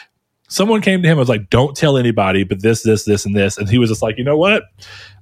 someone 0.47 0.81
came 0.81 1.01
to 1.01 1.07
him 1.07 1.13
and 1.13 1.19
was 1.19 1.29
like 1.29 1.49
don't 1.49 1.75
tell 1.75 1.97
anybody 1.97 2.43
but 2.43 2.61
this 2.61 2.83
this 2.83 3.05
this 3.05 3.25
and 3.25 3.35
this 3.35 3.57
and 3.57 3.69
he 3.69 3.77
was 3.77 3.89
just 3.89 4.01
like 4.01 4.17
you 4.17 4.23
know 4.23 4.37
what? 4.37 4.63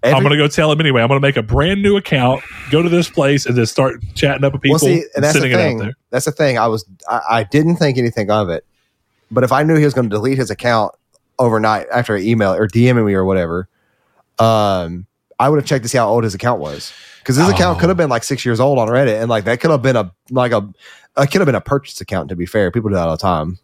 I'm 0.04 0.24
gonna 0.24 0.38
go 0.38 0.48
tell 0.48 0.72
him 0.72 0.80
anyway. 0.80 1.02
I'm 1.02 1.08
gonna 1.08 1.20
make 1.20 1.38
a 1.38 1.44
brand 1.44 1.82
new 1.82 1.98
account 1.98 2.44
go 2.70 2.82
to 2.82 2.90
this 2.90 3.10
place 3.10 3.46
and 3.46 3.56
just 3.56 3.72
start 3.72 4.02
chatting 4.16 4.44
up 4.44 4.54
with 4.54 4.62
people 4.62 4.74
well, 4.74 4.80
see, 4.80 5.04
and 5.16 5.24
that's 5.24 5.34
the 5.34 5.42
sending 5.42 5.52
it 5.52 5.56
out 5.56 5.68
thing. 5.68 5.78
there. 5.80 5.94
That's 6.10 6.26
the 6.26 6.32
thing. 6.32 6.58
I 6.58 6.68
was 6.68 6.86
I, 7.10 7.22
I 7.30 7.44
didn't 7.44 7.78
think 7.78 7.98
anything 7.98 8.30
of 8.32 8.50
it, 8.50 8.66
but 9.30 9.44
if 9.44 9.52
I 9.52 9.64
knew 9.64 9.76
he 9.76 9.86
was 9.86 9.94
going 9.94 10.10
to 10.10 10.16
delete 10.16 10.38
his 10.38 10.50
account 10.50 10.94
overnight 11.40 11.88
after 11.92 12.16
an 12.16 12.24
email 12.24 12.54
or 12.54 12.68
DMing 12.68 13.06
me 13.06 13.14
or 13.14 13.26
whatever, 13.26 13.68
um, 14.40 15.06
I 15.40 15.50
would 15.50 15.58
have 15.58 15.66
checked 15.66 15.84
to 15.84 15.90
see 15.90 15.98
how 15.98 16.08
old 16.08 16.24
his 16.24 16.34
account 16.36 16.60
was 16.62 16.94
because 17.20 17.36
his 17.36 17.48
account 17.50 17.78
Oh. 17.78 17.80
could 17.80 17.90
have 17.90 17.98
been 17.98 18.10
like 18.10 18.24
six 18.24 18.46
years 18.46 18.60
old 18.60 18.78
on 18.80 18.88
Reddit, 18.88 19.20
and 19.22 19.30
like 19.30 19.46
that 19.46 19.60
could 19.60 19.72
have 19.72 19.82
been 19.82 19.96
a 19.96 20.12
like 20.30 20.52
a. 20.52 20.68
It 21.18 21.28
could 21.32 21.42
have 21.42 21.46
been 21.46 21.56
a 21.56 21.62
purchase 21.62 22.00
account. 22.00 22.30
To 22.30 22.36
be 22.36 22.46
fair, 22.46 22.72
people 22.72 22.90
do 22.90 22.96
that 22.96 23.08
all 23.08 23.18
the 23.18 23.22
time. 23.22 23.60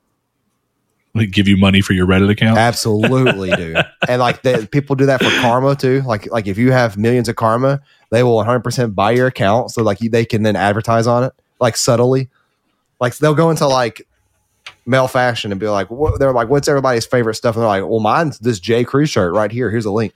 like 1.14 1.32
give 1.32 1.48
you 1.48 1.56
money 1.58 1.80
for 1.82 1.94
your 1.94 2.06
reddit 2.06 2.30
account 2.30 2.58
Absolutely 2.58 3.50
do, 3.56 3.76
and 4.10 4.20
like 4.20 4.42
they, 4.42 4.66
people 4.68 4.96
do 4.96 5.06
that 5.06 5.22
for 5.24 5.30
karma 5.42 5.76
too. 5.76 6.02
Like 6.02 6.30
like 6.32 6.46
if 6.48 6.58
you 6.58 6.72
have 6.72 6.98
millions 6.98 7.30
of 7.30 7.36
karma, 7.38 7.80
they 8.12 8.22
will 8.24 8.36
100 8.36 8.62
percent 8.62 8.96
buy 8.96 9.12
your 9.12 9.28
account, 9.28 9.72
so 9.72 9.82
like 9.84 10.02
you, 10.02 10.10
they 10.10 10.26
can 10.26 10.44
then 10.44 10.56
advertise 10.56 11.08
on 11.08 11.24
it. 11.24 11.34
like 11.60 11.78
subtly. 11.78 12.30
Like 13.00 13.16
they'll 13.18 13.36
go 13.36 13.50
into 13.52 13.68
like 13.68 14.08
male 14.88 15.08
fashion 15.08 15.52
and 15.52 15.60
be 15.60 15.68
like, 15.68 15.92
what, 15.92 16.20
they're 16.20 16.34
like, 16.34 16.50
what's 16.50 16.68
everybody's 16.68 17.06
favorite 17.06 17.36
stuff? 17.36 17.56
And 17.56 17.62
they're 17.62 17.68
like, 17.68 17.84
well, 17.84 18.00
mine's 18.00 18.40
this 18.40 18.60
J. 18.60 18.84
Crew 18.84 19.06
shirt 19.06 19.34
right 19.34 19.52
here. 19.52 19.70
Here's 19.70 19.86
a 19.86 19.92
link. 19.92 20.14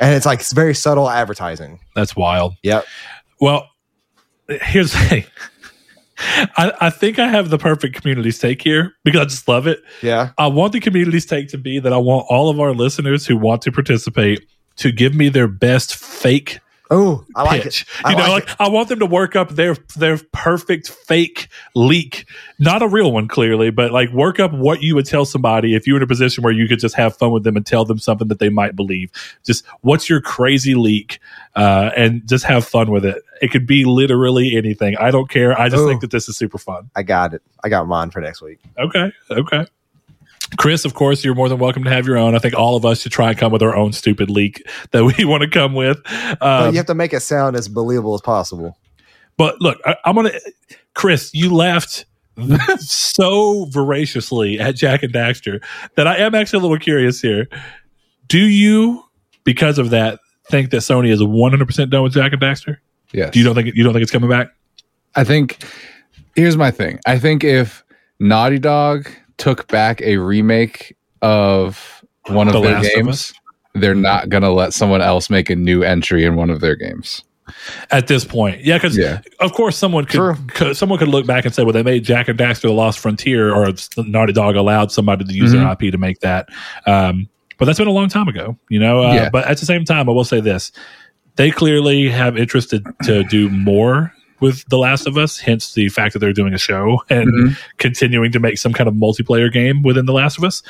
And 0.00 0.14
it's 0.14 0.26
like 0.26 0.40
it's 0.40 0.52
very 0.52 0.74
subtle 0.74 1.08
advertising. 1.08 1.80
That's 1.94 2.16
wild. 2.16 2.54
Yep. 2.62 2.86
Well, 3.40 3.68
here's 4.48 4.92
the 4.92 4.98
thing. 4.98 5.24
I, 6.18 6.72
I 6.80 6.90
think 6.90 7.18
I 7.18 7.28
have 7.28 7.50
the 7.50 7.58
perfect 7.58 7.94
community's 7.94 8.38
take 8.38 8.62
here 8.62 8.94
because 9.04 9.20
I 9.20 9.24
just 9.24 9.48
love 9.48 9.66
it. 9.66 9.82
Yeah. 10.02 10.30
I 10.38 10.46
want 10.46 10.72
the 10.72 10.80
community's 10.80 11.26
take 11.26 11.48
to 11.48 11.58
be 11.58 11.78
that 11.78 11.92
I 11.92 11.98
want 11.98 12.26
all 12.30 12.48
of 12.48 12.58
our 12.58 12.72
listeners 12.72 13.26
who 13.26 13.36
want 13.36 13.62
to 13.62 13.72
participate 13.72 14.46
to 14.76 14.92
give 14.92 15.14
me 15.14 15.28
their 15.28 15.48
best 15.48 15.94
fake 15.94 16.60
Oh, 16.90 17.24
I 17.34 17.42
like 17.42 17.62
pitch. 17.62 17.82
it. 17.82 17.88
I 18.04 18.10
you 18.10 18.16
know, 18.16 18.22
like 18.28 18.46
like 18.46 18.60
I 18.60 18.68
want 18.68 18.88
them 18.88 19.00
to 19.00 19.06
work 19.06 19.34
up 19.34 19.50
their 19.50 19.76
their 19.96 20.18
perfect 20.32 20.88
fake 20.88 21.48
leak, 21.74 22.28
not 22.58 22.82
a 22.82 22.88
real 22.88 23.12
one, 23.12 23.28
clearly, 23.28 23.70
but 23.70 23.92
like 23.92 24.10
work 24.10 24.38
up 24.38 24.52
what 24.52 24.82
you 24.82 24.94
would 24.94 25.06
tell 25.06 25.24
somebody 25.24 25.74
if 25.74 25.86
you 25.86 25.94
were 25.94 25.98
in 25.98 26.02
a 26.02 26.06
position 26.06 26.42
where 26.42 26.52
you 26.52 26.68
could 26.68 26.78
just 26.78 26.94
have 26.94 27.16
fun 27.16 27.32
with 27.32 27.44
them 27.44 27.56
and 27.56 27.66
tell 27.66 27.84
them 27.84 27.98
something 27.98 28.28
that 28.28 28.38
they 28.38 28.50
might 28.50 28.76
believe. 28.76 29.10
Just 29.44 29.64
what's 29.80 30.08
your 30.08 30.20
crazy 30.20 30.74
leak, 30.74 31.18
uh, 31.56 31.90
and 31.96 32.26
just 32.28 32.44
have 32.44 32.64
fun 32.64 32.90
with 32.90 33.04
it. 33.04 33.22
It 33.42 33.50
could 33.50 33.66
be 33.66 33.84
literally 33.84 34.56
anything. 34.56 34.96
I 34.96 35.10
don't 35.10 35.28
care. 35.28 35.58
I 35.58 35.68
just 35.68 35.82
Ooh. 35.82 35.88
think 35.88 36.00
that 36.02 36.10
this 36.10 36.28
is 36.28 36.36
super 36.36 36.58
fun. 36.58 36.90
I 36.94 37.02
got 37.02 37.34
it. 37.34 37.42
I 37.64 37.68
got 37.68 37.86
mine 37.88 38.10
for 38.10 38.20
next 38.20 38.42
week. 38.42 38.60
Okay, 38.78 39.12
okay. 39.30 39.66
Chris, 40.58 40.84
of 40.84 40.94
course, 40.94 41.24
you're 41.24 41.34
more 41.34 41.48
than 41.48 41.58
welcome 41.58 41.84
to 41.84 41.90
have 41.90 42.06
your 42.06 42.16
own. 42.16 42.34
I 42.34 42.38
think 42.38 42.54
all 42.54 42.76
of 42.76 42.84
us 42.84 43.00
should 43.02 43.12
try 43.12 43.30
and 43.30 43.38
come 43.38 43.52
with 43.52 43.62
our 43.62 43.74
own 43.76 43.92
stupid 43.92 44.30
leak 44.30 44.62
that 44.92 45.04
we 45.04 45.24
want 45.24 45.42
to 45.42 45.48
come 45.48 45.74
with. 45.74 45.98
But 46.04 46.42
Um, 46.42 46.72
you 46.72 46.76
have 46.78 46.86
to 46.86 46.94
make 46.94 47.12
it 47.12 47.20
sound 47.20 47.56
as 47.56 47.68
believable 47.68 48.14
as 48.14 48.20
possible. 48.20 48.78
But 49.36 49.60
look, 49.60 49.78
I, 49.84 49.96
I'm 50.04 50.14
gonna, 50.14 50.32
Chris, 50.94 51.30
you 51.34 51.54
laughed 51.54 52.06
so 52.78 53.66
voraciously 53.66 54.58
at 54.58 54.76
Jak 54.76 55.02
and 55.02 55.12
Daxter 55.12 55.62
that 55.96 56.06
I 56.06 56.16
am 56.16 56.34
actually 56.34 56.58
a 56.58 56.62
little 56.62 56.78
curious 56.78 57.20
here. 57.20 57.48
Do 58.28 58.38
you, 58.38 59.04
because 59.44 59.78
of 59.78 59.90
that, 59.90 60.20
think 60.48 60.70
that 60.70 60.78
Sony 60.78 61.10
is 61.10 61.22
100 61.22 61.66
percent 61.66 61.90
done 61.90 62.02
with 62.02 62.14
Jak 62.14 62.32
and 62.32 62.40
Daxter? 62.40 62.78
Yes. 63.12 63.30
Do 63.30 63.38
you 63.38 63.44
don't 63.44 63.54
think 63.54 63.74
you 63.74 63.84
don't 63.84 63.92
think 63.92 64.02
it's 64.02 64.12
coming 64.12 64.30
back? 64.30 64.48
I 65.14 65.24
think 65.24 65.64
here's 66.34 66.56
my 66.56 66.70
thing. 66.70 66.98
I 67.06 67.18
think 67.18 67.44
if 67.44 67.84
Naughty 68.18 68.58
Dog 68.58 69.08
took 69.38 69.68
back 69.68 70.00
a 70.02 70.16
remake 70.18 70.96
of 71.22 72.04
one 72.26 72.46
of 72.48 72.54
The 72.54 72.60
their 72.60 72.72
Last 72.74 72.86
of 72.86 72.92
games, 72.94 73.34
they're 73.74 73.94
not 73.94 74.28
gonna 74.28 74.50
let 74.50 74.72
someone 74.72 75.02
else 75.02 75.28
make 75.30 75.50
a 75.50 75.56
new 75.56 75.82
entry 75.82 76.24
in 76.24 76.34
one 76.36 76.50
of 76.50 76.60
their 76.60 76.76
games. 76.76 77.22
At 77.92 78.08
this 78.08 78.24
point, 78.24 78.64
yeah, 78.64 78.76
because 78.76 78.96
Yeah. 78.98 79.20
of 79.38 79.52
course 79.52 79.76
someone 79.76 80.04
could, 80.04 80.36
could 80.52 80.76
someone 80.76 80.98
could 80.98 81.08
look 81.08 81.26
back 81.26 81.44
and 81.44 81.54
say, 81.54 81.62
well, 81.62 81.72
they 81.72 81.84
made 81.84 82.02
Jak 82.04 82.26
and 82.28 82.36
Daxter: 82.38 82.62
The 82.62 82.72
Lost 82.72 82.98
Frontier, 82.98 83.54
or 83.54 83.72
Naughty 83.98 84.32
Dog 84.32 84.56
allowed 84.56 84.90
somebody 84.90 85.24
to 85.24 85.32
use 85.32 85.52
their 85.52 85.70
IP 85.70 85.92
to 85.92 85.98
make 85.98 86.18
that. 86.20 86.48
Um, 86.86 87.28
but 87.58 87.66
that's 87.66 87.78
been 87.78 87.86
a 87.86 87.92
long 87.92 88.08
time 88.08 88.26
ago, 88.28 88.58
you 88.68 88.80
know. 88.80 89.04
Uh, 89.04 89.14
Yeah. 89.14 89.28
But 89.30 89.46
at 89.46 89.58
the 89.58 89.66
same 89.66 89.84
time, 89.84 90.08
I 90.08 90.12
will 90.12 90.24
say 90.24 90.40
this: 90.40 90.72
they 91.36 91.52
clearly 91.52 92.08
have 92.08 92.36
interested 92.36 92.84
to 93.04 93.22
do 93.24 93.48
more 93.48 94.12
with 94.40 94.64
The 94.68 94.78
Last 94.78 95.06
of 95.06 95.16
Us. 95.16 95.38
Hence 95.38 95.74
the 95.74 95.88
fact 95.88 96.12
that 96.12 96.18
they're 96.20 96.32
doing 96.32 96.54
a 96.54 96.58
show 96.58 97.02
and 97.10 97.28
Mhm. 97.32 97.58
continuing 97.78 98.32
to 98.32 98.40
make 98.40 98.58
some 98.58 98.72
kind 98.72 98.88
of 98.88 98.94
multiplayer 98.94 99.52
game 99.52 99.82
within 99.82 100.06
The 100.06 100.12
Last 100.12 100.38
of 100.38 100.44
Us. 100.44 100.62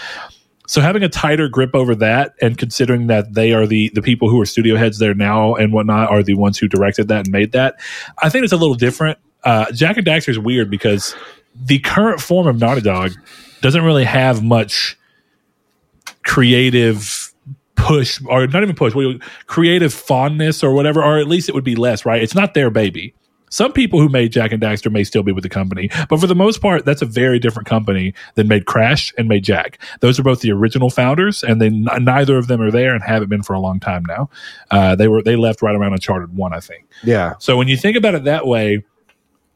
So 0.68 0.80
having 0.80 1.05
a 1.05 1.09
tighter 1.09 1.48
grip 1.48 1.70
over 1.74 1.94
that, 1.94 2.34
and 2.43 2.59
considering 2.59 3.06
that 3.06 3.34
they 3.34 3.52
are 3.52 3.66
the 3.68 3.90
the 3.94 4.02
people 4.02 4.28
who 4.28 4.40
are 4.40 4.47
studio 4.47 4.76
heads 4.76 4.98
there 4.98 5.14
now 5.14 5.55
and 5.55 5.72
whatnot 5.72 6.10
are 6.10 6.24
the 6.24 6.34
ones 6.34 6.59
who 6.59 6.66
directed 6.66 7.06
that 7.09 7.26
and 7.26 7.30
made 7.32 7.52
that, 7.52 7.76
I 8.20 8.28
think 8.30 8.43
it's 8.43 8.52
a 8.52 8.56
little 8.56 8.74
different. 8.74 9.16
Uh, 9.44 9.70
Jak 9.70 9.97
and 9.97 10.05
Daxter 10.05 10.30
is 10.30 10.38
weird 10.40 10.68
because 10.68 11.14
the 11.55 11.78
current 11.78 12.20
form 12.20 12.48
of 12.48 12.59
Naughty 12.59 12.80
Dog 12.80 13.12
doesn't 13.60 13.84
really 13.84 14.02
have 14.05 14.43
much 14.43 14.98
creative 16.24 17.32
push 17.76 18.20
or 18.26 18.47
not 18.47 18.62
even 18.62 18.74
push 18.74 18.94
what 18.94 19.02
do 19.02 19.10
you- 19.10 19.20
creative 19.47 19.93
fondness 19.93 20.64
or 20.64 20.72
whatever 20.74 21.02
or 21.02 21.18
at 21.18 21.28
least 21.28 21.48
it 21.48 21.55
would 21.55 21.62
be 21.64 21.76
less 21.76 22.05
right 22.06 22.22
it's 22.22 22.34
not 22.34 22.55
their 22.55 22.70
baby 22.70 23.14
some 23.51 23.73
people 23.73 24.01
who 24.01 24.09
made 24.09 24.32
Jak 24.32 24.52
and 24.52 24.62
Daxter 24.62 24.90
may 24.90 25.05
still 25.05 25.23
be 25.23 25.32
with 25.32 25.43
the 25.43 25.48
company, 25.48 25.89
but 26.09 26.18
for 26.20 26.27
the 26.27 26.35
most 26.35 26.60
part, 26.60 26.85
that's 26.85 27.02
a 27.02 27.06
very 27.06 27.39
different 27.39 27.68
company 27.68 28.14
than 28.35 28.48
made 28.48 28.66
Crash 28.66 29.12
and 29.16 29.28
made 29.28 29.44
Jak. 29.44 29.78
Those 30.01 30.18
are 30.18 30.23
both 30.23 30.40
the 30.40 30.51
original 30.52 30.90
founders, 30.90 31.43
and 31.43 31.60
then 31.60 31.86
neither 32.01 32.36
of 32.39 32.48
them 32.48 32.60
are 32.60 32.70
there 32.70 32.94
and 32.94 33.02
haven't 33.02 33.28
been 33.28 33.43
for 33.43 33.52
a 33.52 33.60
long 33.60 33.81
time 33.81 34.05
now. 34.06 34.28
Uh, 34.70 34.97
they 34.97 35.09
were 35.09 35.23
they 35.23 35.36
left 35.36 35.62
right 35.62 35.74
around 35.74 35.93
Uncharted 35.93 36.36
One, 36.36 36.52
I 36.52 36.60
think. 36.60 36.86
Yeah. 37.05 37.35
So 37.39 37.56
when 37.56 37.68
you 37.68 37.77
think 37.77 37.97
about 37.97 38.14
it 38.14 38.24
that 38.24 38.47
way, 38.47 38.85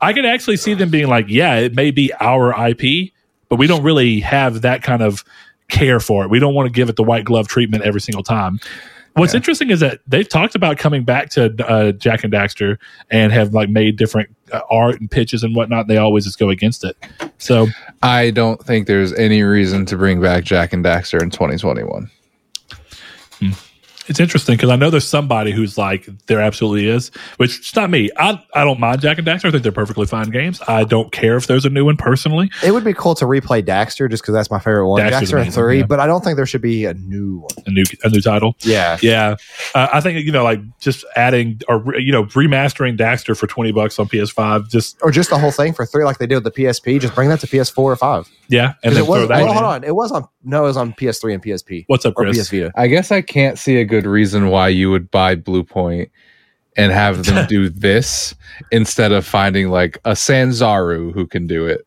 I 0.01 0.13
could 0.13 0.25
actually 0.25 0.57
see 0.57 0.75
them 0.75 0.91
being 0.91 1.09
like, 1.09 1.27
yeah, 1.29 1.57
it 1.57 1.75
may 1.75 1.91
be 1.91 2.13
our 2.21 2.69
IP, 2.69 3.13
but 3.49 3.57
we 3.57 3.67
don't 3.67 3.83
really 3.83 4.21
have 4.21 4.63
that 4.63 4.83
kind 4.83 5.03
of 5.03 5.25
care 5.69 6.01
for 6.01 6.25
it. 6.25 6.31
We 6.31 6.39
don't 6.39 6.55
want 6.55 6.67
to 6.67 6.73
give 6.73 6.89
it 6.89 6.97
the 6.97 7.03
white 7.03 7.25
glove 7.25 7.49
treatment 7.49 7.85
every 7.85 8.01
single 8.01 8.23
time. 8.23 8.59
What's 9.15 9.35
interesting 9.35 9.71
is 9.71 9.81
that 9.81 10.01
they've 10.07 10.29
talked 10.29 10.55
about 10.55 10.79
coming 10.79 11.05
back 11.05 11.31
to 11.31 11.53
uh, 11.67 11.93
Jak 11.93 12.25
and 12.25 12.33
Daxter 12.33 12.79
and 13.11 13.33
have 13.33 13.53
like 13.53 13.69
made 13.69 13.97
different 13.97 14.35
uh, 14.53 14.61
art 14.71 15.01
and 15.01 15.11
pitches 15.11 15.43
and 15.43 15.55
whatnot. 15.55 15.89
They 15.89 15.97
always 15.97 16.25
just 16.25 16.39
go 16.39 16.49
against 16.49 16.85
it. 16.85 16.97
So 17.39 17.67
I 18.03 18.31
don't 18.31 18.63
think 18.65 18.87
there's 18.87 19.13
any 19.15 19.43
reason 19.43 19.85
to 19.87 19.97
bring 19.97 20.21
back 20.21 20.45
Jak 20.45 20.73
and 20.73 20.85
Daxter 20.85 21.21
in 21.23 21.31
2021. 21.31 22.11
It's 24.11 24.19
interesting 24.19 24.57
because 24.57 24.71
I 24.71 24.77
know 24.77 24.91
there's 24.91 25.07
somebody 25.07 25.53
who's 25.53 25.79
like 25.79 26.05
there 26.27 26.41
absolutely 26.41 26.89
is, 26.89 27.13
which 27.37 27.61
it's 27.61 27.77
not 27.77 27.91
me. 27.91 28.11
I 28.17 28.43
I 28.55 28.65
don't 28.65 28.81
mind 28.81 29.03
Jak 29.03 29.19
and 29.19 29.27
Daxter. 29.27 29.45
I 29.45 29.51
think 29.53 29.63
they're 29.63 29.71
perfectly 29.71 30.05
fine 30.05 30.31
games. 30.31 30.61
I 30.67 30.83
don't 30.83 31.13
care 31.13 31.37
if 31.37 31.47
there's 31.47 31.65
a 31.65 31.71
new 31.71 31.85
one 31.85 31.97
personally. 31.97 32.51
It 32.65 32.73
would 32.73 32.83
be 32.83 32.93
cool 32.93 33.15
to 33.15 33.25
replay 33.25 33.63
Daxter 33.63 34.11
just 34.11 34.25
because 34.25 34.35
that's 34.35 34.51
my 34.51 34.59
favorite 34.59 34.89
one. 34.89 35.01
Daxter's 35.01 35.31
Daxter 35.31 35.43
and 35.43 35.55
three, 35.55 35.79
yeah. 35.79 35.87
but 35.87 36.01
I 36.01 36.09
don't 36.09 36.25
think 36.25 36.35
there 36.35 36.45
should 36.45 36.61
be 36.61 36.87
a 36.87 36.95
new 36.95 37.39
one. 37.39 37.51
A 37.67 37.71
new 37.71 37.85
a 38.03 38.09
new 38.09 38.21
title. 38.21 38.57
Yeah. 38.63 38.99
Yeah, 39.01 39.37
uh, 39.77 39.87
I 39.93 40.01
think 40.01 40.25
you 40.27 40.33
know, 40.33 40.43
like 40.43 40.61
just 40.81 41.05
adding 41.15 41.61
or 41.69 41.97
you 41.97 42.11
know 42.11 42.25
remastering 42.25 42.99
Daxter 42.99 43.37
for 43.37 43.47
twenty 43.47 43.71
bucks 43.71 44.01
on 44.01 44.09
PS5. 44.09 44.71
Just 44.71 44.99
Or 45.03 45.13
just 45.13 45.31
the 45.31 45.39
whole 45.39 45.53
thing 45.53 45.73
for 45.73 45.87
three, 45.87 46.03
like 46.03 46.19
they 46.19 46.27
did 46.27 46.43
with 46.43 46.53
the 46.53 46.65
PSP. 46.65 47.01
Just 47.01 47.15
bring 47.15 47.29
that 47.29 47.39
to 47.41 47.47
PS4 47.47 47.79
or 47.79 47.95
five. 47.95 48.29
yeah, 48.49 48.75
and 48.83 48.93
then 48.93 49.05
it 49.05 49.07
was, 49.07 49.21
throw 49.21 49.29
that. 49.29 49.43
well, 49.43 49.51
in. 49.51 49.53
hold 49.53 49.65
on. 49.65 49.85
It 49.85 49.95
was 49.95 50.11
on. 50.11 50.27
No, 50.43 50.65
it 50.65 50.69
was 50.69 50.77
on 50.77 50.93
PS3 50.95 51.35
and 51.35 51.43
PSP 51.43 51.85
What's 51.89 52.07
up, 52.07 52.15
or 52.17 52.25
Chris? 52.25 52.39
PS 52.39 52.51
Vita. 52.51 52.73
I 52.77 52.87
guess 52.87 53.13
I 53.13 53.21
can't 53.23 53.59
see 53.59 53.77
a 53.77 53.85
good 53.85 54.07
reason 54.07 54.49
why 54.49 54.69
you 54.69 54.91
would 54.91 55.11
buy 55.11 55.37
Bluepoint 55.37 56.11
and 56.77 56.93
have 56.93 57.25
them 57.27 57.47
do 57.49 57.69
this 57.69 58.35
instead 58.73 59.13
of 59.13 59.27
finding 59.27 59.69
like 59.69 59.99
a 60.05 60.13
Sanzaru 60.13 61.13
who 61.13 61.27
can 61.27 61.47
do 61.47 61.67
it. 61.67 61.87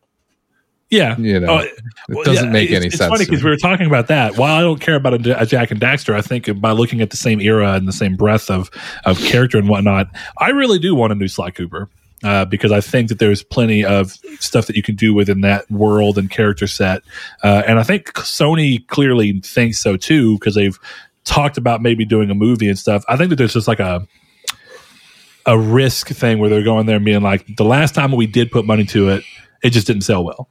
Yeah, 0.90 1.16
You 1.18 1.40
know, 1.40 1.48
Oh, 1.48 1.58
it 1.58 1.72
Well, 2.08 2.22
doesn't 2.24 2.44
yeah, 2.46 2.52
make 2.52 2.64
it's- 2.66 2.76
any 2.76 2.86
it's 2.86 2.98
sense. 2.98 3.10
funny 3.10 3.24
because 3.24 3.42
we 3.42 3.50
were 3.50 3.56
talking 3.56 3.86
about 3.86 4.06
that. 4.08 4.36
While 4.36 4.54
I 4.54 4.60
don't 4.60 4.80
care 4.80 4.94
about 4.94 5.26
a, 5.26 5.40
a 5.42 5.46
Jak 5.46 5.72
and 5.72 5.80
Daxter, 5.80 6.14
I 6.14 6.20
think 6.20 6.60
by 6.60 6.70
looking 6.70 7.00
at 7.00 7.10
the 7.10 7.16
same 7.16 7.40
era 7.40 7.72
and 7.72 7.88
the 7.88 7.92
same 7.92 8.14
breadth 8.14 8.48
of 8.50 8.70
of 9.04 9.18
character 9.20 9.58
and 9.58 9.68
whatnot, 9.68 10.06
I 10.38 10.50
really 10.50 10.78
do 10.78 10.94
want 10.94 11.10
a 11.10 11.16
new 11.16 11.26
Sly 11.26 11.50
Cooper. 11.50 11.88
Uh, 12.22 12.44
because 12.46 12.72
I 12.72 12.80
think 12.80 13.10
that 13.10 13.18
there's 13.18 13.42
plenty 13.42 13.84
of 13.84 14.12
stuff 14.40 14.66
that 14.68 14.76
you 14.76 14.82
can 14.82 14.94
do 14.94 15.12
within 15.12 15.42
that 15.42 15.70
world 15.70 16.16
and 16.16 16.30
character 16.30 16.66
set, 16.66 17.02
uh, 17.42 17.62
and 17.66 17.78
I 17.78 17.82
think 17.82 18.12
Sony 18.14 18.86
clearly 18.86 19.40
thinks 19.44 19.78
so 19.78 19.96
too 19.98 20.38
because 20.38 20.54
they've 20.54 20.78
talked 21.24 21.58
about 21.58 21.82
maybe 21.82 22.06
doing 22.06 22.30
a 22.30 22.34
movie 22.34 22.68
and 22.68 22.78
stuff. 22.78 23.04
I 23.08 23.16
think 23.18 23.28
that 23.30 23.36
there's 23.36 23.52
just 23.52 23.68
like 23.68 23.80
a 23.80 24.06
a 25.46 25.58
risk 25.58 26.08
thing 26.08 26.38
where 26.38 26.48
they're 26.48 26.62
going 26.62 26.86
there 26.86 26.96
and 26.96 27.04
being 27.04 27.20
like, 27.22 27.44
the 27.56 27.64
last 27.64 27.94
time 27.94 28.12
we 28.12 28.26
did 28.26 28.50
put 28.50 28.64
money 28.64 28.84
to 28.86 29.10
it, 29.10 29.24
it 29.62 29.70
just 29.70 29.86
didn't 29.86 30.02
sell 30.02 30.24
well 30.24 30.48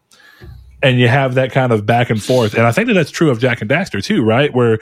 and 0.84 1.00
you 1.00 1.08
have 1.08 1.36
that 1.36 1.52
kind 1.52 1.72
of 1.72 1.86
back 1.86 2.10
and 2.10 2.22
forth. 2.22 2.54
And 2.56 2.64
I 2.68 2.72
think 2.74 2.88
that 2.88 2.94
that's 2.94 3.10
true 3.10 3.30
of 3.32 3.40
Jak 3.40 3.62
and 3.62 3.70
Daxter 3.70 4.04
too, 4.04 4.22
right? 4.22 4.54
Where 4.54 4.80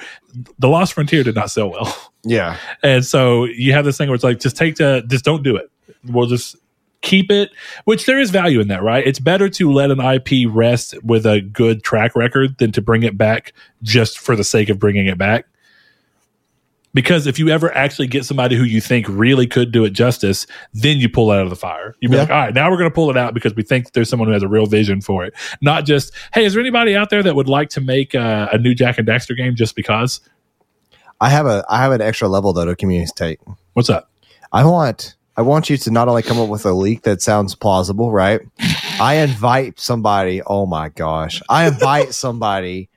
the 0.57 0.67
Lost 0.67 0.93
Frontier 0.93 1.23
did 1.23 1.35
not 1.35 1.51
sell 1.51 1.69
well, 1.69 2.11
Yeah. 2.25 2.57
and 2.81 3.05
so 3.05 3.45
you 3.45 3.71
have 3.73 3.85
this 3.85 3.97
thing 3.99 4.09
where 4.09 4.15
it's 4.15 4.23
like, 4.23 4.39
just 4.39 4.57
take 4.57 4.75
the, 4.77 5.03
just 5.07 5.23
don't 5.23 5.43
do 5.43 5.55
it. 5.55 5.69
We'll 6.03 6.25
just 6.25 6.55
keep 7.01 7.31
it. 7.31 7.51
Which 7.85 8.05
there 8.05 8.19
is 8.19 8.29
value 8.29 8.59
in 8.59 8.67
that, 8.69 8.83
right? 8.83 9.05
It's 9.05 9.19
better 9.19 9.49
to 9.49 9.71
let 9.71 9.91
an 9.91 9.99
IP 9.99 10.47
rest 10.49 10.95
with 11.03 11.25
a 11.25 11.41
good 11.41 11.83
track 11.83 12.15
record 12.15 12.57
than 12.57 12.71
to 12.73 12.81
bring 12.81 13.03
it 13.03 13.17
back 13.17 13.53
just 13.83 14.19
for 14.19 14.35
the 14.35 14.43
sake 14.43 14.69
of 14.69 14.79
bringing 14.79 15.07
it 15.07 15.17
back. 15.17 15.45
Because 16.93 17.25
if 17.25 17.39
you 17.39 17.47
ever 17.47 17.73
actually 17.73 18.07
get 18.07 18.25
somebody 18.25 18.57
who 18.57 18.63
you 18.65 18.81
think 18.81 19.05
really 19.07 19.47
could 19.47 19.71
do 19.71 19.85
it 19.85 19.91
justice, 19.91 20.45
then 20.73 20.97
you 20.97 21.07
pull 21.07 21.31
it 21.31 21.35
out 21.37 21.43
of 21.43 21.49
the 21.49 21.55
fire. 21.55 21.95
You'd 22.01 22.09
be 22.11 22.17
Yeah. 22.17 22.23
like, 22.23 22.31
all 22.31 22.37
right, 22.37 22.53
now 22.53 22.69
we're 22.69 22.75
going 22.77 22.89
to 22.89 22.93
pull 22.93 23.09
it 23.09 23.15
out 23.15 23.33
because 23.33 23.55
we 23.55 23.63
think 23.63 23.93
there's 23.93 24.09
someone 24.09 24.27
who 24.27 24.33
has 24.33 24.43
a 24.43 24.47
real 24.49 24.65
vision 24.65 24.99
for 24.99 25.23
it. 25.23 25.33
Not 25.61 25.85
just, 25.85 26.13
hey, 26.33 26.43
is 26.43 26.53
there 26.53 26.59
anybody 26.59 26.93
out 26.93 27.09
there 27.09 27.23
that 27.23 27.33
would 27.33 27.47
like 27.47 27.69
to 27.69 27.81
make 27.81 28.13
uh, 28.13 28.49
a 28.51 28.57
new 28.57 28.75
Jak 28.75 28.97
and 28.97 29.07
Daxter 29.07 29.37
game 29.37 29.55
just 29.55 29.73
because? 29.73 30.19
I 31.21 31.29
have 31.29 31.45
a 31.45 31.63
I 31.69 31.77
have 31.81 31.91
an 31.93 32.01
extra 32.01 32.27
level 32.27 32.51
though 32.51 32.65
to 32.65 32.75
community 32.75 33.09
take. 33.15 33.39
What's 33.71 33.89
up? 33.89 34.11
I 34.51 34.65
want 34.65 35.15
I 35.37 35.43
want 35.43 35.69
you 35.69 35.77
to 35.77 35.91
not 35.91 36.07
only 36.07 36.23
come 36.23 36.39
up 36.39 36.49
with 36.49 36.65
a 36.65 36.73
leak 36.73 37.03
that 37.03 37.21
sounds 37.21 37.55
plausible, 37.55 38.11
right? 38.11 38.41
I 38.99 39.15
invite 39.15 39.79
somebody. 39.79 40.41
Oh 40.45 40.65
my 40.65 40.89
gosh! 40.89 41.41
I 41.49 41.67
invite 41.67 42.13
somebody 42.13 42.89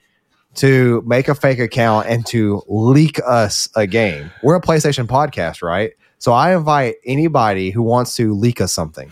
to 0.57 1.03
make 1.07 1.29
a 1.29 1.35
fake 1.35 1.59
account 1.59 2.09
and 2.09 2.27
to 2.27 2.63
leak 2.67 3.21
us 3.27 3.69
a 3.77 3.87
game. 3.87 4.31
We're 4.43 4.57
a 4.57 4.61
PlayStation 4.61 5.07
podcast, 5.07 5.63
right? 5.63 5.93
So 6.19 6.33
I 6.33 6.57
invite 6.57 6.97
anybody 7.05 7.71
who 7.71 7.83
wants 7.83 8.17
to 8.17 8.35
leak 8.35 8.61
us 8.61 8.73
something, 8.73 9.11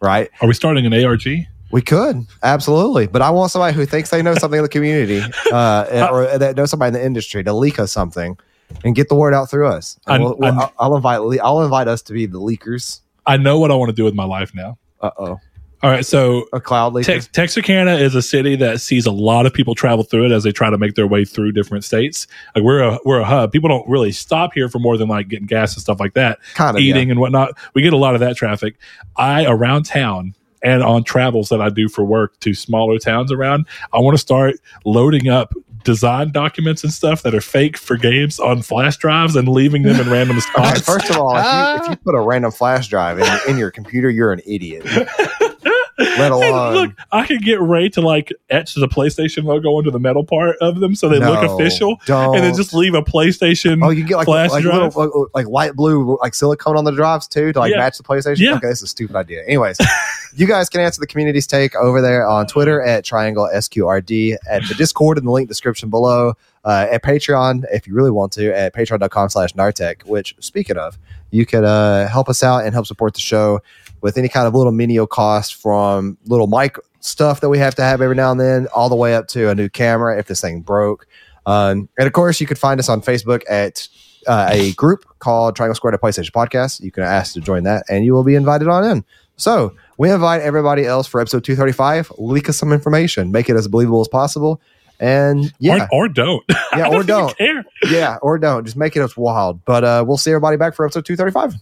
right? 0.00 0.30
Are 0.40 0.48
we 0.48 0.54
starting 0.54 0.86
an 0.86 0.92
ARG? 0.92 1.26
We 1.70 1.82
could 1.82 2.26
absolutely, 2.42 3.06
but 3.06 3.22
I 3.22 3.30
want 3.30 3.50
somebody 3.50 3.74
who 3.74 3.86
thinks 3.86 4.10
they 4.10 4.22
know 4.22 4.34
something 4.34 4.58
in 4.58 4.62
the 4.62 4.68
community, 4.68 5.22
uh, 5.52 6.08
or 6.12 6.38
that 6.38 6.56
knows 6.56 6.70
somebody 6.70 6.88
in 6.88 6.94
the 6.94 7.04
industry 7.04 7.42
to 7.44 7.52
leak 7.52 7.78
us 7.78 7.92
something 7.92 8.36
and 8.84 8.94
get 8.94 9.08
the 9.08 9.14
word 9.14 9.34
out 9.34 9.50
through 9.50 9.68
us. 9.68 9.98
And 10.06 10.12
I'm- 10.14 10.22
we'll, 10.22 10.36
we'll- 10.38 10.72
I'll, 10.78 10.96
invite 10.96 11.20
I'll 11.42 11.62
invite 11.62 11.88
us 11.88 12.02
to 12.02 12.12
be 12.12 12.26
the 12.26 12.40
leakers. 12.40 13.00
I 13.26 13.36
know 13.36 13.58
what 13.58 13.70
I 13.70 13.74
want 13.74 13.88
to 13.90 13.94
do 13.96 14.04
with 14.04 14.14
my 14.14 14.24
life 14.24 14.54
now. 14.54 14.78
Uh 15.00 15.10
oh, 15.18 15.40
All 15.82 15.90
right, 15.90 16.04
so 16.04 16.46
a 16.52 16.60
cloud 16.60 16.92
leaker. 16.94 17.04
Tex- 17.04 17.28
Texarkana 17.32 17.94
is 17.96 18.14
a 18.14 18.22
city 18.22 18.56
that 18.56 18.80
sees 18.80 19.04
a 19.06 19.10
lot 19.10 19.44
of 19.46 19.52
people 19.52 19.74
travel 19.74 20.02
through 20.04 20.26
it 20.26 20.32
as 20.32 20.42
they 20.44 20.52
try 20.52 20.70
to 20.70 20.78
make 20.78 20.94
their 20.94 21.06
way 21.06 21.24
through 21.24 21.52
different 21.52 21.84
states. 21.84 22.26
Like 22.54 22.64
we're 22.64 22.80
a 22.82 22.98
we're 23.04 23.20
a 23.20 23.24
hub. 23.24 23.52
People 23.52 23.68
don't 23.68 23.86
really 23.88 24.12
stop 24.12 24.52
here 24.54 24.68
for 24.68 24.78
more 24.78 24.96
than 24.96 25.08
like 25.08 25.28
getting 25.28 25.46
gas 25.46 25.74
and 25.74 25.82
stuff 25.82 26.00
like 26.00 26.14
that, 26.14 26.38
kind 26.54 26.76
of 26.76 26.82
eating 26.82 27.10
and 27.10 27.20
whatnot. 27.20 27.52
We 27.74 27.82
get 27.82 27.92
a 27.92 27.98
lot 27.98 28.14
of 28.14 28.20
that 28.20 28.36
traffic. 28.36 28.76
I 29.16 29.44
around 29.46 29.84
town 29.84 30.34
and 30.62 30.82
on 30.82 31.04
travels 31.04 31.50
that 31.50 31.60
I 31.60 31.68
do 31.68 31.88
for 31.90 32.02
work 32.04 32.38
to 32.40 32.54
smaller 32.54 32.98
towns 32.98 33.30
around. 33.30 33.66
I 33.92 33.98
want 33.98 34.14
to 34.14 34.18
start 34.18 34.54
loading 34.86 35.28
up 35.28 35.52
design 35.84 36.32
documents 36.32 36.82
and 36.82 36.92
stuff 36.92 37.22
that 37.22 37.34
are 37.34 37.40
fake 37.40 37.76
for 37.76 37.96
games 37.96 38.40
on 38.40 38.62
flash 38.62 38.96
drives 38.96 39.36
and 39.36 39.46
leaving 39.48 39.82
them 39.82 40.00
in 40.00 40.10
random 40.10 40.36
All 40.56 40.64
right, 40.64 40.76
spots. 40.76 40.80
first 40.80 41.10
of 41.10 41.18
all, 41.18 41.36
if 41.36 41.44
you, 41.44 41.82
if 41.82 41.86
you 41.88 41.92
uh. 41.92 41.96
put 42.04 42.14
a 42.14 42.20
random 42.20 42.50
flash 42.50 42.88
drive 42.88 43.18
in, 43.18 43.50
in 43.50 43.58
your 43.58 43.70
computer, 43.70 44.10
you're 44.10 44.32
an 44.32 44.40
idiot. 44.46 44.84
Let 45.98 46.32
alone- 46.32 46.74
look, 46.74 46.90
I 47.12 47.26
could 47.26 47.42
get 47.42 47.60
Ray 47.60 47.88
to 47.90 48.00
like 48.00 48.32
etch 48.50 48.74
the 48.74 48.88
PlayStation 48.88 49.44
logo 49.44 49.78
into 49.78 49.90
the 49.90 50.00
metal 50.00 50.24
part 50.24 50.56
of 50.60 50.80
them 50.80 50.94
so 50.94 51.08
they 51.08 51.18
look 51.18 51.42
official, 51.50 51.96
Don't. 52.06 52.34
and 52.36 52.44
then 52.44 52.54
just 52.56 52.74
leave 52.74 52.94
a 52.94 53.02
PlayStation. 53.02 53.80
Oh, 53.84 53.90
you 53.90 54.00
can 54.02 54.08
get 54.08 54.16
like 54.16 54.26
flash 54.26 54.50
like, 54.50 54.62
drive. 54.62 54.94
little 54.96 55.28
like, 55.34 55.46
like 55.46 55.46
light 55.48 55.74
blue 55.74 56.18
like 56.20 56.34
silicone 56.34 56.76
on 56.76 56.84
the 56.84 56.92
drives 56.92 57.28
too 57.28 57.52
to 57.52 57.58
like 57.58 57.70
Yeah. 57.72 57.78
match 57.78 57.96
the 57.98 58.02
PlayStation. 58.04 58.38
Yeah. 58.38 58.54
Okay, 58.56 58.68
this 58.68 58.78
is 58.78 58.84
a 58.84 58.86
stupid 58.88 59.16
idea. 59.16 59.42
Anyways, 59.44 59.78
you 60.34 60.46
guys 60.46 60.68
can 60.68 60.80
answer 60.80 61.00
the 61.00 61.06
community's 61.06 61.46
take 61.46 61.74
over 61.76 62.00
there 62.00 62.26
on 62.26 62.46
Twitter 62.46 62.82
at 62.82 63.04
Triangle 63.04 63.48
SQRD 63.54 64.36
at 64.48 64.62
the 64.68 64.74
Discord 64.74 65.18
in 65.18 65.24
the 65.24 65.30
link 65.30 65.48
description 65.48 65.90
below. 65.90 66.34
Uh, 66.64 66.86
at 66.90 67.02
Patreon, 67.02 67.62
if 67.72 67.86
you 67.86 67.94
really 67.94 68.10
want 68.10 68.32
to, 68.32 68.50
at 68.56 68.74
patreon.com 68.74 69.28
slash 69.28 69.52
Nartech, 69.52 70.02
which 70.06 70.34
speaking 70.40 70.78
of, 70.78 70.98
you 71.30 71.44
could 71.44 71.62
uh, 71.62 72.08
help 72.08 72.28
us 72.30 72.42
out 72.42 72.64
and 72.64 72.72
help 72.72 72.86
support 72.86 73.12
the 73.12 73.20
show 73.20 73.60
with 74.04 74.18
any 74.18 74.28
kind 74.28 74.46
of 74.46 74.54
little 74.54 74.70
menial 74.70 75.06
cost 75.06 75.54
from 75.54 76.18
little 76.26 76.46
mic 76.46 76.76
stuff 77.00 77.40
that 77.40 77.48
we 77.48 77.58
have 77.58 77.74
to 77.74 77.82
have 77.82 78.02
every 78.02 78.14
now 78.14 78.30
and 78.30 78.38
then, 78.38 78.66
all 78.74 78.90
the 78.90 78.94
way 78.94 79.14
up 79.14 79.28
to 79.28 79.48
a 79.48 79.54
new 79.54 79.70
camera 79.70 80.18
if 80.18 80.26
this 80.26 80.42
thing 80.42 80.60
broke. 80.60 81.06
Um, 81.46 81.88
and 81.96 82.06
of 82.06 82.12
course, 82.12 82.38
you 82.38 82.46
could 82.46 82.58
find 82.58 82.78
us 82.78 82.90
on 82.90 83.00
Facebook 83.00 83.44
at 83.48 83.88
uh, 84.26 84.50
a 84.52 84.72
group 84.74 85.06
called 85.20 85.56
Triangle 85.56 85.74
Square 85.74 85.94
at 85.94 86.02
PlayStation 86.02 86.32
Podcast. 86.32 86.82
You 86.82 86.90
can 86.90 87.02
ask 87.02 87.32
to 87.32 87.40
join 87.40 87.62
that, 87.62 87.86
and 87.88 88.04
you 88.04 88.12
will 88.12 88.24
be 88.24 88.34
invited 88.34 88.68
on 88.68 88.84
in. 88.84 89.04
So 89.36 89.74
we 89.96 90.10
invite 90.10 90.42
everybody 90.42 90.84
else 90.84 91.06
for 91.06 91.18
episode 91.18 91.42
235. 91.42 92.12
Leak 92.18 92.50
us 92.50 92.58
some 92.58 92.74
information, 92.74 93.32
make 93.32 93.48
it 93.48 93.56
as 93.56 93.68
believable 93.68 94.02
as 94.02 94.08
possible. 94.08 94.60
And 95.00 95.50
yeah, 95.58 95.88
or, 95.90 96.04
or 96.04 96.08
don't. 96.10 96.44
yeah, 96.76 96.88
or 96.88 97.02
don't. 97.04 97.34
care. 97.38 97.64
Yeah, 97.88 98.18
or 98.20 98.36
don't. 98.36 98.66
Just 98.66 98.76
make 98.76 98.96
it 98.96 99.00
as 99.00 99.16
wild. 99.16 99.64
But 99.64 99.82
uh, 99.82 100.04
we'll 100.06 100.18
see 100.18 100.30
everybody 100.30 100.58
back 100.58 100.74
for 100.74 100.84
episode 100.84 101.06
235. 101.06 101.54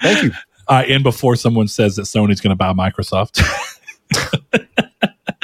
Thank 0.00 0.22
you. 0.22 0.30
All 0.68 0.78
right, 0.78 0.90
and 0.90 1.02
before 1.02 1.36
someone 1.36 1.68
says 1.68 1.96
that 1.96 2.02
Sony's 2.02 2.40
going 2.40 2.50
to 2.50 2.56
buy 2.56 2.72
Microsoft. 2.72 3.42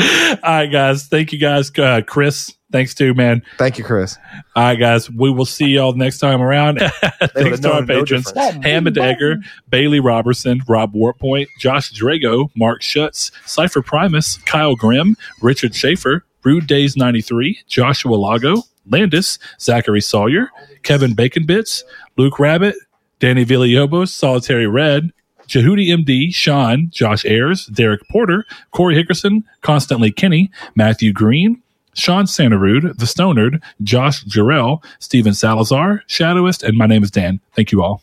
All 0.01 0.07
right, 0.45 0.67
guys. 0.67 1.07
Thank 1.07 1.33
you, 1.33 1.39
guys. 1.39 1.77
Uh, 1.77 2.03
Chris, 2.07 2.55
thanks 2.71 2.95
too, 2.95 3.15
man. 3.15 3.43
Thank 3.59 3.79
you, 3.79 3.85
Chris. 3.85 4.17
All 4.55 4.63
right, 4.63 4.77
guys. 4.77 5.11
We 5.11 5.31
will 5.31 5.45
see 5.45 5.67
y'all 5.67 5.93
next 5.95 6.19
time 6.19 6.41
around. 6.41 6.79
thanks 7.35 7.61
to 7.61 7.73
our 7.73 7.81
known 7.81 7.87
no 7.87 8.01
patrons 8.01 8.31
difference. 8.31 8.65
Hammond 8.65 8.97
Egger, 8.97 9.39
Bailey 9.71 9.99
Robertson, 9.99 10.63
Rob 10.69 10.95
Warpoint, 10.95 11.49
Josh 11.59 11.93
Drago, 11.93 12.49
Mark 12.55 12.83
Schutz, 12.83 13.33
Cypher 13.45 13.83
Primus, 13.83 14.37
Kyle 14.39 14.77
Grimm, 14.77 15.17
Richard 15.43 15.75
Schaefer, 15.75 16.25
Rude 16.45 16.69
Days 16.69 16.97
93, 16.97 17.61
Joshua 17.67 18.15
Lago, 18.15 18.63
Landis, 18.87 19.39
Zachary 19.61 20.01
Sawyer, 20.01 20.51
Kevin 20.85 21.15
Bacon 21.15 21.45
Bits, 21.45 21.83
Luke 22.17 22.39
Rabbit, 22.39 22.77
Danny 23.19 23.45
Villalobos, 23.45 24.09
Solitary 24.09 24.67
Red, 24.67 25.13
Jehudi 25.49 25.89
MD, 25.89 26.33
Sean, 26.33 26.91
Josh 26.91 27.25
Ayers, 27.25 27.67
Derek 27.67 28.07
Porter, 28.09 28.47
Corey 28.71 28.95
Hickerson, 28.95 29.43
Constantly 29.63 30.13
Kenny, 30.13 30.51
Matthew 30.75 31.13
Green, 31.13 31.63
Sean 31.95 32.27
Santarude, 32.27 32.97
The 32.97 33.07
Stonard, 33.07 33.61
Josh 33.83 34.25
Jarrell, 34.25 34.85
Steven 35.01 35.35
Salazar, 35.35 36.05
Shadowist, 36.07 36.63
and 36.63 36.77
my 36.77 36.87
name 36.87 37.03
is 37.03 37.11
Dan. 37.11 37.41
Thank 37.55 37.73
you 37.73 37.83
all. 37.83 38.03